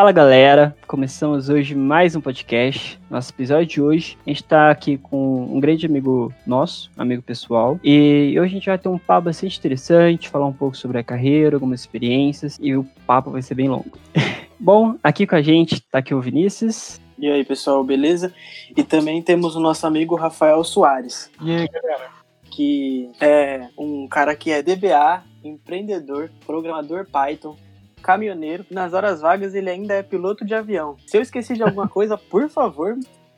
Fala 0.00 0.12
galera, 0.12 0.74
começamos 0.86 1.50
hoje 1.50 1.74
mais 1.74 2.16
um 2.16 2.22
podcast. 2.22 2.98
Nosso 3.10 3.32
episódio 3.32 3.66
de 3.66 3.82
hoje, 3.82 4.16
a 4.26 4.30
gente 4.30 4.42
está 4.42 4.70
aqui 4.70 4.96
com 4.96 5.42
um 5.54 5.60
grande 5.60 5.84
amigo 5.84 6.32
nosso, 6.46 6.90
amigo 6.96 7.20
pessoal, 7.20 7.78
e 7.84 8.34
hoje 8.40 8.52
a 8.52 8.54
gente 8.54 8.66
vai 8.66 8.78
ter 8.78 8.88
um 8.88 8.96
papo 8.96 9.26
bastante 9.26 9.58
interessante, 9.58 10.30
falar 10.30 10.46
um 10.46 10.54
pouco 10.54 10.74
sobre 10.74 10.96
a 10.96 11.04
carreira, 11.04 11.56
algumas 11.56 11.80
experiências, 11.80 12.58
e 12.62 12.74
o 12.74 12.82
papo 13.06 13.30
vai 13.30 13.42
ser 13.42 13.54
bem 13.54 13.68
longo. 13.68 13.98
Bom, 14.58 14.94
aqui 15.04 15.26
com 15.26 15.34
a 15.34 15.42
gente 15.42 15.74
está 15.74 15.98
aqui 15.98 16.14
o 16.14 16.20
Vinícius. 16.22 16.98
E 17.18 17.30
aí 17.30 17.44
pessoal, 17.44 17.84
beleza? 17.84 18.32
E 18.74 18.82
também 18.82 19.20
temos 19.20 19.54
o 19.54 19.60
nosso 19.60 19.86
amigo 19.86 20.16
Rafael 20.16 20.64
Soares. 20.64 21.30
E 21.42 21.54
aí 21.54 21.68
galera? 21.68 22.08
Que 22.50 23.10
é 23.20 23.68
um 23.76 24.08
cara 24.08 24.34
que 24.34 24.50
é 24.50 24.62
DBA, 24.62 25.22
empreendedor, 25.44 26.30
programador 26.46 27.06
Python, 27.12 27.54
caminhoneiro. 28.00 28.64
Nas 28.70 28.92
horas 28.92 29.20
vagas 29.20 29.54
ele 29.54 29.70
ainda 29.70 29.94
é 29.94 30.02
piloto 30.02 30.44
de 30.44 30.54
avião. 30.54 30.96
Se 31.06 31.16
eu 31.16 31.22
esqueci 31.22 31.54
de 31.54 31.62
alguma 31.62 31.88
coisa, 31.88 32.18
por 32.18 32.48
favor, 32.48 32.96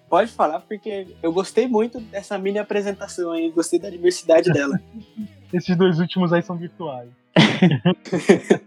pode 0.08 0.30
falar, 0.30 0.60
porque 0.60 1.06
eu 1.22 1.32
gostei 1.32 1.66
muito 1.66 2.00
dessa 2.00 2.38
mini 2.38 2.58
apresentação 2.58 3.32
aí, 3.32 3.50
gostei 3.50 3.78
da 3.78 3.90
diversidade 3.90 4.52
dela. 4.52 4.80
Esses 5.52 5.76
dois 5.76 5.98
últimos 6.00 6.32
aí 6.32 6.42
são 6.42 6.56
virtuais. 6.56 7.10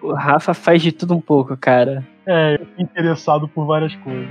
o 0.00 0.12
Rafa 0.12 0.54
faz 0.54 0.82
de 0.82 0.92
tudo 0.92 1.14
um 1.14 1.20
pouco, 1.20 1.56
cara. 1.56 2.06
É, 2.26 2.54
eu 2.54 2.66
fico 2.66 2.82
interessado 2.82 3.48
por 3.48 3.66
várias 3.66 3.94
coisas. 3.96 4.28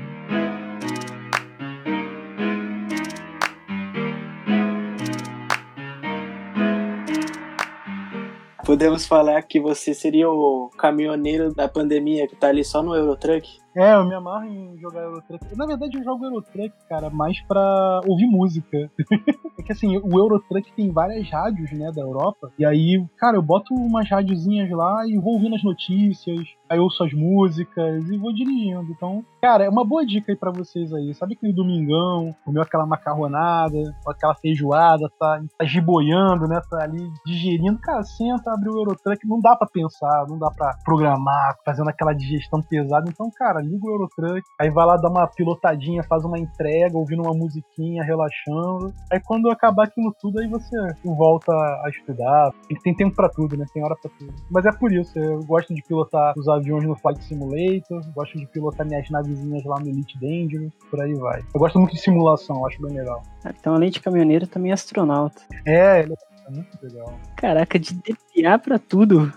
Podemos 8.69 9.03
falar 9.07 9.41
que 9.41 9.59
você 9.59 9.95
seria 9.95 10.29
o 10.29 10.69
caminhoneiro 10.77 11.51
da 11.51 11.67
pandemia 11.67 12.27
que 12.27 12.35
tá 12.35 12.49
ali 12.49 12.63
só 12.63 12.83
no 12.83 12.93
Eurotruck? 12.93 13.49
É, 13.75 13.93
eu 13.93 14.05
me 14.05 14.15
amarro 14.15 14.45
em 14.45 14.77
jogar 14.79 15.01
Eurotruck. 15.01 15.57
Na 15.57 15.65
verdade, 15.65 15.97
eu 15.97 16.03
jogo 16.03 16.25
Eurotruck, 16.25 16.71
cara, 16.87 17.09
mais 17.09 17.39
pra 17.41 18.01
ouvir 18.07 18.27
música. 18.27 18.89
é 19.59 19.63
que 19.63 19.71
assim, 19.71 19.97
o 19.97 20.19
Eurotruck 20.19 20.71
tem 20.73 20.91
várias 20.91 21.29
rádios, 21.29 21.71
né, 21.71 21.91
da 21.91 22.01
Europa. 22.01 22.51
E 22.57 22.65
aí, 22.65 23.05
cara, 23.17 23.37
eu 23.37 23.41
boto 23.41 23.73
umas 23.73 24.09
rádiozinhas 24.09 24.69
lá 24.71 25.05
e 25.07 25.17
vou 25.17 25.33
ouvindo 25.33 25.55
as 25.55 25.63
notícias, 25.63 26.39
aí 26.69 26.79
ouço 26.79 27.03
as 27.03 27.13
músicas 27.13 28.09
e 28.09 28.17
vou 28.17 28.33
dirigindo. 28.33 28.91
Então, 28.91 29.23
cara, 29.41 29.63
é 29.65 29.69
uma 29.69 29.85
boa 29.85 30.05
dica 30.05 30.31
aí 30.31 30.35
pra 30.35 30.51
vocês 30.51 30.91
aí. 30.93 31.13
Sabe 31.13 31.35
aquele 31.35 31.53
domingão, 31.53 32.35
comeu 32.43 32.61
aquela 32.61 32.85
macarronada, 32.85 33.77
aquela 34.07 34.35
feijoada, 34.35 35.09
tá, 35.19 35.41
tá 35.57 35.65
giboiando, 35.65 36.47
né, 36.47 36.59
tá 36.69 36.83
ali 36.83 37.07
digerindo. 37.25 37.79
Cara, 37.79 38.03
senta, 38.03 38.51
abre 38.51 38.69
o 38.69 38.77
Eurotruck, 38.77 39.27
não 39.27 39.39
dá 39.39 39.55
pra 39.55 39.67
pensar, 39.67 40.25
não 40.27 40.39
dá 40.39 40.49
pra 40.49 40.75
programar, 40.83 41.55
fazendo 41.63 41.89
aquela 41.89 42.13
digestão 42.13 42.61
pesada. 42.61 43.09
Então, 43.09 43.29
cara, 43.35 43.58
cara, 43.59 43.61
liga 43.61 43.85
o 43.85 43.89
Eurotruck, 43.89 44.41
aí 44.59 44.69
vai 44.69 44.85
lá 44.85 44.95
dar 44.95 45.09
uma 45.09 45.27
pilotadinha, 45.27 46.03
faz 46.03 46.23
uma 46.23 46.39
entrega, 46.39 46.97
ouvindo 46.97 47.21
uma 47.21 47.33
musiquinha, 47.33 48.03
relaxando. 48.03 48.93
Aí 49.11 49.19
quando 49.19 49.49
acabar 49.51 49.85
aquilo 49.85 50.13
tudo, 50.19 50.39
aí 50.39 50.47
você 50.47 50.75
volta 51.03 51.51
a 51.51 51.89
estudar. 51.89 52.51
Tem 52.83 52.95
tempo 52.95 53.15
para 53.15 53.29
tudo, 53.29 53.57
né? 53.57 53.65
Tem 53.73 53.83
hora 53.83 53.95
para 54.01 54.11
tudo. 54.17 54.33
Mas 54.49 54.65
é 54.65 54.71
por 54.71 54.91
isso, 54.91 55.17
eu 55.19 55.43
gosto 55.43 55.73
de 55.73 55.81
pilotar 55.83 56.33
os 56.37 56.47
aviões 56.47 56.85
no 56.85 56.95
Flight 56.95 57.23
Simulator, 57.23 58.01
gosto 58.13 58.37
de 58.37 58.47
pilotar 58.47 58.87
minhas 58.87 59.09
navezinhas 59.09 59.63
lá 59.65 59.79
no 59.79 59.89
Elite 59.89 60.17
Dangerous, 60.19 60.73
por 60.89 61.01
aí 61.01 61.13
vai. 61.15 61.41
Eu 61.53 61.59
gosto 61.59 61.79
muito 61.79 61.93
de 61.93 62.01
simulação, 62.01 62.65
acho 62.65 62.81
bem 62.81 62.95
legal. 62.95 63.21
Então, 63.45 63.73
além 63.73 63.89
de 63.89 63.99
caminhoneiro, 63.99 64.47
também 64.47 64.71
é 64.71 64.73
astronauta. 64.73 65.41
É, 65.65 66.01
ele 66.01 66.13
é 66.47 66.51
muito 66.51 66.77
legal. 66.81 67.19
Caraca, 67.35 67.79
de 67.79 67.93
DPA 67.93 68.57
pra 68.59 68.79
tudo. 68.79 69.31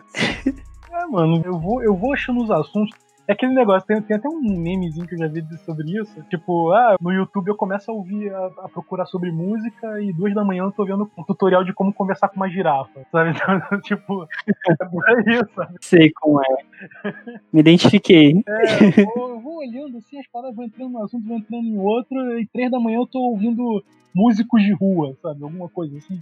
É, 0.92 1.06
mano, 1.06 1.40
eu 1.44 1.58
vou, 1.58 1.82
eu 1.82 1.96
vou 1.96 2.12
achando 2.12 2.42
os 2.42 2.50
assuntos. 2.50 2.94
É 3.26 3.32
aquele 3.34 3.54
negócio, 3.54 3.86
tem, 3.86 4.02
tem, 4.02 4.16
até 4.16 4.28
um 4.28 4.40
memezinho 4.40 5.06
que 5.06 5.14
eu 5.14 5.18
já 5.18 5.28
vi 5.28 5.44
sobre 5.58 6.00
isso. 6.00 6.22
Tipo, 6.28 6.72
ah, 6.72 6.96
no 7.00 7.12
YouTube 7.12 7.48
eu 7.48 7.56
começo 7.56 7.90
a 7.90 7.94
ouvir, 7.94 8.34
a, 8.34 8.46
a, 8.46 8.68
procurar 8.68 9.06
sobre 9.06 9.30
música 9.30 10.00
e 10.00 10.12
duas 10.12 10.34
da 10.34 10.44
manhã 10.44 10.64
eu 10.64 10.72
tô 10.72 10.84
vendo 10.84 11.08
um 11.16 11.22
tutorial 11.22 11.62
de 11.62 11.72
como 11.72 11.94
conversar 11.94 12.28
com 12.28 12.36
uma 12.36 12.48
girafa, 12.48 13.06
sabe? 13.10 13.32
Então, 13.42 13.80
tipo, 13.80 14.24
é 14.24 15.30
isso, 15.30 15.48
sabe? 15.54 15.74
Sei 15.80 16.12
como 16.20 16.40
é. 16.42 16.56
Me 17.52 17.60
identifiquei. 17.60 18.42
É, 18.46 19.02
eu 19.02 19.06
vou, 19.14 19.28
eu 19.30 19.40
vou 19.40 19.58
olhando 19.58 19.98
assim, 19.98 20.18
as 20.18 20.26
palavras 20.26 20.56
vão 20.56 20.64
entrando 20.64 20.90
num 20.90 21.04
assunto, 21.04 21.26
vão 21.26 21.38
entrando 21.38 21.64
em 21.64 21.78
outro, 21.78 22.40
e 22.40 22.46
três 22.46 22.70
da 22.70 22.80
manhã 22.80 22.98
eu 22.98 23.06
tô 23.06 23.20
ouvindo 23.20 23.84
músicos 24.14 24.62
de 24.62 24.72
rua, 24.72 25.16
sabe? 25.22 25.42
Alguma 25.42 25.68
coisa 25.68 25.96
assim. 25.96 26.20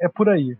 É 0.00 0.08
por 0.08 0.28
aí. 0.28 0.56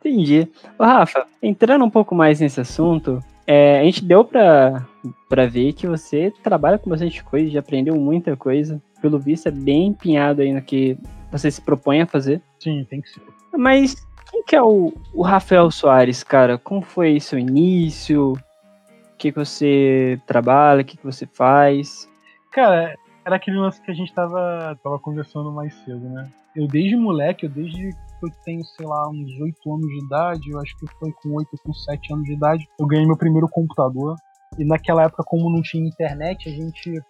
Entendi. 0.00 0.48
Ô, 0.78 0.84
Rafa, 0.84 1.26
entrando 1.42 1.84
um 1.84 1.90
pouco 1.90 2.14
mais 2.14 2.40
nesse 2.40 2.60
assunto, 2.60 3.20
é, 3.46 3.80
a 3.80 3.84
gente 3.84 4.04
deu 4.04 4.24
pra, 4.24 4.86
pra 5.28 5.46
ver 5.46 5.72
que 5.72 5.86
você 5.86 6.32
trabalha 6.42 6.78
com 6.78 6.88
bastante 6.88 7.22
coisa, 7.22 7.50
já 7.50 7.60
aprendeu 7.60 7.94
muita 7.96 8.36
coisa. 8.36 8.82
Pelo 9.00 9.18
visto, 9.18 9.48
é 9.48 9.50
bem 9.50 9.88
empenhado 9.88 10.40
aí 10.40 10.52
no 10.52 10.62
que 10.62 10.96
você 11.30 11.50
se 11.50 11.60
propõe 11.60 12.00
a 12.00 12.06
fazer. 12.06 12.40
Sim, 12.58 12.86
tem 12.88 13.00
que 13.00 13.10
ser. 13.10 13.20
Mas 13.56 13.94
quem 14.30 14.42
que 14.44 14.56
é 14.56 14.62
o, 14.62 14.92
o 15.12 15.22
Rafael 15.22 15.70
Soares, 15.70 16.24
cara? 16.24 16.56
Como 16.56 16.80
foi 16.80 17.20
seu 17.20 17.38
início? 17.38 18.32
O 18.32 19.16
que, 19.18 19.30
que 19.30 19.38
você 19.38 20.20
trabalha? 20.26 20.80
O 20.80 20.84
que, 20.84 20.96
que 20.96 21.04
você 21.04 21.26
faz? 21.26 22.08
Cara, 22.50 22.96
era 23.24 23.36
aquele 23.36 23.58
lance 23.58 23.80
que 23.80 23.90
a 23.90 23.94
gente 23.94 24.12
tava, 24.12 24.78
tava 24.82 24.98
conversando 24.98 25.52
mais 25.52 25.74
cedo, 25.84 26.08
né? 26.08 26.30
Eu 26.56 26.66
desde 26.66 26.96
moleque, 26.96 27.46
eu 27.46 27.50
desde 27.50 27.90
eu 28.26 28.32
tenho, 28.44 28.64
sei 28.64 28.86
lá, 28.86 29.08
uns 29.08 29.30
8 29.40 29.74
anos 29.74 29.86
de 29.86 30.04
idade, 30.04 30.50
eu 30.50 30.60
acho 30.60 30.76
que 30.76 30.86
foi 30.98 31.12
com 31.22 31.36
8 31.36 31.48
ou 31.52 31.58
com 31.64 31.72
7 31.72 32.12
anos 32.12 32.24
de 32.24 32.32
idade, 32.32 32.68
eu 32.78 32.86
ganhei 32.86 33.06
meu 33.06 33.16
primeiro 33.16 33.48
computador. 33.48 34.16
E 34.56 34.64
naquela 34.64 35.02
época, 35.02 35.24
como 35.26 35.50
não 35.50 35.62
tinha 35.62 35.84
internet, 35.84 36.48
a 36.48 36.52
gente 36.52 37.02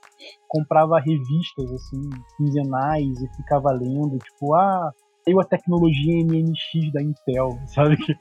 comprava 0.48 0.98
revistas, 0.98 1.70
assim, 1.72 2.00
quinzenais 2.38 3.20
e 3.20 3.36
ficava 3.36 3.70
lendo, 3.70 4.18
tipo, 4.18 4.54
ah, 4.54 4.90
saiu 5.24 5.40
a 5.40 5.44
tecnologia 5.44 6.24
MNX 6.24 6.92
da 6.92 7.02
Intel, 7.02 7.58
sabe? 7.66 7.96
Que 7.96 8.14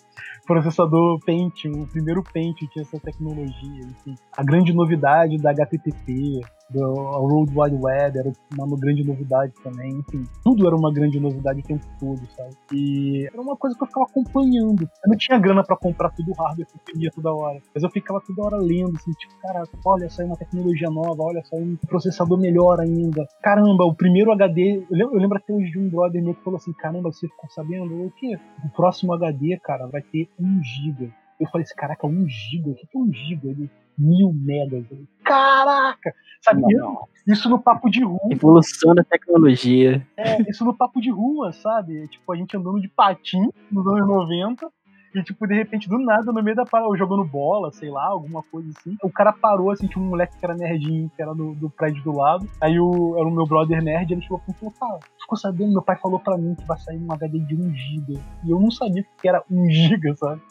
processador 0.46 1.20
Pentium, 1.26 1.84
o 1.84 1.88
primeiro 1.88 2.24
Pentium 2.24 2.68
tinha 2.70 2.84
essa 2.84 3.00
tecnologia, 3.00 3.82
enfim. 3.82 4.16
A 4.38 4.44
grande 4.44 4.74
novidade 4.74 5.38
da 5.38 5.52
HTTP, 5.52 6.42
do 6.70 6.80
World 6.80 7.52
Wide 7.56 7.78
Web 7.80 8.20
era 8.20 8.32
uma 8.58 8.78
grande 8.78 9.04
novidade 9.04 9.54
também, 9.64 9.92
enfim, 9.92 10.24
tudo 10.44 10.66
era 10.68 10.76
uma 10.76 10.92
grande 10.92 11.20
novidade 11.20 11.60
o 11.60 11.64
tempo 11.64 11.86
todo, 12.00 12.22
sabe? 12.36 12.56
E 12.72 13.28
era 13.32 13.42
uma 13.42 13.56
coisa 13.56 13.76
que 13.76 13.84
eu 13.84 13.88
ficava 13.88 14.06
acompanhando. 14.06 14.84
Eu 14.84 15.10
não 15.10 15.18
tinha 15.18 15.38
grana 15.40 15.64
para 15.64 15.78
comprar 15.78 16.10
tudo 16.12 16.32
o 16.32 16.34
hardware 16.34 16.68
que 16.68 16.76
eu 16.76 16.94
queria 16.94 17.12
toda 17.12 17.34
hora, 17.34 17.60
mas 17.74 17.84
eu 17.84 17.90
ficava 17.90 18.22
toda 18.26 18.44
hora 18.44 18.58
lendo, 18.58 18.96
assim, 18.96 19.12
tipo, 19.12 19.34
cara, 19.42 19.64
olha, 19.86 20.10
saiu 20.10 20.28
uma 20.28 20.38
tecnologia 20.38 20.90
nova, 20.90 21.24
olha, 21.24 21.44
saiu 21.46 21.64
um 21.64 21.76
processador 21.88 22.38
melhor 22.40 22.80
ainda. 22.80 23.28
Caramba, 23.42 23.86
o 23.86 23.94
primeiro 23.96 24.32
HD, 24.32 24.86
eu 24.90 24.98
lembro, 24.98 25.16
eu 25.16 25.22
lembro 25.22 25.38
até 25.38 25.54
hoje 25.54 25.72
de 25.72 25.80
um 25.80 25.90
brother 25.90 26.24
meu 26.24 26.34
que 26.34 26.44
falou 26.44 26.58
assim, 26.58 26.74
caramba, 26.74 27.12
você 27.12 27.28
ficou 27.28 27.50
sabendo? 27.50 28.06
O 28.06 28.12
quê? 28.12 28.38
O 28.66 28.70
próximo 28.70 29.14
HD, 29.14 29.60
cara, 29.64 29.88
vai 29.88 30.02
ter 30.02 30.30
1 30.40 30.64
GB. 30.64 31.12
Eu 31.40 31.48
falei 31.50 31.64
assim, 31.64 31.76
caraca, 31.76 32.08
1 32.08 32.28
GB? 32.28 32.72
O 32.72 32.76
que 32.76 32.88
é 32.96 33.00
1 33.00 33.14
GB? 33.14 33.50
Ele, 33.50 33.70
mil 33.98 34.34
megas. 34.34 34.86
Caraca! 35.24 36.14
Sabe? 36.42 36.62
Não. 36.74 37.08
Isso 37.26 37.50
no 37.50 37.60
papo 37.60 37.90
de 37.90 38.04
rua. 38.04 38.20
Evolução 38.30 38.94
da 38.94 39.04
tecnologia. 39.04 40.06
É, 40.18 40.42
isso 40.50 40.66
no 40.66 40.76
papo 40.76 41.00
de 41.00 41.10
rua, 41.10 41.54
sabe? 41.54 42.08
Tipo, 42.10 42.34
a 42.34 42.36
gente 42.36 42.56
andando 42.58 42.82
de 42.82 42.90
patim 42.90 43.50
nos 43.72 43.88
anos 43.88 44.08
90 44.08 44.70
e, 45.16 45.22
tipo, 45.22 45.46
de 45.46 45.54
repente, 45.54 45.88
do 45.88 46.00
nada, 46.00 46.32
no 46.32 46.42
meio 46.42 46.56
da 46.56 46.66
parada, 46.66 46.98
jogando 46.98 47.24
bola, 47.24 47.72
sei 47.72 47.90
lá, 47.90 48.08
alguma 48.08 48.42
coisa 48.44 48.68
assim. 48.76 48.98
O 49.04 49.12
cara 49.12 49.32
parou, 49.32 49.70
assim, 49.70 49.86
tinha 49.86 50.04
um 50.04 50.10
moleque 50.10 50.36
que 50.38 50.44
era 50.44 50.56
nerdinho, 50.56 51.12
que 51.16 51.22
era 51.22 51.36
do, 51.36 51.54
do 51.54 51.70
prédio 51.70 52.04
do 52.04 52.18
lado. 52.18 52.50
Aí 52.60 52.80
o, 52.80 53.16
era 53.16 53.28
o 53.28 53.32
meu 53.32 53.46
brother 53.46 53.82
nerd, 53.82 54.12
ele 54.12 54.22
chegou 54.22 54.42
e 54.50 54.54
falou, 54.54 54.74
cara, 54.80 55.00
ficou 55.22 55.38
sabendo, 55.38 55.72
meu 55.72 55.84
pai 55.84 55.98
falou 55.98 56.20
pra 56.20 56.36
mim 56.36 56.56
que 56.56 56.66
vai 56.66 56.80
sair 56.80 56.98
um 56.98 57.12
HD 57.12 57.40
de 57.40 57.56
1 57.56 57.76
GB. 57.76 58.20
E 58.44 58.50
eu 58.50 58.60
não 58.60 58.72
sabia 58.72 59.06
que 59.22 59.30
era 59.30 59.44
1 59.52 59.70
GB, 59.70 60.16
sabe? 60.16 60.42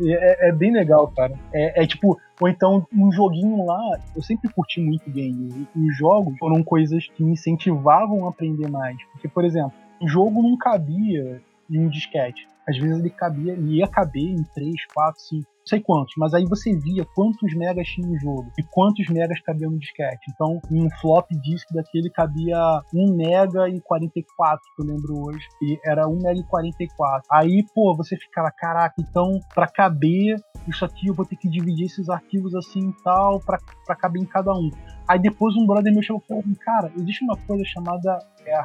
É, 0.00 0.48
é, 0.48 0.52
bem 0.52 0.72
legal, 0.72 1.08
cara. 1.08 1.34
É, 1.52 1.82
é, 1.82 1.86
tipo, 1.86 2.16
ou 2.40 2.48
então 2.48 2.86
um 2.92 3.12
joguinho 3.12 3.64
lá, 3.64 3.80
eu 4.14 4.22
sempre 4.22 4.52
curti 4.52 4.80
muito 4.80 5.10
game. 5.10 5.68
Os 5.74 5.96
jogos 5.96 6.36
foram 6.38 6.62
coisas 6.62 7.06
que 7.08 7.22
me 7.22 7.32
incentivavam 7.32 8.26
a 8.26 8.30
aprender 8.30 8.68
mais. 8.68 8.96
Porque, 9.12 9.28
por 9.28 9.44
exemplo, 9.44 9.72
o 10.00 10.08
jogo 10.08 10.42
não 10.42 10.56
cabia 10.56 11.40
em 11.70 11.78
um 11.78 11.88
disquete. 11.88 12.46
Às 12.68 12.78
vezes 12.78 12.98
ele 12.98 13.10
cabia, 13.10 13.52
ele 13.52 13.76
ia 13.76 13.86
caber 13.86 14.22
em 14.22 14.42
3, 14.54 14.74
4, 14.94 15.20
5, 15.20 15.42
não 15.64 15.66
sei 15.66 15.80
quantos, 15.80 16.14
mas 16.16 16.32
aí 16.34 16.44
você 16.44 16.74
via 16.76 17.04
quantos 17.14 17.54
megas 17.54 17.86
tinha 17.88 18.08
o 18.08 18.18
jogo 18.18 18.50
e 18.58 18.62
quantos 18.62 19.06
megas 19.08 19.40
cabia 19.40 19.68
no 19.68 19.78
disquete. 19.78 20.30
Então, 20.30 20.60
um 20.70 20.90
flop 21.00 21.26
disk 21.42 21.66
daquele 21.72 22.10
cabia 22.10 22.58
1 22.94 23.16
mega 23.16 23.68
e 23.68 23.80
44, 23.80 24.60
que 24.76 24.82
eu 24.82 24.86
lembro 24.86 25.26
hoje, 25.26 25.46
e 25.62 25.78
era 25.84 26.08
1 26.08 26.18
mega 26.22 26.40
e 26.40 26.44
44. 26.44 27.22
Aí, 27.30 27.64
pô, 27.74 27.94
você 27.94 28.16
ficava, 28.16 28.50
caraca, 28.50 28.94
então 28.98 29.38
para 29.54 29.66
caber 29.66 30.36
isso 30.68 30.84
aqui 30.84 31.08
eu 31.08 31.14
vou 31.14 31.24
ter 31.24 31.36
que 31.36 31.48
dividir 31.48 31.86
esses 31.86 32.08
arquivos 32.08 32.54
assim 32.54 32.90
e 32.90 33.02
tal 33.02 33.40
para 33.40 33.96
caber 33.96 34.22
em 34.22 34.26
cada 34.26 34.52
um. 34.52 34.70
Aí 35.08 35.18
depois 35.18 35.54
um 35.56 35.66
brother 35.66 35.92
meu 35.92 36.02
chegou 36.02 36.22
e 36.24 36.26
falou, 36.26 36.44
cara, 36.60 36.92
existe 36.96 37.24
uma 37.24 37.36
coisa 37.36 37.64
chamada 37.64 38.18
é, 38.46 38.60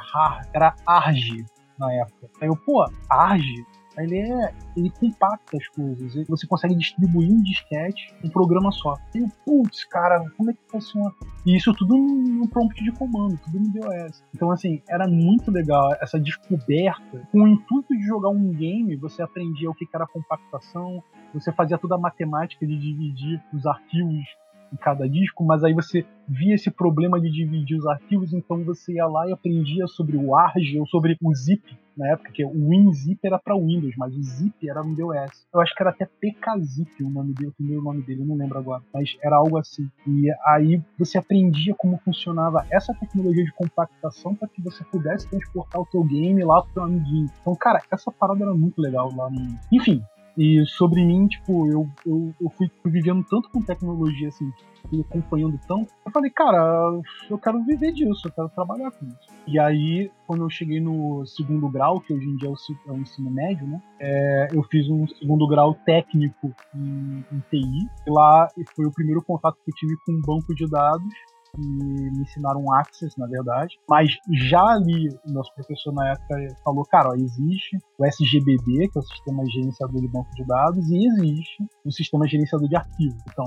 era 0.52 0.74
ARG 0.86 1.44
na 1.78 1.92
época. 1.92 2.28
Aí 2.40 2.48
eu, 2.48 2.56
pô, 2.56 2.84
ARG? 3.08 3.64
Ele 3.98 4.18
é. 4.18 4.54
Ele 4.76 4.90
compacta 4.90 5.56
as 5.56 5.68
coisas. 5.68 6.26
Você 6.28 6.46
consegue 6.46 6.74
distribuir 6.74 7.30
um 7.30 7.42
disquete 7.42 8.14
um 8.24 8.30
programa 8.30 8.70
só. 8.70 8.94
E 9.14 9.26
putz, 9.44 9.84
cara, 9.84 10.24
como 10.36 10.50
é 10.50 10.54
que 10.54 10.60
funciona? 10.68 11.12
E 11.44 11.56
isso 11.56 11.72
tudo 11.74 11.96
no 11.96 12.48
prompt 12.48 12.82
de 12.82 12.92
comando, 12.92 13.38
tudo 13.38 13.58
no 13.58 13.68
DOS. 13.72 14.22
Então, 14.34 14.50
assim, 14.50 14.80
era 14.88 15.08
muito 15.08 15.50
legal 15.50 15.90
essa 16.00 16.18
descoberta. 16.20 17.26
Com 17.32 17.42
o 17.42 17.48
intuito 17.48 17.96
de 17.96 18.06
jogar 18.06 18.30
um 18.30 18.50
game, 18.52 18.94
você 18.96 19.22
aprendia 19.22 19.70
o 19.70 19.74
que 19.74 19.88
era 19.92 20.06
compactação, 20.06 21.02
você 21.32 21.52
fazia 21.52 21.78
toda 21.78 21.94
a 21.94 21.98
matemática 21.98 22.66
de 22.66 22.78
dividir 22.78 23.42
os 23.52 23.66
arquivos 23.66 24.24
em 24.72 24.76
cada 24.76 25.08
disco, 25.08 25.44
mas 25.44 25.64
aí 25.64 25.74
você 25.74 26.06
via 26.28 26.54
esse 26.54 26.70
problema 26.70 27.20
de 27.20 27.30
dividir 27.30 27.76
os 27.76 27.86
arquivos, 27.86 28.32
então 28.32 28.62
você 28.64 28.94
ia 28.94 29.06
lá 29.06 29.28
e 29.28 29.32
aprendia 29.32 29.86
sobre 29.88 30.16
o 30.16 30.36
ARG 30.36 30.78
ou 30.78 30.86
sobre 30.86 31.16
o 31.20 31.34
ZIP, 31.34 31.76
na 31.96 32.08
época, 32.12 32.32
que 32.32 32.44
o 32.44 32.68
WinZip 32.68 33.18
era 33.24 33.38
para 33.38 33.54
Windows, 33.54 33.94
mas 33.96 34.16
o 34.16 34.22
Zip 34.22 34.66
era 34.66 34.82
no 34.82 34.96
DOS. 34.96 35.46
Eu 35.52 35.60
acho 35.60 35.74
que 35.74 35.82
era 35.82 35.90
até 35.90 36.06
PKZip 36.06 37.04
o 37.04 37.10
nome 37.10 37.34
dele, 37.34 37.50
o 37.50 37.52
primeiro 37.52 37.82
nome 37.82 38.00
dele, 38.02 38.22
eu 38.22 38.26
não 38.26 38.36
lembro 38.36 38.58
agora, 38.58 38.82
mas 38.94 39.18
era 39.22 39.36
algo 39.36 39.58
assim. 39.58 39.86
E 40.06 40.30
aí 40.46 40.82
você 40.98 41.18
aprendia 41.18 41.74
como 41.76 41.98
funcionava 41.98 42.64
essa 42.70 42.94
tecnologia 42.94 43.44
de 43.44 43.52
compactação 43.52 44.34
para 44.34 44.48
que 44.48 44.62
você 44.62 44.82
pudesse 44.84 45.28
transportar 45.28 45.82
o 45.82 45.86
teu 45.86 46.02
game 46.04 46.42
lá 46.42 46.62
pro 46.62 46.72
teu 46.72 46.84
amiguinho. 46.84 47.28
Então, 47.42 47.54
cara, 47.54 47.82
essa 47.90 48.10
parada 48.10 48.44
era 48.44 48.54
muito 48.54 48.80
legal 48.80 49.10
lá 49.14 49.28
no... 49.28 49.58
Enfim, 49.70 50.02
e 50.36 50.64
sobre 50.66 51.04
mim, 51.04 51.26
tipo, 51.26 51.66
eu, 51.66 51.88
eu, 52.06 52.34
eu 52.40 52.50
fui 52.50 52.70
vivendo 52.84 53.24
tanto 53.28 53.50
com 53.50 53.62
tecnologia, 53.62 54.28
assim, 54.28 54.50
fui 54.88 55.00
acompanhando 55.00 55.58
tão. 55.66 55.86
Eu 56.04 56.12
falei, 56.12 56.30
cara, 56.30 57.00
eu 57.28 57.38
quero 57.38 57.62
viver 57.64 57.92
disso, 57.92 58.28
eu 58.28 58.32
quero 58.32 58.48
trabalhar 58.50 58.90
com 58.90 59.06
isso. 59.06 59.28
E 59.46 59.58
aí, 59.58 60.10
quando 60.26 60.44
eu 60.44 60.50
cheguei 60.50 60.80
no 60.80 61.24
segundo 61.26 61.68
grau, 61.68 62.00
que 62.00 62.12
hoje 62.12 62.26
em 62.26 62.36
dia 62.36 62.48
é 62.48 62.52
o, 62.52 62.56
é 62.88 62.92
o 62.92 63.00
ensino 63.00 63.30
médio, 63.30 63.66
né? 63.66 63.82
É, 63.98 64.48
eu 64.52 64.62
fiz 64.64 64.88
um 64.88 65.06
segundo 65.08 65.46
grau 65.46 65.74
técnico 65.74 66.54
em, 66.74 67.24
em 67.32 67.40
TI. 67.50 67.88
E 68.06 68.10
lá 68.10 68.48
foi 68.74 68.86
o 68.86 68.92
primeiro 68.92 69.22
contato 69.22 69.56
que 69.64 69.70
eu 69.70 69.74
tive 69.74 69.96
com 70.06 70.12
um 70.12 70.20
banco 70.20 70.54
de 70.54 70.68
dados 70.68 71.12
que 71.52 71.60
me 71.60 72.22
ensinaram 72.22 72.72
Access, 72.74 73.18
na 73.18 73.26
verdade. 73.26 73.78
Mas 73.88 74.10
já 74.32 74.62
ali, 74.62 75.08
o 75.26 75.32
nosso 75.32 75.52
professor 75.54 75.92
na 75.92 76.12
época 76.12 76.36
falou, 76.64 76.84
cara, 76.84 77.10
ó, 77.10 77.14
existe 77.14 77.78
o 77.98 78.04
SGBD, 78.04 78.88
que 78.88 78.98
é 78.98 79.00
o 79.00 79.02
Sistema 79.02 79.44
Gerenciador 79.46 80.00
de 80.00 80.08
Banco 80.08 80.30
de 80.34 80.44
Dados, 80.44 80.90
e 80.90 81.06
existe 81.06 81.64
o 81.84 81.92
Sistema 81.92 82.26
Gerenciador 82.26 82.68
de 82.68 82.76
Arquivos. 82.76 83.22
Então, 83.30 83.44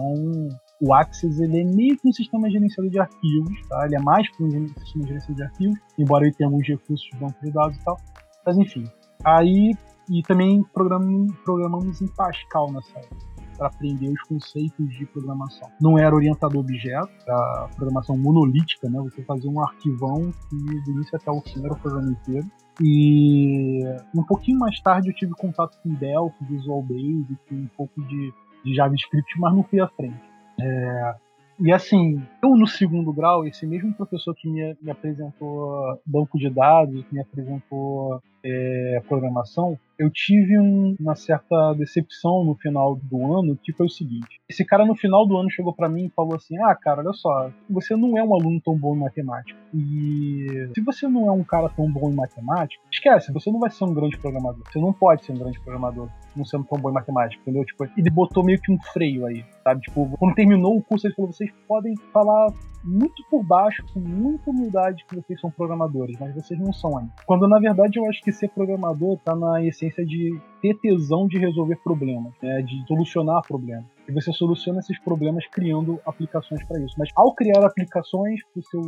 o 0.82 0.94
Access 0.94 1.42
ele 1.42 1.62
é 1.62 1.64
meio 1.64 1.98
que 1.98 2.08
um 2.08 2.12
sistema 2.12 2.50
gerenciador 2.50 2.92
de 2.92 3.00
arquivos, 3.00 3.68
tá? 3.70 3.86
Ele 3.86 3.96
é 3.96 4.02
mais 4.02 4.30
que 4.30 4.44
um 4.44 4.68
sistema 4.68 5.08
gerenciador 5.08 5.36
de 5.36 5.44
arquivos, 5.44 5.80
embora 5.98 6.26
ele 6.26 6.36
tenha 6.36 6.50
alguns 6.50 6.68
recursos 6.68 7.08
de 7.10 7.18
banco 7.18 7.40
de 7.42 7.52
dados 7.52 7.78
e 7.78 7.84
tal. 7.84 7.98
Mas 8.46 8.58
enfim. 8.58 8.84
Aí, 9.24 9.72
e 10.10 10.22
também 10.24 10.62
programamos, 10.74 11.34
programamos 11.46 12.02
em 12.02 12.08
Pascal 12.08 12.72
nessa 12.72 13.00
época 13.00 13.33
para 13.64 13.68
aprender 13.70 14.10
os 14.10 14.22
conceitos 14.24 14.90
de 14.90 15.06
programação. 15.06 15.70
Não 15.80 15.98
era 15.98 16.14
orientador 16.14 16.60
objeto, 16.60 17.10
era 17.26 17.70
programação 17.76 18.18
monolítica, 18.18 18.90
né? 18.90 19.00
Você 19.00 19.24
fazia 19.24 19.50
um 19.50 19.62
arquivão 19.62 20.32
que 20.50 20.56
do 20.82 20.92
início 20.92 21.16
até 21.16 21.32
o 21.32 21.42
fim 21.42 21.64
era 21.64 21.74
o 21.74 21.80
programa 21.80 22.12
inteiro. 22.12 22.46
E 22.82 23.80
um 24.16 24.24
pouquinho 24.24 24.60
mais 24.60 24.80
tarde 24.82 25.10
eu 25.10 25.16
tive 25.16 25.34
contato 25.34 25.78
com 25.82 25.94
Delphi, 25.94 26.44
Visual 26.46 26.82
Basic, 26.82 27.40
um 27.52 27.68
pouco 27.78 28.02
de, 28.04 28.34
de 28.66 28.76
JavaScript, 28.76 29.40
mas 29.40 29.56
não 29.56 29.64
fui 29.64 29.80
à 29.80 29.88
frente. 29.88 30.20
É, 30.60 31.16
e 31.60 31.72
assim, 31.72 32.22
eu 32.42 32.58
no 32.58 32.68
segundo 32.68 33.14
grau, 33.14 33.48
esse 33.48 33.66
mesmo 33.66 33.94
professor 33.94 34.36
que 34.36 34.50
me, 34.50 34.76
me 34.82 34.92
apresentou 34.92 36.02
banco 36.06 36.38
de 36.38 36.50
dados, 36.50 37.06
que 37.06 37.14
me 37.14 37.22
apresentou 37.22 38.22
é, 38.44 39.02
programação, 39.08 39.78
eu 39.98 40.10
tive 40.10 40.60
um, 40.60 40.96
uma 41.00 41.16
certa 41.16 41.74
decepção 41.74 42.44
no 42.44 42.56
final 42.56 43.00
do 43.02 43.38
ano, 43.38 43.58
que 43.62 43.72
foi 43.72 43.86
o 43.86 43.90
seguinte: 43.90 44.42
esse 44.50 44.66
cara 44.66 44.86
no 44.86 44.96
final 44.96 45.26
do 45.26 45.38
ano 45.38 45.50
chegou 45.50 45.74
para 45.74 45.88
mim 45.88 46.06
e 46.06 46.10
falou 46.10 46.36
assim: 46.36 46.58
Ah, 46.62 46.76
cara, 46.76 47.02
olha 47.02 47.14
só, 47.14 47.52
você 47.70 47.96
não 47.96 48.18
é 48.18 48.24
um 48.24 48.34
aluno 48.34 48.60
tão 48.62 48.78
bom 48.78 48.96
em 48.96 49.00
matemática. 49.00 49.58
E 49.74 50.70
se 50.76 50.82
você 50.82 51.08
não 51.08 51.28
é 51.28 51.32
um 51.32 51.44
cara 51.44 51.70
tão 51.70 51.90
bom 51.92 52.10
em 52.10 52.16
matemática, 52.16 52.84
esquece, 52.92 53.32
você 53.32 53.52
não 53.52 53.60
vai 53.60 53.70
ser 53.70 53.86
um 53.86 53.94
grande 53.94 54.18
programador. 54.18 54.64
Você 54.70 54.80
não 54.80 54.92
pode 54.92 55.26
ser 55.26 55.32
um 55.34 55.40
grande 55.40 55.60
programador 55.62 56.10
não 56.36 56.46
sendo 56.46 56.66
tão 56.66 56.80
bom 56.80 56.90
em 56.90 56.94
matemática, 56.94 57.42
entendeu? 57.42 57.64
Tipo, 57.64 57.86
ele 57.96 58.10
botou 58.10 58.44
meio 58.44 58.60
que 58.60 58.72
um 58.72 58.82
freio 58.92 59.26
aí, 59.26 59.46
sabe? 59.64 59.82
Tipo, 59.82 60.18
quando 60.18 60.36
terminou 60.36 60.76
o 60.76 60.82
curso, 60.82 61.08
ele 61.08 61.14
falou: 61.14 61.32
vocês 61.32 61.52
podem 61.68 61.96
falar 62.12 62.48
muito 62.84 63.24
por 63.30 63.44
baixo, 63.44 63.84
com 63.94 64.00
muita 64.00 64.50
humildade, 64.50 65.06
que 65.08 65.16
vocês 65.16 65.40
são 65.40 65.50
programadores, 65.50 66.18
mas 66.20 66.36
vocês 66.36 66.60
não 66.60 66.74
são 66.74 66.98
ainda. 66.98 67.14
Quando 67.26 67.48
na 67.48 67.60
verdade 67.60 67.98
eu 67.98 68.06
acho 68.10 68.22
que 68.22 68.32
ser 68.34 68.50
programador 68.50 69.18
tá 69.20 69.36
na 69.36 69.64
essência 69.64 70.06
de 70.06 70.40
ter 70.62 70.78
tesão 70.80 71.28
de 71.28 71.38
resolver 71.38 71.76
problemas, 71.84 72.34
né? 72.42 72.62
de 72.62 72.86
solucionar 72.88 73.42
problemas. 73.48 73.86
E 74.08 74.12
você 74.12 74.34
soluciona 74.34 74.80
esses 74.80 75.00
problemas 75.00 75.46
criando 75.48 76.00
aplicações 76.06 76.64
para 76.66 76.80
isso. 76.82 76.96
Mas 76.98 77.10
ao 77.16 77.34
criar 77.34 77.66
aplicações 77.66 78.42
para 78.52 78.60
o 78.60 78.64
seu 78.64 78.82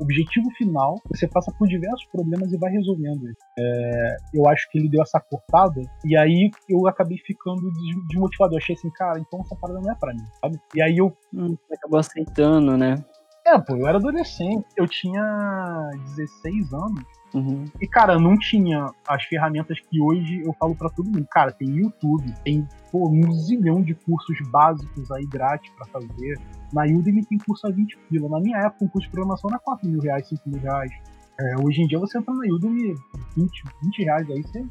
objetivo 0.00 0.50
final, 0.56 0.96
você 1.08 1.26
passa 1.26 1.50
por 1.58 1.66
diversos 1.66 2.06
problemas 2.06 2.52
e 2.52 2.58
vai 2.58 2.70
resolvendo 2.70 3.24
eles. 3.24 3.38
É, 3.58 4.16
eu 4.34 4.46
acho 4.48 4.70
que 4.70 4.78
ele 4.78 4.88
deu 4.88 5.02
essa 5.02 5.20
cortada 5.20 5.80
e 6.04 6.16
aí 6.16 6.50
eu 6.68 6.86
acabei 6.86 7.16
ficando 7.18 7.70
desmotivado. 8.08 8.54
Eu 8.54 8.58
achei 8.58 8.74
assim, 8.74 8.90
cara, 8.90 9.18
então 9.18 9.40
essa 9.40 9.56
parada 9.56 9.80
não 9.80 9.90
é 9.90 9.94
para 9.94 10.12
mim, 10.12 10.24
sabe? 10.40 10.58
E 10.74 10.82
aí 10.82 10.98
eu. 10.98 11.16
Hum, 11.32 11.56
acabou 11.72 11.98
aceitando, 11.98 12.76
né? 12.76 13.02
É, 13.46 13.58
pô, 13.58 13.74
eu 13.74 13.86
era 13.88 13.98
adolescente, 13.98 14.66
eu 14.76 14.86
tinha 14.86 15.90
16 16.16 16.72
anos. 16.72 17.19
Uhum. 17.34 17.64
E, 17.80 17.86
cara, 17.86 18.18
não 18.18 18.36
tinha 18.36 18.86
as 19.06 19.22
ferramentas 19.24 19.78
que 19.80 20.00
hoje 20.00 20.42
eu 20.44 20.52
falo 20.54 20.74
para 20.74 20.90
todo 20.90 21.06
mundo. 21.06 21.26
Cara, 21.30 21.52
tem 21.52 21.68
YouTube, 21.68 22.34
tem 22.44 22.66
pô, 22.90 23.08
um 23.08 23.30
zilhão 23.32 23.82
de 23.82 23.94
cursos 23.94 24.36
básicos 24.50 25.10
aí 25.12 25.24
grátis 25.26 25.70
para 25.76 25.86
fazer. 25.86 26.38
Na 26.72 26.84
Udemy 26.84 27.24
tem 27.24 27.38
curso 27.38 27.66
a 27.66 27.70
20 27.70 27.96
pila. 28.08 28.28
Na 28.28 28.40
minha 28.40 28.58
época, 28.58 28.84
um 28.84 28.88
curso 28.88 29.06
de 29.06 29.12
programação 29.12 29.50
era 29.50 29.58
4 29.60 29.88
mil 29.88 30.00
reais, 30.00 30.28
5 30.28 30.42
mil 30.48 30.60
reais. 30.60 30.90
É, 31.38 31.54
hoje 31.62 31.82
em 31.82 31.86
dia, 31.86 31.98
você 31.98 32.18
entra 32.18 32.34
na 32.34 32.54
Udemy 32.54 32.94
20, 33.36 33.62
20 33.82 34.04
reais 34.04 34.30
aí, 34.30 34.42
você 34.42 34.66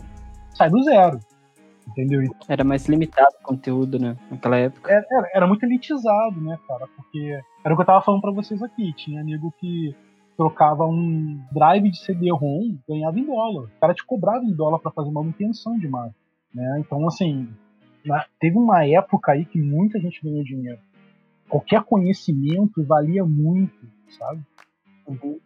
sai 0.54 0.70
do 0.70 0.84
zero 0.84 1.20
entendeu? 1.90 2.22
Era 2.48 2.64
mais 2.64 2.86
limitado 2.88 3.36
o 3.42 3.44
conteúdo, 3.44 4.00
né? 4.00 4.16
Naquela 4.30 4.58
época. 4.58 4.92
Era, 4.92 5.06
era, 5.12 5.30
era, 5.34 5.48
muito 5.48 5.64
elitizado, 5.64 6.40
né, 6.40 6.58
cara? 6.68 6.86
Porque 6.96 7.40
era 7.64 7.74
o 7.74 7.78
que 7.78 7.82
eu 7.82 7.86
tava 7.86 8.02
falando 8.02 8.22
pra 8.22 8.32
vocês 8.32 8.62
aqui. 8.62 8.94
Tinha 8.94 9.22
amigo 9.22 9.54
que 9.60 9.96
trocava 10.40 10.86
um 10.86 11.38
drive 11.52 11.92
de 11.92 12.00
CD-ROM, 12.00 12.78
ganhava 12.88 13.20
em 13.20 13.26
dólar. 13.26 13.66
O 13.66 13.80
cara 13.82 13.94
te 13.94 14.06
cobrava 14.06 14.46
em 14.46 14.54
dólar 14.54 14.80
para 14.80 14.90
fazer 14.90 15.12
manutenção 15.12 15.78
de 15.78 15.86
máquina, 15.90 16.16
né? 16.56 16.80
Então, 16.80 17.06
assim, 17.06 17.50
teve 18.40 18.58
uma 18.58 18.88
época 18.88 19.34
aí 19.34 19.44
que 19.44 19.60
muita 19.60 20.00
gente 20.00 20.24
ganhou 20.24 20.42
dinheiro. 20.42 20.80
Qualquer 21.50 21.84
conhecimento 21.84 22.82
valia 22.86 23.26
muito, 23.26 23.86
sabe? 24.18 24.42
Uhum. 25.06 25.42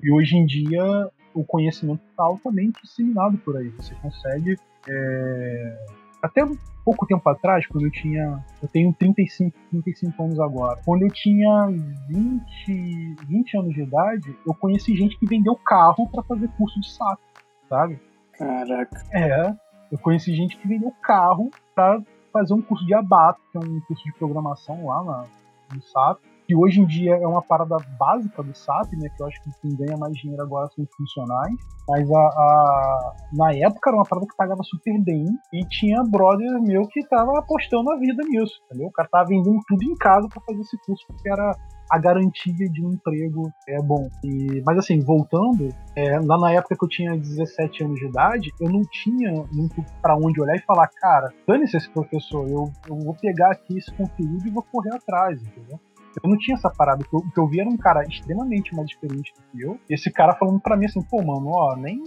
E 0.00 0.12
hoje 0.12 0.36
em 0.36 0.46
dia 0.46 1.10
o 1.34 1.42
conhecimento 1.42 2.02
está 2.08 2.22
altamente 2.22 2.80
disseminado 2.80 3.38
por 3.38 3.56
aí. 3.56 3.70
Você 3.70 3.92
consegue 3.96 4.56
é... 4.88 5.86
Até 6.22 6.42
pouco 6.84 7.06
tempo 7.06 7.28
atrás, 7.28 7.66
quando 7.66 7.84
eu 7.84 7.90
tinha. 7.90 8.44
Eu 8.62 8.68
tenho 8.68 8.92
35, 8.94 9.56
35 9.70 10.22
anos 10.22 10.40
agora. 10.40 10.80
Quando 10.84 11.02
eu 11.02 11.10
tinha 11.10 11.66
20, 12.08 13.16
20 13.26 13.56
anos 13.58 13.74
de 13.74 13.82
idade, 13.82 14.36
eu 14.46 14.54
conheci 14.54 14.96
gente 14.96 15.18
que 15.18 15.26
vendeu 15.26 15.54
carro 15.56 16.08
para 16.10 16.22
fazer 16.22 16.48
curso 16.56 16.80
de 16.80 16.90
saco, 16.90 17.22
sabe? 17.68 18.00
Caraca. 18.32 19.04
É. 19.12 19.54
Eu 19.92 19.98
conheci 19.98 20.34
gente 20.34 20.56
que 20.56 20.68
vendeu 20.68 20.92
carro 21.02 21.50
para 21.74 22.02
fazer 22.32 22.54
um 22.54 22.62
curso 22.62 22.84
de 22.86 22.94
ABAP, 22.94 23.38
que 23.52 23.58
é 23.58 23.60
um 23.60 23.80
curso 23.80 24.04
de 24.04 24.12
programação 24.14 24.86
lá 24.86 25.04
na, 25.04 25.24
no 25.74 25.82
SAP 25.82 26.20
que 26.48 26.56
hoje 26.56 26.80
em 26.80 26.86
dia 26.86 27.14
é 27.14 27.26
uma 27.26 27.42
parada 27.42 27.76
básica 27.98 28.42
do 28.42 28.56
SAP, 28.56 28.94
né? 28.94 29.10
Que 29.14 29.22
eu 29.22 29.26
acho 29.26 29.38
que 29.42 29.50
quem 29.60 29.76
ganha 29.76 29.98
mais 29.98 30.14
dinheiro 30.14 30.42
agora 30.42 30.66
são 30.74 30.82
os 30.82 30.90
funcionais. 30.96 31.54
Mas 31.86 32.10
a, 32.10 32.18
a, 32.18 33.14
na 33.34 33.52
época 33.52 33.90
era 33.90 33.96
uma 33.98 34.04
parada 34.04 34.26
que 34.26 34.34
pagava 34.34 34.62
super 34.62 34.98
bem 35.02 35.26
e 35.52 35.60
tinha 35.68 36.02
brother 36.04 36.58
meu 36.62 36.88
que 36.88 37.06
tava 37.06 37.38
apostando 37.38 37.92
a 37.92 37.98
vida 37.98 38.24
nisso, 38.26 38.54
entendeu? 38.64 38.88
O 38.88 38.92
cara 38.92 39.08
tava 39.12 39.28
vendendo 39.28 39.60
tudo 39.68 39.84
em 39.84 39.94
casa 39.96 40.26
para 40.26 40.42
fazer 40.42 40.60
esse 40.62 40.78
curso 40.86 41.04
porque 41.06 41.30
era 41.30 41.52
a 41.90 41.98
garantia 41.98 42.68
de 42.70 42.84
um 42.84 42.92
emprego 42.92 43.50
é 43.68 43.82
bom. 43.82 44.08
E, 44.24 44.62
mas 44.64 44.78
assim, 44.78 45.00
voltando, 45.00 45.68
é, 45.96 46.18
lá 46.20 46.38
na 46.38 46.52
época 46.52 46.76
que 46.76 46.84
eu 46.84 46.88
tinha 46.88 47.16
17 47.16 47.84
anos 47.84 47.98
de 47.98 48.06
idade, 48.06 48.52
eu 48.60 48.70
não 48.70 48.82
tinha 48.90 49.44
muito 49.52 49.84
para 50.00 50.16
onde 50.16 50.40
olhar 50.40 50.56
e 50.56 50.62
falar, 50.62 50.88
cara, 50.88 51.32
dane-se 51.46 51.76
esse 51.76 51.90
professor, 51.90 52.48
eu, 52.48 52.70
eu 52.88 52.96
vou 52.96 53.14
pegar 53.14 53.52
aqui 53.52 53.78
esse 53.78 53.92
conteúdo 53.94 54.46
e 54.46 54.50
vou 54.50 54.62
correr 54.62 54.94
atrás, 54.94 55.40
entendeu? 55.42 55.78
Eu 56.22 56.30
não 56.30 56.38
tinha 56.38 56.56
essa 56.56 56.70
parada. 56.70 57.04
O 57.12 57.30
que 57.30 57.38
eu 57.38 57.46
vi 57.46 57.60
era 57.60 57.68
um 57.68 57.76
cara 57.76 58.02
extremamente 58.02 58.74
mais 58.74 58.88
experiente 58.88 59.32
do 59.34 59.42
que 59.50 59.60
eu. 59.62 59.78
E 59.88 59.94
esse 59.94 60.10
cara 60.10 60.34
falando 60.34 60.60
para 60.60 60.76
mim 60.76 60.86
assim, 60.86 61.02
pô, 61.02 61.22
mano, 61.22 61.50
ó, 61.50 61.76
nem, 61.76 62.02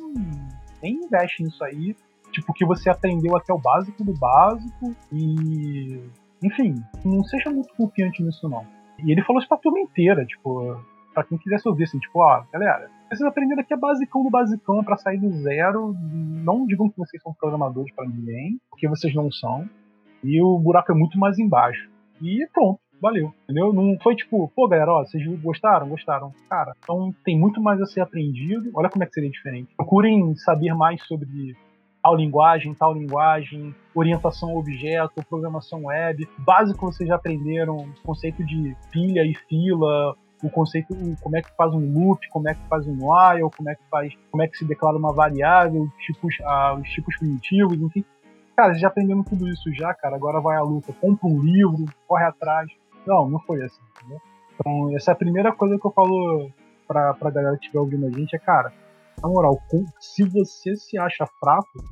nem 0.81 0.95
investe 0.95 1.43
nisso 1.43 1.63
aí. 1.63 1.95
Tipo, 2.31 2.53
que 2.53 2.65
você 2.65 2.89
aprendeu 2.89 3.35
até 3.35 3.53
o 3.53 3.59
básico 3.59 4.03
do 4.03 4.13
básico. 4.13 4.95
E. 5.11 6.01
Enfim, 6.43 6.75
não 7.05 7.23
seja 7.23 7.51
muito 7.51 7.73
confiante 7.75 8.23
nisso, 8.23 8.49
não. 8.49 8.65
E 9.03 9.11
ele 9.11 9.23
falou 9.23 9.39
isso 9.39 9.49
pra 9.49 9.57
turma 9.57 9.79
inteira, 9.79 10.25
tipo. 10.25 10.81
pra 11.13 11.23
quem 11.23 11.37
quisesse 11.37 11.67
ouvir, 11.67 11.83
assim, 11.83 11.99
tipo, 11.99 12.19
ó, 12.19 12.43
galera, 12.51 12.89
vocês 13.11 13.21
aprenderam 13.23 13.61
aqui 13.61 13.73
é 13.73 13.77
basicão 13.77 14.23
do 14.23 14.29
basicão 14.29 14.81
para 14.83 14.97
sair 14.97 15.19
do 15.19 15.29
zero. 15.31 15.93
Não 16.01 16.65
digam 16.65 16.89
que 16.89 16.97
vocês 16.97 17.21
são 17.21 17.33
programadores 17.33 17.93
para 17.93 18.07
ninguém, 18.07 18.57
porque 18.69 18.87
vocês 18.87 19.13
não 19.13 19.29
são. 19.29 19.69
E 20.23 20.41
o 20.41 20.57
buraco 20.57 20.91
é 20.91 20.95
muito 20.95 21.19
mais 21.19 21.37
embaixo. 21.37 21.89
E 22.21 22.47
pronto, 22.53 22.79
valeu. 23.01 23.33
Entendeu? 23.43 23.73
Não 23.73 23.97
foi 24.01 24.15
tipo, 24.15 24.51
pô, 24.55 24.67
galera, 24.67 24.93
ó, 24.93 25.03
vocês 25.03 25.25
gostaram? 25.41 25.89
Gostaram. 25.89 26.31
Cara, 26.49 26.73
então 26.81 27.13
tem 27.25 27.37
muito 27.37 27.61
mais 27.61 27.81
a 27.81 27.85
ser 27.85 28.01
aprendido. 28.01 28.69
Olha 28.73 28.89
como 28.89 29.03
é 29.03 29.07
que 29.07 29.13
seria 29.13 29.29
diferente. 29.29 29.73
Procurem 29.75 30.35
saber 30.35 30.73
mais 30.75 31.01
sobre 31.07 31.55
tal 32.01 32.15
linguagem, 32.15 32.73
tal 32.73 32.93
linguagem, 32.93 33.75
orientação 33.93 34.49
a 34.49 34.53
objeto, 34.53 35.23
programação 35.29 35.85
web. 35.85 36.27
Básico 36.39 36.85
vocês 36.85 37.07
já 37.07 37.15
aprenderam, 37.15 37.87
conceito 38.03 38.43
de 38.43 38.75
pilha 38.91 39.23
e 39.23 39.35
fila, 39.47 40.15
o 40.43 40.49
conceito, 40.49 40.95
como 41.21 41.37
é 41.37 41.41
que 41.41 41.55
faz 41.55 41.73
um 41.73 41.93
loop, 41.93 42.27
como 42.29 42.49
é 42.49 42.55
que 42.55 42.67
faz 42.67 42.87
um 42.87 42.97
while, 42.99 43.49
como 43.55 43.69
é 43.69 43.75
que 43.75 43.83
faz, 43.89 44.13
como 44.31 44.41
é 44.41 44.47
que 44.47 44.57
se 44.57 44.65
declara 44.65 44.97
uma 44.97 45.13
variável, 45.13 45.87
tipos, 45.99 46.35
ah, 46.43 46.73
os 46.73 46.89
tipos 46.89 47.15
primitivos, 47.17 47.79
enfim. 47.79 48.03
Cara, 48.55 48.73
já 48.73 48.87
aprendendo 48.87 49.23
tudo 49.23 49.47
isso 49.47 49.71
já, 49.73 49.93
cara, 49.93 50.15
agora 50.15 50.41
vai 50.41 50.57
à 50.57 50.61
luta, 50.61 50.93
compra 50.99 51.27
um 51.27 51.39
livro, 51.39 51.85
corre 52.07 52.25
atrás. 52.25 52.69
Não, 53.05 53.29
não 53.29 53.39
foi 53.39 53.63
assim, 53.63 53.81
entendeu? 53.97 54.19
Então, 54.53 54.95
essa 54.95 55.11
é 55.11 55.13
a 55.13 55.17
primeira 55.17 55.51
coisa 55.51 55.77
que 55.79 55.85
eu 55.85 55.91
falo 55.91 56.49
pra, 56.87 57.13
pra 57.13 57.31
galera 57.31 57.57
que 57.57 57.63
estiver 57.63 57.79
ouvindo 57.79 58.05
a 58.05 58.11
gente, 58.11 58.35
é, 58.35 58.39
cara, 58.39 58.71
na 59.21 59.29
moral, 59.29 59.57
se 59.99 60.23
você 60.23 60.75
se 60.75 60.97
acha 60.97 61.25
fraco, 61.39 61.83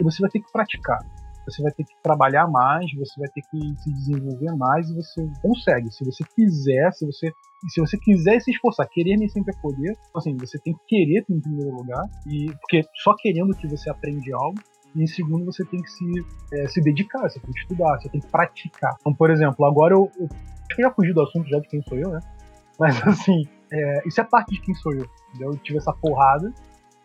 você 0.00 0.20
vai 0.20 0.30
ter 0.30 0.40
que 0.40 0.52
praticar. 0.52 0.98
Você 1.46 1.62
vai 1.62 1.70
ter 1.72 1.84
que 1.84 1.94
trabalhar 2.02 2.48
mais, 2.48 2.92
você 2.94 3.20
vai 3.20 3.28
ter 3.28 3.40
que 3.42 3.58
se 3.80 3.92
desenvolver 3.92 4.52
mais 4.56 4.90
e 4.90 4.94
você 4.94 5.30
consegue. 5.40 5.92
Se 5.92 6.04
você 6.04 6.24
quiser, 6.34 6.92
se 6.92 7.06
você 7.06 7.32
se 7.68 7.80
você 7.80 7.96
quiser 7.98 8.40
se 8.40 8.50
esforçar, 8.50 8.86
querer 8.88 9.16
nem 9.16 9.28
sempre 9.28 9.54
é 9.56 9.60
poder. 9.60 9.92
Então, 10.08 10.18
assim, 10.18 10.36
você 10.36 10.58
tem 10.58 10.74
que 10.74 10.84
querer 10.86 11.24
em 11.28 11.40
primeiro 11.40 11.74
lugar, 11.74 12.04
e 12.26 12.46
porque 12.60 12.82
só 13.02 13.14
querendo 13.16 13.56
que 13.56 13.66
você 13.66 13.88
aprende 13.88 14.32
algo. 14.32 14.58
E 14.96 15.02
em 15.02 15.06
segundo, 15.06 15.44
você 15.44 15.64
tem 15.64 15.82
que 15.82 15.90
se, 15.90 16.04
é, 16.54 16.66
se 16.68 16.80
dedicar, 16.80 17.28
você 17.28 17.38
tem 17.38 17.52
que 17.52 17.60
estudar, 17.60 18.00
você 18.00 18.08
tem 18.08 18.20
que 18.20 18.28
praticar. 18.28 18.96
Então, 19.00 19.14
por 19.14 19.30
exemplo, 19.30 19.64
agora 19.66 19.94
eu, 19.94 20.10
eu 20.18 20.26
acho 20.26 20.74
que 20.74 20.82
já 20.82 20.90
fugi 20.90 21.12
do 21.12 21.22
assunto 21.22 21.46
já 21.48 21.58
de 21.58 21.68
quem 21.68 21.82
sou 21.82 21.98
eu, 21.98 22.10
né? 22.10 22.20
Mas 22.80 23.06
assim, 23.06 23.46
é, 23.70 24.08
isso 24.08 24.20
é 24.20 24.24
parte 24.24 24.54
de 24.54 24.60
quem 24.62 24.74
sou 24.74 24.94
eu. 24.94 25.06
Entendeu? 25.28 25.50
Eu 25.52 25.58
tive 25.58 25.78
essa 25.78 25.92
porrada. 25.92 26.50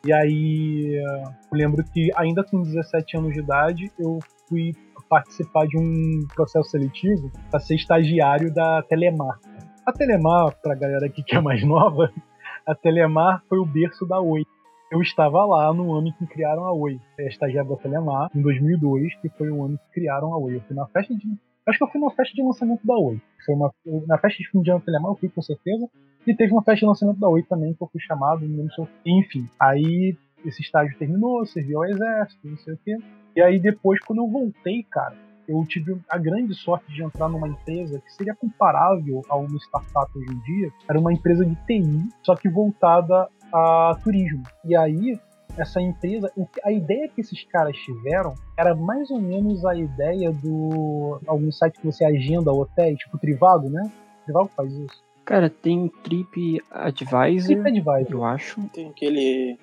E 0.06 0.12
aí 0.12 1.04
eu 1.04 1.58
lembro 1.58 1.84
que 1.84 2.10
ainda 2.16 2.44
com 2.44 2.64
17 2.64 3.18
anos 3.18 3.34
de 3.34 3.40
idade, 3.40 3.92
eu 4.00 4.20
fui 4.48 4.74
participar 5.10 5.68
de 5.68 5.78
um 5.78 6.26
processo 6.34 6.70
seletivo 6.70 7.30
para 7.50 7.60
ser 7.60 7.76
estagiário 7.76 8.54
da 8.54 8.82
Telemar. 8.84 9.38
A 9.86 9.92
Telemar, 9.92 10.56
pra 10.62 10.74
galera 10.74 11.06
aqui 11.06 11.22
que 11.22 11.36
é 11.36 11.42
mais 11.42 11.62
nova, 11.64 12.10
a 12.66 12.74
Telemar 12.74 13.44
foi 13.50 13.60
o 13.60 13.66
berço 13.66 14.06
da 14.06 14.22
Oi. 14.22 14.46
Eu 14.92 15.02
estava 15.02 15.46
lá 15.46 15.74
no 15.74 15.98
ano 15.98 16.10
em 16.10 16.12
que 16.12 16.28
criaram 16.28 16.66
a 16.66 16.74
Oi. 16.74 17.00
É 17.18 17.30
estagiário 17.30 17.70
da 17.70 17.78
Telemar, 17.78 18.30
em 18.36 18.42
2002, 18.42 19.16
que 19.22 19.30
foi 19.30 19.50
o 19.50 19.64
ano 19.64 19.78
que 19.78 19.94
criaram 19.94 20.34
a 20.34 20.38
Oi. 20.38 20.58
Eu 20.58 20.62
fui 20.62 20.76
na 20.76 20.86
festa 20.88 21.16
de. 21.16 21.26
Acho 21.66 21.78
que 21.78 21.84
eu 21.86 21.88
fui 21.88 22.02
na 22.02 22.10
festa 22.12 22.36
de 22.36 22.44
lançamento 22.44 22.86
da 22.86 22.98
Oi. 22.98 23.22
Foi 23.46 23.56
uma, 23.56 23.74
na 24.06 24.18
festa 24.18 24.44
de 24.44 24.50
fim 24.50 24.62
de 24.62 24.70
ano 24.70 24.80
da 24.80 24.86
Telemar, 24.86 25.12
eu 25.12 25.16
fui 25.16 25.30
com 25.30 25.42
certeza. 25.42 25.90
E 26.28 26.36
teve 26.36 26.52
uma 26.52 26.62
festa 26.62 26.82
de 26.82 26.88
lançamento 26.88 27.20
da 27.22 27.30
Oi 27.30 27.42
também, 27.44 27.74
que 27.74 27.82
eu 27.82 27.88
fui 27.88 28.02
chamado, 28.02 28.46
não 28.46 28.70
sei 28.70 28.86
Enfim, 29.06 29.48
aí 29.58 30.18
esse 30.44 30.62
estágio 30.62 30.98
terminou, 31.00 31.46
serviu 31.46 31.78
ao 31.78 31.86
exército, 31.86 32.46
não 32.46 32.58
sei 32.58 32.74
o 32.74 32.80
quê. 32.84 32.98
E 33.38 33.42
aí 33.42 33.60
depois, 33.60 33.98
quando 34.02 34.20
eu 34.20 34.28
voltei, 34.28 34.84
cara, 34.84 35.16
eu 35.48 35.66
tive 35.66 35.98
a 36.10 36.18
grande 36.18 36.54
sorte 36.54 36.92
de 36.92 37.02
entrar 37.02 37.30
numa 37.30 37.48
empresa 37.48 38.00
que 38.00 38.14
seria 38.14 38.36
comparável 38.36 39.22
a 39.30 39.38
uma 39.38 39.58
startup 39.58 40.12
hoje 40.18 40.34
em 40.34 40.40
dia. 40.40 40.70
Era 40.90 41.00
uma 41.00 41.14
empresa 41.14 41.46
de 41.46 41.56
TI, 41.66 42.10
só 42.24 42.36
que 42.36 42.50
voltada 42.50 43.30
a 43.54 43.98
turismo. 44.04 44.44
E 44.66 44.76
aí, 44.76 45.20
essa 45.58 45.82
empresa, 45.82 46.32
a 46.64 46.72
ideia 46.72 47.08
que 47.10 47.22
esses 47.22 47.44
caras 47.46 47.76
tiveram 47.78 48.34
era 48.58 48.76
mais 48.76 49.10
ou 49.10 49.22
menos 49.22 49.66
a 49.66 49.76
ideia 49.76 50.32
do 50.32 51.20
algum 51.28 51.52
site 51.52 51.80
que 51.80 51.86
você 51.86 52.06
agenda 52.06 52.52
hotéis, 52.52 52.98
tipo 53.00 53.18
Trivago, 53.18 53.70
né? 53.70 53.92
Trivago 54.26 54.50
faz 54.56 54.72
isso. 54.74 55.04
Cara, 55.26 55.50
tem 55.50 55.88
Trip 56.04 56.62
Advisor, 56.72 57.62
Trip 57.62 57.68
Advisor, 57.68 58.12
eu 58.12 58.26
acho. 58.26 58.62
Tem 58.70 58.90
aquele 58.90 59.58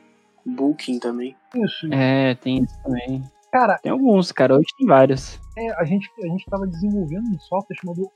Booking 0.46 0.98
também. 0.98 1.36
Isso. 1.54 1.92
É, 1.92 2.34
tem 2.36 2.62
isso 2.62 2.82
também. 2.82 3.22
Cara, 3.52 3.78
tem 3.78 3.90
alguns, 3.90 4.30
cara. 4.30 4.54
Hoje 4.54 4.66
tem 4.76 4.86
vários. 4.86 5.40
É, 5.56 5.70
a 5.80 5.84
gente 5.84 6.08
a 6.22 6.26
gente 6.26 6.40
estava 6.40 6.66
desenvolvendo 6.66 7.28
um 7.34 7.40
software 7.40 7.76
chamado 7.76 8.10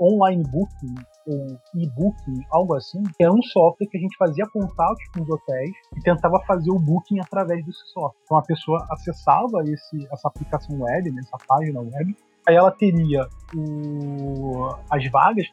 Online 0.00 0.42
Booking 0.42 0.94
ou 1.28 1.58
e-booking, 1.74 2.42
algo 2.50 2.74
assim, 2.74 3.02
que 3.02 3.22
era 3.22 3.32
um 3.32 3.42
software 3.42 3.86
que 3.86 3.98
a 3.98 4.00
gente 4.00 4.16
fazia 4.16 4.46
contatos 4.52 5.04
com 5.14 5.22
os 5.22 5.28
hotéis 5.28 5.70
e 5.96 6.00
tentava 6.00 6.40
fazer 6.46 6.70
o 6.70 6.78
booking 6.78 7.20
através 7.20 7.64
desse 7.64 7.84
software. 7.92 8.20
Então 8.24 8.38
a 8.38 8.42
pessoa 8.42 8.86
acessava 8.90 9.62
esse, 9.66 10.08
essa 10.10 10.28
aplicação 10.28 10.80
web, 10.80 11.10
né, 11.10 11.20
essa 11.22 11.36
página 11.46 11.80
web, 11.80 12.16
aí 12.48 12.54
ela 12.54 12.70
teria 12.70 13.26
o, 13.54 14.74
as 14.90 15.06
vagas 15.10 15.46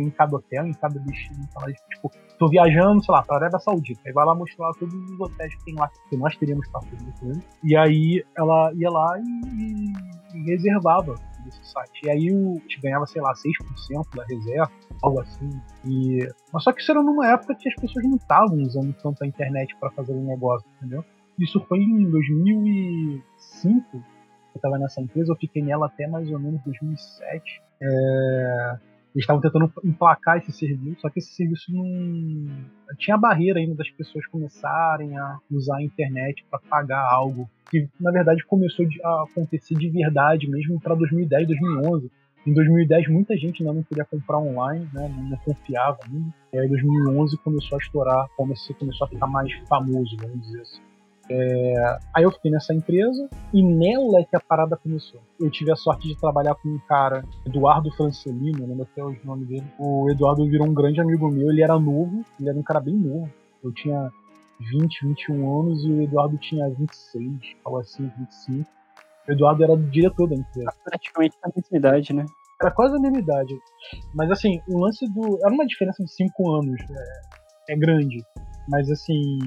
em 0.00 0.10
cada 0.10 0.36
hotel, 0.36 0.66
em 0.66 0.72
cada 0.72 0.98
destino. 0.98 1.40
Então, 1.48 1.62
tipo, 1.90 2.10
tô 2.38 2.48
viajando, 2.48 3.04
sei 3.04 3.12
lá, 3.12 3.22
para 3.22 3.36
a 3.36 3.38
Arábia 3.40 3.58
Saudita. 3.58 4.00
Aí 4.06 4.12
vai 4.12 4.24
lá 4.24 4.34
mostrar 4.34 4.72
todos 4.74 4.94
os 4.94 5.20
hotéis 5.20 5.54
que 5.56 5.64
tem 5.64 5.74
lá, 5.74 5.90
que 6.08 6.16
nós 6.16 6.36
teríamos 6.36 6.66
parceria 6.68 7.12
com 7.20 7.40
E 7.64 7.76
aí 7.76 8.24
ela 8.36 8.72
ia 8.74 8.90
lá 8.90 9.18
e, 9.18 9.92
e 10.34 10.42
reservava 10.44 11.14
desse 11.44 11.64
site. 11.64 12.00
E 12.04 12.10
aí 12.10 12.28
a 12.28 12.60
gente 12.60 12.80
ganhava, 12.80 13.06
sei 13.06 13.20
lá, 13.20 13.32
6% 13.32 14.16
da 14.16 14.24
reserva, 14.24 14.70
algo 15.02 15.20
assim. 15.20 15.50
E, 15.84 16.26
mas 16.52 16.64
só 16.64 16.72
que 16.72 16.80
isso 16.80 16.90
era 16.90 17.02
numa 17.02 17.28
época 17.28 17.54
que 17.54 17.68
as 17.68 17.74
pessoas 17.74 18.04
não 18.04 18.16
estavam 18.16 18.58
usando 18.58 18.92
tanto 18.94 19.22
a 19.22 19.26
internet 19.26 19.76
para 19.76 19.90
fazer 19.90 20.12
um 20.12 20.24
negócio, 20.24 20.66
entendeu? 20.76 21.04
Isso 21.38 21.60
foi 21.66 21.78
em 21.78 22.10
2005. 22.10 23.86
Eu 23.94 24.02
estava 24.56 24.78
nessa 24.78 25.00
empresa, 25.00 25.32
eu 25.32 25.36
fiquei 25.36 25.62
nela 25.62 25.86
até 25.86 26.06
mais 26.06 26.30
ou 26.30 26.38
menos 26.38 26.62
2007. 26.62 27.62
É, 27.82 28.78
eles 29.14 29.24
estavam 29.24 29.42
tentando 29.42 29.70
emplacar 29.84 30.38
esse 30.38 30.52
serviço, 30.52 31.00
só 31.02 31.10
que 31.10 31.18
esse 31.18 31.34
serviço 31.34 31.70
não. 31.72 32.48
Tinha 32.98 33.16
barreira 33.16 33.60
ainda 33.60 33.74
das 33.74 33.90
pessoas 33.90 34.26
começarem 34.26 35.16
a 35.18 35.38
usar 35.50 35.76
a 35.76 35.82
internet 35.82 36.44
para 36.50 36.58
pagar 36.58 37.04
algo. 37.12 37.48
Que 37.70 37.88
na 38.00 38.10
verdade 38.10 38.44
começou 38.46 38.86
a 39.04 39.24
acontecer 39.24 39.74
de 39.74 39.88
verdade 39.88 40.48
mesmo 40.48 40.80
para 40.80 40.94
2010, 40.94 41.46
2011. 41.48 42.10
Em 42.46 42.52
2010 42.52 43.08
muita 43.08 43.36
gente 43.36 43.62
ainda 43.62 43.74
não 43.74 43.82
queria 43.82 44.04
comprar 44.04 44.38
online, 44.38 44.88
né, 44.92 45.08
não 45.08 45.36
confiava 45.38 45.98
ainda. 46.04 46.34
E 46.52 46.58
aí 46.58 46.68
2011 46.68 47.36
começou 47.38 47.76
a 47.76 47.80
estourar, 47.80 48.26
começou 48.36 48.74
a 49.02 49.08
ficar 49.08 49.26
mais 49.26 49.52
famoso, 49.68 50.16
vamos 50.20 50.40
dizer 50.40 50.60
assim. 50.62 50.91
É, 51.30 51.98
aí 52.14 52.24
eu 52.24 52.32
fiquei 52.32 52.50
nessa 52.50 52.74
empresa 52.74 53.28
e 53.52 53.62
nela 53.62 54.20
é 54.20 54.24
que 54.24 54.36
a 54.36 54.40
parada 54.40 54.76
começou. 54.76 55.20
Eu 55.40 55.50
tive 55.50 55.70
a 55.70 55.76
sorte 55.76 56.08
de 56.08 56.18
trabalhar 56.18 56.54
com 56.56 56.68
um 56.68 56.78
cara, 56.88 57.24
Eduardo 57.46 57.90
Francelino, 57.92 58.66
lembro 58.66 58.82
até 58.82 59.02
o 59.02 59.16
nome 59.24 59.46
dele. 59.46 59.64
O 59.78 60.10
Eduardo 60.10 60.44
virou 60.44 60.66
um 60.66 60.74
grande 60.74 61.00
amigo 61.00 61.30
meu, 61.30 61.50
ele 61.50 61.62
era 61.62 61.78
novo, 61.78 62.24
ele 62.38 62.48
era 62.48 62.58
um 62.58 62.62
cara 62.62 62.80
bem 62.80 62.94
novo. 62.94 63.30
Eu 63.62 63.72
tinha 63.72 64.10
20, 64.60 65.06
21 65.06 65.60
anos 65.60 65.84
e 65.84 65.90
o 65.90 66.02
Eduardo 66.02 66.36
tinha 66.38 66.68
26, 66.68 67.56
algo 67.64 67.78
assim, 67.78 68.10
25. 68.18 68.68
O 69.28 69.32
Eduardo 69.32 69.62
era 69.62 69.72
o 69.72 69.78
diretor 69.78 70.28
da 70.28 70.34
empresa. 70.34 70.72
Praticamente 70.84 71.36
a 71.42 71.48
mesma 71.48 71.78
idade, 71.78 72.12
né? 72.12 72.26
Era 72.60 72.70
quase 72.70 72.96
a 72.96 73.00
mesma 73.00 73.18
idade. 73.18 73.58
Mas 74.14 74.30
assim, 74.30 74.60
o 74.68 74.78
lance 74.78 75.06
do. 75.12 75.38
Era 75.44 75.52
uma 75.52 75.66
diferença 75.66 76.02
de 76.04 76.12
5 76.12 76.52
anos. 76.52 76.80
É, 77.68 77.72
é 77.74 77.76
grande. 77.76 78.24
Mas 78.68 78.90
assim, 78.90 79.38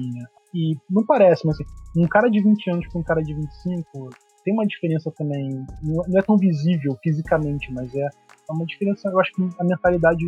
e 0.56 0.74
não 0.88 1.04
parece, 1.04 1.46
mas 1.46 1.54
assim, 1.60 1.66
um 2.02 2.08
cara 2.08 2.30
de 2.30 2.42
20 2.42 2.70
anos 2.70 2.86
com 2.88 3.00
um 3.00 3.02
cara 3.02 3.22
de 3.22 3.34
25 3.34 4.08
tem 4.42 4.54
uma 4.54 4.66
diferença 4.66 5.10
também. 5.10 5.66
Não 5.82 6.18
é 6.18 6.22
tão 6.22 6.38
visível 6.38 6.96
fisicamente, 7.02 7.70
mas 7.74 7.94
é, 7.94 8.06
é 8.06 8.52
uma 8.52 8.64
diferença. 8.64 9.08
Eu 9.08 9.20
acho 9.20 9.32
que 9.32 9.46
a 9.58 9.64
mentalidade 9.64 10.24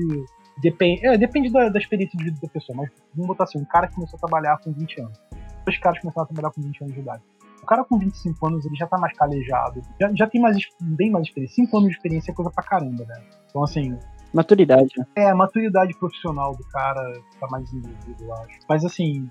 depende, 0.61 1.07
é, 1.07 1.17
depende 1.17 1.51
da, 1.51 1.71
da, 1.71 1.79
experiência 1.79 2.19
de 2.19 2.25
vida 2.25 2.39
da 2.43 2.49
pessoa. 2.49 2.77
Mas 2.77 2.91
vamos 3.15 3.29
botar 3.29 3.45
assim: 3.45 3.59
um 3.59 3.65
cara 3.65 3.87
que 3.87 3.95
começou 3.95 4.19
a 4.19 4.21
trabalhar 4.21 4.59
com 4.59 4.71
20 4.71 5.01
anos, 5.01 5.19
dois 5.65 5.79
caras 5.79 6.01
começaram 6.01 6.25
a 6.25 6.27
trabalhar 6.27 6.53
com 6.53 6.61
20 6.61 6.83
anos 6.83 6.95
de 6.95 7.01
idade. 7.01 7.23
O 7.63 7.67
cara 7.67 7.85
com 7.85 7.99
25 7.99 8.47
anos 8.47 8.67
ele 8.67 8.77
já 8.77 8.87
tá 8.87 8.99
mais 8.99 9.17
calejado, 9.17 9.83
já, 10.01 10.13
já 10.15 10.27
tem 10.27 10.41
mais, 10.41 10.59
bem 10.81 11.11
mais 11.11 11.27
experiência. 11.27 11.65
5 11.65 11.77
anos 11.77 11.91
de 11.91 11.97
experiência 11.97 12.33
é 12.33 12.35
coisa 12.35 12.51
pra 12.51 12.65
caramba, 12.65 13.05
né? 13.07 13.23
Então, 13.49 13.63
assim, 13.63 13.97
Maturidade, 14.33 14.91
né? 14.97 15.07
É, 15.17 15.31
a 15.31 15.35
maturidade 15.35 15.97
profissional 15.99 16.55
do 16.55 16.65
cara 16.69 17.15
tá 17.41 17.47
mais 17.51 17.73
envolvido, 17.73 18.25
eu 18.25 18.35
acho. 18.35 18.59
Mas 18.69 18.85
assim, 18.85 19.31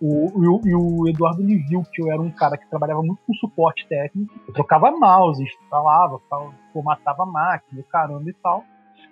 o, 0.00 0.26
o, 0.38 0.60
e 0.66 0.74
o 0.74 1.08
Eduardo 1.08 1.42
ele 1.42 1.56
viu 1.56 1.82
que 1.92 2.02
eu 2.02 2.10
era 2.10 2.20
um 2.20 2.30
cara 2.30 2.56
que 2.56 2.68
trabalhava 2.68 3.02
muito 3.02 3.20
com 3.26 3.32
suporte 3.34 3.86
técnico. 3.88 4.32
Eu 4.46 4.54
trocava 4.54 4.90
mouse, 4.90 5.42
instalava, 5.42 6.20
formatava 6.72 7.24
máquina, 7.24 7.82
caramba 7.90 8.28
e 8.28 8.34
tal. 8.34 8.64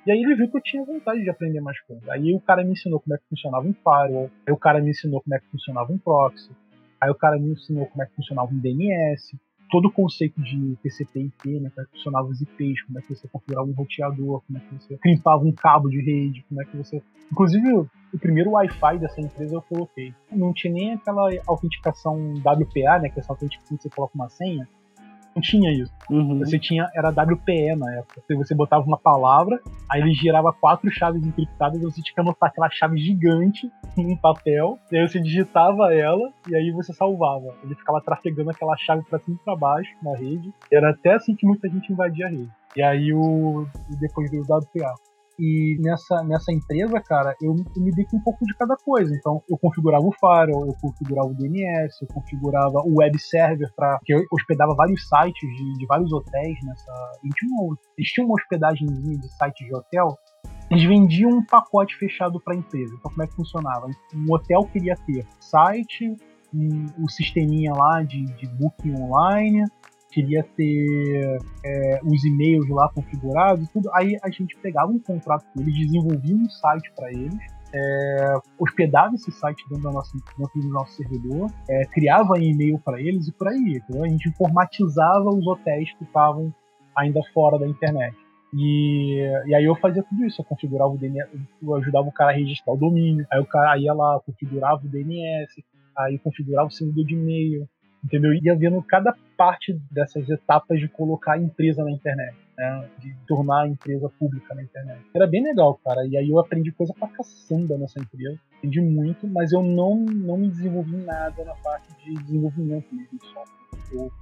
E 0.06 0.12
aí 0.12 0.18
ele 0.20 0.34
viu 0.34 0.50
que 0.50 0.56
eu 0.56 0.62
tinha 0.62 0.84
vontade 0.84 1.22
de 1.22 1.30
aprender 1.30 1.60
mais 1.60 1.80
coisas. 1.82 2.06
Aí 2.10 2.34
o 2.34 2.40
cara 2.40 2.62
me 2.62 2.72
ensinou 2.72 3.00
como 3.00 3.14
é 3.14 3.18
que 3.18 3.24
funcionava 3.28 3.66
um 3.66 3.72
firewall. 3.72 4.30
Aí 4.46 4.52
o 4.52 4.56
cara 4.56 4.80
me 4.80 4.90
ensinou 4.90 5.22
como 5.22 5.34
é 5.34 5.38
que 5.38 5.46
funcionava 5.50 5.92
um 5.92 5.98
proxy. 5.98 6.50
Aí 7.00 7.10
o 7.10 7.14
cara 7.14 7.38
me 7.38 7.52
ensinou 7.52 7.86
como 7.86 8.02
é 8.02 8.06
que 8.06 8.14
funcionava 8.14 8.52
um 8.52 8.58
DNS. 8.58 9.38
Todo 9.74 9.86
o 9.86 9.90
conceito 9.90 10.40
de 10.40 10.76
TCP/IP, 10.84 11.58
né, 11.58 11.68
como 11.74 11.84
é 11.84 11.84
que 11.84 11.96
funcionava 11.96 12.28
os 12.28 12.40
IPs, 12.40 12.82
como 12.82 12.96
é 12.96 13.02
que 13.02 13.12
você 13.12 13.26
configurava 13.26 13.68
um 13.68 13.72
roteador, 13.72 14.40
como 14.46 14.56
é 14.56 14.60
que 14.60 14.72
você 14.72 14.96
crimpava 14.98 15.42
um 15.42 15.50
cabo 15.50 15.88
de 15.88 16.00
rede, 16.00 16.44
como 16.48 16.62
é 16.62 16.64
que 16.64 16.76
você... 16.76 17.02
Inclusive, 17.32 17.72
o 17.72 18.18
primeiro 18.20 18.52
Wi-Fi 18.52 18.98
dessa 19.00 19.20
empresa 19.20 19.56
eu 19.56 19.62
coloquei. 19.62 20.14
Não 20.30 20.52
tinha 20.52 20.72
nem 20.72 20.92
aquela 20.92 21.28
autenticação 21.48 22.34
WPA, 22.34 23.00
né, 23.00 23.08
que 23.08 23.18
é 23.18 23.20
essa 23.20 23.32
autenticação 23.32 23.76
que 23.76 23.82
você 23.82 23.90
coloca 23.90 24.14
uma 24.14 24.28
senha, 24.28 24.68
não 25.34 25.42
tinha 25.42 25.72
isso. 25.72 25.92
Uhum. 26.10 26.38
Você 26.38 26.58
tinha, 26.58 26.88
era 26.94 27.10
WPE 27.10 27.76
na 27.76 27.92
época. 27.96 28.22
Você 28.36 28.54
botava 28.54 28.84
uma 28.84 28.98
palavra, 28.98 29.60
aí 29.90 30.00
ele 30.00 30.14
girava 30.14 30.52
quatro 30.52 30.90
chaves 30.90 31.24
encriptadas 31.24 31.80
e 31.80 31.84
você 31.84 32.02
tinha 32.02 32.14
que 32.14 32.20
anotar 32.20 32.50
aquela 32.50 32.70
chave 32.70 32.98
gigante 32.98 33.70
em 33.96 34.16
papel, 34.16 34.78
e 34.90 34.96
aí 34.96 35.08
você 35.08 35.20
digitava 35.20 35.92
ela 35.92 36.32
e 36.48 36.54
aí 36.54 36.70
você 36.70 36.92
salvava. 36.92 37.54
Ele 37.62 37.74
ficava 37.74 38.00
trafegando 38.00 38.50
aquela 38.50 38.76
chave 38.76 39.02
para 39.08 39.18
cima 39.18 39.36
e 39.40 39.44
pra 39.44 39.56
baixo 39.56 39.90
na 40.02 40.16
rede. 40.16 40.52
Era 40.72 40.90
até 40.90 41.14
assim 41.14 41.34
que 41.34 41.46
muita 41.46 41.68
gente 41.68 41.92
invadia 41.92 42.26
a 42.26 42.30
rede. 42.30 42.50
E 42.76 42.82
aí 42.82 43.12
o 43.12 43.66
depois 44.00 44.30
do 44.30 44.40
WPA. 44.40 44.94
E 45.38 45.76
nessa, 45.80 46.22
nessa 46.22 46.52
empresa, 46.52 47.00
cara, 47.00 47.34
eu, 47.42 47.54
eu 47.76 47.82
me 47.82 47.90
dei 47.90 48.04
com 48.04 48.16
um 48.16 48.22
pouco 48.22 48.44
de 48.44 48.54
cada 48.56 48.76
coisa. 48.76 49.14
Então, 49.14 49.42
eu 49.48 49.58
configurava 49.58 50.04
o 50.04 50.12
firewall, 50.12 50.66
eu 50.66 50.74
configurava 50.80 51.28
o 51.28 51.34
DNS, 51.34 51.96
eu 52.02 52.08
configurava 52.08 52.78
o 52.84 52.98
web 52.98 53.18
server 53.18 53.70
para 53.74 53.98
que 54.04 54.14
eu 54.14 54.24
hospedava 54.30 54.74
vários 54.74 55.08
sites 55.08 55.48
de, 55.56 55.78
de 55.78 55.86
vários 55.86 56.12
hotéis 56.12 56.56
nessa. 56.64 56.92
Eles 57.22 58.10
tinham, 58.12 58.26
uma 58.26 58.34
hospedagemzinha 58.34 59.18
de 59.18 59.28
site 59.36 59.64
de 59.64 59.74
hotel 59.74 60.16
eles 60.70 60.84
vendiam 60.84 61.30
um 61.30 61.44
pacote 61.44 61.94
fechado 61.96 62.40
para 62.40 62.54
a 62.54 62.56
empresa. 62.56 62.94
Então, 62.94 63.10
como 63.10 63.22
é 63.22 63.26
que 63.26 63.34
funcionava? 63.34 63.86
Um 64.14 64.32
hotel 64.32 64.64
queria 64.72 64.96
ter 64.96 65.26
site, 65.38 66.16
um, 66.54 66.86
um 66.98 67.08
sisteminha 67.08 67.72
lá 67.72 68.02
de, 68.02 68.24
de 68.24 68.46
booking 68.48 68.94
online, 69.02 69.64
queria 70.14 70.44
ter 70.56 71.38
é, 71.64 72.00
os 72.04 72.24
e-mails 72.24 72.68
lá 72.68 72.88
configurados 72.94 73.68
tudo. 73.70 73.90
Aí 73.92 74.16
a 74.22 74.30
gente 74.30 74.56
pegava 74.58 74.90
um 74.90 74.98
contrato 75.00 75.44
com 75.52 75.60
eles, 75.60 75.74
desenvolvia 75.74 76.36
um 76.36 76.48
site 76.48 76.92
para 76.94 77.10
eles, 77.10 77.36
é, 77.74 78.34
hospedava 78.58 79.14
esse 79.16 79.32
site 79.32 79.64
dentro, 79.68 79.82
da 79.82 79.90
nossa, 79.90 80.16
dentro 80.38 80.60
do 80.60 80.68
nosso 80.68 80.92
servidor, 80.92 81.50
é, 81.68 81.84
criava 81.86 82.38
e-mail 82.38 82.78
para 82.78 83.00
eles 83.00 83.26
e 83.26 83.32
por 83.32 83.48
aí. 83.48 83.80
Entendeu? 83.82 84.04
A 84.04 84.08
gente 84.08 84.28
informatizava 84.28 85.28
os 85.30 85.44
hotéis 85.46 85.92
que 85.98 86.04
estavam 86.04 86.54
ainda 86.96 87.20
fora 87.34 87.58
da 87.58 87.66
internet. 87.66 88.16
E, 88.56 89.18
e 89.46 89.54
aí 89.54 89.64
eu 89.64 89.74
fazia 89.74 90.04
tudo 90.04 90.24
isso, 90.24 90.40
eu 90.40 90.44
configurava 90.44 90.90
o 90.92 90.96
DNS, 90.96 91.28
eu 91.60 91.74
ajudava 91.74 92.06
o 92.06 92.12
cara 92.12 92.30
a 92.30 92.34
registrar 92.34 92.72
o 92.72 92.76
domínio, 92.76 93.26
aí 93.32 93.40
o 93.40 93.46
cara 93.46 93.76
ia 93.76 93.92
lá, 93.92 94.20
configurava 94.24 94.80
o 94.84 94.88
DNS, 94.88 95.64
aí 95.98 96.16
configurava 96.20 96.68
o 96.68 96.70
servidor 96.70 97.04
de 97.04 97.14
e-mail, 97.14 97.68
entendeu? 98.04 98.32
Ia 98.34 98.54
vendo 98.54 98.82
cada 98.82 99.14
parte 99.36 99.72
dessas 99.90 100.28
etapas 100.28 100.78
de 100.78 100.88
colocar 100.88 101.34
a 101.34 101.38
empresa 101.38 101.82
na 101.82 101.90
internet. 101.90 102.36
Né, 102.56 102.88
de 103.00 103.12
tornar 103.26 103.62
a 103.62 103.68
empresa 103.68 104.08
pública 104.16 104.54
na 104.54 104.62
internet. 104.62 105.00
Era 105.12 105.26
bem 105.26 105.42
legal, 105.42 105.74
cara. 105.84 106.06
E 106.06 106.16
aí 106.16 106.30
eu 106.30 106.38
aprendi 106.38 106.70
coisa 106.70 106.94
pra 106.94 107.08
caçamba 107.08 107.76
nessa 107.76 107.98
empresa. 107.98 108.38
Aprendi 108.58 108.80
muito, 108.80 109.26
mas 109.26 109.50
eu 109.50 109.60
não, 109.60 109.96
não 109.96 110.36
me 110.36 110.48
desenvolvi 110.48 110.96
nada 110.98 111.44
na 111.44 111.54
parte 111.56 111.88
de 112.04 112.14
desenvolvimento 112.14 112.94
mesmo 112.94 113.18
só. 113.24 113.42
Eu, 113.90 114.02
eu 114.02 114.12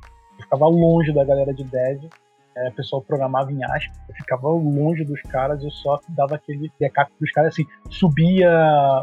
ficava 0.41 0.67
longe 0.67 1.13
da 1.13 1.23
galera 1.25 1.53
de 1.53 1.63
dev 1.63 2.09
é, 2.57 2.69
o 2.69 2.73
pessoal 2.73 3.03
programava 3.03 3.53
em 3.53 3.65
ASP, 3.65 3.93
eu 4.09 4.15
ficava 4.15 4.49
longe 4.49 5.05
dos 5.05 5.21
caras, 5.23 5.63
eu 5.63 5.71
só 5.71 6.01
dava 6.11 6.37
aquele 6.37 6.71
backup 6.81 7.11
pros 7.19 7.31
caras, 7.33 7.55
assim, 7.55 7.67
subia 7.91 8.51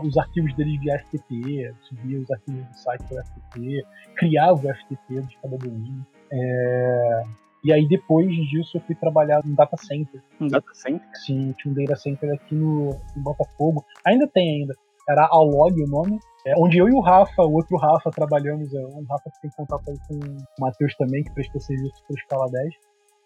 os 0.03 0.18
arquivos 0.18 0.53
deles 0.56 0.79
via 0.79 1.00
FTP, 1.00 1.74
subia 1.82 2.20
os 2.20 2.32
arquivos 2.32 2.65
do 2.65 2.74
site 2.75 3.03
pelo 3.08 3.25
FTP, 3.25 3.84
criava 4.15 4.56
o 4.56 4.74
FTP 4.74 5.22
de 5.22 5.38
cada 5.41 5.58
domínio. 5.58 6.06
É... 6.32 7.24
E 7.63 7.74
aí 7.74 7.88
depois 7.88 8.30
disso 8.50 8.78
eu 8.78 8.82
fui 8.82 8.95
trabalhar 8.95 9.41
no 9.43 9.56
data 9.56 9.76
center. 9.78 10.21
Um 10.39 10.47
data 10.47 10.74
center? 10.74 11.08
Sim, 11.13 11.54
tinha 11.58 11.71
um 11.71 11.76
data 11.76 11.95
center 11.95 12.34
aqui 12.34 12.56
no, 12.56 12.95
no 13.15 13.24
Botafogo. 13.24 13.84
Ainda 14.06 14.28
tem 14.28 14.62
ainda. 14.62 14.74
Era 15.10 15.28
Alog 15.30 15.74
o 15.82 15.88
nome. 15.88 16.19
É, 16.47 16.54
onde 16.58 16.78
eu 16.78 16.88
e 16.88 16.93
o 16.93 17.02
Rafa, 17.02 17.41
o 17.41 17.54
outro 17.54 17.76
Rafa, 17.78 18.10
trabalhamos. 18.12 18.74
É, 18.74 18.80
um 18.80 19.04
Rafa 19.10 19.30
que 19.32 19.41
tem 19.41 19.52
contato 19.52 19.84
aí 19.89 19.97
com 20.08 20.15
o 20.15 20.38
Matheus 20.60 20.95
também, 20.95 21.24
que 21.24 21.34
prestou 21.34 21.60
serviço 21.60 22.02
para 22.08 22.13
o 22.13 22.17
Escala 22.17 22.50
10. 22.50 22.74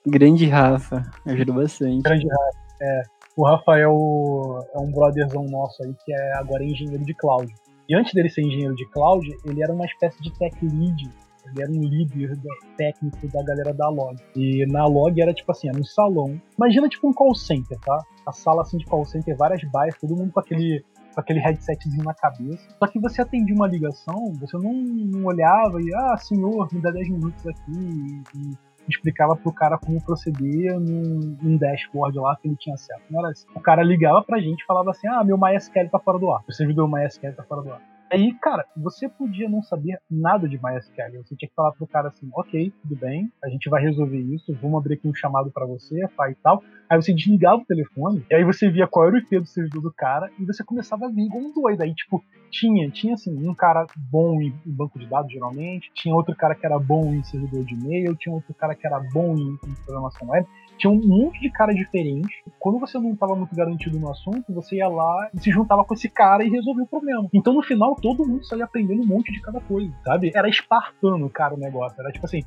Grande 0.05 0.45
Rafa, 0.47 1.03
ajudou 1.25 1.55
bastante. 1.55 2.01
Grande 2.01 2.27
Rafa, 2.27 2.57
é. 2.81 3.01
O 3.35 3.45
Rafael 3.45 3.91
é 4.75 4.79
um 4.79 4.91
brotherzão 4.91 5.45
nosso 5.45 5.81
aí 5.83 5.93
que 6.05 6.13
é 6.13 6.37
agora 6.37 6.63
engenheiro 6.63 7.03
de 7.03 7.13
cloud. 7.15 7.51
E 7.89 7.95
antes 7.95 8.13
dele 8.13 8.29
ser 8.29 8.41
engenheiro 8.41 8.75
de 8.75 8.85
cloud, 8.91 9.27
ele 9.45 9.63
era 9.63 9.73
uma 9.73 9.85
espécie 9.85 10.21
de 10.21 10.31
tech 10.37 10.55
lead. 10.61 11.09
Ele 11.47 11.61
era 11.61 11.71
um 11.71 11.81
líder 11.81 12.37
técnico 12.77 13.27
da 13.29 13.43
galera 13.43 13.73
da 13.73 13.89
Log. 13.89 14.15
E 14.35 14.65
na 14.67 14.85
Log 14.85 15.19
era 15.19 15.33
tipo 15.33 15.51
assim, 15.51 15.67
era 15.67 15.77
um 15.77 15.83
salão. 15.83 16.39
Imagina 16.57 16.87
tipo 16.87 17.07
um 17.07 17.13
call 17.13 17.35
center, 17.35 17.77
tá? 17.79 17.99
A 18.25 18.31
sala 18.31 18.61
assim 18.61 18.77
de 18.77 18.85
call 18.85 19.03
center, 19.05 19.35
várias 19.35 19.61
baias, 19.71 19.95
todo 19.99 20.15
mundo 20.15 20.31
com 20.31 20.39
aquele 20.39 20.83
com 21.13 21.21
aquele 21.21 21.39
headsetzinho 21.39 22.03
na 22.03 22.13
cabeça. 22.13 22.67
Só 22.79 22.87
que 22.87 22.99
você 22.99 23.21
atendia 23.21 23.55
uma 23.55 23.67
ligação, 23.67 24.33
você 24.39 24.57
não, 24.57 24.73
não 24.73 25.25
olhava 25.25 25.79
e, 25.79 25.93
ah, 25.93 26.17
senhor, 26.17 26.67
me 26.73 26.81
dá 26.81 26.89
10 26.89 27.09
minutos 27.09 27.45
aqui 27.45 28.23
e, 28.35 28.53
explicava 28.87 29.35
pro 29.35 29.51
cara 29.51 29.77
como 29.77 30.01
proceder 30.03 30.79
num, 30.79 31.37
num, 31.41 31.57
dashboard 31.57 32.17
lá 32.19 32.35
que 32.35 32.47
ele 32.47 32.55
tinha 32.55 32.75
acesso. 32.75 33.01
Não 33.09 33.19
era 33.19 33.29
assim. 33.29 33.47
O 33.55 33.59
cara 33.59 33.83
ligava 33.83 34.21
pra 34.23 34.39
gente 34.39 34.61
e 34.61 34.65
falava 34.65 34.91
assim: 34.91 35.07
ah, 35.07 35.23
meu 35.23 35.37
MySQL 35.37 35.89
tá 35.89 35.99
fora 35.99 36.19
do 36.19 36.31
ar. 36.31 36.43
O 36.47 36.51
servidor 36.51 36.89
MySQL 36.89 37.33
tá 37.33 37.43
fora 37.43 37.61
do 37.61 37.71
ar. 37.71 37.92
Aí, 38.13 38.31
cara, 38.35 38.63
você 38.77 39.09
podia 39.09 39.49
não 39.49 39.63
saber 39.63 39.97
nada 40.07 40.47
de 40.47 40.59
MySQL. 40.61 41.23
Você 41.23 41.35
tinha 41.35 41.49
que 41.49 41.55
falar 41.55 41.71
pro 41.71 41.87
cara 41.87 42.09
assim, 42.09 42.29
ok, 42.35 42.71
tudo 42.83 42.95
bem, 42.95 43.31
a 43.43 43.49
gente 43.49 43.67
vai 43.71 43.81
resolver 43.81 44.19
isso, 44.19 44.55
vamos 44.61 44.77
abrir 44.77 44.93
aqui 44.93 45.07
um 45.07 45.15
chamado 45.15 45.49
para 45.49 45.65
você, 45.65 46.07
pai 46.15 46.33
e 46.33 46.35
tal. 46.35 46.63
Aí 46.87 47.01
você 47.01 47.11
desligava 47.11 47.63
o 47.63 47.65
telefone, 47.65 48.23
e 48.29 48.35
aí 48.35 48.43
você 48.43 48.69
via 48.69 48.85
qual 48.85 49.07
era 49.07 49.15
o 49.15 49.17
IP 49.17 49.39
do 49.39 49.47
servidor 49.47 49.81
do 49.81 49.91
cara, 49.91 50.29
e 50.39 50.45
você 50.45 50.63
começava 50.63 51.07
a 51.07 51.09
vir 51.09 51.25
igual 51.25 51.41
um 51.41 51.51
doido. 51.51 51.81
Aí, 51.81 51.91
tipo, 51.95 52.23
tinha, 52.51 52.87
tinha 52.91 53.15
assim, 53.15 53.35
um 53.47 53.55
cara 53.55 53.83
bom 54.11 54.39
em, 54.39 54.53
em 54.63 54.71
banco 54.71 54.99
de 54.99 55.07
dados, 55.07 55.31
geralmente, 55.33 55.89
tinha 55.95 56.13
outro 56.13 56.35
cara 56.35 56.53
que 56.53 56.67
era 56.67 56.77
bom 56.77 57.15
em 57.15 57.23
servidor 57.23 57.65
de 57.65 57.73
e-mail, 57.73 58.15
tinha 58.15 58.35
outro 58.35 58.53
cara 58.53 58.75
que 58.75 58.85
era 58.85 58.99
bom 59.11 59.35
em, 59.35 59.57
em 59.67 59.73
programação 59.83 60.29
web, 60.29 60.47
tinha 60.77 60.91
um 60.91 60.99
monte 61.05 61.39
de 61.39 61.49
cara 61.49 61.73
diferente. 61.73 62.43
Quando 62.59 62.79
você 62.79 62.97
não 62.99 63.11
estava 63.11 63.35
muito 63.35 63.55
garantido 63.55 63.99
no 63.99 64.09
assunto, 64.09 64.53
você 64.53 64.77
ia 64.77 64.87
lá 64.87 65.29
e 65.33 65.39
se 65.39 65.51
juntava 65.51 65.83
com 65.83 65.93
esse 65.93 66.09
cara 66.09 66.43
e 66.43 66.49
resolvia 66.49 66.83
o 66.83 66.87
problema. 66.87 67.27
Então, 67.33 67.53
no 67.53 67.61
final, 67.61 67.95
todo 67.95 68.27
mundo 68.27 68.45
saía 68.45 68.65
aprendendo 68.65 69.03
um 69.03 69.07
monte 69.07 69.31
de 69.31 69.41
cada 69.41 69.59
coisa, 69.61 69.93
sabe? 70.03 70.31
Era 70.33 70.49
espartano, 70.49 71.29
cara, 71.29 71.55
o 71.55 71.59
negócio. 71.59 71.99
Era 71.99 72.11
tipo 72.11 72.25
assim, 72.25 72.41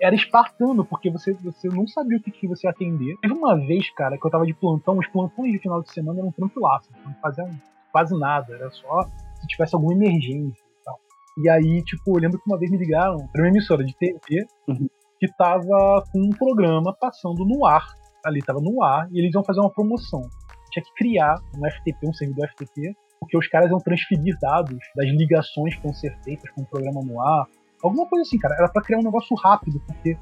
era 0.00 0.14
espartano, 0.14 0.84
porque 0.84 1.10
você, 1.10 1.32
você 1.34 1.68
não 1.68 1.86
sabia 1.86 2.18
o 2.18 2.20
que, 2.20 2.30
que 2.30 2.46
você 2.46 2.66
ia 2.66 2.70
atender. 2.70 3.16
Teve 3.20 3.34
uma 3.34 3.56
vez, 3.56 3.90
cara, 3.90 4.16
que 4.16 4.26
eu 4.26 4.30
tava 4.30 4.46
de 4.46 4.54
plantão, 4.54 4.98
os 4.98 5.06
plantões 5.08 5.52
de 5.52 5.58
final 5.58 5.82
de 5.82 5.92
semana 5.92 6.20
eram 6.20 6.32
tranquilaços, 6.32 6.90
não 7.04 7.14
faziam 7.14 7.48
quase 7.92 8.18
nada, 8.18 8.54
era 8.54 8.70
só 8.70 9.02
se 9.40 9.46
tivesse 9.46 9.74
alguma 9.74 9.94
emergência 9.94 10.62
e 10.62 10.84
tal. 10.84 10.98
E 11.42 11.48
aí, 11.48 11.82
tipo, 11.84 12.16
eu 12.16 12.20
lembro 12.20 12.38
que 12.38 12.48
uma 12.48 12.58
vez 12.58 12.70
me 12.70 12.76
ligaram 12.76 13.26
pra 13.32 13.42
uma 13.42 13.48
emissora 13.48 13.84
de 13.84 13.94
TV, 13.96 14.46
uhum 14.68 14.88
que 15.18 15.26
estava 15.26 16.04
com 16.12 16.20
um 16.20 16.30
programa 16.30 16.94
passando 16.98 17.44
no 17.44 17.66
ar. 17.66 17.86
Ali 18.24 18.40
estava 18.40 18.60
no 18.60 18.82
ar 18.82 19.08
e 19.12 19.20
eles 19.20 19.34
iam 19.34 19.44
fazer 19.44 19.60
uma 19.60 19.70
promoção. 19.70 20.22
Tinha 20.70 20.84
que 20.84 20.94
criar 20.94 21.36
um 21.56 21.70
FTP, 21.70 22.08
um 22.08 22.12
servidor 22.12 22.48
FTP, 22.50 22.94
porque 23.20 23.36
os 23.36 23.48
caras 23.48 23.70
iam 23.70 23.78
transferir 23.78 24.36
dados 24.40 24.78
das 24.94 25.08
ligações 25.08 25.74
que 25.76 25.86
iam 25.86 25.94
ser 25.94 26.16
feitas 26.22 26.50
com 26.50 26.62
o 26.62 26.66
programa 26.66 27.00
no 27.04 27.20
ar. 27.20 27.46
Alguma 27.82 28.06
coisa 28.08 28.22
assim, 28.22 28.38
cara. 28.38 28.54
Era 28.56 28.68
para 28.68 28.82
criar 28.82 28.98
um 28.98 29.04
negócio 29.04 29.36
rápido, 29.36 29.80
porque 29.86 30.16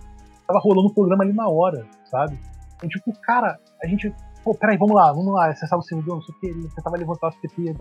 tava 0.46 0.60
rolando 0.60 0.88
o 0.88 0.94
programa 0.94 1.24
ali 1.24 1.32
na 1.32 1.48
hora, 1.48 1.86
sabe? 2.10 2.38
Então, 2.76 2.88
tipo, 2.88 3.12
cara, 3.20 3.58
a 3.82 3.86
gente 3.86 4.14
pô, 4.46 4.54
peraí, 4.54 4.78
vamos 4.78 4.94
lá, 4.94 5.12
vamos 5.12 5.34
lá, 5.34 5.48
acessar 5.48 5.76
o 5.76 5.82
servidor, 5.82 6.14
não 6.14 6.22
sei 6.22 6.32
o 6.32 6.38
que, 6.38 6.46
ele 6.46 6.68
tentava 6.68 6.96
levantar 6.96 7.26
o 7.26 7.32
FTP, 7.32 7.74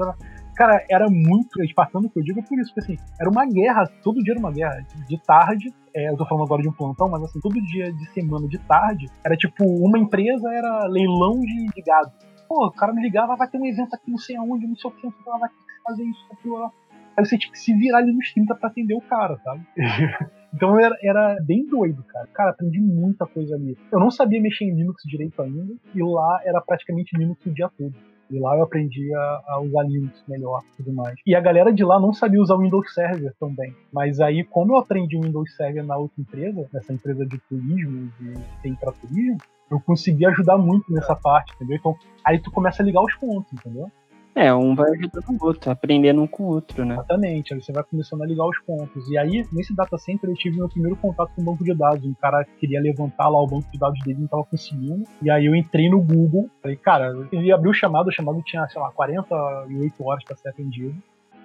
cara, 0.56 0.84
era 0.90 1.08
muito 1.08 1.64
espartano 1.64 2.10
que 2.10 2.18
eu 2.18 2.24
digo 2.24 2.42
por 2.42 2.58
isso, 2.58 2.74
porque 2.74 2.94
assim, 2.94 3.04
era 3.22 3.30
uma 3.30 3.46
guerra, 3.46 3.86
todo 4.02 4.24
dia 4.24 4.34
era 4.34 4.40
uma 4.40 4.52
guerra, 4.52 4.84
de 5.08 5.22
tarde, 5.22 5.72
é, 5.94 6.10
eu 6.10 6.18
tô 6.18 6.26
falando 6.26 6.46
agora 6.46 6.64
de 6.64 6.70
um 6.70 6.74
plantão, 6.74 7.08
mas 7.08 7.22
assim, 7.22 7.40
todo 7.40 7.62
dia 7.62 7.94
de 7.94 8.12
semana, 8.14 8.48
de 8.48 8.58
tarde, 8.58 9.06
era 9.24 9.38
tipo, 9.38 9.64
uma 9.64 10.00
empresa 10.00 10.52
era 10.52 10.88
leilão 10.88 11.40
de, 11.40 11.68
de 11.68 11.82
gado. 11.84 12.12
Pô, 12.50 12.66
o 12.66 12.72
cara 12.72 12.94
me 12.94 13.02
ligava, 13.04 13.36
vai 13.36 13.48
ter 13.48 13.60
um 13.60 13.66
evento 13.66 13.94
aqui 13.94 14.10
não 14.10 14.18
sei 14.18 14.36
aonde, 14.36 14.66
não 14.66 14.76
sei 14.76 14.90
o 14.90 14.94
que, 14.94 15.08
vai 15.24 15.50
ter 15.50 15.56
que 15.56 15.84
fazer 15.84 16.04
isso, 16.04 16.26
aquilo 16.32 16.58
lá. 16.58 16.72
Aí 17.18 17.26
você 17.26 17.38
tinha 17.38 17.52
que 17.52 17.60
se 17.60 17.74
virar 17.76 18.00
ali 18.00 18.12
nos 18.12 18.32
30 18.34 18.56
pra 18.56 18.70
atender 18.70 18.96
o 18.96 19.02
cara, 19.02 19.38
sabe? 19.44 19.62
Então 20.56 20.80
era, 20.80 20.96
era 21.04 21.38
bem 21.42 21.66
doido, 21.66 22.02
cara. 22.04 22.28
Cara, 22.34 22.52
aprendi 22.52 22.80
muita 22.80 23.26
coisa 23.26 23.56
ali. 23.56 23.78
Eu 23.92 24.00
não 24.00 24.10
sabia 24.10 24.42
mexer 24.42 24.64
em 24.64 24.74
Linux 24.74 25.04
direito 25.06 25.42
ainda, 25.42 25.74
e 25.94 26.02
lá 26.02 26.40
era 26.46 26.62
praticamente 26.62 27.18
Linux 27.18 27.46
o 27.46 27.52
dia 27.52 27.70
todo. 27.78 27.94
E 28.30 28.40
lá 28.40 28.56
eu 28.56 28.64
aprendi 28.64 29.14
a, 29.14 29.44
a, 29.48 29.60
usar 29.60 29.84
Linux 29.84 30.24
melhor 30.28 30.62
e 30.74 30.78
tudo 30.78 30.94
mais. 30.94 31.16
E 31.28 31.36
a 31.36 31.42
galera 31.42 31.72
de 31.72 31.84
lá 31.84 32.00
não 32.00 32.14
sabia 32.14 32.42
usar 32.42 32.56
o 32.56 32.60
Windows 32.60 32.94
Server 32.94 33.34
também. 33.40 33.76
Mas 33.92 34.20
aí, 34.20 34.44
como 34.44 34.74
eu 34.74 34.78
aprendi 34.78 35.18
o 35.18 35.22
Windows 35.22 35.56
Server 35.56 35.86
na 35.86 35.98
outra 35.98 36.20
empresa, 36.20 36.68
nessa 36.74 36.94
empresa 36.94 37.26
de 37.26 37.38
turismo, 37.38 38.10
de 38.20 38.34
TI 38.62 38.78
para 38.80 38.94
turismo, 38.94 39.38
eu 39.70 39.80
consegui 39.80 40.26
ajudar 40.26 40.58
muito 40.58 40.92
nessa 40.92 41.16
parte, 41.16 41.54
entendeu? 41.56 41.78
Então, 41.78 41.96
aí 42.24 42.40
tu 42.40 42.52
começa 42.52 42.82
a 42.82 42.86
ligar 42.86 43.02
os 43.02 43.14
pontos, 43.16 43.52
entendeu? 43.54 43.92
É, 44.36 44.54
um 44.54 44.76
vai 44.76 44.92
ajudando 44.92 45.42
o 45.42 45.46
outro, 45.46 45.72
aprendendo 45.72 46.22
um 46.22 46.28
com 46.28 46.44
o 46.44 46.48
outro, 46.48 46.84
né? 46.84 46.96
Exatamente, 46.96 47.54
aí 47.54 47.62
você 47.62 47.72
vai 47.72 47.84
começando 47.86 48.22
a 48.22 48.26
ligar 48.26 48.46
os 48.46 48.60
pontos. 48.60 49.10
E 49.10 49.18
aí, 49.18 49.48
nesse 49.54 49.74
data 49.74 49.98
center, 49.98 50.30
eu 50.30 50.36
tive 50.36 50.58
meu 50.58 50.68
primeiro 50.68 50.98
contato 50.98 51.32
com 51.34 51.42
o 51.42 51.46
banco 51.46 51.64
de 51.64 51.74
dados. 51.74 52.06
Um 52.06 52.14
cara 52.16 52.44
queria 52.60 52.82
levantar 52.82 53.30
lá 53.30 53.42
o 53.42 53.48
banco 53.48 53.72
de 53.72 53.80
dados 53.80 53.98
dele, 54.04 54.20
não 54.20 54.28
tava 54.28 54.44
conseguindo. 54.44 55.06
E 55.22 55.32
aí 55.32 55.46
eu 55.46 55.56
entrei 55.56 55.90
no 55.90 56.02
Google, 56.02 56.50
falei, 56.62 56.76
cara, 56.76 57.14
ele 57.32 57.50
abriu 57.50 57.72
o 57.72 57.74
chamado, 57.74 58.08
o 58.08 58.12
chamado 58.12 58.42
tinha, 58.44 58.68
sei 58.68 58.82
lá, 58.82 58.92
48 58.92 60.04
horas 60.04 60.24
para 60.26 60.36
ser 60.36 60.50
atendido. 60.50 60.96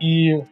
E 0.00 0.42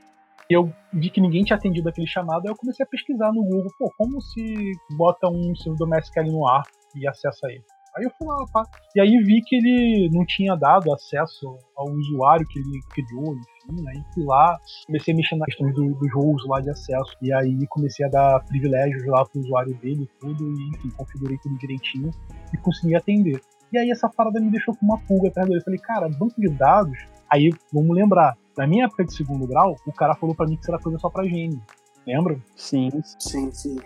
eu 0.49 0.73
vi 0.93 1.11
que 1.11 1.21
ninguém 1.21 1.43
tinha 1.43 1.57
atendido 1.57 1.89
aquele 1.89 2.07
chamado, 2.07 2.47
aí 2.47 2.53
eu 2.53 2.57
comecei 2.57 2.85
a 2.85 2.89
pesquisar 2.89 3.33
no 3.33 3.43
Google, 3.43 3.73
pô, 3.79 3.93
como 3.99 4.21
se 4.21 4.73
bota 4.97 5.29
um 5.29 5.57
servidor 5.57 5.89
MySQL 5.89 6.31
no 6.31 6.49
ar 6.49 6.63
e 6.95 7.07
acessa 7.07 7.49
ele. 7.49 7.65
Aí 7.99 8.05
eu 8.05 8.11
fui 8.17 8.27
lá, 8.29 8.37
pá. 8.53 8.63
E 8.95 9.01
aí 9.01 9.19
vi 9.25 9.43
que 9.43 9.57
ele 9.57 10.09
não 10.13 10.25
tinha 10.25 10.55
dado 10.55 10.93
acesso 10.93 11.59
ao 11.77 11.91
usuário 11.91 12.47
que 12.47 12.61
ele 12.61 12.81
criou, 12.91 13.35
enfim. 13.35 13.85
Aí 13.89 14.03
fui 14.15 14.25
lá, 14.25 14.57
comecei 14.87 15.13
a 15.13 15.17
mexer 15.17 15.37
na 15.37 15.47
questão 15.47 15.71
do, 15.73 15.95
dos 15.95 16.15
roles 16.15 16.47
lá 16.47 16.61
de 16.61 16.71
acesso. 16.71 17.17
E 17.21 17.33
aí 17.33 17.67
comecei 17.69 18.07
a 18.07 18.09
dar 18.09 18.45
privilégios 18.45 19.05
lá 19.07 19.25
pro 19.25 19.41
usuário 19.41 19.75
dele 19.79 20.05
e 20.05 20.21
tudo. 20.21 20.45
E 20.45 20.69
enfim, 20.69 20.91
configurei 20.97 21.37
tudo 21.39 21.59
direitinho 21.59 22.11
e 22.55 22.57
consegui 22.59 22.95
atender. 22.95 23.41
E 23.73 23.79
aí 23.79 23.91
essa 23.91 24.09
parada 24.09 24.41
me 24.41 24.51
deixou 24.51 24.75
com 24.77 24.87
uma 24.87 24.99
pulga 24.99 25.29
atrás 25.29 25.49
dele. 25.49 25.61
Eu 25.61 25.65
falei, 25.65 25.81
cara, 25.81 26.09
banco 26.09 26.41
de 26.41 26.49
dados. 26.49 26.99
Aí 27.29 27.51
vamos 27.73 27.95
lembrar, 27.95 28.39
na 28.57 28.67
minha 28.67 28.87
época 28.87 29.05
de 29.05 29.15
segundo 29.15 29.47
grau, 29.47 29.77
o 29.87 29.93
cara 29.93 30.15
falou 30.15 30.35
para 30.35 30.47
mim 30.47 30.55
que 30.55 30.63
isso 30.63 30.71
era 30.71 30.81
coisa 30.81 30.99
só 30.99 31.11
pra 31.11 31.25
gênio. 31.25 31.61
Lembra? 32.07 32.39
Sim. 32.57 32.89
Sim, 33.19 33.51
sim. 33.51 33.77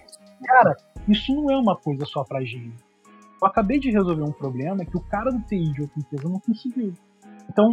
Cara, 0.44 0.76
isso 1.08 1.34
não 1.34 1.50
é 1.50 1.56
uma 1.56 1.76
coisa 1.76 2.04
só 2.04 2.22
pra 2.22 2.44
gênio. 2.44 2.72
Eu 3.42 3.48
acabei 3.48 3.80
de 3.80 3.90
resolver 3.90 4.22
um 4.22 4.30
problema 4.30 4.84
que 4.84 4.96
o 4.96 5.00
cara 5.00 5.32
do 5.32 5.40
TI 5.40 5.72
de 5.72 5.82
outra 5.82 5.98
empresa 5.98 6.28
não 6.28 6.38
conseguiu. 6.38 6.92
Então, 7.50 7.72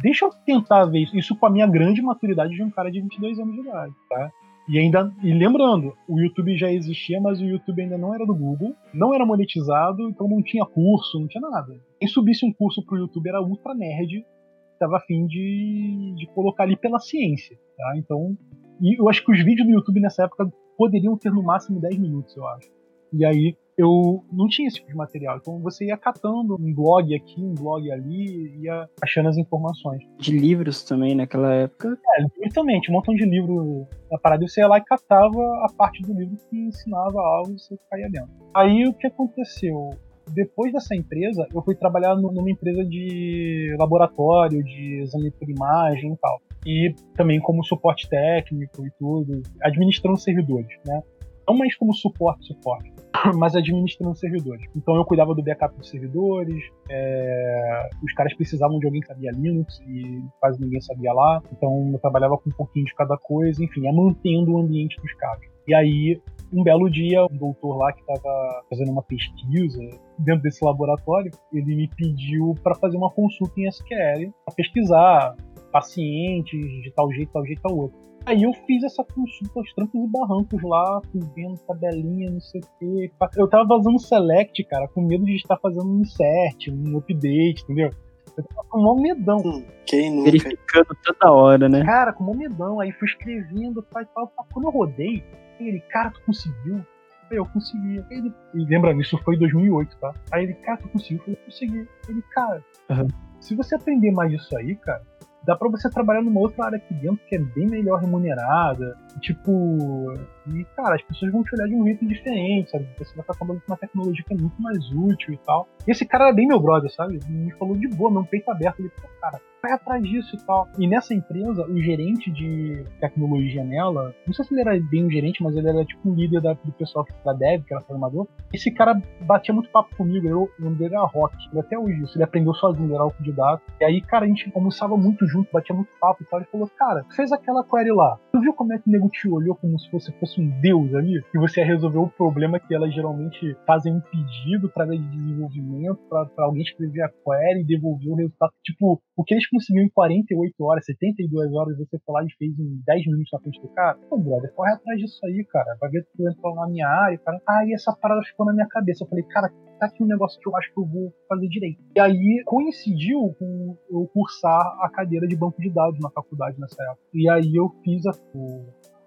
deixa 0.00 0.24
eu 0.24 0.30
tentar 0.46 0.86
ver 0.86 1.00
isso, 1.00 1.14
isso 1.14 1.36
com 1.36 1.44
a 1.44 1.50
minha 1.50 1.66
grande 1.66 2.00
maturidade 2.00 2.54
de 2.54 2.62
um 2.62 2.70
cara 2.70 2.90
de 2.90 2.98
22 3.02 3.38
anos 3.38 3.54
de 3.54 3.60
idade, 3.60 3.92
tá? 4.08 4.32
E 4.66 4.78
ainda, 4.78 5.12
e 5.22 5.34
lembrando, 5.34 5.92
o 6.08 6.18
YouTube 6.18 6.56
já 6.56 6.72
existia, 6.72 7.20
mas 7.20 7.42
o 7.42 7.44
YouTube 7.44 7.82
ainda 7.82 7.98
não 7.98 8.14
era 8.14 8.24
do 8.24 8.34
Google, 8.34 8.74
não 8.94 9.12
era 9.12 9.26
monetizado, 9.26 10.08
então 10.08 10.26
não 10.26 10.42
tinha 10.42 10.64
curso, 10.64 11.20
não 11.20 11.28
tinha 11.28 11.42
nada. 11.42 11.78
Quem 11.98 12.08
subisse 12.08 12.46
um 12.46 12.52
curso 12.52 12.82
pro 12.82 12.96
YouTube 12.96 13.28
era 13.28 13.42
ultra 13.42 13.74
nerd, 13.74 14.24
estava 14.72 14.96
afim 14.96 15.26
de, 15.26 16.14
de 16.16 16.26
colocar 16.28 16.62
ali 16.62 16.76
pela 16.76 16.98
ciência, 16.98 17.58
tá? 17.76 17.94
Então, 17.98 18.34
e 18.80 18.98
eu 18.98 19.08
acho 19.10 19.22
que 19.22 19.32
os 19.32 19.44
vídeos 19.44 19.66
do 19.66 19.74
YouTube 19.74 20.00
nessa 20.00 20.24
época 20.24 20.50
poderiam 20.78 21.18
ter 21.18 21.30
no 21.30 21.42
máximo 21.42 21.80
10 21.80 21.98
minutos, 21.98 22.34
eu 22.34 22.46
acho. 22.48 22.70
E 23.12 23.26
aí 23.26 23.56
eu 23.76 24.24
não 24.32 24.46
tinha 24.48 24.68
esse 24.68 24.76
tipo 24.76 24.88
de 24.88 24.96
material. 24.96 25.38
Então 25.38 25.58
você 25.60 25.86
ia 25.86 25.96
catando 25.96 26.56
um 26.60 26.74
blog 26.74 27.14
aqui, 27.14 27.40
um 27.40 27.54
blog 27.54 27.90
ali, 27.90 28.60
ia 28.62 28.88
achando 29.02 29.28
as 29.28 29.36
informações. 29.36 30.02
De 30.18 30.36
livros 30.36 30.84
também 30.84 31.14
naquela 31.14 31.52
época? 31.54 31.98
É, 32.18 32.22
literalmente, 32.44 32.90
um 32.90 32.94
montão 32.94 33.14
de 33.14 33.24
livro 33.24 33.86
na 34.10 34.18
parada. 34.18 34.46
Você 34.46 34.60
ia 34.60 34.68
lá 34.68 34.78
e 34.78 34.84
catava 34.84 35.40
a 35.64 35.72
parte 35.76 36.02
do 36.02 36.12
livro 36.12 36.36
que 36.48 36.56
ensinava 36.56 37.20
algo 37.20 37.52
e 37.52 37.58
você 37.58 37.78
caía 37.90 38.08
dentro. 38.10 38.30
Aí 38.54 38.86
o 38.86 38.94
que 38.94 39.06
aconteceu? 39.06 39.90
depois 40.30 40.72
dessa 40.72 40.94
empresa, 40.94 41.46
eu 41.52 41.62
fui 41.62 41.74
trabalhar 41.74 42.14
numa 42.14 42.50
empresa 42.50 42.84
de 42.84 43.74
laboratório, 43.78 44.62
de 44.62 45.00
exame 45.02 45.30
por 45.30 45.48
imagem 45.48 46.12
e 46.12 46.16
tal. 46.16 46.40
E 46.64 46.94
também 47.16 47.40
como 47.40 47.64
suporte 47.64 48.08
técnico 48.08 48.86
e 48.86 48.90
tudo, 48.98 49.42
administrando 49.62 50.18
servidores, 50.18 50.78
né? 50.86 51.02
Não 51.46 51.56
mais 51.56 51.74
como 51.76 51.92
suporte, 51.92 52.46
suporte, 52.46 52.92
mas 53.36 53.54
administrando 53.54 54.14
servidores. 54.14 54.64
Então 54.74 54.96
eu 54.96 55.04
cuidava 55.04 55.34
do 55.34 55.42
backup 55.42 55.76
dos 55.76 55.88
servidores, 55.88 56.62
é... 56.88 57.88
os 58.02 58.12
caras 58.14 58.34
precisavam 58.34 58.78
de 58.78 58.86
alguém 58.86 59.00
que 59.00 59.08
sabia 59.08 59.30
Linux 59.32 59.80
e 59.86 60.22
quase 60.40 60.60
ninguém 60.60 60.80
sabia 60.80 61.12
lá, 61.12 61.42
então 61.52 61.90
eu 61.92 61.98
trabalhava 61.98 62.36
com 62.38 62.50
um 62.50 62.52
pouquinho 62.52 62.86
de 62.86 62.94
cada 62.94 63.16
coisa, 63.16 63.62
enfim, 63.62 63.86
é 63.86 63.92
mantendo 63.92 64.52
o 64.52 64.58
ambiente 64.58 64.96
dos 65.00 65.12
caras. 65.14 65.42
E 65.66 65.74
aí 65.74 66.20
um 66.52 66.62
belo 66.62 66.90
dia, 66.90 67.24
um 67.24 67.36
doutor 67.36 67.78
lá 67.78 67.92
que 67.92 68.00
estava 68.00 68.62
fazendo 68.68 68.90
uma 68.90 69.02
pesquisa 69.02 69.80
dentro 70.18 70.42
desse 70.42 70.62
laboratório, 70.62 71.30
ele 71.52 71.74
me 71.74 71.88
pediu 71.88 72.54
para 72.62 72.74
fazer 72.74 72.96
uma 72.96 73.10
consulta 73.10 73.58
em 73.58 73.66
SQL, 73.68 74.32
para 74.44 74.54
pesquisar 74.54 75.34
pacientes 75.72 76.60
de 76.82 76.92
tal 76.94 77.10
jeito, 77.10 77.32
tal 77.32 77.46
jeito, 77.46 77.62
tal 77.62 77.76
outro. 77.76 77.98
Aí 78.24 78.42
eu 78.42 78.52
fiz 78.66 78.84
essa 78.84 79.04
consulta 79.04 79.58
aos 79.58 79.72
trancos 79.74 80.00
e 80.00 80.06
barrancos 80.06 80.62
lá, 80.62 81.00
vendo 81.34 81.58
tabelinha, 81.66 82.30
não 82.30 82.40
sei 82.40 82.60
o 82.60 82.78
quê. 82.78 83.12
Eu 83.36 83.48
tava 83.48 83.66
fazendo 83.68 83.98
select, 83.98 84.62
cara, 84.64 84.88
com 84.88 85.02
medo 85.02 85.24
de 85.24 85.34
estar 85.34 85.56
fazendo 85.58 85.88
um 85.88 86.00
insert, 86.00 86.68
um 86.68 86.98
update, 86.98 87.64
entendeu? 87.64 87.90
Eu 88.36 88.44
tava 88.44 88.68
com 88.68 88.78
um 88.78 89.02
medão. 89.02 89.38
Hum, 89.38 89.64
quem 89.84 90.10
nunca? 90.10 90.30
Verificando 90.30 90.96
toda 91.02 91.32
hora, 91.32 91.68
né? 91.68 91.84
Cara, 91.84 92.12
com 92.12 92.24
um 92.24 92.36
medão. 92.36 92.80
Aí 92.80 92.92
fui 92.92 93.08
escrevendo, 93.08 93.82
tal, 93.82 94.04
tal. 94.14 94.46
Quando 94.52 94.66
eu 94.66 94.70
rodei, 94.70 95.22
ele, 95.60 95.80
cara, 95.90 96.10
tu 96.10 96.20
conseguiu? 96.24 96.84
Eu 97.30 97.46
consegui. 97.46 98.04
Ele, 98.10 98.32
e 98.54 98.64
lembra, 98.64 98.92
isso 98.94 99.18
foi 99.18 99.36
em 99.36 99.38
2008, 99.38 99.96
tá? 99.98 100.14
Aí 100.30 100.44
ele, 100.44 100.54
cara, 100.54 100.78
tu 100.78 100.88
conseguiu? 100.88 101.18
Eu 101.18 101.24
falei, 101.24 101.40
consegui. 101.44 101.88
Ele, 102.08 102.22
cara, 102.30 102.64
uhum. 102.90 103.08
se 103.40 103.54
você 103.54 103.74
aprender 103.74 104.12
mais 104.12 104.30
disso 104.30 104.56
aí, 104.56 104.76
cara, 104.76 105.02
dá 105.44 105.56
para 105.56 105.68
você 105.68 105.90
trabalhar 105.90 106.22
numa 106.22 106.40
outra 106.40 106.66
área 106.66 106.76
aqui 106.76 106.94
dentro 106.94 107.20
que 107.26 107.36
é 107.36 107.38
bem 107.38 107.66
melhor 107.66 108.00
remunerada. 108.00 108.96
Tipo, 109.20 110.14
e 110.48 110.64
cara, 110.76 110.94
as 110.94 111.02
pessoas 111.02 111.32
vão 111.32 111.42
te 111.42 111.54
olhar 111.54 111.68
de 111.68 111.74
um 111.74 111.84
jeito 111.84 112.06
diferente, 112.06 112.70
sabe? 112.70 112.86
Você 112.98 113.14
vai 113.14 113.22
estar 113.22 113.34
trabalhando 113.34 113.62
com 113.62 113.72
uma 113.72 113.78
tecnologia 113.78 114.24
que 114.26 114.34
é 114.34 114.36
muito 114.36 114.60
mais 114.60 114.90
útil 114.90 115.34
e 115.34 115.38
tal. 115.38 115.68
E 115.86 115.90
esse 115.90 116.06
cara 116.06 116.24
era 116.24 116.32
bem 116.32 116.46
meu 116.46 116.60
brother, 116.60 116.90
sabe? 116.92 117.16
Ele 117.16 117.44
me 117.44 117.52
falou 117.52 117.76
de 117.76 117.88
boa, 117.88 118.10
não 118.10 118.24
peito 118.24 118.50
aberto. 118.50 118.80
Ele 118.80 118.90
falou, 118.90 119.10
cara, 119.20 119.40
vai 119.62 119.72
atrás 119.72 120.02
disso 120.02 120.34
e 120.34 120.40
tal. 120.44 120.68
E 120.78 120.86
nessa 120.88 121.14
empresa, 121.14 121.64
o 121.66 121.80
gerente 121.80 122.30
de 122.30 122.84
tecnologia 123.00 123.62
nela, 123.64 124.14
não 124.26 124.34
sei 124.34 124.44
se 124.44 124.52
ele 124.52 124.60
era 124.60 124.80
bem 124.90 125.06
um 125.06 125.10
gerente, 125.10 125.42
mas 125.42 125.56
ele 125.56 125.68
era 125.68 125.84
tipo 125.84 126.10
um 126.10 126.14
líder 126.14 126.40
da, 126.40 126.52
do 126.54 126.72
pessoal 126.72 127.06
da 127.24 127.32
Dev, 127.32 127.62
que 127.64 127.72
era 127.72 127.82
formador. 127.84 128.26
Esse 128.52 128.70
cara 128.72 129.00
batia 129.20 129.54
muito 129.54 129.70
papo 129.70 129.94
comigo, 129.96 130.26
eu, 130.26 130.50
o 130.58 130.62
nome 130.62 130.76
dele 130.76 130.94
era 130.94 131.04
Rock. 131.04 131.36
E 131.52 131.58
até 131.58 131.78
hoje 131.78 132.02
isso, 132.02 132.16
ele 132.16 132.24
aprendeu 132.24 132.52
sozinho, 132.54 132.86
ele 132.86 132.94
era 132.94 133.12
dados. 133.32 133.62
E 133.80 133.84
aí, 133.84 134.00
cara, 134.00 134.24
a 134.24 134.28
gente 134.28 134.50
almoçava 134.54 134.96
muito 134.96 135.26
junto, 135.26 135.50
batia 135.52 135.74
muito 135.74 135.90
papo 136.00 136.22
e 136.22 136.26
tal. 136.26 136.40
Ele 136.40 136.48
falou, 136.50 136.68
cara, 136.76 137.04
fez 137.14 137.30
aquela 137.30 137.64
query 137.64 137.92
lá. 137.92 138.18
Tu 138.32 138.40
viu 138.40 138.52
como 138.52 138.72
é 138.72 138.78
que 138.78 138.88
o 138.88 138.92
nego 138.92 139.08
te 139.08 139.28
olhou 139.28 139.54
como 139.54 139.78
se 139.78 139.90
você 139.92 140.10
fosse 140.32 140.40
um 140.40 140.60
deus 140.60 140.94
ali? 140.94 141.22
Que 141.30 141.38
você 141.38 141.60
ia 141.60 141.66
resolver 141.66 141.98
o 141.98 142.08
problema 142.08 142.58
que 142.58 142.74
elas 142.74 142.94
geralmente 142.94 143.56
fazem 143.66 143.94
um 143.94 144.00
pedido 144.00 144.70
para 144.70 144.86
de 144.86 144.98
desenvolvimento, 144.98 145.98
para 146.08 146.44
alguém 146.44 146.62
escrever 146.62 147.02
a 147.02 147.08
query 147.08 147.60
e 147.60 147.66
devolver 147.66 148.08
o 148.08 148.16
resultado. 148.16 148.52
Tipo, 148.64 149.00
o 149.16 149.24
que 149.24 149.34
eles 149.34 149.48
conseguiu 149.48 149.82
em 149.84 149.90
48 149.90 150.54
horas, 150.64 150.84
72 150.86 151.52
horas, 151.52 151.78
você 151.78 151.98
foi 152.04 152.14
lá 152.14 152.24
e 152.24 152.32
fez 152.36 152.58
em 152.58 152.82
10 152.86 153.06
minutos 153.06 153.30
na 153.32 153.40
frente 153.40 153.60
do 153.60 153.68
cara. 153.68 153.98
Pô, 154.08 154.18
brother, 154.18 154.52
corre 154.54 154.72
atrás 154.72 154.98
disso 154.98 155.18
aí, 155.26 155.44
cara. 155.50 155.76
Vai 155.80 155.90
ver 155.90 156.04
que 156.04 156.16
tu 156.16 156.28
entrou 156.28 156.54
na 156.54 156.68
minha 156.68 156.88
área, 156.88 157.18
cara. 157.18 157.40
Aí 157.48 157.72
essa 157.72 157.94
parada 158.00 158.22
ficou 158.22 158.46
na 158.46 158.52
minha 158.52 158.66
cabeça. 158.68 159.04
Eu 159.04 159.08
falei, 159.08 159.24
cara, 159.24 159.48
tá 159.78 159.86
aqui 159.86 160.02
um 160.02 160.06
negócio 160.06 160.40
que 160.40 160.48
eu 160.48 160.56
acho 160.56 160.72
que 160.72 160.80
eu 160.80 160.86
vou 160.86 161.12
fazer 161.28 161.48
direito. 161.48 161.82
E 161.96 162.00
aí 162.00 162.42
coincidiu 162.46 163.34
com 163.38 163.76
eu 163.90 164.06
cursar 164.12 164.60
a 164.80 164.90
cadeira 164.90 165.26
de 165.26 165.36
banco 165.36 165.60
de 165.60 165.70
dados 165.70 165.98
na 166.00 166.10
faculdade 166.10 166.58
nessa 166.58 166.82
época. 166.82 167.02
E 167.14 167.28
aí 167.28 167.54
eu 167.54 167.68
fiz 167.84 168.06
a, 168.06 168.12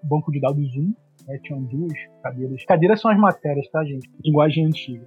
banco 0.06 0.30
de 0.30 0.40
dados 0.40 0.76
1, 0.76 0.94
né, 1.26 1.38
tinham 1.42 1.62
duas 1.62 1.92
cadeiras. 2.22 2.64
Cadeiras 2.64 3.00
são 3.00 3.10
as 3.10 3.18
matérias, 3.18 3.68
tá, 3.70 3.84
gente? 3.84 4.10
Linguagem 4.24 4.66
antiga. 4.66 5.04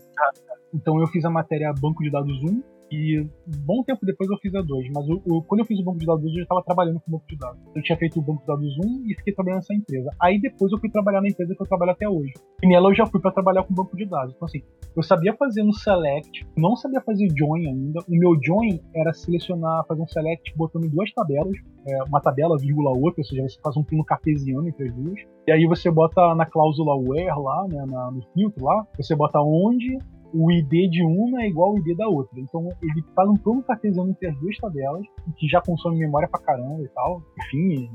Então 0.73 0.99
eu 0.99 1.07
fiz 1.07 1.25
a 1.25 1.29
matéria 1.29 1.73
banco 1.73 2.03
de 2.03 2.11
dados 2.11 2.43
1 2.43 2.78
e 2.91 3.27
bom 3.65 3.83
tempo 3.83 4.05
depois 4.05 4.29
eu 4.29 4.37
fiz 4.37 4.53
a 4.55 4.61
2, 4.61 4.89
mas 4.93 5.07
o, 5.07 5.21
o, 5.25 5.43
quando 5.43 5.61
eu 5.61 5.65
fiz 5.65 5.79
o 5.79 5.83
banco 5.83 5.99
de 5.99 6.05
dados 6.05 6.21
2, 6.21 6.33
eu 6.33 6.37
já 6.39 6.43
estava 6.43 6.63
trabalhando 6.63 6.99
com 6.99 7.09
o 7.09 7.11
banco 7.11 7.25
de 7.27 7.37
dados. 7.37 7.59
Eu 7.75 7.81
tinha 7.83 7.97
feito 7.97 8.19
o 8.19 8.21
banco 8.21 8.41
de 8.41 8.47
dados 8.47 8.77
1 8.85 9.03
e 9.05 9.15
fiquei 9.15 9.33
trabalhando 9.33 9.59
nessa 9.59 9.73
empresa. 9.73 10.09
Aí 10.21 10.39
depois 10.39 10.71
eu 10.71 10.79
fui 10.79 10.89
trabalhar 10.89 11.21
na 11.21 11.27
empresa 11.27 11.53
que 11.55 11.61
eu 11.61 11.67
trabalho 11.67 11.91
até 11.91 12.09
hoje. 12.09 12.33
E 12.63 12.67
nela 12.67 12.89
eu 12.89 12.95
já 12.95 13.05
fui 13.05 13.19
para 13.19 13.31
trabalhar 13.31 13.63
com 13.63 13.73
banco 13.73 13.95
de 13.95 14.05
dados. 14.05 14.33
Então 14.35 14.45
assim, 14.45 14.61
eu 14.95 15.03
sabia 15.03 15.33
fazer 15.35 15.61
um 15.61 15.71
select, 15.71 16.47
não 16.57 16.75
sabia 16.75 17.01
fazer 17.01 17.27
join 17.37 17.67
ainda. 17.67 17.99
O 18.07 18.15
meu 18.17 18.37
join 18.43 18.79
era 18.95 19.13
selecionar, 19.13 19.85
fazer 19.87 20.01
um 20.01 20.07
select 20.07 20.55
botando 20.55 20.89
duas 20.89 21.11
tabelas, 21.13 21.57
é, 21.87 22.03
uma 22.03 22.19
tabela, 22.19 22.57
vírgula 22.57 22.91
outra, 22.91 23.21
ou 23.21 23.25
seja, 23.25 23.43
você 23.43 23.59
faz 23.61 23.77
um 23.77 23.83
pino 23.83 24.03
cartesiano 24.03 24.67
entre 24.67 24.87
as 24.87 24.93
duas. 24.93 25.19
E 25.47 25.51
aí 25.51 25.65
você 25.65 25.89
bota 25.89 26.35
na 26.35 26.45
cláusula 26.45 26.95
where 26.95 27.39
lá, 27.39 27.67
né, 27.67 27.85
na, 27.87 28.11
no 28.11 28.21
filtro 28.33 28.65
lá, 28.65 28.85
você 28.97 29.15
bota 29.15 29.39
onde 29.41 29.97
o 30.33 30.51
ID 30.51 30.89
de 30.89 31.03
uma 31.03 31.43
é 31.43 31.47
igual 31.47 31.71
ao 31.71 31.77
ID 31.79 31.97
da 31.97 32.07
outra. 32.07 32.39
Então 32.39 32.67
ele 32.81 33.03
faz 33.15 33.29
um 33.29 33.35
plano 33.35 33.63
cartesiano 33.63 34.09
entre 34.11 34.27
as 34.27 34.39
duas 34.39 34.57
tabelas, 34.57 35.05
que 35.37 35.47
já 35.47 35.61
consome 35.61 35.99
memória 35.99 36.27
pra 36.27 36.39
caramba 36.39 36.83
e 36.83 36.89
tal. 36.89 37.21
Enfim, 37.39 37.89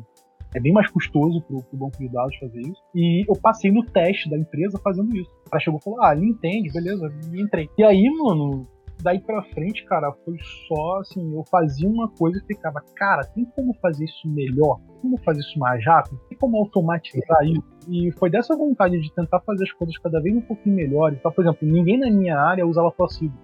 é 0.54 0.60
bem 0.60 0.72
mais 0.72 0.88
custoso 0.90 1.42
pro, 1.42 1.62
pro 1.62 1.78
banco 1.78 1.98
de 1.98 2.08
dados 2.08 2.36
fazer 2.38 2.60
isso. 2.60 2.82
E 2.94 3.24
eu 3.28 3.34
passei 3.40 3.70
no 3.70 3.84
teste 3.84 4.30
da 4.30 4.38
empresa 4.38 4.78
fazendo 4.82 5.14
isso. 5.16 5.30
O 5.46 5.50
cara 5.50 5.62
chegou 5.62 5.80
e 5.80 5.84
falou: 5.84 6.02
Ah, 6.02 6.14
ele 6.14 6.26
entende, 6.26 6.72
beleza, 6.72 7.12
e 7.32 7.42
entrei. 7.42 7.68
E 7.76 7.82
aí, 7.82 8.08
mano, 8.10 8.66
daí 9.04 9.20
pra 9.20 9.42
frente, 9.42 9.84
cara, 9.84 10.10
foi 10.24 10.36
só 10.66 11.00
assim, 11.00 11.34
eu 11.34 11.44
fazia 11.50 11.88
uma 11.88 12.08
coisa 12.08 12.38
e 12.38 12.46
ficava, 12.46 12.82
cara, 12.96 13.22
tem 13.22 13.44
como 13.44 13.74
fazer 13.74 14.06
isso 14.06 14.26
melhor? 14.26 14.80
Tem 14.80 14.96
como 15.02 15.18
fazer 15.18 15.40
isso 15.40 15.58
mais 15.58 15.84
rápido? 15.84 16.18
Tem 16.28 16.38
como 16.38 16.56
automatizar 16.56 17.44
isso? 17.44 17.62
E 17.88 18.10
foi 18.12 18.30
dessa 18.30 18.56
vontade 18.56 18.98
de 18.98 19.12
tentar 19.14 19.40
fazer 19.40 19.64
as 19.64 19.72
coisas 19.72 19.96
cada 19.98 20.20
vez 20.20 20.34
um 20.34 20.40
pouquinho 20.40 20.74
melhores. 20.74 21.18
Então, 21.18 21.30
por 21.30 21.44
exemplo, 21.44 21.68
ninguém 21.68 21.98
na 21.98 22.10
minha 22.10 22.38
área 22.38 22.66
usava 22.66 22.90
Flowsible. 22.90 23.38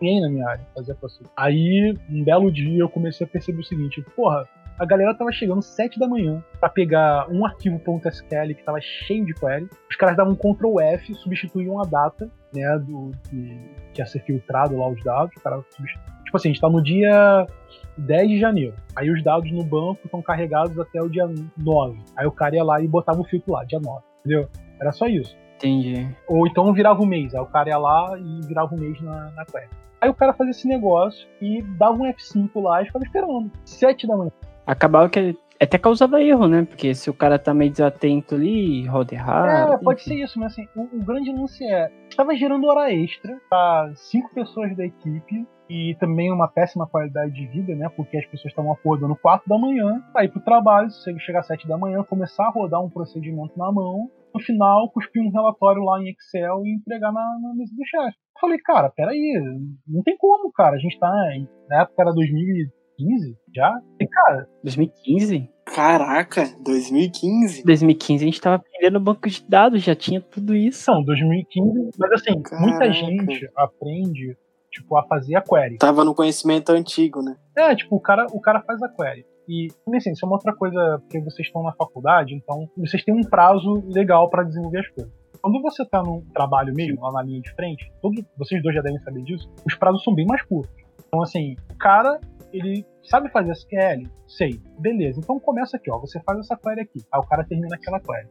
ninguém 0.00 0.20
na 0.20 0.28
minha 0.28 0.48
área 0.48 0.66
fazia 0.74 0.94
ProSQL. 0.94 1.30
Aí, 1.36 1.94
um 2.10 2.24
belo 2.24 2.50
dia, 2.50 2.80
eu 2.80 2.88
comecei 2.88 3.24
a 3.24 3.30
perceber 3.30 3.60
o 3.60 3.64
seguinte: 3.64 4.04
porra, 4.16 4.44
a 4.78 4.84
galera 4.84 5.14
tava 5.14 5.32
chegando 5.32 5.62
7 5.62 5.98
da 5.98 6.06
manhã 6.06 6.42
para 6.60 6.68
pegar 6.68 7.26
um 7.30 7.44
arquivo 7.44 7.80
.sql 8.10 8.54
que 8.54 8.62
tava 8.62 8.80
cheio 8.80 9.24
de 9.24 9.34
query. 9.34 9.68
Os 9.90 9.96
caras 9.96 10.16
davam 10.16 10.32
um 10.32 10.36
Ctrl 10.36 10.80
F, 10.80 11.14
substituíam 11.14 11.80
a 11.80 11.84
data, 11.84 12.30
né, 12.54 12.78
do 12.78 13.10
que, 13.28 13.60
que 13.94 14.00
ia 14.00 14.06
ser 14.06 14.20
filtrado 14.20 14.76
lá 14.76 14.88
os 14.88 15.02
dados. 15.02 15.34
Cara 15.42 15.62
tipo 16.24 16.36
assim, 16.36 16.48
a 16.48 16.52
gente 16.52 16.60
tá 16.60 16.68
no 16.68 16.82
dia 16.82 17.46
10 17.96 18.28
de 18.28 18.38
janeiro. 18.38 18.74
Aí 18.94 19.10
os 19.10 19.22
dados 19.22 19.50
no 19.50 19.64
banco 19.64 20.00
estão 20.04 20.20
carregados 20.20 20.78
até 20.78 21.00
o 21.00 21.08
dia 21.08 21.26
9. 21.56 21.98
Aí 22.16 22.26
o 22.26 22.32
cara 22.32 22.56
ia 22.56 22.64
lá 22.64 22.80
e 22.80 22.86
botava 22.86 23.20
o 23.20 23.24
filtro 23.24 23.52
lá, 23.52 23.64
dia 23.64 23.80
9. 23.80 24.02
Entendeu? 24.20 24.48
Era 24.78 24.92
só 24.92 25.06
isso. 25.06 25.36
Entendi. 25.56 26.06
Ou 26.28 26.46
então 26.46 26.70
virava 26.74 27.00
o 27.00 27.06
mês. 27.06 27.34
Aí 27.34 27.40
o 27.40 27.46
cara 27.46 27.70
ia 27.70 27.78
lá 27.78 28.18
e 28.18 28.46
virava 28.46 28.74
o 28.74 28.78
mês 28.78 29.00
na, 29.00 29.30
na 29.30 29.44
query. 29.46 29.68
Aí 30.00 30.10
o 30.10 30.14
cara 30.14 30.34
fazia 30.34 30.50
esse 30.50 30.68
negócio 30.68 31.26
e 31.40 31.62
dava 31.62 31.94
um 31.94 32.12
F5 32.12 32.50
lá 32.60 32.82
e 32.82 32.86
ficava 32.86 33.04
esperando. 33.04 33.50
7 33.64 34.06
da 34.06 34.16
manhã. 34.16 34.30
Acabava 34.66 35.08
que 35.08 35.36
até 35.60 35.78
causava 35.78 36.22
erro, 36.22 36.46
né? 36.46 36.64
Porque 36.64 36.94
se 36.94 37.08
o 37.08 37.14
cara 37.14 37.38
tá 37.38 37.54
meio 37.54 37.70
desatento 37.70 38.34
ali, 38.34 38.86
roda 38.86 39.14
errado. 39.14 39.72
É, 39.72 39.78
pode 39.78 40.00
enfim. 40.00 40.10
ser 40.10 40.24
isso, 40.24 40.38
mas 40.38 40.52
assim, 40.52 40.66
o, 40.76 40.82
o 40.82 41.04
grande 41.04 41.32
lance 41.32 41.64
é. 41.64 41.90
Estava 42.08 42.34
gerando 42.34 42.66
hora 42.66 42.92
extra 42.92 43.38
para 43.48 43.92
cinco 43.94 44.32
pessoas 44.34 44.76
da 44.76 44.84
equipe 44.84 45.46
e 45.68 45.96
também 45.98 46.30
uma 46.30 46.48
péssima 46.48 46.86
qualidade 46.86 47.32
de 47.32 47.46
vida, 47.46 47.74
né? 47.74 47.88
Porque 47.96 48.16
as 48.16 48.26
pessoas 48.26 48.52
estavam 48.52 48.72
acordando 48.72 49.16
4 49.16 49.48
da 49.48 49.58
manhã 49.58 50.02
para 50.12 50.24
ir 50.24 50.28
pro 50.30 50.40
trabalho, 50.40 50.90
se 50.90 51.18
chegar 51.20 51.40
às 51.40 51.46
7 51.46 51.66
da 51.66 51.76
manhã, 51.76 52.02
começar 52.04 52.46
a 52.46 52.50
rodar 52.50 52.82
um 52.82 52.90
procedimento 52.90 53.58
na 53.58 53.72
mão, 53.72 54.10
no 54.32 54.40
final 54.40 54.90
cuspir 54.90 55.22
um 55.22 55.30
relatório 55.30 55.82
lá 55.82 56.00
em 56.00 56.10
Excel 56.10 56.62
e 56.64 56.74
entregar 56.74 57.12
na, 57.12 57.38
na 57.40 57.54
mesa 57.54 57.74
do 57.74 57.86
chefe. 57.86 58.16
Falei, 58.40 58.58
cara, 58.58 58.90
peraí, 58.90 59.32
não 59.88 60.02
tem 60.02 60.16
como, 60.18 60.52
cara. 60.52 60.76
A 60.76 60.78
gente 60.78 60.98
tá. 60.98 61.10
Na 61.68 61.82
época 61.82 62.02
era 62.02 62.12
2000 62.12 62.68
2015 62.98 63.36
já? 63.54 63.80
E, 64.00 64.06
cara. 64.06 64.48
2015? 64.62 65.50
Caraca, 65.64 66.44
2015? 66.64 67.64
2015 67.64 68.24
a 68.24 68.26
gente 68.26 68.40
tava 68.40 68.56
aprendendo 68.56 69.00
banco 69.00 69.28
de 69.28 69.44
dados, 69.48 69.82
já 69.82 69.94
tinha 69.94 70.20
tudo 70.20 70.54
isso. 70.54 70.90
Não, 70.90 71.02
2015. 71.02 71.90
Mas 71.98 72.12
assim, 72.12 72.40
Caraca. 72.40 72.66
muita 72.66 72.92
gente 72.92 73.50
aprende, 73.56 74.36
tipo, 74.70 74.96
a 74.96 75.04
fazer 75.06 75.34
a 75.36 75.42
query. 75.42 75.78
Tava 75.78 76.04
no 76.04 76.14
conhecimento 76.14 76.70
antigo, 76.70 77.20
né? 77.22 77.36
É, 77.56 77.74
tipo, 77.74 77.96
o 77.96 78.00
cara, 78.00 78.26
o 78.32 78.40
cara 78.40 78.62
faz 78.62 78.80
a 78.82 78.88
query. 78.88 79.26
E, 79.48 79.68
assim, 79.94 80.12
isso 80.12 80.24
é 80.24 80.26
uma 80.26 80.36
outra 80.36 80.54
coisa, 80.54 80.98
porque 81.00 81.20
vocês 81.20 81.46
estão 81.46 81.62
na 81.62 81.72
faculdade, 81.72 82.34
então 82.34 82.68
vocês 82.76 83.04
têm 83.04 83.14
um 83.14 83.22
prazo 83.22 83.82
legal 83.86 84.28
para 84.28 84.42
desenvolver 84.42 84.80
as 84.80 84.88
coisas. 84.88 85.12
Quando 85.40 85.62
você 85.62 85.84
tá 85.84 86.02
num 86.02 86.22
trabalho 86.32 86.74
mesmo, 86.74 87.00
lá 87.02 87.12
na 87.12 87.22
linha 87.22 87.40
de 87.40 87.52
frente, 87.54 87.92
todos, 88.02 88.24
vocês 88.36 88.60
dois 88.62 88.74
já 88.74 88.82
devem 88.82 88.98
saber 89.00 89.22
disso, 89.22 89.48
os 89.64 89.74
prazos 89.76 90.02
são 90.02 90.14
bem 90.14 90.26
mais 90.26 90.42
curtos. 90.42 90.74
Então, 91.06 91.22
assim, 91.22 91.54
o 91.72 91.78
cara 91.78 92.18
ele 92.52 92.86
sabe 93.02 93.30
fazer 93.30 93.52
SQL? 93.52 94.08
Sei. 94.26 94.60
Beleza. 94.78 95.20
Então 95.20 95.38
começa 95.38 95.76
aqui, 95.76 95.90
ó. 95.90 95.98
Você 95.98 96.20
faz 96.20 96.38
essa 96.38 96.56
query 96.56 96.80
aqui. 96.80 97.00
Aí 97.12 97.20
o 97.20 97.26
cara 97.26 97.44
termina 97.44 97.74
aquela 97.74 98.00
query. 98.00 98.28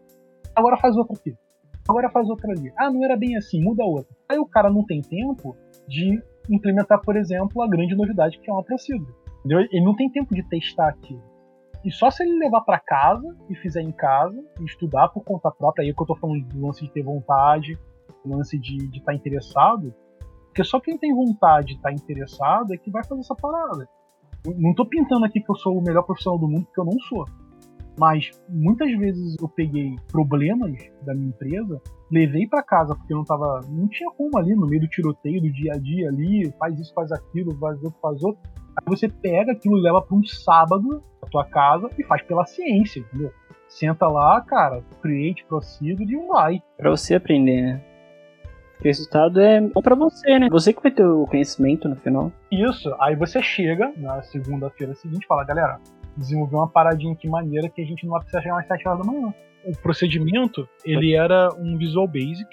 Agora 0.55 0.77
faz 0.77 0.95
outra 0.95 1.15
aqui. 1.15 1.35
Agora 1.87 2.09
faz 2.09 2.29
outra 2.29 2.51
ali. 2.51 2.71
Ah, 2.77 2.89
não 2.89 3.03
era 3.03 3.15
bem 3.15 3.37
assim, 3.37 3.61
muda 3.63 3.83
outra. 3.83 4.15
Aí 4.29 4.39
o 4.39 4.45
cara 4.45 4.69
não 4.69 4.83
tem 4.83 5.01
tempo 5.01 5.55
de 5.87 6.21
implementar, 6.49 7.01
por 7.01 7.15
exemplo, 7.15 7.61
a 7.61 7.67
grande 7.67 7.95
novidade 7.95 8.39
que 8.39 8.49
é 8.49 8.53
uma 8.53 8.63
procedura. 8.63 9.13
Entendeu? 9.39 9.59
Ele 9.71 9.85
não 9.85 9.95
tem 9.95 10.09
tempo 10.09 10.33
de 10.33 10.43
testar 10.49 10.89
aquilo. 10.89 11.21
E 11.83 11.91
só 11.91 12.09
se 12.09 12.23
ele 12.23 12.39
levar 12.39 12.61
para 12.61 12.79
casa 12.79 13.35
e 13.47 13.55
fizer 13.55 13.81
em 13.81 13.91
casa, 13.91 14.43
e 14.59 14.63
estudar 14.63 15.09
por 15.09 15.23
conta 15.23 15.51
própria, 15.51 15.83
aí 15.83 15.93
que 15.93 16.01
eu 16.01 16.07
tô 16.07 16.15
falando 16.15 16.43
do 16.43 16.65
lance 16.65 16.83
de 16.83 16.91
ter 16.91 17.03
vontade, 17.03 17.77
do 18.23 18.35
lance 18.35 18.57
de 18.57 18.85
estar 18.85 19.05
tá 19.05 19.13
interessado, 19.13 19.93
porque 20.47 20.63
só 20.63 20.79
quem 20.79 20.97
tem 20.97 21.13
vontade 21.13 21.67
de 21.67 21.73
estar 21.73 21.89
tá 21.89 21.93
interessado 21.93 22.73
é 22.73 22.77
que 22.77 22.89
vai 22.89 23.03
fazer 23.03 23.21
essa 23.21 23.35
parada. 23.35 23.87
Não 24.57 24.73
tô 24.73 24.85
pintando 24.85 25.25
aqui 25.25 25.41
que 25.41 25.49
eu 25.49 25.55
sou 25.55 25.77
o 25.77 25.83
melhor 25.83 26.03
profissional 26.03 26.39
do 26.39 26.47
mundo, 26.47 26.65
porque 26.65 26.79
eu 26.79 26.85
não 26.85 26.99
sou. 26.99 27.25
Mas 27.97 28.31
muitas 28.49 28.91
vezes 28.97 29.35
eu 29.41 29.47
peguei 29.47 29.95
problemas 30.11 30.73
da 31.03 31.13
minha 31.13 31.29
empresa, 31.29 31.81
levei 32.11 32.45
para 32.45 32.61
casa 32.61 32.93
porque 32.93 33.13
não 33.13 33.23
tava, 33.23 33.61
não 33.69 33.87
tinha 33.87 34.09
como 34.11 34.37
ali 34.37 34.53
no 34.53 34.67
meio 34.67 34.81
do 34.81 34.87
tiroteio 34.87 35.41
do 35.41 35.51
dia 35.51 35.73
a 35.73 35.77
dia 35.77 36.09
ali, 36.09 36.51
faz 36.59 36.77
isso, 36.77 36.93
faz 36.93 37.11
aquilo, 37.11 37.57
faz 37.57 37.81
outro, 37.81 37.99
faz 38.01 38.23
outro. 38.23 38.41
Aí 38.77 38.83
você 38.85 39.07
pega 39.07 39.53
aquilo, 39.53 39.75
leva 39.75 40.01
para 40.01 40.17
um 40.17 40.23
sábado 40.25 41.01
na 41.21 41.29
tua 41.29 41.45
casa 41.45 41.89
e 41.97 42.03
faz 42.03 42.21
pela 42.23 42.45
ciência, 42.45 42.99
entendeu? 42.99 43.31
Senta 43.69 44.07
lá, 44.07 44.41
cara, 44.41 44.83
create, 45.01 45.45
proceed 45.45 46.01
e 46.01 46.27
vai. 46.27 46.61
Para 46.77 46.89
você 46.89 47.15
aprender, 47.15 47.61
né? 47.61 47.94
O 48.79 48.83
resultado 48.83 49.39
é 49.39 49.61
bom 49.61 49.81
pra 49.81 49.95
você, 49.95 50.37
né? 50.37 50.47
Você 50.49 50.73
que 50.73 50.81
vai 50.81 50.91
ter 50.91 51.05
o 51.05 51.25
conhecimento 51.25 51.87
no 51.87 51.95
final. 51.95 52.31
Isso. 52.51 52.93
Aí 52.99 53.15
você 53.15 53.41
chega 53.41 53.91
na 53.97 54.21
segunda-feira 54.21 54.93
seguinte 54.95 55.23
e 55.23 55.27
fala, 55.27 55.43
galera, 55.43 55.79
desenvolveu 56.15 56.59
uma 56.59 56.67
paradinha 56.67 57.13
aqui 57.13 57.27
maneira 57.27 57.69
que 57.69 57.81
a 57.81 57.85
gente 57.85 58.03
não 58.03 58.11
vai 58.11 58.21
precisar 58.21 58.41
chegar 58.41 58.59
às 58.59 58.67
7 58.67 58.87
horas 58.87 59.05
da 59.05 59.11
manhã. 59.11 59.33
O 59.65 59.75
procedimento, 59.77 60.67
ele 60.85 61.15
era 61.15 61.49
um 61.57 61.77
Visual 61.77 62.07
Basic 62.07 62.47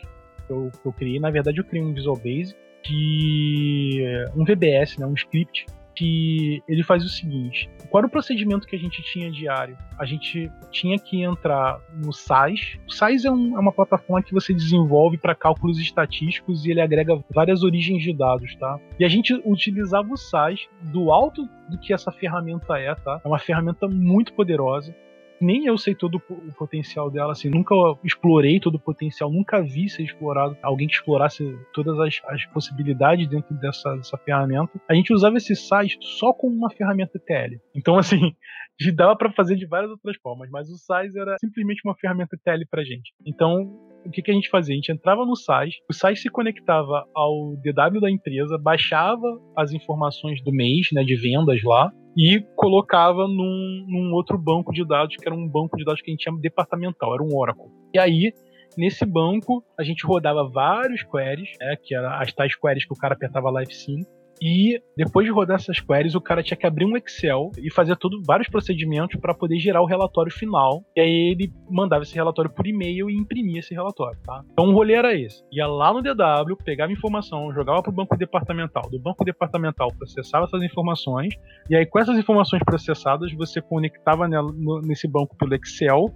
que 0.47 0.53
eu, 0.53 0.71
que 0.81 0.87
eu 0.87 0.93
criei. 0.93 1.21
Na 1.21 1.31
verdade, 1.31 1.59
eu 1.59 1.65
criei 1.65 1.85
um 1.85 1.93
Visual 1.93 2.17
Basic 2.17 2.57
que 2.83 4.05
um 4.35 4.45
VBS, 4.45 4.99
né, 4.99 5.07
um 5.07 5.15
script 5.15 5.67
que 5.95 6.63
ele 6.69 6.83
faz 6.83 7.05
o 7.05 7.09
seguinte: 7.09 7.71
qual 7.91 8.01
era 8.01 8.07
o 8.07 8.11
procedimento 8.11 8.67
que 8.67 8.77
a 8.77 8.79
gente 8.79 9.03
tinha 9.03 9.31
diário? 9.31 9.77
A 9.99 10.05
gente 10.05 10.51
tinha 10.71 10.99
que 10.99 11.23
entrar 11.23 11.81
no 11.95 12.13
SAIS. 12.13 12.79
O 12.87 12.93
SAIS 12.93 13.25
é, 13.25 13.31
um, 13.31 13.57
é 13.57 13.61
uma 13.61 13.73
plataforma 13.73 14.23
que 14.23 14.33
você 14.33 14.53
desenvolve 14.53 15.19
para 15.19 15.35
cálculos 15.35 15.79
estatísticos 15.79 16.65
e 16.65 16.71
ele 16.71 16.81
agrega 16.81 17.23
várias 17.31 17.63
origens 17.63 18.03
de 18.03 18.13
dados, 18.13 18.55
tá? 18.57 18.79
E 18.99 19.05
a 19.05 19.09
gente 19.09 19.35
utilizava 19.45 20.13
o 20.13 20.17
SAIS 20.17 20.69
do 20.83 21.13
alto 21.13 21.49
do 21.69 21.79
que 21.79 21.93
essa 21.93 22.11
ferramenta 22.11 22.79
é, 22.79 22.95
tá? 22.95 23.21
É 23.25 23.29
uma 23.29 23.39
ferramenta 23.39 23.87
muito 23.89 24.33
poderosa 24.33 24.95
nem 25.43 25.67
eu 25.67 25.77
sei 25.77 25.95
todo 25.95 26.17
o 26.17 26.53
potencial 26.53 27.11
dela, 27.11 27.33
assim, 27.33 27.49
nunca 27.49 27.75
explorei 28.05 28.61
todo 28.61 28.77
o 28.77 28.81
potencial, 28.81 29.31
nunca 29.31 29.63
vi 29.63 29.89
ser 29.89 30.03
explorado, 30.03 30.57
alguém 30.63 30.87
que 30.87 30.95
explorasse 30.95 31.57
todas 31.73 31.99
as, 31.99 32.21
as 32.27 32.47
possibilidades 32.47 33.29
dentro 33.29 33.55
dessa, 33.57 33.97
dessa 33.97 34.17
ferramenta. 34.19 34.81
A 34.89 34.95
gente 34.95 35.13
usava 35.13 35.37
esse 35.37 35.55
site 35.55 35.99
só 36.01 36.33
com 36.33 36.49
uma 36.49 36.71
ferramenta 36.71 37.19
TL. 37.19 37.61
Então, 37.75 37.97
assim, 37.99 38.35
dava 38.95 39.17
para 39.17 39.33
fazer 39.33 39.57
de 39.57 39.67
várias 39.67 39.91
outras 39.91 40.17
formas, 40.17 40.49
mas 40.51 40.69
o 40.69 40.77
SAIS 40.77 41.15
era 41.15 41.37
simplesmente 41.39 41.83
uma 41.85 41.95
ferramenta 41.95 42.37
TL 42.43 42.67
pra 42.71 42.85
gente. 42.85 43.13
Então, 43.27 43.71
o 44.05 44.11
que, 44.11 44.23
que 44.23 44.31
a 44.31 44.35
gente 44.35 44.49
fazia? 44.49 44.75
A 44.75 44.77
gente 44.77 44.93
entrava 44.93 45.25
no 45.25 45.37
SAIS, 45.37 45.75
o 45.89 45.93
SAIS 45.93 46.23
se 46.23 46.29
conectava 46.29 47.07
ao 47.15 47.57
DW 47.57 48.01
da 48.01 48.11
empresa, 48.11 48.59
baixava 48.59 49.27
as 49.57 49.73
informações 49.73 50.43
do 50.43 50.53
mês, 50.53 50.89
né, 50.93 51.05
de 51.05 51.15
vendas 51.15 51.63
lá, 51.63 51.93
e 52.17 52.41
colocava 52.57 53.27
num, 53.27 53.85
num, 53.89 54.13
outro 54.13 54.37
banco 54.37 54.73
de 54.73 54.87
dados, 54.87 55.17
que 55.17 55.27
era 55.27 55.35
um 55.35 55.49
banco 55.49 55.77
de 55.77 55.85
dados 55.85 56.01
que 56.03 56.11
a 56.11 56.13
gente 56.13 56.25
chama 56.25 56.41
departamental, 56.41 57.15
era 57.15 57.23
um 57.23 57.37
Oracle. 57.37 57.71
E 57.95 57.99
aí, 57.99 58.33
nesse 58.77 59.05
banco, 59.05 59.65
a 59.79 59.83
gente 59.83 60.07
rodava 60.07 60.49
vários 60.49 61.03
queries, 61.03 61.51
né, 61.59 61.77
que 61.83 61.95
eram 61.95 62.11
as 62.13 62.33
tais 62.33 62.55
queries 62.55 62.85
que 62.85 62.93
o 62.93 62.97
cara 62.97 63.15
apertava 63.15 63.51
lá 63.51 63.63
F5, 63.63 64.05
e 64.41 64.81
depois 64.97 65.27
de 65.27 65.33
rodar 65.33 65.57
essas 65.57 65.81
queries, 65.81 66.15
o 66.15 66.21
cara 66.21 66.43
tinha 66.43 66.57
que 66.57 66.67
abrir 66.67 66.85
um 66.85 66.97
Excel 66.97 67.51
e 67.59 67.73
fazer 67.73 67.97
tudo, 67.97 68.21
vários 68.27 68.49
procedimentos 68.49 69.21
para 69.21 69.35
poder 69.35 69.59
gerar 69.59 69.83
o 69.83 69.87
relatório 69.87 70.33
final. 70.33 70.85
E 70.97 71.01
aí 71.01 71.31
ele 71.33 71.53
mandava 71.71 72.03
esse 72.03 72.15
relatório 72.15 72.51
por 72.51 72.67
e-mail 72.67 73.09
e 73.09 73.17
imprimia 73.17 73.61
esse 73.61 73.75
relatório, 73.75 74.19
tá? 74.25 74.43
Então 74.53 74.67
o 74.67 74.73
rolê 74.73 74.95
era 74.95 75.15
esse. 75.15 75.45
Ia 75.53 75.67
lá 75.67 75.93
no 75.93 76.03
DW, 76.03 76.57
pegava 76.65 76.93
informação, 76.93 77.53
jogava 77.53 77.83
pro 77.83 77.93
banco 77.93 78.17
departamental. 78.17 78.83
Do 78.91 78.99
banco 78.99 79.25
departamental 79.25 79.89
processava 79.97 80.45
essas 80.45 80.63
informações. 80.63 81.35
E 81.71 81.77
aí 81.77 81.87
com 81.87 81.99
essas 81.99 82.19
informações 82.19 82.63
processadas, 82.65 83.33
você 83.33 83.61
conectava 83.61 84.27
nela, 84.29 84.53
no, 84.53 84.81
nesse 84.81 85.07
banco 85.07 85.37
pelo 85.37 85.55
Excel 85.55 86.07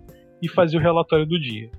e 0.43 0.49
fazia 0.49 0.79
o 0.79 0.83
relatório 0.83 1.27
do 1.27 1.39
dia. 1.41 1.71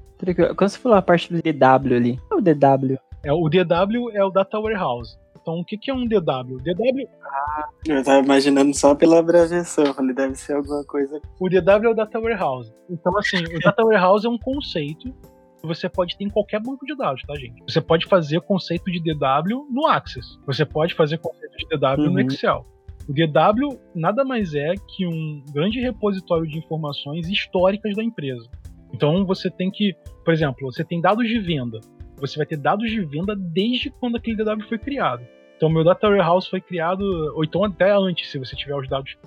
Quando 0.56 0.70
você 0.70 0.80
falou 0.80 0.98
a 0.98 1.02
parte 1.02 1.32
do 1.32 1.42
DW 1.42 1.96
ali, 1.96 2.20
o 2.32 2.42
DW? 2.42 2.98
É, 3.24 3.32
o 3.32 3.50
DW 3.50 4.12
é 4.14 4.24
o 4.24 4.30
Data 4.30 4.60
Warehouse. 4.60 5.18
Então, 5.48 5.62
o 5.62 5.64
que, 5.64 5.78
que 5.78 5.90
é 5.90 5.94
um 5.94 6.06
DW? 6.06 6.58
DW. 6.58 7.08
Ah, 7.24 7.70
eu 7.88 8.04
tava 8.04 8.20
imaginando 8.22 8.76
só 8.76 8.94
pela 8.94 9.20
abreviação. 9.20 9.94
Falei, 9.94 10.14
deve 10.14 10.36
ser 10.36 10.58
alguma 10.58 10.84
coisa. 10.84 11.22
O 11.40 11.48
DW 11.48 11.86
é 11.86 11.90
o 11.90 11.94
Data 11.94 12.20
Warehouse. 12.20 12.74
Então, 12.90 13.18
assim, 13.18 13.38
o 13.38 13.60
Data 13.60 13.82
Warehouse 13.82 14.28
é 14.28 14.30
um 14.30 14.38
conceito 14.38 15.10
que 15.62 15.66
você 15.66 15.88
pode 15.88 16.18
ter 16.18 16.26
em 16.26 16.30
qualquer 16.30 16.60
banco 16.62 16.86
de 16.86 16.98
dados, 16.98 17.22
tá, 17.26 17.34
gente? 17.36 17.64
Você 17.66 17.80
pode 17.80 18.08
fazer 18.08 18.42
conceito 18.42 18.92
de 18.92 19.00
DW 19.00 19.68
no 19.72 19.88
Access. 19.88 20.38
Você 20.46 20.66
pode 20.66 20.94
fazer 20.94 21.18
conceito 21.18 21.56
de 21.56 21.66
DW 21.70 22.08
uhum. 22.08 22.12
no 22.12 22.20
Excel. 22.20 22.66
O 23.08 23.14
DW 23.14 23.80
nada 23.96 24.26
mais 24.26 24.54
é 24.54 24.74
que 24.76 25.08
um 25.08 25.46
grande 25.54 25.80
repositório 25.80 26.46
de 26.46 26.58
informações 26.58 27.30
históricas 27.30 27.96
da 27.96 28.04
empresa. 28.04 28.50
Então 28.94 29.26
você 29.26 29.50
tem 29.50 29.72
que, 29.72 29.96
por 30.26 30.34
exemplo, 30.34 30.70
você 30.70 30.84
tem 30.84 31.00
dados 31.00 31.26
de 31.26 31.40
venda. 31.40 31.80
Você 32.18 32.36
vai 32.36 32.46
ter 32.46 32.58
dados 32.58 32.90
de 32.90 33.00
venda 33.06 33.34
desde 33.34 33.90
quando 33.92 34.18
aquele 34.18 34.36
DW 34.36 34.68
foi 34.68 34.78
criado. 34.78 35.26
Então, 35.58 35.70
meu 35.70 35.84
Data 35.84 36.08
Warehouse 36.08 36.48
foi 36.50 36.62
criado, 36.62 37.02
ou 37.36 37.44
então 37.44 37.64
até 37.64 37.92
antes, 37.92 38.30
se 38.30 38.38
você 38.38 38.56
tiver 38.56 38.76
os 38.76 38.88
dados, 38.88 39.18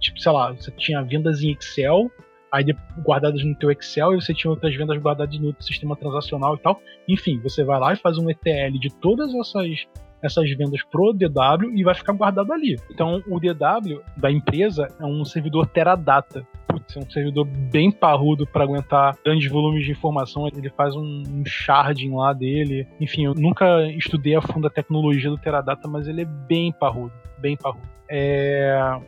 tipo, 0.00 0.20
sei 0.20 0.32
lá, 0.32 0.52
você 0.52 0.70
tinha 0.72 1.00
vendas 1.00 1.42
em 1.42 1.52
Excel, 1.52 2.10
aí 2.52 2.64
guardadas 3.04 3.44
no 3.44 3.54
teu 3.54 3.70
Excel, 3.70 4.12
e 4.12 4.20
você 4.20 4.34
tinha 4.34 4.50
outras 4.50 4.74
vendas 4.74 4.98
guardadas 4.98 5.38
no 5.38 5.54
sistema 5.60 5.94
transacional 5.94 6.56
e 6.56 6.58
tal. 6.58 6.82
Enfim, 7.08 7.38
você 7.38 7.62
vai 7.62 7.78
lá 7.78 7.92
e 7.92 7.96
faz 7.96 8.18
um 8.18 8.28
ETL 8.28 8.78
de 8.80 8.92
todas 8.96 9.32
essas 9.32 9.86
essas 10.22 10.50
vendas 10.50 10.82
pro 10.84 11.12
DW 11.12 11.74
e 11.74 11.82
vai 11.82 11.94
ficar 11.94 12.12
guardado 12.12 12.52
ali. 12.52 12.78
Então 12.90 13.22
o 13.26 13.40
DW 13.40 14.02
da 14.16 14.30
empresa 14.30 14.88
é 14.98 15.04
um 15.04 15.24
servidor 15.24 15.66
Teradata. 15.66 16.46
Putz, 16.66 16.96
é 16.96 17.00
um 17.00 17.10
servidor 17.10 17.46
bem 17.46 17.90
parrudo 17.90 18.46
para 18.46 18.64
aguentar 18.64 19.16
grandes 19.24 19.50
volumes 19.50 19.84
de 19.84 19.92
informação. 19.92 20.46
Ele 20.46 20.70
faz 20.70 20.94
um, 20.94 21.22
sharding 21.44 22.14
lá 22.14 22.32
dele. 22.32 22.86
Enfim, 23.00 23.24
eu 23.24 23.34
nunca 23.34 23.82
estudei 23.88 24.36
a 24.36 24.42
fundo 24.42 24.66
a 24.66 24.70
tecnologia 24.70 25.30
do 25.30 25.38
Teradata, 25.38 25.88
mas 25.88 26.06
ele 26.06 26.22
é 26.22 26.24
bem 26.24 26.72
parrudo, 26.72 27.12
bem 27.38 27.56
parrudo. 27.56 27.88
É... 28.08 29.00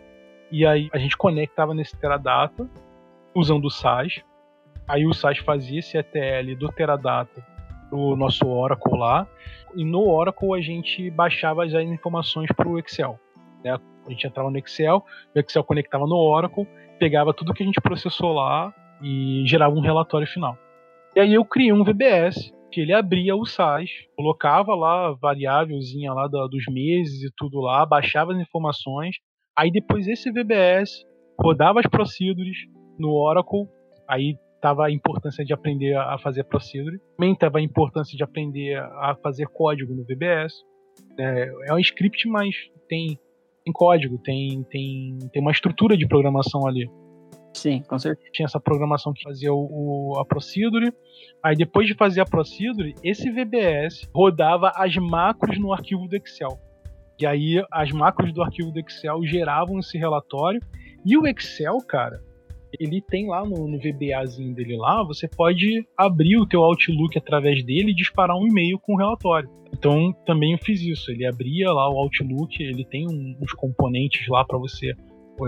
E 0.51 0.67
aí 0.67 0.89
a 0.93 0.99
gente 0.99 1.17
conectava 1.17 1.73
nesse 1.73 1.97
Teradata 1.97 2.69
usando 3.35 3.67
o 3.67 3.71
SAS. 3.71 4.23
Aí 4.89 5.07
o 5.07 5.15
SAS 5.15 5.39
fazia 5.39 5.79
esse 5.79 5.97
ETL 5.97 6.57
do 6.59 6.69
Teradata 6.69 7.52
pro 7.93 8.17
nosso 8.17 8.49
Oracle 8.49 8.99
lá. 8.99 9.29
E 9.77 9.85
no 9.85 10.09
Oracle 10.09 10.55
a 10.55 10.63
gente 10.63 11.11
baixava 11.11 11.65
as 11.65 11.75
informações 11.75 12.51
para 12.57 12.67
o 12.67 12.79
Excel. 12.79 13.21
Né? 13.63 13.79
A 14.07 14.11
gente 14.11 14.27
entrava 14.27 14.51
no 14.51 14.59
Excel, 14.59 15.05
o 15.35 15.39
Excel 15.39 15.63
conectava 15.63 16.07
no 16.07 16.17
Oracle, 16.17 16.67
pegava 16.99 17.35
tudo 17.35 17.53
que 17.53 17.63
a 17.63 17.67
gente 17.67 17.81
processou 17.83 18.33
lá 18.33 18.75
e 19.03 19.43
gerava 19.47 19.75
um 19.75 19.81
relatório 19.81 20.27
final. 20.27 20.57
E 21.15 21.21
aí 21.21 21.35
eu 21.35 21.45
criei 21.45 21.71
um 21.71 21.85
VBS 21.85 22.51
que 22.71 22.81
ele 22.81 22.95
abria 22.95 23.37
o 23.37 23.45
SAS, 23.45 23.91
colocava 24.17 24.75
lá 24.75 25.09
a 25.09 25.13
variávelzinha 25.13 26.15
lá 26.15 26.27
dos 26.27 26.65
meses 26.71 27.23
e 27.23 27.31
tudo 27.37 27.61
lá, 27.61 27.85
baixava 27.85 28.33
as 28.33 28.39
informações, 28.39 29.17
aí 29.55 29.71
depois 29.71 30.09
esse 30.09 30.33
VBS 30.33 31.05
rodava 31.39 31.81
as 31.81 31.87
procedures 31.87 32.57
no 32.99 33.13
Oracle, 33.13 33.69
aí 34.09 34.37
tava 34.63 34.87
a 34.87 34.91
importância 34.91 35.45
de 35.45 35.53
aprender 35.53 35.97
a 35.97 36.17
fazer 36.19 36.45
procedure, 36.45 37.01
também 37.17 37.35
tava 37.35 37.59
a 37.59 37.61
importância 37.61 38.17
de 38.17 38.23
aprender 38.23 38.79
a 38.79 39.17
fazer 39.21 39.49
código 39.49 39.93
no 39.93 40.05
VBS. 40.05 40.55
É, 41.19 41.51
é 41.67 41.75
um 41.75 41.79
script, 41.81 42.29
mas 42.29 42.55
tem, 42.89 43.19
tem 43.65 43.73
código, 43.73 44.19
tem, 44.19 44.63
tem, 44.71 45.19
tem 45.33 45.43
uma 45.43 45.51
estrutura 45.51 45.97
de 45.97 46.07
programação 46.07 46.65
ali. 46.65 46.89
Sim, 47.53 47.83
com 47.83 47.99
certeza. 47.99 48.31
Tinha 48.33 48.47
essa 48.47 48.61
programação 48.61 49.13
que 49.13 49.23
fazia 49.25 49.53
o, 49.53 49.67
o, 50.13 50.21
a 50.21 50.25
procedure. 50.25 50.95
Aí 51.43 51.57
depois 51.57 51.89
de 51.89 51.95
fazer 51.95 52.21
a 52.21 52.25
procedure, 52.25 52.95
esse 53.03 53.31
VBS 53.31 54.09
rodava 54.15 54.71
as 54.77 54.97
macros 54.97 55.59
no 55.59 55.73
arquivo 55.73 56.07
do 56.07 56.15
Excel. 56.15 56.57
E 57.21 57.27
aí 57.27 57.63
as 57.71 57.91
macros 57.91 58.33
do 58.33 58.43
arquivo 58.43 58.71
do 58.71 58.79
Excel 58.79 59.25
geravam 59.25 59.81
esse 59.81 59.99
relatório. 59.99 60.61
E 61.05 61.17
o 61.17 61.27
Excel, 61.27 61.79
cara, 61.79 62.23
ele 62.79 63.01
tem 63.01 63.29
lá 63.29 63.45
no, 63.45 63.69
no 63.69 63.79
VBAzinho 63.79 64.55
dele 64.55 64.77
lá, 64.77 65.03
você 65.03 65.29
pode 65.29 65.87
abrir 65.97 66.37
o 66.37 66.47
teu 66.47 66.63
Outlook 66.63 67.17
através 67.17 67.63
dele 67.65 67.91
e 67.91 67.95
disparar 67.95 68.37
um 68.37 68.47
e-mail 68.47 68.79
com 68.79 68.95
o 68.95 68.99
relatório. 68.99 69.49
Então 69.73 70.13
também 70.27 70.53
eu 70.53 70.59
fiz 70.59 70.81
isso. 70.83 71.11
Ele 71.11 71.27
abria 71.27 71.71
lá 71.73 71.89
o 71.89 71.99
Outlook, 71.99 72.63
ele 72.63 72.85
tem 72.85 73.07
um, 73.09 73.37
uns 73.41 73.53
componentes 73.53 74.27
lá 74.29 74.45
para 74.45 74.59
você 74.59 74.95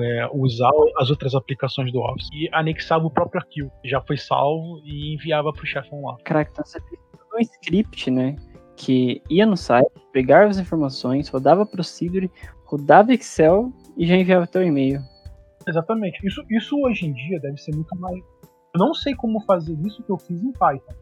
é, 0.01 0.29
usar 0.33 0.71
as 0.99 1.11
outras 1.11 1.35
aplicações 1.35 1.93
do 1.93 2.01
Office 2.01 2.29
e 2.33 2.49
anexava 2.53 3.07
o 3.07 3.11
próprio 3.11 3.41
arquivo, 3.41 3.71
já 3.85 4.01
foi 4.01 4.17
salvo 4.17 4.81
e 4.85 5.15
enviava 5.15 5.53
para 5.53 5.63
o 5.63 5.67
chefão 5.67 6.03
lá. 6.05 6.17
Caraca, 6.25 6.51
então 6.53 6.65
você 6.65 6.81
fez 6.81 7.01
um 7.35 7.41
script, 7.41 8.11
né? 8.11 8.37
Que 8.77 9.23
ia 9.31 9.47
no 9.47 9.57
site, 9.57 9.89
pegava 10.13 10.49
as 10.49 10.59
informações, 10.59 11.29
rodava 11.29 11.67
Procedure, 11.67 12.31
rodava 12.65 13.13
Excel 13.13 13.73
e 13.97 14.07
já 14.07 14.17
enviava 14.17 14.47
teu 14.47 14.65
e-mail. 14.65 15.01
Exatamente. 15.67 16.27
Isso, 16.27 16.45
isso 16.51 16.79
hoje 16.81 17.07
em 17.07 17.13
dia 17.13 17.41
deve 17.41 17.57
ser 17.59 17.75
muito 17.75 17.95
mais. 17.99 18.19
Eu 18.75 18.79
não 18.79 18.93
sei 18.93 19.15
como 19.15 19.41
fazer 19.43 19.77
isso 19.87 20.03
que 20.03 20.11
eu 20.11 20.19
fiz 20.19 20.43
em 20.43 20.53
Python, 20.53 20.95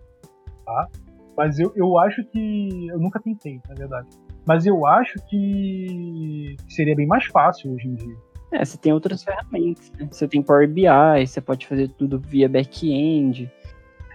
tá? 0.65 0.89
Mas 1.37 1.59
eu, 1.59 1.73
eu 1.75 1.99
acho 1.99 2.25
que. 2.25 2.89
Eu 2.89 2.99
nunca 2.99 3.21
tentei, 3.21 3.61
na 3.69 3.75
verdade. 3.75 4.09
Mas 4.47 4.67
eu 4.67 4.87
acho 4.87 5.15
que 5.29 6.57
seria 6.69 6.95
bem 6.95 7.07
mais 7.07 7.25
fácil 7.27 7.73
hoje 7.73 7.89
em 7.89 7.95
dia. 7.95 8.17
É, 8.53 8.65
você 8.65 8.77
tem 8.77 8.93
outras 8.93 9.25
ferramentas, 9.25 9.91
né? 9.93 10.09
Você 10.11 10.29
tem 10.29 10.43
Power 10.43 10.69
BI, 10.69 10.85
você 11.27 11.41
pode 11.41 11.67
fazer 11.67 11.89
tudo 11.89 12.19
via 12.19 12.49
back-end. 12.49 13.51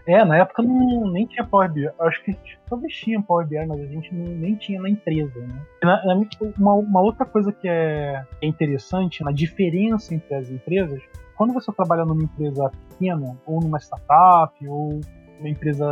É, 0.08 0.24
na 0.24 0.38
época 0.38 0.64
não, 0.64 1.12
nem 1.12 1.26
tinha 1.26 1.46
Power 1.46 1.70
BI. 1.70 1.90
Acho 2.00 2.24
que 2.24 2.38
talvez 2.70 2.94
tinha 2.94 3.22
Power 3.22 3.46
BI, 3.46 3.66
mas 3.66 3.82
a 3.82 3.86
gente 3.86 4.14
não, 4.14 4.26
nem 4.26 4.56
tinha 4.56 4.82
na 4.82 4.90
empresa. 4.90 5.38
Né? 5.40 5.62
Na, 5.84 6.06
na, 6.06 6.16
uma, 6.58 6.74
uma, 6.76 7.02
outra 7.02 7.26
coisa 7.26 7.52
que 7.52 7.68
é, 7.68 8.24
é 8.42 8.48
interessante, 8.48 9.22
na 9.22 9.34
diferença 9.34 10.16
entre 10.16 10.34
as 10.34 10.50
empresas, 10.50 11.02
quando 11.36 11.54
você 11.54 11.72
trabalha 11.74 12.06
numa 12.06 12.24
empresa 12.24 12.72
pequena, 12.90 13.38
ou 13.46 13.60
numa 13.60 13.80
startup, 13.80 14.54
ou 14.66 15.02
uma 15.40 15.50
empresa, 15.50 15.86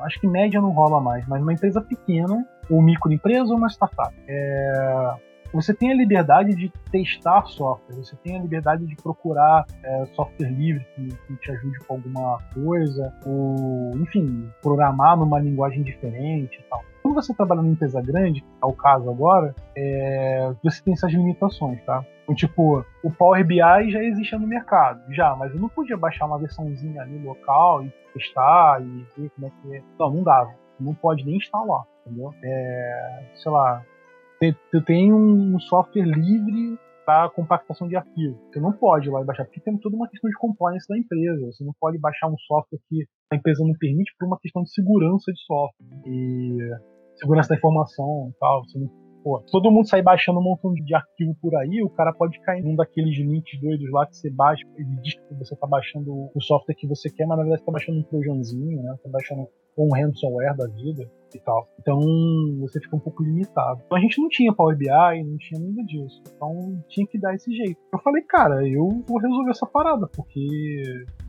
acho 0.00 0.20
que 0.20 0.26
média 0.26 0.60
não 0.60 0.70
rola 0.70 1.00
mais, 1.00 1.26
mas 1.28 1.42
uma 1.42 1.52
empresa 1.52 1.80
pequena, 1.80 2.44
ou 2.70 2.82
microempresa 2.82 3.52
ou 3.52 3.58
uma 3.58 3.68
startup. 3.68 4.14
É, 4.26 5.14
você 5.54 5.72
tem 5.72 5.92
a 5.92 5.94
liberdade 5.94 6.54
de 6.54 6.68
testar 6.90 7.44
software, 7.46 7.94
você 7.94 8.16
tem 8.16 8.36
a 8.36 8.42
liberdade 8.42 8.84
de 8.84 8.96
procurar 8.96 9.64
é, 9.84 10.06
software 10.06 10.50
livre 10.50 10.84
que, 10.96 11.08
que, 11.08 11.36
te 11.36 11.52
ajude 11.52 11.78
com 11.86 11.94
alguma 11.94 12.38
coisa, 12.52 13.14
ou, 13.24 13.92
enfim, 13.98 14.50
programar 14.60 15.16
numa 15.16 15.38
linguagem 15.38 15.84
diferente 15.84 16.58
e 16.58 16.62
tal. 16.68 16.82
Quando 17.02 17.14
você 17.14 17.32
trabalha 17.32 17.62
numa 17.62 17.72
empresa 17.72 18.00
grande, 18.00 18.44
é 18.60 18.66
o 18.66 18.72
caso 18.72 19.08
agora, 19.08 19.54
é, 19.76 20.52
você 20.62 20.82
tem 20.82 20.94
essas 20.94 21.12
limitações, 21.12 21.80
tá? 21.84 22.04
Tipo, 22.34 22.84
o 23.02 23.10
Power 23.10 23.46
BI 23.46 23.58
já 23.90 24.02
existe 24.02 24.34
no 24.36 24.46
mercado, 24.46 25.02
já, 25.12 25.36
mas 25.36 25.54
eu 25.54 25.60
não 25.60 25.68
podia 25.68 25.96
baixar 25.96 26.26
uma 26.26 26.38
versãozinha 26.38 27.02
ali 27.02 27.18
local 27.22 27.84
e 27.84 27.92
testar 28.14 28.80
e 28.82 29.06
ver 29.16 29.30
como 29.30 29.46
é 29.46 29.50
que 29.50 29.76
é. 29.76 29.82
Não, 30.00 30.10
não 30.10 30.22
dava. 30.22 30.54
Não 30.80 30.94
pode 30.94 31.24
nem 31.24 31.36
instalar, 31.36 31.84
entendeu? 32.06 32.34
É, 32.42 33.24
sei 33.34 33.52
lá, 33.52 33.84
tu 34.52 34.82
tem 34.82 35.12
um 35.12 35.58
software 35.58 36.04
livre 36.04 36.78
para 37.04 37.30
compactação 37.30 37.86
de 37.86 37.96
arquivo. 37.96 38.38
Você 38.50 38.60
não 38.60 38.72
pode 38.72 39.10
lá 39.10 39.22
baixar, 39.22 39.44
porque 39.44 39.60
tem 39.60 39.76
toda 39.78 39.96
uma 39.96 40.08
questão 40.08 40.28
de 40.28 40.36
compliance 40.36 40.88
da 40.88 40.98
empresa. 40.98 41.46
Você 41.46 41.64
não 41.64 41.74
pode 41.78 41.98
baixar 41.98 42.28
um 42.28 42.38
software 42.38 42.78
que 42.88 43.06
a 43.32 43.36
empresa 43.36 43.64
não 43.64 43.74
permite 43.78 44.12
por 44.18 44.26
uma 44.26 44.38
questão 44.38 44.62
de 44.62 44.72
segurança 44.72 45.32
de 45.32 45.40
software 45.44 45.86
e 46.06 46.58
segurança 47.16 47.50
da 47.50 47.56
informação 47.56 48.30
e 48.30 48.38
tal. 48.38 48.64
Você 48.64 48.78
não, 48.78 48.88
pô, 49.22 49.42
todo 49.50 49.70
mundo 49.70 49.88
sai 49.88 50.02
baixando 50.02 50.40
um 50.40 50.42
montão 50.42 50.72
de 50.72 50.94
arquivo 50.94 51.36
por 51.40 51.54
aí, 51.56 51.82
o 51.82 51.90
cara 51.90 52.12
pode 52.12 52.40
cair 52.40 52.62
num 52.62 52.74
daqueles 52.74 53.16
links 53.18 53.60
doidos 53.60 53.90
lá 53.90 54.06
que 54.06 54.16
você 54.16 54.30
baixa, 54.30 54.64
ele 54.76 54.96
diz 55.02 55.14
que 55.14 55.34
você 55.34 55.54
está 55.54 55.66
baixando 55.66 56.10
o 56.34 56.40
software 56.40 56.74
que 56.74 56.86
você 56.86 57.10
quer, 57.10 57.26
mas 57.26 57.38
na 57.38 57.44
verdade 57.44 57.60
você 57.60 57.66
tá 57.66 57.72
baixando 57.72 57.98
um 57.98 58.02
trojanzinho, 58.02 58.82
né? 58.82 58.96
Tá 59.02 59.10
baixando 59.10 59.48
um 59.76 59.88
ransomware 59.94 60.56
da 60.56 60.66
vida 60.66 61.10
e 61.34 61.40
tal. 61.40 61.68
Então 61.80 61.98
você 62.60 62.80
fica 62.80 62.96
um 62.96 63.00
pouco 63.00 63.22
limitado. 63.22 63.82
Então 63.84 63.98
a 63.98 64.00
gente 64.00 64.20
não 64.20 64.28
tinha 64.28 64.54
Power 64.54 64.76
BI, 64.76 64.88
não 64.88 65.36
tinha 65.38 65.60
nada 65.60 65.82
disso. 65.84 66.22
Então 66.34 66.82
tinha 66.88 67.06
que 67.06 67.18
dar 67.18 67.34
esse 67.34 67.54
jeito. 67.54 67.78
Eu 67.92 67.98
falei, 67.98 68.22
cara, 68.22 68.66
eu 68.66 68.88
vou 69.06 69.18
resolver 69.18 69.50
essa 69.50 69.66
parada, 69.66 70.08
porque. 70.14 70.80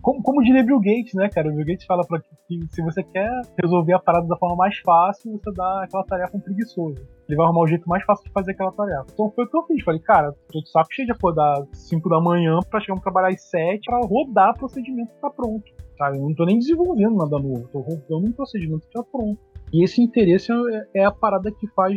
Como, 0.02 0.22
como 0.22 0.44
diria 0.44 0.64
Bill 0.64 0.80
Gates, 0.80 1.14
né, 1.16 1.30
cara? 1.30 1.50
O 1.50 1.56
Bill 1.56 1.66
Gates 1.66 1.86
fala 1.86 2.06
pra 2.06 2.20
que 2.20 2.60
se 2.70 2.82
você 2.84 3.02
quer 3.04 3.32
resolver 3.62 3.94
a 3.94 4.00
parada 4.00 4.28
da 4.28 4.38
forma 4.38 4.56
mais 4.56 4.78
fácil, 4.80 5.32
você 5.32 5.52
dá 5.52 5.84
aquela 5.84 6.04
tarefa 6.04 6.38
um 6.38 6.40
preguiçoso. 6.40 7.02
Ele 7.28 7.36
vai 7.36 7.48
arrumar 7.48 7.64
o 7.64 7.68
jeito 7.68 7.90
mais 7.90 8.04
fácil 8.04 8.24
de 8.26 8.32
fazer 8.32 8.52
aquela 8.52 8.72
tarefa. 8.72 9.08
Então 9.12 9.32
foi 9.32 9.46
o 9.46 9.50
que 9.50 9.58
eu 9.58 9.64
fiz. 9.64 9.84
Falei, 9.84 10.00
cara, 10.00 10.32
tô 10.52 10.62
de 10.62 10.70
saco 10.70 10.94
cheio 10.94 11.08
de 11.08 11.12
acordar 11.12 11.66
5 11.74 12.08
da 12.08 12.22
manhã 12.22 12.60
pra 12.70 12.80
chegar 12.80 13.00
trabalhar 13.02 13.30
às 13.30 13.42
7 13.50 13.80
pra 13.86 14.00
rodar 14.00 14.52
o 14.52 14.60
procedimento 14.60 15.12
que 15.12 15.22
tá 15.22 15.30
pronto. 15.30 15.66
Sabe? 15.98 16.18
Eu 16.18 16.24
não 16.24 16.36
tô 16.36 16.46
nem 16.46 16.60
desenvolvendo 16.60 17.16
nada 17.16 17.40
novo, 17.40 17.70
tô 17.72 17.80
rodando 17.80 18.28
um 18.28 18.32
procedimento 18.32 18.88
que 18.88 18.94
tá 18.94 19.04
pronto. 19.04 19.40
E 19.74 19.84
esse 19.84 20.02
interesse 20.02 20.52
é, 20.52 21.02
é 21.02 21.06
a 21.06 21.12
parada 21.12 21.52
que 21.52 21.68
faz. 21.68 21.96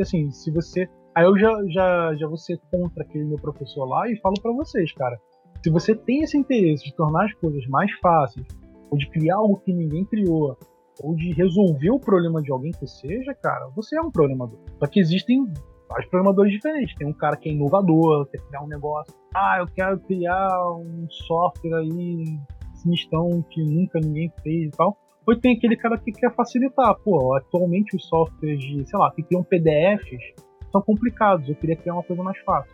Assim, 0.00 0.30
se 0.30 0.50
você. 0.50 0.88
Aí 1.14 1.24
eu 1.24 1.36
já, 1.36 1.50
já, 1.68 2.14
já 2.14 2.28
vou 2.28 2.36
ser 2.36 2.60
contra 2.70 3.02
aquele 3.02 3.24
meu 3.24 3.38
professor 3.38 3.84
lá 3.84 4.08
e 4.08 4.16
falo 4.20 4.40
para 4.40 4.52
vocês, 4.52 4.92
cara. 4.92 5.18
Se 5.62 5.70
você 5.70 5.94
tem 5.94 6.22
esse 6.22 6.38
interesse 6.38 6.84
de 6.84 6.94
tornar 6.94 7.24
as 7.24 7.34
coisas 7.34 7.66
mais 7.66 7.90
fáceis, 7.98 8.46
ou 8.90 8.96
de 8.96 9.08
criar 9.10 9.36
algo 9.36 9.56
que 9.58 9.72
ninguém 9.72 10.04
criou, 10.04 10.56
ou 11.02 11.16
de 11.16 11.32
resolver 11.32 11.90
o 11.90 11.98
problema 11.98 12.40
de 12.40 12.52
alguém 12.52 12.70
que 12.70 12.86
seja, 12.86 13.34
cara, 13.34 13.68
você 13.74 13.96
é 13.96 14.00
um 14.00 14.10
programador. 14.10 14.58
Só 14.78 14.86
que 14.86 15.00
existem 15.00 15.44
vários 15.88 16.08
programadores 16.10 16.52
diferentes. 16.52 16.94
Tem 16.94 17.06
um 17.06 17.12
cara 17.12 17.36
que 17.36 17.48
é 17.48 17.52
inovador, 17.52 18.26
quer 18.26 18.40
criar 18.42 18.62
um 18.62 18.68
negócio. 18.68 19.14
Ah, 19.34 19.56
eu 19.58 19.66
quero 19.66 19.98
criar 20.00 20.70
um 20.76 21.06
software 21.10 21.78
aí 21.78 22.38
sinistrão 22.78 23.44
que 23.50 23.62
nunca 23.62 24.00
ninguém 24.00 24.32
fez 24.42 24.68
e 24.68 24.76
tal. 24.76 24.96
Ou 25.26 25.36
tem 25.36 25.56
aquele 25.56 25.76
cara 25.76 25.98
que 25.98 26.10
quer 26.10 26.34
facilitar. 26.34 26.94
Pô, 27.04 27.34
atualmente 27.34 27.94
os 27.94 28.06
softwares 28.06 28.58
de, 28.60 28.88
sei 28.88 28.98
lá, 28.98 29.10
que 29.12 29.22
criam 29.22 29.44
PDFs 29.44 30.34
são 30.72 30.80
complicados. 30.80 31.48
Eu 31.48 31.54
queria 31.54 31.76
criar 31.76 31.94
uma 31.94 32.02
coisa 32.02 32.22
mais 32.22 32.38
fácil. 32.38 32.72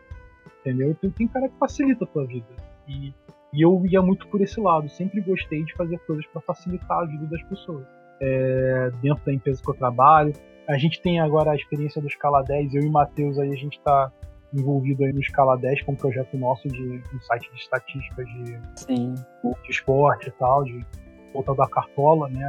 Entendeu? 0.61 0.90
Então 0.90 1.11
tem 1.11 1.26
cara 1.26 1.48
que 1.48 1.59
facilita 1.59 2.05
a 2.05 2.07
tua 2.07 2.24
vida. 2.26 2.46
E, 2.86 3.12
e 3.52 3.62
eu 3.62 3.84
ia 3.86 4.00
muito 4.00 4.28
por 4.28 4.40
esse 4.40 4.61
lado. 4.61 4.88
Sempre 4.88 5.20
gostei 5.20 5.64
de 5.64 5.74
fazer 5.74 5.98
coisas 6.07 6.24
para 6.26 6.40
facilitar 6.42 6.98
a 6.98 7.05
vida 7.05 7.26
das 7.26 7.42
pessoas. 7.42 7.84
É, 8.20 8.90
dentro 9.02 9.24
da 9.24 9.32
empresa 9.32 9.61
que 9.61 9.70
eu 9.70 9.74
trabalho. 9.74 10.32
A 10.68 10.78
gente 10.78 11.02
tem 11.02 11.18
agora 11.18 11.50
a 11.50 11.57
experiência 11.57 12.00
do 12.00 12.09
Scala 12.09 12.42
10. 12.42 12.74
Eu 12.74 12.82
e 12.82 12.86
o 12.86 12.92
Matheus 12.92 13.36
aí, 13.38 13.50
a 13.50 13.57
gente 13.57 13.78
está 13.78 14.12
envolvido 14.55 15.05
aí 15.05 15.12
no 15.12 15.22
Scala 15.22 15.57
10, 15.57 15.82
que 15.82 15.90
é 15.90 15.92
um 15.92 15.96
projeto 15.96 16.36
nosso 16.36 16.68
de 16.68 17.02
um 17.14 17.20
site 17.20 17.50
de 17.52 17.59
estatísticas 17.61 18.26
de, 18.26 18.59
Sim. 18.76 19.14
de 19.14 19.70
esporte 19.70 20.28
e 20.28 20.32
tal, 20.32 20.64
de 20.64 20.84
voltado 21.32 21.61
à 21.62 21.68
Cartola, 21.68 22.28
né? 22.28 22.48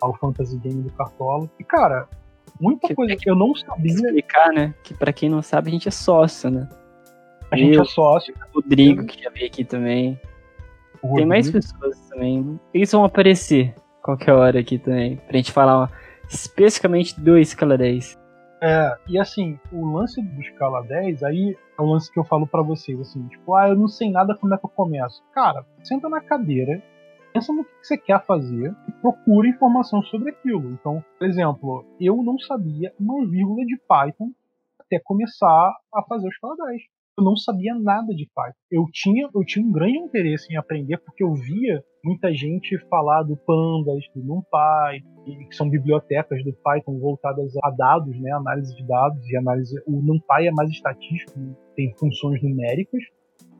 Ao 0.00 0.12
Fantasy 0.18 0.58
Game 0.58 0.82
do 0.82 0.92
Cartola. 0.92 1.48
E, 1.58 1.64
cara, 1.64 2.08
Muita 2.60 2.86
Que- 2.86 2.94
coisa 2.94 3.16
que 3.16 3.28
eu 3.28 3.34
não 3.34 3.52
sabia. 3.56 3.90
Explicar, 3.92 4.52
né? 4.52 4.72
Que 4.84 4.94
pra 4.94 5.12
quem 5.12 5.28
não 5.28 5.42
sabe, 5.42 5.70
a 5.70 5.72
gente 5.72 5.88
é 5.88 5.90
sócio, 5.90 6.48
né? 6.50 6.68
A 7.50 7.56
gente 7.56 7.74
Eu- 7.74 7.82
é 7.82 7.84
sócio. 7.84 8.32
O 8.52 8.60
Rodrigo, 8.60 9.04
que 9.06 9.20
já 9.20 9.28
veio 9.30 9.46
aqui 9.46 9.64
também. 9.64 10.20
o 11.02 11.16
Tem 11.16 11.26
mais 11.26 11.50
pessoas 11.50 11.98
também. 12.08 12.58
Eles 12.72 12.92
vão 12.92 13.04
aparecer 13.04 13.74
qualquer 14.00 14.32
hora 14.34 14.60
aqui 14.60 14.78
também. 14.78 15.16
Pra 15.16 15.36
gente 15.36 15.50
falar 15.50 15.90
especificamente 16.28 17.18
do 17.20 17.36
Escala 17.36 17.76
10. 17.76 18.16
É, 18.66 18.96
e 19.06 19.18
assim, 19.18 19.58
o 19.70 19.84
lance 19.84 20.22
do 20.22 20.40
escala 20.40 20.82
10, 20.82 21.22
aí 21.22 21.54
é 21.78 21.82
o 21.82 21.84
lance 21.84 22.10
que 22.10 22.18
eu 22.18 22.24
falo 22.24 22.46
pra 22.46 22.62
vocês, 22.62 22.98
assim, 22.98 23.28
tipo, 23.28 23.54
ah, 23.54 23.68
eu 23.68 23.76
não 23.76 23.86
sei 23.86 24.10
nada 24.10 24.34
como 24.34 24.54
é 24.54 24.56
que 24.56 24.64
eu 24.64 24.70
começo. 24.70 25.22
Cara, 25.34 25.66
senta 25.82 26.08
na 26.08 26.18
cadeira, 26.22 26.82
pensa 27.34 27.52
no 27.52 27.62
que 27.62 27.70
você 27.82 27.98
quer 27.98 28.24
fazer 28.24 28.74
e 28.88 28.92
procura 29.02 29.48
informação 29.48 30.00
sobre 30.04 30.30
aquilo. 30.30 30.70
Então, 30.70 31.04
por 31.18 31.28
exemplo, 31.28 31.84
eu 32.00 32.22
não 32.22 32.38
sabia 32.38 32.90
uma 32.98 33.26
vírgula 33.28 33.66
de 33.66 33.76
Python 33.86 34.30
até 34.80 34.98
começar 34.98 35.70
a 35.94 36.02
fazer 36.08 36.26
o 36.26 36.30
escala 36.30 36.56
10. 36.56 36.82
Eu 37.18 37.24
não 37.24 37.36
sabia 37.36 37.74
nada 37.74 38.14
de 38.14 38.26
Python. 38.34 38.56
Eu 38.70 38.86
tinha, 38.90 39.28
eu 39.34 39.44
tinha 39.44 39.62
um 39.62 39.72
grande 39.72 39.98
interesse 39.98 40.50
em 40.50 40.56
aprender 40.56 40.96
porque 41.04 41.22
eu 41.22 41.34
via 41.34 41.84
muita 42.04 42.32
gente 42.32 42.78
falar 42.88 43.22
do 43.22 43.36
Pandas, 43.36 44.04
do 44.14 44.22
NumPy, 44.22 45.02
que 45.48 45.56
são 45.56 45.68
bibliotecas 45.68 46.44
do 46.44 46.52
Python 46.52 46.98
voltadas 46.98 47.52
a 47.62 47.70
dados, 47.70 48.20
né, 48.20 48.30
análise 48.32 48.76
de 48.76 48.86
dados 48.86 49.26
e 49.28 49.36
análise. 49.36 49.74
O 49.86 50.02
NumPy 50.02 50.46
é 50.46 50.50
mais 50.52 50.70
estatístico, 50.70 51.40
tem 51.74 51.92
funções 51.96 52.42
numéricas 52.42 53.02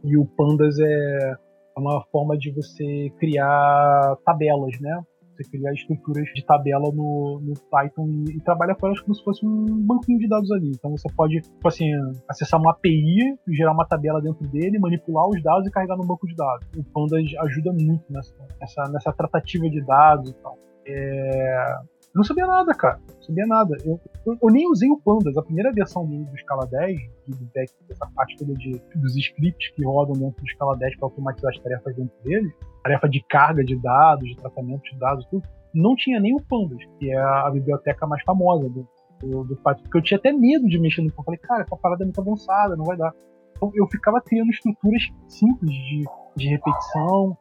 e 0.05 0.16
o 0.16 0.26
Pandas 0.26 0.78
é 0.78 1.34
uma 1.76 2.05
forma 2.12 2.36
de 2.36 2.53
você 2.53 3.11
criar 3.18 4.16
tabelas, 4.24 4.78
né? 4.80 5.03
Você 5.37 5.51
criar 5.51 5.72
estruturas 5.72 6.28
de 6.35 6.45
tabela 6.45 6.91
no, 6.93 7.41
no 7.43 7.55
Python 7.70 8.07
e, 8.09 8.37
e 8.37 8.41
trabalha 8.41 8.74
com 8.74 8.87
elas 8.87 9.01
como 9.01 9.14
se 9.14 9.24
fosse 9.24 9.45
um 9.45 9.64
banquinho 9.85 10.18
de 10.18 10.28
dados 10.28 10.51
ali. 10.53 10.70
Então 10.70 10.91
você 10.91 11.09
pode, 11.14 11.41
tipo 11.41 11.68
assim, 11.68 11.91
acessar 12.28 12.61
uma 12.61 12.70
API, 12.70 13.37
gerar 13.49 13.72
uma 13.72 13.87
tabela 13.87 14.20
dentro 14.20 14.47
dele, 14.49 14.78
manipular 14.78 15.28
os 15.28 15.43
dados 15.43 15.66
e 15.66 15.70
carregar 15.70 15.97
no 15.97 16.07
banco 16.07 16.26
de 16.26 16.35
dados. 16.35 16.66
O 16.76 16.85
Pandas 16.85 17.24
ajuda 17.41 17.72
muito 17.72 18.05
nessa, 18.11 18.35
nessa, 18.61 18.82
nessa 18.91 19.12
tratativa 19.12 19.68
de 19.68 19.85
dados 19.85 20.30
e 20.30 20.35
tal. 20.35 20.59
É... 20.87 21.93
Não 22.14 22.22
sabia 22.22 22.46
nada, 22.46 22.72
cara. 22.74 23.00
Não 23.12 23.22
sabia 23.22 23.46
nada. 23.46 23.76
Eu, 23.84 24.00
eu, 24.24 24.38
eu 24.40 24.50
nem 24.50 24.70
usei 24.70 24.88
o 24.88 24.96
Pandas. 24.98 25.36
A 25.36 25.42
primeira 25.42 25.72
versão 25.72 26.06
do, 26.06 26.24
do 26.24 26.38
Scala 26.38 26.66
10, 26.66 27.00
do 27.26 27.44
back, 27.52 27.72
dessa 27.88 28.06
parte 28.14 28.36
toda 28.36 28.54
de, 28.54 28.80
dos 28.94 29.16
scripts 29.16 29.70
que 29.74 29.84
rodam 29.84 30.14
dentro 30.14 30.40
do 30.40 30.48
Scala 30.50 30.76
10 30.76 30.96
para 30.96 31.06
automatizar 31.06 31.50
as 31.50 31.60
tarefas 31.60 31.96
dentro 31.96 32.14
dele, 32.22 32.52
tarefa 32.84 33.08
de 33.08 33.20
carga 33.28 33.64
de 33.64 33.76
dados, 33.76 34.28
de 34.28 34.36
tratamento 34.36 34.82
de 34.82 34.98
dados, 34.98 35.26
tudo, 35.26 35.42
não 35.74 35.96
tinha 35.96 36.20
nem 36.20 36.36
o 36.36 36.40
Pandas, 36.40 36.78
que 36.98 37.10
é 37.10 37.18
a, 37.18 37.50
biblioteca 37.50 38.06
mais 38.06 38.22
famosa 38.22 38.68
do, 38.68 38.86
do, 39.20 39.44
do. 39.44 39.56
Porque 39.56 39.98
eu 39.98 40.02
tinha 40.02 40.18
até 40.18 40.32
medo 40.32 40.68
de 40.68 40.78
mexer 40.78 41.02
no. 41.02 41.08
Eu 41.08 41.24
falei, 41.24 41.38
cara, 41.38 41.62
essa 41.62 41.76
parada 41.76 42.04
é 42.04 42.06
muito 42.06 42.20
avançada, 42.20 42.76
não 42.76 42.84
vai 42.84 42.96
dar. 42.96 43.12
Então 43.56 43.72
eu 43.74 43.86
ficava 43.88 44.20
criando 44.20 44.50
estruturas 44.50 45.02
simples 45.26 45.70
de, 45.70 46.04
de 46.36 46.48
repetição, 46.48 47.36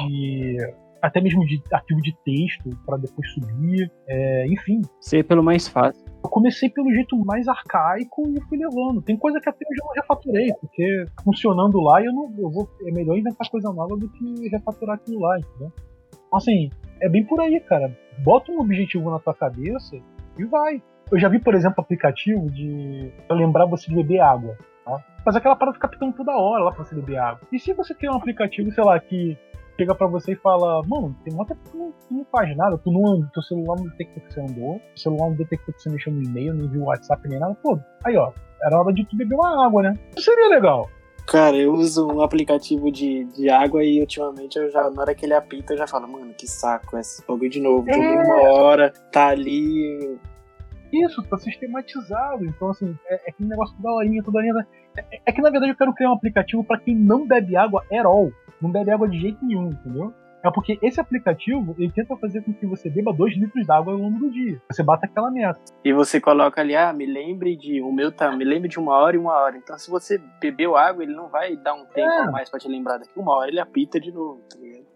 de 0.00 0.56
até 1.04 1.20
mesmo 1.20 1.44
de 1.44 1.62
arquivo 1.70 2.00
de 2.00 2.16
texto 2.24 2.70
para 2.86 2.96
depois 2.96 3.30
subir, 3.32 3.90
é, 4.08 4.46
enfim. 4.48 4.80
Ser 5.00 5.22
pelo 5.24 5.42
mais 5.42 5.68
fácil. 5.68 6.02
Eu 6.24 6.30
comecei 6.30 6.70
pelo 6.70 6.90
jeito 6.92 7.16
mais 7.26 7.46
arcaico 7.46 8.22
e 8.30 8.40
fui 8.48 8.56
levando. 8.56 9.02
Tem 9.02 9.16
coisa 9.16 9.38
que 9.38 9.48
até 9.48 9.66
hoje 9.70 9.80
eu 9.82 9.86
não 9.86 9.94
refaturei, 9.94 10.52
porque 10.60 11.04
funcionando 11.22 11.78
lá 11.80 12.02
eu 12.02 12.12
não, 12.12 12.32
eu 12.38 12.50
vou, 12.50 12.68
é 12.86 12.90
melhor 12.90 13.18
inventar 13.18 13.48
coisa 13.50 13.70
nova 13.70 13.96
do 13.96 14.08
que 14.08 14.48
refaturar 14.48 14.96
aquilo 14.96 15.20
lá, 15.20 15.38
entendeu? 15.38 15.70
Então, 16.10 16.38
assim, 16.38 16.70
é 17.02 17.08
bem 17.08 17.22
por 17.22 17.38
aí, 17.40 17.60
cara. 17.60 17.94
Bota 18.20 18.50
um 18.50 18.60
objetivo 18.60 19.10
na 19.10 19.18
tua 19.18 19.34
cabeça 19.34 19.96
e 20.38 20.44
vai. 20.44 20.82
Eu 21.12 21.18
já 21.18 21.28
vi, 21.28 21.38
por 21.38 21.54
exemplo, 21.54 21.82
aplicativo 21.82 22.50
de 22.50 23.12
pra 23.28 23.36
lembrar 23.36 23.66
você 23.66 23.88
de 23.90 23.94
beber 23.94 24.20
água. 24.20 24.56
Tá? 24.86 25.04
Mas 25.24 25.36
aquela 25.36 25.54
parada 25.54 25.74
fica 25.74 25.88
pitando 25.88 26.14
toda 26.14 26.32
hora 26.32 26.64
lá 26.64 26.72
pra 26.72 26.82
você 26.82 26.94
beber 26.94 27.18
água. 27.18 27.46
E 27.52 27.58
se 27.58 27.74
você 27.74 27.94
criar 27.94 28.12
um 28.12 28.16
aplicativo, 28.16 28.72
sei 28.72 28.82
lá, 28.82 28.98
que 28.98 29.36
chega 29.76 29.94
pra 29.94 30.06
você 30.06 30.32
e 30.32 30.36
fala, 30.36 30.82
mano, 30.86 31.16
tem 31.24 31.32
uma 31.34 31.44
que 31.46 31.54
tu 31.54 31.76
não, 31.76 31.92
tu 31.92 32.14
não 32.14 32.24
faz 32.26 32.56
nada, 32.56 32.78
tu 32.78 32.90
não, 32.90 33.26
teu 33.32 33.42
celular 33.42 33.76
não 33.76 33.84
detecta 33.88 34.20
que 34.20 34.32
você 34.32 34.40
andou, 34.40 34.78
teu 34.78 34.96
celular 34.96 35.30
não 35.30 35.36
detecta 35.36 35.72
que 35.72 35.82
você 35.82 35.90
mexeu 35.90 36.12
no 36.12 36.22
e-mail, 36.22 36.54
não 36.54 36.68
viu 36.68 36.82
o 36.82 36.86
WhatsApp 36.86 37.28
nem 37.28 37.38
nada, 37.38 37.54
pô, 37.62 37.78
aí 38.04 38.16
ó, 38.16 38.32
era 38.62 38.78
hora 38.78 38.92
de 38.92 39.04
tu 39.04 39.16
beber 39.16 39.34
uma 39.34 39.66
água, 39.66 39.82
né? 39.82 39.98
Isso 40.16 40.24
seria 40.24 40.48
legal. 40.48 40.88
Cara, 41.26 41.56
eu 41.56 41.72
uso 41.72 42.06
um 42.06 42.20
aplicativo 42.20 42.92
de, 42.92 43.24
de 43.24 43.48
água 43.48 43.82
e 43.82 43.98
ultimamente 44.00 44.58
eu 44.58 44.70
já, 44.70 44.90
na 44.90 45.00
hora 45.00 45.14
que 45.14 45.24
ele 45.24 45.32
apita, 45.32 45.72
eu 45.72 45.78
já 45.78 45.86
falo, 45.86 46.06
mano, 46.06 46.34
que 46.34 46.46
saco, 46.46 46.98
esse 46.98 47.26
bagulho 47.26 47.50
de 47.50 47.60
novo. 47.60 47.88
É. 47.88 47.96
uma 47.96 48.52
hora, 48.52 48.92
tá 49.10 49.28
ali. 49.28 50.18
Isso, 50.92 51.22
tá 51.24 51.38
sistematizado. 51.38 52.44
Então, 52.44 52.70
assim, 52.70 52.96
é, 53.06 53.14
é 53.14 53.30
aquele 53.30 53.48
negócio 53.48 53.74
toda 53.76 53.94
horinha, 53.94 54.22
toda 54.22 54.38
horinha. 54.38 54.66
É, 54.96 55.20
é 55.26 55.32
que 55.32 55.40
na 55.40 55.50
verdade 55.50 55.72
eu 55.72 55.76
quero 55.76 55.94
criar 55.94 56.10
um 56.10 56.14
aplicativo 56.14 56.62
pra 56.62 56.78
quem 56.78 56.94
não 56.94 57.26
bebe 57.26 57.56
água 57.56 57.82
at 57.90 58.04
all. 58.04 58.30
Não 58.64 58.72
bebe 58.72 58.90
água 58.90 59.06
de 59.06 59.20
jeito 59.20 59.44
nenhum, 59.44 59.68
entendeu? 59.68 60.14
É 60.42 60.50
porque 60.50 60.78
esse 60.82 61.00
aplicativo, 61.00 61.74
ele 61.78 61.90
tenta 61.92 62.16
fazer 62.16 62.42
com 62.42 62.52
que 62.52 62.66
você 62.66 62.88
beba 62.90 63.12
2 63.12 63.36
litros 63.36 63.66
d'água 63.66 63.92
ao 63.92 63.98
longo 63.98 64.18
do 64.18 64.30
dia. 64.30 64.60
Você 64.70 64.82
bata 64.82 65.06
aquela 65.06 65.30
meta. 65.30 65.60
E 65.84 65.92
você 65.92 66.20
coloca 66.20 66.60
ali, 66.60 66.74
ah, 66.74 66.92
me 66.92 67.06
lembre 67.06 67.56
de. 67.56 67.80
O 67.82 67.90
meu 67.92 68.10
tá, 68.10 68.34
me 68.34 68.44
lembre 68.44 68.68
de 68.68 68.78
uma 68.78 68.92
hora 68.92 69.16
e 69.16 69.18
uma 69.18 69.32
hora. 69.32 69.56
Então, 69.56 69.78
se 69.78 69.90
você 69.90 70.18
bebeu 70.40 70.76
água, 70.76 71.02
ele 71.02 71.14
não 71.14 71.28
vai 71.28 71.56
dar 71.56 71.74
um 71.74 71.84
tempo 71.86 72.10
É. 72.10 72.20
a 72.22 72.30
mais 72.30 72.50
pra 72.50 72.58
te 72.58 72.68
lembrar 72.68 72.98
daqui. 72.98 73.18
Uma 73.18 73.34
hora 73.36 73.50
ele 73.50 73.60
apita 73.60 73.98
de 74.00 74.12
novo, 74.12 74.40
tá 74.50 74.58
ligado? 74.58 74.86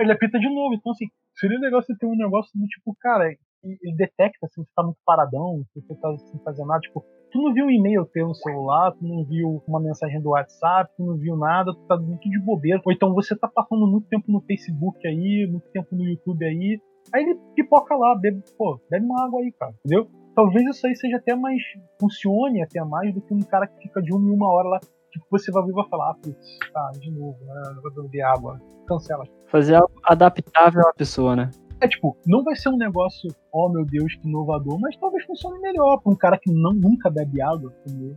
Ele 0.00 0.12
apita 0.12 0.38
de 0.38 0.48
novo. 0.54 0.74
Então, 0.74 0.92
assim, 0.92 1.06
seria 1.34 1.58
legal 1.58 1.82
você 1.82 1.94
ter 1.96 2.06
um 2.06 2.16
negócio 2.16 2.50
do 2.54 2.66
tipo, 2.66 2.94
cara, 3.00 3.26
ele 3.26 3.38
ele 3.82 3.96
detecta 3.96 4.46
se 4.48 4.56
você 4.60 4.70
tá 4.76 4.82
muito 4.82 4.98
paradão, 5.06 5.62
se 5.72 5.80
você 5.80 5.94
tá 5.94 6.14
sem 6.18 6.38
fazer 6.44 6.64
nada. 6.66 6.80
Tipo, 6.80 7.02
tu 7.34 7.42
não 7.42 7.52
viu 7.52 7.66
um 7.66 7.70
e-mail 7.70 8.06
teu 8.06 8.28
no 8.28 8.34
celular, 8.34 8.92
tu 8.92 9.04
não 9.04 9.24
viu 9.24 9.60
uma 9.66 9.80
mensagem 9.80 10.22
do 10.22 10.30
WhatsApp, 10.30 10.88
tu 10.96 11.04
não 11.04 11.16
viu 11.16 11.36
nada, 11.36 11.74
tu 11.74 11.80
tá 11.88 11.96
muito 11.96 12.30
de 12.30 12.38
bobeira. 12.38 12.80
Ou 12.86 12.92
então 12.92 13.12
você 13.12 13.36
tá 13.36 13.48
passando 13.52 13.88
muito 13.88 14.06
tempo 14.06 14.30
no 14.30 14.40
Facebook 14.40 15.04
aí, 15.04 15.44
muito 15.50 15.68
tempo 15.72 15.88
no 15.96 16.04
YouTube 16.04 16.44
aí. 16.44 16.80
Aí 17.12 17.24
ele 17.24 17.36
pipoca 17.56 17.96
lá, 17.96 18.14
bebe, 18.14 18.40
pô, 18.56 18.80
bebe 18.88 19.04
uma 19.04 19.26
água 19.26 19.40
aí, 19.40 19.50
cara, 19.50 19.74
entendeu? 19.84 20.08
Talvez 20.36 20.64
isso 20.68 20.86
aí 20.86 20.94
seja 20.94 21.16
até 21.16 21.34
mais. 21.34 21.60
funcione 22.00 22.62
até 22.62 22.82
mais 22.84 23.12
do 23.12 23.20
que 23.20 23.34
um 23.34 23.40
cara 23.40 23.66
que 23.66 23.82
fica 23.82 24.00
de 24.00 24.14
uma 24.14 24.30
em 24.30 24.32
uma 24.32 24.52
hora 24.52 24.68
lá. 24.68 24.80
Tipo, 25.10 25.26
você 25.30 25.50
vai 25.50 25.64
vir 25.64 25.70
e 25.70 25.74
vai 25.74 25.88
falar, 25.88 26.10
ah, 26.10 26.14
putz, 26.14 26.58
tá, 26.72 26.90
de 27.00 27.10
novo, 27.10 27.38
né? 27.44 27.62
Vou 27.82 28.04
beber 28.04 28.22
água. 28.22 28.60
Cancela. 28.86 29.24
Fazer 29.48 29.74
algo 29.74 29.92
adaptável 30.04 30.82
à 30.88 30.92
pessoa, 30.92 31.34
né? 31.34 31.50
É 31.80 31.88
tipo, 31.88 32.16
não 32.26 32.42
vai 32.42 32.56
ser 32.56 32.68
um 32.70 32.76
negócio, 32.76 33.28
oh 33.52 33.68
meu 33.68 33.84
Deus, 33.84 34.14
que 34.14 34.28
inovador, 34.28 34.78
mas 34.80 34.96
talvez 34.96 35.24
funcione 35.24 35.60
melhor 35.60 36.00
pra 36.00 36.12
um 36.12 36.16
cara 36.16 36.38
que 36.38 36.50
não, 36.50 36.72
nunca 36.72 37.10
bebe 37.10 37.42
água, 37.42 37.72
entendeu? 37.86 38.16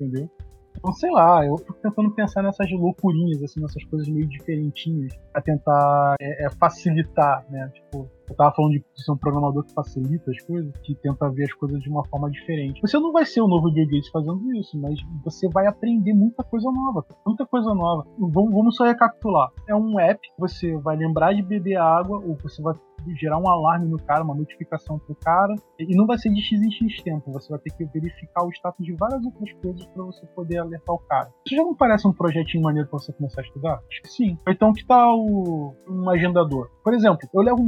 entendeu? 0.00 0.30
Então, 0.76 0.92
sei 0.92 1.10
lá, 1.10 1.44
eu 1.44 1.56
fico 1.56 1.74
tentando 1.74 2.10
pensar 2.10 2.42
nessas 2.42 2.70
loucurinhas, 2.70 3.42
assim, 3.42 3.60
nessas 3.60 3.82
coisas 3.84 4.08
meio 4.08 4.26
diferentinhas, 4.26 5.14
pra 5.32 5.40
tentar 5.40 6.16
é, 6.20 6.46
é, 6.46 6.50
facilitar, 6.50 7.44
né? 7.50 7.70
Tipo, 7.96 8.10
eu 8.28 8.36
tava 8.36 8.54
falando 8.54 8.72
de 8.72 8.84
ser 8.96 9.12
um 9.12 9.16
programador 9.16 9.64
que 9.64 9.72
facilita 9.72 10.30
as 10.30 10.42
coisas, 10.42 10.72
que 10.82 10.94
tenta 10.96 11.30
ver 11.30 11.44
as 11.44 11.52
coisas 11.52 11.80
de 11.80 11.88
uma 11.88 12.04
forma 12.06 12.30
diferente. 12.30 12.80
Você 12.80 12.98
não 12.98 13.12
vai 13.12 13.24
ser 13.24 13.40
o 13.40 13.48
novo 13.48 13.70
Bill 13.72 13.86
Gates 13.86 14.08
fazendo 14.10 14.52
isso, 14.56 14.78
mas 14.78 14.98
você 15.24 15.48
vai 15.48 15.66
aprender 15.66 16.12
muita 16.12 16.42
coisa 16.42 16.70
nova, 16.70 17.04
muita 17.24 17.46
coisa 17.46 17.72
nova. 17.72 18.04
Vamos, 18.18 18.52
vamos 18.52 18.76
só 18.76 18.84
recapitular. 18.84 19.50
É 19.68 19.74
um 19.74 19.98
app, 20.00 20.20
você 20.38 20.76
vai 20.78 20.96
lembrar 20.96 21.32
de 21.34 21.42
beber 21.42 21.76
água, 21.76 22.18
ou 22.18 22.36
você 22.42 22.60
vai 22.60 22.74
gerar 23.14 23.38
um 23.38 23.48
alarme 23.48 23.86
no 23.86 23.98
cara, 23.98 24.24
uma 24.24 24.34
notificação 24.34 24.98
pro 24.98 25.14
cara, 25.14 25.54
e 25.78 25.96
não 25.96 26.06
vai 26.06 26.18
ser 26.18 26.30
de 26.30 26.40
x 26.40 26.60
em 26.60 26.70
x 26.72 27.02
tempo, 27.02 27.30
você 27.30 27.48
vai 27.48 27.58
ter 27.60 27.70
que 27.70 27.84
verificar 27.84 28.44
o 28.44 28.50
status 28.50 28.84
de 28.84 28.92
várias 28.94 29.24
outras 29.24 29.52
coisas 29.62 29.86
para 29.86 30.02
você 30.02 30.26
poder 30.34 30.58
alertar 30.58 30.94
o 30.94 30.98
cara. 30.98 31.30
Isso 31.46 31.54
já 31.54 31.62
não 31.62 31.74
parece 31.74 32.08
um 32.08 32.12
projetinho 32.12 32.64
maneiro 32.64 32.88
pra 32.88 32.98
você 32.98 33.12
começar 33.12 33.42
a 33.42 33.44
estudar? 33.44 33.80
Acho 33.88 34.02
que 34.02 34.08
sim. 34.08 34.36
Então 34.48 34.72
que 34.72 34.84
tal 34.84 35.24
um 35.24 36.10
agendador? 36.10 36.68
Por 36.82 36.94
exemplo, 36.94 37.18
eu 37.32 37.42
levo 37.42 37.62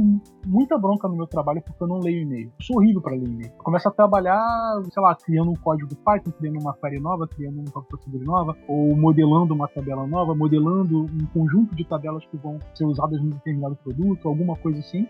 muita 0.45 0.77
bronca 0.77 1.07
no 1.07 1.15
meu 1.15 1.27
trabalho 1.27 1.61
porque 1.61 1.83
eu 1.83 1.87
não 1.87 1.99
leio 1.99 2.21
e-mail. 2.21 2.51
Sou 2.61 2.77
horrível 2.77 3.01
para 3.01 3.15
ler 3.15 3.27
e-mail. 3.27 3.51
Começo 3.57 3.87
a 3.87 3.91
trabalhar, 3.91 4.81
sei 4.91 5.01
lá, 5.01 5.15
criando 5.15 5.51
um 5.51 5.55
código 5.55 5.95
Python, 5.95 6.31
criando 6.31 6.59
uma 6.59 6.73
query 6.73 6.99
nova, 6.99 7.27
criando 7.27 7.59
uma 7.59 7.83
procedura 7.83 8.23
nova, 8.23 8.57
ou 8.67 8.95
modelando 8.95 9.53
uma 9.53 9.67
tabela 9.67 10.05
nova, 10.07 10.35
modelando 10.35 11.05
um 11.05 11.25
conjunto 11.33 11.75
de 11.75 11.85
tabelas 11.85 12.25
que 12.25 12.37
vão 12.37 12.59
ser 12.73 12.85
usadas 12.85 13.21
num 13.21 13.29
determinado 13.29 13.75
produto, 13.75 14.27
alguma 14.27 14.55
coisa 14.55 14.79
assim 14.79 15.07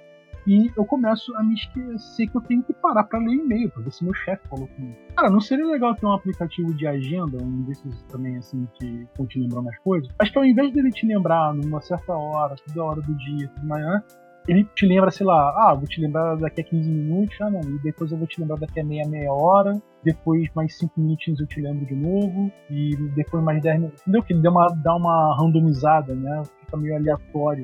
e 0.47 0.71
eu 0.75 0.85
começo 0.85 1.35
a 1.35 1.43
me 1.43 1.53
esquecer 1.53 2.27
que 2.27 2.35
eu 2.35 2.41
tenho 2.41 2.63
que 2.63 2.73
parar 2.73 3.03
para 3.03 3.19
ler 3.19 3.35
e-mail, 3.35 3.69
pra 3.69 3.83
ver 3.83 3.91
se 3.91 4.03
meu 4.03 4.13
chefe 4.13 4.47
falou 4.47 4.67
comigo. 4.67 4.95
Cara, 5.15 5.29
não 5.29 5.39
seria 5.39 5.65
legal 5.65 5.95
ter 5.95 6.05
um 6.05 6.13
aplicativo 6.13 6.73
de 6.73 6.87
agenda, 6.87 7.37
um 7.43 7.61
desses 7.63 8.01
também 8.03 8.37
assim, 8.37 8.67
que 8.73 9.07
vão 9.15 9.27
te 9.27 9.39
lembrando 9.39 9.69
as 9.69 9.77
coisas? 9.79 10.09
Acho 10.17 10.31
que 10.31 10.37
ao 10.39 10.45
invés 10.45 10.73
dele 10.73 10.89
te 10.89 11.05
lembrar 11.05 11.53
numa 11.53 11.81
certa 11.81 12.13
hora, 12.13 12.55
toda 12.67 12.83
hora 12.83 13.01
do 13.01 13.13
dia, 13.15 13.47
tudo 13.49 13.67
manhã, 13.67 14.03
ele 14.49 14.67
te 14.75 14.83
lembra, 14.87 15.11
sei 15.11 15.27
lá, 15.27 15.53
ah, 15.55 15.75
vou 15.75 15.85
te 15.85 16.01
lembrar 16.01 16.35
daqui 16.35 16.61
a 16.61 16.63
15 16.63 16.89
minutos, 16.89 17.37
ah 17.39 17.51
não, 17.51 17.61
e 17.61 17.77
depois 17.83 18.11
eu 18.11 18.17
vou 18.17 18.25
te 18.25 18.41
lembrar 18.41 18.57
daqui 18.57 18.79
a 18.79 18.83
meia, 18.83 19.07
meia 19.07 19.31
hora, 19.31 19.79
depois 20.03 20.49
mais 20.55 20.75
5 20.75 20.99
minutinhos 20.99 21.39
eu 21.39 21.45
te 21.45 21.61
lembro 21.61 21.85
de 21.85 21.93
novo, 21.93 22.51
e 22.67 22.95
depois 23.15 23.43
mais 23.43 23.61
10 23.61 23.79
minutos. 23.79 24.01
Entendeu? 24.01 24.23
Que 24.23 24.33
ele 24.33 24.41
dá 24.41 24.49
uma, 24.49 24.67
dá 24.67 24.95
uma 24.95 25.37
randomizada, 25.37 26.15
né? 26.15 26.41
Fica 26.61 26.77
meio 26.77 26.95
aleatório. 26.95 27.63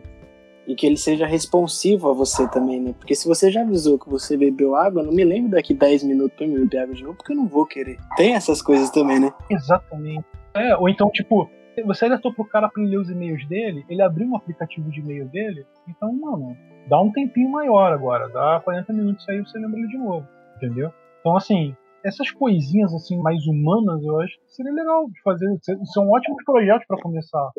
E 0.68 0.76
que 0.76 0.86
ele 0.86 0.98
seja 0.98 1.26
responsivo 1.26 2.10
a 2.10 2.14
você 2.14 2.48
também, 2.50 2.80
né? 2.80 2.94
Porque 2.94 3.16
se 3.16 3.28
você 3.28 3.50
já 3.50 3.62
avisou 3.62 3.98
que 3.98 4.08
você 4.10 4.38
bebeu 4.38 4.76
água, 4.76 5.02
não 5.02 5.12
me 5.12 5.24
lembro 5.24 5.52
daqui 5.52 5.74
10 5.74 6.04
minutos 6.04 6.38
pra 6.38 6.46
me 6.46 6.60
beber 6.60 6.84
água 6.84 6.94
de 6.94 7.04
novo, 7.04 7.16
porque 7.18 7.34
eu 7.34 7.38
não 7.38 7.48
vou 7.48 7.66
querer. 7.66 7.98
Tem 8.16 8.36
essas 8.36 8.62
coisas 8.62 8.92
também, 8.92 9.20
né? 9.20 9.34
Exatamente. 9.50 10.26
É, 10.54 10.78
ou 10.78 10.88
então, 10.88 11.10
tipo, 11.10 11.50
você 11.84 12.06
alertou 12.06 12.32
pro 12.34 12.46
cara 12.46 12.70
pra 12.70 12.84
ler 12.84 12.98
os 12.98 13.10
e-mails 13.10 13.46
dele, 13.48 13.84
ele 13.90 14.02
abriu 14.02 14.28
um 14.28 14.36
aplicativo 14.36 14.90
de 14.92 15.00
e-mail 15.00 15.28
dele, 15.28 15.66
então, 15.88 16.14
mano, 16.14 16.56
dá 16.88 17.02
um 17.02 17.12
tempinho 17.12 17.50
maior 17.50 17.92
agora, 17.92 18.30
dá 18.30 18.62
40 18.64 18.94
minutos 18.94 19.28
aí 19.30 19.40
você 19.40 19.58
lembra 19.58 19.80
ele 19.80 19.88
de 19.88 19.98
novo, 19.98 20.28
entendeu? 20.58 20.92
Então, 21.20 21.36
assim, 21.36 21.76
essas 22.06 22.30
coisinhas 22.30 22.94
assim 22.94 23.18
mais 23.20 23.46
humanas, 23.48 24.04
eu 24.04 24.20
acho 24.22 24.38
que 24.40 24.54
seria 24.54 24.72
legal 24.72 25.10
de 25.10 25.22
fazer. 25.24 25.48
São 25.94 26.08
ótimos 26.10 26.44
projetos 26.44 26.86
para 26.88 27.02
começar 27.02 27.50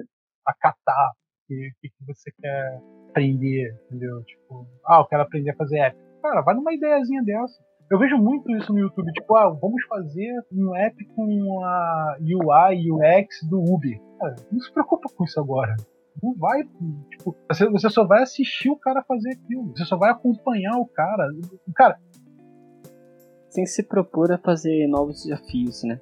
a 0.46 0.54
catar 0.54 1.10
o 1.10 1.48
que, 1.48 1.72
que, 1.82 2.06
você 2.06 2.30
quer 2.40 2.80
aprender, 3.10 3.74
entendeu? 3.86 4.22
Tipo, 4.24 4.66
ah, 4.86 5.00
eu 5.00 5.06
quero 5.06 5.22
aprender 5.22 5.50
a 5.50 5.56
fazer 5.56 5.78
app. 5.78 5.96
Cara, 6.22 6.42
vai 6.42 6.54
numa 6.54 6.72
ideiazinha 6.72 7.22
dessa. 7.24 7.60
Eu 7.90 7.98
vejo 7.98 8.16
muito 8.18 8.50
isso 8.56 8.72
no 8.72 8.80
YouTube, 8.80 9.12
tipo, 9.12 9.36
ah, 9.36 9.48
vamos 9.48 9.84
fazer 9.88 10.32
um 10.52 10.74
app 10.76 11.04
com 11.14 11.64
a 11.64 12.16
UI 12.20 12.82
e 12.82 12.92
UX 12.92 13.48
do 13.48 13.60
Uber. 13.60 14.00
Cara, 14.18 14.34
não 14.50 14.60
se 14.60 14.72
preocupa 14.72 15.08
com 15.16 15.24
isso 15.24 15.40
agora. 15.40 15.74
Não 16.22 16.34
vai, 16.34 16.62
tipo, 17.10 17.36
você, 17.50 17.68
você 17.68 17.90
só 17.90 18.06
vai 18.06 18.22
assistir 18.22 18.70
o 18.70 18.76
cara 18.76 19.04
fazer 19.06 19.30
aquilo. 19.30 19.72
Você 19.76 19.84
só 19.84 19.96
vai 19.96 20.10
acompanhar 20.10 20.76
o 20.78 20.86
cara. 20.86 21.28
Cara, 21.74 21.98
tem 23.52 23.64
que 23.64 23.70
se 23.70 23.82
propor 23.82 24.32
a 24.32 24.38
fazer 24.38 24.86
novos 24.86 25.24
desafios, 25.24 25.82
né? 25.82 26.00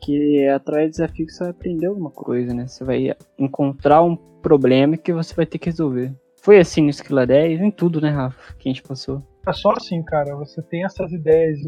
Que 0.00 0.46
através 0.48 0.90
do 0.90 0.92
desafio 0.92 1.28
você 1.28 1.44
vai 1.44 1.50
aprender 1.50 1.86
alguma 1.86 2.10
coisa, 2.10 2.54
né? 2.54 2.66
Você 2.66 2.84
vai 2.84 3.14
encontrar 3.38 4.02
um 4.02 4.16
problema 4.16 4.96
que 4.96 5.12
você 5.12 5.34
vai 5.34 5.46
ter 5.46 5.58
que 5.58 5.70
resolver. 5.70 6.14
Foi 6.42 6.58
assim 6.58 6.82
no 6.82 6.90
Esquila 6.90 7.26
10, 7.26 7.60
em 7.60 7.70
tudo, 7.70 8.00
né, 8.00 8.10
Rafa? 8.10 8.54
Que 8.54 8.68
a 8.68 8.72
gente 8.72 8.82
passou. 8.82 9.20
É 9.46 9.52
só 9.52 9.72
assim, 9.72 10.02
cara. 10.02 10.36
Você 10.36 10.62
tem 10.62 10.84
essas 10.84 11.12
ideias 11.12 11.58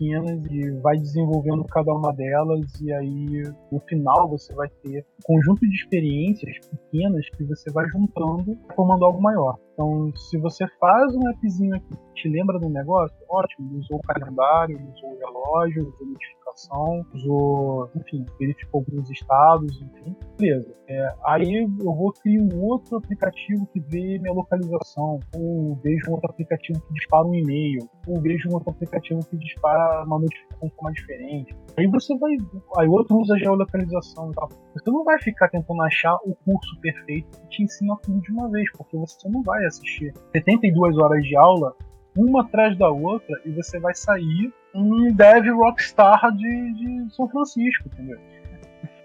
pequenas 0.00 0.42
e 0.50 0.70
vai 0.80 0.96
desenvolvendo 0.96 1.62
cada 1.64 1.92
uma 1.92 2.12
delas 2.14 2.80
e 2.80 2.90
aí 2.92 3.42
no 3.70 3.78
final 3.80 4.28
você 4.28 4.54
vai 4.54 4.68
ter 4.82 5.04
um 5.20 5.36
conjunto 5.36 5.60
de 5.60 5.74
experiências 5.76 6.56
pequenas 6.68 7.28
que 7.36 7.44
você 7.44 7.70
vai 7.70 7.86
juntando 7.88 8.58
formando 8.74 9.04
algo 9.04 9.20
maior. 9.20 9.58
Então, 9.74 10.12
se 10.16 10.38
você 10.38 10.66
faz 10.78 11.14
um 11.14 11.28
appzinho 11.28 11.74
aqui 11.76 11.88
que 11.88 12.22
te 12.22 12.28
lembra 12.28 12.58
do 12.58 12.68
negócio, 12.68 13.16
ótimo, 13.28 13.78
usou 13.78 13.98
o 13.98 14.02
calendário, 14.02 14.76
usou 14.76 15.10
o 15.10 15.18
relógio, 15.18 15.88
usou 15.88 16.06
notificação, 16.50 17.06
usou, 17.14 17.90
enfim, 17.94 18.26
verificou 18.38 18.80
alguns 18.80 19.10
estados, 19.10 19.80
enfim, 19.80 20.16
beleza. 20.38 20.74
É, 20.88 21.14
aí 21.24 21.68
eu 21.78 21.94
vou 21.94 22.12
criar 22.12 22.42
um 22.42 22.60
outro 22.62 22.96
aplicativo 22.96 23.66
que 23.66 23.80
vê 23.80 24.18
minha 24.18 24.32
localização, 24.32 25.20
ou 25.34 25.76
vejo 25.76 26.10
um 26.10 26.12
outro 26.12 26.30
aplicativo 26.30 26.80
que 26.80 26.94
dispara 26.94 27.26
um 27.26 27.34
e-mail, 27.34 27.88
ou 28.06 28.20
vejo 28.20 28.48
um 28.48 28.54
outro 28.54 28.70
aplicativo 28.70 29.20
que 29.28 29.36
dispara 29.36 30.04
uma 30.04 30.18
notificação 30.18 30.68
de 30.68 30.74
forma 30.74 30.92
diferente. 30.92 31.56
Aí 31.78 31.86
você 31.86 32.16
vai, 32.18 32.32
aí 32.78 32.88
outro 32.88 33.16
usa 33.18 33.38
geolocalização 33.38 34.30
e 34.30 34.34
tal. 34.34 34.48
Você 34.74 34.90
não 34.90 35.04
vai 35.04 35.20
ficar 35.20 35.48
tentando 35.48 35.82
achar 35.82 36.14
o 36.24 36.34
curso 36.34 36.80
perfeito 36.80 37.40
que 37.40 37.48
te 37.48 37.62
ensina 37.62 37.96
tudo 38.02 38.20
de 38.20 38.32
uma 38.32 38.48
vez, 38.50 38.70
porque 38.72 38.96
você 38.96 39.28
não 39.28 39.42
vai 39.42 39.64
assistir 39.64 40.12
72 40.32 40.98
horas 40.98 41.24
de 41.24 41.36
aula, 41.36 41.74
uma 42.16 42.42
atrás 42.42 42.76
da 42.76 42.90
outra, 42.90 43.40
e 43.44 43.50
você 43.52 43.78
vai 43.78 43.94
sair 43.94 44.52
um 44.74 45.12
dev 45.12 45.46
rockstar 45.54 46.30
de, 46.36 46.72
de 46.74 47.14
São 47.14 47.28
Francisco, 47.28 47.88
entendeu? 47.88 48.18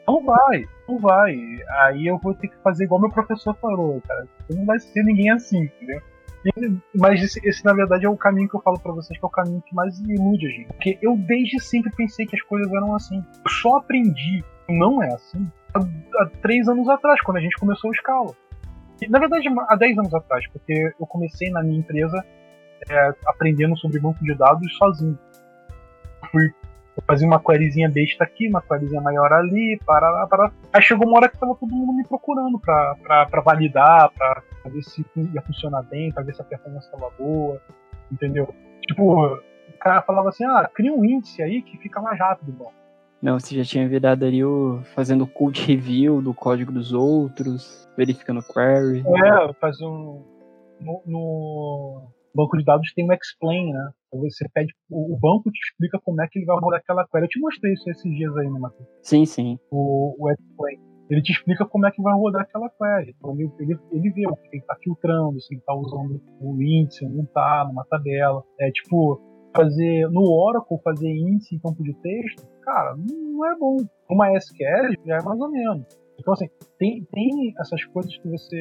Não 0.07 0.23
vai, 0.23 0.65
não 0.87 0.99
vai. 0.99 1.35
Aí 1.81 2.05
eu 2.05 2.17
vou 2.19 2.33
ter 2.35 2.47
que 2.47 2.57
fazer 2.57 2.83
igual 2.83 3.01
meu 3.01 3.09
professor 3.09 3.55
falou, 3.55 4.01
cara. 4.07 4.27
Não 4.51 4.65
vai 4.65 4.79
ser 4.79 5.03
ninguém 5.03 5.31
assim, 5.31 5.63
entendeu? 5.63 6.01
Mas 6.93 7.23
esse, 7.23 7.39
esse, 7.47 7.65
na 7.65 7.73
verdade, 7.73 8.05
é 8.05 8.09
o 8.09 8.15
caminho 8.15 8.47
que 8.47 8.55
eu 8.55 8.61
falo 8.61 8.79
para 8.79 8.91
vocês, 8.91 9.17
que 9.17 9.25
é 9.25 9.27
o 9.27 9.31
caminho 9.31 9.63
que 9.65 9.73
mais 9.73 9.99
ilude 9.99 10.45
a 10.45 10.49
gente. 10.49 10.67
Porque 10.67 10.99
eu 11.01 11.17
desde 11.17 11.59
sempre 11.59 11.91
pensei 11.95 12.27
que 12.27 12.35
as 12.35 12.41
coisas 12.43 12.71
eram 12.71 12.93
assim. 12.93 13.17
Eu 13.43 13.49
só 13.49 13.77
aprendi 13.77 14.43
que 14.67 14.73
não 14.77 15.01
é 15.01 15.07
assim 15.07 15.51
há, 15.73 15.79
há 16.21 16.25
três 16.41 16.67
anos 16.67 16.87
atrás, 16.87 17.19
quando 17.21 17.37
a 17.37 17.41
gente 17.41 17.57
começou 17.57 17.89
o 17.89 17.95
Scala. 17.95 18.31
Na 19.09 19.19
verdade, 19.19 19.47
há 19.67 19.75
10 19.75 19.97
anos 19.97 20.13
atrás, 20.13 20.47
porque 20.47 20.93
eu 20.99 21.05
comecei 21.05 21.49
na 21.51 21.61
minha 21.61 21.79
empresa 21.79 22.23
é, 22.89 23.13
aprendendo 23.27 23.77
sobre 23.77 23.99
banco 23.99 24.23
de 24.23 24.33
dados 24.35 24.73
sozinho. 24.77 25.17
Fui 26.31 26.53
fazer 27.05 27.25
uma 27.25 27.39
queryzinha 27.39 27.89
besta 27.89 28.23
aqui, 28.23 28.47
uma 28.47 28.61
queryzinha 28.61 29.01
maior 29.01 29.31
ali, 29.33 29.79
para, 29.85 30.27
para. 30.27 30.51
Aí 30.71 30.81
chegou 30.81 31.07
uma 31.07 31.17
hora 31.17 31.29
que 31.29 31.37
tava 31.37 31.55
todo 31.55 31.69
mundo 31.69 31.93
me 31.93 32.07
procurando 32.07 32.59
para 32.59 33.41
validar, 33.43 34.11
para 34.11 34.41
ver 34.65 34.81
se 34.83 35.05
ia 35.33 35.41
funcionar 35.41 35.83
bem, 35.83 36.11
para 36.11 36.23
ver 36.23 36.33
se 36.33 36.41
a 36.41 36.45
performance 36.45 36.85
estava 36.85 37.11
boa, 37.17 37.61
entendeu? 38.11 38.53
Tipo, 38.87 39.25
o 39.25 39.77
cara 39.79 40.01
falava 40.01 40.29
assim, 40.29 40.45
ah, 40.45 40.69
cria 40.73 40.93
um 40.93 41.03
índice 41.03 41.41
aí 41.41 41.61
que 41.61 41.77
fica 41.77 42.01
mais 42.01 42.17
rápido, 42.17 42.51
bom. 42.51 42.71
Não, 43.21 43.39
você 43.39 43.55
já 43.55 43.63
tinha 43.63 43.87
virado 43.87 44.23
ali 44.23 44.43
o 44.43 44.81
fazendo 44.93 45.25
code 45.25 45.61
review 45.61 46.21
do 46.21 46.33
código 46.33 46.71
dos 46.71 46.93
outros, 46.93 47.89
verificando 47.97 48.43
query. 48.43 49.03
É, 49.25 49.53
fazer 49.53 49.85
um. 49.85 50.23
No, 50.79 51.01
no, 51.05 52.07
banco 52.35 52.57
de 52.57 52.63
dados 52.63 52.93
tem 52.93 53.05
um 53.05 53.13
explain, 53.13 53.71
né? 53.71 53.89
Você 54.13 54.45
pede, 54.53 54.73
o, 54.89 55.17
banco 55.19 55.51
te 55.51 55.59
explica 55.59 55.99
como 56.03 56.21
é 56.21 56.27
que 56.27 56.39
ele 56.39 56.45
vai 56.45 56.57
rodar 56.59 56.79
aquela 56.79 57.05
query. 57.07 57.25
Eu 57.25 57.29
te 57.29 57.39
mostrei 57.39 57.73
isso 57.73 57.89
esses 57.89 58.15
dias 58.15 58.35
aí, 58.37 58.49
né, 58.49 58.59
Matheus? 58.59 58.87
Sim, 59.01 59.25
sim. 59.25 59.59
O, 59.71 60.15
o 60.19 60.31
explain. 60.31 60.79
Ele 61.09 61.21
te 61.21 61.31
explica 61.31 61.65
como 61.65 61.85
é 61.85 61.91
que 61.91 62.01
vai 62.01 62.13
rodar 62.13 62.41
aquela 62.41 62.69
query. 62.69 63.15
Então, 63.17 63.33
ele, 63.33 63.51
ele, 63.59 63.79
ele 63.91 64.09
vê 64.11 64.27
o 64.27 64.35
que 64.35 64.47
ele 64.47 64.61
está 64.61 64.75
filtrando, 64.81 65.39
se 65.39 65.53
ele 65.53 65.59
está 65.59 65.73
usando 65.73 66.21
o 66.41 66.61
índice, 66.61 67.07
não 67.07 67.23
está, 67.23 67.65
numa 67.67 67.85
tabela. 67.85 68.43
É 68.59 68.71
tipo, 68.71 69.21
fazer 69.55 70.09
no 70.09 70.23
Oracle, 70.29 70.77
fazer 70.83 71.09
índice 71.09 71.55
em 71.55 71.59
campo 71.59 71.83
de 71.83 71.93
texto, 71.95 72.47
cara, 72.61 72.95
não 72.95 73.45
é 73.45 73.57
bom. 73.57 73.77
Uma 74.09 74.35
SQL 74.37 74.93
já 75.05 75.17
é 75.17 75.23
mais 75.23 75.39
ou 75.39 75.49
menos. 75.49 76.04
Então, 76.25 76.33
assim, 76.33 76.47
tem, 76.79 77.03
tem 77.11 77.53
essas 77.59 77.85
coisas 77.85 78.17
que 78.17 78.27
você. 78.27 78.57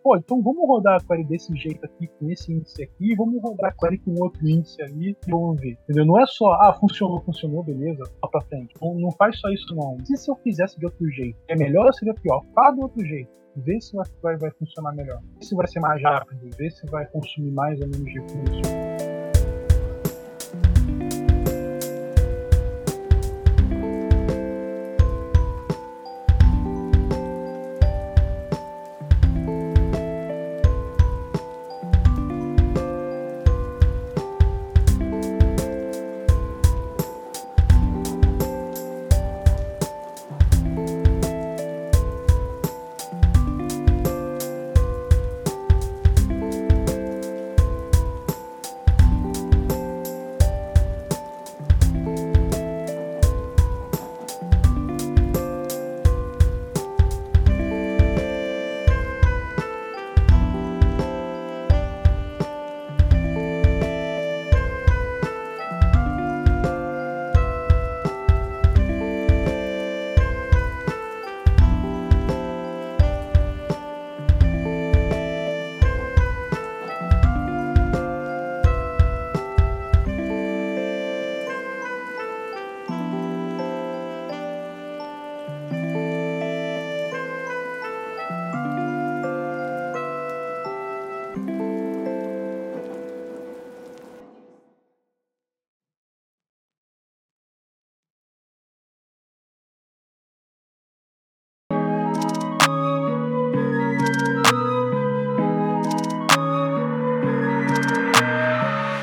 Pô, 0.00 0.16
então 0.16 0.40
vamos 0.40 0.64
rodar 0.64 0.94
a 0.94 1.04
query 1.04 1.24
desse 1.24 1.52
jeito 1.56 1.84
aqui, 1.84 2.06
com 2.06 2.30
esse 2.30 2.52
índice 2.52 2.84
aqui, 2.84 3.16
vamos 3.16 3.42
rodar 3.42 3.72
a 3.72 3.74
query 3.74 3.98
com 3.98 4.14
outro 4.22 4.48
índice 4.48 4.80
ali 4.80 5.10
e 5.26 5.30
vamos 5.30 5.60
ver. 5.60 5.76
Entendeu? 5.82 6.06
Não 6.06 6.20
é 6.20 6.24
só, 6.26 6.52
ah, 6.52 6.72
funcionou, 6.78 7.20
funcionou, 7.22 7.64
beleza, 7.64 8.04
lá 8.22 8.28
pra 8.30 8.40
frente. 8.42 8.72
Não, 8.80 8.94
não 8.94 9.10
faz 9.10 9.40
só 9.40 9.48
isso, 9.48 9.74
não. 9.74 9.96
E 10.08 10.16
se 10.16 10.30
eu 10.30 10.36
fizesse 10.36 10.78
de 10.78 10.86
outro 10.86 11.04
jeito? 11.10 11.36
É 11.48 11.56
melhor 11.56 11.86
ou 11.86 11.92
seria 11.92 12.14
pior? 12.14 12.44
Faz 12.54 12.76
do 12.76 12.82
outro 12.82 13.04
jeito. 13.04 13.28
Vê 13.56 13.80
se 13.80 13.96
vai, 14.22 14.36
vai 14.36 14.52
funcionar 14.52 14.94
melhor. 14.94 15.18
Se 15.40 15.56
vai 15.56 15.66
ser 15.66 15.80
mais 15.80 16.00
rápido, 16.00 16.48
vê 16.56 16.70
se 16.70 16.86
vai 16.86 17.06
consumir 17.06 17.50
mais 17.50 17.80
ou 17.80 17.88
menos 17.88 18.06
recursos. 18.06 18.89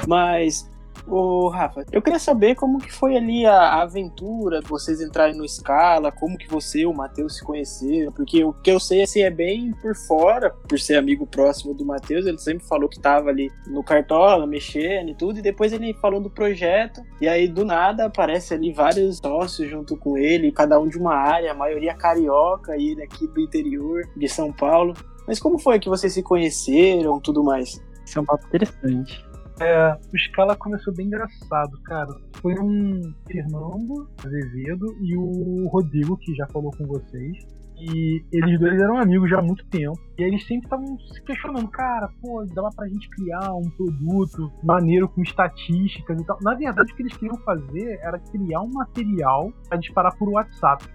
Mas 0.08 0.68
Ô, 1.10 1.47
Rafa, 1.47 1.86
eu 1.91 2.01
queria 2.01 2.20
saber 2.20 2.55
como 2.55 2.80
que 2.80 2.91
foi 2.91 3.16
ali 3.16 3.45
a, 3.45 3.53
a 3.53 3.82
aventura, 3.84 4.60
vocês 4.68 5.01
entrarem 5.01 5.38
no 5.38 5.47
Scala, 5.47 6.12
como 6.12 6.38
que 6.38 6.49
você 6.49 6.80
e 6.80 6.86
o 6.86 6.93
Matheus 6.93 7.38
se 7.38 7.45
conheceram, 7.45 8.12
porque 8.12 8.43
o 8.43 8.51
que 8.51 8.70
eu 8.70 8.80
sei 8.80 9.03
assim 9.03 9.22
é 9.22 9.30
bem 9.30 9.72
por 9.82 9.95
fora, 9.95 10.49
por 10.68 10.78
ser 10.78 10.97
amigo 10.97 11.26
próximo 11.26 11.74
do 11.74 11.86
Matheus, 11.86 12.26
ele 12.26 12.38
sempre 12.38 12.68
falou 12.68 12.89
que 12.89 12.99
tava 12.99 13.30
ali 13.30 13.49
no 13.68 13.82
Cartola, 13.84 14.45
mexendo 14.45 15.10
e 15.10 15.16
tudo, 15.16 15.39
e 15.39 15.41
depois 15.41 15.72
ele 15.72 15.93
falou 15.93 16.20
do 16.20 16.30
projeto, 16.30 17.01
e 17.22 17.28
aí 17.28 17.47
do 17.47 17.64
nada 17.64 18.05
aparece 18.05 18.53
ali 18.53 18.74
vários 18.74 19.18
sócios 19.18 19.70
junto 19.70 19.95
com 19.95 20.18
ele, 20.18 20.51
cada 20.51 20.78
um 20.78 20.89
de 20.89 20.97
uma 20.97 21.16
área, 21.16 21.51
a 21.51 21.55
maioria 21.55 21.93
carioca 21.93 22.76
e 22.76 22.89
ele 22.89 23.03
aqui 23.03 23.28
do 23.28 23.39
interior 23.39 24.03
de 24.16 24.28
São 24.28 24.51
Paulo. 24.51 24.93
Mas 25.26 25.39
como 25.39 25.58
foi 25.58 25.80
que 25.80 25.88
vocês 25.88 26.14
se 26.14 26.24
conheceram, 26.24 27.20
tudo 27.20 27.43
mais? 27.43 27.82
Isso 28.05 28.20
é 28.20 28.22
um 28.22 28.26
papo 28.26 28.45
interessante. 28.47 29.26
É, 29.60 29.97
o 30.14 30.18
Scala 30.18 30.55
começou 30.55 30.93
bem 30.93 31.08
engraçado, 31.08 31.82
cara. 31.84 32.10
Foi 32.41 32.53
um 32.60 33.01
Fernando 33.26 34.08
Azevedo 34.24 34.86
e 35.01 35.18
o 35.18 35.68
Rodrigo, 35.70 36.18
que 36.18 36.36
já 36.36 36.45
falou 36.47 36.72
com 36.72 36.86
vocês. 36.86 37.38
E 37.80 38.24
eles 38.32 38.60
dois 38.60 38.80
eram 38.82 38.97
amigos 38.97 39.30
já 39.30 39.39
há 39.39 39.41
muito 39.41 39.66
tempo. 39.68 39.99
E 40.18 40.24
eles 40.24 40.45
sempre 40.45 40.66
estavam 40.66 40.97
se 40.99 41.22
questionando, 41.24 41.68
cara, 41.70 42.10
pô, 42.22 42.43
dava 42.53 42.70
pra 42.76 42.88
gente 42.88 43.10
criar 43.10 43.53
um 43.53 43.70
produto 43.70 44.51
maneiro 44.64 45.08
com 45.10 45.22
estatísticas 45.22 46.20
e 46.20 46.26
tal. 46.26 46.38
Na 46.41 46.55
verdade, 46.55 46.91
o 46.91 46.95
que 46.95 47.03
eles 47.03 47.16
queriam 47.16 47.38
fazer 47.38 47.99
era 48.01 48.20
criar 48.20 48.62
um 48.62 48.72
material 48.72 49.51
para 49.70 49.78
disparar 49.78 50.16
por 50.18 50.30
WhatsApp. 50.30 50.86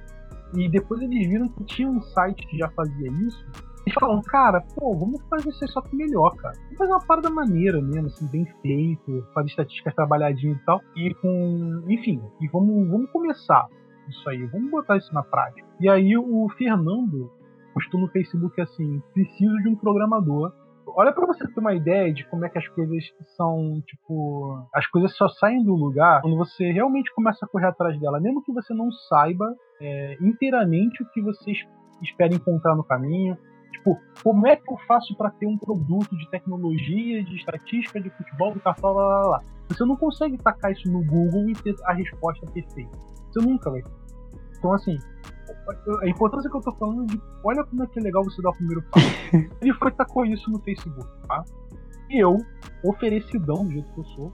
E 0.54 0.68
depois 0.68 1.00
eles 1.00 1.26
viram 1.26 1.48
que 1.48 1.64
tinha 1.64 1.88
um 1.88 2.00
site 2.00 2.46
que 2.46 2.58
já 2.58 2.68
fazia 2.70 3.10
isso 3.26 3.71
eles 3.84 3.94
falam, 3.98 4.20
cara, 4.22 4.60
pô, 4.76 4.96
vamos 4.96 5.20
fazer 5.28 5.50
isso 5.50 5.66
só 5.68 5.80
que 5.82 5.96
melhor, 5.96 6.34
cara. 6.36 6.54
Vamos 6.64 6.78
fazer 6.78 6.92
uma 6.92 7.06
parada 7.06 7.30
maneira 7.30 7.80
mesmo, 7.82 8.06
assim, 8.06 8.26
bem 8.28 8.46
feito, 8.62 9.26
fazer 9.34 9.48
estatísticas 9.48 9.94
trabalhadinhas 9.94 10.56
e 10.56 10.64
tal. 10.64 10.80
E 10.96 11.14
com. 11.14 11.84
Enfim, 11.88 12.22
e 12.40 12.48
vamos, 12.48 12.88
vamos 12.88 13.10
começar 13.10 13.66
isso 14.08 14.28
aí, 14.28 14.46
vamos 14.46 14.70
botar 14.70 14.96
isso 14.96 15.12
na 15.12 15.22
prática. 15.22 15.66
E 15.80 15.88
aí 15.88 16.16
o 16.16 16.48
Fernando 16.56 17.30
postou 17.74 18.00
no 18.00 18.08
Facebook 18.08 18.60
assim: 18.60 19.02
preciso 19.12 19.56
de 19.58 19.68
um 19.68 19.76
programador. 19.76 20.52
Olha 20.94 21.12
para 21.12 21.26
você 21.26 21.46
ter 21.46 21.60
uma 21.60 21.74
ideia 21.74 22.12
de 22.12 22.28
como 22.28 22.44
é 22.44 22.50
que 22.50 22.58
as 22.58 22.68
coisas 22.68 23.04
são, 23.36 23.80
tipo, 23.86 24.66
as 24.74 24.86
coisas 24.88 25.16
só 25.16 25.28
saem 25.28 25.64
do 25.64 25.74
lugar 25.74 26.20
quando 26.20 26.36
você 26.36 26.70
realmente 26.70 27.12
começa 27.14 27.46
a 27.46 27.48
correr 27.48 27.66
atrás 27.66 27.98
dela, 27.98 28.20
mesmo 28.20 28.42
que 28.42 28.52
você 28.52 28.74
não 28.74 28.90
saiba 29.08 29.54
é, 29.80 30.18
inteiramente 30.20 31.02
o 31.02 31.08
que 31.10 31.22
você 31.22 31.52
espera 32.02 32.34
encontrar 32.34 32.74
no 32.74 32.84
caminho, 32.84 33.38
Tipo, 33.82 34.00
como 34.22 34.46
é 34.46 34.54
que 34.54 34.72
eu 34.72 34.78
faço 34.86 35.12
para 35.16 35.28
ter 35.30 35.46
um 35.46 35.58
produto 35.58 36.16
de 36.16 36.30
tecnologia, 36.30 37.24
de 37.24 37.34
estatística, 37.34 38.00
de 38.00 38.10
futebol, 38.10 38.54
do 38.54 38.60
cartão, 38.60 38.92
lá, 38.92 39.06
lá, 39.06 39.26
lá. 39.26 39.42
Você 39.68 39.84
não 39.84 39.96
consegue 39.96 40.38
tacar 40.38 40.70
isso 40.70 40.88
no 40.90 41.04
Google 41.04 41.50
e 41.50 41.52
ter 41.54 41.74
a 41.84 41.92
resposta 41.92 42.46
perfeita. 42.46 42.96
Você 43.32 43.44
nunca 43.44 43.70
vai 43.70 43.82
ter. 43.82 43.90
Então, 44.56 44.72
assim, 44.72 44.96
a 46.00 46.08
importância 46.08 46.48
que 46.48 46.56
eu 46.56 46.60
tô 46.60 46.72
falando 46.76 47.02
é 47.02 47.06
de 47.06 47.20
olha 47.42 47.64
como 47.64 47.82
é 47.82 47.86
que 47.88 47.98
é 47.98 48.02
legal 48.02 48.22
você 48.22 48.40
dar 48.40 48.50
o 48.50 48.54
primeiro 48.54 48.82
passo. 48.82 49.06
Ele 49.60 49.74
foi 49.74 49.90
tacou 49.90 50.24
isso 50.26 50.48
no 50.48 50.60
Facebook, 50.60 51.08
tá? 51.26 51.44
E 52.08 52.22
eu, 52.22 52.38
oferecidão 52.84 53.64
do 53.64 53.72
jeito 53.72 53.92
que 53.92 54.00
eu 54.00 54.04
sou, 54.04 54.32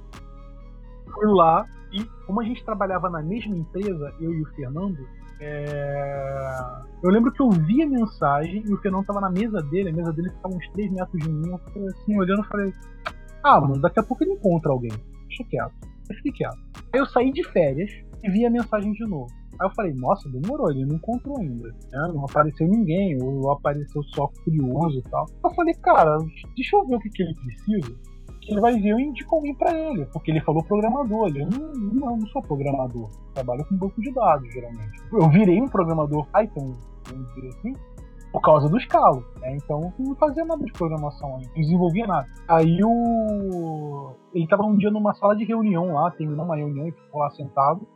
fui 1.14 1.26
lá 1.26 1.64
e, 1.90 2.04
como 2.26 2.42
a 2.42 2.44
gente 2.44 2.62
trabalhava 2.64 3.08
na 3.08 3.22
mesma 3.22 3.56
empresa, 3.56 4.14
eu 4.20 4.34
e 4.34 4.42
o 4.42 4.46
Fernando, 4.54 5.08
é... 5.40 6.88
Eu 7.02 7.10
lembro 7.10 7.32
que 7.32 7.40
eu 7.40 7.50
vi 7.50 7.82
a 7.82 7.86
mensagem 7.86 8.64
e 8.66 8.72
o 8.72 8.78
Fernando 8.78 9.06
tava 9.06 9.20
na 9.20 9.30
mesa 9.30 9.62
dele, 9.62 9.90
a 9.90 9.92
mesa 9.92 10.12
dele 10.12 10.30
ficava 10.30 10.54
uns 10.54 10.68
3 10.70 10.90
metros 10.90 11.22
de 11.22 11.30
mim. 11.30 11.50
Eu 11.50 11.58
falei 11.58 11.88
assim, 11.88 12.18
olhando, 12.18 12.40
eu 12.40 12.48
falei: 12.48 12.74
Ah, 13.44 13.60
mano, 13.60 13.80
daqui 13.80 14.00
a 14.00 14.02
pouco 14.02 14.24
ele 14.24 14.32
encontra 14.32 14.72
alguém. 14.72 14.90
Deixa 15.28 15.44
quieto. 15.44 15.74
Eu 16.10 16.16
fiquei 16.16 16.32
quieto. 16.32 16.58
Aí 16.92 17.00
eu 17.00 17.06
saí 17.06 17.32
de 17.32 17.44
férias 17.50 17.90
e 18.24 18.30
vi 18.30 18.44
a 18.44 18.50
mensagem 18.50 18.92
de 18.92 19.06
novo. 19.06 19.28
Aí 19.60 19.66
eu 19.66 19.74
falei, 19.74 19.92
nossa, 19.94 20.28
demorou, 20.28 20.70
ele 20.70 20.86
não 20.86 20.96
encontrou 20.96 21.38
ainda. 21.38 21.68
Né? 21.68 22.12
Não 22.14 22.24
apareceu 22.24 22.66
ninguém, 22.66 23.20
ou 23.20 23.50
apareceu 23.50 24.02
só 24.14 24.28
curioso 24.44 24.98
e 24.98 25.02
tal. 25.10 25.26
Eu 25.44 25.50
falei, 25.50 25.74
cara, 25.74 26.16
deixa 26.54 26.76
eu 26.76 26.86
ver 26.86 26.94
o 26.94 27.00
que, 27.00 27.10
que 27.10 27.22
ele 27.22 27.34
precisa 27.34 27.96
ele 28.48 28.60
vai 28.60 28.74
ver 28.74 28.88
eu 28.88 28.98
indico 28.98 29.34
alguém 29.34 29.54
para 29.54 29.72
ele, 29.72 30.06
porque 30.06 30.30
ele 30.30 30.40
falou 30.40 30.62
programador. 30.62 31.28
Ele, 31.28 31.44
não, 31.44 31.72
não, 31.72 32.16
não 32.16 32.26
sou 32.28 32.42
programador, 32.42 33.10
trabalho 33.34 33.64
com 33.66 33.76
banco 33.76 34.00
de 34.00 34.12
dados, 34.12 34.50
geralmente. 34.52 35.02
Eu 35.12 35.28
virei 35.28 35.60
um 35.60 35.68
programador 35.68 36.26
Python, 36.32 36.72
vamos 37.06 37.34
dizer 37.34 37.48
assim, 37.48 37.72
por 38.32 38.40
causa 38.40 38.68
do 38.68 38.78
escalo. 38.78 39.24
Né? 39.40 39.56
Então 39.56 39.92
não 39.98 40.14
fazia 40.16 40.44
nada 40.44 40.64
de 40.64 40.72
programação 40.72 41.36
ainda, 41.36 41.48
não 41.48 41.62
desenvolvia 41.62 42.06
nada. 42.06 42.28
Aí 42.48 42.78
o. 42.82 44.12
Ele 44.34 44.46
tava 44.46 44.64
um 44.64 44.76
dia 44.76 44.90
numa 44.90 45.14
sala 45.14 45.36
de 45.36 45.44
reunião 45.44 45.92
lá, 45.92 46.10
terminou 46.12 46.44
uma 46.44 46.56
reunião 46.56 46.88
e 46.88 46.92
ficou 46.92 47.20
lá 47.20 47.30
sentado. 47.30 47.86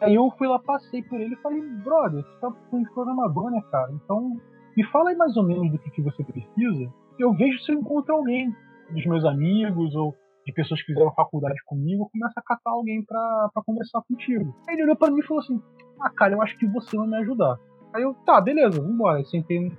Aí 0.00 0.14
eu 0.14 0.30
fui 0.36 0.46
lá, 0.46 0.58
passei 0.58 1.02
por 1.02 1.18
ele 1.18 1.34
e 1.34 1.38
falei, 1.38 1.62
brother, 1.82 2.22
você 2.22 2.40
tá 2.40 2.52
com 2.70 2.84
programador, 2.84 3.50
né, 3.50 3.62
cara? 3.70 3.90
Então 3.92 4.36
me 4.76 4.84
fala 4.84 5.10
aí 5.10 5.16
mais 5.16 5.36
ou 5.36 5.42
menos 5.42 5.72
do 5.72 5.78
que, 5.78 5.90
que 5.90 6.02
você 6.02 6.22
precisa. 6.22 6.92
Eu 7.18 7.32
vejo 7.32 7.58
se 7.60 7.72
eu 7.72 7.78
encontro 7.78 8.14
alguém 8.14 8.54
dos 8.90 9.06
meus 9.06 9.24
amigos 9.24 9.94
ou 9.94 10.14
de 10.46 10.52
pessoas 10.52 10.80
que 10.80 10.92
fizeram 10.92 11.12
faculdade 11.12 11.56
comigo, 11.66 12.08
começa 12.12 12.38
a 12.38 12.42
catar 12.42 12.70
alguém 12.70 13.04
pra, 13.04 13.50
pra 13.52 13.62
conversar 13.64 14.00
contigo. 14.08 14.54
Aí 14.68 14.74
ele 14.74 14.84
olhou 14.84 14.96
pra 14.96 15.10
mim 15.10 15.20
e 15.20 15.26
falou 15.26 15.42
assim: 15.42 15.60
Ah, 16.00 16.10
cara, 16.10 16.34
eu 16.34 16.42
acho 16.42 16.56
que 16.56 16.66
você 16.66 16.96
vai 16.96 17.06
me 17.06 17.16
ajudar. 17.16 17.58
Aí 17.92 18.02
eu, 18.02 18.14
tá, 18.26 18.40
beleza, 18.40 18.80
vambora. 18.80 19.18
Aí 19.18 19.24
sentei 19.24 19.72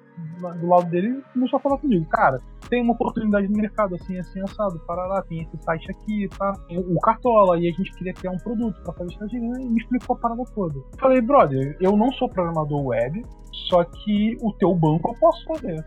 do 0.60 0.68
lado 0.68 0.90
dele 0.90 1.20
e 1.20 1.34
começou 1.34 1.58
a 1.58 1.60
falar 1.60 1.78
comigo. 1.78 2.06
Cara, 2.10 2.40
tem 2.68 2.82
uma 2.82 2.94
oportunidade 2.94 3.48
no 3.48 3.56
mercado, 3.56 3.96
assim, 3.96 4.18
assim, 4.18 4.42
assado, 4.42 4.82
lá 4.90 5.22
tem 5.22 5.42
esse 5.42 5.64
site 5.64 5.92
aqui, 5.92 6.28
tá? 6.38 6.54
O 6.70 7.00
Cartola, 7.00 7.60
e 7.60 7.70
a 7.70 7.72
gente 7.72 7.94
queria 7.94 8.14
criar 8.14 8.32
um 8.32 8.38
produto 8.38 8.82
pra 8.82 8.94
fazer 8.94 9.14
isso. 9.14 9.36
E 9.36 9.40
me 9.40 9.78
explicou 9.78 10.16
a 10.16 10.20
parada 10.20 10.44
toda. 10.54 10.80
Falei, 11.00 11.22
brother, 11.22 11.78
eu 11.80 11.96
não 11.96 12.12
sou 12.14 12.28
programador 12.28 12.88
web, 12.88 13.24
só 13.70 13.84
que 13.84 14.36
o 14.42 14.52
teu 14.54 14.74
banco 14.74 15.12
eu 15.12 15.20
posso 15.20 15.46
fazer. 15.46 15.86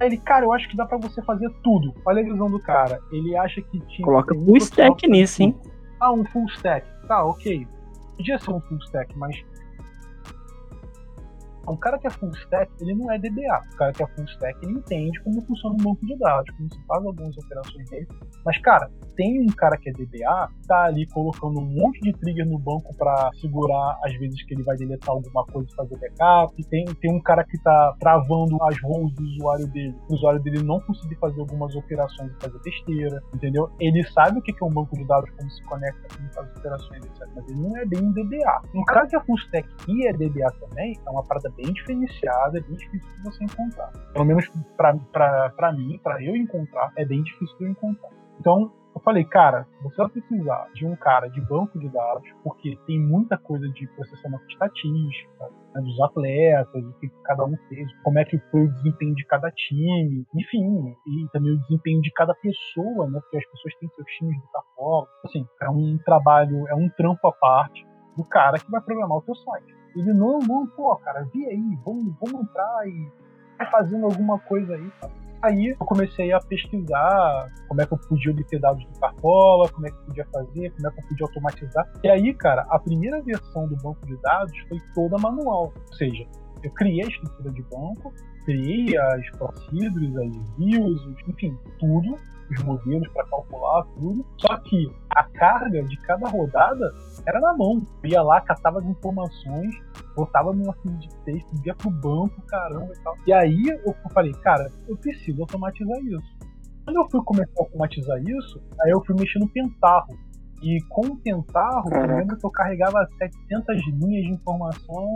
Ele, 0.00 0.16
cara, 0.16 0.46
eu 0.46 0.52
acho 0.52 0.68
que 0.68 0.76
dá 0.76 0.86
para 0.86 0.98
você 0.98 1.22
fazer 1.22 1.50
tudo. 1.62 1.94
Olha 2.06 2.22
a 2.22 2.24
visão 2.24 2.50
do 2.50 2.58
cara. 2.58 2.98
Ele 3.12 3.36
acha 3.36 3.60
que 3.60 3.78
tinha. 3.80 4.04
Coloca 4.04 4.34
full 4.34 4.56
stack 4.56 5.06
nisso, 5.06 5.42
hein? 5.42 5.54
Ah, 6.00 6.12
um 6.12 6.24
full 6.24 6.46
stack. 6.46 6.86
Tá, 7.06 7.24
ok. 7.24 7.66
Podia 8.16 8.38
ser 8.38 8.50
um 8.50 8.60
full 8.60 8.78
stack, 8.78 9.16
mas 9.18 9.36
um 11.68 11.76
cara 11.76 11.98
que 11.98 12.06
é 12.06 12.10
full 12.10 12.30
stack, 12.30 12.70
ele 12.80 12.94
não 12.94 13.10
é 13.12 13.18
DBA. 13.18 13.62
O 13.72 13.76
cara 13.76 13.92
que 13.92 14.02
é 14.02 14.06
full 14.06 14.24
stack, 14.24 14.58
ele 14.62 14.72
entende 14.72 15.20
como 15.22 15.40
funciona 15.42 15.74
um 15.74 15.84
banco 15.84 16.06
de 16.06 16.16
dados, 16.18 16.50
como 16.56 16.72
se 16.72 16.86
faz 16.86 17.04
algumas 17.04 17.36
operações 17.36 17.90
dele. 17.90 18.08
Mas, 18.44 18.58
cara, 18.58 18.90
tem 19.16 19.40
um 19.42 19.46
cara 19.48 19.76
que 19.76 19.90
é 19.90 19.92
DBA, 19.92 20.48
tá 20.66 20.84
ali 20.84 21.06
colocando 21.08 21.60
um 21.60 21.66
monte 21.66 22.00
de 22.00 22.12
trigger 22.12 22.46
no 22.46 22.58
banco 22.58 22.94
para 22.96 23.30
segurar 23.40 23.98
as 24.04 24.14
vezes 24.18 24.42
que 24.44 24.54
ele 24.54 24.62
vai 24.62 24.76
deletar 24.76 25.10
alguma 25.10 25.44
coisa 25.46 25.68
e 25.70 25.74
fazer 25.74 25.96
backup. 25.98 26.64
Tem, 26.64 26.84
tem 26.84 27.14
um 27.14 27.20
cara 27.20 27.44
que 27.44 27.58
tá 27.62 27.94
travando 27.98 28.56
as 28.62 28.80
roles 28.82 29.12
do 29.14 29.22
usuário 29.24 29.66
dele, 29.68 29.94
o 30.08 30.14
usuário 30.14 30.40
dele 30.42 30.62
não 30.62 30.80
conseguir 30.80 31.16
fazer 31.16 31.40
algumas 31.40 31.74
operações 31.74 32.30
e 32.32 32.42
fazer 32.42 32.58
besteira, 32.62 33.22
entendeu? 33.34 33.70
Ele 33.78 34.02
sabe 34.04 34.38
o 34.38 34.42
que 34.42 34.52
é 34.52 34.64
um 34.64 34.70
banco 34.70 34.96
de 34.96 35.04
dados, 35.06 35.30
como 35.30 35.50
se 35.50 35.62
conecta, 35.64 36.16
como 36.16 36.32
faz 36.32 36.56
operações, 36.56 37.04
etc. 37.04 37.28
Mas 37.34 37.48
ele 37.48 37.60
não 37.60 37.76
é 37.76 37.84
bem 37.84 38.02
um 38.02 38.12
DBA. 38.12 38.62
Um 38.74 38.84
cara 38.84 39.06
que 39.06 39.16
é 39.16 39.20
full 39.20 39.36
stack 39.36 39.68
e 39.88 40.06
é 40.06 40.12
DBA 40.12 40.50
também, 40.60 40.98
é 41.06 41.10
uma 41.10 41.22
parada 41.22 41.49
bem 41.50 41.72
diferenciada, 41.72 42.58
é 42.58 42.60
bem 42.60 42.76
difícil 42.76 43.08
de 43.16 43.22
você 43.22 43.44
encontrar. 43.44 43.92
Pelo 44.12 44.24
menos 44.24 44.50
para 44.76 45.72
mim, 45.72 45.98
para 46.02 46.22
eu 46.22 46.36
encontrar, 46.36 46.92
é 46.96 47.04
bem 47.04 47.22
difícil 47.22 47.56
de 47.58 47.64
eu 47.64 47.70
encontrar. 47.70 48.10
Então, 48.38 48.72
eu 48.94 49.00
falei, 49.02 49.24
cara, 49.24 49.66
você 49.82 49.96
vai 49.96 50.08
precisar 50.08 50.68
de 50.74 50.84
um 50.84 50.96
cara 50.96 51.28
de 51.28 51.40
banco 51.42 51.78
de 51.78 51.88
dados, 51.88 52.28
porque 52.42 52.76
tem 52.86 52.98
muita 52.98 53.38
coisa 53.38 53.68
de 53.68 53.86
processamento 53.88 54.44
estatística, 54.48 55.48
né, 55.74 55.80
dos 55.80 56.00
atletas, 56.00 56.84
o 56.84 56.92
que 56.94 57.08
cada 57.24 57.44
um 57.44 57.56
fez, 57.68 57.88
como 58.02 58.18
é 58.18 58.24
que 58.24 58.38
foi 58.50 58.64
o 58.64 58.72
desempenho 58.74 59.14
de 59.14 59.24
cada 59.26 59.50
time, 59.52 60.26
enfim, 60.34 60.96
e 61.06 61.28
também 61.32 61.52
o 61.52 61.60
desempenho 61.60 62.02
de 62.02 62.10
cada 62.12 62.34
pessoa, 62.34 63.08
né, 63.08 63.20
porque 63.20 63.36
as 63.38 63.46
pessoas 63.46 63.74
têm 63.76 63.88
seus 63.90 64.10
times 64.18 64.40
de 64.40 64.52
cartola. 64.52 65.06
Assim, 65.24 65.46
é 65.62 65.70
um 65.70 65.98
trabalho, 66.04 66.66
é 66.68 66.74
um 66.74 66.88
trampo 66.90 67.28
à 67.28 67.32
parte 67.32 67.89
do 68.20 68.24
cara 68.24 68.58
que 68.58 68.70
vai 68.70 68.80
programar 68.82 69.18
o 69.18 69.22
teu 69.22 69.34
site. 69.34 69.74
Ele, 69.96 70.12
não, 70.12 70.38
não, 70.40 70.66
pô, 70.66 70.94
cara, 70.96 71.26
vi 71.32 71.46
aí, 71.46 71.78
vamos, 71.84 72.14
vamos 72.20 72.42
entrar 72.42 72.86
e 72.86 73.10
vai 73.58 73.70
fazendo 73.70 74.04
alguma 74.04 74.38
coisa 74.38 74.74
aí, 74.74 74.90
tá? 75.00 75.10
Aí 75.42 75.68
eu 75.68 75.86
comecei 75.86 76.30
a 76.34 76.38
pesquisar 76.38 77.50
como 77.66 77.80
é 77.80 77.86
que 77.86 77.94
eu 77.94 77.98
podia 77.98 78.30
obter 78.30 78.60
dados 78.60 78.84
do 78.84 79.00
Cartola, 79.00 79.70
como 79.70 79.86
é 79.86 79.90
que 79.90 79.96
eu 79.96 80.04
podia 80.04 80.26
fazer, 80.26 80.70
como 80.72 80.86
é 80.86 80.90
que 80.90 81.00
eu 81.00 81.08
podia 81.08 81.26
automatizar. 81.26 81.92
E 82.04 82.10
aí, 82.10 82.34
cara, 82.34 82.66
a 82.68 82.78
primeira 82.78 83.22
versão 83.22 83.66
do 83.66 83.74
banco 83.76 84.06
de 84.06 84.18
dados 84.18 84.52
foi 84.68 84.78
toda 84.94 85.16
manual. 85.16 85.72
Ou 85.74 85.96
seja, 85.96 86.26
eu 86.62 86.70
criei 86.72 87.02
a 87.04 87.08
estrutura 87.08 87.50
de 87.52 87.62
banco, 87.62 88.12
criei 88.44 88.98
as 88.98 89.30
procedures, 89.30 90.14
as 90.14 90.58
views, 90.58 91.06
enfim, 91.26 91.56
tudo, 91.78 92.16
os 92.50 92.62
modelos 92.64 93.08
para 93.08 93.26
calcular 93.26 93.84
tudo. 93.98 94.26
Só 94.38 94.56
que 94.58 94.90
a 95.10 95.24
carga 95.24 95.82
de 95.82 95.96
cada 96.02 96.28
rodada 96.28 96.94
era 97.26 97.40
na 97.40 97.56
mão. 97.56 97.82
Eu 98.02 98.10
ia 98.10 98.22
lá, 98.22 98.40
catava 98.40 98.80
as 98.80 98.84
informações, 98.86 99.74
botava 100.16 100.52
numa 100.52 100.72
fila 100.74 100.96
de 100.96 101.08
texto, 101.24 101.48
ia 101.64 101.74
pro 101.74 101.90
banco, 101.90 102.40
caramba 102.42 102.92
e 102.92 103.02
tal. 103.02 103.14
E 103.26 103.32
aí 103.32 103.80
eu 103.84 103.94
falei, 104.12 104.32
cara, 104.32 104.70
eu 104.88 104.96
preciso 104.96 105.40
automatizar 105.42 105.98
isso. 105.98 106.50
Quando 106.84 106.96
eu 106.96 107.10
fui 107.10 107.22
começar 107.24 107.52
a 107.58 107.62
automatizar 107.62 108.18
isso, 108.22 108.60
aí 108.80 108.90
eu 108.90 109.04
fui 109.04 109.14
mexer 109.14 109.38
no 109.38 109.48
Pentarro. 109.48 110.18
E 110.62 110.78
com 110.88 111.06
o 111.06 111.16
Pentarro, 111.16 111.88
eu 111.92 112.16
lembro 112.16 112.36
que 112.36 112.44
eu 112.44 112.50
carregava 112.50 113.08
700 113.18 113.76
linhas 113.94 114.26
de 114.26 114.32
informação 114.32 115.06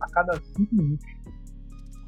a 0.00 0.10
cada 0.10 0.34
5 0.34 0.74
minutos. 0.74 1.06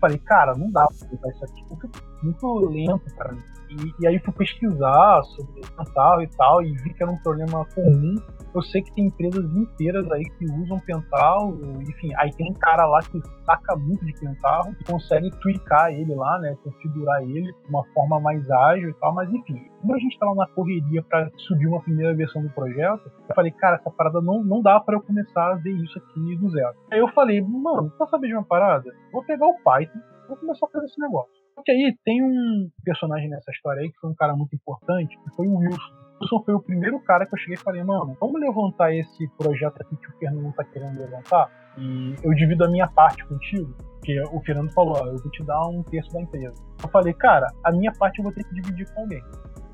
Falei, 0.00 0.18
cara, 0.18 0.54
não 0.54 0.70
dá 0.70 0.86
pra 0.86 0.96
fazer 0.96 1.34
isso 1.34 1.44
aqui, 1.44 1.62
é 1.62 2.24
muito 2.24 2.54
lento 2.68 3.14
para 3.16 3.32
mim. 3.32 3.42
E, 3.70 3.94
e, 4.02 4.06
aí 4.06 4.18
fui 4.20 4.32
pesquisar 4.32 5.22
sobre 5.24 5.60
o 5.60 5.76
Pentarro 5.76 6.22
e 6.22 6.28
tal, 6.28 6.62
e 6.62 6.72
vi 6.72 6.94
que 6.94 7.02
era 7.02 7.12
um 7.12 7.18
problema 7.18 7.66
comum 7.74 8.16
eu 8.54 8.62
sei 8.62 8.82
que 8.82 8.92
tem 8.92 9.06
empresas 9.06 9.44
inteiras 9.54 10.10
aí 10.10 10.24
que 10.24 10.44
usam 10.44 10.78
Pental, 10.78 11.54
enfim, 11.80 12.10
aí 12.16 12.30
tem 12.34 12.50
um 12.50 12.54
cara 12.54 12.86
lá 12.86 13.00
que 13.00 13.20
saca 13.44 13.76
muito 13.76 14.04
de 14.04 14.12
Pental 14.14 14.72
consegue 14.86 15.30
tweakar 15.40 15.92
ele 15.92 16.14
lá, 16.14 16.38
né, 16.38 16.56
configurar 16.64 17.22
ele 17.22 17.52
de 17.52 17.68
uma 17.68 17.84
forma 17.92 18.18
mais 18.20 18.48
ágil 18.50 18.90
e 18.90 18.94
tal, 18.94 19.14
mas 19.14 19.32
enfim, 19.32 19.60
como 19.80 19.94
a 19.94 19.98
gente 19.98 20.12
estava 20.12 20.34
na 20.34 20.46
correria 20.48 21.02
para 21.02 21.30
subir 21.36 21.66
uma 21.66 21.80
primeira 21.80 22.14
versão 22.14 22.42
do 22.42 22.50
projeto, 22.50 23.10
eu 23.28 23.34
falei, 23.34 23.52
cara, 23.52 23.76
essa 23.76 23.90
parada 23.90 24.20
não, 24.20 24.42
não 24.42 24.62
dá 24.62 24.80
para 24.80 24.96
eu 24.96 25.02
começar 25.02 25.52
a 25.52 25.54
ver 25.54 25.72
isso 25.72 25.98
aqui 25.98 26.36
do 26.36 26.50
zero. 26.50 26.74
Aí 26.90 26.98
eu 26.98 27.08
falei, 27.08 27.40
mano, 27.40 27.90
tá 27.98 28.06
sabendo 28.06 28.30
de 28.30 28.36
uma 28.36 28.44
parada? 28.44 28.92
Vou 29.12 29.22
pegar 29.24 29.46
o 29.46 29.54
Python, 29.62 29.98
vou 30.26 30.36
começar 30.36 30.66
a 30.66 30.70
fazer 30.70 30.86
esse 30.86 31.00
negócio. 31.00 31.38
Só 31.58 31.62
que 31.64 31.72
aí 31.72 31.98
tem 32.04 32.22
um 32.22 32.70
personagem 32.84 33.28
nessa 33.28 33.50
história 33.50 33.82
aí 33.82 33.90
que 33.90 33.98
foi 33.98 34.10
um 34.10 34.14
cara 34.14 34.36
muito 34.36 34.54
importante, 34.54 35.18
que 35.18 35.34
foi 35.34 35.48
o 35.48 35.56
Wilson. 35.56 35.92
Wilson 36.20 36.42
foi 36.44 36.54
o 36.54 36.60
primeiro 36.60 37.00
cara 37.00 37.26
que 37.26 37.34
eu 37.34 37.38
cheguei 37.38 37.54
e 37.54 37.58
falei, 37.58 37.82
mano, 37.82 38.16
vamos 38.20 38.40
levantar 38.40 38.94
esse 38.94 39.28
projeto 39.36 39.80
aqui 39.80 39.96
que 39.96 40.08
o 40.08 40.18
Fernando 40.18 40.54
tá 40.54 40.62
querendo 40.64 40.96
levantar 40.96 41.50
e 41.76 42.14
eu 42.22 42.32
divido 42.34 42.64
a 42.64 42.68
minha 42.68 42.86
parte 42.86 43.24
contigo, 43.26 43.74
porque 43.74 44.20
o 44.32 44.40
Fernando 44.42 44.72
falou, 44.72 44.98
ó, 45.00 45.06
eu 45.08 45.16
vou 45.16 45.30
te 45.32 45.42
dar 45.42 45.66
um 45.66 45.82
terço 45.82 46.12
da 46.12 46.20
empresa. 46.20 46.54
Eu 46.80 46.88
falei, 46.90 47.12
cara, 47.14 47.48
a 47.64 47.72
minha 47.72 47.92
parte 47.92 48.18
eu 48.18 48.24
vou 48.24 48.32
ter 48.32 48.44
que 48.44 48.54
dividir 48.54 48.86
com 48.94 49.00
alguém, 49.00 49.22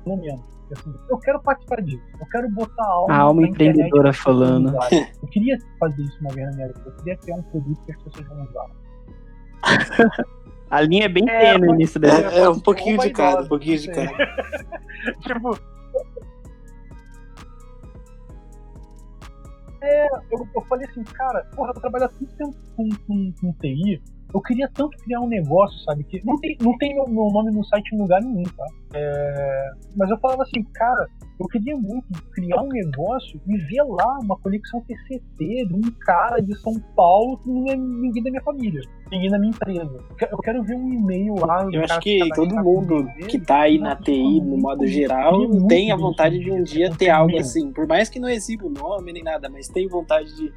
pelo 0.03 0.17
menos. 0.17 0.41
Assim, 0.71 0.91
eu 1.07 1.19
quero 1.19 1.39
participar 1.43 1.83
disso, 1.83 2.03
eu 2.19 2.25
quero 2.31 2.49
botar 2.49 2.83
a 2.83 2.93
alma, 2.93 3.13
a 3.13 3.19
alma 3.19 3.43
empreendedora 3.43 4.11
falando. 4.11 4.73
Eu 5.21 5.27
queria 5.29 5.55
fazer 5.79 6.01
isso 6.01 6.19
uma 6.19 6.33
vez 6.33 6.47
na 6.47 6.55
minha 6.55 6.67
vida, 6.67 6.81
eu 6.83 6.95
queria 6.95 7.17
criar 7.17 7.35
um 7.35 7.43
produto 7.43 7.85
que 7.85 7.91
as 7.91 8.01
pessoas 8.01 8.27
vão 8.27 8.43
usar. 8.43 8.65
A 10.69 10.81
linha 10.81 11.05
é 11.05 11.09
bem 11.09 11.29
é, 11.29 11.53
tênue 11.53 11.77
nisso 11.77 11.99
daí. 11.99 12.11
É, 12.11 12.39
é, 12.39 12.49
um 12.49 12.59
pouquinho 12.59 12.97
de 12.97 13.09
cada, 13.11 13.43
um 13.43 13.47
pouquinho 13.47 13.79
de 13.79 13.91
cada. 13.91 14.11
tipo, 15.21 15.59
É, 19.85 20.07
eu, 20.31 20.47
eu 20.55 20.61
falei 20.63 20.87
assim, 20.89 21.03
cara, 21.03 21.45
porra, 21.55 21.69
eu 21.75 21.79
trabalho 21.79 22.05
há 22.05 22.09
tanto 22.09 22.35
tempo 22.35 22.57
com, 22.75 22.89
com, 23.05 23.33
com 23.39 23.53
TI, 23.53 24.01
eu 24.33 24.41
queria 24.41 24.69
tanto 24.73 24.97
criar 24.97 25.21
um 25.21 25.27
negócio, 25.27 25.79
sabe? 25.79 26.03
Que 26.03 26.19
não 26.25 26.37
tem, 26.37 26.57
não 26.61 26.77
tem 26.77 26.93
meu, 26.93 27.07
meu 27.07 27.29
nome 27.31 27.51
no 27.51 27.63
site 27.63 27.95
em 27.95 27.99
lugar 27.99 28.21
nenhum, 28.21 28.43
tá? 28.43 28.65
É, 28.93 29.71
mas 29.95 30.09
eu 30.09 30.17
falava 30.19 30.43
assim, 30.43 30.63
cara, 30.73 31.07
eu 31.39 31.47
queria 31.47 31.75
muito 31.75 32.07
criar 32.31 32.61
um 32.61 32.69
negócio 32.69 33.39
e 33.47 33.57
ver 33.57 33.83
lá 33.83 34.19
uma 34.19 34.37
conexão 34.37 34.81
TCP 34.81 35.65
de 35.67 35.73
um 35.73 35.81
cara 35.99 36.41
de 36.41 36.57
São 36.59 36.79
Paulo 36.95 37.37
que 37.37 37.49
não 37.49 37.65
é 37.67 37.75
ninguém 37.75 38.23
da 38.23 38.29
minha 38.29 38.43
família, 38.43 38.81
ninguém 39.11 39.29
da 39.29 39.37
minha 39.37 39.51
empresa. 39.51 39.99
Eu 40.31 40.37
quero 40.39 40.63
ver 40.63 40.75
um 40.75 40.93
e-mail 40.93 41.35
lá. 41.35 41.67
Eu 41.71 41.83
acho 41.83 41.99
que 41.99 42.19
todo 42.35 42.55
mundo 42.55 43.07
que 43.29 43.39
tá 43.39 43.61
aí 43.61 43.77
na 43.77 43.95
TI, 43.95 44.41
no 44.41 44.57
modo 44.57 44.87
geral, 44.87 45.33
tem 45.67 45.91
a 45.91 45.95
vontade 45.95 46.39
de 46.39 46.51
um 46.51 46.63
dia 46.63 46.89
ter 46.91 47.09
algo 47.09 47.37
assim. 47.37 47.71
Por 47.71 47.87
mais 47.87 48.09
que 48.09 48.19
não 48.19 48.29
exiba 48.29 48.65
o 48.65 48.69
nome 48.69 49.11
nem 49.11 49.23
nada, 49.23 49.49
mas 49.49 49.67
tem 49.67 49.87
vontade 49.87 50.33
de, 50.35 50.53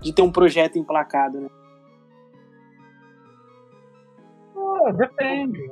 de 0.00 0.12
ter 0.12 0.22
um 0.22 0.30
projeto 0.30 0.78
emplacado, 0.78 1.40
né? 1.40 1.48
Depende. 4.96 5.70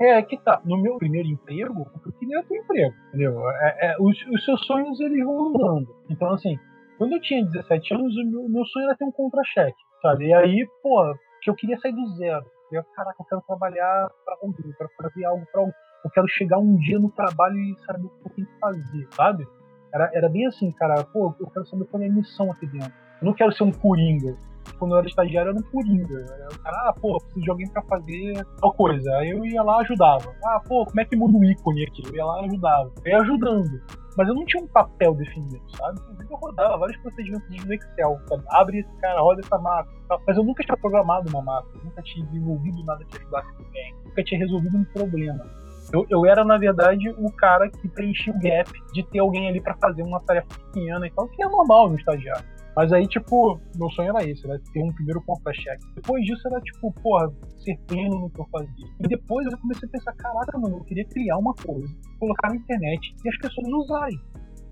É, 0.00 0.20
que 0.22 0.36
tá. 0.38 0.60
No 0.64 0.76
meu 0.76 0.96
primeiro 0.98 1.28
emprego, 1.28 1.86
eu 2.04 2.12
queria 2.12 2.40
emprego, 2.40 2.94
entendeu? 3.08 3.50
É, 3.50 3.86
é, 3.88 3.96
os, 4.00 4.16
os, 4.26 4.44
seus 4.44 4.66
sonhos, 4.66 4.98
eles 5.00 5.24
vão 5.24 5.50
mudando. 5.50 5.94
Então, 6.10 6.32
assim, 6.32 6.58
quando 6.98 7.12
eu 7.12 7.20
tinha 7.20 7.44
17 7.44 7.94
anos, 7.94 8.16
o 8.16 8.24
meu, 8.24 8.48
meu 8.48 8.64
sonho 8.66 8.86
era 8.86 8.96
ter 8.96 9.04
um 9.04 9.12
contra-cheque, 9.12 9.78
sabe? 10.02 10.26
E 10.26 10.34
aí, 10.34 10.68
pô, 10.82 11.14
que 11.42 11.50
eu 11.50 11.54
queria 11.54 11.78
sair 11.78 11.92
do 11.92 12.06
zero. 12.16 12.44
Eu, 12.72 12.82
caraca, 12.96 13.16
eu 13.20 13.26
quero 13.26 13.42
trabalhar 13.42 14.10
pra 14.24 14.36
alguém, 14.42 14.66
eu 14.66 14.74
quero 14.74 14.90
fazer 14.96 15.24
algo 15.24 15.46
pra 15.52 15.60
alguém. 15.60 15.74
Eu 16.04 16.10
quero 16.10 16.28
chegar 16.28 16.58
um 16.58 16.76
dia 16.76 16.98
no 16.98 17.10
trabalho 17.10 17.56
e 17.56 17.76
saber 17.86 18.06
o 18.06 18.10
que 18.10 18.26
eu 18.26 18.32
tenho 18.34 18.46
que 18.46 18.58
fazer, 18.58 19.08
sabe? 19.12 19.46
Era, 19.92 20.10
era 20.12 20.28
bem 20.28 20.46
assim, 20.46 20.72
cara, 20.72 21.04
pô, 21.04 21.32
eu 21.38 21.46
quero 21.46 21.64
saber 21.66 21.84
qual 21.84 22.02
é 22.02 22.06
a 22.06 22.12
missão 22.12 22.50
aqui 22.50 22.66
dentro. 22.66 22.92
Eu 23.20 23.26
não 23.26 23.32
quero 23.32 23.52
ser 23.52 23.62
um 23.62 23.72
coringa 23.72 24.36
quando 24.78 24.92
eu 24.92 24.98
era 24.98 25.06
estagiário, 25.06 25.50
era 25.50 25.58
um 25.58 25.62
coringa. 25.62 26.24
O 26.52 26.58
cara, 26.60 26.88
ah, 26.88 26.94
pô, 27.00 27.18
preciso 27.18 27.44
de 27.44 27.50
alguém 27.50 27.68
pra 27.70 27.82
fazer 27.82 28.46
tal 28.60 28.72
coisa. 28.72 29.16
Aí 29.18 29.30
eu 29.30 29.44
ia 29.44 29.62
lá 29.62 29.78
ajudava. 29.78 30.34
Ah, 30.44 30.60
pô, 30.66 30.84
como 30.84 31.00
é 31.00 31.04
que 31.04 31.16
muda 31.16 31.36
o 31.36 31.44
ícone 31.44 31.84
aqui? 31.84 32.02
Eu 32.06 32.14
ia 32.14 32.24
lá 32.24 32.40
ajudava. 32.44 32.92
Eu 33.04 33.12
ia 33.12 33.20
ajudando. 33.20 33.80
Mas 34.16 34.28
eu 34.28 34.34
não 34.34 34.44
tinha 34.44 34.62
um 34.62 34.68
papel 34.68 35.14
definido, 35.14 35.60
sabe? 35.76 36.00
Eu 36.30 36.36
rodava 36.36 36.78
vários 36.78 36.96
procedimentos 36.98 37.48
no 37.48 37.74
Excel, 37.74 38.20
sabe? 38.28 38.44
Abre 38.50 38.78
esse 38.78 38.96
cara, 39.00 39.20
roda 39.20 39.40
essa 39.40 39.58
máquina. 39.58 39.94
Mas 40.26 40.36
eu 40.36 40.44
nunca 40.44 40.62
tinha 40.62 40.76
programado 40.76 41.28
uma 41.30 41.42
máquina, 41.42 41.82
nunca 41.82 42.02
tinha 42.02 42.24
desenvolvido 42.26 42.84
nada 42.84 43.04
que 43.04 43.16
ajudasse 43.16 43.48
ninguém, 43.58 43.94
nunca 44.04 44.22
tinha 44.22 44.38
resolvido 44.38 44.76
um 44.76 44.84
problema. 44.84 45.44
Eu, 45.92 46.06
eu, 46.08 46.26
era, 46.26 46.44
na 46.44 46.56
verdade, 46.56 47.08
o 47.10 47.30
cara 47.32 47.68
que 47.68 47.88
preenchia 47.88 48.32
o 48.32 48.38
gap 48.38 48.70
de 48.92 49.02
ter 49.04 49.18
alguém 49.18 49.48
ali 49.48 49.60
para 49.60 49.74
fazer 49.74 50.02
uma 50.02 50.20
tarefa 50.20 50.48
pequena 50.48 51.06
e 51.06 51.10
tal, 51.10 51.28
que 51.28 51.42
é 51.42 51.48
normal 51.48 51.90
no 51.90 51.96
estagiário. 51.96 52.53
Mas 52.76 52.92
aí, 52.92 53.06
tipo, 53.06 53.60
meu 53.76 53.88
sonho 53.90 54.10
era 54.10 54.28
esse, 54.28 54.44
era 54.44 54.60
ter 54.72 54.82
um 54.82 54.92
primeiro 54.92 55.22
contra-cheque. 55.22 55.86
Depois 55.94 56.24
disso 56.24 56.48
era, 56.48 56.60
tipo, 56.60 56.92
porra, 57.02 57.32
ser 57.58 57.78
pleno 57.86 58.18
no 58.18 58.30
que 58.30 58.40
eu 58.40 58.46
fazia. 58.50 58.86
E 59.00 59.08
depois 59.08 59.46
eu 59.46 59.58
comecei 59.58 59.88
a 59.88 59.92
pensar, 59.92 60.12
caraca, 60.14 60.58
mano, 60.58 60.78
eu 60.78 60.84
queria 60.84 61.04
criar 61.04 61.38
uma 61.38 61.54
coisa, 61.54 61.94
colocar 62.18 62.48
na 62.48 62.56
internet 62.56 63.14
e 63.24 63.28
as 63.28 63.38
pessoas 63.38 63.68
usarem. 63.68 64.18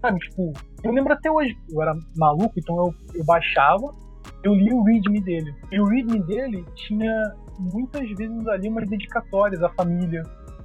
Sabe, 0.01 0.19
tipo, 0.19 0.53
eu 0.83 0.93
lembro 0.93 1.13
até 1.13 1.31
hoje, 1.31 1.57
eu 1.71 1.81
era 1.81 1.95
maluco, 2.17 2.53
então 2.57 2.77
eu, 2.77 2.95
eu 3.15 3.25
baixava, 3.25 3.95
eu 4.43 4.53
li 4.53 4.73
o 4.73 4.83
readme 4.83 5.21
dele. 5.21 5.55
E 5.71 5.81
o 5.81 5.85
readme 5.85 6.21
dele 6.25 6.65
tinha 6.75 7.35
muitas 7.59 8.09
vezes 8.17 8.49
ali 8.49 8.69
umas 8.69 8.89
dedicatórias 8.89 9.63
à 9.63 9.69
família. 9.69 10.23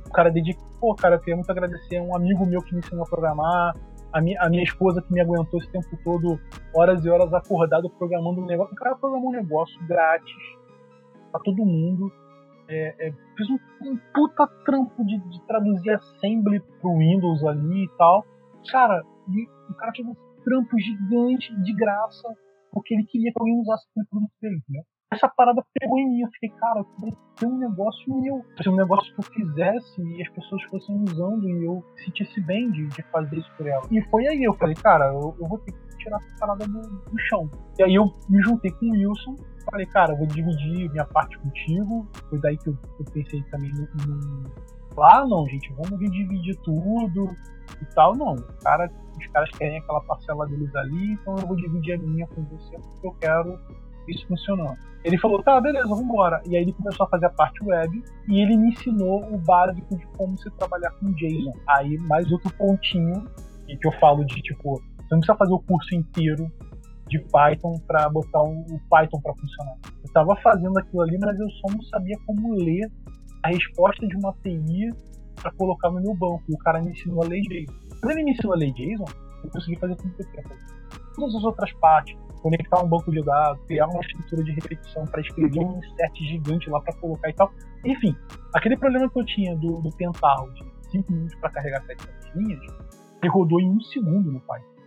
O 0.07 0.09
cara 0.09 0.31
dedica, 0.31 0.59
pô, 0.79 0.95
cara, 0.95 1.15
eu 1.15 1.19
queria 1.19 1.35
muito 1.35 1.51
agradecer 1.51 1.97
a 1.97 2.01
um 2.01 2.15
amigo 2.15 2.47
meu 2.47 2.61
que 2.61 2.73
me 2.73 2.79
ensinou 2.79 3.03
a 3.03 3.07
programar, 3.07 3.75
a 4.11 4.21
minha, 4.21 4.41
a 4.41 4.49
minha 4.49 4.63
esposa 4.63 5.01
que 5.01 5.11
me 5.11 5.21
aguentou 5.21 5.59
esse 5.59 5.69
tempo 5.71 5.97
todo, 6.03 6.39
horas 6.73 7.03
e 7.03 7.09
horas 7.09 7.33
acordado, 7.33 7.89
programando 7.89 8.41
um 8.41 8.45
negócio. 8.45 8.73
O 8.73 8.77
cara 8.77 8.95
programou 8.95 9.29
um 9.29 9.33
negócio 9.33 9.79
grátis 9.87 10.35
pra 11.31 11.39
todo 11.41 11.65
mundo. 11.65 12.11
É, 12.69 13.07
é, 13.07 13.11
fiz 13.37 13.49
um, 13.49 13.59
um, 13.83 13.97
puta 14.13 14.45
trampo 14.65 15.05
de, 15.05 15.17
de, 15.29 15.41
traduzir 15.47 15.91
assembly 15.91 16.59
pro 16.81 16.97
Windows 16.97 17.43
ali 17.45 17.85
e 17.85 17.89
tal. 17.97 18.25
Cara, 18.69 19.03
e 19.29 19.47
o 19.71 19.73
cara 19.75 19.91
fez 19.95 20.07
um 20.07 20.15
trampo 20.43 20.77
gigante 20.77 21.55
de 21.61 21.73
graça, 21.73 22.27
porque 22.71 22.93
ele 22.93 23.05
queria 23.05 23.31
que 23.31 23.39
alguém 23.39 23.59
usasse 23.61 23.85
aquele 23.91 24.05
produto 24.07 24.31
dele, 24.41 24.61
né? 24.69 24.81
Essa 25.11 25.27
parada 25.29 25.63
pegou 25.73 25.97
em 25.99 26.09
mim. 26.09 26.21
Eu 26.21 26.29
fiquei, 26.31 26.49
cara, 26.49 26.79
eu 26.79 27.17
ter 27.35 27.45
um 27.45 27.57
negócio 27.57 28.21
meu. 28.21 28.43
Um 28.67 28.75
negócio 28.75 29.13
que 29.13 29.19
eu 29.19 29.23
fizesse 29.23 30.01
e 30.01 30.21
as 30.21 30.29
pessoas 30.29 30.63
fossem 30.63 30.95
usando 31.03 31.47
e 31.47 31.65
eu 31.65 31.83
sentisse 32.03 32.41
bem 32.41 32.69
de, 32.71 32.87
de 32.87 33.01
fazer 33.03 33.37
isso 33.37 33.51
por 33.57 33.67
ela. 33.67 33.83
E 33.91 34.01
foi 34.09 34.27
aí, 34.27 34.43
eu 34.43 34.53
falei, 34.53 34.75
cara, 34.75 35.05
eu, 35.05 35.35
eu 35.39 35.47
vou 35.47 35.57
ter 35.59 35.71
que 35.71 35.97
tirar 35.97 36.17
essa 36.17 36.35
parada 36.39 36.67
do, 36.67 36.81
do, 36.81 37.19
chão. 37.29 37.49
E 37.79 37.83
aí 37.83 37.95
eu 37.95 38.05
me 38.29 38.41
juntei 38.41 38.71
com 38.71 38.85
o 38.85 38.91
Wilson. 38.91 39.35
Falei, 39.69 39.85
cara, 39.87 40.13
eu 40.13 40.17
vou 40.17 40.27
dividir 40.27 40.89
minha 40.91 41.05
parte 41.05 41.37
contigo. 41.39 42.07
Foi 42.29 42.39
daí 42.39 42.57
que 42.57 42.69
eu, 42.69 42.77
eu 42.99 43.05
pensei 43.13 43.41
também 43.43 43.71
no, 43.71 43.87
no. 44.07 44.51
Ah, 44.99 45.25
não, 45.27 45.45
gente, 45.47 45.71
vamos 45.73 45.99
dividir 45.99 46.57
tudo 46.63 47.35
e 47.81 47.85
tal. 47.93 48.15
Não, 48.15 48.35
cara, 48.63 48.89
os 49.17 49.27
caras 49.27 49.49
querem 49.51 49.77
aquela 49.77 50.01
parcela 50.01 50.47
deles 50.47 50.73
ali, 50.75 51.13
então 51.13 51.35
eu 51.37 51.47
vou 51.47 51.55
dividir 51.55 51.93
a 51.93 51.97
minha 51.97 52.25
com 52.27 52.43
você 52.45 52.77
porque 52.77 53.07
eu 53.07 53.13
quero 53.19 53.59
isso 54.07 54.27
funcionou. 54.27 54.75
Ele 55.03 55.17
falou, 55.17 55.41
tá, 55.41 55.59
beleza, 55.61 55.87
vamos 55.87 56.03
embora. 56.03 56.41
E 56.45 56.55
aí 56.55 56.63
ele 56.63 56.73
começou 56.73 57.05
a 57.05 57.09
fazer 57.09 57.27
a 57.27 57.29
parte 57.29 57.63
web 57.63 58.03
e 58.27 58.41
ele 58.41 58.57
me 58.57 58.69
ensinou 58.69 59.23
o 59.33 59.37
básico 59.37 59.95
de 59.95 60.05
como 60.17 60.37
se 60.37 60.49
trabalhar 60.51 60.91
com 60.91 61.11
JSON. 61.13 61.53
Aí 61.69 61.97
mais 61.99 62.29
outro 62.31 62.51
pontinho 62.57 63.25
que 63.67 63.87
eu 63.87 63.91
falo 63.99 64.25
de 64.25 64.35
tipo, 64.41 64.73
você 64.73 65.07
não 65.11 65.19
precisa 65.19 65.37
fazer 65.37 65.53
o 65.53 65.59
curso 65.59 65.93
inteiro 65.95 66.51
de 67.07 67.19
Python 67.19 67.73
para 67.87 68.09
botar 68.09 68.43
o 68.43 68.63
Python 68.89 69.21
para 69.21 69.33
funcionar. 69.35 69.75
Eu 69.83 70.05
estava 70.05 70.35
fazendo 70.37 70.77
aquilo 70.77 71.01
ali, 71.01 71.17
mas 71.19 71.39
eu 71.39 71.49
só 71.51 71.73
não 71.73 71.81
sabia 71.83 72.17
como 72.25 72.53
ler 72.55 72.89
a 73.43 73.49
resposta 73.49 74.05
de 74.07 74.15
uma 74.17 74.29
API 74.29 74.91
para 75.35 75.51
colocar 75.51 75.89
no 75.89 76.01
meu 76.01 76.13
banco. 76.15 76.43
E 76.49 76.53
o 76.53 76.57
cara 76.57 76.81
me 76.81 76.91
ensinou 76.91 77.23
a 77.23 77.27
ler 77.27 77.41
JSON. 77.41 77.73
Quando 78.01 78.11
ele 78.11 78.23
me 78.23 78.31
ensinou 78.31 78.53
a 78.53 78.57
ler 78.57 78.73
JSON, 78.73 79.05
eu 79.43 79.49
consegui 79.49 79.79
fazer 79.79 79.95
tudo 79.95 80.13
que 80.15 80.23
eu 80.23 80.27
queria 80.27 80.43
fazer. 80.43 80.65
Todas 81.15 81.35
as 81.35 81.43
outras 81.43 81.73
partes, 81.73 82.17
conectar 82.47 82.81
um 82.81 82.87
banco 82.87 83.11
de 83.11 83.21
dados, 83.21 83.61
criar 83.65 83.87
uma 83.87 83.99
estrutura 83.99 84.41
de 84.41 84.51
repetição 84.51 85.03
para 85.05 85.19
escrever 85.19 85.59
um 85.59 85.81
set 85.81 86.25
gigante 86.25 86.69
lá 86.69 86.79
para 86.79 86.95
colocar 86.95 87.29
e 87.29 87.33
tal. 87.33 87.51
Enfim, 87.83 88.15
aquele 88.55 88.77
problema 88.77 89.09
que 89.09 89.19
eu 89.19 89.25
tinha 89.25 89.53
do, 89.57 89.81
do 89.81 89.89
de 89.89 90.89
5 90.91 91.11
minutos 91.11 91.35
para 91.35 91.49
carregar 91.49 91.81
700 91.85 92.35
linhas, 92.35 92.59
ele 93.21 93.29
rodou 93.29 93.59
em 93.59 93.69
um 93.69 93.81
segundo 93.81 94.31
no 94.31 94.39
Python. 94.39 94.77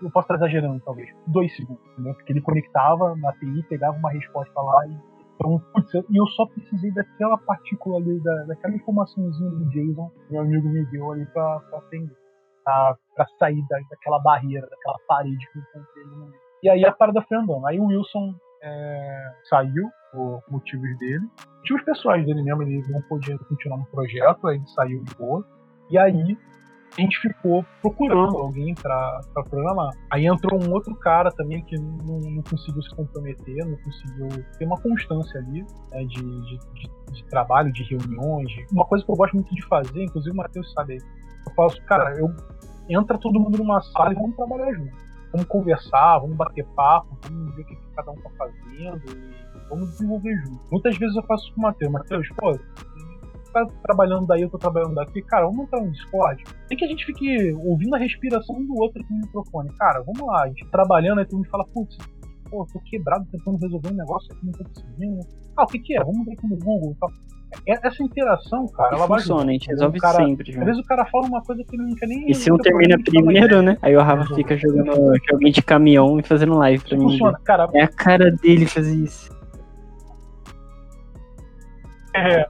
Eu, 0.00 0.10
posso 0.12 0.26
estar 0.26 0.36
exagerando, 0.36 0.80
talvez. 0.84 1.08
Dois 1.26 1.54
segundos, 1.56 1.82
entendeu? 1.92 2.14
Porque 2.14 2.32
ele 2.32 2.40
conectava 2.40 3.16
na 3.16 3.30
API, 3.30 3.64
pegava 3.64 3.98
uma 3.98 4.12
resposta 4.12 4.60
lá 4.60 4.86
e 4.86 4.96
Então, 5.34 5.58
putz, 5.72 5.92
e 5.94 6.16
eu 6.16 6.26
só 6.28 6.46
precisei 6.46 6.92
daquela 6.92 7.36
partícula 7.38 7.96
ali, 7.96 8.20
da, 8.20 8.44
daquela 8.44 8.76
informaçãozinha 8.76 9.50
do 9.50 9.68
Jason, 9.70 10.12
meu 10.30 10.42
amigo 10.42 10.68
me 10.68 10.84
deu 10.86 11.10
ali 11.10 11.26
pra 11.26 11.60
atender. 11.72 12.16
Pra 12.64 13.26
sair 13.38 13.66
da, 13.66 13.80
daquela 13.90 14.20
barreira, 14.20 14.68
daquela 14.68 14.98
parede 15.08 15.44
que 15.50 15.58
eu 15.58 15.62
encontrei 15.62 16.04
no 16.04 16.18
momento. 16.18 16.47
E 16.62 16.68
aí 16.68 16.84
a 16.84 16.92
parada 16.92 17.22
foi 17.22 17.36
andando. 17.36 17.66
Aí 17.66 17.78
o 17.78 17.86
Wilson 17.86 18.34
é, 18.62 19.32
saiu 19.48 19.88
por 20.12 20.42
motivos 20.50 20.98
dele. 20.98 21.26
Motivos 21.58 21.82
pessoais 21.82 22.24
dele 22.24 22.42
mesmo, 22.42 22.62
ele 22.62 22.82
não 22.88 23.02
podia 23.02 23.38
continuar 23.38 23.78
no 23.78 23.86
projeto, 23.86 24.46
aí 24.46 24.56
ele 24.56 24.68
saiu 24.68 25.02
de 25.04 25.14
boa. 25.14 25.44
E 25.90 25.98
aí 25.98 26.36
a 26.96 27.00
gente 27.00 27.20
ficou 27.20 27.64
procurando 27.80 28.38
alguém 28.38 28.74
para 28.74 29.20
programar. 29.48 29.90
Aí 30.10 30.26
entrou 30.26 30.62
um 30.62 30.72
outro 30.72 30.94
cara 30.96 31.30
também 31.30 31.62
que 31.64 31.76
não, 31.76 32.18
não, 32.18 32.42
conseguiu 32.42 32.82
se 32.82 32.94
comprometer, 32.94 33.64
não 33.64 33.76
conseguiu 33.76 34.44
ter 34.58 34.64
uma 34.64 34.80
constância 34.80 35.40
ali 35.40 35.64
né, 35.90 36.04
de, 36.04 36.22
de, 36.22 36.58
de, 36.74 37.12
de, 37.12 37.24
trabalho, 37.26 37.72
de 37.72 37.82
reuniões. 37.84 38.50
Uma 38.72 38.84
coisa 38.86 39.04
que 39.04 39.10
eu 39.10 39.16
gosto 39.16 39.34
muito 39.34 39.54
de 39.54 39.64
fazer, 39.66 40.04
inclusive 40.04 40.32
o 40.32 40.36
Matheus 40.36 40.72
sabe, 40.72 40.96
eu 40.96 41.54
faço, 41.54 41.80
cara, 41.84 42.18
eu 42.18 42.34
entra 42.88 43.18
todo 43.18 43.38
mundo 43.38 43.58
numa 43.58 43.80
sala 43.80 44.12
e 44.12 44.16
vamos 44.16 44.34
trabalhar 44.34 44.72
junto. 44.72 45.07
Vamos 45.32 45.46
conversar, 45.46 46.18
vamos 46.18 46.36
bater 46.36 46.64
papo, 46.74 47.16
vamos 47.22 47.54
ver 47.54 47.62
o 47.62 47.66
que 47.66 47.76
cada 47.94 48.10
um 48.10 48.16
tá 48.16 48.30
fazendo 48.38 49.02
e 49.10 49.68
vamos 49.68 49.90
desenvolver 49.90 50.34
junto. 50.44 50.60
Muitas 50.70 50.96
vezes 50.96 51.16
eu 51.16 51.22
faço 51.24 51.52
com 51.54 51.60
o 51.60 51.62
Matheus, 51.64 51.92
Matheus, 51.92 52.28
pô, 52.36 52.58
tá 53.52 53.66
trabalhando 53.82 54.26
daí, 54.26 54.42
eu 54.42 54.50
tô 54.50 54.58
trabalhando 54.58 54.94
daqui, 54.94 55.22
cara, 55.22 55.46
vamos 55.46 55.64
entrar 55.64 55.80
no 55.80 55.90
Discord. 55.90 56.44
Tem 56.68 56.78
que 56.78 56.84
a 56.84 56.88
gente 56.88 57.04
fique 57.04 57.52
ouvindo 57.64 57.94
a 57.94 57.98
respiração 57.98 58.56
um 58.56 58.66
do 58.66 58.80
outro 58.80 59.02
aqui 59.02 59.12
no 59.12 59.20
microfone. 59.20 59.70
Cara, 59.76 60.02
vamos 60.02 60.26
lá, 60.26 60.44
a 60.44 60.48
gente 60.48 60.66
trabalhando, 60.70 61.18
aí 61.18 61.26
tu 61.26 61.38
me 61.38 61.46
fala, 61.48 61.64
putz, 61.66 61.96
pô, 62.50 62.66
tô 62.72 62.80
quebrado 62.80 63.26
tentando 63.30 63.58
resolver 63.58 63.92
um 63.92 63.96
negócio 63.96 64.32
aqui, 64.32 64.46
não 64.46 64.52
tô 64.52 64.64
conseguindo. 64.64 65.20
Ah, 65.56 65.64
o 65.64 65.66
que 65.66 65.78
que 65.78 65.96
é? 65.96 66.04
Vamos 66.04 66.24
ver 66.24 66.32
aqui 66.32 66.46
no 66.46 66.56
Google. 66.56 66.96
É, 67.02 67.37
essa 67.66 68.02
interação, 68.02 68.66
cara, 68.68 68.96
ela 68.96 69.06
funciona, 69.06 69.44
vai. 69.44 69.50
a 69.50 69.52
gente 69.52 69.68
resolve 69.68 69.98
cara, 69.98 70.16
sempre. 70.24 70.58
Às 70.58 70.64
vezes 70.64 70.80
o 70.80 70.84
cara 70.84 71.04
fala 71.06 71.26
uma 71.26 71.42
coisa 71.42 71.64
que 71.64 71.76
ele 71.76 71.84
não 71.84 71.94
quer 71.94 72.06
nem. 72.06 72.30
E 72.30 72.34
se 72.34 72.52
um 72.52 72.58
termina 72.58 72.98
primeiro, 73.02 73.62
né? 73.62 73.78
Aí 73.82 73.96
o 73.96 74.02
Rafa 74.02 74.34
fica 74.34 74.56
jogando 74.56 75.14
joguinho 75.30 75.52
de 75.52 75.62
caminhão 75.62 76.18
e 76.18 76.22
fazendo 76.22 76.56
live 76.58 76.84
pra 76.84 76.96
mim. 76.96 77.04
Funciona, 77.04 77.38
cara. 77.44 77.68
É 77.74 77.82
a 77.82 77.88
cara 77.88 78.30
dele 78.30 78.66
fazer 78.66 78.94
isso. 78.96 79.30
É. 82.14 82.46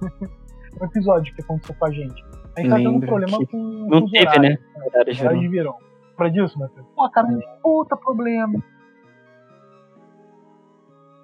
um 0.80 0.84
episódio 0.84 1.34
que 1.34 1.42
aconteceu 1.42 1.74
com 1.78 1.86
a 1.86 1.90
gente. 1.90 2.24
A 2.56 2.60
gente 2.60 2.70
tá 2.70 2.76
tendo 2.76 2.90
um 2.90 3.00
problema 3.00 3.38
com. 3.46 3.86
Não 3.88 4.06
teve, 4.10 4.26
horário, 4.26 4.42
né? 4.42 4.58
Horário 4.86 5.12
de 5.12 5.20
verão. 5.20 5.40
de 5.40 5.48
verão. 5.48 5.76
Pra 6.16 6.28
disso, 6.28 6.58
Matheus? 6.58 6.86
Pô, 6.94 7.10
cara, 7.10 7.28
é. 7.32 7.60
puta 7.62 7.96
problema. 7.96 8.62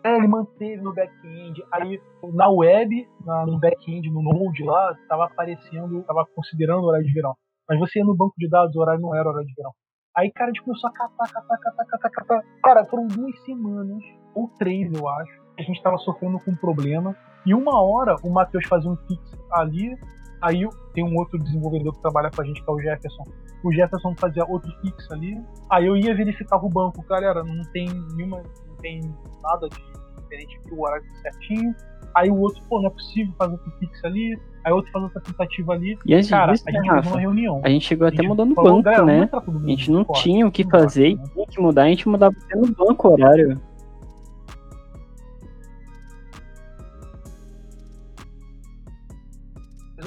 É, 0.05 0.17
ele 0.17 0.29
manteve 0.29 0.81
no 0.83 0.95
back-end. 0.95 1.65
Aí 1.73 2.01
na 2.33 2.49
web, 2.49 3.09
na, 3.25 3.47
no 3.47 3.59
back-end, 3.59 4.11
no 4.11 4.23
Node 4.23 4.63
lá, 4.65 4.97
tava 5.09 5.27
aparecendo, 5.27 6.03
tava 6.05 6.27
considerando 6.35 6.85
horário 6.85 7.07
de 7.07 7.13
verão. 7.13 7.35
Mas 7.69 7.79
você 7.79 7.99
ia 7.99 8.05
no 8.05 8.17
banco 8.17 8.35
de 8.39 8.49
dados, 8.49 8.75
o 8.75 8.81
horário 8.81 9.01
não 9.01 9.15
era 9.15 9.29
horário 9.29 9.47
de 9.47 9.55
verão. 9.55 9.73
Aí, 10.17 10.33
cara, 10.33 10.51
a 10.51 10.55
gente 10.55 10.65
começou 10.65 10.91
a 10.91 10.93
catar, 10.93 11.33
catar, 11.33 11.59
catar, 11.59 11.85
catar, 11.87 12.11
catar. 12.11 12.45
Cara, 12.63 12.85
foram 12.87 13.07
duas 13.07 13.39
semanas, 13.45 14.03
ou 14.35 14.49
três, 14.59 14.93
eu 14.93 15.09
acho, 15.09 15.43
a 15.59 15.63
gente 15.63 15.83
tava 15.83 15.99
sofrendo 15.99 16.39
com 16.39 16.53
um 16.53 16.57
problema. 16.57 17.15
E 17.45 17.55
uma 17.55 17.81
hora 17.83 18.17
o 18.25 18.31
Matheus 18.31 18.67
fazia 18.67 18.91
um 18.91 18.97
fix 18.97 19.23
ali, 19.53 19.97
aí 20.41 20.69
tem 20.95 21.05
um 21.05 21.17
outro 21.17 21.39
desenvolvedor 21.39 21.95
que 21.95 22.01
trabalha 22.01 22.31
com 22.31 22.43
a 22.43 22.45
gente, 22.45 22.63
que 22.63 22.71
é 22.71 22.73
o 22.73 22.81
Jefferson. 22.81 23.25
O 23.65 23.73
Jefferson 23.73 24.15
fazia 24.17 24.45
outro 24.47 24.71
fix 24.81 25.11
ali. 25.11 25.41
Aí 25.71 25.87
eu 25.87 25.97
ia 25.97 26.15
verificar 26.15 26.65
o 26.65 26.69
banco, 26.69 27.05
galera, 27.09 27.43
não 27.43 27.63
tem 27.73 27.89
nenhuma, 28.15 28.43
não 28.69 28.77
tem 28.77 29.01
nada 29.43 29.69
de 29.69 29.99
diferente 30.29 30.59
aqui, 30.59 30.75
o 30.75 30.83
horário 30.83 31.05
tá 31.05 31.31
certinho. 31.31 31.75
Aí 32.15 32.31
o 32.31 32.39
outro, 32.39 32.63
pô, 32.69 32.81
não 32.81 32.89
é 32.89 32.91
possível 32.91 33.33
fazer 33.39 33.53
outro 33.53 33.71
fix 33.79 34.05
ali. 34.05 34.39
Aí 34.65 34.73
o 34.73 34.77
outro 34.77 34.91
faz 34.91 35.05
outra 35.05 35.21
tentativa 35.21 35.73
ali. 35.73 35.99
E 36.05 36.15
antes 36.15 36.31
cara, 36.31 36.53
disso, 36.53 36.65
a 36.67 36.73
gente 36.73 36.89
Rafa, 36.89 37.09
uma 37.11 37.21
reunião. 37.21 37.61
A 37.65 37.69
gente 37.69 37.87
chegou 37.87 38.09
até 38.09 38.23
mudando 38.23 38.53
o 38.53 38.55
banco, 38.55 39.05
né? 39.05 39.29
A 39.33 39.67
gente 39.67 39.91
não 39.91 40.05
tinha 40.05 40.47
o 40.47 40.51
que 40.51 40.65
fazer, 40.65 41.17
né? 41.17 41.25
tinha 41.33 41.47
que 41.47 41.61
mudar, 41.61 41.83
a 41.85 41.89
gente 41.89 42.09
mudava 42.09 42.35
até 42.45 42.57
no 42.57 42.67
banco 42.75 43.09
o 43.09 43.13
horário. 43.13 43.61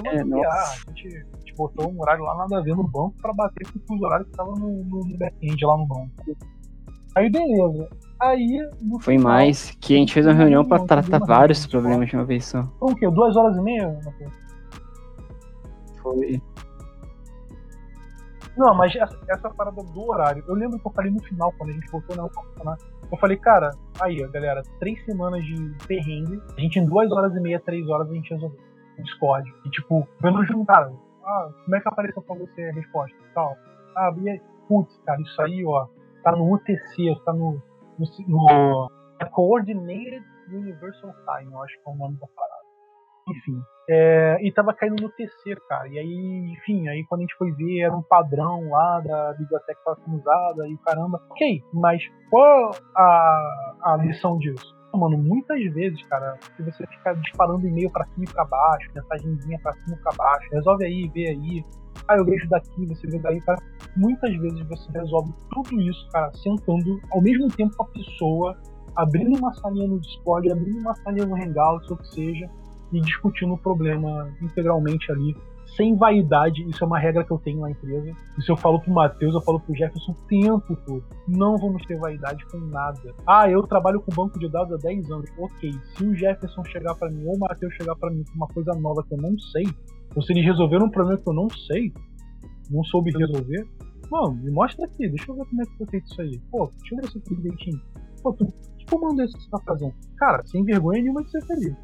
É, 0.05 0.23
nossa. 0.23 0.83
A 0.87 0.89
gente, 0.89 1.07
a 1.07 1.39
gente 1.39 1.55
botou 1.55 1.91
um 1.91 2.01
horário 2.01 2.23
lá 2.23 2.37
nada 2.37 2.59
a 2.59 2.61
ver 2.61 2.75
no 2.75 2.83
banco 2.83 3.15
pra 3.21 3.33
bater 3.33 3.67
com 3.87 3.95
os 3.95 4.01
horários 4.01 4.27
que 4.27 4.33
estavam 4.33 4.55
no, 4.55 4.83
no 4.83 5.17
back-end 5.17 5.65
lá 5.65 5.77
no 5.77 5.85
banco. 5.85 6.11
Aí 7.15 7.29
beleza. 7.29 7.89
Aí. 8.19 8.69
Foi 9.01 9.17
final, 9.17 9.31
mais 9.31 9.71
que 9.81 9.95
a 9.95 9.97
gente 9.97 10.13
fez 10.13 10.25
uma 10.25 10.33
reunião 10.33 10.63
para 10.63 10.85
tratar 10.85 11.19
vários 11.19 11.65
problemas 11.65 12.07
de 12.09 12.15
uma 12.15 12.23
vez 12.23 12.45
só. 12.45 12.63
Foi 12.79 12.93
o 12.93 12.95
quê? 12.95 13.09
Duas 13.09 13.35
horas 13.35 13.57
e 13.57 13.61
meia? 13.61 13.99
Foi. 16.01 16.41
Não, 18.57 18.75
mas 18.75 18.95
essa, 18.95 19.17
essa, 19.29 19.49
parada 19.49 19.81
do 19.81 20.09
horário, 20.09 20.43
eu 20.47 20.53
lembro 20.53 20.77
que 20.77 20.85
eu 20.85 20.91
falei 20.91 21.09
no 21.09 21.21
final, 21.23 21.53
quando 21.57 21.69
a 21.69 21.73
gente 21.73 21.89
voltou 21.89 22.15
na 22.15 22.23
né? 22.23 22.77
eu 23.11 23.17
falei, 23.17 23.37
cara, 23.37 23.71
aí, 23.99 24.17
galera, 24.29 24.61
três 24.79 25.03
semanas 25.05 25.43
de 25.43 25.73
perrengue, 25.87 26.39
a 26.55 26.61
gente 26.61 26.77
em 26.77 26.85
duas 26.85 27.11
horas 27.11 27.35
e 27.35 27.39
meia, 27.39 27.59
três 27.59 27.87
horas, 27.87 28.09
a 28.09 28.13
gente 28.13 28.29
resolveu. 28.29 28.70
Discord. 29.01 29.51
E 29.65 29.69
tipo, 29.69 30.07
vendo 30.21 30.43
junto, 30.45 30.65
cara, 30.65 30.91
ah, 31.23 31.49
como 31.63 31.75
é 31.75 31.79
que 31.79 31.87
apareceu 31.87 32.21
pra 32.21 32.35
você 32.35 32.63
a 32.63 32.73
resposta? 32.73 33.17
Tal. 33.33 33.55
Ah, 33.95 34.13
e 34.17 34.29
aí, 34.29 34.41
putz, 34.67 34.97
cara, 35.05 35.21
isso 35.21 35.41
aí, 35.41 35.65
ó, 35.65 35.87
tá 36.23 36.31
no 36.31 36.53
UTC, 36.53 37.15
tá 37.25 37.33
no 37.33 37.61
no, 38.27 38.89
no 39.19 39.29
Coordinated 39.31 40.23
Universal 40.49 41.13
Time, 41.25 41.51
eu 41.51 41.63
acho 41.63 41.75
que 41.75 41.89
é 41.89 41.91
o 41.91 41.95
nome 41.95 42.17
da 42.17 42.27
parada. 42.27 42.61
Enfim. 43.29 43.61
É, 43.89 44.37
e 44.41 44.51
tava 44.51 44.73
caindo 44.73 45.01
no 45.01 45.09
TC, 45.09 45.55
cara. 45.67 45.87
E 45.87 45.99
aí, 45.99 46.53
enfim, 46.53 46.87
aí 46.87 47.05
quando 47.05 47.21
a 47.21 47.23
gente 47.23 47.35
foi 47.37 47.51
ver, 47.51 47.81
era 47.81 47.95
um 47.95 48.01
padrão 48.01 48.69
lá 48.69 48.99
da 48.99 49.33
biblioteca 49.33 49.77
que 49.77 49.85
tava 49.85 49.99
sendo 50.03 50.17
usada 50.17 50.67
e 50.67 50.77
caramba. 50.77 51.21
Ok, 51.29 51.63
mas 51.73 52.01
qual 52.29 52.71
a, 52.95 53.75
a 53.83 53.97
lição 53.97 54.37
disso? 54.39 54.75
Mano, 54.93 55.17
muitas 55.17 55.63
vezes, 55.73 56.03
cara, 56.03 56.37
se 56.55 56.63
você 56.63 56.85
ficar 56.85 57.13
disparando 57.15 57.65
e-mail 57.65 57.89
para 57.91 58.05
cima 58.07 58.25
e 58.25 58.33
pra 58.33 58.45
baixo, 58.45 58.89
mensagenzinha 58.93 59.59
pra 59.63 59.73
cima 59.73 59.95
e 59.95 60.03
pra 60.03 60.11
baixo, 60.17 60.49
resolve 60.51 60.85
aí, 60.85 61.09
vê 61.13 61.29
aí, 61.29 61.65
ah, 62.07 62.17
eu 62.17 62.25
vejo 62.25 62.47
daqui, 62.49 62.85
você 62.85 63.07
vê 63.07 63.17
daí, 63.19 63.39
cara. 63.41 63.61
Muitas 63.95 64.35
vezes 64.35 64.67
você 64.67 64.91
resolve 64.91 65.33
tudo 65.49 65.81
isso, 65.81 66.07
cara, 66.11 66.31
sentando 66.33 66.99
ao 67.11 67.21
mesmo 67.21 67.47
tempo 67.49 67.75
com 67.75 67.83
a 67.83 67.87
pessoa, 67.87 68.57
abrindo 68.95 69.37
uma 69.37 69.53
salinha 69.53 69.87
no 69.87 69.99
Discord, 69.99 70.51
abrindo 70.51 70.79
uma 70.79 70.95
salinha 70.95 71.25
no 71.25 71.35
Hangouts, 71.35 71.89
ou 71.89 71.97
que 71.97 72.07
seja, 72.07 72.49
e 72.91 72.99
discutindo 72.99 73.53
o 73.53 73.57
problema 73.57 74.29
integralmente 74.41 75.09
ali, 75.11 75.35
sem 75.75 75.95
vaidade. 75.95 76.63
Isso 76.69 76.83
é 76.83 76.87
uma 76.87 76.99
regra 76.99 77.23
que 77.23 77.31
eu 77.31 77.37
tenho 77.37 77.61
na 77.61 77.71
empresa. 77.71 78.11
Isso 78.37 78.51
eu 78.51 78.57
falo 78.57 78.79
pro 78.79 78.91
Matheus, 78.91 79.33
eu 79.33 79.41
falo 79.41 79.59
pro 79.59 79.75
Jefferson 79.75 80.11
o 80.11 80.27
tempo 80.27 80.75
todo. 80.85 81.03
Não 81.27 81.57
vamos 81.57 81.85
ter 81.85 81.97
vaidade 81.97 82.45
com 82.47 82.57
nada. 82.57 83.13
Ah, 83.27 83.49
eu 83.49 83.61
trabalho 83.63 84.01
com 84.01 84.13
banco 84.13 84.39
de 84.39 84.49
dados 84.49 84.73
há 84.73 84.77
10 84.77 85.11
anos. 85.11 85.29
Ok, 85.37 85.71
se 85.95 86.05
o 86.05 86.15
Jefferson 86.15 86.63
chegar 86.65 86.95
para 86.95 87.09
mim 87.09 87.25
ou 87.25 87.35
o 87.35 87.39
Matheus 87.39 87.73
chegar 87.75 87.95
para 87.95 88.11
mim 88.11 88.23
com 88.23 88.35
uma 88.35 88.47
coisa 88.47 88.73
nova 88.73 89.03
que 89.03 89.13
eu 89.13 89.17
não 89.17 89.37
sei, 89.39 89.65
ou 90.15 90.21
se 90.21 90.33
eles 90.33 90.45
resolveram 90.45 90.87
um 90.87 90.91
problema 90.91 91.19
que 91.19 91.29
eu 91.29 91.33
não 91.33 91.49
sei, 91.49 91.93
não 92.69 92.83
soube 92.83 93.11
resolver, 93.11 93.65
mano, 94.09 94.33
me 94.33 94.51
mostra 94.51 94.85
aqui, 94.85 95.07
deixa 95.07 95.31
eu 95.31 95.35
ver 95.35 95.45
como 95.45 95.61
é 95.61 95.65
que 95.65 95.77
foi 95.77 95.87
feito 95.87 96.05
isso 96.05 96.21
aí. 96.21 96.39
Pô, 96.51 96.69
deixa 96.79 96.95
eu 96.95 97.01
ver 97.01 97.07
se 97.07 97.21
fiz 97.21 97.37
direitinho. 97.37 97.81
Pô, 98.21 98.33
tu, 98.33 98.45
que 98.77 98.85
comando 98.85 99.21
é 99.21 99.25
esse 99.25 99.35
que 99.35 99.43
você 99.43 99.49
tá 99.49 99.59
fazendo? 99.65 99.93
Cara, 100.17 100.43
sem 100.45 100.63
vergonha 100.63 101.01
nenhuma 101.01 101.23
de 101.23 101.31
ser 101.31 101.45
feliz. 101.45 101.75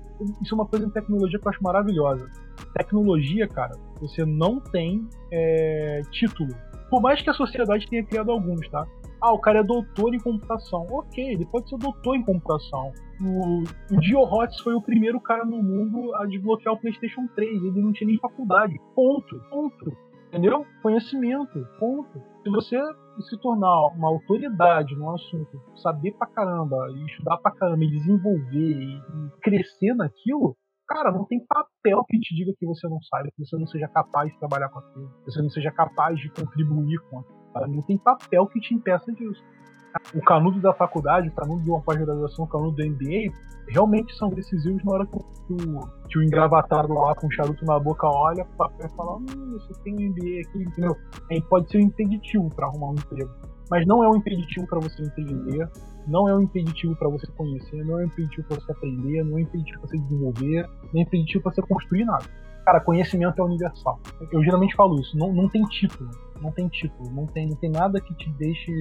Isso 0.42 0.54
é 0.54 0.56
uma 0.56 0.66
coisa 0.66 0.86
em 0.86 0.90
tecnologia 0.90 1.40
que 1.40 1.48
eu 1.48 1.50
acho 1.50 1.64
maravilhosa. 1.64 2.30
Tecnologia, 2.74 3.48
cara, 3.48 3.76
você 4.00 4.26
não 4.26 4.60
tem 4.60 5.08
é, 5.32 6.02
título. 6.12 6.54
Por 6.90 7.02
mais 7.02 7.22
que 7.22 7.30
a 7.30 7.34
sociedade 7.34 7.88
tenha 7.88 8.04
criado 8.04 8.32
alguns, 8.32 8.68
tá? 8.70 8.86
Ah, 9.22 9.34
o 9.34 9.40
cara 9.40 9.60
é 9.60 9.64
doutor 9.64 10.14
em 10.14 10.20
computação. 10.20 10.86
Ok, 10.92 11.24
ele 11.24 11.46
pode 11.46 11.70
ser 11.70 11.78
doutor 11.78 12.16
em 12.16 12.24
computação. 12.24 12.92
O, 13.20 13.64
o 13.92 14.00
Dio 14.00 14.20
Hotz 14.20 14.60
foi 14.62 14.76
o 14.76 14.82
primeiro 14.82 15.20
cara 15.20 15.44
no 15.44 15.62
mundo 15.62 16.14
a 16.16 16.26
desbloquear 16.26 16.76
o 16.76 16.78
PlayStation 16.78 17.28
3. 17.36 17.64
Ele 17.64 17.82
não 17.82 17.92
tinha 17.92 18.08
nem 18.08 18.20
faculdade. 18.20 18.80
Ponto. 18.96 19.40
Ponto. 19.50 19.92
Entendeu? 20.28 20.66
Conhecimento. 20.82 21.66
Ponto. 21.80 22.22
Se 22.44 22.50
você 22.50 22.78
se 23.22 23.40
tornar 23.40 23.88
uma 23.96 24.10
autoridade 24.10 24.96
no 24.96 25.10
assunto, 25.14 25.60
saber 25.82 26.12
pra 26.18 26.28
caramba, 26.28 26.78
e 26.92 27.06
estudar 27.06 27.38
pra 27.38 27.52
caramba, 27.52 27.84
e 27.84 27.90
desenvolver 27.90 28.82
e 28.82 29.02
crescer 29.42 29.94
naquilo, 29.96 30.56
cara, 30.88 31.12
não 31.12 31.26
tem 31.26 31.46
papel 31.46 32.04
que 32.08 32.20
te 32.20 32.36
diga 32.36 32.54
que 32.58 32.66
você 32.66 32.88
não 32.88 33.02
sabe, 33.02 33.32
que 33.32 33.46
você 33.46 33.58
não 33.58 33.68
seja 33.68 33.88
capaz 33.88 34.32
de 34.32 34.40
trabalhar 34.40 34.70
com 34.70 34.80
aquilo, 34.80 35.10
que 35.24 35.32
você 35.32 35.42
não 35.42 35.50
seja 35.50 35.72
capaz 35.72 36.20
de 36.20 36.30
contribuir 36.30 37.00
com 37.10 37.20
aquilo. 37.20 37.38
Não 37.68 37.82
tem 37.82 37.98
papel 37.98 38.46
que 38.48 38.60
te 38.60 38.76
impeça 38.76 39.12
disso. 39.14 39.44
O 40.14 40.22
canudo 40.22 40.60
da 40.60 40.74
faculdade, 40.74 41.30
o 41.30 41.32
canudo 41.32 41.64
de 41.64 41.70
uma 41.70 41.82
pós-graduação, 41.82 42.46
o 42.46 42.48
canudo 42.48 42.76
do 42.76 42.86
MBA, 42.86 43.34
realmente 43.70 44.16
são 44.16 44.30
decisivos 44.30 44.84
na 44.84 44.94
hora 44.94 45.06
que 45.06 45.54
o, 45.54 45.80
que 46.08 46.20
o 46.20 46.24
engravatado 46.24 46.94
lá 46.94 47.16
com 47.16 47.28
um 47.28 47.32
charuto 47.32 47.66
na 47.66 47.80
boca 47.80 48.08
olha 48.08 48.46
para 48.58 48.68
o 48.68 48.86
e 48.86 48.90
fala: 48.96 49.18
hum, 49.18 49.58
você 49.60 49.74
tem 49.84 49.94
um 49.96 50.10
MBA 50.10 50.42
aqui, 50.48 50.64
entendeu? 50.64 50.96
Aí 51.30 51.42
pode 51.42 51.70
ser 51.70 51.78
um 51.78 51.82
impeditivo 51.82 52.50
para 52.56 52.68
arrumar 52.68 52.90
um 52.90 52.94
emprego. 52.94 53.32
Mas 53.70 53.86
não 53.86 54.04
é 54.04 54.10
um 54.10 54.16
impeditivo 54.16 54.66
para 54.68 54.80
você 54.80 55.04
empreender, 55.04 55.70
não 56.08 56.30
é 56.30 56.34
um 56.34 56.42
impeditivo 56.42 56.96
para 56.96 57.10
você 57.10 57.28
conhecer, 57.34 57.84
não 57.84 58.00
é 58.00 58.04
um 58.04 58.06
impeditivo 58.08 58.48
para 58.48 58.60
você 58.60 58.72
aprender, 58.72 59.24
não 59.24 59.32
é 59.32 59.36
um 59.36 59.40
impeditivo 59.40 59.80
para 59.80 59.90
você 59.90 59.98
desenvolver, 59.98 60.70
não 60.84 60.92
é 60.94 60.98
um 60.98 61.02
impeditivo 61.02 61.44
para 61.44 61.54
você 61.54 61.62
construir 61.64 62.06
nada. 62.06 62.26
Cara, 62.66 62.80
conhecimento 62.82 63.42
é 63.42 63.44
universal. 63.44 64.00
Eu 64.32 64.44
geralmente 64.44 64.76
falo 64.76 65.00
isso, 65.00 65.18
não, 65.18 65.34
não 65.34 65.50
tem 65.50 65.64
título, 65.64 66.10
não 66.42 66.52
tem 66.52 66.68
título, 66.68 67.10
não 67.12 67.26
tem, 67.26 67.48
não 67.48 67.56
tem 67.58 67.70
nada 67.70 68.00
que 68.00 68.14
te 68.16 68.30
deixe 68.38 68.72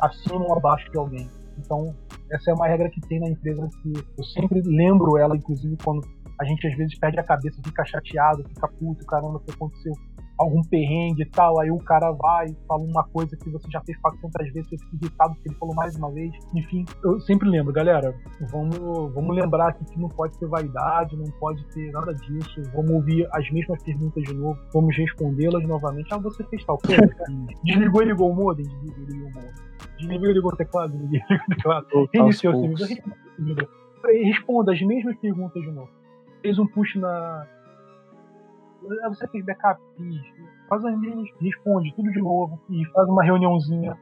acima 0.00 0.44
ou 0.44 0.56
abaixo 0.56 0.90
de 0.90 0.98
alguém. 0.98 1.28
Então, 1.58 1.94
essa 2.30 2.50
é 2.50 2.54
uma 2.54 2.66
regra 2.66 2.90
que 2.90 3.00
tem 3.02 3.20
na 3.20 3.28
empresa 3.28 3.68
que 3.82 3.92
eu 4.18 4.24
sempre 4.24 4.60
lembro 4.64 5.16
ela, 5.16 5.36
inclusive, 5.36 5.76
quando 5.82 6.06
a 6.40 6.44
gente 6.44 6.66
às 6.66 6.76
vezes 6.76 6.98
perde 6.98 7.18
a 7.20 7.22
cabeça, 7.22 7.60
fica 7.64 7.84
chateado, 7.84 8.42
fica 8.48 8.68
puto, 8.68 9.06
caramba, 9.06 9.36
o 9.36 9.40
que 9.40 9.52
aconteceu? 9.52 9.92
Algum 10.38 10.62
perrengue 10.62 11.22
e 11.22 11.26
tal, 11.26 11.60
aí 11.60 11.70
o 11.70 11.78
cara 11.78 12.10
vai 12.12 12.46
e 12.46 12.56
fala 12.66 12.82
uma 12.82 13.04
coisa 13.04 13.36
que 13.36 13.50
você 13.50 13.68
já 13.70 13.80
fez 13.82 13.96
400 13.98 14.52
vezes, 14.52 14.68
você 14.68 14.78
fica 14.78 14.96
irritado 15.06 15.34
porque 15.34 15.48
ele 15.48 15.56
falou 15.56 15.74
mais 15.74 15.96
uma 15.96 16.10
vez. 16.10 16.32
Enfim, 16.54 16.84
eu 17.04 17.20
sempre 17.20 17.48
lembro, 17.48 17.72
galera, 17.72 18.14
vamos, 18.50 18.76
vamos 19.14 19.36
lembrar 19.36 19.68
aqui 19.68 19.84
que 19.84 19.98
não 19.98 20.08
pode 20.08 20.38
ter 20.38 20.46
vaidade, 20.46 21.16
não 21.16 21.30
pode 21.38 21.64
ter 21.68 21.90
nada 21.92 22.14
disso, 22.14 22.62
vamos 22.74 22.90
ouvir 22.90 23.28
as 23.32 23.48
mesmas 23.50 23.82
perguntas 23.82 24.22
de 24.22 24.34
novo, 24.34 24.58
vamos 24.72 24.96
respondê-las 24.96 25.66
novamente. 25.66 26.12
Ah, 26.12 26.18
você 26.18 26.42
fez 26.44 26.64
tal 26.64 26.78
coisa? 26.78 27.14
Desligou 27.64 28.02
e 28.02 28.06
ligou 28.06 28.30
o 28.30 28.34
modem? 28.34 28.64
Desligou 28.64 29.04
e 29.04 29.12
ligou 29.12 29.28
o 29.28 29.34
modem. 29.34 29.50
Desligou 29.98 30.30
e 30.30 30.32
ligou 30.32 30.52
o 30.52 30.56
teclado? 30.56 30.92
Desligou 30.92 31.16
e 31.16 31.32
ligou 31.32 31.44
o 31.46 31.54
teclado. 31.54 32.08
Reiniciou 32.12 32.54
o 32.54 32.76
servidor? 32.76 33.68
Responda 34.04 34.72
as 34.72 34.82
mesmas 34.82 35.16
perguntas 35.16 35.62
de 35.62 35.70
novo. 35.70 35.88
Fez 36.42 36.58
um 36.58 36.66
push 36.66 36.96
na, 36.96 37.46
você 39.08 39.26
fez 39.28 39.44
backup, 39.44 39.80
faz 40.68 40.84
as 40.84 40.98
minhas, 40.98 41.28
responde 41.40 41.92
tudo 41.94 42.10
de 42.10 42.20
novo 42.20 42.60
e 42.70 42.84
faz 42.86 43.08
uma 43.08 43.22
reuniãozinha, 43.22 43.96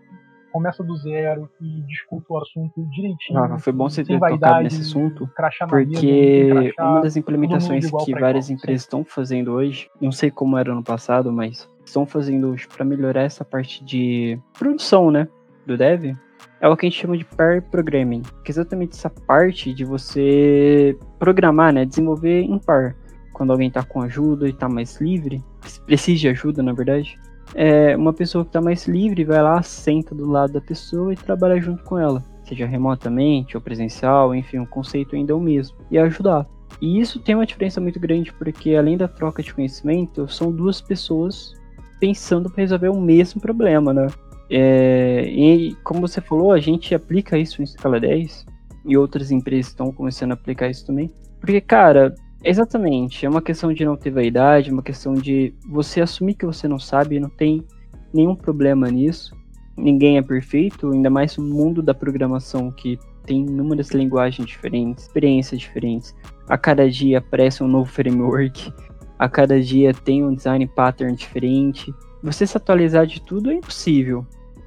começa 0.52 0.84
do 0.84 0.94
zero 0.96 1.48
e 1.60 1.82
discute 1.82 2.26
o 2.28 2.38
assunto 2.38 2.84
direitinho. 2.90 3.38
Ah, 3.38 3.58
foi 3.58 3.72
bom 3.72 3.88
você 3.88 4.04
ter 4.04 4.18
tocado 4.18 4.62
nesse 4.62 4.82
assunto, 4.82 5.28
porque 5.68 6.50
crachá, 6.50 6.90
uma 6.90 7.00
das 7.00 7.16
implementações 7.16 7.90
que 8.04 8.12
várias 8.12 8.48
igual, 8.48 8.58
empresas 8.58 8.82
estão 8.82 9.04
fazendo 9.04 9.52
hoje, 9.52 9.90
não 10.00 10.12
sei 10.12 10.30
como 10.30 10.58
era 10.58 10.74
no 10.74 10.82
passado, 10.82 11.32
mas 11.32 11.68
estão 11.84 12.06
fazendo 12.06 12.50
hoje 12.50 12.68
para 12.68 12.84
melhorar 12.84 13.22
essa 13.22 13.44
parte 13.44 13.82
de 13.84 14.38
produção, 14.56 15.10
né, 15.10 15.26
do 15.66 15.76
dev, 15.76 16.14
é 16.60 16.68
o 16.68 16.76
que 16.76 16.86
a 16.86 16.88
gente 16.88 17.00
chama 17.00 17.16
de 17.16 17.24
pair 17.24 17.62
programming, 17.62 18.22
que 18.44 18.50
é 18.50 18.52
exatamente 18.52 18.92
essa 18.92 19.10
parte 19.10 19.72
de 19.72 19.84
você 19.84 20.96
programar, 21.18 21.72
né, 21.72 21.84
desenvolver 21.84 22.42
em 22.42 22.58
par 22.58 22.94
quando 23.42 23.50
alguém 23.50 23.66
está 23.66 23.82
com 23.82 24.00
ajuda 24.00 24.46
e 24.46 24.50
está 24.50 24.68
mais 24.68 25.00
livre, 25.00 25.42
precisa 25.84 26.20
de 26.20 26.28
ajuda, 26.28 26.62
na 26.62 26.72
verdade, 26.72 27.18
é 27.56 27.96
uma 27.96 28.12
pessoa 28.12 28.44
que 28.44 28.50
está 28.50 28.60
mais 28.60 28.86
livre 28.86 29.24
vai 29.24 29.42
lá, 29.42 29.60
senta 29.64 30.14
do 30.14 30.30
lado 30.30 30.52
da 30.52 30.60
pessoa 30.60 31.12
e 31.12 31.16
trabalha 31.16 31.60
junto 31.60 31.82
com 31.82 31.98
ela, 31.98 32.22
seja 32.44 32.66
remotamente 32.66 33.56
ou 33.56 33.60
presencial, 33.60 34.32
enfim, 34.32 34.60
o 34.60 34.66
conceito 34.66 35.16
ainda 35.16 35.32
é 35.32 35.34
o 35.34 35.40
mesmo, 35.40 35.76
e 35.90 35.98
ajudar. 35.98 36.46
E 36.80 37.00
isso 37.00 37.18
tem 37.18 37.34
uma 37.34 37.44
diferença 37.44 37.80
muito 37.80 37.98
grande 37.98 38.32
porque 38.32 38.76
além 38.76 38.96
da 38.96 39.08
troca 39.08 39.42
de 39.42 39.52
conhecimento, 39.52 40.28
são 40.28 40.52
duas 40.52 40.80
pessoas 40.80 41.52
pensando 41.98 42.48
para 42.48 42.62
resolver 42.62 42.90
o 42.90 43.00
mesmo 43.00 43.40
problema, 43.40 43.92
né? 43.92 44.06
É, 44.48 45.24
e 45.26 45.74
como 45.82 46.00
você 46.00 46.20
falou, 46.20 46.52
a 46.52 46.60
gente 46.60 46.94
aplica 46.94 47.36
isso 47.36 47.60
em 47.60 47.64
escala 47.64 47.98
10 47.98 48.46
e 48.84 48.96
outras 48.96 49.32
empresas 49.32 49.72
estão 49.72 49.90
começando 49.90 50.30
a 50.30 50.34
aplicar 50.34 50.70
isso 50.70 50.86
também. 50.86 51.10
Porque, 51.40 51.60
cara, 51.60 52.14
Exatamente. 52.44 53.24
É 53.24 53.28
uma 53.28 53.42
questão 53.42 53.72
de 53.72 53.84
não 53.84 53.96
ter 53.96 54.10
vaidade, 54.10 54.70
é 54.70 54.72
uma 54.72 54.82
questão 54.82 55.14
de 55.14 55.54
você 55.68 56.00
assumir 56.00 56.34
que 56.34 56.46
você 56.46 56.66
não 56.66 56.78
sabe, 56.78 57.20
não 57.20 57.28
tem 57.28 57.64
nenhum 58.12 58.34
problema 58.34 58.90
nisso. 58.90 59.36
Ninguém 59.76 60.18
é 60.18 60.22
perfeito, 60.22 60.90
ainda 60.90 61.08
mais 61.08 61.36
no 61.36 61.44
mundo 61.44 61.82
da 61.82 61.94
programação 61.94 62.70
que 62.70 62.98
tem 63.24 63.40
inúmeras 63.42 63.90
linguagens 63.90 64.46
diferentes, 64.46 65.04
experiências 65.04 65.60
diferentes. 65.60 66.14
A 66.48 66.58
cada 66.58 66.90
dia 66.90 67.18
aparece 67.18 67.62
um 67.62 67.68
novo 67.68 67.90
framework, 67.90 68.72
a 69.18 69.28
cada 69.28 69.60
dia 69.60 69.94
tem 69.94 70.24
um 70.24 70.34
design 70.34 70.66
pattern 70.66 71.14
diferente. 71.14 71.94
Você 72.22 72.46
se 72.46 72.56
atualizar 72.56 73.06
de 73.06 73.20
tudo 73.22 73.50
é 73.50 73.54
impossível. 73.54 74.26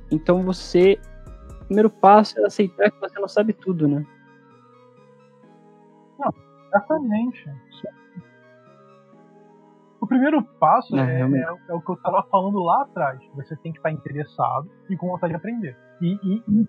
Então 0.10 0.44
você, 0.44 0.98
o 1.62 1.66
primeiro 1.66 1.90
passo 1.90 2.40
é 2.40 2.46
aceitar 2.46 2.90
que 2.90 3.00
você 3.02 3.20
não 3.20 3.28
sabe 3.28 3.52
tudo, 3.54 3.88
né? 3.88 4.06
Não, 6.18 6.34
exatamente. 6.76 7.50
O 10.02 10.08
primeiro 10.08 10.44
passo 10.60 10.96
é, 10.98 11.22
é, 11.22 11.24
é, 11.24 11.74
o 11.74 11.82
que 11.82 11.90
eu 11.90 11.96
estava 11.96 12.22
falando 12.30 12.60
lá 12.60 12.84
atrás. 12.84 13.20
Você 13.36 13.56
tem 13.58 13.72
que 13.72 13.80
estar 13.80 13.92
interessado 13.92 14.70
e 14.90 14.96
com 14.96 15.08
vontade 15.08 15.32
de 15.32 15.38
aprender. 15.38 15.76
E, 16.02 16.14
e, 16.14 16.44
e, 16.48 16.66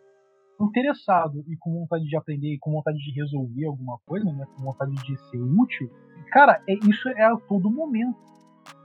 interessado 0.61 1.45
e 1.47 1.57
com 1.59 1.81
vontade 1.81 2.05
de 2.05 2.17
aprender 2.17 2.55
e 2.55 2.59
com 2.59 2.73
vontade 2.73 2.97
de 2.97 3.13
resolver 3.13 3.67
alguma 3.67 3.99
coisa, 4.07 4.25
né? 4.25 4.47
Com 4.57 4.65
vontade 4.65 4.95
de 4.95 5.17
ser 5.29 5.39
útil. 5.39 5.91
Cara, 6.31 6.63
é, 6.67 6.75
isso 6.89 7.09
é 7.11 7.25
a 7.25 7.37
todo 7.37 7.71
momento. 7.71 8.17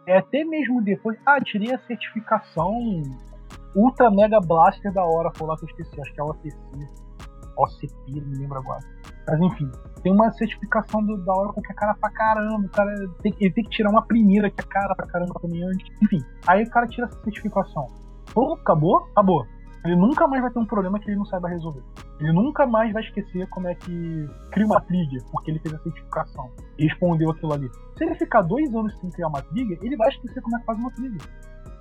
É 0.08 0.18
até 0.18 0.44
mesmo 0.44 0.82
depois. 0.82 1.18
Ah, 1.26 1.40
tirei 1.40 1.74
a 1.74 1.80
certificação 1.80 2.74
Ultra 3.76 4.12
Mega 4.12 4.40
Blaster 4.42 4.92
da 4.92 5.06
Oracle 5.06 5.46
lá 5.46 5.56
que 5.56 5.64
eu 5.64 5.70
esqueci. 5.70 6.02
Acho 6.02 6.14
que 6.14 6.20
é 6.20 6.24
a 6.24 6.26
OTC. 6.26 6.58
OCP, 7.58 8.22
não 8.22 8.28
me 8.28 8.38
lembro 8.38 8.60
agora. 8.60 8.80
Mas 9.28 9.40
enfim, 9.40 9.70
tem 10.02 10.14
uma 10.14 10.32
certificação 10.34 11.04
do, 11.04 11.18
da 11.18 11.34
Oracle 11.34 11.64
que 11.64 11.72
é 11.72 11.76
cara 11.76 11.94
pra 11.96 12.10
caramba. 12.10 12.66
O 12.66 12.70
cara 12.70 12.92
tem, 13.22 13.36
ele 13.40 13.54
tem 13.54 13.64
que 13.64 13.70
tirar 13.70 13.90
uma 13.90 14.02
primeira 14.02 14.50
que 14.50 14.62
é 14.62 14.64
cara 14.64 14.96
pra 14.96 15.08
caramba 15.08 15.34
também 15.42 15.64
antes. 15.64 15.88
Enfim, 16.02 16.20
aí 16.48 16.64
o 16.64 16.70
cara 16.70 16.88
tira 16.88 17.08
essa 17.08 17.22
certificação. 17.24 17.88
Pô, 18.34 18.54
acabou? 18.54 19.08
Acabou. 19.12 19.46
Ele 19.84 19.96
nunca 19.96 20.28
mais 20.28 20.42
vai 20.42 20.52
ter 20.52 20.60
um 20.60 20.66
problema 20.66 21.00
que 21.00 21.10
ele 21.10 21.18
não 21.18 21.26
saiba 21.26 21.50
resolver. 21.50 21.82
Ele 22.20 22.32
nunca 22.32 22.68
mais 22.68 22.94
vai 22.94 23.02
esquecer 23.02 23.48
como 23.50 23.68
é 23.68 23.74
que 23.74 24.30
cria 24.52 24.66
uma 24.66 24.80
trigger, 24.80 25.24
porque 25.32 25.50
ele 25.50 25.60
fez 25.60 25.74
a 25.74 25.80
certificação 25.80 26.52
e 26.78 26.88
respondeu 26.88 27.32
aquilo 27.32 27.54
ali. 27.54 27.70
Se 27.98 28.04
ele 28.04 28.14
ficar 28.16 28.44
dois 28.44 28.74
anos 28.76 28.96
sem 29.00 29.10
criar 29.10 29.28
uma 29.28 29.42
trigger, 29.42 29.80
ele 29.82 29.98
vai 29.98 30.10
esquecer 30.10 30.40
como 30.42 30.56
é 30.56 30.60
que 30.60 30.66
faz 30.66 30.78
uma 30.78 30.92
trigger. 30.92 31.22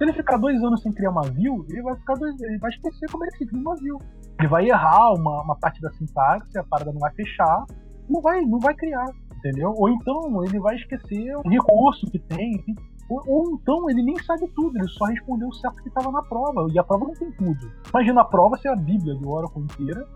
Se 0.00 0.04
ele 0.04 0.14
ficar 0.14 0.38
dois 0.38 0.56
anos 0.64 0.80
sem 0.80 0.90
criar 0.90 1.10
uma 1.10 1.20
view, 1.20 1.62
ele 1.68 1.82
vai 1.82 1.94
ficar 1.94 2.14
dois, 2.14 2.34
ele 2.40 2.56
vai 2.56 2.70
esquecer 2.70 3.06
como 3.12 3.22
é 3.22 3.28
que 3.28 3.36
se 3.36 3.46
cria 3.46 3.60
uma 3.60 3.76
view. 3.76 3.98
Ele 4.38 4.48
vai 4.48 4.66
errar 4.66 5.12
uma, 5.12 5.42
uma 5.42 5.54
parte 5.54 5.78
da 5.82 5.90
sintaxe, 5.90 6.58
a 6.58 6.64
parada 6.64 6.90
não 6.90 7.00
vai 7.00 7.12
fechar, 7.12 7.66
não 8.08 8.22
vai, 8.22 8.40
não 8.40 8.58
vai 8.58 8.74
criar, 8.74 9.04
entendeu? 9.36 9.74
Ou 9.76 9.90
então 9.90 10.42
ele 10.42 10.58
vai 10.58 10.76
esquecer 10.76 11.36
o 11.36 11.46
recurso 11.46 12.10
que 12.10 12.18
tem. 12.18 12.64
Ou, 13.10 13.22
ou, 13.26 13.50
então 13.60 13.90
ele 13.90 14.02
nem 14.02 14.16
sabe 14.22 14.48
tudo, 14.56 14.78
ele 14.78 14.88
só 14.88 15.04
respondeu 15.04 15.48
o 15.48 15.54
certo 15.56 15.82
que 15.82 15.88
estava 15.88 16.10
na 16.10 16.22
prova. 16.22 16.66
E 16.72 16.78
a 16.78 16.82
prova 16.82 17.04
não 17.04 17.12
tem 17.12 17.30
tudo. 17.32 17.70
Imagina 17.90 18.22
a 18.22 18.24
prova 18.24 18.56
ser 18.56 18.68
a 18.68 18.76
Bíblia 18.76 19.14
do 19.16 19.28
Oracle 19.28 19.62
inteira. 19.64 20.08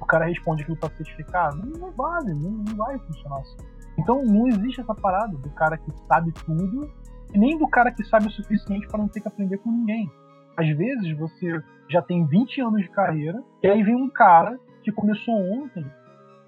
O 0.00 0.06
cara 0.06 0.24
responde 0.24 0.62
aquilo 0.62 0.78
para 0.78 0.88
certificar. 0.96 1.54
Não, 1.54 1.78
não 1.78 1.90
vale, 1.90 2.32
não, 2.32 2.50
não 2.50 2.76
vai 2.76 2.98
funcionar 3.00 3.40
assim. 3.40 3.58
Então 3.98 4.24
não 4.24 4.48
existe 4.48 4.80
essa 4.80 4.94
parada 4.94 5.36
do 5.36 5.50
cara 5.50 5.76
que 5.76 5.92
sabe 6.06 6.32
tudo 6.32 6.88
e 7.32 7.38
nem 7.38 7.58
do 7.58 7.68
cara 7.68 7.92
que 7.92 8.04
sabe 8.04 8.26
o 8.26 8.30
suficiente 8.30 8.86
para 8.88 8.98
não 8.98 9.08
ter 9.08 9.20
que 9.20 9.28
aprender 9.28 9.58
com 9.58 9.70
ninguém. 9.70 10.10
Às 10.56 10.68
vezes 10.76 11.16
você 11.16 11.60
já 11.88 12.02
tem 12.02 12.26
20 12.26 12.60
anos 12.60 12.82
de 12.82 12.90
carreira, 12.90 13.42
e 13.62 13.68
aí 13.68 13.82
vem 13.82 13.94
um 13.94 14.10
cara 14.10 14.58
que 14.82 14.92
começou 14.92 15.34
ontem 15.34 15.84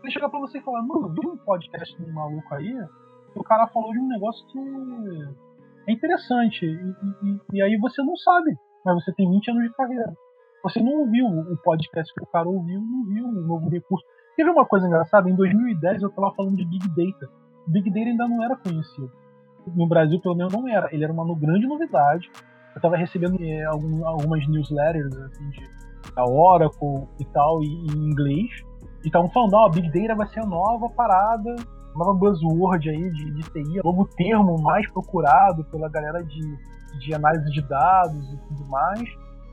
ele 0.03 0.13
chegar 0.13 0.29
pra 0.29 0.41
você 0.41 0.59
e 0.59 0.63
falar, 0.63 0.83
mano, 0.83 1.11
vi 1.11 1.27
um 1.27 1.37
podcast 1.37 1.97
de 1.97 2.11
um 2.11 2.13
maluco 2.13 2.55
aí, 2.55 2.75
o 3.35 3.45
cara 3.45 3.67
falou 3.69 3.93
de 3.93 3.99
um 3.99 4.09
negócio 4.09 4.47
que 4.49 4.59
é 5.87 5.93
interessante. 5.93 6.65
E, 6.65 6.71
e, 6.71 7.41
e, 7.55 7.63
aí 7.63 7.77
você 7.79 8.03
não 8.03 8.17
sabe, 8.17 8.57
mas 8.85 8.95
você 8.95 9.13
tem 9.13 9.31
20 9.31 9.51
anos 9.51 9.65
de 9.65 9.75
carreira. 9.75 10.13
Você 10.63 10.81
não 10.83 10.93
ouviu 11.01 11.27
o 11.27 11.57
podcast 11.59 12.13
que 12.13 12.23
o 12.23 12.27
cara 12.27 12.49
ouviu, 12.49 12.81
não 12.81 13.05
viu 13.07 13.27
um 13.27 13.47
novo 13.47 13.69
recurso. 13.69 14.05
Teve 14.37 14.51
uma 14.51 14.67
coisa 14.67 14.87
engraçada, 14.87 15.29
em 15.29 15.35
2010 15.35 16.03
eu 16.03 16.11
tava 16.11 16.35
falando 16.35 16.57
de 16.57 16.67
Big 16.67 16.87
Data. 16.89 17.31
Big 17.67 17.89
Data 17.91 18.09
ainda 18.09 18.29
não 18.29 18.43
era 18.43 18.57
conhecido. 18.57 19.11
No 19.67 19.87
Brasil, 19.87 20.21
pelo 20.21 20.35
menos, 20.35 20.53
não 20.53 20.69
era. 20.69 20.89
Ele 20.93 21.05
era 21.05 21.13
uma 21.13 21.25
grande 21.37 21.67
novidade. 21.67 22.31
Eu 22.75 22.81
tava 22.81 22.97
recebendo 22.97 23.37
é, 23.43 23.65
algum, 23.65 24.07
algumas 24.07 24.47
newsletters 24.49 25.17
assim, 25.17 25.51
de, 25.51 25.69
da 26.15 26.25
Oracle 26.25 27.09
e 27.19 27.25
tal, 27.27 27.63
em 27.63 27.87
inglês. 27.89 28.51
E 29.03 29.07
estavam 29.07 29.31
falando, 29.31 29.55
ó, 29.55 29.67
oh, 29.67 29.71
Big 29.71 29.91
Data 29.91 30.15
vai 30.15 30.27
ser 30.29 30.41
a 30.41 30.47
nova 30.47 30.89
parada, 30.91 31.57
nova 31.95 32.15
buzzword 32.15 32.91
aí 32.91 33.11
de, 33.11 33.31
de 33.33 33.43
TI, 33.51 33.83
novo 33.83 34.07
termo 34.17 34.61
mais 34.61 34.91
procurado 34.93 35.65
pela 35.65 35.89
galera 35.89 36.23
de, 36.23 36.41
de 36.99 37.15
análise 37.15 37.51
de 37.51 37.63
dados 37.63 38.33
e 38.33 38.37
tudo 38.49 38.69
mais. 38.69 39.09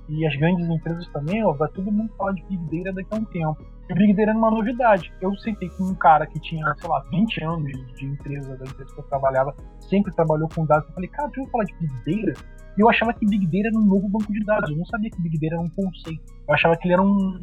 E 0.10 0.26
as 0.26 0.36
grandes 0.38 0.68
empresas 0.70 1.08
também, 1.10 1.43
ó, 1.43 1.53
vai 1.53 1.70
todo 1.70 1.91
mundo 1.91 2.12
falar 2.18 2.34
de 2.34 2.43
Big 2.43 2.84
Data 2.84 2.95
daqui 2.95 3.14
a 3.14 3.18
um 3.18 3.26
tempo. 3.26 3.76
Big 3.96 4.14
Data 4.14 4.32
era 4.32 4.38
uma 4.38 4.52
novidade. 4.52 5.14
Eu 5.22 5.36
sentei 5.38 5.70
com 5.70 5.86
um 5.86 5.96
cara 5.96 6.26
que 6.26 6.40
tinha, 6.40 6.66
sei 6.76 6.90
lá, 6.90 7.00
20 7.10 7.44
anos 7.44 7.72
de, 7.72 7.94
de 7.94 8.06
empresa, 8.06 8.58
da 8.58 8.66
empresa 8.66 8.94
que 8.94 9.00
eu 9.00 9.06
trabalhava, 9.06 9.56
sempre 9.80 10.14
trabalhou 10.14 10.50
com 10.54 10.66
dados. 10.66 10.88
Eu 10.90 10.94
falei, 10.96 11.10
cara, 11.10 11.28
deixa 11.30 11.42
eu 11.42 11.52
falar 11.52 11.64
de 11.64 11.74
Big 11.76 12.26
Data? 12.26 12.46
E 12.78 12.82
eu 12.82 12.90
achava 12.90 13.14
que 13.14 13.26
Big 13.26 13.46
Data 13.46 13.70
era 13.70 13.78
um 13.78 13.86
novo 13.86 14.10
banco 14.10 14.32
de 14.32 14.44
dados. 14.44 14.70
Eu 14.70 14.78
não 14.78 14.86
sabia 14.86 15.10
que 15.10 15.22
Big 15.22 15.40
Data 15.40 15.56
era 15.56 15.62
um 15.62 15.70
conceito. 15.70 16.22
Eu 16.48 16.54
achava 16.54 16.76
que 16.76 16.88
ele 16.88 16.94
era 16.94 17.02
um, 17.02 17.40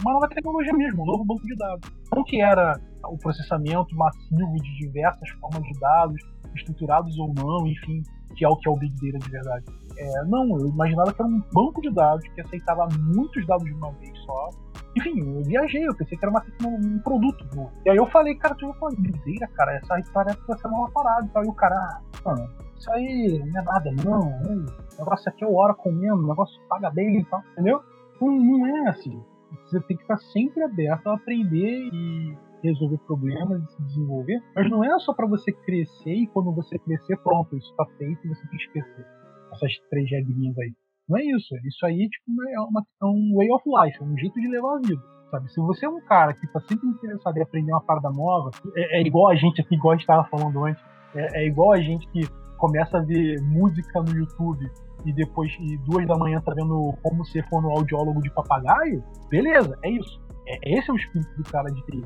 uma 0.00 0.12
nova 0.12 0.28
tecnologia 0.28 0.72
mesmo, 0.72 1.02
um 1.02 1.06
novo 1.06 1.24
banco 1.24 1.42
de 1.46 1.56
dados. 1.56 1.90
Não 2.14 2.24
que 2.24 2.40
era 2.40 2.78
o 3.04 3.16
processamento 3.16 3.94
massivo 3.94 4.54
de 4.56 4.78
diversas 4.78 5.28
formas 5.40 5.62
de 5.62 5.80
dados, 5.80 6.20
estruturados 6.54 7.18
ou 7.18 7.32
não, 7.34 7.66
enfim, 7.66 8.02
que 8.36 8.44
é 8.44 8.48
o 8.48 8.56
que 8.56 8.68
é 8.68 8.72
o 8.72 8.76
Big 8.76 8.94
Data 8.94 9.24
de 9.24 9.30
verdade. 9.30 9.64
É, 9.96 10.24
não, 10.24 10.58
eu 10.58 10.68
imaginava 10.68 11.12
que 11.12 11.20
era 11.20 11.28
um 11.28 11.42
banco 11.52 11.80
de 11.80 11.90
dados 11.90 12.26
que 12.28 12.40
aceitava 12.40 12.86
muitos 12.98 13.46
dados 13.46 13.64
de 13.64 13.72
uma 13.72 13.90
vez 13.92 14.16
só, 14.20 14.50
Enfim, 14.96 15.20
eu 15.20 15.42
viajei, 15.42 15.86
eu 15.86 15.94
pensei 15.94 16.16
que 16.16 16.24
era 16.24 16.30
uma, 16.30 16.42
um 16.66 16.98
produto. 17.00 17.44
Né? 17.54 17.70
E 17.84 17.90
aí 17.90 17.96
eu 17.96 18.06
falei, 18.06 18.34
cara, 18.36 18.54
tu 18.54 18.66
vai 18.68 18.78
falar, 18.78 18.92
doideira, 18.94 19.46
cara, 19.48 19.74
essa 19.74 20.00
que 20.00 20.12
vai 20.12 20.58
ser 20.58 20.68
uma 20.68 20.90
parada 20.90 21.30
e 21.44 21.48
o 21.48 21.52
cara, 21.52 21.76
ah, 21.76 22.00
mano, 22.24 22.48
isso 22.78 22.90
aí 22.92 23.42
não 23.52 23.60
é 23.60 23.64
nada, 23.64 23.92
não. 24.04 24.20
O 24.20 24.98
negócio 24.98 25.28
aqui 25.28 25.44
é 25.44 25.46
o 25.46 25.54
Oracle 25.54 25.92
mesmo, 25.92 26.24
o 26.24 26.28
negócio 26.28 26.60
paga 26.68 26.90
bem 26.90 27.18
e 27.18 27.24
tal, 27.26 27.42
entendeu? 27.52 27.82
Não, 28.20 28.32
não 28.32 28.66
é 28.66 28.88
assim. 28.88 29.22
Você 29.64 29.80
tem 29.80 29.96
que 29.96 30.02
estar 30.02 30.16
sempre 30.18 30.62
aberto 30.62 31.06
a 31.08 31.14
aprender 31.14 31.90
e 31.92 32.36
resolver 32.62 32.98
problemas 33.06 33.62
e 33.62 33.72
se 33.72 33.82
desenvolver, 33.82 34.42
mas 34.54 34.70
não 34.70 34.82
é 34.82 34.98
só 35.00 35.12
para 35.12 35.26
você 35.26 35.52
crescer 35.52 36.14
e 36.14 36.26
quando 36.28 36.52
você 36.52 36.78
crescer, 36.78 37.16
pronto, 37.18 37.56
isso 37.56 37.70
está 37.70 37.84
feito 37.98 38.24
e 38.24 38.28
você 38.28 38.40
tem 38.48 38.50
que 38.50 38.56
esquecer. 38.56 39.06
Essas 39.52 39.72
três 39.90 40.10
regrinhas 40.10 40.58
aí. 40.58 40.74
Não 41.08 41.18
é 41.18 41.24
isso. 41.24 41.54
Isso 41.64 41.86
aí 41.86 42.08
tipo, 42.08 42.42
é, 42.48 42.60
uma, 42.60 42.82
é 43.02 43.04
um 43.04 43.34
way 43.36 43.50
of 43.50 43.64
life, 43.66 43.98
é 44.00 44.04
um 44.04 44.16
jeito 44.18 44.40
de 44.40 44.48
levar 44.48 44.76
a 44.76 44.80
vida. 44.80 45.02
Sabe? 45.30 45.50
Se 45.52 45.60
você 45.60 45.86
é 45.86 45.88
um 45.88 46.00
cara 46.02 46.34
que 46.34 46.46
está 46.46 46.60
sempre 46.60 46.88
interessado 46.88 47.36
em 47.36 47.42
aprender 47.42 47.72
uma 47.72 47.80
parada 47.80 48.10
nova, 48.10 48.50
é, 48.76 48.98
é, 48.98 49.02
igual 49.02 49.28
a 49.28 49.34
gente 49.34 49.60
aqui, 49.60 49.74
igual 49.74 49.92
a 49.92 49.94
gente 49.96 50.02
estava 50.02 50.24
falando 50.28 50.64
antes, 50.64 50.82
é, 51.14 51.42
é 51.42 51.46
igual 51.46 51.72
a 51.72 51.80
gente 51.80 52.06
que 52.08 52.26
começa 52.58 52.98
a 52.98 53.02
ver 53.02 53.40
música 53.42 54.02
no 54.02 54.16
YouTube 54.16 54.70
e 55.04 55.12
depois, 55.12 55.52
e 55.60 55.76
duas 55.78 56.06
da 56.06 56.16
manhã, 56.16 56.40
tá 56.40 56.52
vendo 56.54 56.94
como 57.02 57.24
ser 57.26 57.46
fonoaudiólogo 57.48 58.20
de 58.22 58.30
papagaio, 58.30 59.02
beleza, 59.28 59.78
é 59.82 59.90
isso. 59.90 60.20
É, 60.46 60.78
esse 60.78 60.90
é 60.90 60.92
o 60.92 60.96
espírito 60.96 61.36
do 61.36 61.50
cara 61.50 61.68
de 61.70 61.84
TI. 61.86 62.02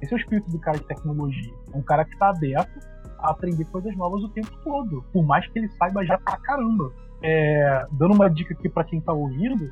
Esse 0.00 0.14
é 0.14 0.16
o 0.16 0.20
espírito 0.20 0.50
do 0.50 0.58
cara 0.58 0.78
de 0.78 0.84
tecnologia. 0.86 1.52
É 1.72 1.76
um 1.76 1.82
cara 1.82 2.04
que 2.04 2.12
está 2.12 2.30
aberto 2.30 2.78
a 3.18 3.30
aprender 3.30 3.64
coisas 3.66 3.94
novas 3.96 4.22
o 4.22 4.28
tempo 4.30 4.50
todo, 4.64 5.02
por 5.12 5.24
mais 5.24 5.46
que 5.48 5.58
ele 5.58 5.68
saiba 5.70 6.04
já 6.04 6.16
pra 6.18 6.38
caramba. 6.38 6.92
É, 7.22 7.86
dando 7.92 8.14
uma 8.14 8.28
dica 8.28 8.54
aqui 8.54 8.68
para 8.68 8.84
quem 8.84 9.00
tá 9.00 9.12
ouvindo, 9.12 9.70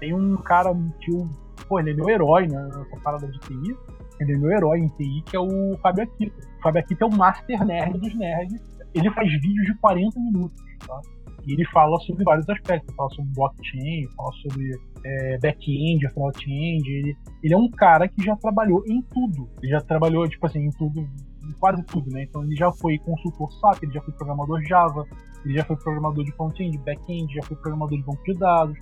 tem 0.00 0.14
um 0.14 0.36
cara 0.36 0.74
que 1.00 1.12
o. 1.12 1.28
Pô, 1.68 1.80
ele 1.80 1.90
é 1.90 1.94
meu 1.94 2.08
herói 2.08 2.46
né, 2.46 2.62
nessa 2.64 2.96
parada 3.02 3.26
de 3.26 3.38
TI. 3.40 3.76
Ele 4.20 4.34
é 4.34 4.38
meu 4.38 4.50
herói 4.50 4.78
em 4.78 4.88
TI, 4.88 5.22
que 5.26 5.36
é 5.36 5.40
o 5.40 5.76
Fábio 5.82 6.04
Akita. 6.04 6.36
O 6.58 6.62
Fábio 6.62 6.80
Akita 6.80 7.04
é 7.04 7.08
o 7.08 7.16
master 7.16 7.64
nerd 7.64 7.98
dos 7.98 8.14
nerds. 8.14 8.60
Ele 8.94 9.10
faz 9.10 9.30
vídeos 9.30 9.66
de 9.66 9.74
40 9.78 10.20
minutos, 10.20 10.62
tá? 10.86 11.00
E 11.46 11.52
ele 11.52 11.64
fala 11.66 11.98
sobre 12.00 12.24
vários 12.24 12.48
aspectos. 12.48 12.88
Ele 12.88 12.96
fala 12.96 13.10
sobre 13.10 13.32
blockchain, 13.34 14.08
fala 14.16 14.32
sobre 14.32 14.70
é, 15.04 15.38
back-end, 15.38 16.08
front-end. 16.10 16.90
Ele, 16.90 17.16
ele 17.42 17.54
é 17.54 17.56
um 17.56 17.70
cara 17.70 18.08
que 18.08 18.22
já 18.22 18.34
trabalhou 18.36 18.82
em 18.86 19.00
tudo. 19.02 19.48
Ele 19.62 19.70
já 19.70 19.80
trabalhou, 19.80 20.28
tipo 20.28 20.44
assim, 20.46 20.60
em 20.60 20.70
tudo, 20.70 21.08
quase 21.54 21.82
tudo, 21.84 22.10
né? 22.10 22.24
Então 22.24 22.42
ele 22.42 22.56
já 22.56 22.70
foi 22.72 22.98
consultor 22.98 23.52
SAP, 23.52 23.82
ele 23.82 23.92
já 23.92 24.00
foi 24.02 24.14
programador 24.14 24.62
Java, 24.64 25.04
ele 25.44 25.54
já 25.54 25.64
foi 25.64 25.76
programador 25.76 26.24
de 26.24 26.32
front-end, 26.32 26.78
back-end, 26.78 27.34
já 27.34 27.42
foi 27.42 27.56
programador 27.56 27.98
de 27.98 28.04
banco 28.04 28.22
de 28.24 28.38
dados. 28.38 28.78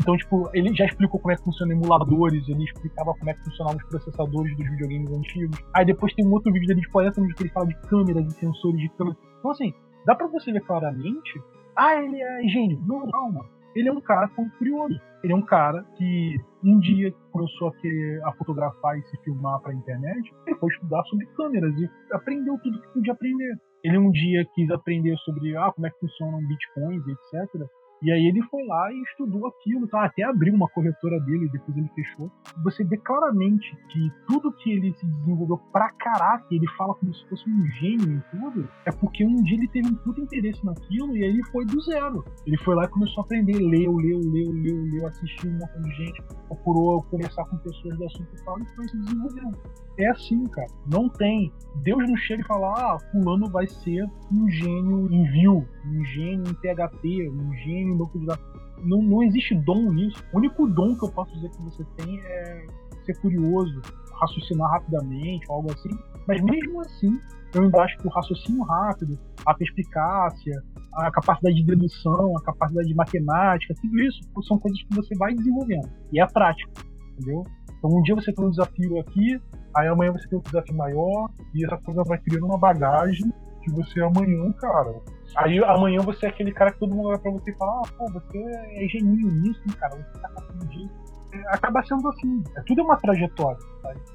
Então, 0.00 0.16
tipo, 0.16 0.48
ele 0.54 0.72
já 0.76 0.84
explicou 0.84 1.18
como 1.18 1.32
é 1.32 1.36
que 1.36 1.42
funciona 1.42 1.72
emuladores, 1.72 2.48
ele 2.48 2.62
explicava 2.62 3.12
como 3.14 3.30
é 3.30 3.34
que 3.34 3.44
funcionavam 3.44 3.78
os 3.78 3.88
processadores 3.88 4.56
dos 4.56 4.70
videogames 4.70 5.10
antigos. 5.10 5.58
Aí 5.74 5.84
depois 5.84 6.14
tem 6.14 6.24
um 6.24 6.32
outro 6.32 6.52
vídeo 6.52 6.68
dele 6.68 6.80
de 6.80 6.88
40 6.88 7.20
minutos 7.20 7.36
que 7.36 7.42
ele 7.42 7.52
fala 7.52 7.66
de 7.66 7.76
câmeras 7.88 8.24
e 8.26 8.30
sensores 8.38 8.80
de 8.80 8.88
câmeras. 8.90 9.18
Então, 9.40 9.50
assim, 9.50 9.74
dá 10.06 10.14
pra 10.14 10.28
você 10.28 10.52
ver 10.52 10.60
claramente 10.60 11.40
ah, 11.78 11.94
ele 12.02 12.20
é 12.20 12.42
gênio. 12.48 12.82
Não, 12.84 13.06
não, 13.06 13.30
mano. 13.30 13.48
Ele 13.76 13.88
é 13.88 13.92
um 13.92 14.00
cara 14.00 14.28
curioso. 14.58 15.00
Ele 15.22 15.32
é 15.32 15.36
um 15.36 15.42
cara 15.42 15.84
que 15.96 16.36
um 16.64 16.78
dia 16.80 17.12
começou 17.32 17.68
a 17.68 17.76
querer 17.76 18.22
a 18.24 18.32
fotografar 18.32 18.98
e 18.98 19.02
se 19.02 19.16
filmar 19.22 19.60
para 19.60 19.72
a 19.72 19.74
internet. 19.74 20.34
Ele 20.46 20.56
foi 20.56 20.68
estudar 20.70 21.02
sobre 21.04 21.26
câmeras 21.36 21.74
e 21.78 21.88
aprendeu 22.12 22.58
tudo 22.62 22.80
que 22.80 22.88
podia 22.88 23.12
aprender. 23.12 23.56
Ele 23.84 23.98
um 23.98 24.10
dia 24.10 24.44
quis 24.54 24.70
aprender 24.70 25.16
sobre 25.18 25.56
ah, 25.56 25.70
como 25.72 25.86
é 25.86 25.90
que 25.90 26.00
funcionam 26.00 26.46
bitcoins, 26.46 27.02
etc. 27.06 27.66
E 28.02 28.12
aí 28.12 28.26
ele 28.26 28.42
foi 28.42 28.64
lá 28.66 28.92
e 28.92 29.02
estudou 29.02 29.46
aquilo, 29.46 29.88
tá? 29.88 30.04
até 30.04 30.22
abriu 30.22 30.54
uma 30.54 30.68
corretora 30.68 31.18
dele, 31.20 31.48
depois 31.52 31.76
ele 31.76 31.88
fechou. 31.94 32.30
Você 32.62 32.84
vê 32.84 32.96
claramente 32.96 33.76
que 33.90 34.10
tudo 34.26 34.52
que 34.52 34.70
ele 34.70 34.92
se 34.94 35.06
desenvolveu 35.06 35.58
pra 35.72 35.90
caraca, 35.90 36.46
ele 36.50 36.66
fala 36.76 36.94
como 36.94 37.12
se 37.12 37.28
fosse 37.28 37.48
um 37.48 37.66
gênio 37.72 38.16
em 38.16 38.22
tudo, 38.30 38.68
é 38.86 38.92
porque 38.92 39.24
um 39.24 39.42
dia 39.42 39.56
ele 39.56 39.68
teve 39.68 39.88
um 39.88 39.94
puto 39.96 40.20
interesse 40.20 40.64
naquilo 40.64 41.16
e 41.16 41.24
aí 41.24 41.30
ele 41.30 41.44
foi 41.46 41.64
do 41.66 41.80
zero. 41.80 42.24
Ele 42.46 42.56
foi 42.58 42.74
lá 42.74 42.84
e 42.84 42.88
começou 42.88 43.22
a 43.22 43.24
aprender, 43.24 43.58
leu, 43.58 43.96
leu, 43.96 44.20
leu, 44.20 44.52
leu, 44.52 44.82
leu, 44.84 45.06
assistiu 45.06 45.50
um 45.50 45.58
monte 45.58 45.82
de 45.82 45.90
gente, 45.96 46.22
procurou 46.46 47.02
conversar 47.04 47.44
com 47.46 47.56
pessoas 47.58 47.96
do 47.96 48.04
assunto 48.04 48.28
e 48.34 48.44
tal, 48.44 48.58
e 48.60 48.66
foi 48.74 48.88
se 48.88 48.96
desenvolvendo. 48.98 49.58
É 49.98 50.08
assim, 50.10 50.44
cara. 50.46 50.68
Não 50.92 51.08
tem. 51.08 51.52
Deus 51.82 52.08
não 52.08 52.16
chega 52.16 52.42
e 52.42 52.46
fala, 52.46 52.72
ah, 52.72 52.98
fulano 53.10 53.50
vai 53.50 53.66
ser 53.66 54.04
um 54.32 54.48
gênio 54.48 55.12
em 55.12 55.24
view, 55.32 55.66
um 55.86 56.04
gênio 56.04 56.44
em 56.48 56.54
PHP, 56.54 57.30
um 57.30 57.52
gênio 57.54 57.87
banco 57.96 58.18
de 58.18 58.26
dados. 58.26 58.44
Não, 58.84 59.02
não 59.02 59.22
existe 59.22 59.54
dom 59.54 59.92
nisso. 59.92 60.22
O 60.32 60.38
único 60.38 60.66
dom 60.68 60.96
que 60.96 61.04
eu 61.04 61.10
posso 61.10 61.32
dizer 61.34 61.50
que 61.50 61.62
você 61.62 61.84
tem 61.96 62.20
é 62.20 62.66
ser 63.04 63.18
curioso, 63.20 63.80
raciocinar 64.20 64.70
rapidamente, 64.70 65.46
algo 65.50 65.72
assim. 65.72 65.90
Mas 66.26 66.42
mesmo 66.42 66.80
assim, 66.80 67.18
eu 67.54 67.62
ainda 67.62 67.82
acho 67.82 67.96
que 67.98 68.06
o 68.06 68.10
raciocínio 68.10 68.62
rápido, 68.62 69.18
a 69.46 69.54
perspicácia, 69.54 70.62
a 70.94 71.10
capacidade 71.10 71.56
de 71.56 71.64
dedução, 71.64 72.36
a 72.36 72.42
capacidade 72.42 72.88
de 72.88 72.94
matemática, 72.94 73.74
tudo 73.80 73.98
isso 74.00 74.20
são 74.42 74.58
coisas 74.58 74.80
que 74.82 74.94
você 74.94 75.14
vai 75.16 75.34
desenvolvendo. 75.34 75.88
E 76.12 76.20
é 76.20 76.26
prático, 76.26 76.70
entendeu? 77.12 77.44
Então 77.78 77.90
um 77.90 78.02
dia 78.02 78.14
você 78.14 78.32
tem 78.32 78.44
um 78.44 78.50
desafio 78.50 78.98
aqui, 79.00 79.40
aí 79.74 79.86
amanhã 79.88 80.12
você 80.12 80.28
tem 80.28 80.38
um 80.38 80.42
desafio 80.42 80.76
maior, 80.76 81.30
e 81.54 81.64
essa 81.64 81.78
coisa 81.78 82.02
vai 82.04 82.18
criando 82.18 82.46
uma 82.46 82.58
bagagem 82.58 83.32
que 83.62 83.70
você 83.72 84.00
amanhã, 84.00 84.52
cara. 84.52 85.00
Aí 85.36 85.62
amanhã 85.64 86.00
você 86.00 86.26
é 86.26 86.28
aquele 86.28 86.52
cara 86.52 86.72
que 86.72 86.78
todo 86.78 86.94
mundo 86.94 87.08
vai 87.08 87.18
pra 87.18 87.30
você 87.30 87.50
e 87.50 87.54
fala, 87.54 87.82
ah, 87.84 87.88
pô, 87.96 88.10
você 88.12 88.38
é 88.38 88.88
geninho 88.88 89.30
nisso, 89.30 89.62
cara, 89.78 89.96
você 89.96 90.20
tá 90.20 90.28
capaz 90.28 90.70
disso. 90.70 91.08
É, 91.32 91.54
acaba 91.54 91.82
sendo 91.82 92.08
assim, 92.08 92.42
é, 92.56 92.62
tudo 92.62 92.80
é 92.80 92.84
uma 92.84 92.96
trajetória? 92.96 93.58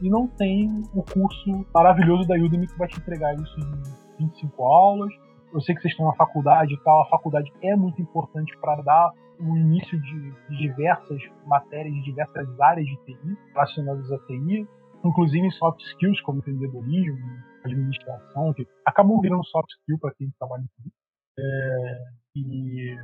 E 0.02 0.10
não 0.10 0.28
tem 0.28 0.84
o 0.94 1.04
curso 1.04 1.66
maravilhoso 1.74 2.28
da 2.28 2.36
Udemy 2.36 2.68
que 2.68 2.78
vai 2.78 2.88
te 2.88 2.98
entregar 2.98 3.36
isso 3.36 3.60
em 4.20 4.26
25 4.26 4.64
aulas. 4.64 5.14
Eu 5.54 5.62
sei 5.62 5.76
que 5.76 5.82
vocês 5.82 5.92
estão 5.92 6.08
na 6.08 6.16
faculdade 6.16 6.74
e 6.74 6.80
tal, 6.84 7.04
a 7.04 7.10
faculdade 7.10 7.52
é 7.62 7.76
muito 7.76 8.02
importante 8.02 8.58
para 8.58 8.82
dar 8.82 9.12
o 9.40 9.56
início 9.56 10.00
de, 10.02 10.34
diversas 10.58 11.22
matérias, 11.46 11.94
de 11.94 12.02
diversas 12.04 12.60
áreas 12.60 12.88
de 12.88 12.96
TI 13.06 13.38
relacionadas 13.54 14.12
a 14.12 14.18
TI, 14.26 14.68
inclusive 15.04 15.52
soft 15.52 15.82
skills 15.82 16.20
como 16.22 16.40
empreendedorismo, 16.40 17.20
administração, 17.64 18.54
que 18.54 18.68
acabam 18.86 19.20
virando 19.22 19.44
soft 19.46 19.70
skill 19.82 20.00
para 20.00 20.14
quem 20.16 20.32
trabalha 20.40 20.62
em 20.62 20.84
TI. 20.84 20.94
É, 21.40 21.98
e, 22.36 22.96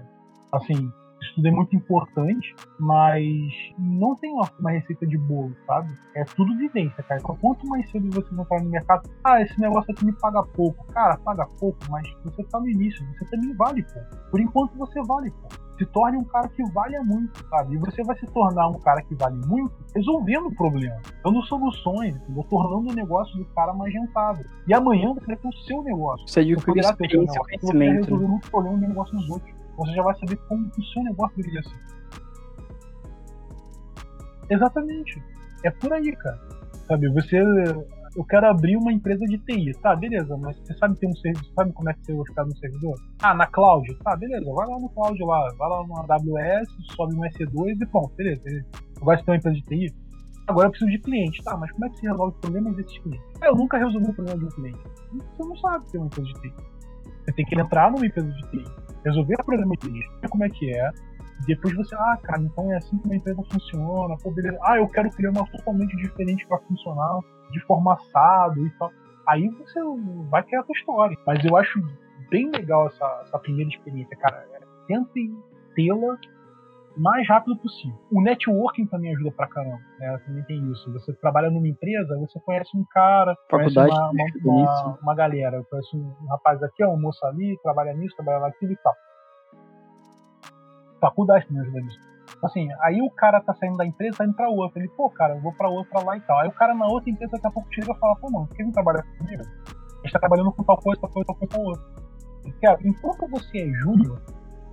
assim, 0.54 0.92
isso 1.22 1.36
tudo 1.36 1.48
é 1.48 1.52
muito 1.52 1.76
importante, 1.76 2.56
mas 2.80 3.30
não 3.78 4.16
tem 4.16 4.32
uma, 4.32 4.72
receita 4.72 5.06
de 5.06 5.18
bolo, 5.18 5.56
sabe? 5.66 5.90
É 6.16 6.24
tudo 6.24 6.58
vivência, 6.58 7.04
cara. 7.04 7.22
Quanto 7.22 7.68
mais 7.68 7.90
cedo 7.92 8.10
você 8.12 8.34
entrar 8.34 8.62
no 8.62 8.70
mercado, 8.70 9.10
ah, 9.24 9.42
esse 9.42 9.60
negócio 9.60 9.92
aqui 9.92 10.06
me 10.06 10.14
paga 10.14 10.44
pouco. 10.44 10.86
Cara, 10.94 11.18
paga 11.18 11.46
pouco, 11.60 11.80
mas 11.90 12.08
você 12.24 12.44
tá 12.46 12.60
no 12.60 12.70
início, 12.70 13.06
você 13.14 13.26
também 13.26 13.54
vale 13.56 13.84
pouco. 13.84 14.30
Por 14.32 14.40
enquanto 14.40 14.78
você 14.78 15.02
vale 15.04 15.32
pouco 15.32 15.69
se 15.80 15.86
torne 15.86 16.18
um 16.18 16.26
cara 16.26 16.50
que 16.50 16.62
valha 16.72 17.02
muito, 17.02 17.42
sabe? 17.48 17.76
E 17.76 17.78
você 17.78 18.04
vai 18.04 18.18
se 18.20 18.26
tornar 18.28 18.68
um 18.68 18.78
cara 18.80 19.02
que 19.02 19.16
vale 19.16 19.38
muito 19.48 19.74
resolvendo 19.96 20.48
o 20.48 20.56
problema, 20.56 20.98
dando 21.24 21.42
soluções, 21.44 22.16
entendeu? 22.16 22.44
tornando 22.44 22.92
o 22.92 22.94
negócio 22.94 23.38
do 23.38 23.46
cara 23.56 23.74
mais 23.74 23.94
rentável. 23.94 24.46
E 24.68 24.74
amanhã 24.74 25.14
você 25.14 25.26
vai 25.26 25.38
ter 25.38 25.48
o 25.48 25.54
seu 25.54 25.82
negócio. 25.82 26.28
Você 26.28 26.42
adquire 26.42 26.80
experiência, 26.82 27.42
conhecimento. 27.42 27.66
Você 27.66 27.78
vai 27.78 27.96
resolver 27.96 28.28
muito 28.28 28.52
problema 28.52 28.78
do 28.78 28.88
negócio 28.88 29.18
dos 29.18 29.30
outros. 29.30 29.56
Você 29.78 29.94
já 29.94 30.04
vai 30.04 30.16
saber 30.20 30.36
como 30.50 30.68
o 30.68 30.84
seu 30.84 31.04
negócio 31.04 31.38
deveria 31.38 31.64
ser. 31.64 31.80
Exatamente. 34.50 35.24
É 35.64 35.72
por 35.72 35.94
aí, 35.94 36.14
cara. 36.18 36.40
Sabe, 36.88 37.08
você 37.10 37.38
eu 38.20 38.26
quero 38.26 38.48
abrir 38.48 38.76
uma 38.76 38.92
empresa 38.92 39.26
de 39.26 39.38
TI. 39.38 39.72
Tá, 39.82 39.96
beleza, 39.96 40.36
mas 40.36 40.58
você 40.60 40.74
sabe 40.78 41.00
ter 41.00 41.08
um 41.08 41.16
serviço, 41.16 41.54
sabe 41.56 41.72
como 41.72 41.90
é 41.90 41.94
que 41.94 42.06
você 42.06 42.14
vai 42.14 42.26
ficar 42.26 42.44
no 42.44 42.58
servidor? 42.58 42.96
Ah, 43.22 43.34
na 43.34 43.48
cloud? 43.48 43.88
Tá, 44.04 44.14
beleza, 44.18 44.44
vai 44.54 44.68
lá 44.68 44.78
no 44.78 44.90
cloud 44.90 45.24
lá, 45.24 45.48
vai 45.58 45.70
lá 45.70 45.88
no 45.88 45.96
AWS, 45.96 46.68
sobe 46.98 47.16
no 47.16 47.22
EC2 47.22 47.82
e 47.82 47.86
pronto, 47.86 48.14
beleza. 48.18 48.44
Vai 49.02 49.16
ter 49.16 49.32
uma 49.32 49.38
empresa 49.38 49.56
de 49.56 49.64
TI? 49.64 49.96
Agora 50.48 50.68
eu 50.68 50.72
preciso 50.72 50.92
de 50.92 51.00
cliente, 51.00 51.42
tá, 51.44 51.56
mas 51.56 51.72
como 51.72 51.86
é 51.86 51.90
que 51.90 51.98
você 51.98 52.10
resolve 52.10 52.38
problemas 52.42 52.76
desses 52.76 52.98
clientes? 53.00 53.26
Ah, 53.42 53.48
eu 53.48 53.56
nunca 53.56 53.78
resolvi 53.78 54.10
o 54.10 54.14
problema 54.14 54.38
de 54.38 54.46
um 54.46 54.50
cliente. 54.50 54.80
Você 55.14 55.44
não 55.48 55.56
sabe 55.56 55.90
ter 55.90 55.98
uma 55.98 56.08
empresa 56.08 56.28
de 56.28 56.42
TI. 56.42 56.54
Você 57.24 57.32
tem 57.32 57.46
que 57.46 57.62
entrar 57.62 57.90
numa 57.90 58.06
empresa 58.06 58.30
de 58.30 58.52
TI, 58.52 58.66
resolver 59.06 59.36
o 59.40 59.46
problema 59.46 59.74
de 59.82 59.90
ver 59.92 60.30
como 60.30 60.44
é 60.44 60.50
que 60.50 60.76
é, 60.76 60.92
depois 61.46 61.76
você, 61.76 61.96
ah, 61.96 62.18
cara, 62.22 62.42
então 62.42 62.72
é 62.72 62.78
assim 62.78 62.98
que 62.98 63.06
uma 63.06 63.16
empresa 63.16 63.42
funciona, 63.52 64.16
pô, 64.22 64.32
beleza. 64.32 64.58
Ah, 64.64 64.78
eu 64.78 64.88
quero 64.88 65.10
criar 65.12 65.32
uma 65.32 65.46
totalmente 65.48 65.96
diferente 65.98 66.46
para 66.48 66.60
funcionar 66.60 67.20
de 67.52 67.60
forma 67.62 67.94
assado 67.94 68.66
e 68.66 68.70
tal. 68.72 68.92
Aí 69.28 69.48
você 69.50 69.80
vai 70.30 70.44
criar 70.44 70.62
a 70.62 70.64
sua 70.64 70.74
história. 70.74 71.18
Mas 71.26 71.44
eu 71.46 71.56
acho 71.56 71.80
bem 72.30 72.50
legal 72.50 72.88
essa, 72.88 73.22
essa 73.24 73.40
primeira 73.40 73.70
experiência, 73.70 74.16
cara. 74.18 74.46
Tentem 74.88 75.32
tê-la 75.76 76.18
o 76.98 77.02
mais 77.02 77.28
rápido 77.28 77.56
possível. 77.58 77.98
O 78.12 78.22
networking 78.22 78.88
também 78.88 79.12
ajuda 79.12 79.32
pra 79.32 79.48
caramba, 79.48 79.80
né? 80.00 80.18
Também 80.26 80.44
tem 80.44 80.72
isso. 80.72 80.92
Você 80.94 81.14
trabalha 81.14 81.50
numa 81.50 81.68
empresa, 81.68 82.18
você 82.20 82.40
conhece 82.40 82.76
um 82.76 82.84
cara, 82.92 83.36
Faculdade 83.50 83.90
conhece 83.90 84.40
uma, 84.44 84.54
uma, 84.54 84.84
uma, 84.84 85.00
uma 85.02 85.16
galera. 85.16 85.64
Conhece 85.70 85.96
um, 85.96 86.14
um 86.22 86.28
rapaz 86.28 86.62
aqui, 86.64 86.84
um 86.84 87.00
moço 87.00 87.24
ali, 87.26 87.58
trabalha 87.62 87.94
nisso, 87.94 88.16
trabalha 88.16 88.40
naquilo 88.40 88.74
e 88.74 88.78
tal. 88.78 88.94
Faculdade 91.00 91.48
também 91.48 91.64
ajuda. 91.64 92.10
Assim, 92.44 92.70
aí 92.82 93.02
o 93.02 93.10
cara 93.10 93.42
tá 93.42 93.54
saindo 93.56 93.78
da 93.78 93.86
empresa, 93.86 94.18
tá 94.18 94.26
indo 94.26 94.34
pra 94.34 94.50
outra. 94.50 94.80
Ele, 94.80 94.90
pô, 94.90 95.10
cara, 95.10 95.36
eu 95.36 95.42
vou 95.42 95.52
pra 95.54 95.70
outra 95.70 96.00
lá 96.04 96.16
e 96.16 96.22
tal. 96.22 96.40
Aí 96.40 96.48
o 96.48 96.54
cara 96.54 96.74
na 96.74 96.88
outra 96.88 97.10
empresa 97.10 97.32
daqui 97.34 97.48
a 97.48 97.52
pouco 97.52 97.74
chega 97.74 97.92
e 97.92 98.00
fala, 98.00 98.16
pô, 98.16 98.30
não, 98.32 98.46
por 98.46 98.56
que 98.56 98.64
não 98.64 98.72
trabalha 98.72 99.04
comigo? 99.18 99.44
A 99.44 100.02
gente 100.04 100.14
tá 100.14 100.20
trabalhando 100.20 100.52
com 100.52 100.64
tal 100.64 100.78
coisa, 100.78 101.02
tal 101.02 101.10
coisa, 101.10 101.28
tal 101.28 101.36
coisa, 101.36 101.54
tal 101.54 101.64
outra. 101.66 101.84
Cara, 102.62 102.80
enquanto 102.84 103.28
você 103.30 103.58
é 103.60 103.68
júnior, 103.80 104.22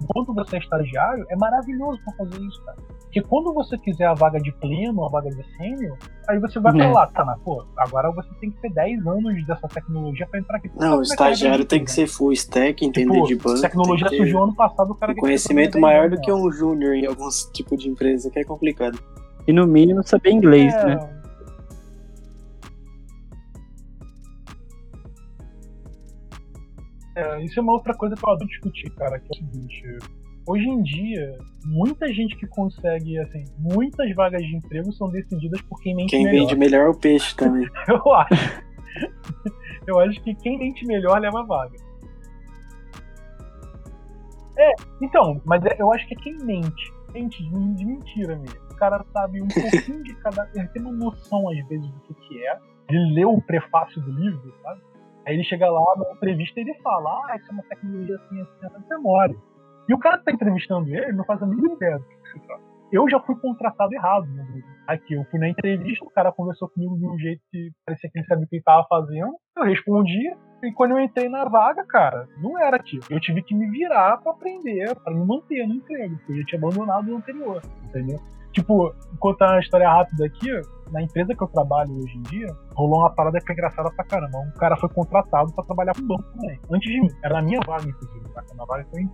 enquanto 0.00 0.34
você 0.34 0.56
é 0.56 0.58
estagiário, 0.60 1.26
é 1.28 1.36
maravilhoso 1.36 2.00
pra 2.04 2.14
fazer 2.14 2.40
isso, 2.40 2.64
cara. 2.64 2.78
Porque 3.16 3.28
quando 3.30 3.54
você 3.54 3.78
quiser 3.78 4.04
a 4.04 4.12
vaga 4.12 4.38
de 4.38 4.52
pleno, 4.52 5.06
a 5.06 5.08
vaga 5.08 5.30
de 5.30 5.42
sênior, 5.56 5.96
aí 6.28 6.38
você 6.38 6.60
vai 6.60 6.78
é. 6.78 6.86
lá, 6.86 7.06
tá, 7.06 7.24
mas, 7.24 7.40
pô, 7.40 7.64
agora 7.78 8.10
você 8.10 8.28
tem 8.38 8.50
que 8.50 8.60
ter 8.60 8.70
10 8.70 9.06
anos 9.06 9.46
dessa 9.46 9.66
tecnologia 9.68 10.26
pra 10.26 10.38
entrar 10.38 10.58
aqui. 10.58 10.70
Não, 10.76 10.98
o 10.98 11.02
estagiário 11.02 11.64
tem 11.64 11.82
que 11.82 11.90
ser 11.90 12.06
full 12.06 12.32
stack, 12.32 12.84
entender 12.84 13.14
tipo, 13.14 13.26
de 13.26 13.36
banco. 13.36 13.60
tecnologia 13.62 14.08
surgiu 14.10 14.42
ano 14.42 14.54
passado, 14.54 14.90
o 14.90 14.94
cara 14.94 15.12
um 15.12 15.16
conhecimento 15.16 15.80
maior 15.80 16.10
do 16.10 16.20
que 16.20 16.30
um 16.30 16.52
júnior 16.52 16.94
em 16.94 17.06
alguns 17.06 17.44
tipos 17.54 17.82
de 17.82 17.88
empresa, 17.88 18.30
que 18.30 18.38
é 18.38 18.44
complicado. 18.44 18.98
E 19.48 19.52
no 19.52 19.66
mínimo 19.66 20.06
saber 20.06 20.32
inglês, 20.32 20.74
é, 20.74 20.84
né? 20.84 21.22
É, 27.14 27.42
isso 27.42 27.58
é 27.58 27.62
uma 27.62 27.72
outra 27.72 27.94
coisa 27.94 28.14
que 28.14 28.22
eu 28.22 28.30
adoro 28.30 28.46
discutir, 28.46 28.90
cara, 28.90 29.18
que 29.18 29.26
é 29.26 29.30
o 29.30 29.50
seguinte. 29.50 29.98
Hoje 30.46 30.68
em 30.68 30.80
dia, 30.80 31.38
muita 31.64 32.06
gente 32.12 32.36
que 32.36 32.46
consegue, 32.46 33.18
assim, 33.18 33.44
muitas 33.58 34.14
vagas 34.14 34.42
de 34.42 34.54
emprego 34.54 34.92
são 34.92 35.10
decididas 35.10 35.60
por 35.62 35.80
quem 35.80 35.94
mente 35.94 36.10
quem 36.10 36.22
melhor. 36.22 36.38
Quem 36.38 36.46
vende 36.46 36.56
melhor 36.56 36.86
é 36.86 36.88
o 36.88 36.94
peixe 36.94 37.34
também. 37.36 37.68
eu 37.88 38.14
acho. 38.14 38.62
eu 39.88 40.00
acho 40.00 40.22
que 40.22 40.34
quem 40.36 40.56
mente 40.56 40.86
melhor 40.86 41.20
leva 41.20 41.40
a 41.40 41.42
vaga. 41.42 41.76
É, 44.56 44.72
então, 45.02 45.40
mas 45.44 45.64
é, 45.64 45.76
eu 45.80 45.92
acho 45.92 46.06
que 46.06 46.14
é 46.14 46.18
quem 46.18 46.36
mente. 46.38 46.94
Mente 47.12 47.42
de, 47.42 47.84
mentira 47.84 48.36
mesmo. 48.36 48.60
O 48.70 48.76
cara 48.76 49.04
sabe 49.12 49.42
um 49.42 49.48
pouquinho 49.48 50.02
de 50.04 50.14
cada. 50.16 50.48
Ele 50.54 50.68
tem 50.68 50.82
uma 50.82 50.92
noção, 50.92 51.48
às 51.50 51.66
vezes, 51.66 51.86
do 51.88 52.00
que, 52.00 52.14
que 52.14 52.46
é. 52.46 52.58
Ele 52.88 53.14
leu 53.14 53.34
o 53.34 53.42
prefácio 53.42 54.00
do 54.00 54.12
livro, 54.12 54.54
sabe? 54.62 54.80
Aí 55.26 55.34
ele 55.34 55.42
chega 55.42 55.68
lá 55.68 55.96
na 55.96 56.12
entrevista 56.12 56.60
e 56.60 56.62
ele 56.62 56.74
fala: 56.74 57.10
Ah, 57.26 57.36
isso 57.36 57.50
é 57.50 57.52
uma 57.52 57.62
tecnologia 57.64 58.14
assim, 58.14 58.40
assim, 58.40 58.66
assim, 58.66 58.88
memória. 58.88 59.36
E 59.88 59.94
o 59.94 59.98
cara 59.98 60.18
que 60.18 60.24
tá 60.24 60.32
entrevistando 60.32 60.88
ele 60.88 61.12
não 61.12 61.24
faz 61.24 61.42
a 61.42 61.46
mínima 61.46 61.74
ideia 61.74 61.98
do 61.98 62.04
que 62.04 62.32
se 62.32 62.40
trata. 62.46 62.62
Eu 62.92 63.08
já 63.10 63.18
fui 63.20 63.34
contratado 63.36 63.92
errado 63.92 64.26
no 64.26 64.34
Brasil. 64.34 64.64
Aqui, 64.86 65.14
eu 65.14 65.24
fui 65.24 65.40
na 65.40 65.48
entrevista, 65.48 66.04
o 66.04 66.10
cara 66.10 66.30
conversou 66.30 66.68
comigo 66.68 66.96
de 66.96 67.06
um 67.06 67.18
jeito 67.18 67.42
que 67.50 67.72
parecia 67.84 68.08
que 68.08 68.18
ele 68.18 68.26
sabia 68.26 68.44
o 68.44 68.48
que 68.48 68.56
ele 68.56 68.62
tava 68.62 68.86
fazendo. 68.88 69.34
Eu 69.56 69.64
respondi, 69.64 70.32
e 70.62 70.72
quando 70.72 70.92
eu 70.92 71.00
entrei 71.00 71.28
na 71.28 71.44
vaga, 71.46 71.84
cara, 71.84 72.28
não 72.38 72.56
era 72.58 72.76
aquilo. 72.76 73.02
Eu 73.10 73.20
tive 73.20 73.42
que 73.42 73.54
me 73.54 73.68
virar 73.70 74.18
para 74.18 74.32
aprender, 74.32 74.94
para 74.96 75.12
me 75.12 75.26
manter 75.26 75.66
no 75.66 75.74
emprego, 75.74 76.16
porque 76.16 76.32
eu 76.32 76.36
já 76.38 76.44
tinha 76.44 76.58
abandonado 76.60 77.10
o 77.10 77.16
anterior, 77.16 77.60
entendeu? 77.84 78.20
Tipo, 78.56 78.90
contar 79.18 79.50
uma 79.50 79.60
história 79.60 79.86
rápida 79.86 80.24
aqui, 80.24 80.48
na 80.90 81.02
empresa 81.02 81.34
que 81.34 81.42
eu 81.42 81.46
trabalho 81.48 81.94
hoje 81.94 82.16
em 82.16 82.22
dia, 82.22 82.46
rolou 82.74 83.00
uma 83.00 83.10
parada 83.10 83.38
que 83.38 83.52
é 83.52 83.54
engraçada 83.54 83.90
pra 83.90 84.02
caramba. 84.06 84.38
Um 84.38 84.50
cara 84.52 84.74
foi 84.78 84.88
contratado 84.88 85.52
pra 85.52 85.62
trabalhar 85.62 85.94
com 85.94 86.06
banco 86.06 86.24
também. 86.32 86.58
Antes 86.70 86.90
de 86.90 87.00
mim. 87.02 87.08
Era 87.22 87.34
na 87.34 87.42
minha 87.42 87.60
vaga, 87.66 87.86
inclusive. 87.86 88.26
Tá? 88.30 88.42
Na 88.56 88.64
vaga 88.64 88.86
foi 88.90 89.06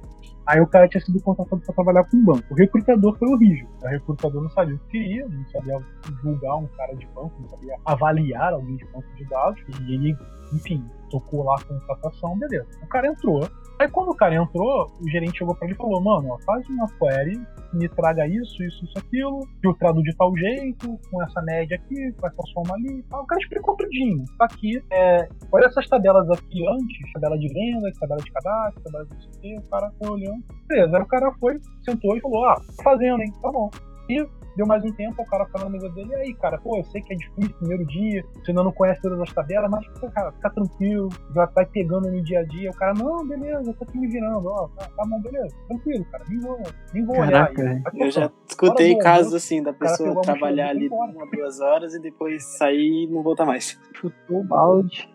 Aí 0.47 0.61
o 0.61 0.67
cara 0.69 0.87
tinha 0.87 1.01
sido 1.01 1.21
contratado 1.23 1.61
pra 1.61 1.75
trabalhar 1.75 2.05
com 2.05 2.25
banco. 2.25 2.45
O 2.53 2.55
recrutador 2.55 3.19
foi 3.19 3.29
horrível. 3.33 3.69
O 3.83 3.89
recrutador 3.89 4.43
não 4.43 4.51
sabia 4.51 4.77
o 4.77 4.79
que 4.79 4.89
queria, 4.91 5.27
não 5.29 5.49
sabia 5.49 5.79
julgar 6.23 6.55
um 6.55 6.67
cara 6.69 6.95
de 6.95 7.07
banco, 7.09 7.33
não 7.41 7.49
sabia 7.49 7.77
avaliar 7.85 8.53
alguém 8.53 8.77
de 8.77 8.85
banco 8.93 9.13
de 9.17 9.25
dados. 9.25 9.61
E 9.81 9.95
ele, 9.95 10.17
enfim, 10.53 10.89
tocou 11.11 11.43
lá 11.43 11.57
a 11.57 11.65
contratação, 11.65 12.39
beleza. 12.39 12.69
O 12.81 12.87
cara 12.87 13.09
entrou, 13.09 13.41
Aí 13.83 13.89
quando 13.89 14.11
o 14.11 14.15
cara 14.15 14.37
entrou, 14.37 14.87
o 15.01 15.11
gerente 15.11 15.39
chegou 15.39 15.57
pra 15.57 15.67
ele 15.67 15.75
e 15.75 15.77
falou, 15.77 16.01
mano, 16.01 16.39
faz 16.47 16.65
uma 16.69 16.87
query, 16.87 17.37
me 17.73 17.89
traga 17.89 18.25
isso, 18.29 18.63
isso, 18.63 18.85
isso, 18.85 18.97
aquilo, 18.97 19.41
filtrado 19.61 20.01
de 20.05 20.17
tal 20.17 20.33
jeito, 20.37 20.97
com 21.11 21.21
essa 21.21 21.43
média 21.43 21.77
aqui, 21.77 22.13
com 22.13 22.29
essa 22.29 22.43
soma 22.55 22.77
ali 22.77 23.01
e 23.01 23.03
tal. 23.11 23.25
O 23.25 23.27
cara 23.27 23.41
explicou 23.41 23.77
tudinho. 23.77 24.25
Tá 24.39 24.45
aqui, 24.45 24.81
é, 24.89 25.29
olha 25.51 25.67
essas 25.67 25.89
tabelas 25.89 26.31
aqui 26.31 26.65
antes, 26.65 27.13
tabela 27.13 27.37
de 27.37 27.53
venda, 27.53 27.91
tabela 27.99 28.23
de 28.23 28.31
cadastro, 28.31 28.83
tabela 28.85 29.05
de 29.05 29.51
não 29.51 29.59
o 29.59 29.63
cara 29.63 29.93
foi 29.99 30.11
olhando. 30.11 30.45
Beleza, 30.69 30.97
aí 30.97 31.03
o 31.03 31.07
cara 31.07 31.33
foi, 31.41 31.61
sentou 31.85 32.17
e 32.17 32.21
falou, 32.21 32.45
ah, 32.45 32.63
fazendo, 32.85 33.21
hein, 33.21 33.33
tá 33.43 33.51
bom. 33.51 33.69
E 34.09 34.25
Deu 34.57 34.67
mais 34.67 34.85
um 34.85 34.93
tempo, 34.93 35.23
o 35.23 35.27
cara 35.27 35.47
falou 35.47 35.69
na 35.69 35.73
mesa 35.73 35.89
dele, 35.91 36.11
e 36.11 36.15
aí, 36.15 36.35
cara, 36.35 36.59
pô, 36.59 36.77
eu 36.77 36.85
sei 36.85 37.01
que 37.01 37.15
é 37.15 37.17
difícil 37.17 37.55
primeiro 37.57 37.87
dia, 37.87 38.23
você 38.35 38.51
ainda 38.51 38.63
não 38.63 38.73
conhece 38.73 39.01
todas 39.01 39.19
as 39.19 39.33
tabelas, 39.33 39.71
mas, 39.71 39.87
cara, 40.13 40.31
fica 40.33 40.51
tranquilo, 40.51 41.09
já 41.35 41.47
vai 41.47 41.65
pegando 41.65 42.11
no 42.11 42.23
dia 42.23 42.41
a 42.41 42.45
dia. 42.45 42.71
O 42.71 42.75
cara, 42.75 42.93
não, 42.93 43.27
beleza, 43.27 43.71
eu 43.71 43.75
tô 43.75 43.85
aqui 43.85 43.99
me 43.99 44.09
virando, 44.09 44.47
ó, 44.47 44.69
tá, 44.69 44.91
tá 44.95 45.05
bom, 45.07 45.21
beleza, 45.23 45.57
tranquilo, 45.69 46.05
cara, 46.05 46.25
nem 46.29 46.39
vou, 46.41 46.61
nem 46.93 47.05
vou 47.05 47.17
Caraca, 47.17 47.63
olhar. 47.63 47.73
Aí, 47.73 48.01
eu 48.01 48.11
já 48.11 48.31
escutei 48.47 48.99
casos 48.99 49.33
assim, 49.33 49.63
da 49.63 49.73
pessoa 49.73 50.21
trabalhar 50.21 50.69
ali 50.69 50.89
uma, 50.89 51.27
duas 51.31 51.59
horas 51.61 51.95
e 51.95 51.99
depois 51.99 52.45
sair 52.59 53.05
e 53.05 53.07
não 53.07 53.23
voltar 53.23 53.47
mais. 53.47 53.81
Chutou 53.95 54.41
o 54.41 54.45
balde. 54.45 55.11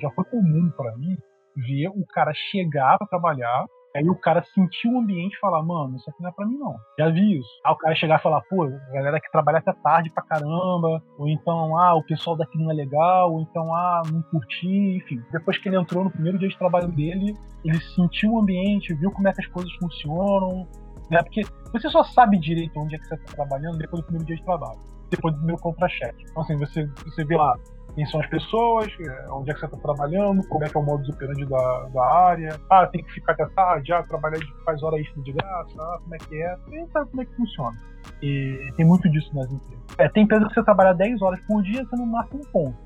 Já 0.00 0.10
foi 0.10 0.24
comum 0.24 0.70
para 0.76 0.96
mim 0.96 1.16
ver 1.56 1.88
o 1.88 2.04
cara 2.06 2.32
chegar 2.34 2.98
para 2.98 3.06
trabalhar, 3.06 3.64
aí 3.96 4.08
o 4.08 4.16
cara 4.16 4.42
sentir 4.54 4.88
o 4.88 4.98
ambiente 4.98 5.34
e 5.34 5.38
falar, 5.38 5.62
mano, 5.62 5.96
isso 5.96 6.10
aqui 6.10 6.20
não 6.20 6.30
é 6.30 6.32
pra 6.32 6.46
mim 6.46 6.58
não. 6.58 6.74
Já 6.98 7.08
vi 7.10 7.38
isso. 7.38 7.48
Aí 7.64 7.72
o 7.72 7.76
cara 7.76 7.94
chegar 7.94 8.18
e 8.18 8.22
falar, 8.22 8.40
pô, 8.42 8.64
a 8.64 8.92
galera 8.92 9.20
que 9.20 9.30
trabalha 9.30 9.58
até 9.58 9.72
tarde 9.72 10.10
pra 10.10 10.24
caramba, 10.24 11.02
ou 11.16 11.28
então, 11.28 11.78
ah, 11.78 11.94
o 11.94 12.04
pessoal 12.04 12.36
daqui 12.36 12.58
não 12.58 12.70
é 12.70 12.74
legal, 12.74 13.32
ou 13.32 13.40
então, 13.40 13.72
ah, 13.72 14.02
não 14.10 14.22
curti, 14.22 14.96
enfim. 14.96 15.22
Depois 15.30 15.58
que 15.58 15.68
ele 15.68 15.78
entrou 15.78 16.04
no 16.04 16.10
primeiro 16.10 16.38
dia 16.38 16.48
de 16.48 16.58
trabalho 16.58 16.88
dele, 16.88 17.34
ele 17.64 17.80
sentiu 17.94 18.32
o 18.32 18.40
ambiente, 18.40 18.94
viu 18.94 19.12
como 19.12 19.28
é 19.28 19.32
que 19.32 19.40
as 19.40 19.46
coisas 19.46 19.72
funcionam, 19.74 20.66
né? 21.10 21.22
Porque 21.22 21.42
você 21.72 21.88
só 21.88 22.02
sabe 22.02 22.38
direito 22.38 22.78
onde 22.78 22.96
é 22.96 22.98
que 22.98 23.06
você 23.06 23.16
tá 23.16 23.32
trabalhando 23.34 23.78
depois 23.78 24.02
do 24.02 24.06
primeiro 24.06 24.26
dia 24.26 24.36
de 24.36 24.44
trabalho, 24.44 24.80
depois 25.10 25.34
do 25.34 25.44
meu 25.44 25.56
contra-cheque. 25.56 26.24
Então, 26.30 26.42
assim, 26.42 26.56
você, 26.56 26.86
você 27.04 27.24
vê 27.24 27.36
lá, 27.36 27.56
quem 27.94 28.04
são 28.06 28.20
as 28.20 28.28
pessoas, 28.28 28.88
é, 29.00 29.26
onde 29.30 29.50
é 29.50 29.54
que 29.54 29.60
você 29.60 29.66
está 29.66 29.78
trabalhando, 29.78 30.46
como 30.48 30.64
é 30.64 30.68
que 30.68 30.76
é 30.76 30.80
o 30.80 30.82
modus 30.82 31.08
operandi 31.08 31.46
da, 31.46 31.88
da 31.94 32.04
área. 32.04 32.60
Ah, 32.70 32.86
tem 32.86 33.04
que 33.04 33.12
ficar 33.12 33.32
até 33.32 33.46
tarde, 33.46 33.92
ah, 33.92 34.02
trabalhar 34.02 34.38
faz 34.64 34.82
hora 34.82 35.00
extra 35.00 35.22
de 35.22 35.32
graça, 35.32 35.74
ah, 35.78 35.98
como 36.02 36.14
é 36.14 36.18
que 36.18 36.42
é. 36.42 36.56
Você 36.56 36.86
sabe 36.92 37.10
como 37.10 37.22
é 37.22 37.24
que 37.24 37.36
funciona. 37.36 37.78
E 38.22 38.72
tem 38.76 38.84
muito 38.84 39.08
disso 39.10 39.30
nas 39.34 39.46
empresas. 39.46 39.84
É, 39.98 40.08
tem 40.08 40.24
empresa 40.24 40.46
que 40.48 40.54
você 40.54 40.62
trabalha 40.64 40.92
10 40.92 41.22
horas 41.22 41.40
por 41.46 41.62
dia, 41.62 41.84
você 41.84 41.96
não 41.96 42.06
marca 42.06 42.36
um 42.36 42.40
ponto. 42.40 42.76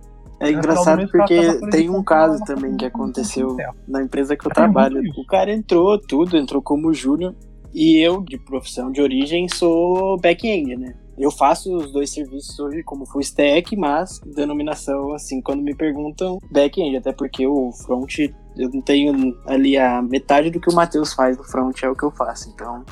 É 0.41 0.53
engraçado 0.53 1.09
porque 1.11 1.59
tem 1.71 1.91
um 1.91 2.03
caso 2.03 2.45
também 2.45 2.77
que 2.77 2.85
aconteceu 2.85 3.57
na 3.89 4.03
empresa 4.03 4.37
que 4.37 4.47
eu 4.47 4.53
trabalho. 4.53 5.01
O 5.17 5.27
cara 5.27 5.53
entrou 5.53 5.99
tudo, 5.99 6.37
entrou 6.37 6.63
como 6.63 6.95
júnior, 6.95 7.35
e 7.75 7.99
eu, 7.99 8.23
de 8.23 8.39
profissão 8.39 8.93
de 8.93 9.01
origem, 9.01 9.49
sou 9.49 10.17
back-end, 10.21 10.77
né? 10.77 10.95
Eu 11.19 11.33
faço 11.33 11.77
os 11.77 11.91
dois 11.91 12.11
serviços 12.11 12.57
hoje 12.61 12.83
como 12.85 13.05
full 13.05 13.21
stack, 13.21 13.77
mas 13.77 14.21
denominação, 14.25 15.13
assim, 15.13 15.43
quando 15.43 15.63
me 15.63 15.75
perguntam 15.75 16.39
back-end, 16.49 16.97
até 16.97 17.13
porque 17.13 17.45
o 17.45 17.73
front, 17.73 18.19
eu 18.57 18.71
não 18.73 18.81
tenho 18.81 19.37
ali 19.45 19.77
a 19.77 20.01
metade 20.01 20.49
do 20.49 20.61
que 20.61 20.71
o 20.71 20.75
Matheus 20.75 21.13
faz 21.13 21.37
no 21.37 21.43
front, 21.43 21.83
é 21.83 21.91
o 21.91 21.97
que 21.97 22.05
eu 22.05 22.13
faço, 22.13 22.49
então 22.51 22.85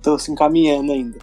tô 0.00 0.16
se 0.16 0.30
encaminhando 0.30 0.92
ainda. 0.92 1.18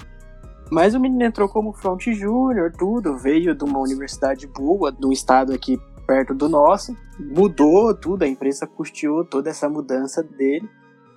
Mas 0.69 0.93
o 0.93 0.99
menino 0.99 1.23
entrou 1.23 1.47
como 1.47 1.71
front 1.71 2.03
júnior, 2.07 2.73
tudo, 2.77 3.17
veio 3.17 3.55
de 3.55 3.63
uma 3.63 3.79
universidade 3.79 4.45
boa, 4.45 4.91
de 4.91 5.05
um 5.05 5.13
estado 5.13 5.53
aqui 5.53 5.79
perto 6.05 6.33
do 6.33 6.49
nosso, 6.49 6.93
mudou 7.17 7.95
tudo, 7.95 8.23
a 8.23 8.27
empresa 8.27 8.67
custeou 8.67 9.23
toda 9.23 9.49
essa 9.49 9.69
mudança 9.69 10.21
dele, 10.21 10.69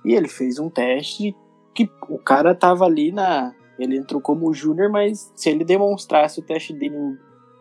e 0.05 0.13
ele 0.13 0.29
fez 0.29 0.57
um 0.57 0.69
teste 0.69 1.35
que 1.75 1.89
o 2.07 2.17
cara 2.17 2.55
tava 2.55 2.85
ali 2.85 3.11
na 3.11 3.53
ele 3.79 3.97
entrou 3.97 4.21
como 4.21 4.53
júnior, 4.53 4.89
mas 4.89 5.31
se 5.35 5.49
ele 5.49 5.63
demonstrasse 5.63 6.39
o 6.39 6.43
teste 6.43 6.73
dele 6.73 6.95
em 6.95 7.17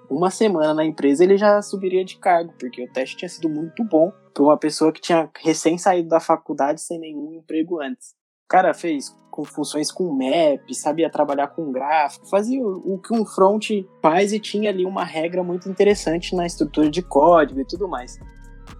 uma 0.08 0.30
semana 0.30 0.72
na 0.72 0.84
empresa, 0.84 1.24
ele 1.24 1.36
já 1.36 1.60
subiria 1.60 2.04
de 2.04 2.16
cargo, 2.18 2.52
porque 2.58 2.84
o 2.84 2.92
teste 2.92 3.16
tinha 3.16 3.28
sido 3.28 3.48
muito 3.48 3.82
bom 3.84 4.12
para 4.32 4.42
uma 4.42 4.56
pessoa 4.56 4.92
que 4.92 5.00
tinha 5.00 5.28
recém 5.42 5.76
saído 5.78 6.08
da 6.08 6.20
faculdade 6.20 6.80
sem 6.80 6.98
nenhum 6.98 7.32
emprego 7.32 7.80
antes. 7.80 8.14
O 8.44 8.48
cara 8.48 8.72
fez 8.72 9.16
com 9.30 9.44
funções 9.44 9.90
com 9.90 10.12
map, 10.12 10.72
sabia 10.72 11.10
trabalhar 11.10 11.48
com 11.48 11.72
gráfico, 11.72 12.26
fazia 12.28 12.64
o 12.64 12.98
que 12.98 13.12
um 13.12 13.24
front 13.24 13.68
faz 14.00 14.32
e 14.32 14.38
tinha 14.38 14.70
ali 14.70 14.86
uma 14.86 15.04
regra 15.04 15.42
muito 15.42 15.68
interessante 15.68 16.34
na 16.34 16.46
estrutura 16.46 16.88
de 16.88 17.02
código 17.02 17.60
e 17.60 17.66
tudo 17.66 17.88
mais. 17.88 18.18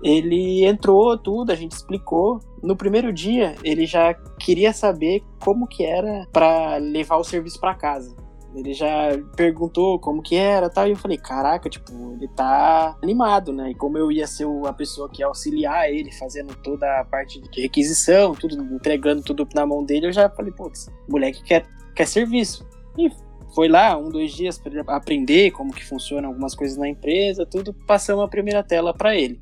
Ele 0.03 0.65
entrou 0.65 1.17
tudo, 1.17 1.51
a 1.51 1.55
gente 1.55 1.73
explicou. 1.73 2.41
No 2.63 2.77
primeiro 2.77 3.13
dia, 3.13 3.55
ele 3.63 3.87
já 3.87 4.15
queria 4.39 4.73
saber 4.73 5.23
como 5.41 5.67
que 5.67 5.85
era 5.85 6.27
para 6.33 6.77
levar 6.77 7.17
o 7.17 7.25
serviço 7.25 7.61
para 7.61 7.75
casa. 7.75 8.15
Ele 8.55 8.73
já 8.73 9.11
perguntou 9.37 9.99
como 9.99 10.23
que 10.23 10.35
era, 10.35 10.71
tal, 10.71 10.89
e 10.89 10.93
eu 10.93 10.97
falei, 10.97 11.19
caraca, 11.19 11.69
tipo, 11.69 11.93
ele 12.15 12.27
tá 12.29 12.97
animado, 13.03 13.53
né? 13.53 13.71
E 13.71 13.75
como 13.75 13.99
eu 13.99 14.11
ia 14.11 14.27
ser 14.27 14.47
a 14.67 14.73
pessoa 14.73 15.11
que 15.11 15.21
ia 15.21 15.27
auxiliar 15.27 15.91
ele, 15.91 16.11
fazendo 16.11 16.55
toda 16.63 17.01
a 17.01 17.05
parte 17.05 17.39
de 17.39 17.61
requisição, 17.61 18.35
tudo, 18.35 18.57
entregando 18.75 19.23
tudo 19.23 19.47
na 19.55 19.67
mão 19.67 19.85
dele, 19.85 20.07
eu 20.07 20.13
já 20.13 20.31
falei, 20.31 20.53
putz, 20.53 20.91
moleque 21.07 21.43
quer, 21.43 21.67
quer 21.95 22.07
serviço. 22.07 22.67
E 22.97 23.11
foi 23.55 23.69
lá 23.69 23.97
um, 23.99 24.09
dois 24.09 24.33
dias 24.33 24.59
para 24.59 24.81
aprender 24.97 25.51
como 25.51 25.73
que 25.73 25.85
funciona 25.85 26.27
algumas 26.27 26.55
coisas 26.55 26.79
na 26.79 26.89
empresa, 26.89 27.45
tudo, 27.45 27.75
passamos 27.87 28.25
a 28.25 28.29
primeira 28.29 28.63
tela 28.63 28.95
para 28.95 29.15
ele. 29.15 29.39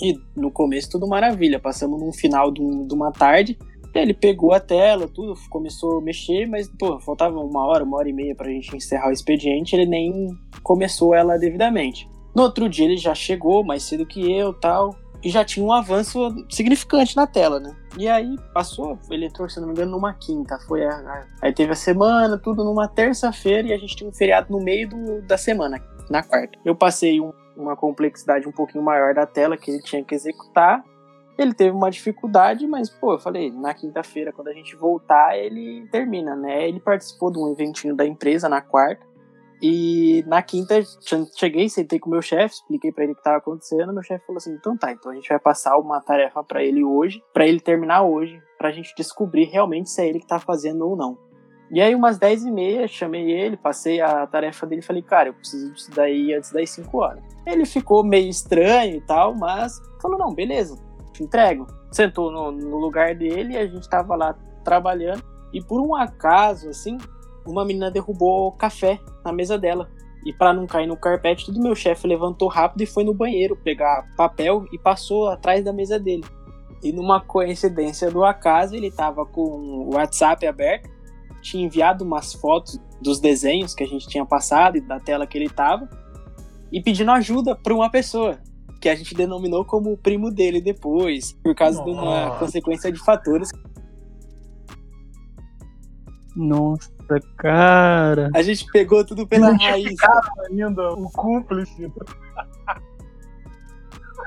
E 0.00 0.18
no 0.36 0.50
começo 0.50 0.90
tudo 0.90 1.06
maravilha, 1.06 1.58
passamos 1.58 2.00
num 2.00 2.12
final 2.12 2.50
de, 2.50 2.62
um, 2.62 2.86
de 2.86 2.94
uma 2.94 3.10
tarde, 3.12 3.58
ele 3.94 4.14
pegou 4.14 4.52
a 4.52 4.60
tela, 4.60 5.08
tudo, 5.08 5.34
começou 5.48 5.98
a 5.98 6.02
mexer, 6.02 6.46
mas, 6.46 6.68
pô, 6.78 6.98
faltava 7.00 7.38
uma 7.40 7.66
hora, 7.66 7.84
uma 7.84 7.96
hora 7.96 8.08
e 8.08 8.12
meia 8.12 8.34
pra 8.34 8.50
gente 8.50 8.74
encerrar 8.76 9.08
o 9.08 9.12
expediente, 9.12 9.74
ele 9.74 9.86
nem 9.86 10.28
começou 10.62 11.14
ela 11.14 11.36
devidamente. 11.36 12.08
No 12.34 12.42
outro 12.42 12.68
dia 12.68 12.86
ele 12.86 12.96
já 12.96 13.14
chegou 13.14 13.64
mais 13.64 13.82
cedo 13.82 14.06
que 14.06 14.32
eu 14.32 14.54
tal, 14.54 14.94
e 15.22 15.28
já 15.28 15.44
tinha 15.44 15.64
um 15.64 15.72
avanço 15.72 16.18
significante 16.48 17.14
na 17.14 17.26
tela, 17.26 17.60
né? 17.60 17.74
E 17.98 18.08
aí 18.08 18.36
passou, 18.54 18.98
ele 19.10 19.26
entrou, 19.26 19.48
se 19.48 19.60
não 19.60 19.66
me 19.66 19.72
engano, 19.72 19.92
numa 19.92 20.14
quinta. 20.14 20.58
Foi 20.66 20.84
a, 20.84 20.90
a, 20.90 21.26
aí 21.42 21.52
teve 21.52 21.72
a 21.72 21.76
semana, 21.76 22.38
tudo 22.38 22.64
numa 22.64 22.88
terça-feira, 22.88 23.68
e 23.68 23.72
a 23.72 23.76
gente 23.76 23.96
tinha 23.96 24.08
um 24.08 24.12
feriado 24.12 24.50
no 24.50 24.62
meio 24.62 24.88
do, 24.88 25.22
da 25.22 25.36
semana, 25.36 25.82
na 26.08 26.22
quarta. 26.22 26.58
Eu 26.64 26.74
passei 26.74 27.20
um, 27.20 27.32
uma 27.60 27.76
complexidade 27.76 28.48
um 28.48 28.52
pouquinho 28.52 28.84
maior 28.84 29.14
da 29.14 29.26
tela 29.26 29.56
que 29.56 29.70
ele 29.70 29.82
tinha 29.82 30.04
que 30.04 30.14
executar. 30.14 30.84
Ele 31.38 31.54
teve 31.54 31.70
uma 31.70 31.90
dificuldade, 31.90 32.66
mas, 32.66 32.90
pô, 32.90 33.14
eu 33.14 33.18
falei, 33.18 33.50
na 33.50 33.72
quinta-feira, 33.72 34.32
quando 34.32 34.48
a 34.48 34.52
gente 34.52 34.76
voltar, 34.76 35.38
ele 35.38 35.88
termina, 35.90 36.36
né? 36.36 36.68
Ele 36.68 36.80
participou 36.80 37.32
de 37.32 37.38
um 37.38 37.50
eventinho 37.50 37.96
da 37.96 38.04
empresa 38.04 38.48
na 38.48 38.60
quarta. 38.60 39.08
E 39.62 40.24
na 40.26 40.42
quinta, 40.42 40.80
cheguei, 41.36 41.68
sentei 41.68 41.98
com 41.98 42.08
o 42.08 42.12
meu 42.12 42.22
chefe, 42.22 42.54
expliquei 42.54 42.90
para 42.90 43.04
ele 43.04 43.12
o 43.12 43.14
que 43.14 43.20
estava 43.20 43.36
acontecendo. 43.36 43.92
Meu 43.92 44.02
chefe 44.02 44.24
falou 44.24 44.38
assim: 44.38 44.54
então 44.54 44.76
tá, 44.76 44.90
então 44.90 45.12
a 45.12 45.14
gente 45.14 45.28
vai 45.28 45.38
passar 45.38 45.76
uma 45.76 46.00
tarefa 46.00 46.42
para 46.42 46.62
ele 46.62 46.82
hoje, 46.82 47.22
para 47.32 47.46
ele 47.46 47.60
terminar 47.60 48.02
hoje, 48.02 48.40
pra 48.56 48.72
gente 48.72 48.94
descobrir 48.96 49.44
realmente 49.44 49.90
se 49.90 50.00
é 50.00 50.08
ele 50.08 50.20
que 50.20 50.26
tá 50.26 50.38
fazendo 50.38 50.88
ou 50.88 50.96
não. 50.96 51.29
E 51.70 51.80
aí, 51.80 51.94
umas 51.94 52.18
10 52.18 52.46
e 52.46 52.50
meia, 52.50 52.88
chamei 52.88 53.30
ele, 53.30 53.56
passei 53.56 54.00
a 54.00 54.26
tarefa 54.26 54.66
dele 54.66 54.80
e 54.80 54.84
falei: 54.84 55.02
cara, 55.02 55.28
eu 55.28 55.34
preciso 55.34 55.72
disso 55.72 55.90
daí 55.94 56.34
antes 56.34 56.50
das 56.52 56.68
5 56.70 56.98
horas. 56.98 57.22
Ele 57.46 57.64
ficou 57.64 58.02
meio 58.02 58.28
estranho 58.28 58.96
e 58.96 59.00
tal, 59.00 59.34
mas 59.34 59.80
falou: 60.02 60.18
não, 60.18 60.34
beleza, 60.34 60.76
te 61.12 61.22
entrego. 61.22 61.66
Sentou 61.92 62.30
no, 62.30 62.50
no 62.50 62.76
lugar 62.78 63.14
dele 63.14 63.54
e 63.54 63.56
a 63.56 63.66
gente 63.66 63.88
tava 63.88 64.16
lá 64.16 64.36
trabalhando. 64.64 65.22
E 65.52 65.62
por 65.62 65.80
um 65.80 65.94
acaso, 65.94 66.68
assim, 66.68 66.98
uma 67.46 67.64
menina 67.64 67.90
derrubou 67.90 68.52
café 68.52 68.98
na 69.24 69.32
mesa 69.32 69.56
dela. 69.56 69.88
E 70.24 70.32
para 70.32 70.52
não 70.52 70.66
cair 70.66 70.86
no 70.86 70.96
carpete, 70.96 71.46
tudo 71.46 71.62
meu 71.62 71.74
chefe 71.74 72.06
levantou 72.06 72.48
rápido 72.48 72.82
e 72.82 72.86
foi 72.86 73.04
no 73.04 73.14
banheiro 73.14 73.56
pegar 73.56 74.06
papel 74.16 74.66
e 74.70 74.78
passou 74.78 75.28
atrás 75.28 75.64
da 75.64 75.72
mesa 75.72 75.98
dele. 75.98 76.24
E 76.82 76.92
numa 76.92 77.20
coincidência 77.20 78.10
do 78.10 78.24
acaso, 78.24 78.74
ele 78.74 78.90
tava 78.90 79.24
com 79.24 79.40
o 79.40 79.94
WhatsApp 79.94 80.46
aberto, 80.46 80.88
tinha 81.40 81.64
enviado 81.64 82.04
umas 82.04 82.32
fotos 82.32 82.80
dos 83.00 83.18
desenhos 83.20 83.74
que 83.74 83.82
a 83.82 83.86
gente 83.86 84.08
tinha 84.08 84.24
passado 84.24 84.76
e 84.76 84.80
da 84.80 85.00
tela 85.00 85.26
que 85.26 85.38
ele 85.38 85.48
tava, 85.48 85.88
e 86.70 86.82
pedindo 86.82 87.10
ajuda 87.10 87.56
para 87.56 87.74
uma 87.74 87.90
pessoa, 87.90 88.38
que 88.80 88.88
a 88.88 88.94
gente 88.94 89.14
denominou 89.14 89.64
como 89.64 89.92
o 89.92 89.96
primo 89.96 90.30
dele 90.30 90.60
depois, 90.60 91.32
por 91.42 91.54
causa 91.54 91.78
Nossa. 91.78 91.90
de 91.90 91.96
uma 91.98 92.38
consequência 92.38 92.92
de 92.92 92.98
fatores. 92.98 93.50
Nossa. 96.36 96.90
Nossa, 97.10 97.20
cara. 97.36 98.30
A 98.34 98.42
gente 98.42 98.64
pegou 98.70 99.04
tudo 99.04 99.26
pela 99.26 99.52
raiz. 99.56 99.96
ainda 100.48 100.92
o 100.92 101.10
cúmplice. 101.10 101.92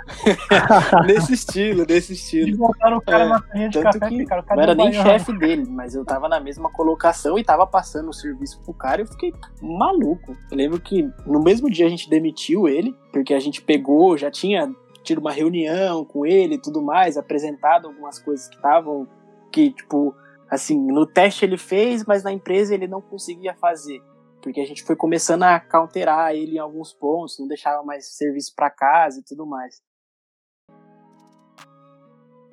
nesse 1.08 1.34
estilo, 1.34 1.86
nesse 1.88 2.14
estilo. 2.14 2.50
E 2.50 2.56
botaram 2.56 2.98
o 2.98 3.02
cara 3.02 3.26
é, 3.26 3.30
na 3.30 3.42
frente 3.42 3.74
de 3.74 3.84
café, 3.84 4.10
que 4.10 4.26
cara, 4.26 4.44
não 4.56 4.64
era 4.64 4.76
nem 4.76 4.94
chefe 4.94 5.38
dele, 5.38 5.66
mas 5.70 5.96
eu 5.96 6.06
tava 6.06 6.28
na 6.28 6.40
mesma 6.40 6.70
colocação 6.72 7.38
e 7.38 7.44
tava 7.44 7.66
passando 7.66 8.10
o 8.10 8.14
serviço 8.14 8.62
pro 8.62 8.74
cara 8.74 9.02
e 9.02 9.04
eu 9.04 9.08
fiquei 9.08 9.34
maluco. 9.62 10.36
Eu 10.52 10.58
lembro 10.58 10.80
que 10.80 11.10
no 11.26 11.42
mesmo 11.42 11.70
dia 11.70 11.86
a 11.86 11.90
gente 11.90 12.10
demitiu 12.10 12.68
ele, 12.68 12.96
porque 13.12 13.34
a 13.34 13.40
gente 13.40 13.62
pegou, 13.62 14.18
já 14.18 14.30
tinha 14.30 14.74
tido 15.04 15.20
uma 15.20 15.32
reunião 15.32 16.06
com 16.06 16.26
ele 16.26 16.56
e 16.56 16.62
tudo 16.62 16.82
mais, 16.82 17.18
apresentado 17.18 17.88
algumas 17.88 18.20
coisas 18.20 18.48
que 18.48 18.56
estavam, 18.56 19.08
que, 19.52 19.72
tipo, 19.72 20.16
assim, 20.50 20.80
no 20.80 21.06
teste 21.06 21.46
ele 21.46 21.58
fez, 21.58 22.06
mas 22.06 22.24
na 22.24 22.32
empresa 22.32 22.74
ele 22.74 22.88
não 22.88 23.02
conseguia 23.02 23.54
fazer. 23.54 24.02
Porque 24.42 24.60
a 24.60 24.66
gente 24.66 24.84
foi 24.84 24.96
começando 24.96 25.44
a 25.44 25.60
counterar 25.60 26.34
ele 26.34 26.56
em 26.56 26.60
alguns 26.60 26.94
pontos, 26.94 27.40
não 27.40 27.48
deixava 27.48 27.84
mais 27.84 28.18
serviço 28.18 28.54
para 28.56 28.70
casa 28.70 29.20
e 29.20 29.24
tudo 29.24 29.46
mais. 29.46 29.82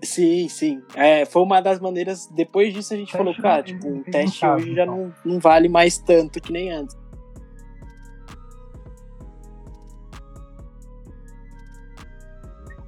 Sim, 0.03 0.49
sim. 0.49 0.83
É, 0.95 1.27
foi 1.27 1.43
uma 1.43 1.61
das 1.61 1.79
maneiras. 1.79 2.27
Depois 2.29 2.73
disso 2.73 2.95
a 2.95 2.97
gente 2.97 3.13
falou, 3.13 3.35
cara, 3.35 3.63
tipo, 3.63 3.87
um 3.87 4.03
teste 4.03 4.47
hoje 4.47 4.75
já 4.75 4.85
então. 4.85 5.13
não, 5.25 5.33
não 5.35 5.41
vale 5.41 5.69
mais 5.69 5.99
tanto 5.99 6.41
que 6.41 6.53
nem 6.53 6.73
antes. 6.73 6.97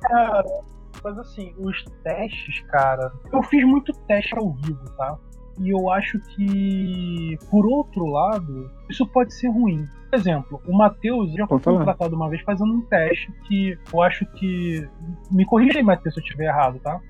Cara, 0.00 0.44
mas 1.04 1.18
assim, 1.18 1.54
os 1.58 1.84
testes, 2.02 2.60
cara, 2.70 3.12
eu 3.32 3.42
fiz 3.44 3.64
muito 3.64 3.92
teste 4.06 4.36
ao 4.36 4.52
vivo, 4.52 4.84
tá? 4.96 5.18
E 5.60 5.70
eu 5.70 5.90
acho 5.90 6.18
que, 6.20 7.36
por 7.50 7.66
outro 7.66 8.06
lado, 8.06 8.70
isso 8.88 9.06
pode 9.06 9.34
ser 9.34 9.48
ruim. 9.48 9.86
Por 10.10 10.18
exemplo, 10.18 10.62
o 10.66 10.76
Matheus 10.76 11.32
já 11.32 11.46
foi 11.46 11.60
contratado 11.60 12.14
uma 12.14 12.28
vez 12.28 12.42
fazendo 12.42 12.72
um 12.72 12.82
teste 12.82 13.32
que 13.46 13.78
eu 13.92 14.02
acho 14.02 14.26
que. 14.32 14.86
Me 15.30 15.44
corrija 15.44 15.78
aí, 15.78 15.84
Matheus, 15.84 16.14
se 16.14 16.20
eu 16.20 16.24
estiver 16.24 16.46
errado, 16.46 16.78
tá? 16.80 17.00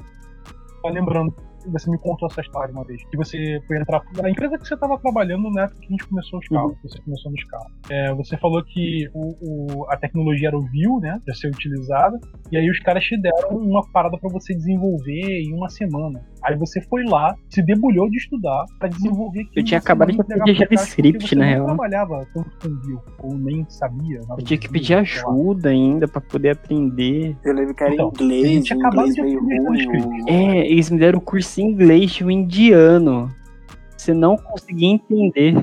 Lembrando 0.84 1.34
você 1.66 1.90
me 1.90 1.98
contou 1.98 2.28
essa 2.28 2.40
história 2.40 2.72
uma 2.72 2.84
vez. 2.84 3.02
Que 3.04 3.16
você 3.16 3.60
foi 3.66 3.78
entrar 3.78 4.02
na 4.20 4.30
empresa 4.30 4.58
que 4.58 4.66
você 4.66 4.74
estava 4.74 4.98
trabalhando 4.98 5.50
na 5.50 5.62
época 5.62 5.80
que 5.80 5.86
a 5.86 5.90
gente 5.90 6.06
começou 6.06 6.38
os 6.38 6.48
carros. 6.48 6.72
Uhum. 6.72 6.78
Você 6.82 7.02
começou 7.02 7.32
nos 7.32 7.44
carros. 7.44 7.72
É, 7.90 8.14
você 8.14 8.36
falou 8.36 8.62
que 8.64 9.08
o, 9.14 9.82
o, 9.82 9.90
a 9.90 9.96
tecnologia 9.96 10.48
era 10.48 10.58
o 10.58 10.62
Vue, 10.62 11.00
né? 11.00 11.20
Pra 11.24 11.34
ser 11.34 11.48
utilizada. 11.48 12.18
E 12.50 12.56
aí 12.56 12.70
os 12.70 12.78
caras 12.80 13.04
te 13.04 13.20
deram 13.20 13.50
uma 13.50 13.86
parada 13.90 14.18
para 14.18 14.30
você 14.30 14.54
desenvolver 14.54 15.42
em 15.42 15.54
uma 15.54 15.68
semana. 15.68 16.24
Aí 16.42 16.56
você 16.56 16.80
foi 16.80 17.04
lá, 17.04 17.36
se 17.48 17.62
debulhou 17.62 18.10
de 18.10 18.16
estudar 18.16 18.64
para 18.78 18.88
desenvolver 18.88 19.46
Eu 19.54 19.64
tinha 19.64 19.78
acabado 19.78 20.10
de 20.10 20.18
pedir 20.24 20.54
JavaScript, 20.54 21.34
na 21.36 21.44
real. 21.44 21.60
Eu 21.60 21.66
trabalhava 21.66 22.26
tanto 22.34 22.50
com 22.60 22.68
Vue, 22.80 22.98
ou 23.18 23.34
nem 23.38 23.64
sabia. 23.68 24.20
Eu 24.28 24.44
tinha 24.44 24.58
que 24.58 24.68
pedir 24.68 24.94
ajuda 24.94 25.68
ainda 25.68 26.08
para 26.08 26.20
poder 26.20 26.50
aprender. 26.50 27.36
Eu 27.44 27.54
lembro 27.54 27.74
que 27.74 27.84
era 27.84 27.94
então, 27.94 28.10
inglês, 28.14 28.70
inglês 28.70 29.16
meio 29.16 29.40
ruim. 29.40 30.24
É, 30.28 30.66
eles 30.66 30.90
me 30.90 30.98
deram 30.98 31.18
o 31.18 31.22
curso 31.22 31.60
em 31.60 31.64
inglês 31.64 32.20
o 32.20 32.30
indiano. 32.30 33.30
Você 33.96 34.12
não 34.12 34.36
conseguia 34.36 34.88
entender. 34.88 35.54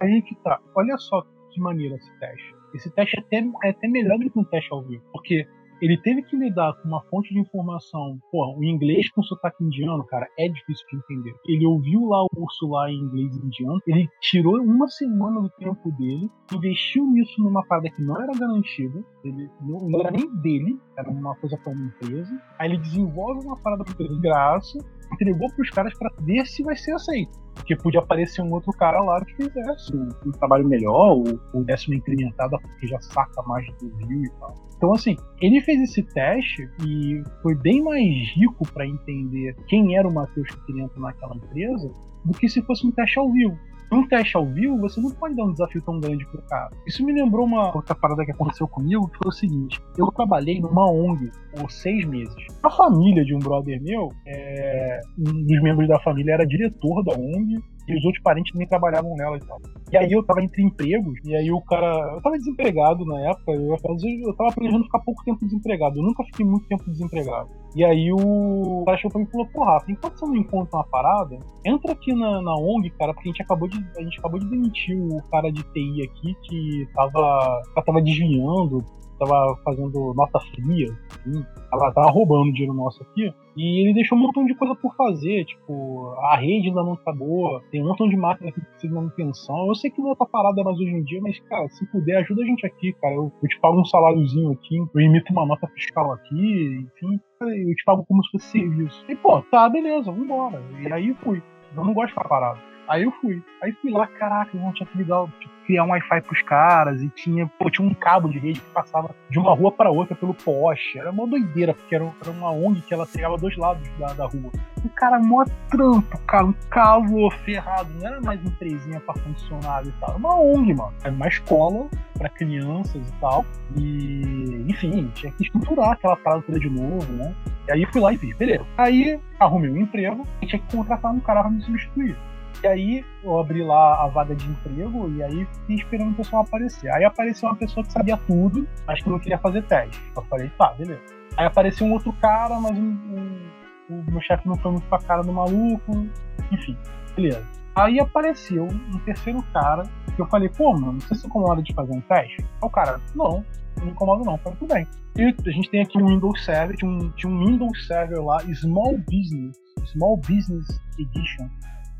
Aí 0.00 0.22
que 0.22 0.36
tá. 0.36 0.60
Olha 0.74 0.96
só 0.98 1.26
que 1.50 1.60
maneira 1.60 1.96
esse 1.96 2.10
teste. 2.20 2.53
Esse 2.74 2.90
teste 2.94 3.18
é 3.18 3.20
até, 3.20 3.48
é 3.64 3.70
até 3.70 3.88
melhor 3.88 4.18
do 4.18 4.30
que 4.30 4.38
um 4.38 4.44
teste 4.44 4.72
ao 4.72 4.82
vivo. 4.82 5.02
Porque 5.12 5.46
ele 5.80 5.98
teve 5.98 6.22
que 6.22 6.36
lidar 6.36 6.72
com 6.74 6.88
uma 6.88 7.02
fonte 7.10 7.32
de 7.32 7.38
informação. 7.38 8.18
Pô, 8.30 8.56
o 8.56 8.64
inglês 8.64 9.10
com 9.10 9.22
sotaque 9.22 9.62
indiano, 9.62 10.04
cara, 10.06 10.26
é 10.38 10.48
difícil 10.48 10.86
de 10.88 10.96
entender. 10.96 11.34
Ele 11.46 11.66
ouviu 11.66 12.06
lá 12.06 12.24
o 12.24 12.28
curso 12.28 12.68
lá 12.68 12.90
em 12.90 12.96
inglês 12.96 13.36
indiano, 13.36 13.80
ele 13.86 14.08
tirou 14.20 14.60
uma 14.62 14.88
semana 14.88 15.40
do 15.40 15.50
tempo 15.50 15.90
dele, 15.92 16.30
investiu 16.54 17.04
nisso 17.06 17.42
numa 17.42 17.64
parada 17.66 17.90
que 17.90 18.02
não 18.02 18.20
era 18.20 18.32
garantida, 18.32 19.04
ele 19.24 19.50
não, 19.60 19.78
não 19.88 20.00
era 20.00 20.10
nem 20.10 20.26
dele, 20.40 20.78
era 20.96 21.10
uma 21.10 21.34
coisa 21.36 21.58
para 21.58 21.72
uma 21.72 21.86
empresa. 21.86 22.42
Aí 22.58 22.70
ele 22.70 22.78
desenvolve 22.78 23.46
uma 23.46 23.56
parada 23.58 23.84
de 23.84 24.20
graça, 24.20 24.78
entregou 25.12 25.52
pros 25.54 25.70
caras 25.70 25.92
para 25.98 26.10
ver 26.20 26.46
se 26.46 26.62
vai 26.62 26.76
ser 26.76 26.92
aceito. 26.92 27.43
Porque 27.54 27.76
podia 27.76 28.00
aparecer 28.00 28.42
um 28.42 28.52
outro 28.52 28.72
cara 28.72 29.00
lá 29.00 29.24
que 29.24 29.34
fizesse 29.34 29.94
um, 29.96 30.08
um 30.26 30.32
trabalho 30.32 30.66
melhor, 30.66 31.16
ou, 31.16 31.40
ou 31.52 31.64
desse 31.64 31.88
uma 31.88 31.96
incrementada 31.96 32.58
porque 32.58 32.86
já 32.86 33.00
saca 33.00 33.42
mais 33.42 33.66
do 33.78 33.88
Rio 34.06 34.24
e 34.24 34.30
tal. 34.40 34.54
Então, 34.76 34.92
assim, 34.92 35.16
ele 35.40 35.60
fez 35.60 35.80
esse 35.80 36.02
teste 36.02 36.68
e 36.84 37.22
foi 37.42 37.54
bem 37.54 37.82
mais 37.82 38.06
rico 38.36 38.70
para 38.72 38.86
entender 38.86 39.54
quem 39.68 39.96
era 39.96 40.06
o 40.06 40.12
Matheus 40.12 40.48
que 40.48 40.66
queria 40.66 40.82
entrar 40.82 41.00
naquela 41.00 41.36
empresa 41.36 41.90
do 42.24 42.32
que 42.36 42.48
se 42.48 42.60
fosse 42.62 42.86
um 42.86 42.90
teste 42.90 43.18
ao 43.18 43.30
vivo. 43.32 43.56
Um 43.92 44.06
teste 44.06 44.36
ao 44.36 44.46
vivo, 44.46 44.78
você 44.78 45.00
não 45.00 45.10
pode 45.10 45.36
dar 45.36 45.44
um 45.44 45.52
desafio 45.52 45.82
tão 45.82 46.00
grande 46.00 46.26
pro 46.26 46.42
cara. 46.42 46.70
Isso 46.86 47.04
me 47.04 47.12
lembrou 47.12 47.46
uma 47.46 47.74
outra 47.74 47.94
parada 47.94 48.24
que 48.24 48.32
aconteceu 48.32 48.66
comigo, 48.66 49.08
que 49.08 49.18
foi 49.18 49.28
o 49.28 49.32
seguinte: 49.32 49.80
eu 49.96 50.06
trabalhei 50.12 50.60
numa 50.60 50.90
ONG 50.90 51.30
por 51.56 51.70
seis 51.70 52.04
meses. 52.04 52.34
A 52.62 52.70
família 52.70 53.24
de 53.24 53.34
um 53.34 53.38
brother 53.38 53.80
meu, 53.82 54.08
é, 54.26 55.00
um 55.18 55.44
dos 55.44 55.62
membros 55.62 55.88
da 55.88 56.00
família 56.00 56.32
era 56.32 56.46
diretor 56.46 57.04
da 57.04 57.12
ONG, 57.12 57.62
e 57.86 57.96
os 57.96 58.04
outros 58.04 58.22
parentes 58.22 58.52
também 58.52 58.66
trabalhavam 58.66 59.14
nela 59.14 59.36
e 59.36 59.40
tal. 59.40 59.60
E 59.92 59.96
aí 59.96 60.10
eu 60.10 60.24
tava 60.24 60.42
entre 60.42 60.62
empregos, 60.62 61.18
e 61.24 61.34
aí 61.36 61.50
o 61.52 61.60
cara. 61.60 62.14
Eu 62.14 62.22
tava 62.22 62.36
desempregado 62.36 63.04
na 63.04 63.30
época, 63.30 63.52
eu, 63.52 63.76
eu 63.76 64.34
tava 64.34 64.52
planejando 64.52 64.84
ficar 64.84 64.98
pouco 65.00 65.24
tempo 65.24 65.44
desempregado. 65.44 65.98
Eu 65.98 66.02
nunca 66.02 66.24
fiquei 66.24 66.44
muito 66.44 66.66
tempo 66.66 66.90
desempregado. 66.90 67.48
E 67.76 67.84
aí 67.84 68.12
o 68.12 68.82
cara 68.86 68.96
chegou 68.96 69.12
pra 69.12 69.20
mim 69.20 69.26
e 69.28 69.30
falou: 69.30 69.46
Pô, 69.52 69.92
enquanto 69.92 70.18
você 70.18 70.26
não 70.26 70.36
encontra 70.36 70.78
uma 70.78 70.84
parada, 70.84 71.38
entra 71.64 71.92
aqui 71.92 72.14
na, 72.14 72.40
na 72.40 72.56
ONG, 72.56 72.90
cara, 72.90 73.12
porque 73.12 73.28
a 73.28 73.32
gente 73.32 73.42
acabou 73.42 73.68
de. 73.68 73.84
A 73.96 74.02
gente 74.02 74.18
acabou 74.18 74.40
de 74.40 74.48
demitir 74.48 74.96
o 74.96 75.22
cara 75.30 75.50
de 75.50 75.62
TI 75.62 76.02
aqui 76.02 76.34
que 76.42 76.88
tava. 76.94 77.62
tava 77.84 78.00
desviando 78.00 78.84
tava 79.18 79.56
fazendo 79.64 80.12
nota 80.14 80.40
fria, 80.40 80.88
assim, 81.10 81.44
tava, 81.70 81.92
tava 81.92 82.10
roubando 82.10 82.52
dinheiro 82.52 82.74
nosso 82.74 83.02
aqui. 83.02 83.32
E 83.56 83.82
ele 83.82 83.94
deixou 83.94 84.18
um 84.18 84.22
montão 84.22 84.44
de 84.44 84.54
coisa 84.54 84.74
por 84.74 84.94
fazer, 84.96 85.44
tipo, 85.44 86.12
a 86.18 86.36
rede 86.36 86.68
ainda 86.68 86.82
não 86.82 86.96
tá 86.96 87.12
boa, 87.12 87.62
tem 87.70 87.82
um 87.82 87.86
montão 87.86 88.08
de 88.08 88.16
máquina 88.16 88.50
que 88.50 88.60
precisa 88.60 88.88
de 88.88 88.94
manutenção. 88.94 89.68
Eu 89.68 89.74
sei 89.74 89.90
que 89.90 90.02
não 90.02 90.14
tá 90.16 90.26
parada 90.26 90.62
mais 90.64 90.76
hoje 90.78 90.90
em 90.90 91.04
dia, 91.04 91.20
mas, 91.22 91.38
cara, 91.40 91.68
se 91.68 91.86
puder, 91.90 92.18
ajuda 92.18 92.42
a 92.42 92.46
gente 92.46 92.66
aqui, 92.66 92.92
cara. 92.94 93.14
Eu, 93.14 93.32
eu 93.42 93.48
te 93.48 93.58
pago 93.60 93.80
um 93.80 93.84
saláriozinho 93.84 94.52
aqui, 94.52 94.76
eu 94.76 95.00
emito 95.00 95.32
uma 95.32 95.46
nota 95.46 95.68
fiscal 95.68 96.12
aqui, 96.12 96.86
enfim, 96.96 97.20
eu 97.40 97.74
te 97.74 97.84
pago 97.84 98.04
como 98.06 98.24
se 98.24 98.32
fosse 98.32 98.46
serviço. 98.50 99.04
E, 99.08 99.14
pô, 99.14 99.40
tá, 99.42 99.68
beleza, 99.68 100.10
vambora. 100.10 100.62
E 100.80 100.92
aí 100.92 101.14
fui. 101.22 101.42
Eu 101.76 101.84
não 101.84 101.94
gosto 101.94 102.08
de 102.08 102.14
ficar 102.14 102.28
parado. 102.28 102.73
Aí 102.88 103.04
eu 103.04 103.12
fui. 103.12 103.42
Aí 103.62 103.72
fui 103.80 103.90
lá, 103.90 104.06
caraca, 104.06 104.50
não 104.56 104.72
tinha 104.72 104.86
que 104.86 104.98
ligar, 104.98 105.26
tipo, 105.40 105.54
criar 105.64 105.84
um 105.84 105.90
Wi-Fi 105.90 106.20
pros 106.22 106.42
caras 106.42 107.02
e 107.02 107.08
tinha, 107.08 107.46
pô, 107.58 107.70
tinha 107.70 107.86
um 107.86 107.94
cabo 107.94 108.28
de 108.28 108.38
rede 108.38 108.60
que 108.60 108.70
passava 108.70 109.14
de 109.30 109.38
uma 109.38 109.54
rua 109.54 109.72
para 109.72 109.90
outra 109.90 110.14
pelo 110.14 110.34
poste. 110.34 110.98
Era 110.98 111.10
uma 111.10 111.26
doideira, 111.26 111.74
porque 111.74 111.94
era, 111.94 112.04
era 112.20 112.30
uma 112.30 112.50
ONG 112.50 112.82
que 112.82 112.94
ela 112.94 113.06
pegava 113.06 113.36
dois 113.36 113.56
lados 113.56 113.88
da, 113.98 114.12
da 114.12 114.26
rua. 114.26 114.50
O 114.84 114.88
cara, 114.90 115.18
mó 115.18 115.44
trampo, 115.70 116.18
cara, 116.26 116.46
um 116.46 116.54
calor 116.70 117.32
ferrado. 117.38 117.90
Não 117.94 118.06
era 118.06 118.20
mais 118.20 118.44
empresinha 118.44 119.00
pra 119.00 119.14
funcionário 119.14 119.88
e 119.88 120.00
tal. 120.00 120.10
Era 120.10 120.18
uma 120.18 120.38
ONG, 120.38 120.74
mano. 120.74 120.92
Era 121.02 121.12
uma 121.12 121.28
escola 121.28 121.88
para 122.18 122.28
crianças 122.28 123.08
e 123.08 123.12
tal. 123.20 123.44
E, 123.76 124.64
enfim, 124.68 125.10
tinha 125.14 125.32
que 125.32 125.44
estruturar 125.44 125.92
aquela 125.92 126.16
parada 126.16 126.58
de 126.58 126.68
novo, 126.68 127.10
né? 127.12 127.34
E 127.68 127.72
aí 127.72 127.86
fui 127.86 128.00
lá 128.00 128.12
e 128.12 128.18
fiz, 128.18 128.36
beleza. 128.36 128.64
Aí 128.76 129.18
arrumei 129.40 129.70
um 129.70 129.78
emprego 129.78 130.26
e 130.42 130.46
tinha 130.46 130.60
que 130.60 130.76
contratar 130.76 131.12
um 131.12 131.20
cara 131.20 131.42
pra 131.42 131.50
me 131.50 131.62
substituir. 131.62 132.16
E 132.64 132.66
aí 132.66 133.04
eu 133.22 133.38
abri 133.38 133.62
lá 133.62 134.02
a 134.02 134.08
vaga 134.08 134.34
de 134.34 134.48
emprego 134.48 135.06
e 135.10 135.22
aí 135.22 135.44
fiquei 135.44 135.76
esperando 135.76 136.12
o 136.12 136.14
pessoal 136.14 136.44
aparecer. 136.44 136.90
Aí 136.94 137.04
apareceu 137.04 137.46
uma 137.46 137.56
pessoa 137.56 137.84
que 137.84 137.92
sabia 137.92 138.16
tudo, 138.16 138.66
mas 138.86 139.02
que 139.02 139.10
não 139.10 139.18
queria 139.18 139.36
fazer 139.36 139.62
teste. 139.64 140.00
Eu 140.16 140.22
falei, 140.22 140.48
tá, 140.56 140.72
beleza. 140.72 141.02
Aí 141.36 141.44
apareceu 141.44 141.86
um 141.86 141.92
outro 141.92 142.10
cara, 142.14 142.58
mas 142.58 142.72
um, 142.78 142.82
um, 142.82 143.50
o 143.90 144.10
meu 144.10 144.20
chefe 144.22 144.48
não 144.48 144.56
foi 144.56 144.70
muito 144.70 144.88
com 144.88 144.94
a 144.94 144.98
cara 144.98 145.20
do 145.20 145.30
maluco. 145.30 146.08
Enfim, 146.50 146.74
beleza. 147.14 147.46
Aí 147.76 148.00
apareceu 148.00 148.66
um 148.66 148.98
terceiro 149.00 149.42
cara 149.52 149.82
que 150.16 150.22
eu 150.22 150.26
falei, 150.28 150.48
pô, 150.48 150.72
mano, 150.72 150.98
você 151.02 151.16
se 151.16 151.26
incomoda 151.26 151.62
de 151.62 151.74
fazer 151.74 151.92
um 151.92 152.00
teste? 152.00 152.40
Aí 152.40 152.46
o 152.62 152.70
cara, 152.70 152.98
não, 153.14 153.44
não 153.76 153.84
me 153.84 153.90
incomoda 153.90 154.24
não. 154.24 154.38
Falei, 154.38 154.58
tudo 154.58 154.72
bem. 154.72 154.88
E 155.18 155.22
a 155.22 155.50
gente 155.50 155.68
tem 155.68 155.82
aqui 155.82 156.00
um 156.00 156.06
Windows 156.06 156.42
Server, 156.42 156.74
tinha 156.78 156.90
um, 156.90 157.10
tinha 157.10 157.30
um 157.30 157.44
Windows 157.44 157.86
Server 157.86 158.24
lá, 158.24 158.38
Small 158.54 158.96
Business, 158.96 159.54
Small 159.84 160.16
Business 160.16 160.80
Edition. 160.98 161.50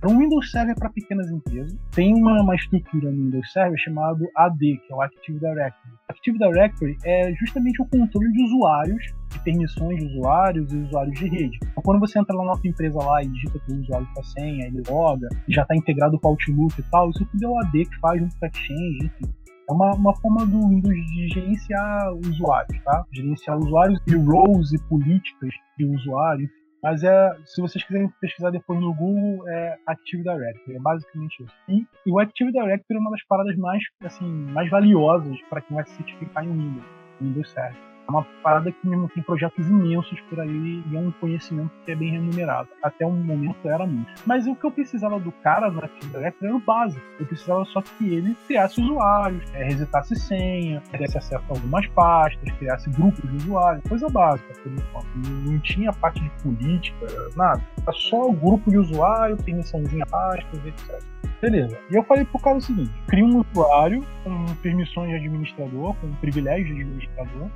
Para 0.04 0.12
um 0.12 0.18
Windows 0.18 0.50
Server 0.50 0.74
para 0.74 0.90
pequenas 0.90 1.30
empresas, 1.30 1.74
tem 1.92 2.12
uma, 2.12 2.42
uma 2.42 2.54
estrutura 2.54 3.10
no 3.10 3.24
Windows 3.24 3.50
Server 3.50 3.78
chamado 3.78 4.28
AD, 4.36 4.58
que 4.58 4.92
é 4.92 4.94
o 4.94 5.00
Active 5.00 5.38
Directory. 5.38 5.94
Active 6.10 6.38
Directory 6.38 6.98
é 7.06 7.32
justamente 7.32 7.80
o 7.80 7.86
controle 7.86 8.30
de 8.30 8.44
usuários, 8.44 9.02
de 9.30 9.38
permissões 9.38 9.96
de 9.96 10.04
usuários 10.04 10.70
e 10.74 10.76
usuários 10.76 11.18
de 11.18 11.26
rede. 11.26 11.58
Então, 11.62 11.82
quando 11.82 12.00
você 12.00 12.18
entra 12.18 12.36
lá 12.36 12.44
na 12.44 12.54
sua 12.54 12.68
empresa 12.68 12.98
lá 12.98 13.22
e 13.22 13.28
digita 13.28 13.58
o 13.66 13.80
usuário 13.80 14.06
com 14.12 14.20
a 14.20 14.24
senha, 14.24 14.66
ele 14.66 14.82
loga, 14.86 15.26
já 15.48 15.62
está 15.62 15.74
integrado 15.74 16.20
com 16.20 16.28
o 16.28 16.30
Outlook 16.32 16.78
e 16.78 16.84
tal, 16.90 17.08
isso 17.08 17.24
tudo 17.24 17.42
é 17.42 17.48
o 17.48 17.58
AD 17.60 17.84
que 17.86 17.98
faz 18.00 18.20
junto 18.20 18.38
com 18.38 18.44
a 18.44 18.48
Exchange, 18.48 19.06
enfim. 19.06 19.34
É 19.70 19.72
uma, 19.72 19.94
uma 19.94 20.14
forma 20.16 20.44
do 20.44 20.68
Windows 20.68 20.94
de 20.94 21.28
gerenciar 21.28 22.12
usuários, 22.12 22.78
tá? 22.84 23.06
Gerenciar 23.10 23.56
usuários 23.56 23.98
e 24.06 24.16
roles 24.16 24.70
e 24.70 24.78
políticas 24.86 25.48
de 25.78 25.86
usuário, 25.86 26.44
enfim. 26.44 26.63
Mas 26.84 27.02
é, 27.02 27.34
se 27.46 27.62
vocês 27.62 27.82
quiserem 27.82 28.12
pesquisar 28.20 28.50
depois 28.50 28.78
no 28.78 28.92
Google, 28.92 29.48
é 29.48 29.78
Active 29.86 30.22
Directory, 30.22 30.76
é 30.76 30.78
basicamente 30.78 31.42
isso. 31.42 31.56
E, 31.66 31.86
e 32.04 32.12
o 32.12 32.18
Active 32.18 32.52
Directory 32.52 32.98
é 32.98 33.00
uma 33.00 33.10
das 33.10 33.24
paradas 33.24 33.56
mais, 33.56 33.82
assim, 34.02 34.30
mais 34.52 34.68
valiosas 34.68 35.40
para 35.48 35.62
quem 35.62 35.74
vai 35.74 35.86
se 35.86 35.94
certificar 35.94 36.44
em 36.44 36.52
Windows, 36.52 36.84
Windows 37.22 37.50
Server. 37.50 37.93
É 38.06 38.10
uma 38.10 38.24
parada 38.42 38.70
que 38.70 38.88
mesmo 38.88 39.08
tem 39.08 39.22
projetos 39.22 39.66
imensos 39.68 40.20
por 40.22 40.40
aí 40.40 40.82
e 40.90 40.96
é 40.96 40.98
um 40.98 41.10
conhecimento 41.12 41.70
que 41.84 41.92
é 41.92 41.96
bem 41.96 42.10
remunerado. 42.10 42.68
Até 42.82 43.06
um 43.06 43.16
momento 43.16 43.68
era 43.68 43.86
muito. 43.86 44.12
Mas 44.26 44.46
o 44.46 44.54
que 44.54 44.66
eu 44.66 44.70
precisava 44.70 45.18
do 45.18 45.32
cara 45.32 45.70
no 45.70 45.82
Active 45.82 46.12
Directory 46.12 46.46
era 46.46 46.56
o 46.56 46.60
básico. 46.60 47.04
Eu 47.18 47.26
precisava 47.26 47.64
só 47.66 47.80
que 47.80 48.14
ele 48.14 48.36
criasse 48.46 48.80
usuários, 48.80 49.42
é, 49.54 49.64
resetasse 49.64 50.14
senha, 50.16 50.82
desse 50.98 51.16
acesso 51.16 51.42
a 51.48 51.54
algumas 51.54 51.86
pastas, 51.88 52.50
criasse 52.52 52.90
grupos 52.90 53.28
de 53.30 53.36
usuários, 53.36 53.84
coisa 53.88 54.08
básica 54.08 54.52
por 54.62 54.72
enquanto. 54.72 55.06
Não 55.46 55.58
tinha 55.60 55.92
parte 55.92 56.20
de 56.20 56.30
política, 56.42 57.06
nada. 57.36 57.62
Era 57.82 57.92
só 57.92 58.28
o 58.28 58.32
grupo 58.32 58.70
de 58.70 58.78
usuário, 58.78 59.36
permissãozinha 59.36 60.06
pastas, 60.06 60.64
etc. 60.66 61.02
Beleza. 61.40 61.78
E 61.90 61.94
eu 61.94 62.02
falei 62.04 62.24
pro 62.24 62.38
cara 62.38 62.56
o 62.56 62.60
seguinte: 62.60 62.90
cria 63.06 63.24
um 63.24 63.44
usuário 63.52 64.04
com 64.22 64.46
permissões 64.62 65.10
de 65.10 65.16
administrador, 65.16 65.94
com 65.96 66.10
privilégios 66.14 66.74
de 66.74 66.82
administrador, 66.82 67.50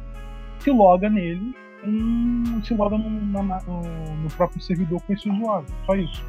se 0.61 0.71
loga 0.71 1.09
nele 1.09 1.55
e 1.85 2.67
se 2.67 2.75
loga 2.75 2.99
no, 2.99 3.09
no, 3.11 4.29
próprio 4.37 4.61
servidor 4.61 5.01
com 5.03 5.13
esse 5.13 5.29
usuário. 5.31 5.67
Só 5.87 5.95
isso. 5.95 6.25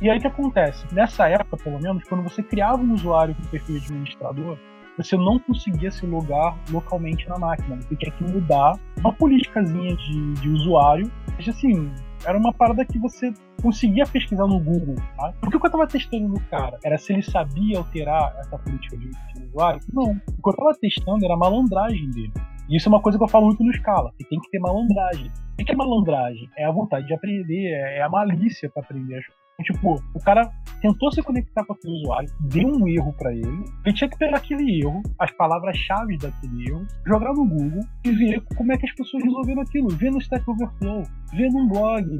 E 0.00 0.10
aí 0.10 0.18
o 0.18 0.20
que 0.20 0.26
acontece? 0.26 0.84
Nessa 0.92 1.28
época, 1.28 1.56
pelo 1.56 1.80
menos, 1.80 2.02
quando 2.08 2.22
você 2.22 2.42
criava 2.42 2.82
um 2.82 2.92
usuário 2.92 3.34
com 3.34 3.42
perfil 3.44 3.78
de 3.78 3.86
administrador, 3.86 4.58
você 4.96 5.16
não 5.16 5.38
conseguia 5.38 5.90
se 5.90 6.04
logar 6.04 6.56
localmente 6.70 7.28
na 7.28 7.38
máquina. 7.38 7.76
Você 7.76 7.96
tinha 7.96 8.12
que 8.12 8.24
mudar 8.24 8.78
uma 8.98 9.12
politicazinha 9.12 9.96
de, 9.96 10.32
de 10.34 10.48
usuário. 10.50 11.10
Mas 11.36 11.48
assim, 11.48 11.90
era 12.24 12.38
uma 12.38 12.52
parada 12.52 12.84
que 12.84 12.98
você 12.98 13.32
conseguia 13.60 14.04
pesquisar 14.06 14.46
no 14.46 14.60
Google. 14.60 14.96
Tá? 15.16 15.32
Porque 15.40 15.56
o 15.56 15.60
que 15.60 15.66
eu 15.66 15.68
estava 15.68 15.86
testando 15.86 16.28
no 16.28 16.40
cara 16.48 16.78
era 16.84 16.98
se 16.98 17.12
ele 17.12 17.22
sabia 17.22 17.78
alterar 17.78 18.34
essa 18.38 18.58
política 18.58 18.96
de, 18.96 19.10
usuário? 19.48 19.80
Não. 19.92 20.12
O 20.12 20.14
que 20.14 20.48
eu 20.48 20.50
estava 20.50 20.72
testando 20.80 21.24
era 21.24 21.34
a 21.34 21.36
malandragem 21.36 22.10
dele. 22.10 22.32
E 22.68 22.76
isso 22.76 22.88
é 22.88 22.90
uma 22.90 23.02
coisa 23.02 23.18
que 23.18 23.24
eu 23.24 23.28
falo 23.28 23.46
muito 23.46 23.62
no 23.62 23.72
Scala, 23.72 24.12
que 24.16 24.24
tem 24.24 24.38
que 24.40 24.50
ter 24.50 24.58
malandragem. 24.58 25.30
O 25.60 25.64
que 25.64 25.72
é 25.72 25.76
malandragem? 25.76 26.48
É 26.56 26.64
a 26.64 26.70
vontade 26.70 27.06
de 27.06 27.14
aprender, 27.14 27.72
é 27.72 28.02
a 28.02 28.08
malícia 28.08 28.70
para 28.70 28.82
aprender 28.82 29.18
as 29.18 29.26
coisas. 29.26 29.41
Tipo, 29.62 30.02
o 30.14 30.20
cara 30.20 30.50
tentou 30.80 31.12
se 31.12 31.22
conectar 31.22 31.64
com 31.64 31.72
aquele 31.72 31.94
usuário, 31.94 32.28
deu 32.40 32.68
um 32.68 32.88
erro 32.88 33.12
para 33.14 33.32
ele, 33.32 33.64
ele 33.84 33.94
tinha 33.94 34.10
que 34.10 34.18
pegar 34.18 34.38
aquele 34.38 34.80
erro, 34.82 35.02
as 35.18 35.30
palavras-chave 35.32 36.16
daquele 36.18 36.68
erro, 36.68 36.86
jogar 37.06 37.32
no 37.32 37.46
Google 37.46 37.80
e 38.04 38.10
ver 38.10 38.42
como 38.56 38.72
é 38.72 38.76
que 38.76 38.86
as 38.86 38.94
pessoas 38.94 39.22
resolveram 39.22 39.62
aquilo. 39.62 39.88
Ver 39.90 40.10
no 40.10 40.18
Stack 40.18 40.48
Overflow, 40.48 41.02
ver 41.32 41.50
num 41.50 41.68
blog, 41.68 42.18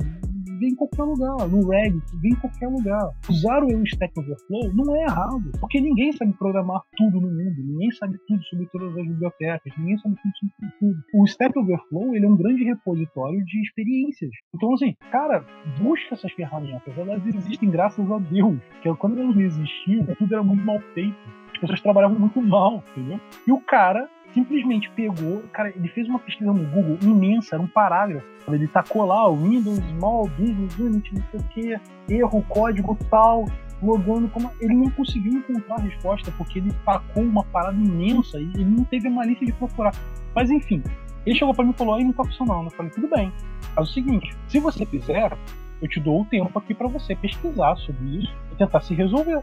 vem 0.58 0.70
em 0.70 0.74
qualquer 0.74 1.02
lugar, 1.02 1.48
no 1.48 1.68
Reddit, 1.68 2.02
vem 2.20 2.32
em 2.32 2.36
qualquer 2.36 2.68
lugar. 2.68 3.10
Usar 3.28 3.62
o 3.64 3.82
Stack 3.84 4.18
Overflow 4.18 4.72
não 4.74 4.96
é 4.96 5.02
errado, 5.02 5.52
porque 5.60 5.80
ninguém 5.80 6.12
sabe 6.12 6.32
programar 6.34 6.82
tudo 6.96 7.20
no 7.20 7.28
mundo, 7.28 7.56
ninguém 7.58 7.90
sabe 7.92 8.18
tudo 8.26 8.42
sobre 8.44 8.66
todas 8.66 8.96
as 8.96 9.06
bibliotecas, 9.06 9.72
ninguém 9.78 9.98
sabe 9.98 10.16
tudo 10.22 10.32
sobre 10.38 10.74
tudo. 10.78 11.04
O 11.14 11.24
Stack 11.24 11.58
Overflow 11.58 12.14
ele 12.14 12.26
é 12.26 12.28
um 12.28 12.36
grande 12.36 12.64
repositório 12.64 13.44
de 13.44 13.60
experiências. 13.62 14.30
Então, 14.54 14.72
assim, 14.74 14.94
cara, 15.10 15.44
busca 15.80 16.14
essas 16.14 16.32
ferramentas, 16.32 16.96
elas 16.96 17.24
existem 17.26 17.70
graças 17.70 18.10
a 18.10 18.18
Deus, 18.18 18.58
que 18.82 18.94
quando 18.96 19.20
elas 19.20 19.34
não 19.34 19.42
existiam, 19.42 20.06
tudo 20.16 20.34
era 20.34 20.42
muito 20.42 20.64
mal 20.64 20.80
feito. 20.94 21.16
As 21.54 21.58
pessoas 21.60 21.80
trabalhavam 21.80 22.18
muito 22.18 22.42
mal, 22.42 22.82
entendeu? 22.96 23.20
E 23.46 23.52
o 23.52 23.60
cara 23.60 24.08
simplesmente 24.32 24.90
pegou, 24.90 25.42
cara, 25.52 25.70
ele 25.70 25.88
fez 25.88 26.08
uma 26.08 26.18
pesquisa 26.18 26.52
no 26.52 26.64
Google 26.66 26.98
imensa, 27.02 27.56
era 27.56 27.62
um 27.62 27.68
parágrafo. 27.68 28.26
Ele 28.48 28.66
tacou 28.66 29.04
lá 29.04 29.28
o 29.28 29.36
Windows 29.36 29.78
Small 29.78 30.28
Business 30.28 30.78
Unit, 30.78 31.14
não 31.14 31.22
sei 31.30 31.40
o 31.40 31.44
que, 31.44 31.80
erro, 32.12 32.44
código 32.48 32.98
tal, 33.10 33.44
logando 33.82 34.28
como. 34.28 34.50
Ele 34.60 34.74
não 34.74 34.90
conseguiu 34.90 35.34
encontrar 35.34 35.76
a 35.76 35.80
resposta 35.82 36.32
porque 36.36 36.58
ele 36.58 36.72
tacou 36.84 37.22
uma 37.22 37.44
parada 37.44 37.76
imensa 37.76 38.38
e 38.38 38.50
ele 38.54 38.64
não 38.64 38.84
teve 38.84 39.08
a 39.08 39.10
malícia 39.10 39.46
de 39.46 39.52
procurar. 39.52 39.92
Mas 40.34 40.50
enfim, 40.50 40.82
ele 41.24 41.36
chegou 41.36 41.54
para 41.54 41.64
mim 41.64 41.72
e 41.72 41.78
falou: 41.78 41.94
aí 41.94 42.04
não 42.04 42.12
tá 42.12 42.24
funcionando. 42.24 42.66
Eu 42.66 42.70
falei: 42.70 42.90
tudo 42.90 43.08
bem, 43.08 43.32
faz 43.74 43.88
o 43.88 43.92
seguinte, 43.92 44.36
se 44.48 44.58
você 44.58 44.84
quiser, 44.84 45.36
eu 45.80 45.88
te 45.88 46.00
dou 46.00 46.22
o 46.22 46.24
tempo 46.24 46.58
aqui 46.58 46.74
para 46.74 46.88
você 46.88 47.14
pesquisar 47.14 47.76
sobre 47.76 48.18
isso 48.18 48.34
e 48.52 48.56
tentar 48.56 48.80
se 48.80 48.94
resolver 48.94 49.42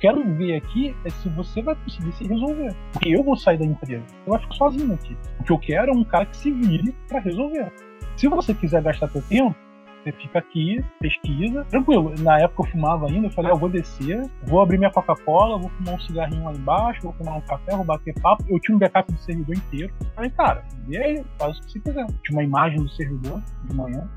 quero 0.00 0.24
ver 0.36 0.56
aqui 0.56 0.96
é 1.04 1.10
se 1.10 1.28
você 1.28 1.62
vai 1.62 1.76
conseguir 1.76 2.12
se 2.12 2.26
resolver. 2.26 2.74
Porque 2.92 3.10
eu 3.10 3.22
vou 3.22 3.36
sair 3.36 3.58
da 3.58 3.64
empresa. 3.64 4.04
Eu 4.26 4.32
vai 4.32 4.40
ficar 4.40 4.54
sozinho 4.54 4.94
aqui. 4.94 5.16
O 5.38 5.44
que 5.44 5.52
eu 5.52 5.58
quero 5.58 5.92
é 5.92 5.94
um 5.94 6.04
cara 6.04 6.26
que 6.26 6.36
se 6.36 6.50
vire 6.50 6.94
para 7.08 7.20
resolver. 7.20 7.72
Se 8.16 8.26
você 8.26 8.52
quiser 8.54 8.82
gastar 8.82 9.08
seu 9.08 9.22
tempo, 9.22 9.54
você 10.02 10.12
fica 10.12 10.38
aqui, 10.38 10.84
pesquisa, 10.98 11.64
tranquilo. 11.66 12.14
Na 12.20 12.40
época 12.40 12.62
eu 12.62 12.72
fumava 12.72 13.06
ainda, 13.06 13.26
eu 13.26 13.30
falei, 13.30 13.50
ah, 13.50 13.54
eu 13.54 13.58
vou 13.58 13.68
descer, 13.68 14.22
vou 14.46 14.60
abrir 14.60 14.78
minha 14.78 14.90
Coca-Cola, 14.90 15.58
vou 15.58 15.70
fumar 15.70 15.94
um 15.94 16.00
cigarrinho 16.00 16.44
lá 16.44 16.52
embaixo, 16.52 17.02
vou 17.02 17.12
fumar 17.12 17.36
um 17.36 17.40
café, 17.42 17.76
vou 17.76 17.84
bater 17.84 18.14
papo. 18.20 18.44
Eu 18.48 18.58
tinha 18.60 18.76
um 18.76 18.78
backup 18.78 19.12
do 19.12 19.18
servidor 19.18 19.56
inteiro. 19.56 19.92
Falei, 20.14 20.30
cara, 20.30 20.64
e 20.88 20.96
aí, 20.96 21.24
faz 21.38 21.58
o 21.58 21.60
que 21.62 21.72
você 21.72 21.80
quiser. 21.80 22.06
Tinha 22.24 22.38
uma 22.38 22.44
imagem 22.44 22.78
do 22.78 22.88
servidor 22.90 23.42
de 23.68 23.76
manhã, 23.76 24.08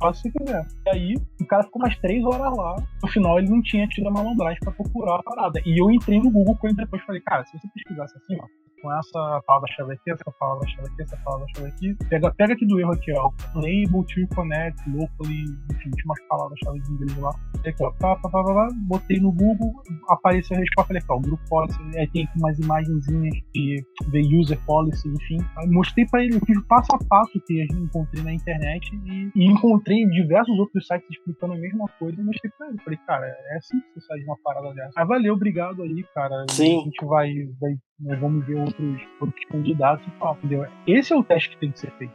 faz 0.00 0.18
o 0.18 0.22
que 0.22 0.28
você 0.30 0.38
quiser. 0.38 0.66
E 0.86 0.90
aí, 0.90 1.14
o 1.40 1.46
cara 1.46 1.62
ficou 1.62 1.82
mais 1.82 1.96
três 1.98 2.24
horas 2.24 2.56
lá. 2.56 2.76
No 3.02 3.08
final, 3.08 3.38
ele 3.38 3.48
não 3.48 3.62
tinha 3.62 3.86
tido 3.88 4.08
a 4.08 4.10
malandragem 4.10 4.58
pra 4.60 4.72
procurar 4.72 5.20
a 5.20 5.22
parada. 5.22 5.60
E 5.64 5.80
eu 5.80 5.90
entrei 5.90 6.18
no 6.18 6.30
Google 6.30 6.58
ele 6.64 6.74
depois 6.74 7.02
falei, 7.02 7.20
cara, 7.20 7.44
se 7.44 7.58
você 7.58 7.68
pesquisasse 7.68 8.16
assim, 8.16 8.36
ó, 8.40 8.46
com 8.80 8.92
essa 8.92 9.42
palavra-chave 9.46 9.92
aqui, 9.94 10.10
essa 10.10 10.30
palavra-chave 10.38 10.88
aqui, 10.88 11.02
essa 11.02 11.16
palavra-chave 11.18 11.68
aqui. 11.68 11.94
Pega, 12.08 12.32
pega 12.34 12.52
aqui 12.54 12.66
do 12.66 12.80
erro 12.80 12.92
aqui, 12.92 13.12
ó. 13.12 13.30
Label 13.54 14.04
to 14.04 14.34
connect, 14.34 14.78
locally, 14.90 15.44
enfim, 15.72 15.90
tinha 15.90 16.04
umas 16.04 16.22
palavras-chave 16.28 16.78
em 16.78 16.92
inglês 16.92 17.18
lá. 17.18 17.30
Aqui, 17.66 17.84
ó, 17.84 17.90
pá, 17.92 18.16
pá, 18.16 18.30
pá, 18.30 18.44
pá, 18.44 18.68
botei 18.86 19.20
no 19.20 19.32
Google, 19.32 19.72
apareceu 20.08 20.56
a 20.56 20.60
resposta, 20.60 20.88
falei, 20.88 21.02
ó, 21.08 21.16
o 21.16 21.20
grupo 21.20 21.42
policy, 21.48 21.78
aí 21.96 22.06
tem 22.08 22.24
aqui 22.24 22.38
umas 22.38 22.58
imagenzinhas 22.58 23.34
de 23.54 23.84
the 24.12 24.20
user 24.36 24.58
policy, 24.64 25.08
enfim. 25.08 25.38
Aí 25.56 25.68
mostrei 25.68 26.06
pra 26.06 26.22
ele, 26.22 26.36
eu 26.36 26.40
fiz 26.40 26.56
o 26.56 26.66
passo 26.66 26.88
a 26.94 26.98
passo 27.04 27.40
que 27.46 27.60
eu 27.60 27.78
encontrei 27.78 28.22
na 28.22 28.32
internet 28.32 28.90
e, 29.04 29.30
e 29.34 29.46
encontrei 29.46 30.06
diversos 30.06 30.58
outros 30.58 30.86
sites 30.86 31.08
explicando 31.10 31.54
a 31.54 31.56
mesma 31.56 31.86
coisa 31.98 32.20
e 32.20 32.24
mostrei 32.24 32.52
pra 32.56 32.68
ele. 32.68 32.78
Falei, 32.78 32.98
cara, 33.06 33.26
é 33.26 33.56
assim 33.56 33.80
que 33.80 33.94
você 33.94 34.06
sai 34.06 34.18
de 34.18 34.24
uma 34.24 34.36
parada 34.42 34.72
dessa. 34.74 34.92
Ah, 34.96 35.04
valeu, 35.04 35.34
obrigado 35.34 35.82
aí, 35.82 36.04
cara. 36.14 36.46
Sim. 36.50 36.80
A 36.80 36.84
gente 36.84 37.04
vai, 37.04 37.32
vai 37.60 37.76
nós 38.00 38.18
vamos 38.20 38.46
ver 38.46 38.56
outros, 38.56 39.00
outros 39.20 39.44
candidatos 39.46 40.06
e 40.06 40.10
tal, 40.18 40.34
entendeu? 40.34 40.66
Esse 40.86 41.12
é 41.12 41.16
o 41.16 41.24
teste 41.24 41.50
que 41.50 41.58
tem 41.58 41.72
que 41.72 41.80
ser 41.80 41.90
feito. 41.92 42.12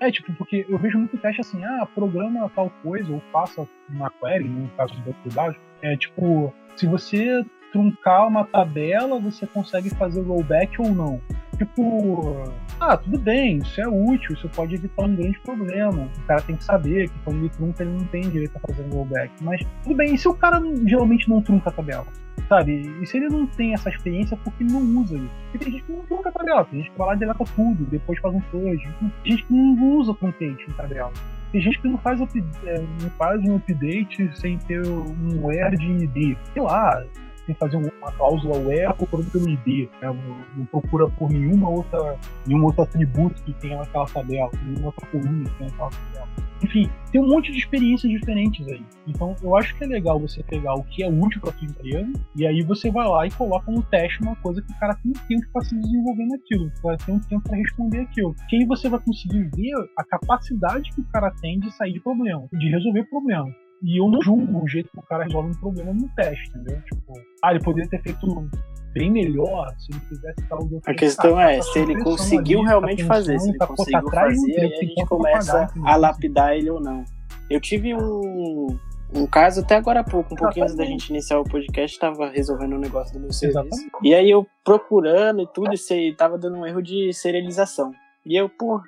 É, 0.00 0.10
tipo, 0.10 0.32
porque 0.34 0.66
eu 0.68 0.78
vejo 0.78 0.98
muito 0.98 1.16
teste 1.18 1.40
assim, 1.40 1.62
ah, 1.64 1.86
programa 1.94 2.50
tal 2.54 2.70
coisa, 2.82 3.12
ou 3.12 3.20
faça 3.32 3.66
uma 3.88 4.10
query, 4.10 4.48
no 4.48 4.68
caso 4.70 4.94
do 5.02 5.14
cuidado, 5.14 5.56
é 5.82 5.96
tipo, 5.96 6.52
se 6.76 6.86
você 6.86 7.44
truncar 7.72 8.28
uma 8.28 8.44
tabela, 8.44 9.18
você 9.18 9.46
consegue 9.46 9.90
fazer 9.90 10.22
rollback 10.22 10.80
ou 10.80 10.94
não. 10.94 11.20
Tipo, 11.56 12.44
ah, 12.80 12.96
tudo 12.96 13.18
bem, 13.18 13.58
isso 13.58 13.80
é 13.80 13.88
útil, 13.88 14.34
isso 14.34 14.48
pode 14.48 14.74
evitar 14.74 15.04
um 15.04 15.14
grande 15.14 15.38
problema. 15.40 16.08
O 16.18 16.26
cara 16.26 16.42
tem 16.42 16.56
que 16.56 16.64
saber 16.64 17.08
que 17.08 17.18
quando 17.24 17.38
ele 17.38 17.48
trunca, 17.50 17.82
ele 17.82 17.92
não 17.92 18.04
tem 18.06 18.22
direito 18.22 18.56
a 18.56 18.60
fazer 18.60 18.88
rollback. 18.92 19.32
Mas 19.40 19.60
tudo 19.82 19.94
bem, 19.94 20.14
e 20.14 20.18
se 20.18 20.28
o 20.28 20.34
cara 20.34 20.60
geralmente 20.86 21.28
não 21.28 21.40
trunca 21.40 21.70
a 21.70 21.72
tabela? 21.72 22.06
Sabe? 22.48 22.82
E 23.00 23.06
se 23.06 23.16
ele 23.16 23.28
não 23.28 23.46
tem 23.46 23.72
essa 23.72 23.88
experiência, 23.88 24.36
por 24.36 24.52
que 24.54 24.64
ele 24.64 24.72
não 24.72 24.82
usa 25.00 25.16
isso? 25.16 25.30
Porque 25.50 25.64
tem 25.64 25.72
gente 25.72 25.84
que 25.84 25.92
não 25.92 26.02
trunca 26.02 26.28
a 26.28 26.32
tabela, 26.32 26.64
tem 26.64 26.80
gente 26.80 26.90
que 26.90 26.98
vai 26.98 27.08
lá 27.08 27.14
e 27.14 27.18
deleta 27.18 27.44
tudo, 27.56 27.84
depois 27.86 28.18
faz 28.18 28.34
um 28.34 28.40
purge. 28.40 28.88
Tem 29.22 29.32
gente 29.32 29.46
que 29.46 29.52
não 29.52 29.96
usa 29.96 30.14
truncate 30.14 30.64
em 30.68 30.72
tabela. 30.72 31.12
Tem 31.52 31.60
gente 31.60 31.80
que 31.80 31.88
não 31.88 31.98
faz, 31.98 32.20
é, 32.20 32.78
não 33.00 33.10
faz 33.16 33.40
um 33.42 33.56
update 33.56 34.28
sem 34.36 34.58
ter 34.58 34.84
um 34.84 35.46
where 35.46 35.76
de 35.76 36.04
ID. 36.04 36.36
Sei 36.52 36.62
lá, 36.62 37.02
tem 37.46 37.54
que 37.54 37.58
fazer 37.58 37.76
uma 37.76 38.12
cláusula 38.12 38.58
where 38.58 38.94
procurando 38.94 39.30
pelo 39.30 39.48
ID. 39.48 39.88
Né? 40.00 40.08
Não, 40.08 40.14
não, 40.56 40.66
procura 40.66 41.08
por 41.08 41.30
nenhuma 41.30 41.68
outra, 41.68 42.18
nenhum 42.46 42.64
outro 42.64 42.82
atributo 42.82 43.42
que 43.42 43.52
tenha 43.54 43.76
naquela 43.76 44.06
tabela, 44.06 44.50
nenhuma 44.62 44.86
outra 44.86 45.06
coluna 45.06 45.44
que 45.44 45.56
tenha 45.56 45.70
naquela 45.70 45.90
tabela. 45.90 46.28
Enfim, 46.62 46.88
tem 47.12 47.20
um 47.20 47.28
monte 47.28 47.52
de 47.52 47.58
experiências 47.58 48.10
diferentes 48.10 48.66
aí. 48.68 48.82
Então, 49.06 49.36
eu 49.42 49.54
acho 49.56 49.76
que 49.76 49.84
é 49.84 49.86
legal 49.86 50.18
você 50.18 50.42
pegar 50.42 50.74
o 50.74 50.82
que 50.84 51.02
é 51.02 51.08
útil 51.08 51.40
para 51.40 51.52
sua 51.52 51.66
empresa 51.66 52.12
e 52.34 52.46
aí 52.46 52.62
você 52.62 52.90
vai 52.90 53.06
lá 53.06 53.26
e 53.26 53.30
coloca 53.30 53.70
no 53.70 53.82
teste 53.82 54.22
uma 54.22 54.34
coisa 54.36 54.62
que 54.62 54.72
o 54.72 54.78
cara 54.78 54.94
tem 54.94 55.12
tempo 55.28 55.46
para 55.52 55.62
se 55.62 55.78
desenvolver 55.78 56.24
naquilo, 56.26 56.72
vai 56.82 56.96
ter 56.96 57.12
um 57.12 57.20
tempo 57.20 57.42
para 57.42 57.56
responder 57.58 58.00
aquilo. 58.00 58.34
Que 58.48 58.56
aí 58.56 58.64
você 58.64 58.88
vai 58.88 59.00
conseguir 59.00 59.50
ver 59.54 59.74
a 59.98 60.04
capacidade 60.04 60.90
que 60.90 61.00
o 61.00 61.04
cara 61.04 61.30
tem 61.42 61.60
de 61.60 61.70
sair 61.72 61.92
de 61.92 62.00
problema, 62.00 62.46
de 62.52 62.70
resolver 62.70 63.04
problema. 63.04 63.63
E 63.84 64.00
eu 64.00 64.08
não 64.08 64.22
julgo 64.22 64.64
o 64.64 64.66
jeito 64.66 64.90
que 64.90 64.98
o 64.98 65.02
cara 65.02 65.24
resolve 65.24 65.50
um 65.50 65.60
problema 65.60 65.92
no 65.92 66.08
teste, 66.16 66.48
entendeu? 66.48 66.80
Tipo, 66.82 67.12
ah, 67.42 67.50
ele 67.50 67.62
poderia 67.62 67.90
ter 67.90 68.00
feito 68.00 68.48
bem 68.94 69.10
melhor 69.10 69.74
se 69.76 69.92
ele 69.92 70.00
fizesse 70.00 70.48
tal 70.48 70.60
outra 70.62 70.92
A 70.92 70.94
questão 70.94 71.38
é, 71.38 71.60
se 71.60 71.78
ele 71.80 72.02
conseguiu 72.02 72.60
ali, 72.60 72.68
realmente 72.68 73.02
tá 73.02 73.14
fazer, 73.14 73.38
se 73.38 73.50
ele 73.50 73.58
tá 73.58 73.66
conseguiu 73.66 74.08
fazer, 74.08 74.60
aí 74.60 74.72
a 74.72 74.76
gente 74.76 75.06
começa 75.06 75.68
a 75.84 75.96
lapidar 75.96 76.56
ele 76.56 76.70
ou 76.70 76.80
não. 76.80 77.04
Eu 77.50 77.60
tive 77.60 77.94
um, 77.94 78.78
um 79.14 79.26
caso 79.26 79.60
até 79.60 79.76
agora 79.76 80.00
há 80.00 80.04
pouco, 80.04 80.32
um 80.32 80.36
pouquinho 80.36 80.64
antes 80.64 80.76
da 80.76 80.84
gente 80.86 81.10
iniciar 81.10 81.38
o 81.38 81.44
podcast, 81.44 81.94
estava 81.94 82.30
resolvendo 82.30 82.76
um 82.76 82.80
negócio 82.80 83.12
do 83.12 83.20
meu 83.20 83.32
serviço. 83.32 83.58
Exatamente. 83.60 83.90
E 84.02 84.14
aí 84.14 84.30
eu 84.30 84.46
procurando 84.64 85.42
e 85.42 85.46
tudo, 85.46 85.74
e 85.74 86.14
tava 86.14 86.38
dando 86.38 86.56
um 86.56 86.66
erro 86.66 86.80
de 86.80 87.12
serialização. 87.12 87.92
E 88.24 88.34
eu, 88.34 88.48
pô, 88.48 88.80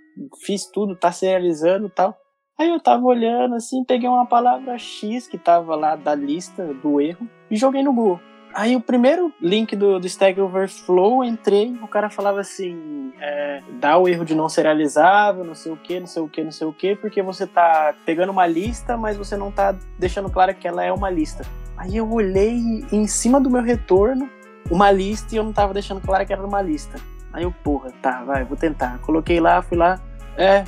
fiz 0.43 0.65
tudo, 0.65 0.97
tá 0.97 1.13
serializando 1.13 1.89
e 1.89 1.91
tal. 1.91 2.17
Aí 2.59 2.71
eu 2.71 2.81
tava 2.81 3.05
olhando 3.05 3.55
assim, 3.55 3.85
peguei 3.85 4.09
uma 4.09 4.25
palavra 4.25 4.79
X 4.79 5.29
que 5.29 5.37
tava 5.37 5.77
lá 5.77 5.95
da 5.95 6.15
lista 6.15 6.73
do 6.83 7.01
erro 7.01 7.29
e 7.51 7.57
joguei 7.57 7.83
no 7.83 7.93
Google. 7.93 8.21
Aí 8.55 8.75
o 8.75 8.81
primeiro 8.81 9.31
link 9.39 9.77
do, 9.77 10.01
do 10.01 10.07
Stack 10.07 10.41
Overflow, 10.41 11.23
entrei, 11.23 11.79
o 11.83 11.87
cara 11.87 12.09
falava 12.09 12.41
assim, 12.41 13.13
é, 13.21 13.61
dá 13.79 13.99
o 13.99 14.09
erro 14.09 14.25
de 14.25 14.35
não 14.35 14.49
serializável, 14.49 15.45
não 15.45 15.55
sei 15.55 15.71
o 15.71 15.77
que, 15.77 16.01
não 16.01 16.07
sei 16.07 16.23
o 16.23 16.29
que, 16.29 16.43
não 16.43 16.51
sei 16.51 16.67
o 16.67 16.73
que, 16.73 16.97
porque 16.97 17.21
você 17.21 17.47
tá 17.47 17.95
pegando 18.07 18.33
uma 18.33 18.47
lista, 18.47 18.97
mas 18.97 19.19
você 19.19 19.37
não 19.37 19.53
tá 19.53 19.77
deixando 19.99 20.31
claro 20.31 20.55
que 20.55 20.67
ela 20.67 20.83
é 20.83 20.91
uma 20.91 21.11
lista. 21.11 21.45
Aí 21.77 21.99
eu 21.99 22.11
olhei 22.11 22.59
em 22.91 23.07
cima 23.07 23.39
do 23.39 23.51
meu 23.51 23.63
retorno, 23.63 24.31
uma 24.71 24.91
lista, 24.91 25.35
e 25.35 25.39
eu 25.39 25.45
não 25.45 25.53
tava 25.53 25.75
deixando 25.75 26.01
claro 26.01 26.25
que 26.25 26.33
era 26.33 26.43
uma 26.47 26.63
lista. 26.63 26.99
Aí 27.35 27.43
eu, 27.43 27.53
porra, 27.63 27.93
tá, 28.01 28.25
vai, 28.25 28.43
vou 28.45 28.57
tentar. 28.57 28.99
Coloquei 29.01 29.39
lá, 29.39 29.61
fui 29.61 29.77
lá, 29.77 30.01
é, 30.37 30.65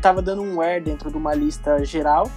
tava 0.00 0.22
dando 0.22 0.42
um 0.42 0.58
where 0.58 0.80
dentro 0.82 1.10
de 1.10 1.16
uma 1.16 1.34
lista 1.34 1.84
geral 1.84 2.30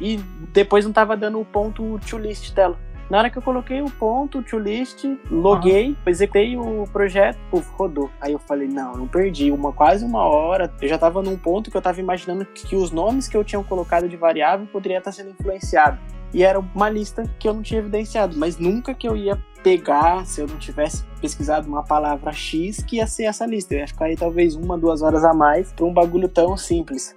e 0.00 0.16
depois 0.52 0.84
não 0.84 0.92
tava 0.92 1.16
dando 1.16 1.40
o 1.40 1.44
ponto 1.44 1.98
to 2.08 2.18
list 2.18 2.52
dela. 2.54 2.78
Na 3.10 3.18
hora 3.18 3.30
que 3.30 3.38
eu 3.38 3.42
coloquei 3.42 3.80
o 3.80 3.90
ponto 3.90 4.42
to 4.42 4.58
list, 4.58 5.02
loguei, 5.30 5.96
executei 6.06 6.58
o 6.58 6.84
projeto, 6.92 7.38
puf, 7.50 7.66
rodou. 7.72 8.10
Aí 8.20 8.32
eu 8.32 8.38
falei, 8.38 8.68
não, 8.68 8.92
não 8.92 9.08
perdi 9.08 9.50
uma 9.50 9.72
quase 9.72 10.04
uma 10.04 10.24
hora. 10.24 10.70
Eu 10.80 10.88
já 10.88 10.98
tava 10.98 11.22
num 11.22 11.36
ponto 11.36 11.70
que 11.70 11.76
eu 11.76 11.80
tava 11.80 12.00
imaginando 12.00 12.44
que 12.44 12.76
os 12.76 12.90
nomes 12.90 13.26
que 13.26 13.34
eu 13.34 13.42
tinha 13.42 13.62
colocado 13.64 14.06
de 14.08 14.16
variável 14.16 14.66
poderiam 14.66 14.98
estar 14.98 15.12
sendo 15.12 15.30
influenciados. 15.30 15.98
E 16.32 16.42
era 16.42 16.58
uma 16.60 16.90
lista 16.90 17.24
que 17.38 17.48
eu 17.48 17.54
não 17.54 17.62
tinha 17.62 17.80
evidenciado, 17.80 18.36
mas 18.36 18.58
nunca 18.58 18.94
que 18.94 19.08
eu 19.08 19.16
ia 19.16 19.42
pegar, 19.62 20.26
se 20.26 20.40
eu 20.40 20.46
não 20.46 20.58
tivesse 20.58 21.04
pesquisado 21.20 21.66
uma 21.66 21.82
palavra 21.82 22.32
X, 22.32 22.82
que 22.82 22.96
ia 22.96 23.06
ser 23.06 23.24
essa 23.24 23.46
lista. 23.46 23.74
Eu 23.74 23.80
ia 23.80 23.88
ficar 23.88 24.06
aí 24.06 24.16
talvez 24.16 24.54
uma, 24.54 24.78
duas 24.78 25.02
horas 25.02 25.24
a 25.24 25.32
mais 25.32 25.72
para 25.72 25.84
um 25.84 25.92
bagulho 25.92 26.28
tão 26.28 26.56
simples. 26.56 27.14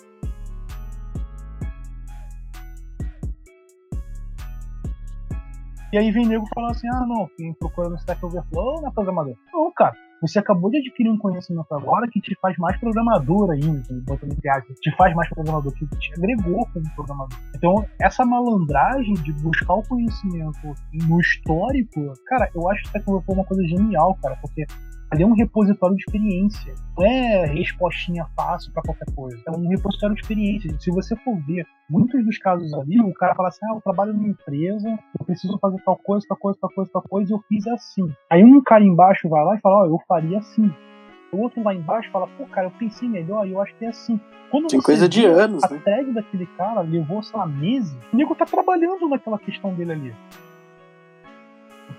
E 5.93 5.97
aí 5.97 6.09
vem 6.09 6.25
nego 6.25 6.45
falando 6.53 6.71
assim: 6.71 6.88
ah, 6.88 7.05
não, 7.05 7.29
quem 7.35 7.53
procura 7.53 7.89
no 7.89 7.95
Stack 7.97 8.23
Overflow 8.25 8.81
não 8.81 8.88
é 8.88 8.91
programador. 8.91 9.35
Não, 9.53 9.71
cara. 9.73 9.93
Você 10.22 10.38
acabou 10.38 10.69
de 10.69 10.77
adquirir 10.77 11.10
um 11.10 11.18
conhecimento 11.18 11.73
agora 11.73 12.07
que 12.07 12.22
te 12.22 12.38
faz 12.39 12.56
mais 12.57 12.80
programador 12.80 13.49
ainda, 13.49 13.81
botando 14.06 14.38
te 14.80 14.95
faz 14.95 15.15
mais 15.15 15.27
programador, 15.30 15.73
que 15.73 15.85
te 15.98 16.14
agregou 16.14 16.64
como 16.72 16.95
programador. 16.95 17.38
Então, 17.56 17.85
essa 17.99 18.23
malandragem 18.23 19.15
de 19.15 19.34
buscar 19.41 19.73
o 19.73 19.84
conhecimento 19.84 20.76
no 21.07 21.19
histórico, 21.19 22.14
cara, 22.27 22.52
eu 22.53 22.69
acho 22.69 22.84
que 22.84 22.98
Overflow 22.98 23.23
é 23.30 23.34
uma 23.34 23.45
coisa 23.45 23.64
genial, 23.68 24.15
cara, 24.22 24.38
porque 24.41 24.65
Ali 25.11 25.23
é 25.23 25.27
um 25.27 25.33
repositório 25.33 25.95
de 25.97 26.03
experiência. 26.03 26.73
Não 26.97 27.05
é 27.05 27.45
respostinha 27.45 28.25
fácil 28.33 28.71
para 28.71 28.81
qualquer 28.81 29.13
coisa. 29.13 29.43
É 29.45 29.51
um 29.51 29.67
repositório 29.67 30.15
de 30.15 30.21
experiência. 30.21 30.73
Se 30.79 30.89
você 30.89 31.17
for 31.17 31.38
ver 31.45 31.67
muitos 31.89 32.23
dos 32.23 32.38
casos 32.38 32.73
ali, 32.73 32.97
o 33.01 33.13
cara 33.13 33.35
fala 33.35 33.49
assim: 33.49 33.65
ah, 33.65 33.75
eu 33.75 33.81
trabalho 33.81 34.13
numa 34.13 34.29
empresa, 34.29 34.88
eu 35.19 35.25
preciso 35.25 35.59
fazer 35.59 35.81
tal 35.83 35.97
coisa, 35.97 36.25
tal 36.29 36.38
coisa, 36.38 36.57
tal 36.61 36.69
coisa, 36.69 36.91
tal 36.93 37.01
coisa, 37.01 37.29
e 37.29 37.35
eu 37.35 37.43
fiz 37.49 37.67
assim. 37.67 38.09
Aí 38.29 38.41
um 38.41 38.61
cara 38.61 38.85
embaixo 38.85 39.27
vai 39.27 39.43
lá 39.43 39.57
e 39.57 39.59
fala: 39.59 39.79
ó, 39.79 39.83
oh, 39.83 39.85
eu 39.88 39.99
faria 40.07 40.38
assim. 40.38 40.71
O 41.33 41.41
outro 41.41 41.63
lá 41.63 41.73
embaixo 41.73 42.09
fala, 42.11 42.27
pô, 42.27 42.45
cara, 42.45 42.67
eu 42.67 42.71
pensei 42.71 43.07
melhor 43.07 43.47
e 43.47 43.51
eu 43.51 43.61
acho 43.61 43.73
que 43.75 43.85
é 43.85 43.89
assim. 43.89 44.19
Quando 44.49 44.67
Tem 44.67 44.81
coisa 44.81 45.07
de 45.07 45.25
anos, 45.25 45.63
a 45.63 45.69
né? 45.69 45.81
tag 45.83 46.11
daquele 46.11 46.45
cara 46.57 46.81
levou, 46.81 47.23
sei 47.23 47.39
lá, 47.39 47.45
meses, 47.45 47.97
o 48.11 48.17
nego 48.17 48.35
tá 48.35 48.45
trabalhando 48.45 49.07
naquela 49.07 49.39
questão 49.39 49.73
dele 49.73 49.93
ali 49.93 50.13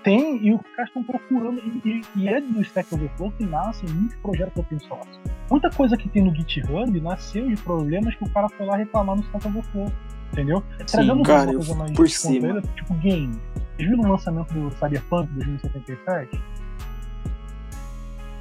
tem, 0.03 0.45
e 0.45 0.53
os 0.53 0.61
caras 0.75 0.89
estão 0.89 1.03
procurando, 1.03 1.59
e, 1.59 2.01
e, 2.15 2.27
é 2.27 2.41
do 2.41 2.61
Stack 2.61 2.93
Overflow 2.93 3.31
que 3.31 3.45
nascem 3.45 3.89
muitos 3.89 4.15
projetos 4.17 4.57
open 4.57 4.79
source. 4.79 5.19
Muita 5.49 5.69
coisa 5.69 5.97
que 5.97 6.09
tem 6.09 6.23
no 6.23 6.35
GitHub 6.35 6.99
nasceu 7.01 7.47
de 7.47 7.55
problemas 7.57 8.15
que 8.15 8.23
o 8.23 8.29
cara 8.29 8.49
foi 8.49 8.65
lá 8.65 8.77
reclamar 8.77 9.15
no 9.15 9.23
Stack 9.23 9.47
Overflow, 9.47 9.91
entendeu? 10.31 10.63
Sim, 10.79 10.85
Trazendo 10.85 11.23
cara, 11.23 11.43
uma 11.43 11.53
coisa 11.53 11.75
mais 11.75 11.91
por 11.91 12.09
cima. 12.09 12.61
tipo 12.61 12.93
game. 12.95 13.33
Vocês 13.75 13.89
viram 13.89 14.03
o 14.03 14.11
lançamento 14.11 14.53
do 14.53 14.71
Cyberpunk 14.71 15.31
2077? 15.33 16.41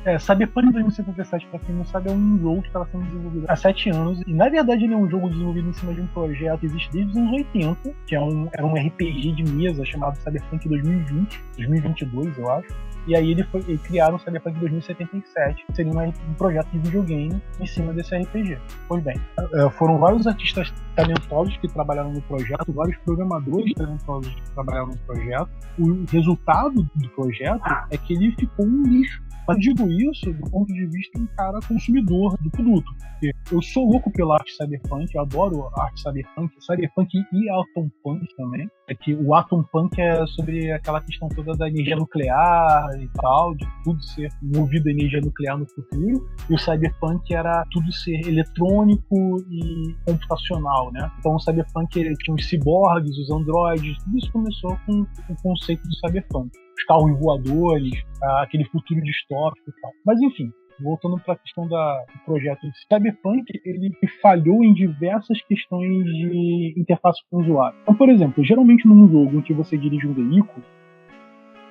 É, 0.05 0.19
Cyberpunk 0.19 0.73
2077, 0.73 1.47
pra 1.47 1.61
quem 1.61 1.77
não 1.77 1.85
sabe, 1.85 2.11
é 2.11 2.13
um 2.13 2.37
jogo 2.39 2.63
que 2.63 2.67
estava 2.67 2.87
sendo 2.91 3.05
desenvolvido 3.05 3.47
há 3.49 3.55
7 3.55 3.91
anos. 3.91 4.21
E 4.27 4.35
na 4.35 4.49
verdade 4.49 4.85
ele 4.85 4.95
é 4.95 4.97
um 4.97 5.09
jogo 5.09 5.31
desenvolvido 5.31 5.69
em 5.69 5.73
cima 5.73 5.95
de 5.95 6.01
um 6.01 6.07
projeto 6.09 6.59
que 6.59 6.67
existe 6.67 6.91
desde 6.91 7.13
os 7.13 7.17
anos 7.17 7.33
80, 7.33 7.95
que 8.07 8.17
é 8.17 8.21
um, 8.21 8.49
era 8.53 8.67
um 8.67 8.75
RPG 8.75 9.33
de 9.33 9.45
mesa 9.53 9.85
chamado 9.85 10.17
Cyberpunk 10.17 10.69
2020, 10.69 11.41
2022, 11.57 12.39
eu 12.39 12.51
acho. 12.51 12.69
E 13.07 13.17
aí 13.17 13.31
ele 13.31 13.45
foi, 13.45 13.61
eles 13.67 13.81
criaram 13.83 14.17
o 14.17 14.19
Cyberpunk 14.19 14.59
2077, 14.59 15.67
que 15.67 15.75
seria 15.75 15.93
um 15.93 16.35
projeto 16.35 16.69
de 16.71 16.79
videogame 16.79 17.41
em 17.61 17.67
cima 17.67 17.93
desse 17.93 18.17
RPG. 18.17 18.59
Pois 18.89 19.03
bem, 19.05 19.17
é, 19.55 19.71
foram 19.71 19.99
vários 19.99 20.27
artistas 20.27 20.73
talentosos 20.97 21.57
que 21.59 21.69
trabalharam 21.69 22.13
no 22.13 22.23
projeto, 22.23 22.73
vários 22.73 22.97
programadores 22.99 23.73
talentosos 23.75 24.35
que 24.35 24.51
trabalharam 24.53 24.89
no 24.89 24.99
projeto. 24.99 25.49
O 25.79 26.05
resultado 26.11 26.89
do 26.95 27.09
projeto 27.11 27.63
é 27.91 27.97
que 27.97 28.15
ele 28.15 28.33
ficou 28.33 28.67
um 28.67 28.83
lixo 28.83 29.23
Mas 29.47 29.59
digo 29.59 29.89
isso 29.91 30.33
do 30.33 30.51
ponto 30.51 30.73
de 30.73 30.87
vista 30.87 31.19
de 31.19 31.25
um 31.25 31.27
cara 31.37 31.59
consumidor 31.67 32.37
do 32.41 32.51
produto. 32.51 32.87
Porque 33.13 33.33
eu 33.53 33.63
sou 33.63 33.85
louco 33.85 34.11
pela 34.13 34.35
arte 34.35 34.53
cyberpunk, 34.53 35.15
eu 35.15 35.23
adoro 35.23 35.69
arte 35.77 36.01
cyberpunk, 36.01 36.55
cyberpunk 36.61 37.11
e 37.33 37.51
atom 37.51 37.89
punk 38.03 38.27
também. 38.37 38.69
É 38.89 38.95
que 38.95 39.15
o 39.15 39.35
atom 39.35 39.63
punk 39.65 40.01
é 40.01 40.27
sobre 40.27 40.71
aquela 40.73 41.01
questão 41.01 41.29
toda 41.29 41.53
da 41.53 41.69
energia 41.69 41.97
nuclear 41.97 42.89
e 43.01 43.09
tal, 43.21 43.55
de 43.55 43.67
tudo 43.85 44.03
ser 44.03 44.29
movido 44.43 44.89
a 44.89 44.93
energia 44.93 45.21
nuclear 45.21 45.59
no 45.59 45.67
futuro. 45.69 46.29
E 46.49 46.55
o 46.55 46.59
cyberpunk 46.59 47.35
era 47.35 47.65
tudo 47.71 47.93
ser 47.93 48.21
eletrônico 48.27 49.37
e 49.51 49.95
computacional, 50.05 50.93
né? 50.93 51.11
Então 51.19 51.35
o 51.35 51.41
cyberpunk 51.41 52.15
tinha 52.17 52.35
os 52.35 52.49
ciborgues, 52.49 53.17
os 53.19 53.31
androides, 53.31 53.97
tudo 54.05 54.19
isso 54.19 54.33
começou 54.33 54.77
com 54.87 55.03
o 55.03 55.37
conceito 55.43 55.83
do 55.83 55.95
cyberpunk. 55.97 56.51
Os 56.77 56.85
carros 56.85 57.19
voadores, 57.19 57.93
aquele 58.41 58.65
futuro 58.65 59.01
distópico 59.03 59.71
e 59.71 59.81
tal. 59.81 59.91
Mas 60.05 60.21
enfim, 60.21 60.51
voltando 60.81 61.19
para 61.21 61.35
a 61.35 61.39
questão 61.39 61.69
da, 61.69 62.05
do 62.13 62.25
projeto, 62.25 62.61
Cyberpunk 62.89 63.45
ele 63.65 63.91
falhou 64.21 64.65
em 64.65 64.73
diversas 64.73 65.41
questões 65.43 66.05
de 66.05 66.75
interface 66.77 67.21
com 67.31 67.39
o 67.39 67.41
usuário. 67.41 67.79
Então, 67.83 67.95
por 67.95 68.09
exemplo, 68.09 68.45
geralmente 68.45 68.87
num 68.87 69.09
jogo 69.09 69.39
em 69.39 69.43
que 69.43 69.53
você 69.53 69.77
dirige 69.77 70.07
um 70.07 70.13
veículo, 70.13 70.65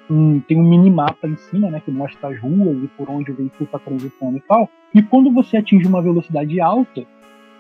um, 0.10 0.40
tem 0.42 0.60
um 0.60 0.68
minimapa 0.68 1.28
em 1.28 1.38
cima, 1.38 1.70
né, 1.70 1.80
que 1.80 1.92
mostra 1.92 2.30
as 2.30 2.40
ruas 2.40 2.84
e 2.84 2.88
por 2.90 3.10
onde 3.10 3.32
o 3.32 3.36
veículo 3.36 3.64
está 3.64 3.80
transitando 3.80 4.38
e 4.38 4.42
tal. 4.42 4.70
E 4.94 5.02
quando 5.02 5.32
você 5.32 5.58
atinge 5.58 5.88
uma 5.88 6.02
velocidade 6.02 6.60
alta, 6.60 7.06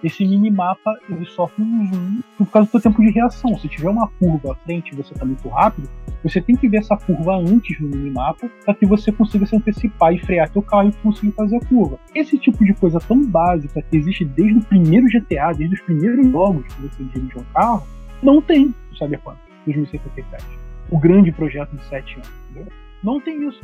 esse 0.03 0.25
minimapa 0.25 0.97
ele 1.09 1.25
sofre 1.25 1.63
um 1.63 1.85
zoom 1.87 2.21
por 2.37 2.47
causa 2.47 2.69
do 2.71 2.81
tempo 2.81 3.01
de 3.01 3.11
reação. 3.11 3.57
Se 3.57 3.67
tiver 3.67 3.89
uma 3.89 4.07
curva 4.19 4.53
à 4.53 4.55
frente 4.55 4.91
e 4.91 4.95
você 4.95 5.13
está 5.13 5.25
muito 5.25 5.47
rápido, 5.49 5.89
você 6.23 6.41
tem 6.41 6.55
que 6.55 6.67
ver 6.67 6.77
essa 6.77 6.97
curva 6.97 7.37
antes 7.37 7.79
no 7.79 7.87
minimapa 7.87 8.49
para 8.65 8.73
que 8.73 8.85
você 8.85 9.11
consiga 9.11 9.45
se 9.45 9.55
antecipar 9.55 10.13
e 10.13 10.19
frear 10.19 10.51
seu 10.51 10.61
carro 10.61 10.89
e 10.89 10.93
conseguir 10.93 11.31
fazer 11.31 11.57
a 11.57 11.65
curva. 11.65 11.99
Esse 12.15 12.37
tipo 12.37 12.63
de 12.63 12.73
coisa 12.73 12.99
tão 12.99 13.25
básica 13.25 13.81
que 13.81 13.97
existe 13.97 14.25
desde 14.25 14.59
o 14.59 14.63
primeiro 14.63 15.07
GTA, 15.07 15.53
desde 15.55 15.75
os 15.75 15.81
primeiros 15.81 16.27
jogos 16.31 16.65
que 16.73 16.81
você 16.81 17.03
dirige 17.03 17.37
um 17.37 17.43
carro, 17.53 17.83
não 18.21 18.41
tem 18.41 18.73
no 18.89 18.97
Cyberpunk 18.97 19.37
2077. 19.65 20.45
O 20.89 20.99
grande 20.99 21.31
projeto 21.31 21.75
de 21.75 21.83
7 21.85 22.15
anos. 22.15 22.29
Entendeu? 22.49 22.71
Não 23.03 23.19
tem 23.19 23.47
isso. 23.47 23.61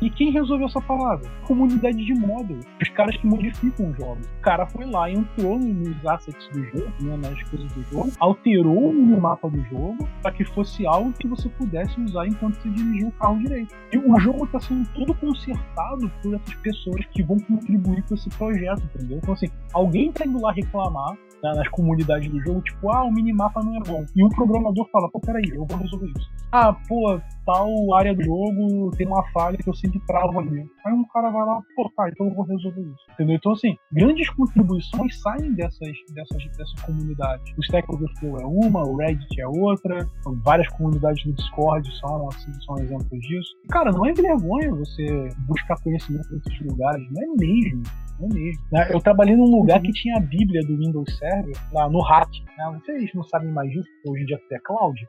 E 0.00 0.10
quem 0.10 0.30
resolveu 0.30 0.66
essa 0.66 0.80
parada? 0.80 1.28
Comunidade 1.46 2.04
de 2.04 2.14
módulos. 2.14 2.64
Os 2.80 2.88
caras 2.90 3.16
que 3.16 3.26
modificam 3.26 3.90
os 3.90 3.96
jogos. 3.96 4.26
O 4.26 4.42
cara 4.42 4.66
foi 4.66 4.86
lá, 4.86 5.10
entrou 5.10 5.58
nos 5.58 6.06
assets 6.06 6.48
do 6.52 6.64
jogo, 6.64 6.92
né, 7.00 7.16
nas 7.16 7.42
coisas 7.44 7.72
do 7.72 7.82
jogo, 7.84 8.12
alterou 8.20 8.90
o 8.90 9.20
mapa 9.20 9.48
do 9.50 9.62
jogo 9.64 10.08
para 10.22 10.32
que 10.32 10.44
fosse 10.44 10.86
algo 10.86 11.12
que 11.12 11.26
você 11.26 11.48
pudesse 11.48 12.00
usar 12.00 12.26
enquanto 12.26 12.54
você 12.54 12.68
dirigia 12.70 13.08
o 13.08 13.12
carro 13.12 13.38
direito. 13.38 13.74
E 13.92 13.98
o 13.98 14.18
jogo 14.20 14.44
está 14.44 14.60
sendo 14.60 14.88
todo 14.90 15.14
consertado 15.14 16.10
por 16.22 16.34
essas 16.34 16.54
pessoas 16.56 17.04
que 17.06 17.22
vão 17.22 17.36
contribuir 17.38 18.02
com 18.04 18.14
esse 18.14 18.28
projeto, 18.30 18.82
entendeu? 18.94 19.18
Então, 19.18 19.34
assim, 19.34 19.48
alguém 19.72 20.12
tá 20.12 20.24
indo 20.24 20.40
lá 20.40 20.52
reclamar 20.52 21.16
né, 21.42 21.52
nas 21.54 21.68
comunidades 21.68 22.30
do 22.30 22.40
jogo, 22.40 22.60
tipo, 22.62 22.90
ah, 22.92 23.04
o 23.04 23.12
minimapa 23.12 23.60
não 23.62 23.76
é 23.76 23.80
bom. 23.80 24.04
E 24.14 24.24
o 24.24 24.28
programador 24.28 24.88
fala, 24.90 25.08
pô, 25.10 25.20
peraí, 25.20 25.44
eu 25.52 25.64
vou 25.66 25.78
resolver 25.78 26.06
isso. 26.06 26.30
Ah, 26.52 26.72
pô, 26.88 27.20
tal 27.48 27.94
área 27.94 28.14
do 28.14 28.22
jogo 28.22 28.90
tem 28.98 29.06
uma 29.06 29.26
falha 29.30 29.56
que 29.56 29.66
eu 29.66 29.72
sempre 29.72 29.98
travo 30.00 30.38
ali. 30.38 30.66
Aí 30.84 30.92
um 30.92 31.04
cara 31.08 31.30
vai 31.30 31.46
lá, 31.46 31.62
pô, 31.74 31.90
tá, 31.96 32.06
então 32.10 32.26
eu 32.26 32.34
vou 32.34 32.44
resolver 32.44 32.82
isso. 32.82 33.04
Entendeu? 33.14 33.36
Então, 33.36 33.52
assim, 33.52 33.74
grandes 33.90 34.28
contribuições 34.28 35.18
saem 35.22 35.54
dessas, 35.54 35.96
dessas, 36.14 36.44
dessas 36.44 36.82
comunidades. 36.82 37.50
O 37.56 37.60
Stack 37.62 37.90
Overflow 37.90 38.38
é 38.38 38.44
uma, 38.44 38.82
o 38.82 38.96
Reddit 38.96 39.40
é 39.40 39.48
outra, 39.48 40.06
várias 40.44 40.68
comunidades 40.76 41.24
no 41.24 41.32
Discord 41.32 41.90
são, 42.00 42.28
assim, 42.28 42.52
são 42.66 42.76
exemplos 42.76 43.20
disso. 43.20 43.50
E, 43.64 43.68
cara, 43.68 43.90
não 43.92 44.04
é 44.04 44.12
vergonha 44.12 44.74
você 44.74 45.30
buscar 45.46 45.80
conhecimento 45.82 46.28
nesses 46.30 46.60
lugares, 46.60 47.02
não 47.10 47.22
é 47.22 47.26
mesmo. 47.38 47.82
É 48.20 48.34
mesmo. 48.34 48.62
Né? 48.70 48.88
Eu 48.92 49.00
trabalhei 49.00 49.36
num 49.36 49.50
lugar 49.50 49.80
que 49.80 49.92
tinha 49.92 50.16
a 50.16 50.20
Bíblia 50.20 50.60
do 50.66 50.76
Windows 50.76 51.16
Server 51.16 51.56
lá 51.72 51.88
no 51.88 52.02
hack. 52.02 52.28
Né? 52.58 52.78
Vocês 52.84 53.10
não 53.14 53.22
sabem 53.22 53.50
mais 53.50 53.70
disso, 53.70 53.88
hoje 54.06 54.24
em 54.24 54.26
dia 54.26 54.38
é 54.52 54.58
cloud. 54.58 55.08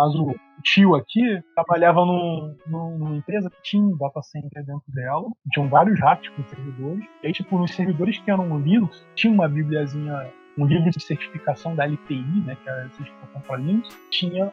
Mas 0.00 0.14
o 0.14 0.34
tio 0.62 0.94
aqui 0.94 1.20
trabalhava 1.54 2.06
num, 2.06 2.56
numa 2.66 3.16
empresa 3.16 3.50
que 3.50 3.62
tinha 3.62 3.82
um 3.82 3.98
data 3.98 4.22
center 4.22 4.64
dentro 4.64 4.82
dela, 4.88 5.28
tinham 5.52 5.68
vários 5.68 6.00
hacks 6.00 6.30
com 6.30 6.42
servidores. 6.44 7.04
E 7.22 7.26
aí, 7.26 7.32
tipo, 7.34 7.58
nos 7.58 7.70
servidores 7.72 8.18
que 8.18 8.30
eram 8.30 8.58
Linux, 8.58 9.06
tinha 9.14 9.30
uma 9.30 9.46
bibliazinha, 9.46 10.32
um 10.56 10.64
livro 10.64 10.90
de 10.90 11.02
certificação 11.02 11.74
da 11.74 11.84
LTI, 11.84 12.40
né, 12.46 12.56
que 12.62 12.70
é 12.70 12.72
a 12.72 12.88
certificação 12.88 13.42
para 13.42 13.56
Linux, 13.58 13.94
tinha 14.10 14.50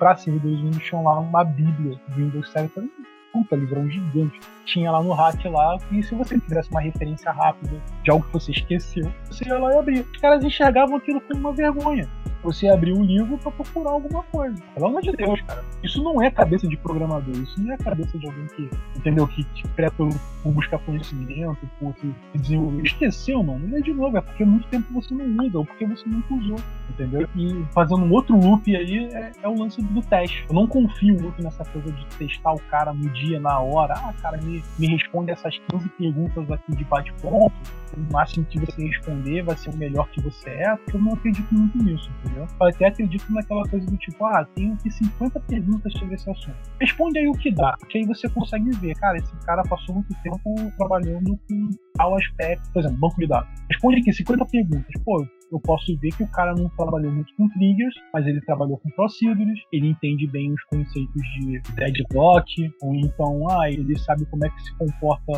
para 0.00 0.16
servidores 0.16 0.58
Windows, 0.58 0.82
tinham 0.82 1.04
lá 1.04 1.20
uma 1.20 1.44
bíblia 1.44 2.00
do 2.08 2.16
Windows 2.16 2.50
Server 2.50 2.88
puta 3.32 3.54
livrão 3.54 3.88
gigante. 3.88 4.40
Tinha 4.64 4.90
lá 4.90 5.00
no 5.00 5.12
hack 5.12 5.44
lá, 5.44 5.76
e 5.92 6.02
se 6.02 6.14
você 6.14 6.40
tivesse 6.40 6.70
uma 6.70 6.80
referência 6.80 7.30
rápida 7.30 7.80
de 8.02 8.10
algo 8.10 8.26
que 8.26 8.32
você 8.32 8.50
esqueceu, 8.50 9.12
você 9.26 9.46
ia 9.46 9.58
lá 9.58 9.74
e 9.74 9.78
abria. 9.78 10.02
Os 10.02 10.20
caras 10.20 10.42
enxergavam 10.42 10.96
aquilo 10.96 11.20
como 11.20 11.38
uma 11.38 11.52
vergonha 11.52 12.08
você 12.42 12.68
abrir 12.68 12.92
um 12.92 13.04
livro 13.04 13.38
para 13.38 13.50
procurar 13.50 13.90
alguma 13.90 14.22
coisa. 14.24 14.56
Pelo 14.74 14.86
amor 14.86 15.02
de 15.02 15.12
Deus, 15.12 15.40
cara. 15.42 15.64
Isso 15.82 16.02
não 16.02 16.22
é 16.22 16.30
cabeça 16.30 16.66
de 16.66 16.76
programador, 16.76 17.34
isso 17.36 17.60
não 17.62 17.72
é 17.72 17.76
cabeça 17.76 18.18
de 18.18 18.26
alguém 18.26 18.46
que, 18.48 18.70
entendeu? 18.96 19.26
Que 19.28 19.44
te 19.44 19.66
presta 19.68 19.96
por, 19.96 20.52
buscar 20.52 20.78
conhecimento, 20.78 21.58
por 21.78 21.94
se 22.00 22.14
desenvolver. 22.34 22.82
Esqueceu, 22.82 23.42
mano. 23.42 23.66
Não 23.66 23.78
é 23.78 23.80
de 23.80 23.92
novo, 23.92 24.16
é 24.16 24.20
porque 24.20 24.44
muito 24.44 24.66
tempo 24.68 24.92
você 24.92 25.14
não 25.14 25.46
usa, 25.46 25.58
ou 25.58 25.64
porque 25.64 25.86
você 25.86 26.08
nunca 26.08 26.34
usou, 26.34 26.56
entendeu? 26.90 27.28
E 27.36 27.64
fazendo 27.72 28.04
um 28.04 28.12
outro 28.12 28.36
loop 28.36 28.74
aí 28.74 29.08
é, 29.12 29.32
é 29.42 29.48
o 29.48 29.58
lance 29.58 29.82
do 29.82 30.02
teste. 30.02 30.44
Eu 30.48 30.54
não 30.54 30.66
confio 30.66 31.20
muito 31.20 31.42
nessa 31.42 31.64
coisa 31.64 31.90
de 31.90 32.06
testar 32.16 32.52
o 32.52 32.60
cara 32.70 32.92
no 32.92 33.08
dia, 33.10 33.40
na 33.40 33.58
hora. 33.58 33.94
Ah, 33.94 34.14
cara, 34.20 34.38
me, 34.38 34.62
me 34.78 34.86
responde 34.86 35.30
essas 35.30 35.58
15 35.70 35.88
perguntas 35.90 36.50
aqui 36.50 36.76
de 36.76 36.84
bate-ponto. 36.84 37.54
O 37.96 38.12
máximo 38.12 38.44
que 38.46 38.60
você 38.60 38.86
responder 38.86 39.42
vai 39.42 39.56
ser 39.56 39.70
o 39.70 39.76
melhor 39.76 40.08
que 40.10 40.20
você 40.20 40.50
é, 40.50 40.76
porque 40.76 40.96
eu 40.96 41.00
não 41.00 41.14
acredito 41.14 41.52
muito 41.52 41.78
nisso? 41.78 42.10
Entendeu? 42.28 42.46
Eu 42.60 42.66
até 42.66 42.86
acredito 42.86 43.32
naquela 43.32 43.62
coisa 43.68 43.86
do 43.86 43.96
tipo, 43.96 44.24
ah, 44.24 44.46
tenho 44.54 44.74
aqui 44.74 44.90
50 44.90 45.40
perguntas 45.40 45.92
sobre 45.94 46.14
esse 46.14 46.30
assunto. 46.30 46.56
Responde 46.80 47.18
aí 47.18 47.28
o 47.28 47.32
que 47.32 47.50
dá, 47.50 47.76
que 47.88 47.98
aí 47.98 48.06
você 48.06 48.28
consegue 48.28 48.70
ver, 48.78 48.94
cara, 48.96 49.16
esse 49.16 49.34
cara 49.44 49.62
passou 49.64 49.96
muito 49.96 50.14
tempo 50.22 50.72
trabalhando 50.76 51.38
com 51.48 51.70
tal 51.94 52.16
aspecto, 52.16 52.70
por 52.72 52.80
exemplo, 52.80 52.98
banco 52.98 53.16
de 53.18 53.26
dados. 53.26 53.48
Responde 53.70 54.00
aqui 54.00 54.12
50 54.12 54.46
perguntas. 54.46 55.02
Pô, 55.04 55.26
eu 55.50 55.60
posso 55.60 55.96
ver 55.98 56.10
que 56.10 56.22
o 56.22 56.30
cara 56.30 56.54
não 56.54 56.68
trabalhou 56.70 57.12
muito 57.12 57.34
com 57.36 57.48
triggers, 57.50 57.94
mas 58.12 58.26
ele 58.26 58.40
trabalhou 58.42 58.78
com 58.78 58.90
procedures, 58.90 59.58
ele 59.72 59.88
entende 59.88 60.26
bem 60.26 60.52
os 60.52 60.62
conceitos 60.64 61.22
de 61.40 61.60
deadlock, 61.74 62.70
ou 62.82 62.94
então, 62.94 63.48
ah, 63.50 63.70
ele 63.70 63.98
sabe 63.98 64.26
como 64.26 64.44
é 64.44 64.50
que 64.50 64.62
se 64.62 64.76
comporta, 64.76 65.32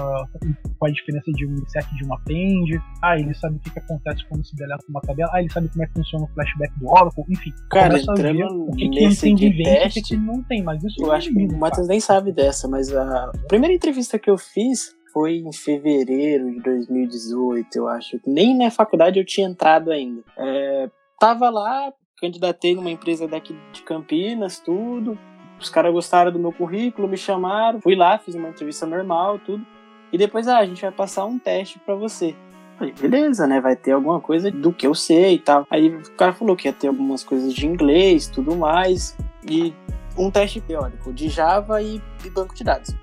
qual 0.78 0.90
a 0.90 0.90
diferença 0.90 1.30
de 1.32 1.46
um 1.46 1.54
e 1.54 1.96
de 1.96 2.04
um 2.04 2.14
append, 2.14 2.82
ah, 3.02 3.18
ele 3.18 3.34
sabe 3.34 3.56
o 3.56 3.58
que, 3.60 3.70
que 3.70 3.78
acontece 3.78 4.24
quando 4.28 4.44
se 4.44 4.56
deleta 4.56 4.84
uma 4.88 5.00
tabela, 5.00 5.30
ah, 5.32 5.40
ele 5.40 5.50
sabe 5.50 5.68
como 5.68 5.84
é 5.84 5.86
que 5.86 5.92
funciona 5.94 6.24
o 6.24 6.28
flashback 6.28 6.78
do 6.78 6.88
Oracle, 6.88 7.24
enfim. 7.28 7.52
Cara, 7.70 7.98
entrando 7.98 8.64
o 8.68 8.72
que, 8.72 8.88
que 8.88 9.20
tem 9.20 9.34
de 9.34 9.62
teste, 9.62 10.02
que 10.02 10.16
não 10.16 10.42
tem, 10.42 10.62
mas 10.62 10.82
isso 10.82 11.02
eu 11.02 11.12
acho 11.12 11.32
que 11.32 11.46
o 11.46 11.58
Matheus 11.58 11.88
nem 11.88 12.00
sabe 12.00 12.32
dessa, 12.32 12.68
mas 12.68 12.94
a 12.94 13.30
primeira 13.48 13.74
entrevista 13.74 14.18
que 14.18 14.30
eu 14.30 14.36
fiz 14.36 14.94
foi 15.12 15.38
em 15.38 15.52
fevereiro 15.52 16.50
de 16.50 16.60
2018, 16.60 17.76
eu 17.76 17.88
acho. 17.88 18.20
Nem 18.26 18.56
na 18.56 18.70
faculdade 18.70 19.18
eu 19.18 19.24
tinha 19.24 19.48
entrado 19.48 19.90
ainda. 19.90 20.22
É, 20.36 20.90
tava 21.18 21.50
lá, 21.50 21.92
candidatei 22.20 22.74
numa 22.74 22.90
empresa 22.90 23.26
daqui 23.26 23.56
de 23.72 23.82
Campinas, 23.82 24.58
tudo. 24.58 25.18
Os 25.58 25.68
caras 25.68 25.92
gostaram 25.92 26.32
do 26.32 26.38
meu 26.38 26.52
currículo, 26.52 27.08
me 27.08 27.16
chamaram. 27.16 27.80
Fui 27.80 27.94
lá, 27.94 28.18
fiz 28.18 28.34
uma 28.34 28.48
entrevista 28.48 28.86
normal, 28.86 29.38
tudo. 29.38 29.64
E 30.12 30.18
depois, 30.18 30.48
ah, 30.48 30.58
a 30.58 30.66
gente 30.66 30.82
vai 30.82 30.90
passar 30.90 31.24
um 31.24 31.38
teste 31.38 31.78
para 31.78 31.94
você. 31.94 32.34
Falei, 32.78 32.94
beleza, 32.98 33.46
né? 33.46 33.60
Vai 33.60 33.76
ter 33.76 33.92
alguma 33.92 34.20
coisa 34.20 34.50
do 34.50 34.72
que 34.72 34.86
eu 34.86 34.94
sei 34.94 35.34
e 35.34 35.38
tal. 35.38 35.66
Aí 35.70 35.94
o 35.94 36.10
cara 36.12 36.32
falou 36.32 36.56
que 36.56 36.66
ia 36.66 36.72
ter 36.72 36.88
algumas 36.88 37.22
coisas 37.22 37.52
de 37.52 37.66
inglês, 37.66 38.26
tudo 38.26 38.56
mais. 38.56 39.16
E 39.48 39.74
um 40.16 40.30
teste 40.30 40.60
teórico 40.60 41.12
de 41.12 41.28
Java 41.28 41.82
e 41.82 42.00
de 42.22 42.30
banco 42.30 42.54
de 42.54 42.64
dados. 42.64 42.94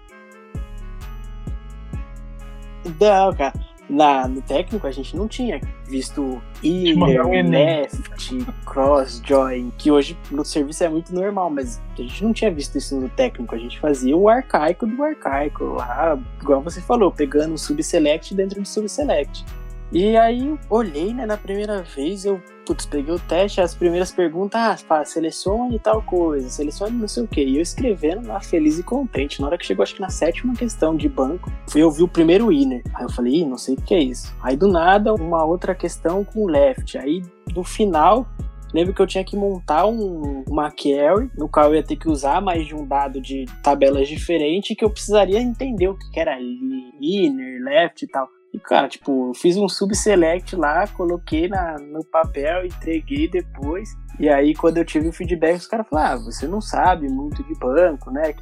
Não, 2.99 3.33
cara. 3.33 3.53
Na, 3.89 4.27
no 4.27 4.41
técnico 4.41 4.85
a 4.85 4.91
gente 4.91 5.15
não 5.15 5.29
tinha 5.29 5.61
visto 5.85 6.41
inner, 6.61 7.49
left, 7.49 8.45
cross, 8.65 9.21
join, 9.25 9.71
que 9.77 9.89
hoje 9.89 10.17
no 10.29 10.43
serviço 10.43 10.83
é 10.83 10.89
muito 10.89 11.15
normal, 11.15 11.49
mas 11.49 11.81
a 11.97 12.01
gente 12.01 12.21
não 12.21 12.33
tinha 12.33 12.51
visto 12.51 12.77
isso 12.77 12.99
no 12.99 13.07
técnico, 13.07 13.55
a 13.55 13.57
gente 13.57 13.79
fazia 13.79 14.15
o 14.17 14.27
arcaico 14.27 14.85
do 14.85 15.01
arcaico, 15.01 15.63
lá, 15.63 16.19
igual 16.41 16.61
você 16.61 16.81
falou, 16.81 17.13
pegando 17.13 17.53
o 17.53 17.57
subselect 17.57 18.35
dentro 18.35 18.61
do 18.61 18.67
subselect. 18.67 19.45
E 19.91 20.17
aí 20.17 20.57
olhei, 20.69 21.13
né, 21.13 21.25
na 21.25 21.37
primeira 21.37 21.81
vez, 21.81 22.25
eu, 22.25 22.41
putz, 22.65 22.85
peguei 22.85 23.13
o 23.13 23.19
teste, 23.19 23.61
as 23.61 23.73
primeiras 23.73 24.11
perguntas, 24.11 24.59
ah, 24.59 24.77
pá, 24.85 25.05
selecione 25.05 25.79
tal 25.79 26.01
coisa, 26.01 26.49
selecione 26.49 26.97
não 26.97 27.07
sei 27.07 27.23
o 27.23 27.27
que. 27.27 27.41
E 27.41 27.55
eu 27.55 27.61
escrevendo 27.61 28.27
lá, 28.27 28.41
feliz 28.41 28.77
e 28.77 28.83
contente. 28.83 29.39
Na 29.39 29.47
hora 29.47 29.57
que 29.57 29.65
chegou, 29.65 29.83
acho 29.83 29.95
que 29.95 30.01
na 30.01 30.09
sétima 30.09 30.53
questão 30.53 30.95
de 30.95 31.07
banco, 31.07 31.51
fui 31.69 31.81
ouvir 31.83 32.03
o 32.03 32.07
primeiro 32.07 32.51
inner. 32.51 32.83
Aí 32.93 33.03
eu 33.03 33.09
falei, 33.09 33.35
Ih, 33.35 33.45
não 33.45 33.57
sei 33.57 33.75
o 33.75 33.81
que 33.81 33.93
é 33.93 33.99
isso. 33.99 34.35
Aí 34.41 34.57
do 34.57 34.67
nada, 34.67 35.13
uma 35.13 35.45
outra 35.45 35.73
questão 35.73 36.23
com 36.23 36.45
left. 36.45 36.97
Aí 36.97 37.23
no 37.55 37.63
final, 37.63 38.27
Lembro 38.73 38.93
que 38.93 39.01
eu 39.01 39.07
tinha 39.07 39.23
que 39.23 39.35
montar 39.35 39.87
um, 39.87 40.43
uma 40.47 40.69
query, 40.69 41.31
no 41.37 41.47
qual 41.47 41.67
eu 41.67 41.75
ia 41.75 41.83
ter 41.83 41.95
que 41.95 42.09
usar 42.09 42.41
mais 42.41 42.67
de 42.67 42.75
um 42.75 42.85
dado 42.85 43.21
de 43.21 43.45
tabelas 43.63 44.09
diferentes, 44.09 44.75
que 44.75 44.83
eu 44.83 44.89
precisaria 44.89 45.39
entender 45.39 45.87
o 45.87 45.97
que 45.97 46.19
era 46.19 46.37
inner, 46.39 47.63
left 47.63 48.03
e 48.03 48.07
tal. 48.07 48.27
E, 48.57 48.59
cara, 48.59 48.87
tipo, 48.87 49.29
eu 49.29 49.33
fiz 49.35 49.55
um 49.55 49.69
subselect 49.69 50.55
lá, 50.55 50.87
coloquei 50.87 51.47
na, 51.47 51.77
no 51.77 52.03
papel, 52.03 52.65
entreguei 52.65 53.29
depois. 53.29 53.95
E 54.19 54.27
aí, 54.27 54.55
quando 54.55 54.79
eu 54.79 54.85
tive 54.85 55.07
o 55.07 55.13
feedback, 55.13 55.57
os 55.57 55.67
caras 55.67 55.87
falaram, 55.87 56.15
ah, 56.15 56.23
você 56.23 56.47
não 56.47 56.59
sabe 56.59 57.07
muito 57.07 57.43
de 57.43 57.53
banco, 57.53 58.09
né? 58.09 58.33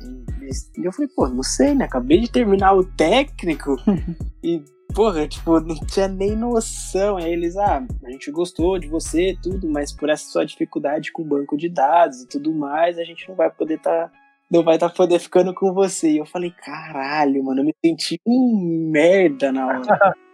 E 0.77 0.85
eu 0.85 0.93
falei, 0.93 1.09
pô, 1.13 1.27
não 1.27 1.43
sei, 1.43 1.75
né? 1.75 1.83
Acabei 1.83 2.21
de 2.21 2.31
terminar 2.31 2.73
o 2.73 2.85
técnico 2.85 3.75
e, 4.41 4.63
porra, 4.93 5.27
tipo, 5.27 5.59
não 5.59 5.75
tinha 5.85 6.07
nem 6.07 6.33
noção. 6.33 7.17
Aí 7.17 7.33
eles, 7.33 7.57
ah, 7.57 7.85
a 8.05 8.11
gente 8.11 8.31
gostou 8.31 8.79
de 8.79 8.87
você 8.87 9.37
tudo, 9.43 9.67
mas 9.69 9.91
por 9.91 10.07
essa 10.07 10.29
sua 10.29 10.45
dificuldade 10.45 11.11
com 11.11 11.23
o 11.23 11.27
banco 11.27 11.57
de 11.57 11.67
dados 11.67 12.21
e 12.21 12.27
tudo 12.27 12.53
mais, 12.53 12.97
a 12.97 13.03
gente 13.03 13.27
não 13.27 13.35
vai 13.35 13.51
poder 13.51 13.75
estar... 13.75 14.07
Tá 14.07 14.24
não 14.56 14.64
vai 14.64 14.76
estar 14.76 14.90
tá 14.90 14.95
poder 14.95 15.19
ficando 15.19 15.53
com 15.53 15.73
você. 15.73 16.11
E 16.11 16.18
eu 16.18 16.26
falei, 16.26 16.52
caralho, 16.52 17.44
mano, 17.44 17.61
eu 17.61 17.65
me 17.65 17.76
senti 17.84 18.19
um 18.26 18.90
merda 18.91 19.52
na 19.52 19.68
hora. 19.68 19.82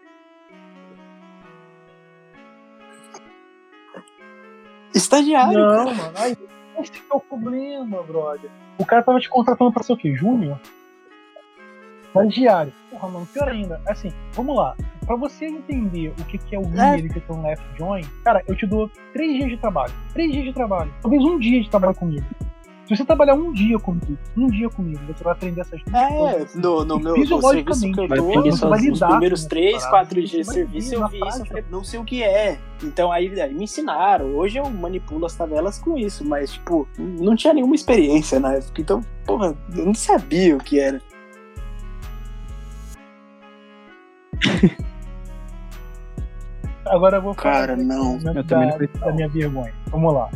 Estagiário. 4.94 5.58
Não, 5.58 5.86
cara. 5.86 5.96
mano, 5.96 6.14
aí, 6.18 6.38
esse 6.80 6.92
é 6.98 7.16
o 7.16 7.20
problema, 7.20 8.04
brother. 8.04 8.52
O 8.78 8.86
cara 8.86 9.02
tava 9.04 9.20
te 9.20 9.30
contratando 9.30 9.72
pra 9.72 9.84
ser 9.84 9.94
o 9.94 9.98
quê? 9.98 10.14
Júnior? 10.16 10.60
Estagiário. 12.08 12.74
Porra, 12.90 13.08
mano, 13.08 13.26
pior 13.26 13.48
ainda. 13.48 13.82
Assim, 13.88 14.12
vamos 14.34 14.56
lá. 14.56 14.76
Pra 15.06 15.16
você 15.16 15.46
entender 15.46 16.10
o 16.10 16.26
que, 16.26 16.38
que 16.38 16.56
é 16.56 16.60
o 16.60 16.64
é. 16.80 17.00
e 17.00 17.08
o 17.08 17.10
que 17.10 17.24
é 17.28 17.34
um 17.34 17.42
left 17.42 17.66
join, 17.78 18.04
cara, 18.24 18.44
eu 18.48 18.56
te 18.56 18.68
dou 18.68 18.90
três 19.14 19.34
dias 19.34 19.50
de 19.50 19.58
trabalho. 19.58 19.94
Três 20.14 20.32
dias 20.32 20.46
de 20.46 20.54
trabalho. 20.54 20.94
Talvez 21.02 21.24
um 21.24 21.40
dia 21.40 21.62
de 21.62 21.70
trabalho 21.70 21.96
comigo. 21.96 22.26
Se 22.92 22.98
você 22.98 23.06
trabalhar 23.06 23.36
um 23.36 23.54
dia 23.54 23.80
comigo, 23.80 24.18
um 24.36 24.48
dia 24.48 24.70
comigo, 24.70 25.00
você 25.08 25.24
vai 25.24 25.32
aprender 25.32 25.62
essas 25.62 25.82
duas 25.82 25.96
é, 25.96 26.10
coisas. 26.10 26.56
No, 26.56 26.84
no 26.84 27.00
meu 27.00 27.16
no 27.16 27.42
serviço 27.42 27.90
que 27.90 28.02
eu 28.02 28.08
dou, 28.10 28.44
você 28.44 28.66
vai 28.66 28.80
lidar 28.82 28.92
os 28.92 29.12
primeiros 29.12 29.46
três, 29.46 29.86
quatro 29.86 30.22
dias 30.22 30.46
de 30.48 30.54
serviço, 30.54 30.96
eu 30.96 31.08
vi 31.08 31.20
isso, 31.26 31.40
eu 31.40 31.46
falei, 31.46 31.64
não 31.72 31.86
sei 31.86 32.02
o 32.02 32.04
que 32.04 32.22
é. 32.22 32.60
Então 32.84 33.10
aí, 33.10 33.40
aí, 33.40 33.54
me 33.54 33.64
ensinaram. 33.64 34.36
Hoje 34.36 34.58
eu 34.58 34.70
manipulo 34.70 35.26
as 35.26 35.34
tabelas 35.34 35.80
com 35.80 35.98
isso, 35.98 36.26
mas, 36.26 36.52
tipo, 36.52 36.86
não 36.98 37.34
tinha 37.34 37.54
nenhuma 37.54 37.76
experiência 37.76 38.42
na 38.42 38.56
época. 38.56 38.82
Então, 38.82 39.02
porra, 39.26 39.56
eu 39.74 39.86
não 39.86 39.94
sabia 39.94 40.58
o 40.58 40.60
que 40.60 40.78
era. 40.78 41.02
Agora 46.88 47.20
eu 47.20 47.22
vou 47.22 47.34
falar 47.34 47.68
Cara, 47.68 47.78
não. 47.78 48.18
Da, 48.18 48.34
eu 48.34 48.44
da, 48.44 48.66
da 48.76 49.14
minha 49.14 49.30
vergonha. 49.30 49.74
Vamos 49.88 50.14
lá. 50.14 50.30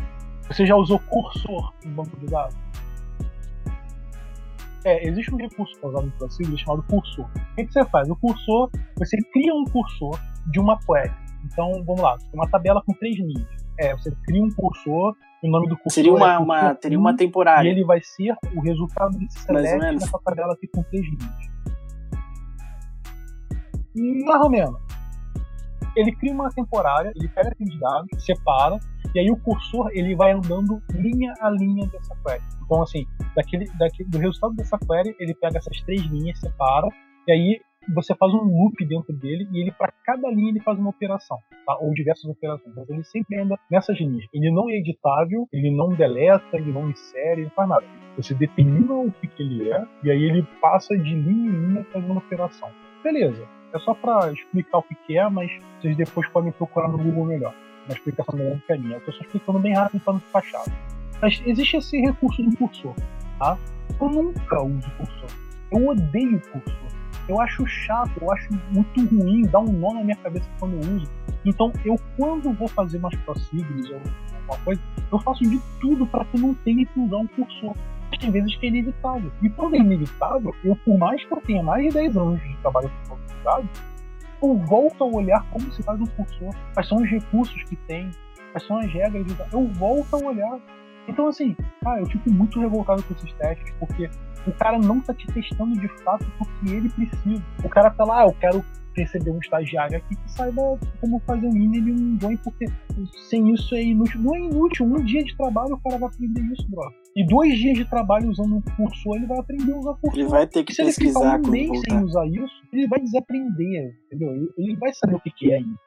Você 0.47 0.65
já 0.65 0.75
usou 0.75 0.99
cursor 0.99 1.73
em 1.83 1.89
banco 1.89 2.15
de 2.17 2.27
dados? 2.27 2.55
É, 4.85 5.07
existe 5.07 5.33
um 5.33 5.37
recurso 5.37 5.75
usado 5.83 6.05
no 6.05 6.11
ProSigil 6.11 6.57
chamado 6.57 6.83
cursor. 6.83 7.25
O 7.25 7.55
que, 7.55 7.65
que, 7.65 7.73
você 7.73 7.83
faz? 7.85 8.07
O 8.07 8.15
cursor, 8.15 8.69
você 8.95 9.17
cria 9.33 9.53
um 9.53 9.63
cursor 9.65 10.19
de 10.51 10.59
uma 10.59 10.77
query. 10.77 11.11
Então, 11.43 11.83
vamos 11.83 12.01
lá, 12.01 12.17
tem 12.17 12.29
uma 12.33 12.47
tabela 12.47 12.83
com 12.85 12.93
três 12.93 13.17
linhas. 13.17 13.47
É, 13.79 13.95
você 13.95 14.11
cria 14.25 14.43
um 14.43 14.51
cursor, 14.51 15.15
o 15.43 15.49
nome 15.49 15.67
do 15.67 15.75
cursor 15.75 15.91
Seria 15.91 16.13
uma, 16.13 16.33
é 16.33 16.37
uma, 16.37 16.75
teria 16.75 16.99
uma 16.99 17.15
temporária. 17.15 17.67
E 17.67 17.71
ele 17.71 17.83
vai 17.83 17.99
ser 18.01 18.35
o 18.55 18.61
resultado 18.61 19.17
desse 19.17 19.39
select 19.39 19.79
nessa 19.79 20.19
tabela 20.19 20.53
aqui 20.53 20.67
com 20.67 20.83
três 20.83 21.03
linhas. 21.03 21.55
Mais 24.25 24.41
ou 24.41 24.49
menos. 24.49 24.84
Ele 25.95 26.11
cria 26.15 26.33
uma 26.33 26.49
temporária, 26.49 27.11
ele 27.15 27.27
pega 27.29 27.49
aqueles 27.49 27.79
dados, 27.79 28.25
separa, 28.25 28.79
e 29.13 29.19
aí 29.19 29.31
o 29.31 29.37
cursor 29.37 29.89
ele 29.93 30.15
vai 30.15 30.31
andando 30.31 30.81
linha 30.91 31.33
a 31.39 31.49
linha 31.49 31.87
dessa 31.87 32.15
query. 32.25 32.43
Então, 32.65 32.81
assim, 32.81 33.05
daquele, 33.35 33.65
daquele, 33.77 34.09
do 34.09 34.17
resultado 34.17 34.55
dessa 34.55 34.77
query, 34.77 35.15
ele 35.19 35.33
pega 35.35 35.57
essas 35.57 35.81
três 35.81 36.01
linhas, 36.01 36.39
separa, 36.39 36.87
e 37.27 37.31
aí 37.31 37.61
você 37.93 38.15
faz 38.15 38.33
um 38.33 38.43
loop 38.43 38.83
dentro 38.85 39.13
dele 39.13 39.47
e 39.51 39.61
ele 39.61 39.71
para 39.71 39.91
cada 40.03 40.29
linha 40.29 40.49
ele 40.49 40.59
faz 40.61 40.77
uma 40.79 40.89
operação, 40.89 41.37
tá? 41.65 41.77
ou 41.79 41.93
diversas 41.93 42.25
operações, 42.25 42.75
mas 42.75 42.89
ele 42.89 43.03
sempre 43.03 43.39
anda 43.39 43.59
nessas 43.69 43.97
linhas. 43.99 44.25
Ele 44.33 44.51
não 44.51 44.69
é 44.69 44.73
editável, 44.73 45.47
ele 45.51 45.75
não 45.75 45.89
deleta, 45.89 46.57
ele 46.57 46.71
não 46.71 46.89
insere, 46.89 47.41
ele 47.41 47.43
não 47.43 47.51
faz 47.51 47.69
nada. 47.69 47.85
Você 48.17 48.33
determina 48.33 48.93
o 48.93 49.11
que, 49.11 49.27
que 49.27 49.43
ele 49.43 49.69
é 49.69 49.85
e 50.03 50.11
aí 50.11 50.23
ele 50.23 50.47
passa 50.61 50.97
de 50.97 51.13
linha 51.13 51.51
em 51.51 51.67
linha 51.67 51.83
fazendo 51.91 52.11
uma 52.11 52.21
operação. 52.21 52.69
Beleza. 53.03 53.47
É 53.75 53.79
só 53.79 53.93
para 53.93 54.31
explicar 54.31 54.77
o 54.77 54.83
que, 54.83 54.95
que 54.95 55.17
é, 55.17 55.29
mas 55.29 55.51
vocês 55.81 55.97
depois 55.97 56.27
podem 56.29 56.51
procurar 56.53 56.87
no 56.87 56.97
Google 56.97 57.25
melhor 57.25 57.53
uma 57.85 57.93
explicação 57.93 58.35
melhor 58.35 58.55
do 58.55 58.61
que 58.61 58.73
a 58.73 58.77
minha. 58.77 58.93
Eu 58.93 58.99
estou 58.99 59.13
só 59.13 59.21
explicando 59.21 59.59
bem 59.59 59.73
rápido 59.73 60.01
para 60.01 60.13
não 60.13 60.19
ficar 60.19 60.41
chato. 60.43 60.71
Mas 61.21 61.41
existe 61.45 61.77
esse 61.77 61.97
recurso 61.99 62.41
do 62.41 62.57
cursor, 62.57 62.95
tá? 63.37 63.57
Eu 63.99 64.09
nunca 64.09 64.61
uso 64.61 64.91
cursor. 64.97 65.29
Eu 65.71 65.87
odeio 65.87 66.41
cursor. 66.51 66.95
Eu 67.27 67.41
acho 67.41 67.65
chato, 67.65 68.11
eu 68.21 68.31
acho 68.31 68.49
muito 68.71 69.03
ruim, 69.07 69.41
dá 69.43 69.59
um 69.59 69.71
nó 69.71 69.93
na 69.93 70.03
minha 70.03 70.15
cabeça 70.17 70.47
quando 70.59 70.73
eu 70.73 70.95
uso. 70.95 71.11
Então, 71.43 71.71
eu 71.83 71.95
quando 72.17 72.53
vou 72.53 72.67
fazer 72.67 72.97
umas 72.97 73.15
prossignos 73.17 73.89
ou 73.89 73.95
alguma 73.95 74.57
coisa, 74.63 74.81
eu 75.11 75.19
faço 75.19 75.43
de 75.43 75.59
tudo 75.81 76.05
para 76.05 76.23
que 76.25 76.37
não 76.37 76.53
tenha 76.53 76.85
que 76.85 76.99
usar 76.99 77.17
um 77.17 77.27
cursor. 77.27 77.75
Tem 78.19 78.31
vezes 78.31 78.55
que 78.55 78.65
é 78.65 78.69
inevitável. 78.69 79.31
E 79.41 79.49
quando 79.49 79.75
é 79.75 79.79
inevitável, 79.79 80.53
eu, 80.63 80.75
por 80.77 80.97
mais 80.97 81.23
que 81.23 81.33
eu 81.33 81.41
tenha 81.41 81.63
mais 81.63 81.83
de 81.87 81.93
10 81.93 82.17
anos 82.17 82.41
de 82.41 82.57
trabalho 82.57 82.91
com 83.07 83.17
dados, 83.43 83.69
eu 84.41 84.57
volto 84.65 85.03
a 85.03 85.07
olhar 85.07 85.45
como 85.51 85.71
se 85.71 85.81
faz 85.83 85.99
um 85.99 86.05
cursor, 86.05 86.53
quais 86.73 86.87
são 86.87 86.97
os 86.97 87.09
recursos 87.09 87.63
que 87.63 87.75
tem, 87.75 88.09
quais 88.51 88.65
são 88.67 88.77
as 88.77 88.91
regras, 88.91 89.25
de... 89.25 89.35
eu 89.51 89.67
volto 89.73 90.15
a 90.15 90.19
olhar. 90.19 90.59
Então, 91.07 91.27
assim, 91.27 91.55
cara, 91.83 92.01
eu 92.01 92.05
fico 92.07 92.31
muito 92.31 92.59
revoltado 92.59 93.03
com 93.03 93.13
esses 93.13 93.31
testes, 93.33 93.73
porque 93.79 94.09
o 94.47 94.51
cara 94.53 94.77
não 94.79 95.01
tá 95.01 95.13
te 95.13 95.27
testando 95.27 95.79
de 95.79 95.87
fato 96.03 96.25
porque 96.37 96.73
ele 96.73 96.89
precisa. 96.89 97.43
O 97.63 97.69
cara 97.69 97.89
tá 97.91 98.03
lá, 98.03 98.21
ah, 98.21 98.25
eu 98.25 98.33
quero 98.33 98.65
receber 98.95 99.31
um 99.31 99.39
estagiário 99.39 99.97
aqui 99.97 100.15
que 100.15 100.31
saiba 100.31 100.79
como 101.01 101.19
fazer 101.27 101.45
um 101.47 101.51
mini 101.51 101.79
e 101.79 101.91
um 101.91 102.17
join, 102.19 102.37
porque 102.37 102.65
sem 103.29 103.53
isso 103.53 103.75
é 103.75 103.83
inútil. 103.83 104.21
Não 104.21 104.35
é 104.35 104.39
inútil, 104.39 104.85
um 104.85 105.03
dia 105.03 105.23
de 105.23 105.35
trabalho 105.35 105.75
o 105.75 105.79
cara 105.81 105.97
vai 105.99 106.09
aprender 106.09 106.41
isso, 106.41 106.65
bro. 106.69 106.89
E 107.15 107.25
dois 107.25 107.57
dias 107.57 107.77
de 107.77 107.85
trabalho 107.85 108.29
usando 108.29 108.57
um 108.57 108.61
cursor, 108.61 109.15
ele 109.15 109.25
vai 109.25 109.39
aprender 109.39 109.71
a 109.71 109.77
usar 109.77 109.93
cursor. 109.93 110.19
Ele 110.19 110.27
vai 110.27 110.45
ter 110.45 110.65
que 110.65 110.73
se 110.73 110.83
pesquisar 110.83 111.35
ele 111.35 111.47
um 111.47 111.49
mês 111.49 111.81
sem 111.89 112.03
usar 112.03 112.27
isso, 112.27 112.53
ele 112.73 112.87
vai 112.89 112.99
desaprender, 112.99 113.97
entendeu? 114.07 114.53
Ele 114.57 114.75
vai 114.75 114.93
saber 114.93 115.15
o 115.15 115.19
que, 115.21 115.31
que 115.31 115.53
é 115.53 115.61
isso. 115.61 115.79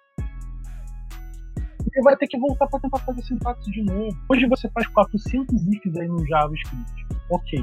Ele 1.92 2.02
vai 2.02 2.16
ter 2.16 2.26
que 2.28 2.38
voltar 2.38 2.66
para 2.68 2.80
tentar 2.80 2.98
fazer 3.00 3.22
sintaxe 3.22 3.70
de 3.70 3.82
novo. 3.82 4.16
Hoje 4.30 4.46
você 4.46 4.70
faz 4.70 4.86
400 4.86 5.66
ifs 5.66 5.96
aí 5.98 6.08
no 6.08 6.26
JavaScript. 6.26 7.06
Ok. 7.30 7.62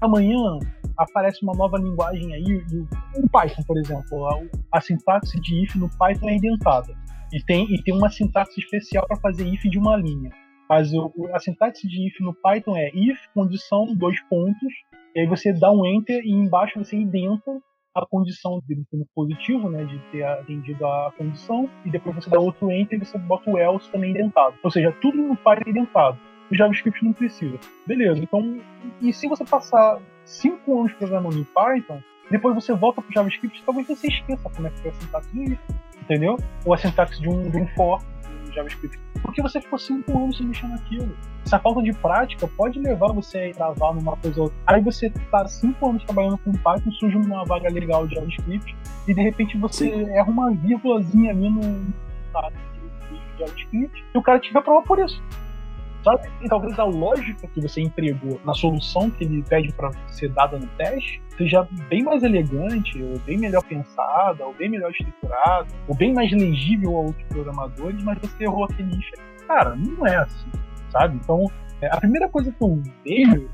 Amanhã 0.00 0.60
aparece 0.96 1.42
uma 1.42 1.54
nova 1.54 1.78
linguagem 1.78 2.32
aí, 2.32 2.64
o 3.16 3.28
Python, 3.28 3.62
por 3.66 3.76
exemplo, 3.76 4.26
a, 4.28 4.78
a 4.78 4.80
sintaxe 4.80 5.40
de 5.40 5.64
if 5.64 5.74
no 5.74 5.88
Python 5.98 6.28
é 6.28 6.36
indentada. 6.36 6.94
E 7.32 7.42
tem, 7.42 7.64
e 7.74 7.82
tem 7.82 7.96
uma 7.96 8.08
sintaxe 8.08 8.60
especial 8.60 9.04
para 9.08 9.16
fazer 9.16 9.48
if 9.48 9.62
de 9.62 9.78
uma 9.78 9.96
linha. 9.96 10.30
Mas 10.74 10.90
a 11.32 11.38
sintaxe 11.38 11.86
de 11.86 12.08
if 12.08 12.18
no 12.18 12.34
Python 12.34 12.76
é 12.76 12.88
if, 12.88 13.16
condição, 13.32 13.94
dois 13.94 14.20
pontos, 14.22 14.72
e 15.14 15.20
aí 15.20 15.26
você 15.28 15.52
dá 15.52 15.70
um 15.70 15.86
enter 15.86 16.20
e 16.24 16.32
embaixo 16.32 16.80
você 16.80 16.96
indenta 16.96 17.60
a 17.94 18.04
condição 18.04 18.60
dele 18.66 18.82
sendo 18.90 19.06
positivo, 19.14 19.70
né, 19.70 19.84
de 19.84 19.96
ter 20.10 20.24
atendido 20.24 20.84
a 20.84 21.12
condição, 21.16 21.70
e 21.86 21.90
depois 21.90 22.16
você 22.16 22.28
dá 22.28 22.40
outro 22.40 22.72
enter 22.72 22.96
e 22.96 23.04
você 23.04 23.16
bota 23.18 23.48
o 23.48 23.56
else 23.56 23.88
também 23.92 24.10
indentado. 24.10 24.56
Ou 24.64 24.70
seja, 24.72 24.90
tudo 25.00 25.16
no 25.16 25.36
Python 25.36 25.62
é 25.64 25.70
indentado. 25.70 26.18
O 26.50 26.56
JavaScript 26.56 27.04
não 27.04 27.12
precisa. 27.12 27.56
Beleza, 27.86 28.20
então, 28.20 28.60
e 29.00 29.12
se 29.12 29.28
você 29.28 29.44
passar 29.44 30.02
cinco 30.24 30.80
anos 30.80 30.92
programando 30.94 31.38
em 31.38 31.44
Python, 31.44 32.00
depois 32.32 32.52
você 32.52 32.72
volta 32.72 33.00
para 33.00 33.10
o 33.10 33.14
JavaScript, 33.14 33.62
talvez 33.64 33.86
você 33.86 34.08
esqueça 34.08 34.50
como 34.50 34.66
é 34.66 34.70
que 34.70 34.80
foi 34.80 34.90
a 34.90 34.94
sintaxe 34.94 35.32
do 35.32 35.44
if, 35.44 35.60
entendeu? 36.02 36.36
Ou 36.66 36.74
a 36.74 36.76
sintaxe 36.76 37.20
de 37.20 37.28
um, 37.28 37.48
de 37.48 37.58
um 37.58 37.66
for 37.68 38.02
JavaScript. 38.54 38.98
Porque 39.22 39.42
você 39.42 39.60
ficou 39.60 39.78
cinco 39.78 40.16
anos 40.16 40.36
sem 40.36 40.46
mexer 40.46 40.66
naquilo. 40.68 41.16
Essa 41.44 41.58
falta 41.58 41.82
de 41.82 41.92
prática 41.92 42.48
pode 42.56 42.78
levar 42.78 43.12
você 43.12 43.50
a 43.50 43.54
travar 43.54 43.94
numa 43.94 44.16
coisa 44.16 44.40
ou 44.40 44.44
outra. 44.44 44.58
Aí 44.66 44.80
você 44.82 45.06
está 45.06 45.46
cinco 45.46 45.88
anos 45.88 46.04
trabalhando 46.04 46.38
com 46.38 46.52
Python, 46.52 46.90
surge 46.92 47.16
uma 47.16 47.44
vaga 47.44 47.68
legal 47.70 48.06
de 48.06 48.14
JavaScript, 48.14 48.76
e 49.06 49.14
de 49.14 49.22
repente 49.22 49.58
você 49.58 49.90
Sim. 49.90 50.10
erra 50.10 50.30
uma 50.30 50.50
vírgulazinha 50.50 51.30
ali 51.30 51.50
no, 51.50 51.60
no 51.60 51.94
JavaScript, 53.38 54.04
e 54.14 54.18
o 54.18 54.22
cara 54.22 54.38
te 54.38 54.52
reprova 54.52 54.82
por 54.86 54.98
isso. 54.98 55.22
Sabe? 56.04 56.28
E 56.42 56.48
talvez 56.48 56.78
a 56.78 56.84
lógica 56.84 57.48
que 57.48 57.60
você 57.62 57.80
empregou 57.80 58.38
na 58.44 58.52
solução 58.52 59.10
que 59.10 59.24
ele 59.24 59.42
pede 59.42 59.72
para 59.72 59.90
ser 60.08 60.28
dada 60.28 60.58
no 60.58 60.66
teste 60.76 61.22
seja 61.38 61.66
bem 61.88 62.02
mais 62.04 62.22
elegante, 62.22 63.02
ou 63.02 63.18
bem 63.20 63.38
melhor 63.38 63.62
pensada, 63.64 64.44
ou 64.44 64.54
bem 64.54 64.68
melhor 64.68 64.90
estruturada, 64.90 65.66
ou 65.88 65.96
bem 65.96 66.12
mais 66.12 66.30
legível 66.30 66.96
a 66.96 67.00
outros 67.00 67.26
programadores, 67.28 68.02
mas 68.04 68.18
você 68.18 68.44
errou 68.44 68.64
aquele 68.64 68.96
nicho. 68.96 69.12
Cara, 69.46 69.74
não 69.74 70.06
é 70.06 70.16
assim, 70.16 70.50
sabe? 70.90 71.16
Então, 71.16 71.44
é, 71.80 71.88
a 71.88 71.96
primeira 71.96 72.28
coisa 72.28 72.52
que 72.52 72.62
eu 72.62 72.82
vejo, 73.04 73.48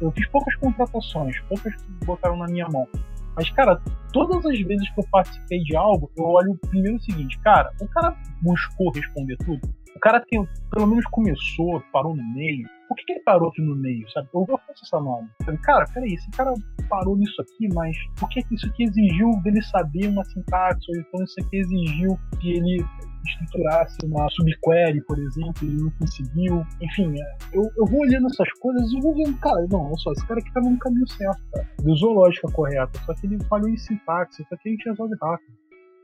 eu 0.00 0.10
fiz 0.12 0.26
poucas 0.28 0.54
contratações, 0.56 1.38
poucas 1.48 1.74
botaram 2.04 2.36
na 2.36 2.46
minha 2.46 2.68
mão. 2.68 2.88
Mas, 3.36 3.50
cara, 3.50 3.80
todas 4.12 4.44
as 4.46 4.58
vezes 4.60 4.88
que 4.90 5.00
eu 5.00 5.04
participei 5.12 5.60
de 5.60 5.76
algo, 5.76 6.10
eu 6.16 6.24
olho 6.24 6.58
primeiro 6.70 6.96
o 6.96 7.00
seguinte, 7.00 7.38
cara, 7.40 7.72
o 7.80 7.86
cara 7.88 8.16
buscou 8.42 8.90
responder 8.90 9.36
tudo? 9.36 9.60
O 9.98 10.00
cara 10.00 10.20
que 10.24 10.38
pelo 10.70 10.86
menos 10.86 11.04
começou, 11.06 11.82
parou 11.92 12.14
no 12.14 12.22
meio. 12.32 12.68
Por 12.88 12.96
que, 12.96 13.04
que 13.04 13.12
ele 13.14 13.20
parou 13.24 13.48
aqui 13.48 13.60
no 13.60 13.74
meio, 13.74 14.08
sabe? 14.12 14.28
Eu 14.32 14.44
vou 14.46 14.60
essa 14.70 15.00
nome. 15.00 15.28
Cara, 15.64 15.84
peraí, 15.92 16.14
esse 16.14 16.30
cara 16.30 16.54
parou 16.88 17.16
nisso 17.16 17.42
aqui, 17.42 17.68
mas 17.74 17.96
por 18.16 18.28
que 18.28 18.44
isso 18.52 18.66
aqui 18.68 18.84
exigiu 18.84 19.32
dele 19.42 19.60
saber 19.62 20.06
uma 20.06 20.24
sintaxe? 20.24 20.86
Ou 20.88 21.00
então 21.00 21.24
isso 21.24 21.34
aqui 21.40 21.56
exigiu 21.56 22.16
que 22.40 22.52
ele 22.52 22.86
estruturasse 23.26 23.98
uma 24.04 24.28
subquery, 24.30 25.02
por 25.02 25.18
exemplo, 25.18 25.54
ele 25.62 25.82
não 25.82 25.90
conseguiu. 25.90 26.64
Enfim, 26.80 27.12
é, 27.20 27.36
eu, 27.52 27.68
eu 27.76 27.84
vou 27.84 28.02
olhando 28.02 28.28
essas 28.28 28.50
coisas 28.60 28.92
e 28.92 29.00
vou 29.00 29.16
vendo, 29.16 29.36
cara, 29.38 29.66
não, 29.68 29.86
olha 29.86 29.96
só, 29.96 30.12
esse 30.12 30.24
cara 30.28 30.38
aqui 30.38 30.52
tá 30.52 30.60
no 30.60 30.78
caminho 30.78 31.08
certo, 31.08 31.42
cara. 31.52 31.66
Usou 31.84 32.12
lógica 32.12 32.46
correta, 32.52 33.00
só 33.04 33.12
que 33.14 33.26
ele 33.26 33.42
falhou 33.50 33.68
em 33.68 33.76
sintaxe, 33.76 34.46
só 34.48 34.56
que 34.56 34.68
a 34.68 34.72
gente 34.72 34.88
resolve 34.88 35.16
rápido. 35.20 35.58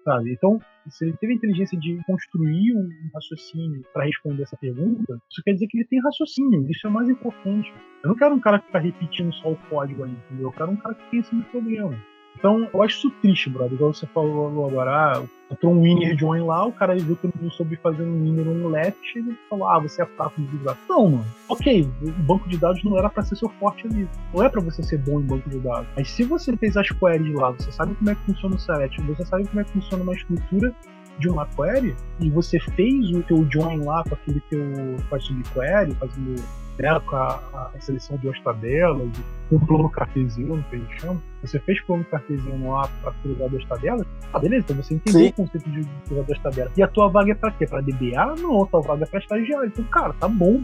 Sabe? 0.05 0.33
Então, 0.33 0.59
se 0.89 1.07
ele 1.07 1.17
teve 1.17 1.33
a 1.33 1.37
inteligência 1.37 1.79
de 1.79 1.99
construir 2.07 2.77
um 2.77 3.11
raciocínio 3.15 3.83
para 3.93 4.05
responder 4.05 4.43
essa 4.43 4.57
pergunta, 4.57 5.19
isso 5.31 5.43
quer 5.43 5.55
dizer 5.55 5.67
que 5.67 5.79
ele 5.79 5.89
tem 5.89 6.01
raciocínio. 6.03 6.71
Isso 6.71 6.87
é 6.87 6.91
mais 6.91 7.09
importante. 7.09 7.73
Eu 8.03 8.09
não 8.09 8.17
quero 8.17 8.35
um 8.35 8.41
cara 8.41 8.59
que 8.59 8.71
tá 8.71 8.79
repetindo 8.79 9.33
só 9.37 9.53
o 9.53 9.57
código 9.71 10.05
aí, 10.05 10.13
entendeu? 10.13 10.49
Eu 10.49 10.53
quero 10.53 10.71
um 10.71 10.77
cara 10.77 10.95
que 10.95 11.11
pensa 11.11 11.35
no 11.35 11.43
problema. 11.45 11.99
Então, 12.36 12.69
eu 12.73 12.82
acho 12.82 12.98
isso 12.98 13.11
triste, 13.23 13.48
brother. 13.48 13.73
Igual 13.73 13.94
você 13.94 14.06
falou 14.06 14.66
agora, 14.66 14.90
ah, 14.90 15.23
entrou 15.51 15.73
um 15.73 15.82
winner 15.82 16.16
join 16.19 16.40
lá, 16.43 16.66
o 16.66 16.73
cara 16.73 16.94
viu 16.94 17.16
que 17.16 17.27
eu 17.27 17.32
não 17.40 17.51
soube 17.51 17.77
fazer 17.77 18.02
um 18.02 18.23
winner 18.23 18.47
um 18.47 18.69
left, 18.69 18.98
e 19.15 19.19
ele 19.19 19.36
falou, 19.48 19.69
ah, 19.69 19.78
você 19.78 20.02
é 20.02 20.06
fraco 20.06 20.40
de. 20.40 20.59
Não, 20.89 21.09
mano. 21.09 21.24
Ok, 21.48 21.89
o 22.02 22.11
banco 22.23 22.48
de 22.48 22.56
dados 22.56 22.82
não 22.85 22.98
era 22.98 23.09
para 23.09 23.23
ser 23.23 23.36
seu 23.36 23.48
forte 23.61 23.86
ali. 23.86 24.09
Não 24.32 24.43
é 24.43 24.48
para 24.48 24.61
você 24.61 24.82
ser 24.82 24.98
bom 24.98 25.20
em 25.20 25.24
banco 25.24 25.48
de 25.48 25.59
dados. 25.61 25.86
Mas 25.97 26.11
se 26.11 26.24
você 26.24 26.56
fez 26.56 26.77
as 26.77 26.89
queries 26.89 27.35
lá, 27.35 27.51
você 27.51 27.70
sabe 27.73 27.94
como 27.94 28.11
é 28.11 28.15
que 28.15 28.23
funciona 28.23 28.56
o 28.56 28.59
select, 28.59 29.01
você 29.02 29.24
sabe 29.24 29.47
como 29.48 29.61
é 29.61 29.65
que 29.65 29.73
funciona 29.73 30.02
uma 30.02 30.15
estrutura 30.15 30.74
de 31.19 31.28
uma 31.28 31.47
query, 31.47 31.95
e 32.20 32.31
você 32.31 32.59
fez 32.59 33.11
o 33.11 33.23
teu 33.23 33.47
join 33.51 33.85
lá 33.85 34.03
com 34.05 34.15
aquele 34.15 34.41
teu, 34.51 34.62
a 35.11 35.19
subquery, 35.19 35.95
fazendo 35.95 36.43
né, 36.78 37.01
com 37.01 37.16
a, 37.16 37.70
a, 37.74 37.81
seleção 37.81 38.16
de 38.16 38.23
duas 38.23 38.41
tabelas, 38.41 39.09
com 39.49 39.57
o 39.57 39.66
plano 39.66 39.89
cartesiano, 39.89 40.65
que 40.69 40.77
a 40.77 40.78
gente 40.78 41.01
chama. 41.01 41.23
Você 41.43 41.59
fez 41.61 41.81
plano 41.82 42.05
cartesiano 42.05 42.70
lá 42.70 42.89
para 43.03 43.12
cruzar 43.23 43.49
duas 43.49 43.65
tabelas? 43.66 44.07
Ah, 44.32 44.39
beleza, 44.39 44.65
então 44.65 44.82
você 44.82 44.95
entendeu 44.95 45.20
Sim. 45.20 45.28
o 45.28 45.32
conceito 45.32 45.70
de 45.70 45.85
cruzar 46.07 46.24
duas 46.24 46.39
tabelas. 46.41 46.73
E 46.77 46.82
a 46.82 46.89
tua 46.89 47.09
vaga 47.09 47.32
é 47.32 47.35
para 47.35 47.53
quê? 47.53 47.66
Para 47.66 47.81
DBA? 47.81 48.35
Não, 48.41 48.65
a 48.65 48.66
tua 48.66 48.81
vaga 48.81 49.05
é 49.05 49.07
para 49.07 49.20
estagiário. 49.20 49.66
Então, 49.66 49.85
cara, 49.85 50.12
tá 50.15 50.27
bom. 50.27 50.62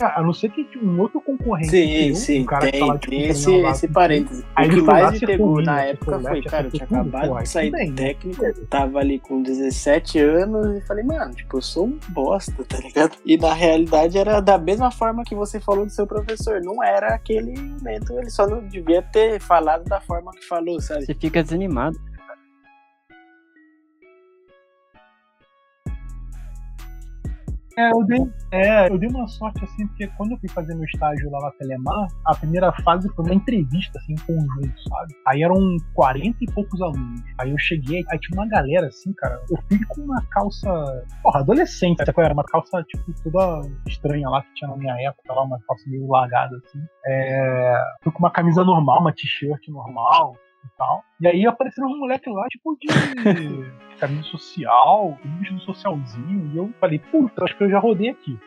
A 0.00 0.22
não 0.22 0.32
ser 0.32 0.50
que 0.50 0.66
um 0.78 1.00
outro 1.00 1.20
concorrente. 1.20 1.70
Sim, 1.70 2.14
sim, 2.14 2.42
um 2.42 2.44
cara 2.44 2.70
tem, 2.70 2.80
tipo, 2.80 3.10
tem 3.10 3.26
esse, 3.28 3.52
esse 3.52 3.88
parênteses. 3.88 4.44
Aí 4.56 4.68
o 4.68 4.74
que 4.74 4.80
mais 4.82 5.12
me 5.12 5.26
pegou 5.26 5.62
na 5.62 5.82
época 5.82 6.20
foi, 6.20 6.42
cara, 6.42 6.66
eu 6.66 6.70
tinha 6.70 6.84
acabado 6.84 7.42
de 7.42 7.48
sair 7.48 7.70
do 7.70 7.94
técnico, 7.94 8.66
tava 8.66 8.98
ali 8.98 9.18
com 9.18 9.42
17 9.42 10.18
anos 10.18 10.76
e 10.76 10.80
falei, 10.86 11.04
mano, 11.04 11.34
tipo, 11.34 11.58
eu 11.58 11.62
sou 11.62 11.86
um 11.86 11.98
bosta, 12.08 12.64
tá 12.64 12.78
ligado? 12.78 13.16
E 13.24 13.36
na 13.36 13.52
realidade 13.52 14.18
era 14.18 14.40
da 14.40 14.58
mesma 14.58 14.90
forma 14.90 15.24
que 15.24 15.34
você 15.34 15.60
falou 15.60 15.84
do 15.84 15.92
seu 15.92 16.06
professor. 16.06 16.60
Não 16.62 16.82
era 16.82 17.14
aquele 17.14 17.58
momento, 17.58 18.12
ele 18.18 18.30
só 18.30 18.46
não 18.46 18.66
devia 18.66 19.02
ter 19.02 19.40
falado 19.40 19.84
da 19.84 20.00
forma 20.00 20.32
que 20.32 20.44
falou, 20.46 20.80
sabe? 20.80 21.04
Você 21.04 21.14
fica 21.14 21.42
desanimado. 21.42 21.98
É, 27.76 27.90
eu 27.90 28.04
dei, 28.04 28.32
é, 28.50 28.88
eu 28.88 28.98
dei 28.98 29.08
uma 29.08 29.26
sorte 29.26 29.64
assim, 29.64 29.86
porque 29.86 30.06
quando 30.18 30.32
eu 30.32 30.38
fui 30.38 30.48
fazer 30.48 30.74
meu 30.74 30.84
estágio 30.84 31.30
lá 31.30 31.40
na 31.40 31.50
Telemar, 31.52 32.06
a 32.26 32.34
primeira 32.34 32.72
fase 32.82 33.08
foi 33.14 33.24
uma 33.24 33.34
entrevista, 33.34 33.98
assim, 33.98 34.12
em 34.12 34.26
conjunto, 34.26 34.82
sabe? 34.88 35.14
Aí 35.26 35.42
eram 35.42 35.56
40 35.94 36.36
e 36.40 36.52
poucos 36.52 36.80
alunos. 36.82 37.20
Aí 37.38 37.50
eu 37.50 37.58
cheguei, 37.58 38.04
aí 38.10 38.18
tinha 38.18 38.38
uma 38.38 38.48
galera 38.48 38.88
assim, 38.88 39.12
cara. 39.14 39.40
Eu 39.50 39.58
fui 39.68 39.84
com 39.88 40.02
uma 40.02 40.22
calça. 40.30 40.68
Porra, 41.22 41.40
adolescente, 41.40 42.00
até 42.00 42.12
era 42.22 42.34
uma 42.34 42.44
calça, 42.44 42.82
tipo, 42.84 43.12
toda 43.22 43.68
estranha 43.86 44.28
lá 44.28 44.42
que 44.42 44.54
tinha 44.54 44.70
na 44.70 44.76
minha 44.76 44.94
época, 45.08 45.32
lá, 45.32 45.42
uma 45.42 45.58
calça 45.66 45.88
meio 45.88 46.06
largada, 46.08 46.56
assim. 46.64 46.84
É, 47.06 47.82
fui 48.02 48.12
com 48.12 48.18
uma 48.18 48.30
camisa 48.30 48.64
normal, 48.64 49.00
uma 49.00 49.12
t-shirt 49.12 49.68
normal 49.68 50.36
e 50.64 50.76
tal. 50.76 51.02
E 51.20 51.26
aí 51.26 51.46
apareceram 51.46 51.88
uns 51.88 51.98
moleques 51.98 52.32
lá, 52.32 52.46
tipo, 52.48 52.76
de 52.80 52.86
caminho 53.98 54.24
social, 54.24 55.18
bicho 55.24 55.54
do 55.54 55.60
socialzinho. 55.60 56.50
E 56.52 56.56
eu 56.56 56.72
falei, 56.80 56.98
puta, 56.98 57.44
acho 57.44 57.56
que 57.56 57.64
eu 57.64 57.70
já 57.70 57.78
rodei 57.78 58.10
aqui. 58.10 58.38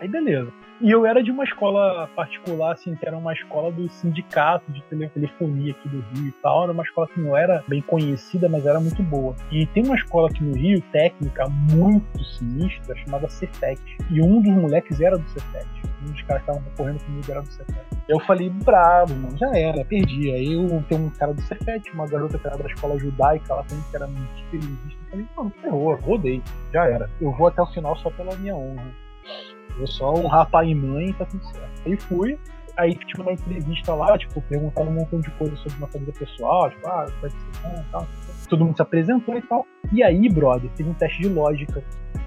Aí 0.00 0.08
beleza. 0.08 0.52
E 0.80 0.90
eu 0.90 1.06
era 1.06 1.22
de 1.22 1.30
uma 1.30 1.44
escola 1.44 2.08
particular, 2.16 2.72
assim, 2.72 2.94
que 2.96 3.06
era 3.06 3.16
uma 3.16 3.32
escola 3.32 3.70
do 3.70 3.88
sindicato 3.88 4.70
de 4.72 4.82
telefonia 4.82 5.72
aqui 5.72 5.88
do 5.88 6.00
Rio 6.00 6.28
e 6.28 6.32
tal. 6.42 6.64
Era 6.64 6.72
uma 6.72 6.82
escola 6.82 7.06
que 7.08 7.20
não 7.20 7.36
era 7.36 7.62
bem 7.68 7.80
conhecida, 7.82 8.48
mas 8.48 8.66
era 8.66 8.80
muito 8.80 9.02
boa. 9.02 9.34
E 9.52 9.66
tem 9.66 9.84
uma 9.84 9.94
escola 9.94 10.28
aqui 10.28 10.42
no 10.42 10.56
Rio, 10.56 10.80
técnica, 10.92 11.48
muito 11.48 12.24
sinistra, 12.24 12.96
chamada 12.96 13.28
Cefet. 13.28 13.80
E 14.10 14.20
um 14.20 14.42
dos 14.42 14.52
moleques 14.52 15.00
era 15.00 15.16
do 15.16 15.28
Cefet. 15.28 15.66
Um 16.02 16.10
dos 16.10 16.22
caras 16.22 16.42
que 16.44 16.50
estavam 16.50 16.72
correndo 16.76 17.04
comigo 17.04 17.30
era 17.30 17.40
do 17.40 17.48
Cefet. 17.48 17.86
Eu 18.08 18.18
falei, 18.20 18.50
bravo, 18.50 19.14
mano, 19.14 19.38
já 19.38 19.56
era, 19.56 19.84
perdi. 19.84 20.32
Aí 20.32 20.52
eu 20.52 20.84
tenho 20.88 21.06
um 21.06 21.10
cara 21.10 21.32
do 21.32 21.40
Cefet, 21.42 21.88
uma 21.92 22.06
garota 22.06 22.36
que 22.36 22.46
era 22.46 22.58
da 22.58 22.66
escola 22.66 22.98
judaica, 22.98 23.52
ela 23.52 23.62
também 23.62 23.84
que 23.90 23.96
era 23.96 24.06
muito 24.08 24.34
experimentista. 24.36 25.00
Eu 25.04 25.10
falei, 25.10 25.26
não, 25.36 25.50
ferrou, 25.50 25.94
rodei, 25.94 26.42
já 26.72 26.84
era. 26.84 27.08
Eu 27.20 27.30
vou 27.32 27.46
até 27.46 27.62
o 27.62 27.66
final 27.66 27.96
só 27.96 28.10
pela 28.10 28.34
minha 28.36 28.56
honra. 28.56 29.04
Eu 29.78 29.86
só 29.86 30.12
honrar 30.12 30.48
pai 30.50 30.70
e 30.70 30.74
mãe 30.74 31.12
tá 31.12 31.24
tudo 31.24 31.44
certo. 31.44 31.82
Aí 31.86 31.96
fui, 31.96 32.38
aí 32.76 32.94
tipo 32.94 33.22
uma 33.22 33.32
entrevista 33.32 33.94
lá, 33.94 34.16
tipo, 34.18 34.40
perguntaram 34.42 34.90
um 34.90 34.94
montão 34.94 35.20
de 35.20 35.30
coisa 35.32 35.56
sobre 35.56 35.78
uma 35.78 35.88
família 35.88 36.14
pessoal, 36.18 36.70
tipo, 36.70 36.86
ah, 36.88 37.06
vai 37.20 37.30
ser 37.30 37.38
bom 37.62 37.74
e 37.80 37.90
tal. 37.90 38.06
Todo 38.48 38.64
mundo 38.64 38.76
se 38.76 38.82
apresentou 38.82 39.36
e 39.36 39.42
tal. 39.42 39.66
E 39.92 40.02
aí, 40.02 40.28
brother, 40.28 40.70
teve 40.76 40.88
um 40.88 40.94
teste 40.94 41.22
de 41.22 41.28
lógica. 41.28 41.82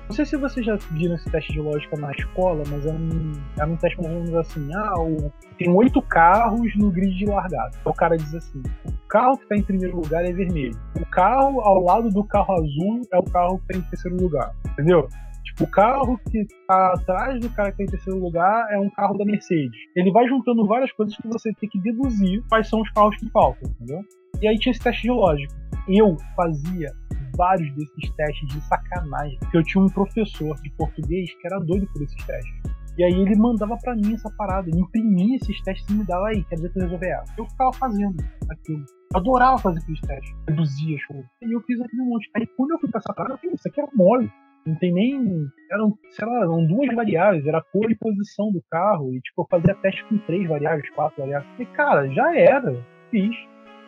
Não 0.07 0.15
sei 0.15 0.25
se 0.25 0.37
vocês 0.37 0.65
já 0.65 0.75
viram 0.91 1.15
esse 1.15 1.29
teste 1.29 1.51
de 1.51 1.59
lógica 1.59 1.97
na 1.97 2.11
escola, 2.11 2.63
mas 2.69 2.85
era 2.85 2.95
um, 2.95 3.31
era 3.57 3.67
um 3.67 3.75
teste 3.75 4.01
mais 4.01 4.09
ou 4.09 4.21
menos 4.21 4.35
assim, 4.35 4.69
ah, 4.73 4.99
o, 4.99 5.31
tem 5.57 5.69
oito 5.69 6.01
carros 6.01 6.73
no 6.77 6.89
grid 6.89 7.13
de 7.17 7.25
largada. 7.25 7.77
O 7.83 7.93
cara 7.93 8.17
diz 8.17 8.33
assim, 8.33 8.63
o 8.85 9.07
carro 9.09 9.37
que 9.37 9.43
está 9.43 9.57
em 9.57 9.63
primeiro 9.63 9.97
lugar 9.97 10.23
é 10.23 10.31
vermelho. 10.31 10.79
O 10.97 11.05
carro 11.07 11.59
ao 11.59 11.83
lado 11.83 12.09
do 12.09 12.23
carro 12.23 12.53
azul 12.53 13.01
é 13.11 13.17
o 13.17 13.23
carro 13.23 13.57
que 13.57 13.73
está 13.73 13.77
em 13.77 13.89
terceiro 13.89 14.17
lugar. 14.17 14.55
Entendeu? 14.71 15.09
O 15.59 15.65
carro 15.65 16.19
que 16.29 16.37
está 16.37 16.93
atrás 16.93 17.41
do 17.41 17.49
cara 17.49 17.71
que 17.71 17.81
está 17.81 17.83
em 17.83 17.97
terceiro 17.97 18.19
lugar 18.19 18.71
é 18.71 18.77
um 18.77 18.91
carro 18.91 19.17
da 19.17 19.25
Mercedes. 19.25 19.75
Ele 19.95 20.11
vai 20.11 20.27
juntando 20.27 20.67
várias 20.67 20.91
coisas 20.91 21.17
que 21.17 21.27
você 21.27 21.51
tem 21.53 21.67
que 21.67 21.79
deduzir 21.81 22.43
quais 22.47 22.69
são 22.69 22.79
os 22.79 22.91
carros 22.91 23.17
que 23.17 23.27
faltam, 23.31 23.67
entendeu? 23.71 24.01
E 24.39 24.47
aí 24.47 24.55
tinha 24.59 24.71
esse 24.71 24.79
teste 24.79 25.01
de 25.01 25.09
lógica. 25.09 25.55
Eu 25.87 26.15
fazia 26.35 26.91
vários 27.35 27.73
desses 27.73 28.09
testes 28.15 28.47
de 28.49 28.61
sacanagem, 28.67 29.39
porque 29.39 29.57
eu 29.57 29.63
tinha 29.63 29.83
um 29.83 29.89
professor 29.89 30.55
de 30.61 30.69
português 30.71 31.33
que 31.33 31.47
era 31.47 31.59
doido 31.59 31.87
por 31.87 32.03
esses 32.03 32.23
testes. 32.23 32.77
E 32.95 33.03
aí 33.03 33.13
ele 33.13 33.35
mandava 33.35 33.75
para 33.77 33.95
mim 33.95 34.13
essa 34.13 34.29
parada, 34.37 34.69
ele 34.69 34.79
imprimia 34.79 35.37
esses 35.37 35.59
testes 35.63 35.89
e 35.89 35.93
me 35.93 36.03
dava 36.03 36.27
aí, 36.27 36.43
quer 36.43 36.55
dizer 36.55 36.71
que 36.71 36.77
eu 36.77 36.83
resolver. 36.83 37.19
Eu 37.35 37.45
ficava 37.45 37.73
fazendo 37.73 38.15
aquilo. 38.47 38.85
adorava 39.15 39.57
fazer 39.57 39.79
aqueles 39.79 40.01
testes, 40.01 40.35
reduzia 40.47 40.97
as 40.97 41.05
coisas. 41.05 41.25
E 41.41 41.51
eu 41.51 41.61
fiz 41.61 41.81
aquele 41.81 42.03
monte. 42.03 42.29
Aí 42.35 42.45
quando 42.45 42.71
eu 42.71 42.79
fui 42.79 42.91
pra 42.91 42.99
essa 42.99 43.11
parada, 43.11 43.33
eu 43.33 43.37
falei, 43.39 43.55
isso 43.55 43.67
aqui 43.67 43.81
era 43.81 43.89
mole 43.95 44.31
não 44.67 44.75
tem 44.75 44.93
nem. 44.93 45.47
Eram, 45.71 45.97
sei 46.11 46.25
lá, 46.27 46.41
eram 46.41 46.65
duas 46.65 46.93
variáveis, 46.93 47.45
era 47.45 47.59
a 47.59 47.63
cor 47.63 47.89
e 47.91 47.95
posição 47.95 48.51
do 48.51 48.61
carro. 48.69 49.13
E 49.13 49.21
tipo, 49.21 49.41
eu 49.41 49.47
fazia 49.49 49.75
teste 49.75 50.03
com 50.05 50.17
três 50.19 50.47
variáveis, 50.47 50.89
quatro 50.91 51.21
variáveis. 51.21 51.51
E 51.59 51.65
cara, 51.65 52.07
já 52.09 52.35
era, 52.35 52.75
fiz. 53.09 53.35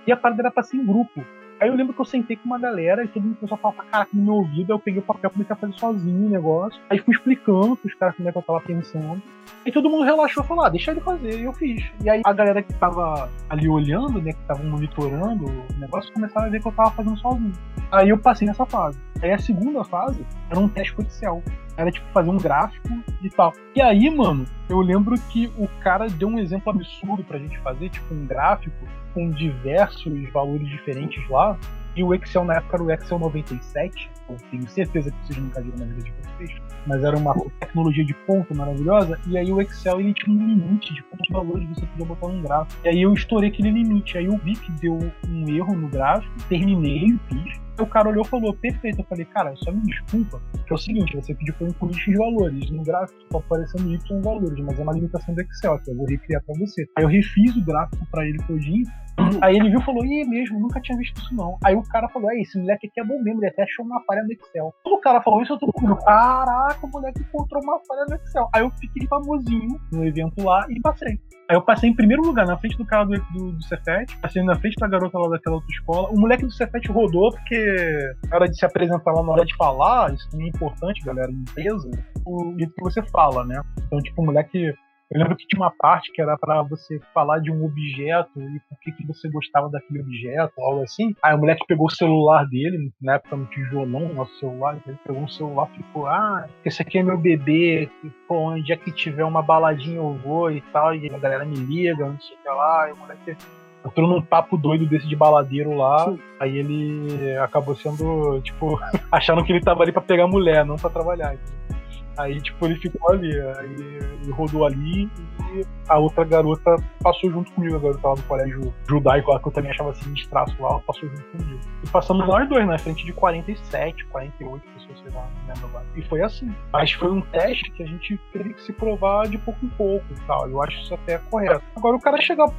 E 0.07 0.11
a 0.11 0.17
parada 0.17 0.41
era 0.41 0.51
pra 0.51 0.63
ser 0.63 0.77
em 0.77 0.85
grupo. 0.85 1.23
Aí 1.59 1.67
eu 1.67 1.75
lembro 1.75 1.93
que 1.93 1.99
eu 1.99 2.05
sentei 2.05 2.37
com 2.37 2.45
uma 2.45 2.57
galera 2.57 3.03
e 3.03 3.07
todo 3.07 3.23
mundo 3.23 3.35
começou 3.35 3.55
a 3.55 3.59
falar 3.59 3.73
pra 3.73 3.83
caraca 3.85 4.11
no 4.13 4.23
meu 4.23 4.33
ouvido. 4.35 4.71
Aí 4.71 4.75
eu 4.75 4.79
peguei 4.79 4.99
o 5.01 5.03
papel 5.03 5.29
e 5.29 5.33
comecei 5.33 5.53
a 5.53 5.57
fazer 5.57 5.73
sozinho 5.73 6.27
o 6.27 6.29
negócio. 6.29 6.79
Aí 6.89 6.99
fui 6.99 7.13
explicando 7.13 7.75
pros 7.75 7.93
caras 7.95 8.15
como 8.15 8.29
é 8.29 8.31
que 8.31 8.37
eu 8.37 8.41
tava 8.41 8.61
pensando. 8.61 9.21
E 9.65 9.71
todo 9.71 9.89
mundo 9.89 10.03
relaxou 10.03 10.43
e 10.43 10.47
falou: 10.47 10.65
ah, 10.65 10.69
deixa 10.69 10.91
ele 10.91 11.01
fazer. 11.01 11.39
E 11.39 11.43
eu 11.43 11.53
fiz. 11.53 11.83
E 12.03 12.09
aí 12.09 12.21
a 12.25 12.33
galera 12.33 12.63
que 12.63 12.73
tava 12.75 13.29
ali 13.49 13.67
olhando, 13.67 14.21
né, 14.21 14.31
que 14.31 14.41
tava 14.47 14.63
monitorando 14.63 15.45
o 15.45 15.79
negócio, 15.79 16.13
começaram 16.13 16.47
a 16.47 16.49
ver 16.49 16.61
que 16.61 16.67
eu 16.67 16.71
tava 16.71 16.91
fazendo 16.91 17.17
sozinho. 17.17 17.53
Aí 17.91 18.09
eu 18.09 18.17
passei 18.17 18.47
nessa 18.47 18.65
fase. 18.65 18.97
Aí 19.21 19.31
a 19.31 19.37
segunda 19.37 19.83
fase 19.83 20.25
era 20.49 20.59
um 20.59 20.69
teste 20.69 20.95
Excel. 21.01 21.43
Era 21.79 21.89
tipo 21.89 22.05
fazer 22.11 22.29
um 22.29 22.37
gráfico 22.37 22.89
e 23.21 23.29
tal. 23.29 23.53
E 23.73 23.81
aí, 23.81 24.13
mano, 24.13 24.43
eu 24.67 24.81
lembro 24.81 25.15
que 25.29 25.49
o 25.57 25.65
cara 25.79 26.07
deu 26.07 26.27
um 26.27 26.37
exemplo 26.37 26.73
absurdo 26.73 27.23
pra 27.23 27.39
gente 27.39 27.57
fazer, 27.59 27.89
tipo 27.89 28.13
um 28.13 28.25
gráfico 28.25 28.85
com 29.13 29.31
diversos 29.31 30.29
valores 30.33 30.67
diferentes 30.67 31.25
lá. 31.29 31.57
E 31.95 32.03
o 32.03 32.13
Excel 32.13 32.43
na 32.43 32.55
época 32.55 32.75
era 32.75 32.83
o 32.83 32.91
Excel 32.91 33.17
97. 33.19 34.11
Eu 34.29 34.35
tenho 34.51 34.69
certeza 34.69 35.09
que 35.09 35.25
vocês 35.25 35.39
nunca 35.39 35.61
viram 35.61 35.77
na 35.77 35.85
vida 35.85 36.03
de 36.03 36.11
vocês. 36.11 36.61
Mas 36.85 37.01
era 37.01 37.17
uma 37.17 37.33
tecnologia 37.61 38.03
de 38.03 38.13
ponto 38.13 38.53
maravilhosa. 38.53 39.17
E 39.25 39.37
aí 39.37 39.49
o 39.49 39.61
Excel 39.61 40.01
ele 40.01 40.13
tinha 40.13 40.35
um 40.35 40.47
limite 40.47 40.93
de 40.93 41.01
quantos 41.03 41.29
valores 41.29 41.67
você 41.69 41.85
podia 41.85 42.05
botar 42.05 42.27
no 42.27 42.41
gráfico. 42.41 42.81
E 42.83 42.89
aí 42.89 43.01
eu 43.01 43.13
estourei 43.13 43.49
aquele 43.49 43.71
limite. 43.71 44.17
Aí 44.17 44.25
eu 44.25 44.37
vi 44.37 44.53
que 44.53 44.71
deu 44.73 44.99
um 45.29 45.49
erro 45.49 45.75
no 45.77 45.87
gráfico, 45.87 46.33
terminei, 46.49 47.17
fiz 47.29 47.68
o 47.81 47.87
cara 47.87 48.09
olhou 48.09 48.23
e 48.23 48.27
falou, 48.27 48.53
perfeito. 48.53 48.99
Eu 48.99 49.05
falei, 49.05 49.25
cara, 49.25 49.55
só 49.57 49.71
me 49.71 49.81
desculpa, 49.81 50.41
que 50.65 50.73
é 50.73 50.75
o 50.75 50.77
seguinte, 50.77 51.15
você 51.15 51.33
pediu 51.33 51.53
pra 51.55 51.67
eu 51.67 51.69
incluir 51.71 51.93
X 51.95 52.17
valores. 52.17 52.69
No 52.71 52.83
gráfico 52.83 53.19
tá 53.29 53.37
aparecendo 53.37 53.91
Y 53.91 54.21
valores, 54.21 54.65
mas 54.65 54.79
é 54.79 54.83
uma 54.83 54.93
limitação 54.93 55.33
do 55.33 55.41
Excel, 55.41 55.79
que 55.79 55.91
eu 55.91 55.95
vou 55.95 56.05
recriar 56.05 56.43
pra 56.43 56.55
você. 56.59 56.85
Aí 56.97 57.03
eu 57.03 57.09
refiz 57.09 57.55
o 57.55 57.63
gráfico 57.63 58.05
pra 58.11 58.25
ele 58.25 58.37
todinho, 58.47 58.85
Aí 59.41 59.55
ele 59.55 59.69
viu 59.69 59.79
e 59.79 59.83
falou, 59.83 60.05
ih, 60.05 60.25
mesmo, 60.25 60.59
nunca 60.59 60.79
tinha 60.81 60.97
visto 60.97 61.17
isso 61.19 61.35
não. 61.35 61.57
Aí 61.63 61.75
o 61.75 61.83
cara 61.83 62.07
falou, 62.09 62.31
é, 62.31 62.39
esse 62.39 62.57
moleque 62.57 62.87
aqui 62.87 62.99
é 62.99 63.03
bom 63.03 63.21
mesmo, 63.21 63.39
ele 63.39 63.47
até 63.47 63.63
achou 63.63 63.85
uma 63.85 64.01
falha 64.03 64.23
no 64.23 64.31
Excel. 64.31 64.73
Quando 64.83 64.95
o 64.95 65.01
cara 65.01 65.21
falou 65.21 65.41
isso, 65.41 65.53
eu 65.53 65.59
tô 65.59 65.71
falando, 65.71 65.97
caraca, 65.97 66.85
o 66.85 66.89
moleque 66.89 67.21
encontrou 67.21 67.61
uma 67.63 67.79
falha 67.85 68.05
no 68.09 68.15
Excel. 68.15 68.49
Aí 68.53 68.61
eu 68.61 68.71
fiquei 68.71 69.07
famosinho 69.07 69.79
no 69.91 70.05
evento 70.05 70.43
lá 70.43 70.65
e 70.69 70.79
passei. 70.79 71.19
Aí 71.49 71.55
eu 71.55 71.63
passei 71.63 71.89
em 71.89 71.95
primeiro 71.95 72.21
lugar, 72.21 72.45
na 72.45 72.55
frente 72.55 72.77
do 72.77 72.85
cara 72.85 73.05
do, 73.05 73.17
do, 73.33 73.51
do 73.53 73.63
Cefet, 73.63 74.15
passei 74.17 74.43
na 74.43 74.55
frente 74.55 74.75
da 74.79 74.87
garota 74.87 75.17
lá 75.17 75.29
daquela 75.29 75.55
outra 75.55 75.71
escola. 75.71 76.09
O 76.09 76.19
moleque 76.19 76.45
do 76.45 76.51
Cefet 76.51 76.87
rodou, 76.91 77.31
porque 77.31 78.13
na 78.29 78.35
hora 78.35 78.47
de 78.47 78.55
se 78.55 78.63
apresentar 78.63 79.11
lá, 79.11 79.23
na 79.23 79.31
hora 79.31 79.43
de 79.43 79.55
falar, 79.55 80.13
isso 80.13 80.29
também 80.29 80.45
é 80.45 80.49
importante, 80.49 81.03
galera, 81.03 81.31
em 81.31 81.37
empresa, 81.37 81.89
o 82.23 82.53
jeito 82.55 82.71
que 82.75 82.83
você 82.83 83.01
fala, 83.01 83.43
né? 83.45 83.59
Então, 83.87 83.97
tipo, 83.97 84.21
o 84.21 84.25
moleque 84.25 84.75
eu 85.11 85.19
lembro 85.19 85.35
que 85.35 85.47
tinha 85.47 85.59
uma 85.59 85.71
parte 85.71 86.11
que 86.11 86.21
era 86.21 86.37
para 86.37 86.61
você 86.61 87.01
falar 87.13 87.39
de 87.39 87.51
um 87.51 87.65
objeto 87.65 88.39
e 88.39 88.59
por 88.69 88.79
que, 88.79 88.91
que 88.91 89.07
você 89.07 89.27
gostava 89.27 89.67
daquele 89.67 90.01
objeto, 90.01 90.53
algo 90.59 90.83
assim. 90.83 91.15
Aí 91.23 91.33
o 91.33 91.39
moleque 91.39 91.65
pegou 91.67 91.87
o 91.87 91.91
celular 91.91 92.45
dele, 92.45 92.91
na 93.01 93.15
época 93.15 93.35
não 93.35 93.45
tinha 93.47 93.67
violão, 93.69 94.13
nosso 94.13 94.37
celular, 94.39 94.77
ele 94.85 94.97
pegou 95.03 95.23
um 95.23 95.27
celular 95.27 95.67
e 95.73 95.77
ficou, 95.77 96.05
ah, 96.05 96.47
esse 96.63 96.81
aqui 96.81 96.99
é 96.99 97.03
meu 97.03 97.17
bebê, 97.17 97.89
pô, 98.27 98.51
onde 98.51 98.71
é 98.71 98.77
que 98.77 98.91
tiver 98.91 99.23
uma 99.23 99.41
baladinha 99.41 99.97
eu 99.97 100.13
vou 100.13 100.51
e 100.51 100.61
tal, 100.71 100.93
e 100.93 101.09
a 101.09 101.17
galera 101.17 101.43
me 101.43 101.55
liga, 101.55 102.05
não 102.05 102.19
sei 102.19 102.35
o 102.35 102.39
que 102.43 102.49
lá, 102.49 102.89
e 102.89 102.91
o 102.91 102.97
moleque 102.97 103.35
entrou 103.83 104.07
num 104.07 104.21
papo 104.21 104.57
doido 104.57 104.85
desse 104.85 105.07
de 105.07 105.15
baladeiro 105.15 105.73
lá, 105.73 106.05
Sim. 106.05 106.19
aí 106.39 106.57
ele 106.57 107.35
acabou 107.37 107.75
sendo, 107.75 108.39
tipo, 108.41 108.79
achando 109.11 109.43
que 109.43 109.51
ele 109.51 109.61
tava 109.61 109.81
ali 109.81 109.91
pra 109.91 110.01
pegar 110.01 110.27
mulher, 110.27 110.63
não 110.63 110.75
pra 110.75 110.89
trabalhar. 110.89 111.33
Entendeu? 111.33 111.78
Aí, 112.19 112.41
tipo, 112.41 112.65
ele 112.65 112.75
ficou 112.75 113.11
ali, 113.13 113.31
aí 113.39 114.29
rodou 114.31 114.65
ali 114.65 115.09
e 115.53 115.65
a 115.87 115.97
outra 115.97 116.25
garota 116.25 116.75
passou 117.01 117.31
junto 117.31 117.49
comigo, 117.53 117.77
a 117.77 117.79
garota 117.79 118.07
lá 118.09 118.13
do 118.13 118.23
colégio 118.23 118.73
judaico 118.89 119.31
lá, 119.31 119.39
que 119.39 119.47
eu 119.47 119.51
também 119.53 119.71
achava 119.71 119.91
assim, 119.91 120.11
de 120.11 120.27
traço 120.27 120.53
lá, 120.59 120.71
ela 120.71 120.79
passou 120.81 121.07
junto 121.07 121.23
comigo. 121.23 121.59
E 121.81 121.89
passamos 121.89 122.27
nós 122.27 122.49
dois, 122.49 122.67
na 122.67 122.77
frente 122.77 123.05
de 123.05 123.13
47, 123.13 124.05
48 124.07 124.63
pessoas, 124.73 124.99
sei 124.99 125.11
lá, 125.11 125.29
agora. 125.63 125.85
E 125.95 126.01
foi 126.01 126.21
assim. 126.21 126.53
Mas 126.73 126.91
foi 126.91 127.09
um 127.09 127.21
teste 127.21 127.71
que 127.71 127.83
a 127.83 127.87
gente 127.87 128.19
teve 128.33 128.53
que 128.53 128.63
se 128.63 128.73
provar 128.73 129.29
de 129.29 129.37
pouco 129.37 129.65
em 129.65 129.69
pouco 129.69 130.05
e 130.11 130.19
tal. 130.27 130.49
Eu 130.49 130.61
acho 130.61 130.77
isso 130.81 130.93
até 130.93 131.19
correto. 131.19 131.63
Agora, 131.77 131.95
o 131.95 132.01
cara 132.01 132.19
chegar, 132.19 132.51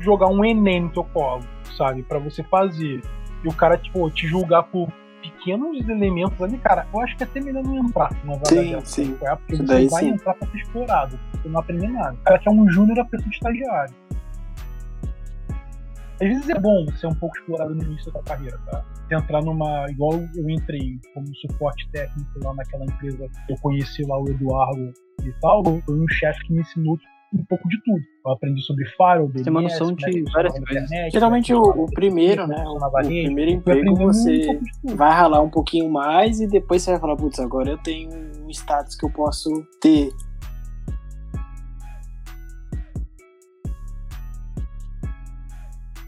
jogar 0.00 0.26
um 0.26 0.44
Enem 0.44 0.80
no 0.80 0.90
teu 0.90 1.04
colo, 1.04 1.44
sabe, 1.76 2.02
para 2.02 2.18
você 2.18 2.42
fazer, 2.42 3.02
e 3.44 3.48
o 3.48 3.52
cara, 3.52 3.78
tipo, 3.78 4.10
te 4.10 4.26
julgar 4.26 4.64
por 4.64 4.88
pequenos 5.46 5.88
elementos 5.88 6.42
ali, 6.42 6.58
cara, 6.58 6.86
eu 6.92 7.00
acho 7.00 7.16
que 7.16 7.22
é 7.22 7.26
até 7.26 7.40
melhor 7.40 7.62
não 7.62 7.78
entrar 7.78 8.10
numa 8.24 8.34
vaga 8.34 8.48
sim, 8.48 8.72
dessa, 8.72 8.86
sim. 8.86 9.18
É, 9.22 9.36
porque 9.36 9.56
você 9.56 9.88
vai 9.88 10.02
sim. 10.02 10.08
entrar 10.10 10.34
pra 10.34 10.48
ser 10.48 10.56
explorado, 10.58 11.20
você 11.32 11.48
não 11.48 11.60
aprender 11.60 11.88
nada. 11.88 12.14
O 12.14 12.24
cara 12.24 12.38
que 12.40 12.48
é 12.48 12.52
um 12.52 12.68
júnior, 12.68 12.98
a 12.98 13.04
pessoa 13.04 13.28
de 13.30 13.36
estagiário. 13.36 13.94
Às 16.20 16.28
vezes 16.28 16.48
é 16.48 16.58
bom 16.58 16.86
ser 16.96 17.06
um 17.08 17.14
pouco 17.14 17.36
explorado 17.36 17.74
no 17.74 17.82
início 17.84 18.10
da 18.10 18.22
carreira, 18.22 18.58
tá? 18.66 18.82
Entrar 19.12 19.42
numa. 19.42 19.86
Igual 19.90 20.14
eu 20.34 20.50
entrei 20.50 20.98
como 21.14 21.26
suporte 21.36 21.86
técnico 21.92 22.42
lá 22.42 22.54
naquela 22.54 22.84
empresa, 22.84 23.28
eu 23.48 23.56
conheci 23.60 24.02
lá 24.04 24.18
o 24.18 24.28
Eduardo 24.28 24.92
e 25.22 25.32
tal, 25.40 25.62
foi 25.62 25.94
um 25.94 26.08
chefe 26.08 26.42
que 26.46 26.54
me 26.54 26.60
ensinou 26.60 26.98
um 27.40 27.44
pouco 27.44 27.68
de 27.68 27.80
tudo. 27.82 28.00
Eu 28.24 28.32
aprendi 28.32 28.60
sobre 28.62 28.84
firewall, 28.86 29.30
Tem 29.30 29.50
uma 29.50 29.62
noção 29.62 29.92
de 29.92 30.24
várias 30.32 30.52
coisas. 30.58 30.84
Internet, 30.84 31.12
Geralmente 31.12 31.54
o, 31.54 31.62
o, 31.62 31.86
primeiro, 31.86 32.46
né? 32.46 32.64
O, 32.66 32.76
o 32.76 32.90
primeiro 32.90 33.50
emprego 33.50 33.94
você 33.94 34.58
um 34.84 34.96
vai 34.96 35.10
ralar 35.10 35.42
um 35.42 35.50
pouquinho 35.50 35.90
mais 35.90 36.40
e 36.40 36.46
depois 36.46 36.82
você 36.82 36.92
vai 36.92 37.00
falar, 37.00 37.16
putz, 37.16 37.38
agora 37.38 37.70
eu 37.70 37.78
tenho 37.78 38.10
um 38.44 38.50
status 38.50 38.96
que 38.96 39.04
eu 39.04 39.10
posso 39.10 39.50
ter. 39.80 40.10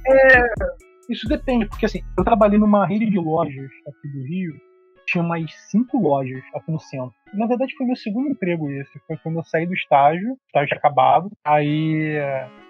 É, 0.07 0.43
isso 1.11 1.29
depende, 1.29 1.67
porque 1.67 1.85
assim, 1.85 2.03
eu 2.17 2.25
trabalhei 2.25 2.59
numa 2.59 2.87
rede 2.87 3.11
de 3.11 3.19
lojas 3.19 3.71
aqui 3.87 4.09
do 4.09 4.23
Rio 4.23 4.68
tinha 5.09 5.25
mais 5.25 5.51
cinco 5.71 5.99
lojas 5.99 6.43
aqui 6.55 6.71
no 6.71 6.79
centro. 6.79 7.15
Na 7.33 7.47
verdade, 7.47 7.75
foi 7.77 7.87
meu 7.87 7.97
segundo 7.97 8.29
emprego 8.29 8.71
esse. 8.71 8.99
Foi 9.07 9.17
quando 9.17 9.39
eu 9.39 9.45
saí 9.45 9.67
do 9.67 9.75
estágio, 9.75 10.37
estágio 10.47 10.77
acabado. 10.77 11.31
Aí 11.45 12.17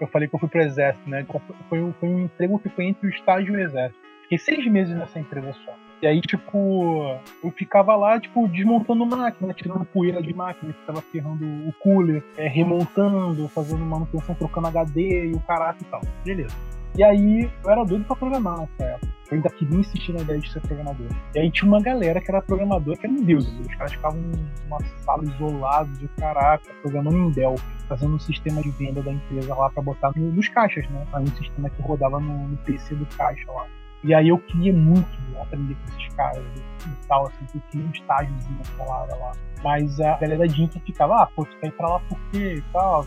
eu 0.01 0.06
falei 0.06 0.28
que 0.28 0.35
eu 0.35 0.39
fui 0.39 0.48
pro 0.48 0.62
exército, 0.62 1.09
né? 1.09 1.23
Então, 1.23 1.40
foi, 1.69 1.81
um, 1.81 1.93
foi 1.94 2.09
um 2.09 2.24
emprego 2.24 2.59
que 2.59 2.69
foi 2.69 2.86
entre 2.86 3.06
o 3.06 3.10
estágio 3.10 3.55
e 3.55 3.56
o 3.56 3.60
exército. 3.60 4.01
Fiquei 4.23 4.39
seis 4.39 4.66
meses 4.66 4.97
nessa 4.97 5.19
empresa 5.19 5.52
só. 5.65 5.74
E 6.01 6.06
aí, 6.06 6.20
tipo, 6.20 7.19
eu 7.43 7.51
ficava 7.51 7.97
lá, 7.97 8.20
tipo, 8.20 8.47
desmontando 8.47 9.05
máquina, 9.05 9.52
tirando 9.52 9.85
poeira 9.86 10.23
de 10.23 10.32
máquina, 10.32 10.73
que 10.73 10.86
tava 10.86 11.02
ferrando 11.02 11.44
o 11.44 11.73
cooler, 11.81 12.23
é, 12.36 12.47
remontando, 12.47 13.48
fazendo 13.48 13.85
manutenção, 13.85 14.35
trocando 14.36 14.69
HD 14.69 15.31
e 15.31 15.32
o 15.32 15.40
caraca 15.40 15.78
e 15.82 15.86
tal. 15.86 16.01
Beleza. 16.24 16.77
E 16.98 17.04
aí, 17.04 17.48
eu 17.62 17.70
era 17.70 17.84
doido 17.84 18.04
pra 18.06 18.16
programar 18.16 18.58
nessa 18.58 18.82
época. 18.82 19.12
Eu 19.30 19.36
ainda 19.36 19.48
queria 19.50 19.78
insistir 19.78 20.12
na 20.12 20.20
ideia 20.20 20.40
de 20.40 20.52
ser 20.52 20.60
programador. 20.62 21.06
E 21.32 21.38
aí 21.38 21.48
tinha 21.48 21.70
uma 21.70 21.80
galera 21.80 22.20
que 22.20 22.28
era 22.28 22.42
programador, 22.42 22.98
que 22.98 23.06
era 23.06 23.14
um 23.14 23.22
deus. 23.22 23.46
Os 23.46 23.74
caras 23.76 23.92
ficavam 23.92 24.20
numa 24.20 24.80
sala 25.04 25.22
isolada 25.22 25.88
de 25.92 26.08
caraca, 26.08 26.74
programando 26.82 27.16
em 27.18 27.30
Delphi, 27.30 27.64
fazendo 27.88 28.16
um 28.16 28.18
sistema 28.18 28.60
de 28.62 28.70
venda 28.72 29.00
da 29.00 29.12
empresa 29.12 29.54
lá 29.54 29.70
para 29.70 29.80
botar 29.80 30.10
nos 30.16 30.48
caixas, 30.48 30.90
né? 30.90 31.06
Um 31.14 31.26
sistema 31.36 31.70
que 31.70 31.80
rodava 31.82 32.18
no, 32.18 32.48
no 32.48 32.56
PC 32.56 32.96
do 32.96 33.06
caixa 33.16 33.48
lá. 33.52 33.66
E 34.02 34.12
aí 34.12 34.28
eu 34.28 34.38
queria 34.40 34.72
muito 34.72 35.08
aprender 35.40 35.76
com 35.76 35.96
esses 35.96 36.14
caras 36.16 36.42
e 36.56 37.06
tal, 37.06 37.28
assim, 37.28 37.46
eu 37.54 37.60
queria 37.70 37.86
um 37.86 37.90
estágiozinho 37.92 38.58
naquela 38.58 39.04
lá. 39.04 39.32
Mas 39.62 40.00
a 40.00 40.18
galera 40.18 40.48
de 40.48 40.64
infra 40.64 40.80
ficava, 40.80 41.22
ah, 41.22 41.26
pô, 41.26 41.44
tu 41.44 41.56
quer 41.58 41.68
ir 41.68 41.72
pra 41.72 41.88
lá 41.90 42.00
por 42.08 42.18
quê 42.32 42.54
e 42.54 42.62
tal, 42.72 43.06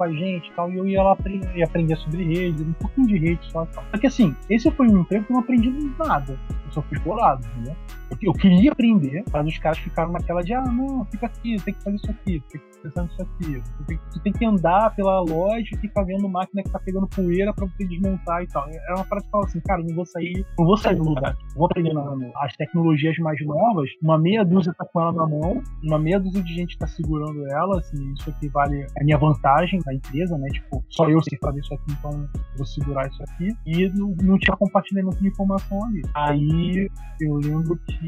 com 0.00 0.04
a 0.04 0.12
gente 0.12 0.48
e 0.48 0.52
tal, 0.52 0.72
e 0.72 0.78
eu 0.78 0.86
ia 0.86 1.02
lá 1.02 1.12
aprender, 1.12 1.62
aprender 1.62 1.94
sobre 1.96 2.24
rede, 2.24 2.62
um 2.62 2.72
pouquinho 2.72 3.06
de 3.06 3.18
rede 3.18 3.52
só 3.52 3.66
e. 3.66 3.84
Só 3.90 3.98
que 3.98 4.06
assim, 4.06 4.34
esse 4.48 4.70
foi 4.70 4.88
um 4.88 5.02
emprego 5.02 5.26
que 5.26 5.30
eu 5.30 5.34
não 5.34 5.42
aprendi 5.42 5.70
nada. 5.98 6.38
Eu 6.48 6.72
só 6.72 6.80
fui 6.80 6.96
explorado, 6.96 7.46
entendeu? 7.48 7.76
Eu, 8.22 8.32
queria 8.32 8.72
aprender, 8.72 9.24
mas 9.32 9.46
os 9.46 9.58
caras 9.58 9.78
ficaram 9.78 10.12
naquela 10.12 10.42
de, 10.42 10.52
ah, 10.52 10.64
não, 10.64 11.04
fica 11.06 11.26
aqui, 11.26 11.56
tem 11.64 11.74
que 11.74 11.82
fazer 11.82 11.96
isso 11.96 12.10
aqui, 12.10 12.42
tem 12.50 12.60
que 12.60 12.78
pensar 12.82 13.02
nisso 13.04 13.22
aqui. 13.22 13.62
Você 14.10 14.20
tem, 14.20 14.32
que 14.32 14.44
andar 14.44 14.94
pela 14.94 15.20
loja 15.20 15.68
e 15.72 15.76
ficar 15.78 16.02
vendo 16.04 16.28
máquina 16.28 16.62
que 16.62 16.70
tá 16.70 16.78
pegando 16.78 17.06
poeira 17.08 17.52
pra 17.52 17.66
você 17.66 17.86
desmontar 17.86 18.42
e 18.42 18.46
tal. 18.46 18.68
É 18.68 18.94
uma 18.94 19.04
parada 19.04 19.24
que 19.24 19.30
fala 19.30 19.44
assim, 19.44 19.60
cara, 19.60 19.82
não 19.82 19.94
vou 19.94 20.06
sair, 20.06 20.44
não 20.58 20.66
vou 20.66 20.76
sair 20.76 20.96
do 20.96 21.04
lugar. 21.04 21.36
Vou 21.54 21.66
aprender 21.66 21.92
as 22.36 22.56
tecnologias 22.56 23.16
mais 23.18 23.38
novas, 23.44 23.88
uma 24.02 24.18
meia 24.18 24.44
dúzia 24.44 24.74
tá 24.76 24.84
com 24.84 25.00
ela 25.00 25.12
na 25.12 25.26
mão, 25.26 25.62
uma 25.82 25.98
meia 25.98 26.18
dúzia 26.18 26.42
de 26.42 26.54
gente 26.54 26.78
tá 26.78 26.86
segurando 26.86 27.46
ela, 27.48 27.78
assim, 27.78 28.12
isso 28.14 28.30
aqui 28.30 28.48
vale 28.48 28.86
a 28.98 29.04
minha 29.04 29.18
vantagem 29.18 29.80
da 29.84 29.94
empresa, 29.94 30.36
né? 30.38 30.48
Tipo, 30.48 30.84
só 30.88 31.08
eu 31.08 31.22
sei 31.22 31.38
fazer 31.42 31.60
isso 31.60 31.74
aqui, 31.74 31.92
então 31.92 32.28
vou 32.56 32.66
segurar 32.66 33.08
isso 33.08 33.22
aqui. 33.22 33.48
E 33.66 33.88
não, 33.90 34.14
não 34.22 34.38
tinha 34.38 34.56
compartilhamento 34.56 35.18
de 35.20 35.28
informação 35.28 35.84
ali. 35.84 36.02
Aí 36.14 36.90
eu 37.20 37.34
lembro 37.36 37.78
que 37.86 37.99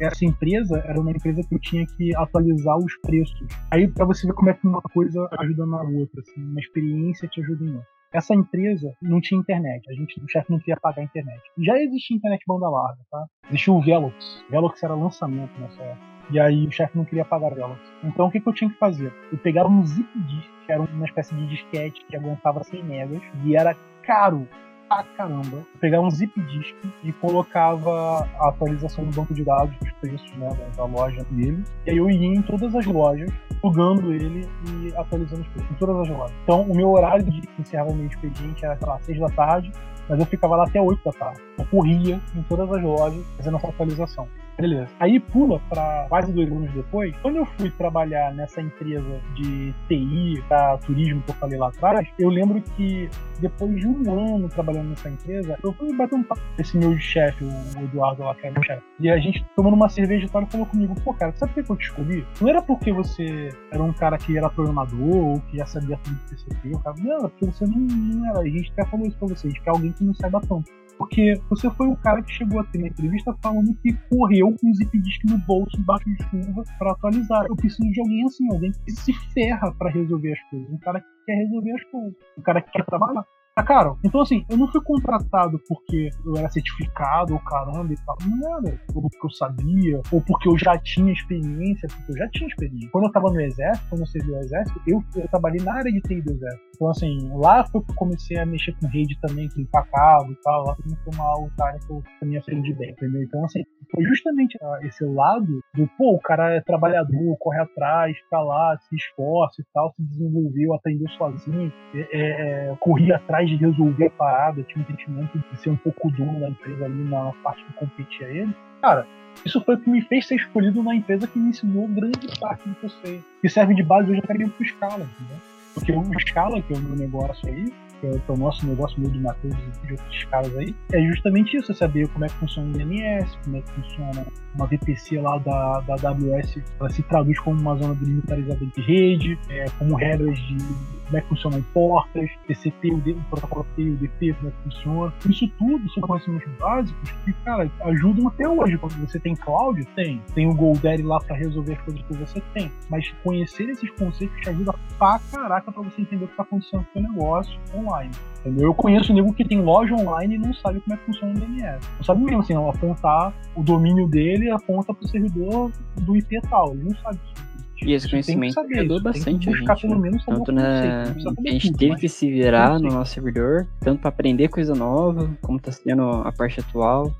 essa 0.00 0.24
empresa 0.24 0.78
era 0.86 1.00
uma 1.00 1.10
empresa 1.10 1.42
que 1.42 1.54
eu 1.54 1.60
tinha 1.60 1.86
que 1.86 2.14
atualizar 2.16 2.76
os 2.78 2.96
preços. 2.98 3.46
Aí 3.70 3.88
para 3.88 4.04
você 4.04 4.26
ver 4.26 4.34
como 4.34 4.50
é 4.50 4.54
que 4.54 4.66
uma 4.66 4.82
coisa 4.82 5.28
ajuda 5.38 5.66
na 5.66 5.82
outra, 5.82 6.20
assim, 6.20 6.40
uma 6.42 6.60
experiência 6.60 7.28
te 7.28 7.40
ajuda 7.40 7.64
em 7.64 7.74
outra. 7.74 7.94
Essa 8.12 8.32
empresa 8.32 8.94
não 9.02 9.20
tinha 9.20 9.40
internet, 9.40 9.90
a 9.90 9.92
gente, 9.92 10.20
o 10.20 10.28
chefe 10.28 10.48
não 10.48 10.60
queria 10.60 10.76
pagar 10.80 11.02
a 11.02 11.04
internet. 11.04 11.42
Já 11.58 11.76
existia 11.80 12.16
internet 12.16 12.44
banda 12.46 12.68
larga, 12.68 13.00
tá? 13.10 13.26
Existia 13.48 13.72
o 13.72 13.80
Velox. 13.80 14.44
Velox 14.48 14.82
era 14.84 14.94
lançamento 14.94 15.50
nessa 15.60 15.82
época. 15.82 16.14
E 16.30 16.38
aí 16.38 16.66
o 16.66 16.70
chefe 16.70 16.96
não 16.96 17.04
queria 17.04 17.24
pagar 17.24 17.52
Velox. 17.52 17.80
Então 18.04 18.26
o 18.26 18.30
que, 18.30 18.40
que 18.40 18.48
eu 18.48 18.52
tinha 18.52 18.70
que 18.70 18.78
fazer? 18.78 19.12
Eu 19.32 19.38
pegava 19.38 19.68
um 19.68 19.84
zip 19.84 20.08
disk, 20.28 20.48
que 20.64 20.72
era 20.72 20.82
uma 20.82 21.04
espécie 21.04 21.34
de 21.34 21.46
disquete 21.48 22.04
que 22.08 22.16
aguentava 22.16 22.62
100 22.62 22.84
megas, 22.84 23.22
e 23.44 23.56
era 23.56 23.76
caro 24.04 24.48
pra 24.88 25.02
caramba. 25.16 25.64
Pegava 25.80 26.06
um 26.06 26.10
zip 26.10 26.40
disk 26.42 26.74
e 27.02 27.12
colocava 27.12 28.28
a 28.38 28.48
atualização 28.48 29.04
do 29.04 29.14
banco 29.14 29.34
de 29.34 29.44
dados 29.44 29.76
dos 29.78 29.92
preços 29.92 30.30
né, 30.36 30.48
da 30.76 30.84
loja 30.84 31.24
dele. 31.30 31.62
E 31.86 31.90
aí 31.90 31.96
eu 31.96 32.10
ia 32.10 32.26
em 32.26 32.42
todas 32.42 32.74
as 32.74 32.86
lojas, 32.86 33.30
plugando 33.60 34.12
ele 34.12 34.48
e 34.66 34.96
atualizando 34.96 35.42
os 35.42 35.48
preços, 35.48 35.70
em 35.70 35.74
todas 35.74 35.96
as 36.00 36.08
lojas. 36.08 36.36
Então 36.42 36.62
o 36.62 36.74
meu 36.74 36.90
horário 36.90 37.24
de 37.24 37.42
encerrar 37.58 37.86
o 37.86 37.94
meu 37.94 38.06
expediente 38.06 38.64
era, 38.64 38.76
sei 38.76 38.88
lá, 38.88 38.98
6 39.00 39.20
da 39.20 39.28
tarde, 39.28 39.72
mas 40.08 40.18
eu 40.18 40.26
ficava 40.26 40.56
lá 40.56 40.64
até 40.64 40.80
8 40.80 41.02
da 41.04 41.12
tarde. 41.12 41.40
Eu 41.58 41.66
corria 41.66 42.20
em 42.34 42.42
todas 42.42 42.70
as 42.70 42.82
lojas 42.82 43.24
fazendo 43.36 43.56
essa 43.56 43.68
atualização. 43.68 44.28
Beleza. 44.58 44.88
Aí 45.00 45.18
pula 45.18 45.60
para 45.68 46.06
quase 46.08 46.32
dois 46.32 46.50
anos 46.50 46.72
depois. 46.72 47.14
Quando 47.22 47.36
eu 47.36 47.46
fui 47.46 47.70
trabalhar 47.70 48.32
nessa 48.34 48.60
empresa 48.60 49.20
de 49.34 49.74
TI, 49.88 50.42
para 50.48 50.78
turismo 50.78 51.22
que 51.22 51.30
eu 51.30 51.34
falei 51.34 51.58
lá 51.58 51.68
atrás, 51.68 52.08
eu 52.18 52.28
lembro 52.28 52.60
que 52.60 53.08
depois 53.40 53.74
de 53.74 53.86
um 53.86 54.34
ano 54.36 54.48
trabalhando 54.48 54.90
nessa 54.90 55.08
empresa, 55.08 55.58
eu 55.62 55.72
fui 55.72 55.94
bater 55.96 56.14
um 56.14 56.22
papo 56.22 56.40
com 56.40 56.62
esse 56.62 56.76
meu 56.78 56.96
chefe, 56.98 57.44
o 57.44 57.82
Eduardo 57.82 58.22
lá, 58.22 58.34
que 58.34 58.46
era 58.46 58.52
meu 58.52 58.62
chefe. 58.62 58.82
E 59.00 59.10
a 59.10 59.18
gente 59.18 59.44
tomando 59.56 59.74
uma 59.74 59.88
cerveja 59.88 60.26
e 60.26 60.36
ele 60.36 60.46
falou 60.46 60.66
comigo, 60.66 60.94
pô, 61.02 61.12
cara, 61.14 61.32
sabe 61.32 61.52
por 61.52 61.64
que 61.64 61.72
eu 61.72 61.76
te 61.76 61.84
escolhi? 61.86 62.26
Não 62.40 62.48
era 62.48 62.62
porque 62.62 62.92
você 62.92 63.48
era 63.72 63.82
um 63.82 63.92
cara 63.92 64.16
que 64.18 64.36
era 64.36 64.48
programador 64.48 65.16
ou 65.16 65.40
que 65.40 65.58
já 65.58 65.66
sabia 65.66 65.98
tudo 66.04 66.14
de 66.16 66.30
PCP, 66.30 66.68
o 66.74 66.78
cara, 66.78 66.96
não, 67.00 67.18
era 67.18 67.28
porque 67.28 67.46
você 67.46 67.66
não, 67.66 67.78
não 67.78 68.30
era. 68.30 68.40
A 68.40 68.48
gente 68.48 68.70
até 68.72 68.84
falou 68.86 69.06
isso 69.06 69.18
pra 69.18 69.28
você, 69.28 69.48
a 69.48 69.50
gente 69.50 69.62
quer 69.62 69.70
alguém 69.70 69.92
que 69.92 70.04
não 70.04 70.14
saiba 70.14 70.40
tanto. 70.40 70.70
Porque 70.98 71.34
você 71.50 71.70
foi 71.70 71.88
o 71.88 71.96
cara 71.96 72.22
que 72.22 72.32
chegou 72.32 72.60
a 72.60 72.64
ter 72.64 72.78
uma 72.78 72.88
entrevista 72.88 73.34
falando 73.42 73.74
que 73.82 73.92
correu 74.08 74.54
com 74.60 74.70
o 74.70 74.74
zip 74.74 74.98
disk 75.00 75.24
no 75.24 75.38
bolso 75.38 75.78
embaixo 75.78 76.04
de 76.06 76.22
chuva 76.24 76.62
para 76.78 76.92
atualizar. 76.92 77.46
Eu 77.46 77.56
preciso 77.56 77.90
de 77.90 78.00
alguém 78.00 78.24
assim, 78.24 78.52
alguém 78.52 78.72
que 78.72 78.92
se 78.92 79.12
ferra 79.32 79.72
para 79.72 79.90
resolver 79.90 80.32
as 80.32 80.50
coisas, 80.50 80.70
um 80.70 80.78
cara 80.78 81.00
que 81.00 81.06
quer 81.26 81.34
resolver 81.34 81.72
as 81.72 81.84
coisas, 81.84 82.14
um 82.38 82.42
cara 82.42 82.60
que 82.60 82.70
quer 82.70 82.84
trabalhar. 82.84 83.24
Tá 83.54 83.62
caro. 83.62 83.96
Então, 84.02 84.20
assim, 84.20 84.44
eu 84.50 84.56
não 84.56 84.66
fui 84.66 84.82
contratado 84.82 85.60
porque 85.68 86.10
eu 86.26 86.36
era 86.36 86.50
certificado 86.50 87.34
ou 87.34 87.38
caramba 87.38 87.92
e 87.92 87.96
tal. 88.04 88.16
Não 88.26 88.58
era. 88.58 88.80
Ou 88.92 89.02
porque 89.02 89.26
eu 89.26 89.30
sabia, 89.30 90.00
ou 90.10 90.20
porque 90.20 90.48
eu 90.48 90.58
já 90.58 90.76
tinha 90.78 91.12
experiência, 91.12 91.88
porque 91.88 92.12
eu 92.12 92.16
já 92.16 92.28
tinha 92.30 92.48
experiência. 92.48 92.90
Quando 92.90 93.04
eu 93.04 93.12
tava 93.12 93.30
no 93.30 93.40
exército, 93.40 93.86
quando 93.88 94.00
eu 94.00 94.06
servi 94.08 94.32
o 94.32 94.38
exército, 94.38 94.80
eu, 94.88 95.04
eu 95.14 95.28
trabalhei 95.28 95.64
na 95.64 95.72
área 95.72 95.92
de 95.92 96.00
TI 96.00 96.20
do 96.22 96.32
exército. 96.32 96.73
Então, 96.74 96.88
assim, 96.88 97.30
lá 97.34 97.64
foi 97.64 97.82
que 97.82 97.90
eu 97.90 97.94
comecei 97.94 98.38
a 98.38 98.46
mexer 98.46 98.74
com 98.80 98.86
rede 98.86 99.18
também, 99.20 99.48
com 99.48 99.64
cabo 99.66 100.32
e 100.32 100.36
tal. 100.42 100.64
Lá 100.64 100.76
também 100.76 100.96
foi 101.04 101.14
uma 101.14 101.66
área 101.66 101.80
que 101.80 101.90
eu 101.90 102.02
também 102.20 102.38
aprendi 102.38 102.72
bem, 102.74 102.90
entendeu? 102.90 103.22
Então, 103.22 103.44
assim, 103.44 103.62
foi 103.90 104.04
justamente 104.04 104.58
esse 104.82 105.04
lado 105.04 105.60
do, 105.74 105.88
pô, 105.96 106.14
o 106.14 106.20
cara 106.20 106.54
é 106.54 106.60
trabalhador, 106.60 107.36
corre 107.38 107.60
atrás, 107.60 108.16
fica 108.16 108.40
lá, 108.40 108.76
se 108.78 108.96
esforça 108.96 109.60
e 109.60 109.64
tal, 109.72 109.92
se 109.92 110.02
desenvolveu, 110.02 110.74
aprendeu 110.74 111.08
sozinho, 111.10 111.72
é, 111.94 112.08
é, 112.12 112.70
é 112.70 112.76
corria 112.80 113.16
atrás 113.16 113.48
de 113.48 113.56
resolver 113.56 114.06
a 114.06 114.10
parada, 114.10 114.62
tinha 114.64 114.82
um 114.82 114.86
sentimento 114.86 115.38
de 115.38 115.60
ser 115.60 115.70
um 115.70 115.76
pouco 115.76 116.10
dono 116.10 116.40
da 116.40 116.48
empresa 116.48 116.84
ali 116.84 117.04
na 117.04 117.32
parte 117.42 117.64
que 117.64 117.72
competia 117.74 118.26
ele. 118.26 118.54
Cara, 118.80 119.06
isso 119.44 119.60
foi 119.62 119.74
o 119.76 119.80
que 119.80 119.90
me 119.90 120.02
fez 120.02 120.26
ser 120.26 120.36
escolhido 120.36 120.82
na 120.82 120.94
empresa 120.94 121.26
que 121.26 121.38
me 121.38 121.50
ensinou 121.50 121.88
grande 121.88 122.26
parte 122.38 122.68
do 122.68 122.74
que 122.74 122.84
eu 122.84 122.90
sei. 122.90 123.22
Que 123.40 123.48
serve 123.48 123.74
de 123.74 123.82
base 123.82 124.10
hoje 124.10 124.20
até 124.22 124.34
mesmo 124.34 124.52
pro 124.52 124.66
Scala, 124.66 125.04
entendeu? 125.04 125.53
Porque 125.74 125.92
o 125.92 126.04
Scala, 126.20 126.62
que 126.62 126.72
é 126.72 126.76
o 126.76 126.80
meu 126.80 126.96
negócio 126.96 127.48
aí, 127.48 127.72
que 128.10 128.30
é 128.30 128.34
o 128.34 128.36
nosso 128.36 128.66
negócio 128.66 128.98
meio 129.00 129.12
de 129.12 129.20
Matheus 129.20 129.54
e 129.54 129.86
de 129.86 129.92
outros 129.92 130.24
caras 130.24 130.56
aí, 130.56 130.74
é 130.92 131.00
justamente 131.02 131.56
isso, 131.56 131.72
é 131.72 131.74
saber 131.74 132.08
como 132.08 132.24
é 132.24 132.28
que 132.28 132.34
funciona 132.34 132.68
o 132.68 132.72
DNS, 132.72 133.38
como 133.44 133.56
é 133.56 133.60
que 133.60 133.72
funciona 133.72 134.26
uma 134.54 134.66
VPC 134.66 135.20
lá 135.20 135.38
da, 135.38 135.80
da 135.80 135.94
AWS, 135.94 136.62
ela 136.78 136.90
se 136.90 137.02
traduz 137.02 137.38
como 137.40 137.60
uma 137.60 137.76
zona 137.76 137.94
delimitarizada 137.94 138.64
de 138.64 138.80
rede, 138.82 139.38
é, 139.48 139.64
como 139.78 139.96
regras 139.96 140.38
de 140.38 140.56
como 141.04 141.18
é 141.18 141.20
que 141.20 141.28
funcionam 141.28 141.62
portas, 141.74 142.30
TCP, 142.46 142.92
o, 142.92 143.24
protocolo 143.30 143.66
T, 143.76 143.82
o 143.82 143.96
DP, 143.96 144.32
como 144.34 144.48
é 144.48 144.52
que 144.52 144.62
funciona. 144.62 145.12
Isso 145.28 145.48
tudo 145.58 145.92
são 145.92 146.02
conhecimentos 146.02 146.52
básicos 146.58 147.10
que, 147.24 147.32
cara, 147.44 147.70
ajudam 147.82 148.28
até 148.28 148.48
hoje. 148.48 148.78
Quando 148.78 148.94
você 149.06 149.20
tem 149.20 149.34
cloud, 149.36 149.84
tem. 149.94 150.22
Tem 150.34 150.48
o 150.48 150.54
GoDaddy 150.54 151.02
lá 151.02 151.18
para 151.20 151.36
resolver 151.36 151.74
as 151.74 151.82
coisas 151.82 152.02
que 152.02 152.14
você 152.14 152.40
tem. 152.54 152.72
Mas 152.88 153.10
conhecer 153.22 153.68
esses 153.68 153.90
conceitos 153.92 154.40
te 154.40 154.48
ajuda 154.48 154.74
pra 154.98 155.20
caraca 155.30 155.70
pra 155.70 155.82
você 155.82 156.00
entender 156.00 156.24
o 156.24 156.28
que 156.28 156.36
tá 156.36 156.42
acontecendo 156.42 156.86
com 156.92 157.00
o 157.00 157.02
negócio 157.02 157.60
online. 157.74 157.93
Entendeu? 158.40 158.68
Eu 158.68 158.74
conheço 158.74 159.12
um 159.12 159.14
nego 159.14 159.32
que 159.32 159.44
tem 159.44 159.62
loja 159.62 159.94
online 159.94 160.34
e 160.34 160.38
não 160.38 160.52
sabe 160.54 160.80
como 160.80 160.94
é 160.94 160.98
que 160.98 161.06
funciona 161.06 161.32
o 161.32 161.38
DNS. 161.38 161.88
Não 161.96 162.04
sabe 162.04 162.24
mesmo 162.24 162.40
assim, 162.40 162.54
apontar 162.54 163.32
o 163.56 163.62
domínio 163.62 164.06
dele 164.06 164.50
aponta 164.50 164.92
pro 164.92 165.08
servidor 165.08 165.72
do 166.02 166.16
IP 166.16 166.40
tal. 166.50 166.72
Ele 166.72 166.84
não 166.84 166.96
sabe 166.96 167.18
isso. 167.34 167.44
E 167.82 167.92
esse 167.92 168.08
conhecimento 168.08 168.58
ajudou 168.60 169.02
bastante 169.02 169.48
a 169.48 169.52
gente. 169.52 169.86
Né? 169.86 170.18
Tanto 170.24 170.52
na... 170.52 171.02
a 171.02 171.50
gente 171.50 171.72
teve 171.72 171.96
que 171.96 172.08
se 172.08 172.30
virar 172.30 172.78
no 172.78 172.88
nosso 172.88 173.12
servidor, 173.12 173.66
tanto 173.80 174.00
para 174.00 174.08
aprender 174.08 174.48
coisa 174.48 174.74
nova, 174.74 175.36
como 175.42 175.60
tá 175.60 175.72
sendo 175.72 176.02
a 176.02 176.32
parte 176.32 176.60
atual. 176.60 177.12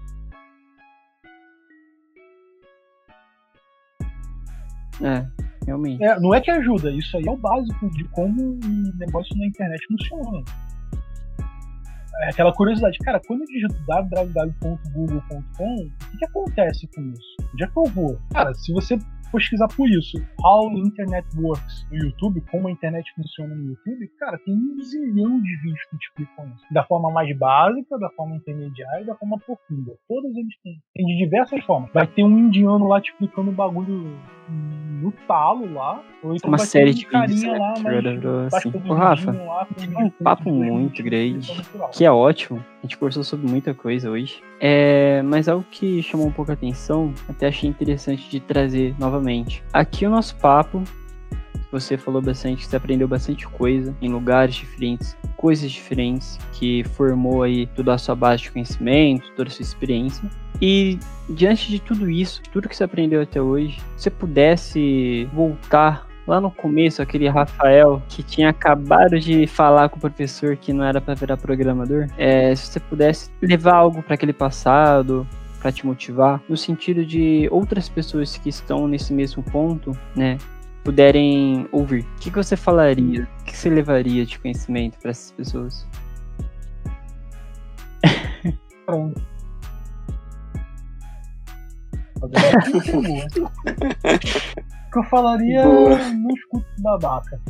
É, 5.03 5.27
realmente. 5.67 6.03
É, 6.05 6.19
não 6.21 6.35
é 6.35 6.41
que 6.41 6.51
ajuda, 6.51 6.91
isso 6.91 7.17
aí 7.17 7.25
é 7.27 7.31
o 7.31 7.37
básico 7.37 7.91
de 7.91 8.05
como 8.09 8.43
um 8.43 8.93
negócio 8.97 9.37
na 9.37 9.47
internet 9.47 9.87
funciona. 9.87 10.43
É 12.23 12.29
aquela 12.29 12.53
curiosidade, 12.53 12.97
cara, 12.99 13.21
quando 13.27 13.41
eu 13.41 13.47
digito 13.47 13.75
www.google.com, 13.87 15.75
o 15.75 16.11
que, 16.11 16.19
que 16.19 16.25
acontece 16.25 16.87
com 16.95 17.03
isso? 17.11 17.37
Onde 17.53 17.65
é 17.65 17.67
que 17.67 17.77
eu 17.77 17.85
vou? 17.85 18.19
Cara, 18.33 18.55
se 18.55 18.73
você 18.73 18.97
pesquisar 19.35 19.67
por 19.69 19.89
isso. 19.91 20.17
How 20.45 20.71
Internet 20.79 21.27
Works 21.37 21.87
no 21.91 21.99
YouTube, 21.99 22.41
como 22.51 22.69
a 22.69 22.71
internet 22.71 23.05
funciona 23.17 23.55
no 23.55 23.71
YouTube, 23.71 24.09
cara, 24.19 24.39
tem 24.39 24.55
um 24.55 24.81
zilhão 24.81 25.41
de 25.41 25.57
vídeos 25.57 25.85
que 25.91 25.99
te 25.99 26.07
explicam 26.07 26.47
isso. 26.55 26.65
Da 26.73 26.85
forma 26.85 27.11
mais 27.11 27.37
básica, 27.37 27.99
da 27.99 28.09
forma 28.11 28.37
intermediária 28.37 29.03
e 29.03 29.07
da 29.07 29.17
forma 29.17 29.39
profunda. 29.39 29.93
Todos 30.09 30.37
eles 30.37 30.55
têm. 30.63 30.81
Tem 30.95 31.07
de 31.07 31.17
diversas 31.17 31.65
formas. 31.65 31.91
Vai 31.93 32.07
ter 32.07 32.23
um 32.23 32.39
indiano 32.39 32.87
lá 32.87 33.01
te 33.01 33.11
explicando 33.11 33.51
o 33.51 33.55
bagulho 33.55 34.17
no 34.49 35.13
talo 35.27 35.73
lá. 35.73 36.01
Então 36.23 36.49
uma 36.49 36.59
série 36.59 36.95
de 36.95 37.07
vídeos 37.07 37.43
né? 37.43 37.59
lá, 37.59 37.75
mas 37.83 38.55
assim. 38.55 38.73
Ô, 38.89 38.95
Rafa, 38.95 39.33
lá, 39.33 39.67
um 39.99 40.11
papo 40.11 40.51
muito 40.51 41.03
grande, 41.03 41.53
que 41.93 42.05
é 42.05 42.11
ótimo. 42.11 42.65
A 42.83 42.87
gente 42.87 42.97
conversou 42.97 43.23
sobre 43.23 43.49
muita 43.49 43.75
coisa 43.75 44.11
hoje. 44.11 44.43
É, 44.61 45.23
mas 45.23 45.49
algo 45.49 45.65
que 45.71 46.03
chamou 46.03 46.27
um 46.27 46.33
pouco 46.33 46.51
a 46.51 46.55
atenção, 46.55 47.13
até 47.29 47.49
achei 47.49 47.69
interessante 47.69 48.29
de 48.31 48.41
trazer 48.41 48.95
novamente. 48.99 49.63
Aqui 49.73 50.07
o 50.07 50.11
nosso 50.11 50.37
papo, 50.37 50.83
você 51.75 51.97
falou 51.97 52.23
bastante, 52.23 52.67
você 52.67 52.77
aprendeu 52.77 53.09
bastante 53.09 53.49
coisa 53.49 53.95
em 54.01 54.09
lugares 54.09 54.55
diferentes, 54.55 55.17
coisas 55.37 55.71
diferentes, 55.71 56.39
que 56.53 56.85
formou 56.95 57.43
aí 57.43 57.67
toda 57.67 57.95
a 57.95 57.99
sua 57.99 58.15
base 58.15 58.45
de 58.45 58.53
conhecimento, 58.53 59.31
toda 59.37 59.49
a 59.49 59.53
sua 59.53 59.63
experiência. 59.63 60.29
E 60.63 60.99
diante 61.29 61.69
de 61.69 61.81
tudo 61.81 62.09
isso, 62.09 62.41
tudo 62.53 62.69
que 62.69 62.77
você 62.77 62.85
aprendeu 62.85 63.21
até 63.21 63.43
hoje, 63.43 63.81
se 63.97 64.05
você 64.05 64.11
pudesse 64.11 65.29
voltar 65.35 66.07
lá 66.27 66.41
no 66.41 66.51
começo, 66.51 67.03
aquele 67.03 67.29
Rafael 67.29 68.01
que 68.09 68.23
tinha 68.23 68.51
acabado 68.51 69.19
de 69.19 69.47
falar 69.47 69.89
com 69.89 69.99
o 69.99 70.01
professor 70.01 70.57
que 70.57 70.73
não 70.73 70.85
era 70.85 71.01
para 71.01 71.15
virar 71.15 71.37
programador, 71.37 72.07
é, 72.17 72.55
se 72.55 72.69
você 72.69 72.81
pudesse 72.81 73.31
levar 73.43 73.75
algo 73.75 74.03
para 74.03 74.15
aquele 74.15 74.33
passado, 74.33 75.27
para 75.61 75.73
te 75.73 75.87
motivar, 75.87 76.41
no 76.49 76.57
sentido 76.57 77.05
de 77.05 77.49
outras 77.51 77.89
pessoas 77.89 78.37
que 78.37 78.51
estão 78.51 78.87
nesse 78.87 79.13
mesmo 79.13 79.43
ponto, 79.43 79.93
né, 80.15 80.37
puderem 80.85 81.67
ouvir, 81.73 82.05
o 82.05 82.21
que, 82.21 82.31
que 82.31 82.37
você 82.37 82.57
falaria? 82.57 83.27
O 83.41 83.45
que 83.45 83.57
você 83.57 83.71
levaria 83.71 84.27
de 84.27 84.39
conhecimento 84.39 84.99
para 84.99 85.11
essas 85.11 85.33
pessoas? 85.33 85.87
Pronto. 88.85 89.35
que 94.93 94.99
eu 94.99 95.05
falaria 95.05 95.65
Boa. 95.65 95.99
não 95.99 96.31
escuto 96.31 96.67
babaca. 96.79 97.41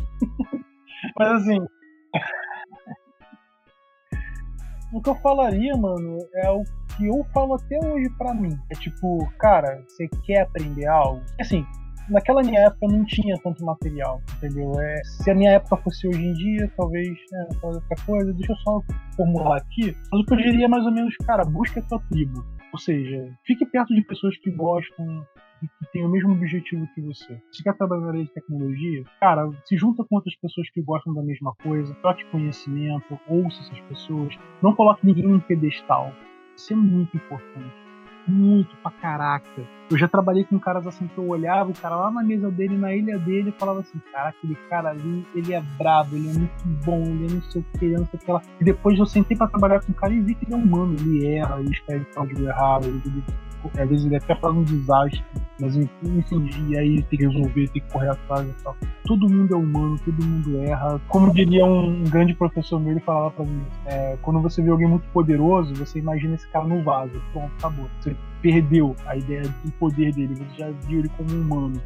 Mas 1.18 1.42
assim. 1.42 1.58
o 4.92 5.02
que 5.02 5.10
eu 5.10 5.14
falaria, 5.16 5.76
mano, 5.76 6.18
é 6.36 6.50
o 6.50 6.64
que 6.96 7.06
eu 7.06 7.24
falo 7.32 7.54
até 7.54 7.78
hoje 7.84 8.08
pra 8.16 8.34
mim. 8.34 8.58
É 8.70 8.74
tipo, 8.74 9.30
cara, 9.38 9.84
você 9.86 10.08
quer 10.24 10.42
aprender 10.42 10.86
algo? 10.86 11.22
Assim, 11.38 11.64
naquela 12.08 12.42
minha 12.42 12.60
época 12.60 12.86
não 12.88 13.04
tinha 13.04 13.36
tanto 13.42 13.64
material, 13.64 14.20
entendeu? 14.36 14.72
É, 14.80 15.02
se 15.04 15.30
a 15.30 15.34
minha 15.34 15.52
época 15.52 15.76
fosse 15.78 16.06
hoje 16.08 16.22
em 16.22 16.32
dia, 16.32 16.70
talvez 16.76 17.08
né, 17.30 17.48
outra 17.62 17.96
coisa. 18.06 18.32
Deixa 18.32 18.52
eu 18.52 18.56
só 18.56 18.82
formular 19.16 19.58
aqui. 19.58 19.96
Mas 20.12 20.20
o 20.20 20.24
que 20.24 20.34
eu 20.34 20.38
diria 20.38 20.66
é 20.66 20.68
mais 20.68 20.84
ou 20.84 20.92
menos, 20.92 21.16
cara, 21.18 21.44
busca 21.44 21.80
a 21.80 21.82
tua 21.82 22.00
tribo. 22.10 22.44
Ou 22.72 22.78
seja, 22.78 23.32
fique 23.46 23.64
perto 23.66 23.94
de 23.94 24.02
pessoas 24.02 24.36
que 24.38 24.50
gostam 24.50 25.24
que 25.80 25.92
tem 25.92 26.04
o 26.04 26.10
mesmo 26.10 26.32
objetivo 26.32 26.86
que 26.94 27.00
você. 27.00 27.40
Se 27.50 27.62
quer 27.62 27.74
trabalhar 27.74 28.08
área 28.08 28.24
de 28.24 28.30
tecnologia, 28.32 29.02
cara, 29.18 29.50
se 29.64 29.76
junta 29.78 30.04
com 30.04 30.16
outras 30.16 30.36
pessoas 30.36 30.68
que 30.70 30.82
gostam 30.82 31.14
da 31.14 31.22
mesma 31.22 31.54
coisa, 31.62 31.94
troque 32.02 32.24
conhecimento, 32.26 33.18
ouça 33.26 33.60
essas 33.62 33.80
pessoas, 33.82 34.36
não 34.62 34.74
coloque 34.74 35.06
ninguém 35.06 35.30
em 35.30 35.40
pedestal. 35.40 36.12
Isso 36.54 36.72
é 36.72 36.76
muito 36.76 37.16
importante 37.16 37.83
muito 38.26 38.76
pra 38.76 38.90
caraca. 38.90 39.62
Eu 39.90 39.98
já 39.98 40.08
trabalhei 40.08 40.44
com 40.44 40.58
caras 40.58 40.86
assim 40.86 41.06
que 41.06 41.18
eu 41.18 41.28
olhava 41.28 41.70
o 41.70 41.74
cara 41.74 41.96
lá 41.96 42.10
na 42.10 42.22
mesa 42.22 42.50
dele, 42.50 42.76
na 42.76 42.94
ilha 42.94 43.18
dele, 43.18 43.50
e 43.50 43.58
falava 43.58 43.80
assim: 43.80 44.00
cara, 44.12 44.30
aquele 44.30 44.54
cara 44.68 44.90
ali, 44.90 45.26
ele 45.34 45.52
é 45.52 45.60
brabo, 45.78 46.16
ele 46.16 46.30
é 46.30 46.32
muito 46.32 46.84
bom, 46.84 47.02
ele 47.02 47.26
é 47.26 47.34
não 47.34 47.42
sei 47.42 47.60
o 47.60 47.78
que, 47.78 47.88
não 47.88 48.06
sei 48.06 48.20
o 48.20 48.40
que 48.40 48.46
E 48.60 48.64
depois 48.64 48.98
eu 48.98 49.06
sentei 49.06 49.36
pra 49.36 49.46
trabalhar 49.46 49.80
com 49.80 49.92
o 49.92 49.94
cara 49.94 50.12
e 50.12 50.20
vi 50.20 50.34
que 50.34 50.46
ele 50.46 50.54
é 50.54 50.56
humano, 50.56 50.94
ele 50.94 51.26
erra, 51.26 51.60
ele 51.60 51.70
escreve 51.70 52.04
código 52.06 52.42
errado, 52.42 52.86
ele, 52.86 53.02
às 53.76 53.88
vezes 53.88 54.06
ele 54.06 54.16
até 54.16 54.34
faz 54.34 54.54
um 54.54 54.62
desastre, 54.62 55.24
mas 55.60 55.76
enfim, 55.76 56.48
e 56.68 56.76
aí 56.76 57.02
tem 57.02 57.18
que 57.18 57.26
resolver, 57.26 57.68
tem 57.68 57.82
que 57.82 57.92
correr 57.92 58.10
atrás 58.10 58.48
e 58.48 58.62
tal. 58.62 58.76
Todo 59.04 59.28
mundo 59.28 59.54
é 59.54 59.56
humano, 59.56 59.98
todo 60.04 60.24
mundo 60.24 60.58
erra. 60.60 61.00
Como 61.08 61.32
diria 61.32 61.64
um, 61.64 62.04
grande 62.04 62.34
professor 62.34 62.80
meu, 62.80 62.92
ele 62.92 63.00
falava 63.00 63.30
pra 63.30 63.44
mim: 63.44 63.62
é, 63.86 64.16
quando 64.22 64.40
você 64.40 64.62
vê 64.62 64.70
alguém 64.70 64.88
muito 64.88 65.06
poderoso, 65.08 65.74
você 65.74 65.98
imagina 65.98 66.34
esse 66.34 66.48
cara 66.48 66.66
no 66.66 66.82
vaso. 66.82 67.12
Pronto, 67.32 67.52
acabou. 67.58 67.86
Você 68.00 68.16
perdeu 68.40 68.94
a 69.06 69.16
ideia 69.16 69.42
do 69.42 69.72
poder 69.72 70.12
dele, 70.12 70.34
você 70.34 70.58
já 70.58 70.70
viu 70.86 71.00
ele 71.00 71.08
como 71.10 71.30
um 71.32 71.40
humano. 71.40 71.80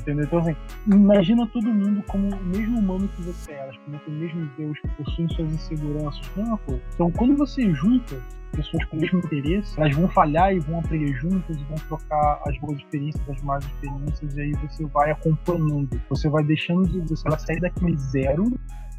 Entendeu? 0.00 0.24
Então, 0.24 0.38
assim, 0.38 0.56
imagina 0.86 1.46
todo 1.48 1.66
mundo 1.66 2.02
como 2.08 2.34
o 2.34 2.44
mesmo 2.44 2.78
humano 2.78 3.08
que 3.08 3.22
você 3.22 3.52
é, 3.52 3.58
elas 3.58 3.76
como 3.78 4.00
o 4.06 4.10
mesmo 4.10 4.50
Deus 4.56 4.78
que 4.80 4.88
possuem 4.88 5.28
suas 5.28 5.52
inseguranças, 5.52 6.20
mesma 6.36 6.58
coisa. 6.58 6.82
Então, 6.94 7.10
quando 7.10 7.36
você 7.36 7.70
junta 7.74 8.16
pessoas 8.52 8.84
com 8.86 8.96
o 8.96 9.00
mesmo 9.00 9.18
interesse, 9.18 9.78
elas 9.78 9.94
vão 9.94 10.08
falhar 10.08 10.54
e 10.54 10.58
vão 10.58 10.80
aprender 10.80 11.12
juntas 11.14 11.56
e 11.56 11.64
vão 11.64 11.76
trocar 11.88 12.42
as 12.46 12.58
boas 12.58 12.78
experiências, 12.78 13.28
as 13.28 13.42
más 13.42 13.64
experiências, 13.64 14.36
e 14.36 14.40
aí 14.40 14.52
você 14.52 14.84
vai 14.86 15.10
acompanhando. 15.10 16.00
Você 16.08 16.28
vai 16.28 16.42
deixando 16.44 16.88
de 16.88 17.00
você 17.00 17.28
ela 17.28 17.38
sair 17.38 17.60
daquele 17.60 17.96
zero 17.96 18.44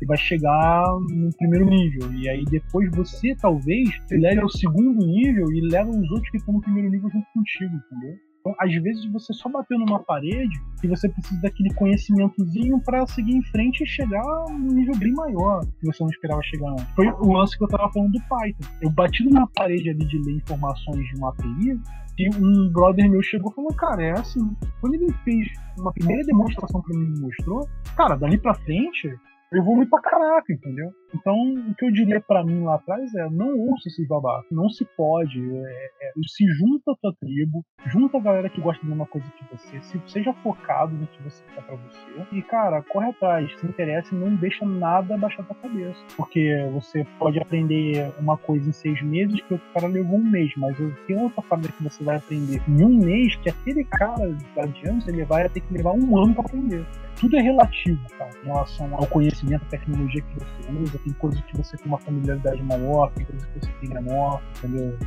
e 0.02 0.06
vai 0.06 0.18
chegar 0.18 0.84
no 1.10 1.30
primeiro 1.38 1.66
nível. 1.66 2.14
E 2.14 2.30
aí 2.30 2.46
depois 2.46 2.90
você, 2.96 3.36
talvez, 3.36 3.90
leve 4.12 4.42
ao 4.42 4.50
segundo 4.50 5.06
nível 5.06 5.52
e 5.52 5.70
leva 5.70 5.90
os 5.90 6.12
outros 6.12 6.30
que 6.30 6.38
estão 6.38 6.54
no 6.54 6.62
primeiro 6.62 6.90
nível 6.90 7.10
junto 7.10 7.28
contigo, 7.34 7.76
entendeu? 7.76 8.31
Então, 8.42 8.56
às 8.60 8.74
vezes 8.74 9.06
você 9.12 9.32
só 9.34 9.48
bateu 9.50 9.78
numa 9.78 10.00
parede 10.00 10.60
e 10.84 10.88
você 10.88 11.08
precisa 11.08 11.40
daquele 11.42 11.72
conhecimentozinho 11.76 12.82
para 12.82 13.06
seguir 13.06 13.36
em 13.36 13.44
frente 13.44 13.84
e 13.84 13.88
chegar 13.88 14.24
num 14.50 14.74
nível 14.74 14.98
bem 14.98 15.14
maior 15.14 15.62
que 15.80 15.86
você 15.86 16.04
não 16.04 16.10
esperava 16.10 16.42
chegar. 16.42 16.76
Foi 16.96 17.08
o 17.08 17.34
lance 17.34 17.56
que 17.56 17.64
eu 17.64 17.68
tava 17.68 17.92
falando 17.94 18.12
do 18.12 18.20
Python. 18.28 18.68
Eu 18.82 18.90
bati 18.90 19.24
numa 19.24 19.48
parede 19.56 19.92
ali 19.92 20.06
de 20.06 20.18
ler 20.18 20.38
informações 20.38 21.08
de 21.08 21.16
uma 21.18 21.30
API 21.30 21.80
e 22.18 22.30
um 22.36 22.72
brother 22.72 23.10
meu 23.10 23.22
chegou 23.22 23.52
e 23.52 23.56
falou, 23.56 23.74
cara, 23.76 24.04
é 24.04 24.12
assim. 24.12 24.42
Quando 24.80 24.96
ele 24.96 25.14
fez 25.24 25.48
uma 25.78 25.94
primeira 25.94 26.24
demonstração 26.24 26.82
para 26.82 26.98
mim 26.98 27.14
e 27.16 27.22
mostrou, 27.22 27.68
cara, 27.96 28.16
dali 28.16 28.40
para 28.40 28.56
frente 28.56 29.08
eu 29.52 29.62
evolui 29.62 29.86
pra 29.86 30.02
caraca, 30.02 30.52
entendeu? 30.52 30.92
Então, 31.14 31.36
o 31.70 31.76
que 31.76 31.86
eu 31.86 31.92
diria 31.92 32.22
para 32.22 32.44
mim 32.44 32.64
lá 32.64 32.76
atrás 32.76 33.14
é: 33.16 33.30
não 33.30 33.58
ouça 33.58 33.88
esses 33.88 34.08
babacas, 34.08 34.50
não 34.52 34.70
se 34.70 34.86
pode. 34.98 35.40
É, 35.40 35.92
é, 36.02 36.12
se 36.28 36.46
junta 36.48 36.92
a 36.92 36.96
tua 36.96 37.14
tribo, 37.20 37.66
junta 37.88 38.18
a 38.18 38.22
galera 38.22 38.50
que 38.50 38.62
gosta 38.62 38.82
da 38.84 38.90
mesma 38.90 39.06
coisa 39.06 39.28
que 39.38 39.44
você, 39.52 39.82
se, 39.82 40.02
seja 40.08 40.34
focado 40.36 40.96
no 40.96 41.08
que 41.08 41.22
você 41.24 41.44
quer 41.54 41.64
pra 41.64 41.76
você. 41.76 42.36
E, 42.36 42.42
cara, 42.42 42.82
corre 42.84 43.10
atrás, 43.10 43.52
se 43.60 43.66
interessa 43.66 44.16
não 44.16 44.36
deixa 44.36 44.66
nada 44.66 45.18
baixar 45.18 45.44
tua 45.44 45.56
cabeça. 45.56 46.00
Porque 46.16 46.70
você 46.74 47.06
pode 47.20 47.40
aprender 47.40 48.12
uma 48.20 48.38
coisa 48.38 48.70
em 48.70 48.74
seis 48.74 49.02
meses 49.02 49.42
que 49.42 49.54
o 49.54 49.62
cara 49.74 49.88
levou 49.88 50.18
um 50.18 50.30
mês, 50.30 50.52
mas 50.58 50.78
tem 51.08 51.18
outra 51.22 51.42
parada 51.42 51.68
que 51.68 51.84
você 51.84 52.04
vai 52.04 52.18
aprender 52.18 52.62
em 52.68 52.84
um 52.84 52.98
mês 52.98 53.36
que 53.38 53.50
aquele 53.50 53.84
cara 53.84 54.36
adiante 54.58 55.10
ele 55.10 55.26
vai 55.26 55.48
ter 55.50 55.62
que 55.62 55.74
levar 55.74 55.94
um 55.94 56.18
ano 56.18 56.34
para 56.34 56.46
aprender 56.46 56.86
tudo 57.22 57.38
é 57.38 57.42
relativo, 57.42 58.00
cara, 58.18 58.32
em 58.44 58.48
relação 58.48 58.96
ao 58.96 59.06
conhecimento, 59.06 59.64
à 59.64 59.70
tecnologia 59.70 60.22
que 60.24 60.40
você 60.40 60.72
usa. 60.82 61.00
Tem 61.04 61.14
coisas 61.14 61.42
que 61.42 61.58
você 61.58 61.78
tem 61.78 61.88
uma 61.88 62.00
familiaridade 62.00 62.62
maior, 62.64 63.12
tem 63.12 63.26
coisas 63.26 63.48
que 63.48 63.60
você 63.60 63.72
tem 63.80 63.90
menor, 63.90 64.42
entendeu? 64.58 64.98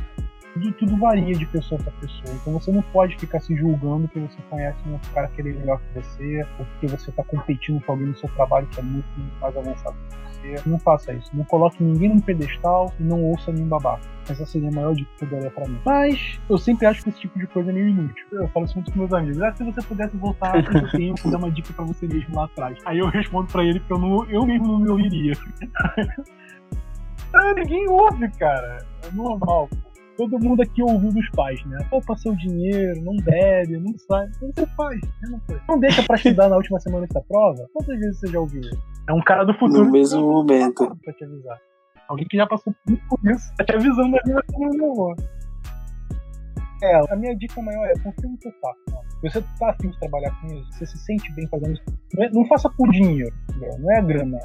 Tudo, 0.53 0.71
tudo 0.73 0.97
varia 0.97 1.35
de 1.35 1.45
pessoa 1.47 1.81
para 1.81 1.91
pessoa. 1.93 2.33
Então 2.35 2.53
você 2.53 2.71
não 2.71 2.81
pode 2.81 3.17
ficar 3.17 3.39
se 3.41 3.55
julgando 3.55 4.07
porque 4.07 4.19
você 4.19 4.41
conhece 4.49 4.77
um 4.87 4.97
cara 5.13 5.27
que 5.27 5.41
é 5.41 5.43
melhor 5.43 5.81
que 5.81 6.01
você, 6.01 6.47
ou 6.59 6.65
porque 6.65 6.87
você 6.87 7.09
está 7.09 7.23
competindo 7.23 7.83
com 7.83 7.91
alguém 7.91 8.07
no 8.07 8.17
seu 8.17 8.29
trabalho 8.29 8.67
que 8.67 8.79
é 8.79 8.83
muito 8.83 9.07
mais 9.41 9.55
avançado 9.55 9.95
que 10.09 10.29
você. 10.29 10.34
Não 10.65 10.79
faça 10.79 11.13
isso. 11.13 11.29
Não 11.33 11.43
coloque 11.45 11.83
ninguém 11.83 12.09
num 12.09 12.19
pedestal 12.19 12.93
e 12.99 13.03
não 13.03 13.23
ouça 13.23 13.51
nenhum 13.51 13.67
babaca. 13.67 14.01
Essa 14.29 14.45
seria 14.45 14.69
a 14.69 14.71
maior 14.71 14.93
dica 14.93 15.09
que 15.17 15.25
eu 15.25 15.29
daria 15.29 15.51
pra 15.51 15.67
mim. 15.67 15.79
Mas 15.85 16.39
eu 16.49 16.57
sempre 16.57 16.85
acho 16.85 17.03
que 17.03 17.09
esse 17.09 17.19
tipo 17.19 17.37
de 17.37 17.47
coisa 17.47 17.69
é 17.69 17.73
meio 17.73 17.89
inútil. 17.89 18.25
Eu 18.31 18.47
falo 18.49 18.65
isso 18.65 18.75
muito 18.75 18.91
com 18.91 18.99
meus 18.99 19.13
amigos. 19.13 19.41
Ah, 19.41 19.53
se 19.53 19.63
você 19.63 19.81
pudesse 19.81 20.17
voltar 20.17 20.55
no 20.55 20.89
tempo, 20.91 21.29
dar 21.29 21.37
uma 21.37 21.51
dica 21.51 21.73
pra 21.73 21.85
você 21.85 22.07
mesmo 22.07 22.35
lá 22.35 22.45
atrás. 22.45 22.77
Aí 22.85 22.99
eu 22.99 23.07
respondo 23.07 23.51
pra 23.51 23.63
ele 23.63 23.79
que 23.79 23.91
eu, 23.91 23.97
não, 23.97 24.25
eu 24.29 24.45
mesmo 24.45 24.67
não 24.67 24.79
me 24.79 24.89
ouviria. 24.89 25.33
ah, 27.33 27.53
ninguém 27.55 27.87
ouve, 27.89 28.29
cara. 28.37 28.77
É 29.03 29.15
normal, 29.15 29.67
pô 29.69 29.95
todo 30.17 30.39
mundo 30.39 30.61
aqui 30.61 30.81
ouviu 30.81 31.11
dos 31.11 31.29
pais, 31.31 31.63
né? 31.65 31.77
Poupa 31.89 32.15
seu 32.15 32.35
dinheiro, 32.35 33.01
não 33.03 33.15
bebe, 33.17 33.77
não 33.77 33.95
sai. 33.97 34.27
Então 34.35 34.51
você 34.55 34.65
faz, 34.75 35.01
né? 35.01 35.29
não, 35.29 35.41
não 35.69 35.79
deixa 35.79 36.03
pra 36.03 36.15
estudar 36.15 36.49
na 36.49 36.55
última 36.55 36.79
semana 36.79 37.07
da 37.07 37.21
prova. 37.21 37.69
Quantas 37.73 37.99
vezes 37.99 38.19
você 38.19 38.27
já 38.27 38.39
ouviu? 38.39 38.61
É 39.07 39.13
um 39.13 39.21
cara 39.21 39.43
do 39.43 39.53
futuro. 39.53 39.85
No 39.85 39.91
mesmo 39.91 40.21
momento. 40.21 40.95
Pra 41.03 41.13
te 41.13 41.23
avisar. 41.23 41.59
Alguém 42.07 42.27
que 42.27 42.37
já 42.37 42.45
passou 42.45 42.73
por 42.83 43.19
isso, 43.31 43.53
tá 43.55 43.63
te 43.63 43.75
avisando 43.75 44.15
ali, 44.17 44.33
mas 44.33 44.77
não. 44.77 45.15
É, 46.83 47.13
a 47.13 47.15
minha 47.15 47.35
dica 47.35 47.61
maior 47.61 47.85
é 47.85 47.93
confia 47.93 48.29
no 48.29 48.37
seu 48.41 48.51
mano. 48.61 49.05
Você 49.23 49.41
tá 49.57 49.71
afim 49.71 49.89
de 49.89 49.99
trabalhar 49.99 50.29
com 50.39 50.47
isso, 50.53 50.71
você 50.73 50.85
se 50.85 50.97
sente 50.99 51.31
bem 51.33 51.47
fazendo 51.47 51.73
isso. 51.73 51.83
Não, 52.13 52.23
é, 52.23 52.29
não 52.31 52.45
faça 52.45 52.69
por 52.69 52.91
dinheiro, 52.91 53.33
não 53.79 53.91
é 53.91 53.97
a 53.97 54.01
grana. 54.01 54.37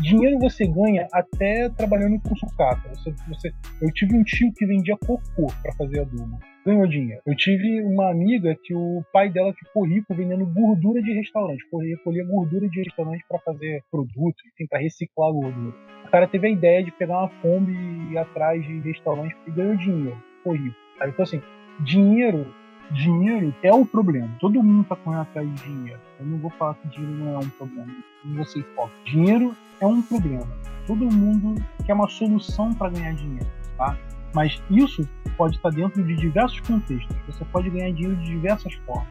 Dinheiro 0.00 0.38
você 0.38 0.66
ganha 0.66 1.06
até 1.12 1.68
trabalhando 1.70 2.18
com 2.20 2.34
sucata. 2.36 2.88
Você, 2.94 3.14
você, 3.28 3.52
eu 3.80 3.92
tive 3.92 4.16
um 4.16 4.22
tio 4.22 4.52
que 4.54 4.64
vendia 4.64 4.96
cocô 4.96 5.52
para 5.62 5.72
fazer 5.72 6.00
adubo. 6.00 6.38
Ganhou 6.64 6.86
dinheiro. 6.86 7.20
Eu 7.26 7.36
tive 7.36 7.82
uma 7.82 8.10
amiga 8.10 8.56
que 8.62 8.74
o 8.74 9.04
pai 9.12 9.28
dela 9.28 9.52
ficou 9.52 9.84
rico 9.84 10.14
vendendo 10.14 10.46
gordura 10.46 11.02
de 11.02 11.12
restaurante. 11.12 11.68
Colhia, 11.70 11.96
colhia 12.04 12.24
gordura 12.24 12.68
de 12.68 12.82
restaurante 12.82 13.24
para 13.28 13.38
fazer 13.40 13.82
produto, 13.90 14.36
enfim, 14.54 14.66
para 14.68 14.78
reciclar 14.78 15.32
gordura. 15.32 15.74
O 16.04 16.10
cara 16.10 16.28
teve 16.28 16.46
a 16.46 16.50
ideia 16.50 16.84
de 16.84 16.92
pegar 16.92 17.18
uma 17.18 17.28
Kombi 17.40 17.72
e 17.72 18.12
ir 18.12 18.18
atrás 18.18 18.64
de 18.64 18.80
restaurante 18.80 19.36
e 19.46 19.50
ganhou 19.50 19.76
dinheiro. 19.76 20.16
Ficou 20.38 20.52
rico. 20.54 20.76
Então, 21.02 21.22
assim, 21.24 21.42
dinheiro 21.80 22.46
dinheiro 22.92 23.54
é 23.62 23.72
o 23.72 23.84
problema. 23.86 24.30
Todo 24.38 24.62
mundo 24.62 24.82
está 24.82 24.96
correndo 24.96 25.22
atrás 25.22 25.48
de 25.48 25.62
dinheiro. 25.62 26.00
Eu 26.20 26.26
não 26.26 26.38
vou 26.38 26.50
falar 26.50 26.74
que 26.74 26.88
dinheiro 26.88 27.16
não 27.16 27.34
é 27.34 27.38
um 27.38 27.48
problema. 27.50 27.94
Não 28.24 28.36
vou 28.36 28.44
ser 28.44 28.60
hipócrita. 28.60 29.02
Dinheiro 29.04 29.56
é 29.80 29.86
um 29.86 30.02
problema. 30.02 30.46
Todo 30.86 31.10
mundo 31.10 31.62
quer 31.86 31.94
uma 31.94 32.08
solução 32.08 32.74
para 32.74 32.90
ganhar 32.90 33.14
dinheiro, 33.14 33.46
tá? 33.76 33.96
Mas 34.34 34.62
isso 34.70 35.08
pode 35.36 35.56
estar 35.56 35.70
dentro 35.70 36.02
de 36.02 36.14
diversos 36.16 36.60
contextos. 36.60 37.16
Você 37.26 37.44
pode 37.46 37.70
ganhar 37.70 37.92
dinheiro 37.92 38.16
de 38.16 38.24
diversas 38.24 38.74
formas. 38.86 39.08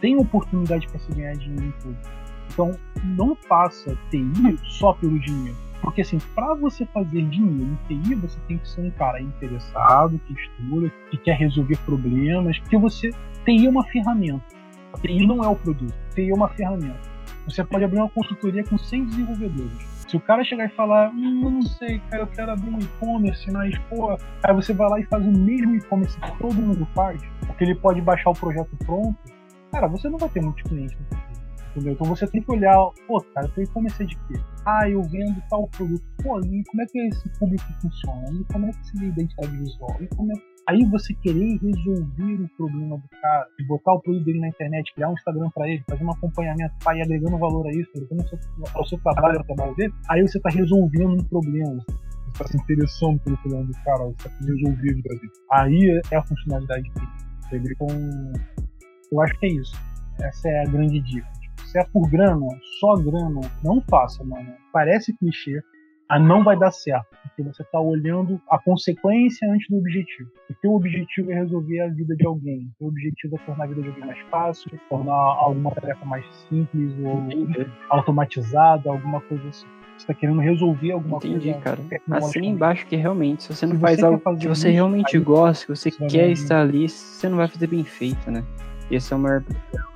Tem 0.00 0.16
oportunidade 0.16 0.86
para 0.88 0.98
se 0.98 1.12
ganhar 1.12 1.32
dinheiro 1.32 1.66
em 1.66 1.72
tudo. 1.80 1.96
Então, 2.52 2.70
não 3.04 3.34
faça 3.34 3.96
TI 4.10 4.58
só 4.64 4.92
pelo 4.92 5.18
dinheiro. 5.18 5.56
Porque 5.82 6.00
assim, 6.00 6.18
para 6.34 6.54
você 6.54 6.86
fazer 6.86 7.22
dinheiro 7.28 7.78
em 7.90 8.02
TI, 8.02 8.14
você 8.14 8.38
tem 8.48 8.58
que 8.58 8.68
ser 8.68 8.80
um 8.80 8.90
cara 8.92 9.20
interessado, 9.20 10.18
que 10.26 10.32
estuda, 10.32 10.90
que 11.10 11.18
quer 11.18 11.36
resolver 11.36 11.76
problemas, 11.84 12.58
porque 12.60 12.78
você 12.78 13.10
TI 13.44 13.66
é 13.66 13.70
uma 13.70 13.84
ferramenta. 13.84 14.44
A 14.94 14.98
TI 14.98 15.26
não 15.26 15.44
é 15.44 15.48
o 15.48 15.56
produto, 15.56 15.94
TI 16.14 16.30
é 16.30 16.34
uma 16.34 16.48
ferramenta. 16.48 17.00
Você 17.46 17.62
pode 17.62 17.84
abrir 17.84 17.98
uma 17.98 18.08
consultoria 18.08 18.64
com 18.64 18.78
100 18.78 19.04
desenvolvedores. 19.06 19.93
Se 20.14 20.18
o 20.18 20.20
cara 20.20 20.44
chegar 20.44 20.66
e 20.66 20.68
falar, 20.68 21.10
hum, 21.10 21.50
não 21.50 21.62
sei, 21.62 21.98
cara, 22.08 22.22
eu 22.22 22.28
quero 22.28 22.52
abrir 22.52 22.70
um 22.70 22.78
e-commerce, 22.78 23.50
mas, 23.50 23.76
pô, 23.90 24.16
aí 24.44 24.54
você 24.54 24.72
vai 24.72 24.88
lá 24.88 25.00
e 25.00 25.04
faz 25.06 25.26
o 25.26 25.32
mesmo 25.32 25.74
e-commerce 25.74 26.16
que 26.20 26.38
todo 26.38 26.54
mundo 26.54 26.86
faz, 26.94 27.20
porque 27.44 27.64
ele 27.64 27.74
pode 27.74 28.00
baixar 28.00 28.30
o 28.30 28.32
projeto 28.32 28.70
pronto, 28.86 29.16
cara, 29.72 29.88
você 29.88 30.08
não 30.08 30.16
vai 30.16 30.28
ter 30.28 30.40
muitos 30.40 30.62
clientes 30.62 30.96
no 30.96 31.04
futuro. 31.06 31.34
Entendeu? 31.70 31.92
Então 31.94 32.06
você 32.06 32.28
tem 32.28 32.40
que 32.40 32.52
olhar, 32.52 32.78
pô, 33.08 33.20
cara, 33.34 33.50
eu 33.56 33.68
comecei 33.70 34.06
de 34.06 34.14
quê? 34.14 34.40
Ah, 34.64 34.88
eu 34.88 35.02
vendo 35.02 35.42
tal 35.50 35.66
produto. 35.66 36.04
Pô, 36.22 36.38
e 36.38 36.62
como 36.62 36.82
é 36.82 36.86
que 36.86 37.08
esse 37.08 37.28
público 37.36 37.64
funciona? 37.82 38.40
E 38.40 38.44
como 38.52 38.66
é 38.66 38.70
que 38.70 38.86
se 38.86 38.96
vê 38.96 39.06
a 39.06 39.08
identidade 39.08 39.56
visual? 39.56 39.96
E 40.00 40.06
como 40.14 40.30
é 40.30 40.36
Aí 40.68 40.84
você 40.86 41.12
querer 41.14 41.58
resolver 41.58 42.42
o 42.42 42.48
problema 42.56 42.96
do 42.96 43.08
cara, 43.20 43.46
de 43.58 43.66
botar 43.66 43.92
o 43.92 44.00
produto 44.00 44.24
dele 44.24 44.40
na 44.40 44.48
internet, 44.48 44.94
criar 44.94 45.10
um 45.10 45.12
Instagram 45.12 45.50
para 45.54 45.68
ele, 45.68 45.84
fazer 45.88 46.04
um 46.04 46.10
acompanhamento, 46.10 46.74
tá, 46.82 46.96
e 46.96 47.02
agregando 47.02 47.38
valor 47.38 47.66
a 47.66 47.70
isso, 47.70 47.90
agregando 47.94 48.28
seu, 48.28 48.38
ao 48.74 48.86
seu 48.86 48.98
trabalho, 49.00 49.38
ao 49.38 49.44
trabalho 49.44 49.74
dele, 49.76 49.92
aí 50.08 50.22
você 50.22 50.40
tá 50.40 50.50
resolvendo 50.50 51.20
um 51.20 51.24
problema. 51.24 51.84
Você 51.86 52.42
está 52.42 52.46
se 52.46 52.56
interessando 52.56 53.20
pelo 53.20 53.36
problema 53.38 53.64
do 53.66 53.72
cara, 53.84 54.04
você 54.04 54.28
está 54.28 54.30
resolvendo 54.40 55.02
para 55.02 55.16
ele. 55.16 55.30
Aí 55.52 56.02
é 56.10 56.16
a 56.16 56.22
funcionalidade 56.22 56.90
dele. 57.50 57.74
Então, 57.74 58.32
eu 59.12 59.20
acho 59.20 59.38
que 59.38 59.46
é 59.46 59.50
isso. 59.50 59.74
Essa 60.20 60.48
é 60.48 60.62
a 60.62 60.70
grande 60.70 61.00
dica 61.00 61.44
se 61.74 61.80
é 61.80 61.84
por 61.92 62.08
grana, 62.08 62.46
só 62.78 62.94
grana, 62.94 63.40
não 63.64 63.80
faça, 63.90 64.22
mano. 64.22 64.54
Parece 64.72 65.12
clichê, 65.16 65.60
a 66.14 66.18
não 66.18 66.44
vai 66.44 66.56
dar 66.56 66.70
certo, 66.70 67.08
porque 67.22 67.42
você 67.42 67.62
está 67.62 67.80
olhando 67.80 68.40
a 68.48 68.56
consequência 68.56 69.50
antes 69.50 69.68
do 69.68 69.78
objetivo. 69.78 70.30
O 70.48 70.54
teu 70.62 70.72
objetivo 70.74 71.32
é 71.32 71.34
resolver 71.34 71.80
a 71.80 71.88
vida 71.88 72.14
de 72.14 72.24
alguém, 72.24 72.70
o 72.76 72.78
teu 72.78 72.86
objetivo 72.86 73.34
é 73.34 73.38
tornar 73.40 73.64
a 73.64 73.66
vida 73.66 73.82
de 73.82 73.88
alguém 73.88 74.06
mais 74.06 74.20
fácil, 74.30 74.70
tornar 74.88 75.12
alguma 75.12 75.72
tarefa 75.72 76.04
mais 76.04 76.24
simples 76.48 76.94
ou 77.04 77.18
Entendi. 77.32 77.66
automatizada, 77.90 78.90
alguma 78.90 79.20
coisa 79.22 79.48
assim. 79.48 79.66
Você 79.66 80.02
está 80.02 80.14
querendo 80.14 80.38
resolver 80.40 80.92
alguma 80.92 81.16
Entendi, 81.16 81.52
coisa. 81.52 81.72
Entendi, 81.72 81.98
cara. 81.98 82.18
Assim 82.18 82.46
embaixo 82.46 82.86
que 82.86 82.94
realmente, 82.94 83.42
se 83.42 83.52
você 83.52 83.66
não 83.66 83.74
se 83.74 83.80
faz 83.80 83.98
você 83.98 84.04
algo 84.04 84.38
que 84.38 84.46
você 84.46 84.70
realmente 84.70 85.18
gosta, 85.18 85.66
que 85.66 85.76
você 85.76 85.90
quer 85.90 86.30
estar 86.30 86.60
ali, 86.60 86.88
você 86.88 87.28
não 87.28 87.38
vai 87.38 87.48
fazer 87.48 87.66
bem 87.66 87.82
feito, 87.82 88.30
né? 88.30 88.44
Esse 88.88 89.12
é 89.12 89.16
o 89.16 89.18
maior 89.18 89.42
problema. 89.42 89.93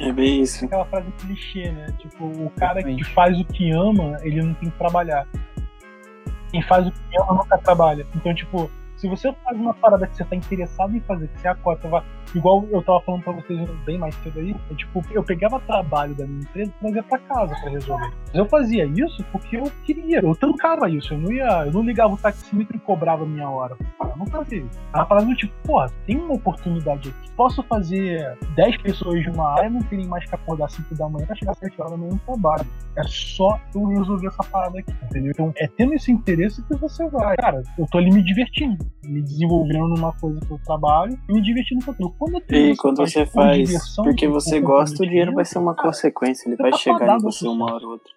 É 0.00 0.10
bem 0.12 0.42
isso. 0.42 0.64
Aquela 0.64 0.86
frase 0.86 1.10
clichê, 1.12 1.70
né? 1.70 1.86
Tipo, 1.98 2.24
o 2.24 2.50
cara 2.56 2.82
que 2.82 3.04
faz 3.04 3.38
o 3.38 3.44
que 3.44 3.70
ama, 3.70 4.16
ele 4.22 4.42
não 4.42 4.54
tem 4.54 4.70
que 4.70 4.78
trabalhar. 4.78 5.26
Quem 6.50 6.62
faz 6.62 6.86
o 6.86 6.90
que 6.90 7.20
ama 7.20 7.34
nunca 7.34 7.58
trabalha. 7.58 8.06
Então, 8.14 8.34
tipo, 8.34 8.70
se 8.96 9.06
você 9.08 9.32
faz 9.44 9.56
uma 9.56 9.74
parada 9.74 10.06
que 10.06 10.16
você 10.16 10.24
tá 10.24 10.34
interessado 10.34 10.96
em 10.96 11.00
fazer, 11.00 11.28
que 11.28 11.40
você 11.40 11.48
acorda, 11.48 11.88
vai... 11.88 12.02
igual 12.34 12.66
eu 12.70 12.82
tava 12.82 13.00
falando 13.02 13.22
pra 13.22 13.32
vocês 13.32 13.68
bem 13.84 13.98
mais 13.98 14.14
cedo 14.16 14.38
aí, 14.38 14.54
é, 14.70 14.74
tipo, 14.74 15.02
eu 15.10 15.22
pegava 15.22 15.60
trabalho 15.60 16.14
da 16.14 16.26
minha 16.26 16.40
empresa 16.40 16.70
e 16.70 16.80
trazia 16.80 17.02
pra 17.02 17.18
casa 17.18 17.54
pra 17.60 17.70
resolver. 17.70 18.12
Mas 18.26 18.34
eu 18.34 18.46
fazia 18.46 18.84
isso 18.84 19.24
porque 19.32 19.56
eu 19.56 19.70
queria, 19.84 20.20
eu 20.20 20.34
tancava 20.34 20.88
isso, 20.88 21.14
eu 21.14 21.18
não 21.18 21.32
ia, 21.32 21.66
eu 21.66 21.72
não 21.72 21.82
ligava 21.82 22.14
o 22.14 22.16
taxímetro 22.16 22.76
e 22.76 22.80
cobrava 22.80 23.24
minha 23.26 23.48
hora. 23.48 23.76
Eu 24.00 24.16
não 24.16 24.26
fazia 24.26 24.58
isso. 24.58 24.80
Ela 24.94 25.06
falava 25.06 25.34
tipo, 25.34 25.52
porra, 25.64 25.86
tem 26.06 26.16
uma 26.16 26.34
oportunidade 26.34 27.08
aqui. 27.10 27.30
Posso 27.36 27.62
fazer 27.64 28.36
10 28.54 28.76
pessoas 28.78 29.22
de 29.22 29.30
uma 29.30 29.54
área 29.54 29.70
não 29.70 29.80
terem 29.80 30.06
mais 30.06 30.24
que 30.28 30.34
acordar 30.34 30.68
5 30.68 30.94
da 30.94 31.08
manhã 31.08 31.26
pra 31.26 31.36
chegar 31.36 31.52
às 31.52 31.58
7 31.58 31.80
horas 31.80 31.98
no 31.98 32.18
trabalho. 32.18 32.66
É 32.96 33.02
só 33.04 33.58
eu 33.74 33.86
resolver 33.86 34.26
essa 34.26 34.42
parada 34.44 34.78
aqui, 34.78 34.92
entendeu? 35.04 35.30
Então 35.30 35.52
é 35.56 35.66
tendo 35.66 35.94
esse 35.94 36.10
interesse 36.12 36.62
que 36.62 36.74
você 36.76 37.08
vai. 37.08 37.36
Cara, 37.36 37.62
eu 37.78 37.86
tô 37.86 37.98
ali 37.98 38.10
me 38.10 38.22
divertindo 38.22 38.78
me 39.10 39.22
desenvolvendo 39.22 39.88
numa 39.88 40.12
coisa 40.12 40.40
que 40.40 40.50
eu 40.50 40.58
trabalho 40.64 41.18
e 41.28 41.32
me 41.32 41.42
divertindo 41.42 41.84
com 41.84 41.90
aquilo. 41.90 42.14
E 42.50 42.76
quando 42.76 42.98
você 42.98 43.24
faz 43.24 43.56
diversão, 43.66 44.04
porque 44.04 44.26
por 44.26 44.34
você 44.34 44.60
gosta, 44.60 45.02
o 45.02 45.06
dinheiro 45.06 45.32
vai 45.32 45.44
ser 45.44 45.58
uma 45.58 45.74
cara, 45.74 45.88
consequência, 45.88 46.48
ele 46.48 46.56
vai 46.56 46.70
tá 46.70 46.76
chegar 46.76 47.16
em 47.16 47.22
você 47.22 47.48
uma 47.48 47.72
hora 47.72 47.84
ou 47.86 47.92
outra. 47.92 48.12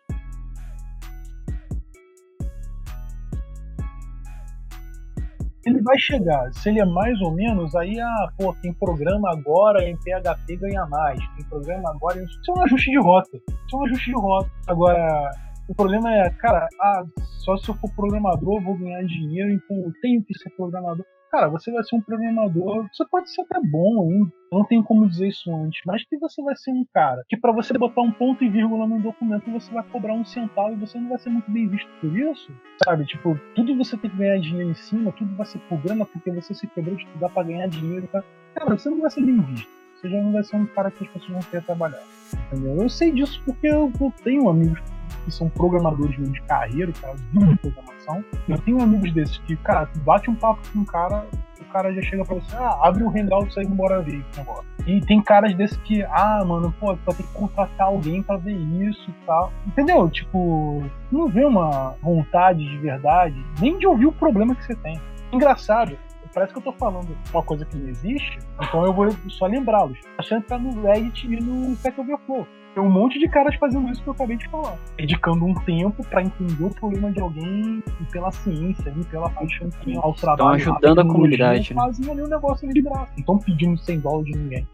ele 5.66 5.82
vai 5.82 5.98
chegar. 5.98 6.52
Se 6.54 6.70
ele 6.70 6.80
é 6.82 6.86
mais 6.86 7.20
ou 7.22 7.32
menos, 7.32 7.74
aí, 7.76 8.00
ah, 8.00 8.28
pô, 8.38 8.54
tem 8.62 8.74
programa 8.74 9.32
agora 9.32 9.88
em 9.90 9.96
PHP 9.98 10.58
ganha 10.58 10.86
mais. 10.88 11.20
Tem 11.38 11.46
programa 11.46 11.90
agora. 11.90 12.20
em- 12.22 12.26
Isso 12.26 12.40
é 12.50 12.60
um 12.60 12.64
ajuste 12.64 12.92
de 12.92 13.00
rota. 13.00 13.38
Isso 13.38 13.76
é 13.76 13.78
um 13.78 13.86
ajuste 13.86 14.06
de 14.06 14.16
rota. 14.16 14.52
Agora, 14.68 15.32
o 15.70 15.74
problema 15.76 16.14
é, 16.14 16.30
cara, 16.32 16.68
ah, 16.82 17.04
só 17.46 17.56
se 17.58 17.70
eu 17.70 17.76
for 17.76 17.90
programador 17.96 18.58
eu 18.58 18.62
vou 18.64 18.78
ganhar 18.78 19.04
dinheiro, 19.06 19.52
então 19.52 19.78
eu 19.78 19.94
tenho 20.02 20.22
que 20.24 20.38
ser 20.38 20.50
programador. 20.52 21.06
Cara, 21.34 21.50
você 21.50 21.72
vai 21.72 21.84
ser 21.84 21.96
um 21.96 22.02
programador, 22.02 22.88
você 22.94 23.04
pode 23.10 23.28
ser 23.34 23.42
até 23.42 23.60
bom 23.60 24.30
eu 24.52 24.60
não 24.60 24.66
tenho 24.66 24.84
como 24.84 25.10
dizer 25.10 25.30
isso 25.30 25.52
antes, 25.52 25.82
mas 25.84 26.06
que 26.06 26.16
você 26.20 26.44
vai 26.44 26.56
ser 26.56 26.70
um 26.70 26.86
cara 26.94 27.24
que 27.28 27.36
para 27.36 27.52
você 27.52 27.76
botar 27.76 28.02
um 28.04 28.12
ponto 28.12 28.44
e 28.44 28.50
vírgula 28.50 28.88
num 28.88 29.02
documento 29.02 29.50
você 29.50 29.74
vai 29.74 29.82
cobrar 29.82 30.14
um 30.14 30.24
centavo 30.24 30.74
e 30.74 30.76
você 30.76 31.00
não 31.00 31.10
vai 31.10 31.18
ser 31.18 31.32
muito 31.32 31.50
bem 31.50 31.68
visto 31.68 31.90
por 32.00 32.16
isso, 32.16 32.52
sabe? 32.86 33.04
Tipo, 33.08 33.36
tudo 33.56 33.76
você 33.76 33.98
tem 33.98 34.12
que 34.12 34.18
ganhar 34.18 34.38
dinheiro 34.38 34.70
em 34.70 34.76
cima, 34.76 35.12
tudo 35.12 35.36
vai 35.36 35.48
ser 35.48 35.58
por 35.62 35.80
grana 35.82 36.06
porque 36.06 36.30
você 36.30 36.54
se 36.54 36.68
quebrou 36.68 36.96
de 36.96 37.04
estudar 37.04 37.30
para 37.30 37.48
ganhar 37.48 37.68
dinheiro, 37.68 38.08
tá? 38.12 38.24
Cara, 38.54 38.78
você 38.78 38.92
não 38.92 39.02
vai 39.02 39.10
ser 39.10 39.26
bem 39.26 39.42
visto. 39.42 39.68
Você 39.96 40.10
já 40.10 40.22
não 40.22 40.34
vai 40.34 40.44
ser 40.44 40.56
um 40.56 40.68
cara 40.68 40.92
que 40.92 41.04
as 41.04 41.10
pessoas 41.10 41.32
vão 41.32 41.42
querer 41.50 41.64
trabalhar. 41.64 42.04
Entendeu? 42.52 42.84
Eu 42.84 42.90
sei 42.90 43.12
disso 43.12 43.42
porque 43.44 43.68
eu, 43.68 43.92
eu 44.00 44.14
tenho 44.24 44.48
amigos 44.48 44.80
que 45.24 45.32
são 45.32 45.50
programadores 45.50 46.16
de 46.16 46.42
carreira, 46.44 46.92
cara, 47.02 47.16
de 47.16 47.56
programação. 47.58 48.24
Eu 48.48 48.58
tenho 48.60 48.82
amigos 48.82 49.12
desses 49.14 49.38
que, 49.40 49.56
cara, 49.58 49.86
tu 49.88 50.00
bate 50.00 50.30
um 50.30 50.36
papo 50.36 50.62
com 50.72 50.80
um 50.80 50.86
cara, 50.86 51.26
o 51.60 51.66
cara 51.66 51.94
já 51.94 52.02
chega 52.02 52.24
pra 52.24 52.36
você, 52.36 52.56
ah, 52.56 52.80
abre 52.84 53.04
o 53.04 53.10
hangout 53.10 53.58
aí, 53.60 53.66
bora 53.68 54.02
ver 54.02 54.24
esse 54.30 54.40
negócio. 54.40 54.66
E 54.86 55.00
tem 55.02 55.22
caras 55.22 55.56
desses 55.56 55.78
que, 55.78 56.04
ah, 56.04 56.44
mano, 56.46 56.74
pô, 56.80 56.94
tu 56.94 57.00
vai 57.06 57.16
ter 57.16 57.24
que 57.24 57.34
contratar 57.34 57.88
alguém 57.88 58.22
pra 58.22 58.38
ver 58.38 58.54
isso 58.54 59.10
e 59.10 59.26
tal. 59.26 59.52
Entendeu? 59.66 60.10
Tipo, 60.10 60.84
não 61.12 61.28
vê 61.28 61.46
uma 61.46 61.96
vontade 62.02 62.64
de 62.64 62.78
verdade, 62.78 63.36
nem 63.60 63.78
de 63.78 63.88
ouvir 63.88 64.08
o 64.08 64.12
problema 64.12 64.56
que 64.56 64.66
você 64.66 64.76
tem. 64.76 65.00
Engraçado, 65.32 65.98
parece 66.34 66.52
que 66.52 66.60
eu 66.60 66.64
tô 66.64 66.74
falando 66.74 67.16
uma 67.32 67.44
coisa 67.44 67.66
que 67.66 67.78
não 67.78 67.88
existe, 67.88 68.40
então 68.62 68.86
eu 68.86 68.94
vou 68.94 69.10
só 69.30 69.46
lembrá-los. 69.46 70.00
Achando 70.18 70.42
que 70.42 70.50
tá 70.50 70.58
no 70.58 70.82
Reddit 70.82 71.28
e 71.28 71.40
no 71.40 71.74
Stack 71.74 72.00
Overflow. 72.00 72.48
Tem 72.74 72.82
um 72.82 72.90
monte 72.90 73.20
de 73.20 73.28
caras 73.30 73.56
fazendo 73.56 73.92
isso 73.92 74.02
que 74.02 74.10
eu 74.10 74.14
acabei 74.14 74.36
de 74.36 74.48
falar. 74.50 74.78
Dedicando 74.98 75.46
um 75.46 75.54
tempo 75.54 76.04
pra 76.08 76.24
entender 76.24 76.64
o 76.64 76.70
problema 76.70 77.12
de 77.12 77.20
alguém 77.20 77.84
e 78.02 78.06
pela 78.12 78.32
ciência 78.32 78.92
ali, 78.92 79.04
pela 79.06 79.30
paixão 79.30 79.70
que 79.70 79.86
tem 79.86 79.98
ao 79.98 80.14
trabalho. 80.14 80.56
ajudando 80.56 81.00
à 81.00 81.02
a 81.04 81.06
comunidade, 81.06 81.74
né? 81.74 81.82
Fazem 81.82 82.10
ali 82.10 82.22
o 82.22 82.28
negócio 82.28 82.68
de 82.68 82.82
graça. 82.82 83.12
Não 83.12 83.20
estão 83.20 83.38
pedindo 83.38 83.78
100 83.78 84.00
dólares 84.00 84.26
de 84.26 84.40
ninguém. 84.40 84.68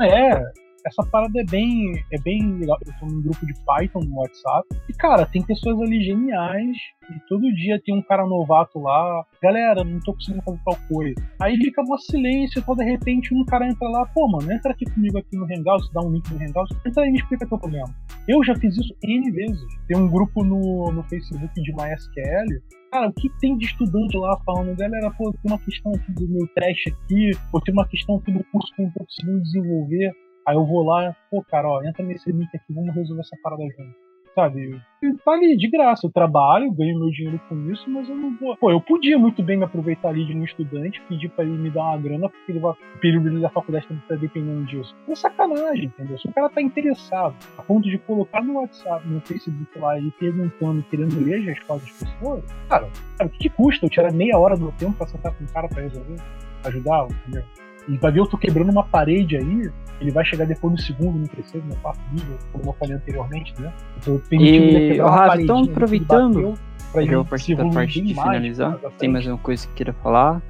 É, 0.00 0.50
essa 0.86 1.02
parada 1.10 1.40
é 1.40 1.44
bem, 1.44 1.92
é 2.12 2.20
bem 2.20 2.58
legal. 2.58 2.78
Eu 2.86 2.92
tô 2.98 3.06
num 3.06 3.22
grupo 3.22 3.46
de 3.46 3.54
Python 3.64 4.00
no 4.00 4.16
WhatsApp. 4.16 4.68
E, 4.88 4.92
cara, 4.92 5.26
tem 5.26 5.42
pessoas 5.42 5.80
ali 5.80 6.02
geniais. 6.02 6.76
E 7.10 7.18
todo 7.28 7.52
dia 7.54 7.80
tem 7.84 7.94
um 7.94 8.02
cara 8.02 8.26
novato 8.26 8.78
lá. 8.78 9.24
Galera, 9.42 9.84
não 9.84 9.98
tô 10.00 10.14
conseguindo 10.14 10.42
fazer 10.42 10.60
tal 10.64 10.76
coisa. 10.88 11.14
Aí 11.40 11.56
fica 11.56 11.82
mó 11.82 11.96
silêncio. 11.98 12.60
Então, 12.60 12.74
de 12.76 12.84
repente, 12.84 13.34
um 13.34 13.44
cara 13.44 13.66
entra 13.66 13.88
lá. 13.88 14.06
Pô, 14.06 14.28
mano, 14.28 14.50
entra 14.52 14.72
aqui 14.72 14.84
comigo 14.86 15.18
aqui 15.18 15.36
no 15.36 15.44
Hangout. 15.44 15.92
Dá 15.92 16.00
um 16.00 16.10
link 16.10 16.30
no 16.32 16.40
Hangout. 16.40 16.74
Entra 16.86 17.02
aí 17.02 17.08
e 17.08 17.12
me 17.12 17.18
explica 17.18 17.46
teu 17.46 17.58
problema. 17.58 17.88
Eu 18.28 18.42
já 18.44 18.54
fiz 18.54 18.76
isso 18.76 18.94
N 19.02 19.30
vezes. 19.32 19.66
Tem 19.88 19.96
um 19.96 20.08
grupo 20.08 20.44
no, 20.44 20.92
no 20.92 21.02
Facebook 21.04 21.52
de 21.60 21.72
MySQL. 21.72 22.60
Cara, 22.90 23.08
o 23.08 23.12
que 23.12 23.28
tem 23.38 23.56
de 23.56 23.66
estudante 23.66 24.16
lá 24.16 24.36
falando, 24.44 24.76
galera, 24.76 25.10
pô, 25.12 25.32
tem 25.32 25.52
uma 25.52 25.60
questão 25.60 25.92
aqui 25.92 26.12
do 26.12 26.26
meu 26.26 26.44
teste 26.54 26.90
aqui, 26.90 27.30
ou 27.52 27.60
tem 27.60 27.72
uma 27.72 27.86
questão 27.86 28.16
aqui 28.16 28.32
do 28.32 28.42
curso 28.50 28.74
que 28.74 28.82
eu 28.82 28.86
não 28.86 28.92
tô 28.92 29.04
conseguindo 29.04 29.42
desenvolver. 29.42 30.12
Aí 30.46 30.56
eu 30.56 30.64
vou 30.64 30.82
lá, 30.84 31.14
pô, 31.30 31.42
cara, 31.42 31.68
ó, 31.68 31.82
entra 31.82 32.04
nesse 32.04 32.30
link 32.30 32.48
aqui, 32.54 32.72
vamos 32.72 32.94
resolver 32.94 33.20
essa 33.20 33.36
parada 33.42 33.62
junto. 33.62 34.10
Sabe? 34.34 34.80
Tá 35.24 35.32
ali, 35.32 35.56
de 35.56 35.68
graça. 35.68 36.06
Eu 36.06 36.12
trabalho, 36.12 36.70
ganho 36.72 36.98
meu 36.98 37.10
dinheiro 37.10 37.40
com 37.48 37.70
isso, 37.70 37.88
mas 37.90 38.08
eu 38.08 38.14
não 38.14 38.36
vou. 38.36 38.56
Pô, 38.56 38.70
eu 38.70 38.80
podia 38.80 39.18
muito 39.18 39.42
bem 39.42 39.56
me 39.56 39.64
aproveitar 39.64 40.10
ali 40.10 40.24
de 40.24 40.36
um 40.36 40.44
estudante, 40.44 41.02
pedir 41.08 41.28
pra 41.30 41.44
ele 41.44 41.58
me 41.58 41.70
dar 41.70 41.82
uma 41.82 41.98
grana, 41.98 42.28
porque 42.28 42.52
ele 42.52 42.60
vai, 42.60 42.72
o 42.72 42.98
período 43.00 43.40
da 43.40 43.48
faculdade 43.48 43.88
também 43.88 44.02
tá 44.08 44.14
dependendo 44.14 44.64
disso. 44.66 44.94
É 45.08 45.14
sacanagem, 45.14 45.86
entendeu? 45.86 46.18
Se 46.18 46.28
o 46.28 46.32
cara 46.32 46.48
tá 46.48 46.62
interessado, 46.62 47.34
a 47.58 47.62
ponto 47.62 47.88
de 47.88 47.98
colocar 47.98 48.42
no 48.42 48.54
WhatsApp, 48.54 49.06
no 49.08 49.20
Facebook 49.20 49.78
lá, 49.78 49.98
ele 49.98 50.12
perguntando, 50.12 50.82
querendo 50.84 51.24
ler 51.24 51.40
as 51.40 51.44
respostas 51.46 51.98
das 51.98 52.12
pessoas, 52.12 52.44
cara, 52.68 52.88
cara, 53.18 53.28
o 53.28 53.30
que, 53.30 53.38
que 53.38 53.50
custa 53.50 53.86
eu 53.86 53.90
tirar 53.90 54.12
meia 54.12 54.38
hora 54.38 54.56
do 54.56 54.62
meu 54.62 54.72
tempo 54.72 54.96
pra 54.96 55.06
sentar 55.08 55.34
com 55.34 55.42
um 55.42 55.46
cara 55.48 55.68
pra 55.68 55.82
resolver? 55.82 56.16
Ajudar, 56.64 57.06
entendeu? 57.06 57.42
E 57.90 57.98
vai 57.98 58.12
ver 58.12 58.20
eu 58.20 58.26
tô 58.26 58.38
quebrando 58.38 58.70
uma 58.70 58.84
parede 58.84 59.36
aí, 59.36 59.68
ele 60.00 60.12
vai 60.12 60.24
chegar 60.24 60.46
depois 60.46 60.72
no 60.72 60.78
segundo, 60.78 61.18
no 61.18 61.26
terceiro, 61.26 61.66
no 61.66 61.74
quarto 61.76 62.00
nível, 62.12 62.38
como 62.52 62.70
eu 62.70 62.72
falei 62.74 62.94
anteriormente, 62.94 63.52
né? 63.60 63.72
Eu 64.06 64.22
ele 64.30 64.94
E, 64.94 64.98
Rafa, 65.00 65.42
então 65.42 65.58
ele 65.58 65.70
aproveitando, 65.72 66.54
ele 66.94 67.14
vou 67.16 67.24
se 67.24 67.30
partir 67.30 67.56
da 67.56 67.68
parte 67.68 68.00
de 68.00 68.14
mais 68.14 68.28
finalizar. 68.28 68.78
mais 68.80 68.94
Tem 68.94 69.08
mais 69.08 69.26
uma 69.26 69.38
coisa 69.38 69.66
que 69.66 69.74
queira 69.74 69.92
falar? 69.94 70.40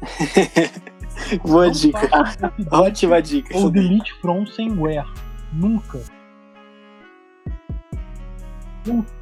Boa 1.44 1.66
Não 1.66 1.72
dica. 1.72 2.10
Ótima 2.72 3.22
dica. 3.22 3.56
Ou 3.56 3.70
delete 3.70 4.12
from 4.20 4.44
somewhere. 4.46 5.06
Nunca. 5.52 6.00
Nunca. 8.84 9.21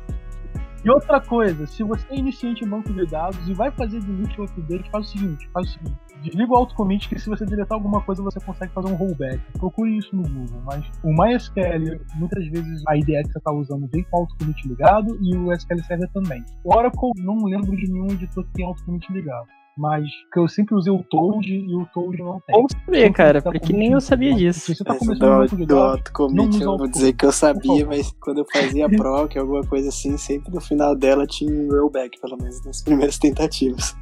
E 0.83 0.89
outra 0.89 1.21
coisa, 1.21 1.67
se 1.67 1.83
você 1.83 2.07
é 2.09 2.17
iniciante 2.17 2.65
em 2.65 2.69
banco 2.69 2.91
de 2.91 3.05
dados 3.05 3.47
e 3.47 3.53
vai 3.53 3.71
fazer 3.71 4.01
delete 4.01 4.41
ou 4.41 4.47
update, 4.47 4.91
faz 4.91 5.07
o 5.07 5.11
seguinte, 5.11 5.51
faz 5.53 5.69
o 5.69 5.73
seguinte. 5.73 5.99
Desliga 6.23 6.53
o 6.53 6.57
autocommit 6.57 7.07
que 7.07 7.19
se 7.19 7.29
você 7.29 7.45
deletar 7.45 7.77
alguma 7.77 8.01
coisa 8.01 8.23
você 8.23 8.41
consegue 8.41 8.73
fazer 8.73 8.89
um 8.89 8.95
rollback. 8.95 9.39
Procure 9.59 9.95
isso 9.99 10.17
no 10.17 10.23
Google, 10.23 10.63
mas 10.65 10.83
o 11.03 11.13
MySQL, 11.13 12.01
muitas 12.15 12.47
vezes 12.49 12.83
a 12.89 12.97
IDE 12.97 13.23
que 13.25 13.33
você 13.33 13.39
está 13.39 13.53
usando 13.53 13.87
vem 13.93 14.05
com 14.05 14.17
o 14.17 14.21
autocommit 14.21 14.69
ligado 14.69 15.19
e 15.21 15.37
o 15.37 15.53
SQL 15.53 15.85
Server 15.85 16.11
também. 16.13 16.43
O 16.65 16.75
Oracle, 16.75 17.11
não 17.19 17.37
lembro 17.45 17.77
de 17.77 17.91
nenhum 17.91 18.13
editor 18.13 18.43
que 18.47 18.53
tem 18.53 18.65
autocommit 18.65 19.13
ligado. 19.13 19.60
Mas 19.79 20.05
que 20.33 20.39
eu 20.39 20.49
sempre 20.49 20.75
usei 20.75 20.93
o 20.93 21.03
Toad 21.05 21.49
e 21.49 21.75
o 21.75 21.87
Toad 21.87 22.19
não 22.19 22.41
tem. 22.41 22.61
Bom 22.61 22.67
saber, 22.69 23.13
cara, 23.13 23.41
Tá 23.41 23.51
porque 23.51 23.73
nem 23.73 23.93
eu 23.93 24.01
sabia 24.01 24.33
Mas 24.33 24.41
disso. 24.41 24.61
Se 24.61 24.75
você 24.75 24.85
tá 24.85 24.95
Essa 24.95 25.05
começando 25.05 25.55
um 25.55 25.57
do, 25.57 25.67
do 25.67 25.79
autocommit, 25.79 26.61
eu 26.61 26.77
vou 26.77 26.89
dizer 26.89 27.13
que 27.15 27.25
eu 27.25 27.33
sabia, 27.33 27.87
mas 27.87 28.13
quando 28.21 28.39
eu 28.39 28.47
fazia 28.53 28.89
proc, 28.91 29.37
alguma 29.37 29.65
coisa 29.65 29.89
assim, 29.89 30.17
sempre 30.19 30.53
no 30.53 30.61
final 30.61 30.95
dela 30.95 31.27
tinha 31.27 31.53
um 31.53 31.69
rollback, 31.71 32.21
pelo 32.21 32.37
menos 32.37 32.65
nas 32.65 32.83
primeiras 32.83 33.19
tentativas. 33.19 33.97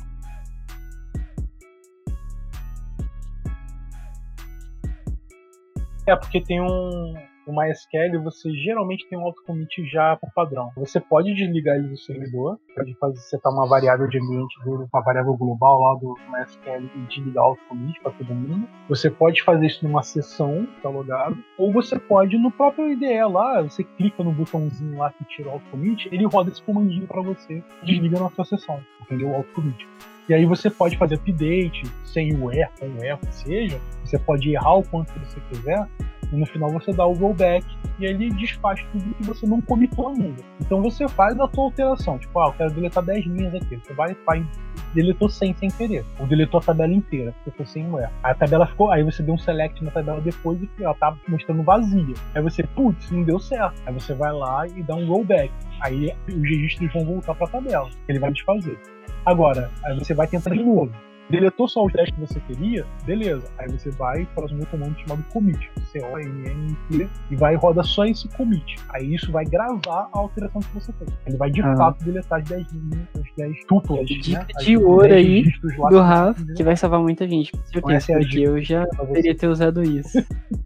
É, 6.08 6.16
porque 6.16 6.40
tem 6.42 6.60
um. 6.60 7.14
O 7.48 7.52
MySQL, 7.52 8.22
você 8.22 8.52
geralmente 8.52 9.08
tem 9.08 9.18
um 9.18 9.22
autocommit 9.22 9.82
já 9.86 10.14
por 10.16 10.30
padrão. 10.34 10.70
Você 10.76 11.00
pode 11.00 11.34
desligar 11.34 11.76
ele 11.76 11.88
do 11.88 11.96
servidor, 11.96 12.58
pode 12.76 12.92
fazer 12.96 13.16
setar 13.20 13.50
uma 13.50 13.66
variável 13.66 14.06
de 14.06 14.18
ambiente 14.18 14.54
uma 14.66 15.02
variável 15.02 15.34
global 15.34 15.80
lá 15.80 15.94
do 15.98 16.14
MySQL 16.30 16.90
e 16.94 17.06
desligar 17.06 17.44
o 17.44 17.46
autocommit 17.48 17.98
para 18.02 18.12
todo 18.12 18.34
mundo. 18.34 18.68
Você 18.90 19.10
pode 19.10 19.42
fazer 19.42 19.66
isso 19.66 19.82
numa 19.82 20.02
sessão, 20.02 20.68
tá 20.82 20.90
logado, 20.90 21.38
ou 21.56 21.72
você 21.72 21.98
pode 21.98 22.36
no 22.36 22.50
próprio 22.50 22.92
IDE 22.92 23.24
lá, 23.24 23.62
você 23.62 23.82
clica 23.82 24.22
no 24.22 24.32
botãozinho 24.32 24.98
lá 24.98 25.10
que 25.10 25.24
tira 25.24 25.48
o 25.48 25.52
autocommit, 25.52 26.06
ele 26.12 26.26
roda 26.26 26.50
esse 26.50 26.62
comandinho 26.62 27.06
para 27.06 27.22
você, 27.22 27.64
desliga 27.82 28.20
na 28.20 28.28
sua 28.28 28.44
sessão, 28.44 28.78
entendeu? 29.00 29.30
O 29.30 29.36
autocommit. 29.36 29.88
E 30.28 30.34
aí 30.34 30.44
você 30.44 30.68
pode 30.68 30.98
fazer 30.98 31.14
update 31.14 31.84
sem 32.04 32.34
o 32.36 32.52
erro, 32.52 32.70
com 32.78 32.86
o 32.86 33.02
erro 33.02 33.20
que 33.20 33.34
seja. 33.34 33.80
Você 34.04 34.18
pode 34.18 34.52
errar 34.52 34.74
o 34.74 34.82
quanto 34.82 35.10
você 35.20 35.40
quiser. 35.48 35.88
E 36.32 36.36
no 36.36 36.46
final 36.46 36.70
você 36.70 36.92
dá 36.92 37.06
o 37.06 37.12
rollback 37.12 37.64
e 37.98 38.04
ele 38.04 38.30
desfaz 38.30 38.84
tudo 38.92 39.14
que 39.14 39.24
você 39.24 39.46
não 39.46 39.60
comitou 39.60 40.08
ainda. 40.08 40.42
Então 40.60 40.82
você 40.82 41.08
faz 41.08 41.38
a 41.40 41.48
sua 41.48 41.64
alteração. 41.64 42.18
Tipo, 42.18 42.40
ah, 42.40 42.48
eu 42.48 42.52
quero 42.52 42.70
deletar 42.72 43.04
10 43.04 43.26
linhas 43.26 43.54
aqui. 43.54 43.76
Você 43.76 43.92
vai 43.94 44.12
e 44.12 44.14
faz, 44.26 44.46
deletou 44.94 45.28
100 45.28 45.54
sem 45.54 45.70
querer. 45.70 46.04
Ou 46.18 46.26
deletou 46.26 46.60
a 46.60 46.62
tabela 46.62 46.92
inteira, 46.92 47.32
porque 47.32 47.56
foi 47.56 47.66
sem 47.66 47.84
erro. 47.84 48.10
A 48.22 48.34
tabela 48.34 48.66
ficou, 48.66 48.90
aí 48.90 49.02
você 49.02 49.22
deu 49.22 49.34
um 49.34 49.38
select 49.38 49.82
na 49.82 49.90
tabela 49.90 50.20
depois 50.20 50.60
e 50.62 50.70
ela 50.80 50.94
tá 50.94 51.16
mostrando 51.28 51.62
vazia. 51.62 52.14
Aí 52.34 52.42
você, 52.42 52.62
putz, 52.62 53.10
não 53.10 53.22
deu 53.22 53.38
certo. 53.38 53.80
Aí 53.86 53.92
você 53.92 54.14
vai 54.14 54.32
lá 54.32 54.66
e 54.66 54.82
dá 54.82 54.94
um 54.94 55.06
rollback. 55.06 55.52
Aí 55.80 56.14
os 56.28 56.34
registros 56.34 56.92
vão 56.92 57.04
voltar 57.04 57.34
pra 57.34 57.46
tabela. 57.46 57.88
Ele 58.08 58.18
vai 58.18 58.32
desfazer. 58.32 58.78
Agora, 59.24 59.70
aí 59.84 59.98
você 59.98 60.14
vai 60.14 60.26
tentar 60.26 60.50
de 60.50 60.62
novo. 60.62 60.90
Deletou 61.30 61.68
só 61.68 61.84
os 61.84 61.92
10 61.92 62.10
que 62.10 62.20
você 62.20 62.40
queria? 62.40 62.86
Beleza. 63.04 63.44
Aí 63.58 63.68
você 63.70 63.90
vai 63.90 64.26
para 64.34 64.44
um 64.46 64.60
comando 64.66 64.98
chamado 65.00 65.22
commit. 65.32 65.70
C-O-M-M-T. 65.92 67.08
E 67.30 67.36
vai 67.36 67.54
e 67.54 67.56
roda 67.56 67.82
só 67.82 68.04
esse 68.06 68.28
commit. 68.28 68.76
Aí 68.90 69.14
isso 69.14 69.30
vai 69.30 69.44
gravar 69.44 70.08
a 70.12 70.18
alteração 70.18 70.60
que 70.60 70.74
você 70.74 70.92
fez. 70.92 71.10
Ele 71.26 71.36
vai 71.36 71.50
de 71.50 71.60
Ah. 71.62 71.76
fato 71.76 72.04
deletar 72.04 72.40
as 72.40 72.48
10 72.48 72.66
linhas, 72.72 73.08
as 73.16 73.36
10 73.36 73.64
tuplas. 73.66 74.06
Dica 74.08 74.38
né? 74.40 74.46
As 74.56 74.64
de 74.64 74.76
10 74.76 74.86
ouro 74.86 75.12
aí 75.14 75.44
Do 75.90 76.00
Rafa, 76.00 76.44
que 76.56 76.62
vai 76.62 76.76
salvar 76.76 77.00
muita 77.00 77.28
gente, 77.28 77.52
com 77.52 77.58
certeza, 77.90 78.12
é 78.12 78.18
porque 78.18 78.40
eu 78.40 78.62
já 78.62 78.86
poderia 78.86 79.36
ter 79.36 79.48
usado 79.48 79.82
isso. 79.82 80.18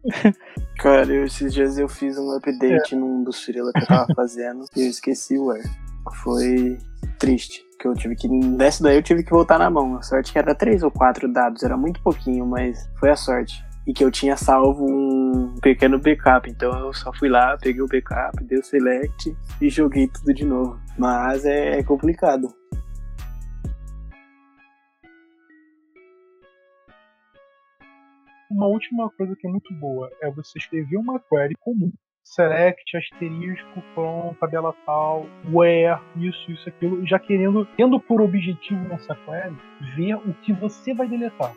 Cara, 0.78 1.06
eu, 1.12 1.24
esses 1.24 1.52
dias 1.52 1.78
eu 1.78 1.88
fiz 1.88 2.18
um 2.18 2.30
update 2.36 2.94
num 2.96 3.22
dos 3.22 3.42
freela 3.42 3.70
que 3.72 3.80
eu 3.82 3.86
tava 3.86 4.06
fazendo 4.14 4.64
e 4.76 4.82
eu 4.82 4.88
esqueci 4.88 5.38
o 5.38 5.52
erro. 5.52 5.68
Foi 6.22 6.76
triste. 7.18 7.62
Que 7.82 7.88
eu 7.88 7.94
tive 7.94 8.14
que. 8.14 8.28
Dessa 8.56 8.80
daí 8.80 8.94
eu 8.94 9.02
tive 9.02 9.24
que 9.24 9.32
voltar 9.32 9.58
na 9.58 9.68
mão. 9.68 9.96
A 9.96 10.02
sorte 10.02 10.32
que 10.32 10.38
era 10.38 10.54
três 10.54 10.84
ou 10.84 10.90
quatro 10.92 11.26
dados, 11.26 11.64
era 11.64 11.76
muito 11.76 12.00
pouquinho, 12.00 12.46
mas 12.46 12.88
foi 13.00 13.10
a 13.10 13.16
sorte. 13.16 13.60
E 13.84 13.92
que 13.92 14.04
eu 14.04 14.10
tinha 14.10 14.36
salvo 14.36 14.86
um 14.88 15.56
pequeno 15.60 15.98
backup. 15.98 16.48
Então 16.48 16.70
eu 16.78 16.92
só 16.94 17.12
fui 17.12 17.28
lá, 17.28 17.58
peguei 17.60 17.82
o 17.82 17.88
backup, 17.88 18.44
dei 18.44 18.60
o 18.60 18.62
select 18.62 19.36
e 19.60 19.68
joguei 19.68 20.06
tudo 20.06 20.32
de 20.32 20.44
novo. 20.44 20.80
Mas 20.96 21.44
é, 21.44 21.80
é 21.80 21.82
complicado. 21.82 22.54
Uma 28.48 28.68
última 28.68 29.10
coisa 29.10 29.34
que 29.34 29.44
é 29.44 29.50
muito 29.50 29.74
boa 29.74 30.08
é 30.22 30.30
você 30.30 30.56
escrever 30.56 30.98
uma 30.98 31.18
query 31.18 31.56
comum 31.58 31.90
select, 32.34 32.96
asterisco, 32.96 33.82
from, 33.94 34.34
tabela 34.40 34.74
tal, 34.86 35.26
where, 35.52 36.00
isso, 36.16 36.50
isso, 36.50 36.68
aquilo, 36.68 37.06
já 37.06 37.18
querendo, 37.18 37.66
tendo 37.76 38.00
por 38.00 38.22
objetivo 38.22 38.88
nessa 38.88 39.14
query, 39.14 39.54
ver 39.94 40.14
o 40.14 40.34
que 40.42 40.52
você 40.52 40.94
vai 40.94 41.06
deletar. 41.06 41.52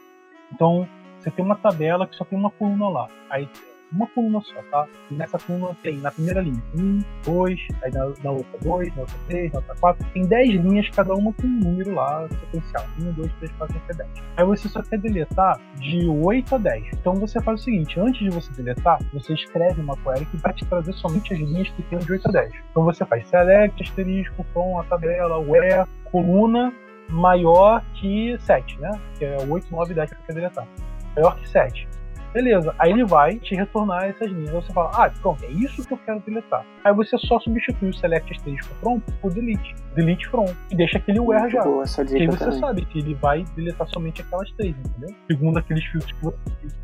Então, 0.54 0.88
você 1.18 1.32
tem 1.32 1.44
uma 1.44 1.56
tabela 1.56 2.06
que 2.06 2.16
só 2.16 2.26
tem 2.26 2.38
uma 2.38 2.52
coluna 2.52 2.90
lá. 2.90 3.08
Aí 3.30 3.48
uma 3.92 4.08
coluna 4.08 4.42
só, 4.42 4.62
tá? 4.72 4.88
E 5.10 5.14
nessa 5.14 5.38
coluna 5.40 5.76
tem, 5.82 5.98
na 5.98 6.12
primeira 6.12 6.42
linha, 6.42 6.62
um, 6.78 7.00
dois, 7.24 7.60
aí 7.84 7.92
na, 7.92 8.12
na 8.24 8.32
outra 8.32 8.60
dois, 8.62 8.96
na 8.96 9.02
outra 9.02 9.16
três, 9.28 9.52
na 9.52 9.60
outra 9.60 9.76
quatro. 9.76 10.08
Tem 10.14 10.26
dez 10.26 10.50
linhas, 10.50 10.90
cada 10.90 11.14
uma 11.14 11.34
com 11.34 11.48
um 11.48 11.60
número 11.60 11.94
lá 11.94 12.28
sequencial. 12.30 12.86
Um, 13.02 13.12
dois, 13.12 13.32
três, 13.34 13.52
quatro, 13.54 13.74
cinco, 13.80 13.98
dez. 13.98 14.10
Aí 14.38 14.46
você 14.46 14.68
só 14.68 14.82
quer 14.82 15.00
deletar 15.00 15.60
de 15.80 16.08
8 16.08 16.56
a 16.56 16.58
10. 16.58 16.88
Então 16.94 17.14
você 17.16 17.40
faz 17.42 17.62
o 17.62 17.64
seguinte, 17.64 18.00
antes 18.00 18.20
de 18.20 18.30
você 18.30 18.52
deletar, 18.54 19.00
você 19.14 19.34
escreve 19.34 19.82
uma 19.82 19.96
query 19.98 20.26
que 20.26 20.38
vai 20.38 20.54
te 20.54 20.66
trazer 20.66 20.94
somente 20.94 21.34
as 21.34 21.40
linhas 21.40 21.70
que 21.70 21.84
tem 21.84 22.00
de 22.00 22.12
8 22.12 22.28
a 22.28 22.32
10. 22.32 22.54
Então 22.72 22.84
você 22.84 23.06
faz 23.06 23.28
select, 23.28 23.82
asterisco, 23.82 24.46
com 24.54 24.80
a 24.80 24.84
tabela, 24.84 25.38
where, 25.40 25.88
coluna, 26.06 26.74
maior 27.10 27.84
que 27.94 28.38
7, 28.40 28.80
né? 28.80 28.92
Que 29.18 29.26
é 29.26 29.38
8, 29.48 29.68
9, 29.72 29.94
10 29.94 30.10
que 30.10 30.16
você 30.16 30.24
quer 30.28 30.34
deletar. 30.34 30.68
Maior 31.16 31.36
que 31.38 31.50
7. 31.50 31.88
Beleza, 32.36 32.76
aí 32.78 32.92
ele 32.92 33.06
vai 33.06 33.40
te 33.40 33.56
retornar 33.56 34.04
essas 34.04 34.30
linhas. 34.30 34.50
Aí 34.50 34.62
você 34.62 34.74
fala, 34.74 34.92
ah, 34.94 35.10
pronto, 35.22 35.42
é 35.46 35.52
isso 35.52 35.88
que 35.88 35.94
eu 35.94 35.98
quero 36.00 36.20
deletar. 36.20 36.66
Aí 36.84 36.94
você 36.94 37.18
só 37.18 37.40
from 37.40 37.88
o 37.88 37.94
select 37.94 38.30
asterisco 38.30 38.76
from 38.82 39.00
por 39.22 39.34
delete. 39.34 39.74
Delete 39.96 40.28
from. 40.28 40.44
E 40.70 40.76
deixa 40.76 40.98
aquele 40.98 41.22
where 41.22 41.50
já. 41.50 41.64
Boa, 41.64 41.84
essa 41.84 42.04
dica 42.04 42.20
aí 42.20 42.28
você 42.28 42.44
também. 42.44 42.60
sabe 42.60 42.86
que 42.88 43.00
ele 43.00 43.14
vai 43.14 43.46
deletar 43.56 43.88
somente 43.88 44.22
aquelas 44.22 44.52
três, 44.52 44.76
entendeu? 44.78 45.16
Segundo 45.32 45.58
aqueles 45.60 45.86
filtros 45.86 46.12
que 46.12 46.26
você 46.26 46.38
fez. 46.60 46.76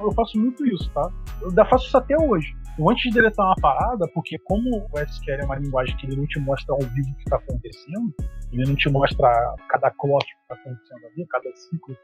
Eu 0.00 0.12
faço 0.12 0.38
muito 0.38 0.66
isso, 0.66 0.90
tá? 0.94 1.10
Eu 1.42 1.48
ainda 1.50 1.64
faço 1.66 1.86
isso 1.86 1.98
até 1.98 2.16
hoje. 2.16 2.56
Eu, 2.78 2.88
antes 2.88 3.02
de 3.02 3.10
deletar 3.10 3.44
uma 3.44 3.56
parada, 3.60 4.08
porque 4.14 4.38
como 4.44 4.88
o 4.90 4.98
SQL 5.00 5.42
é 5.42 5.44
uma 5.44 5.56
linguagem 5.56 5.94
que 5.98 6.06
ele 6.06 6.16
não 6.16 6.26
te 6.26 6.40
mostra 6.40 6.74
ao 6.74 6.80
vivo 6.80 7.10
o 7.10 7.14
que 7.16 7.24
está 7.24 7.36
acontecendo, 7.36 8.14
ele 8.50 8.64
não 8.64 8.74
te 8.74 8.88
mostra 8.88 9.28
cada 9.68 9.90
clock 9.90 10.24
que 10.24 10.32
está 10.40 10.54
acontecendo 10.54 11.06
ali, 11.08 11.26
cada 11.26 11.54
ciclo 11.54 11.94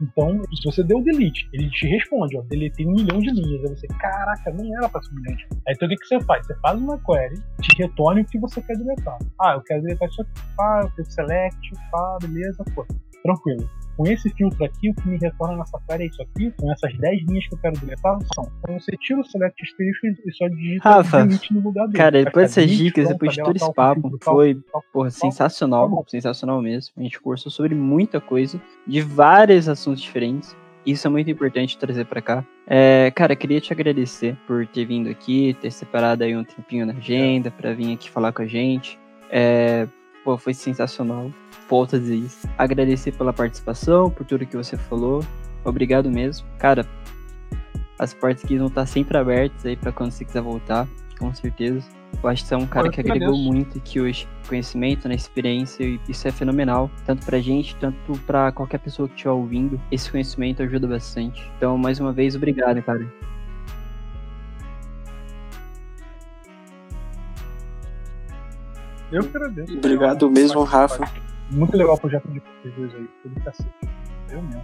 então, 0.00 0.42
se 0.54 0.64
você 0.64 0.82
deu 0.82 1.02
delete, 1.02 1.48
ele 1.52 1.68
te 1.70 1.86
responde, 1.86 2.36
ó, 2.36 2.42
deletei 2.42 2.86
um 2.86 2.92
milhão 2.92 3.18
de 3.18 3.30
linhas. 3.30 3.64
Aí 3.64 3.76
você, 3.76 3.86
caraca, 3.98 4.52
não 4.52 4.76
era 4.76 4.88
pra 4.88 5.02
ser 5.02 5.14
milhão 5.14 5.36
de 5.36 5.44
Aí 5.66 5.74
então 5.74 5.86
o 5.86 5.90
que, 5.90 5.96
que 5.96 6.06
você 6.06 6.20
faz? 6.20 6.46
Você 6.46 6.54
faz 6.60 6.78
uma 6.78 6.98
query, 6.98 7.36
te 7.60 7.82
retorne 7.82 8.20
o 8.22 8.24
que 8.24 8.38
você 8.38 8.60
quer 8.62 8.76
deletar. 8.76 9.18
Ah, 9.40 9.54
eu 9.54 9.62
quero 9.62 9.82
deletar 9.82 10.08
isso 10.08 10.22
aqui, 10.22 10.30
pá, 10.56 10.80
eu 10.82 10.90
quero 10.90 11.10
select, 11.10 11.70
pá, 11.90 12.18
beleza, 12.20 12.64
pô, 12.74 12.86
tranquilo. 13.26 13.68
Com 13.96 14.06
esse 14.06 14.28
filtro 14.30 14.62
aqui, 14.62 14.90
o 14.90 14.94
que 14.94 15.08
me 15.08 15.16
retorna 15.16 15.56
nessa 15.56 15.80
query 15.88 16.04
é 16.04 16.06
isso 16.08 16.22
aqui, 16.22 16.50
com 16.60 16.70
essas 16.70 16.94
10 16.98 17.26
linhas 17.26 17.46
que 17.48 17.54
eu 17.54 17.58
quero 17.58 17.80
deletar, 17.80 18.18
são. 18.34 18.44
Então 18.60 18.78
você 18.78 18.94
tira 18.98 19.20
o 19.20 19.24
select 19.24 19.62
asterisco 19.62 20.06
e 20.06 20.32
só 20.34 20.48
digita 20.48 20.88
Rafa, 20.88 21.24
delete 21.24 21.54
no 21.54 21.60
lugar 21.60 21.86
dele. 21.86 21.96
Cara, 21.98 22.24
depois 22.24 22.54
dessas 22.54 22.70
dicas, 22.70 23.08
depois 23.08 23.32
de 23.32 23.42
todo 23.42 23.56
esse 23.56 23.64
tal, 23.64 23.72
papo, 23.74 24.18
tal, 24.18 24.34
foi, 24.34 24.54
tal, 24.70 24.84
porra, 24.92 25.08
tal. 25.10 25.18
sensacional, 25.18 25.88
Tá 25.88 25.94
bom. 25.96 26.04
sensacional 26.06 26.60
mesmo. 26.60 26.92
A 26.98 27.02
gente 27.02 27.18
conversou 27.20 27.50
sobre 27.50 27.74
muita 27.74 28.20
coisa, 28.20 28.60
de 28.86 29.00
vários 29.00 29.66
assuntos 29.68 30.02
diferentes. 30.02 30.54
Isso 30.84 31.06
é 31.06 31.10
muito 31.10 31.30
importante 31.30 31.76
trazer 31.78 32.04
pra 32.04 32.20
cá. 32.20 32.44
É, 32.66 33.10
cara, 33.12 33.34
queria 33.34 33.60
te 33.60 33.72
agradecer 33.72 34.36
por 34.46 34.66
ter 34.68 34.84
vindo 34.84 35.08
aqui, 35.08 35.56
ter 35.60 35.70
separado 35.72 36.22
aí 36.22 36.36
um 36.36 36.44
tempinho 36.44 36.84
na 36.86 36.92
agenda 36.92 37.50
pra 37.50 37.72
vir 37.72 37.94
aqui 37.94 38.08
falar 38.10 38.30
com 38.32 38.42
a 38.42 38.46
gente. 38.46 38.96
É, 39.30 39.88
pô, 40.26 40.36
foi 40.36 40.52
sensacional. 40.52 41.30
Volto 41.70 41.94
a 41.94 41.98
dizer 42.00 42.16
isso. 42.16 42.48
Agradecer 42.58 43.12
pela 43.12 43.32
participação, 43.32 44.10
por 44.10 44.26
tudo 44.26 44.44
que 44.44 44.56
você 44.56 44.76
falou. 44.76 45.24
Obrigado 45.64 46.10
mesmo. 46.10 46.44
Cara, 46.58 46.84
as 47.96 48.12
portas 48.12 48.44
aqui 48.44 48.58
vão 48.58 48.66
estar 48.66 48.86
sempre 48.86 49.16
abertas 49.16 49.64
aí 49.64 49.76
pra 49.76 49.92
quando 49.92 50.10
você 50.10 50.24
quiser 50.24 50.42
voltar, 50.42 50.88
com 51.16 51.32
certeza. 51.32 51.86
Eu 52.20 52.28
acho 52.28 52.42
que 52.42 52.48
você 52.48 52.54
é 52.54 52.58
um 52.58 52.66
cara 52.66 52.90
que 52.90 53.00
agregou 53.00 53.36
muito 53.38 53.78
aqui 53.78 54.00
hoje. 54.00 54.26
Conhecimento, 54.48 55.06
na 55.06 55.14
experiência, 55.14 55.84
e 55.84 56.00
isso 56.08 56.26
é 56.26 56.32
fenomenal. 56.32 56.90
Tanto 57.04 57.24
pra 57.24 57.38
gente, 57.38 57.76
tanto 57.76 58.12
pra 58.26 58.50
qualquer 58.50 58.78
pessoa 58.78 59.08
que 59.08 59.14
estiver 59.14 59.30
ouvindo. 59.30 59.80
Esse 59.92 60.10
conhecimento 60.10 60.60
ajuda 60.62 60.88
bastante. 60.88 61.48
Então, 61.56 61.78
mais 61.78 62.00
uma 62.00 62.12
vez, 62.12 62.34
obrigado, 62.34 62.82
cara. 62.82 63.06
Eu 69.12 69.22
que 69.22 69.36
agradeço. 69.36 69.76
Obrigado 69.78 70.30
mesmo, 70.30 70.62
Rafa. 70.64 71.04
Muito 71.50 71.76
legal 71.76 71.94
o 71.94 72.00
projeto 72.00 72.28
de 72.28 72.40
vocês 72.40 72.94
aí. 72.94 73.08
Foi 73.22 73.30
do 73.30 73.40
cacete. 73.40 73.70
Eu 74.30 74.42
mesmo. 74.42 74.62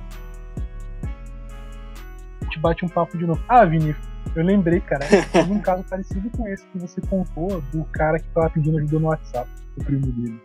A 2.40 2.44
gente 2.44 2.58
bate 2.58 2.84
um 2.84 2.88
papo 2.88 3.16
de 3.16 3.24
novo. 3.24 3.42
Ah, 3.48 3.64
Vini, 3.64 3.94
eu 4.34 4.44
lembrei, 4.44 4.80
cara. 4.80 5.06
Teve 5.32 5.52
um 5.52 5.60
caso 5.60 5.84
parecido 5.84 6.28
com 6.30 6.46
esse 6.48 6.66
que 6.68 6.78
você 6.78 7.00
contou 7.02 7.60
do 7.72 7.84
cara 7.92 8.18
que 8.18 8.28
tava 8.30 8.50
pedindo 8.50 8.78
ajuda 8.78 8.98
no 8.98 9.08
WhatsApp, 9.08 9.48
o 9.78 9.84
primo 9.84 10.06
dele. 10.12 10.40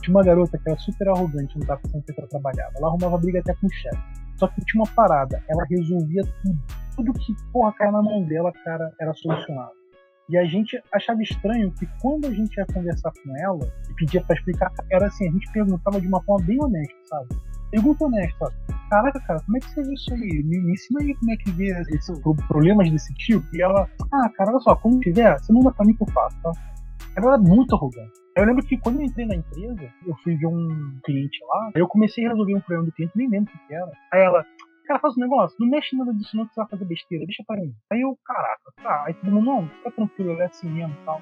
Tinha 0.00 0.16
uma 0.16 0.22
garota 0.22 0.56
que 0.56 0.68
era 0.68 0.78
super 0.78 1.08
arrogante, 1.08 1.58
não 1.58 1.66
tava 1.66 1.80
com 1.80 2.00
tempo 2.02 2.14
pra 2.14 2.26
trabalhar. 2.28 2.70
Ela 2.76 2.88
arrumava 2.88 3.18
briga 3.18 3.40
até 3.40 3.54
com 3.54 3.66
o 3.66 3.70
chefe. 3.70 4.02
Só 4.36 4.46
que 4.48 4.64
tinha 4.64 4.82
uma 4.82 4.90
parada, 4.94 5.42
ela 5.48 5.64
resolvia 5.64 6.22
tudo. 6.42 6.58
Tudo 6.96 7.12
que, 7.14 7.34
porra, 7.52 7.72
caia 7.72 7.90
na 7.90 8.02
mão 8.02 8.22
dela, 8.22 8.52
cara, 8.64 8.92
era 9.00 9.12
solucionado. 9.14 9.72
E 10.28 10.38
a 10.38 10.44
gente 10.44 10.80
achava 10.92 11.22
estranho 11.22 11.70
que 11.72 11.86
quando 12.00 12.26
a 12.26 12.30
gente 12.32 12.56
ia 12.56 12.64
conversar 12.72 13.12
com 13.22 13.36
ela 13.44 13.70
e 13.90 13.94
pedia 13.94 14.22
pra 14.22 14.34
explicar, 14.36 14.70
era 14.90 15.06
assim, 15.06 15.28
a 15.28 15.32
gente 15.32 15.52
perguntava 15.52 16.00
de 16.00 16.06
uma 16.08 16.22
forma 16.24 16.46
bem 16.46 16.58
honesta, 16.62 16.94
sabe? 17.04 17.28
Pergunta 17.70 18.04
honesta? 18.06 18.46
Caraca, 18.88 19.20
cara, 19.26 19.40
como 19.44 19.56
é 19.56 19.60
que 19.60 19.68
você 19.70 19.82
vê 19.82 19.92
isso 19.94 20.14
aí? 20.14 20.42
Me, 20.44 20.72
ensina 20.72 21.00
aí 21.00 21.14
como 21.16 21.32
é 21.32 21.36
que 21.36 21.50
vê 21.50 21.68
esses 21.80 22.18
pro- 22.20 22.34
problemas 22.48 22.90
desse 22.90 23.12
tipo. 23.14 23.44
E 23.54 23.60
ela, 23.62 23.88
ah, 24.12 24.28
cara, 24.36 24.50
olha 24.50 24.60
só, 24.60 24.76
quando 24.76 25.00
tiver, 25.00 25.36
você 25.38 25.52
manda 25.52 25.72
pra 25.72 25.84
mim 25.84 25.94
que 25.94 26.02
eu 26.02 26.08
faço, 26.08 26.40
tá? 26.42 26.52
Ela 27.16 27.34
era 27.34 27.38
muito 27.42 27.74
arrogante. 27.74 28.12
Eu 28.36 28.44
lembro 28.44 28.64
que 28.64 28.76
quando 28.78 28.96
eu 29.00 29.02
entrei 29.06 29.26
na 29.26 29.36
empresa, 29.36 29.88
eu 30.06 30.14
fui 30.22 30.36
ver 30.36 30.46
um 30.46 30.98
cliente 31.04 31.38
lá, 31.48 31.70
eu 31.74 31.86
comecei 31.86 32.24
a 32.26 32.30
resolver 32.30 32.54
um 32.56 32.60
problema 32.60 32.84
do 32.86 32.92
cliente, 32.92 33.12
nem 33.16 33.28
lembro 33.28 33.52
o 33.54 33.66
que 33.68 33.74
era. 33.74 33.90
Aí 34.12 34.22
ela, 34.22 34.44
cara, 34.84 35.00
faz 35.00 35.16
um 35.16 35.20
negócio, 35.20 35.56
não 35.58 35.68
mexe 35.68 35.96
nada 35.96 36.12
disso 36.12 36.36
não 36.36 36.46
que 36.46 36.54
você 36.54 36.60
vai 36.60 36.68
fazer 36.70 36.84
besteira, 36.84 37.24
deixa 37.26 37.42
pra 37.46 37.56
mim. 37.56 37.74
Aí 37.90 38.00
eu, 38.00 38.18
caraca, 38.24 38.72
tá. 38.82 39.04
Aí 39.06 39.14
todo 39.14 39.32
mundo, 39.32 39.44
não, 39.46 39.68
fica 39.68 39.90
tranquilo, 39.90 40.32
ela 40.32 40.42
é 40.42 40.46
assim 40.46 40.68
mesmo 40.68 40.94
e 41.00 41.04
tal. 41.04 41.20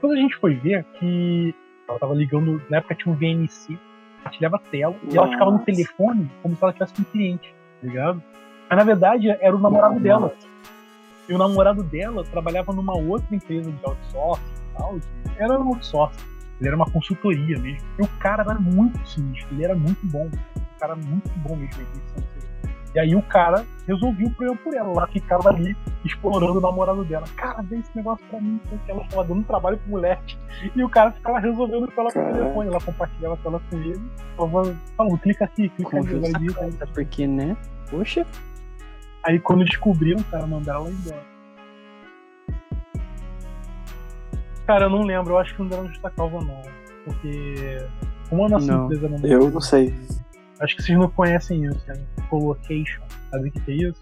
Quando 0.00 0.12
a 0.12 0.16
gente 0.16 0.36
foi 0.36 0.54
ver 0.54 0.84
que 0.98 1.54
ela 1.88 1.98
tava 1.98 2.14
ligando, 2.14 2.62
na 2.68 2.78
época 2.78 2.94
tinha 2.94 3.12
um 3.12 3.16
VNC, 3.16 3.78
compartilhava 4.16 4.58
tela, 4.70 4.96
e 5.10 5.16
ela 5.16 5.28
ficava 5.28 5.50
no 5.50 5.58
Nossa. 5.58 5.64
telefone 5.66 6.30
como 6.42 6.56
se 6.56 6.62
ela 6.62 6.72
tivesse 6.72 7.00
um 7.00 7.04
cliente, 7.04 7.54
tá 7.80 7.86
ligado? 7.86 8.22
Mas 8.68 8.78
na 8.78 8.84
verdade 8.84 9.30
era 9.30 9.56
o 9.56 9.60
namorado 9.60 10.00
dela. 10.00 10.32
E 11.28 11.34
o 11.34 11.38
namorado 11.38 11.82
dela 11.82 12.24
trabalhava 12.24 12.72
numa 12.72 12.96
outra 12.96 13.34
empresa 13.34 13.70
de 13.70 13.84
outsourcing 13.84 14.44
e 14.44 14.78
tal. 14.78 14.98
Era 15.36 15.58
um 15.58 15.68
outsourcing. 15.68 16.24
Ele 16.60 16.68
era 16.68 16.76
uma 16.76 16.90
consultoria 16.90 17.58
mesmo. 17.58 17.86
E 17.98 18.02
o 18.02 18.08
cara 18.18 18.42
era 18.42 18.58
muito 18.58 18.98
sinistro, 19.06 19.54
ele 19.54 19.64
era 19.64 19.74
muito 19.74 20.04
bom. 20.06 20.26
Um 20.26 20.78
cara 20.78 20.94
muito 20.96 21.28
bom 21.38 21.56
mesmo. 21.56 21.84
E 22.96 22.98
aí 22.98 23.14
o 23.14 23.20
cara 23.20 23.62
resolveu 23.86 24.26
o 24.26 24.30
problema 24.30 24.56
por 24.64 24.74
ela. 24.74 24.90
Ela 24.90 25.06
ficava 25.08 25.50
ali 25.50 25.76
explorando 26.02 26.56
o 26.56 26.62
namorado 26.62 27.04
dela. 27.04 27.26
Cara, 27.36 27.60
vê 27.60 27.76
esse 27.76 27.94
negócio 27.94 28.24
pra 28.30 28.40
mim. 28.40 28.58
porque 28.66 28.90
Ela 28.90 29.02
estava 29.02 29.22
dando 29.22 29.44
trabalho 29.44 29.76
pro 29.76 29.90
moleque. 29.90 30.38
E 30.74 30.82
o 30.82 30.88
cara 30.88 31.12
ficava 31.12 31.38
resolvendo 31.38 31.92
com 31.92 32.00
ela 32.00 32.10
pelo 32.10 32.24
Caraca. 32.24 32.38
telefone. 32.38 32.68
Ela 32.70 32.80
compartilhava 32.80 33.34
a 33.34 33.36
tela 33.36 33.60
com 33.68 33.76
ele. 33.76 34.00
Falava, 34.34 34.76
falou, 34.96 35.18
clica 35.18 35.44
aqui, 35.44 35.68
clica 35.68 35.90
Com 35.90 35.98
ali, 35.98 36.20
vai 36.20 36.32
disso, 36.40 36.78
porque, 36.94 37.26
né? 37.26 37.54
Poxa, 37.90 38.26
Aí 39.24 39.38
quando 39.40 39.62
descobriram, 39.66 40.22
cara, 40.30 40.46
mandaram 40.46 40.86
ela 40.86 40.90
embora. 40.90 41.22
Cara, 44.66 44.86
eu 44.86 44.90
não 44.90 45.02
lembro, 45.02 45.34
eu 45.34 45.38
acho 45.38 45.54
que 45.54 45.60
não 45.60 45.68
deram 45.68 45.86
justa 45.88 46.08
causa 46.10 46.38
não. 46.38 46.62
Porque 47.04 47.76
como 48.30 48.46
a 48.46 48.48
nossa 48.48 48.66
Não. 48.66 48.84
empresa 48.84 49.08
não 49.08 49.18
Eu 49.18 49.50
não 49.50 49.60
sei. 49.60 49.94
Acho 50.60 50.76
que 50.76 50.82
vocês 50.82 50.98
não 50.98 51.10
conhecem 51.10 51.64
isso, 51.64 51.86
né? 51.86 51.94
Colocation. 52.30 53.02
Sabe 53.30 53.48
o 53.48 53.52
que 53.52 53.70
é 53.70 53.74
isso? 53.74 54.00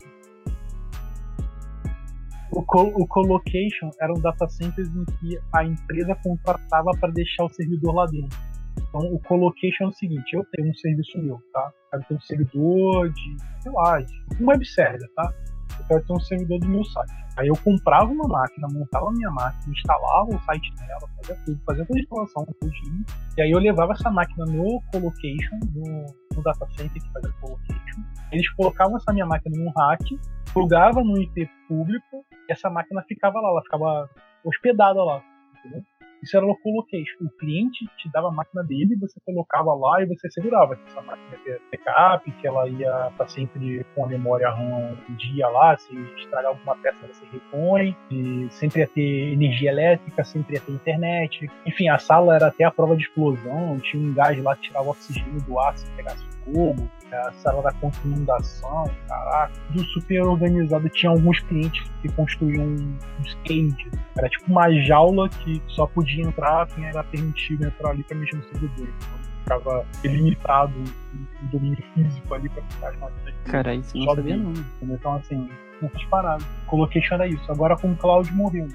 O, 2.53 2.63
co 2.63 2.83
o 2.83 3.07
colocation 3.09 3.91
eram 4.01 4.15
data 4.15 4.49
centers 4.49 4.89
em 4.89 5.05
que 5.05 5.39
a 5.53 5.65
empresa 5.65 6.15
contratava 6.23 6.91
para 7.01 7.11
deixar 7.11 7.45
o 7.45 7.49
servidor 7.49 7.95
lá 7.95 8.07
dentro. 8.07 8.39
Então, 8.79 9.01
o 9.13 9.19
colocation 9.19 9.87
é 9.87 9.89
o 9.89 9.93
seguinte: 9.93 10.35
eu 10.35 10.45
tenho 10.53 10.71
um 10.71 10.75
serviço 10.75 11.19
meu, 11.19 11.41
tá? 11.53 11.73
Eu 11.93 12.03
tenho 12.05 12.19
um 12.19 12.23
servidor 12.23 13.11
de, 13.11 13.37
sei 13.61 13.73
lá, 13.73 14.01
de 14.01 14.15
um 14.41 14.47
web 14.49 14.65
server, 14.65 15.11
tá? 15.17 15.35
Eu 15.79 15.87
quero 15.87 16.05
ter 16.05 16.13
um 16.13 16.21
servidor 16.21 16.59
do 16.61 16.69
meu 16.69 16.85
site. 16.85 17.25
Aí 17.37 17.49
eu 17.49 17.57
comprava 17.57 18.07
uma 18.07 18.29
máquina, 18.29 18.69
montava 18.73 19.09
a 19.09 19.13
minha 19.13 19.31
máquina, 19.31 19.73
instalava 19.73 20.29
o 20.29 20.41
site 20.43 20.73
nela, 20.79 21.09
fazia 21.17 21.37
tudo, 21.45 21.61
fazia 21.67 21.87
toda 21.87 21.99
a 21.99 22.03
instalação, 22.03 22.47
tudinho. 22.61 23.05
E 23.37 23.43
aí 23.43 23.51
eu 23.51 23.59
levava 23.59 23.93
essa 23.93 24.11
máquina 24.11 24.45
no 24.47 24.81
colocation, 24.93 25.59
no, 25.75 26.07
no 26.37 26.43
data 26.43 26.67
center 26.77 27.03
que 27.03 27.13
fazia 27.13 27.33
colocation. 27.41 28.03
Eles 28.31 28.49
colocavam 28.55 28.97
essa 28.97 29.13
minha 29.13 29.27
máquina 29.27 29.57
num 29.59 29.73
rack, 29.77 30.19
plugava 30.53 31.03
no 31.03 31.21
IP 31.21 31.49
público, 31.69 32.25
e 32.49 32.53
essa 32.53 32.71
máquina 32.71 33.03
ficava 33.09 33.41
lá, 33.41 33.49
ela 33.49 33.63
ficava 33.63 34.09
hospedada 34.45 35.03
lá, 35.03 35.23
entendeu? 35.59 35.83
Isso 36.25 36.39
era 36.39 36.47
o 36.47 36.57
colocation. 36.57 37.27
O 37.27 37.31
cliente 37.39 37.85
te 37.99 38.11
dava 38.11 38.29
a 38.29 38.33
máquina 38.33 38.65
dele, 38.65 38.97
você 38.97 39.21
colocava 39.27 39.75
lá 39.75 40.03
e 40.03 40.07
você 40.07 40.31
segurava 40.31 40.75
que 40.75 40.83
essa 40.87 41.03
máquina 41.03 41.39
ia 41.47 41.61
backup, 41.71 42.33
que 42.33 42.47
ela 42.47 42.67
ia 42.67 43.09
estar 43.11 43.29
sempre 43.29 43.85
com 43.95 44.07
a 44.07 44.09
memória 44.09 44.49
RAM 44.49 44.97
um 45.07 45.15
dia 45.17 45.47
lá, 45.49 45.77
se 45.77 45.95
estragar 46.17 46.53
alguma 46.53 46.77
peça 46.77 47.07
você 47.07 47.27
repõe, 47.31 47.95
e 48.11 48.49
sempre 48.51 48.81
ia 48.81 48.89
ter 48.89 49.33
energia 49.35 49.71
elétrica, 49.71 50.25
sempre 50.25 50.55
ia 50.55 50.61
ter 50.63 50.73
internet. 50.73 51.51
Enfim, 51.67 51.89
a 51.91 51.99
sala 51.99 52.37
era 52.37 52.47
até 52.47 52.65
a 52.65 52.71
prova 52.71 52.97
de 52.97 53.03
explosão, 53.03 53.79
tinha 53.81 54.03
um 54.03 54.15
gás 54.15 54.43
lá 54.43 54.57
que 54.57 54.63
tirava 54.63 54.87
o 54.87 54.91
oxigênio 54.91 55.43
do 55.43 55.59
ar 55.59 55.77
se 55.77 55.87
pegasse 55.91 56.34
fogo 56.45 56.89
a 57.15 57.33
sala 57.33 57.63
da 57.63 57.73
contaminação, 57.73 58.91
caraca, 59.09 59.53
tudo 59.69 59.85
super 59.85 60.23
organizado. 60.23 60.89
Tinha 60.91 61.13
alguns 61.13 61.41
clientes 61.41 61.89
que 62.03 62.09
construíam 62.13 62.65
um 62.65 62.99
skate. 63.25 63.91
Era 64.17 64.29
tipo 64.29 64.51
uma 64.51 64.71
jaula 64.83 65.29
que 65.29 65.63
só 65.69 65.87
podia 65.87 66.25
entrar 66.25 66.67
quem 66.69 66.85
era 66.85 67.03
permitido 67.05 67.67
entrar 67.67 67.91
ali 67.91 68.03
para 68.03 68.17
mexer 68.17 68.37
no 68.37 68.45
servidor. 68.45 68.89
Então 68.89 69.25
ficava 69.45 69.87
limitado 70.05 70.73
o 71.43 71.47
domínio 71.53 71.83
físico 71.95 72.35
ali 72.35 72.49
para 72.49 72.63
ficar 72.63 72.89
as 72.89 72.99
máquinas. 72.99 73.35
Cara, 73.45 73.75
isso 73.75 73.97
não 73.97 74.15
sabia 74.15 74.37
não. 74.37 74.53
Então 74.83 75.15
assim, 75.15 75.49
essas 75.83 76.05
paradas. 76.05 76.47
Colocation 76.67 77.15
era 77.15 77.29
isso. 77.29 77.53
Agora 77.53 77.77
com 77.77 77.93
o 77.93 77.97
Cloud 77.97 78.33
morreu. 78.33 78.69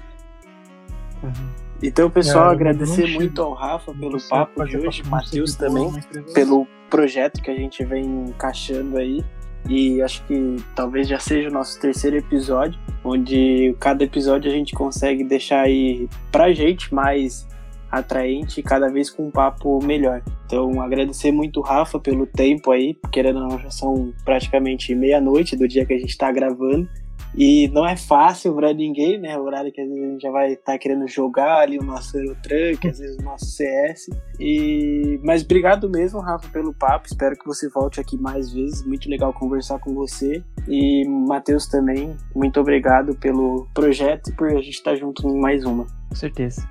Uhum. 1.22 1.69
Então, 1.82 2.10
pessoal, 2.10 2.50
é, 2.50 2.52
agradecer 2.52 3.06
muito 3.14 3.40
ao 3.40 3.54
Rafa 3.54 3.94
pelo 3.94 4.18
papo 4.28 4.64
de 4.64 4.76
hoje, 4.76 5.02
Matheus 5.08 5.54
também, 5.54 5.90
pelo 6.34 6.66
projeto 6.90 7.40
que 7.42 7.50
a 7.50 7.56
gente 7.56 7.84
vem 7.84 8.04
encaixando 8.28 8.98
aí. 8.98 9.24
E 9.68 10.00
acho 10.02 10.22
que 10.24 10.56
talvez 10.74 11.06
já 11.06 11.18
seja 11.18 11.48
o 11.48 11.52
nosso 11.52 11.78
terceiro 11.80 12.16
episódio, 12.16 12.78
onde 13.04 13.74
cada 13.78 14.04
episódio 14.04 14.50
a 14.50 14.54
gente 14.54 14.74
consegue 14.74 15.22
deixar 15.22 15.62
aí 15.62 16.08
pra 16.32 16.52
gente 16.52 16.92
mais 16.94 17.46
atraente 17.90 18.60
e 18.60 18.62
cada 18.62 18.88
vez 18.88 19.10
com 19.10 19.26
um 19.26 19.30
papo 19.30 19.84
melhor. 19.84 20.22
Então, 20.46 20.80
agradecer 20.80 21.32
muito 21.32 21.60
o 21.60 21.62
Rafa 21.62 21.98
pelo 21.98 22.26
tempo 22.26 22.70
aí, 22.70 22.94
porque 22.94 23.22
já 23.22 23.70
são 23.70 24.12
praticamente 24.24 24.94
meia-noite 24.94 25.56
do 25.56 25.66
dia 25.66 25.84
que 25.84 25.92
a 25.92 25.98
gente 25.98 26.10
está 26.10 26.30
gravando. 26.30 26.88
E 27.34 27.68
não 27.68 27.86
é 27.86 27.96
fácil 27.96 28.54
para 28.54 28.72
ninguém, 28.72 29.18
né? 29.18 29.38
O 29.38 29.44
horário 29.44 29.72
que 29.72 29.80
às 29.80 29.88
vezes 29.88 30.02
a 30.02 30.10
gente 30.10 30.22
já 30.22 30.30
vai 30.30 30.52
estar 30.52 30.72
tá 30.72 30.78
querendo 30.78 31.06
jogar 31.06 31.60
ali 31.60 31.78
o 31.78 31.82
nosso 31.82 32.18
Eurotruck, 32.18 32.88
às 32.88 32.98
vezes 32.98 33.16
o 33.18 33.22
nosso 33.22 33.46
CS. 33.46 34.08
E... 34.38 35.20
Mas 35.22 35.42
obrigado 35.42 35.88
mesmo, 35.88 36.20
Rafa, 36.20 36.48
pelo 36.48 36.74
papo. 36.74 37.06
Espero 37.06 37.36
que 37.36 37.46
você 37.46 37.68
volte 37.68 38.00
aqui 38.00 38.16
mais 38.18 38.52
vezes. 38.52 38.84
Muito 38.84 39.08
legal 39.08 39.32
conversar 39.32 39.78
com 39.78 39.94
você. 39.94 40.42
E 40.68 41.06
Matheus 41.08 41.66
também, 41.66 42.16
muito 42.34 42.60
obrigado 42.60 43.14
pelo 43.14 43.68
projeto 43.72 44.30
e 44.30 44.32
por 44.32 44.48
a 44.48 44.54
gente 44.54 44.70
estar 44.70 44.96
junto 44.96 45.26
em 45.28 45.40
mais 45.40 45.64
uma. 45.64 45.86
Com 46.08 46.14
certeza. 46.14 46.68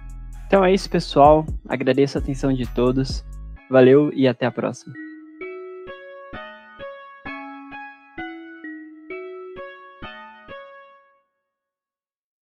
Então 0.47 0.65
é 0.65 0.73
isso, 0.73 0.89
pessoal. 0.89 1.45
Agradeço 1.67 2.17
a 2.17 2.21
atenção 2.21 2.51
de 2.51 2.65
todos. 2.73 3.23
Valeu 3.69 4.11
e 4.13 4.27
até 4.27 4.45
a 4.45 4.51
próxima. 4.51 5.08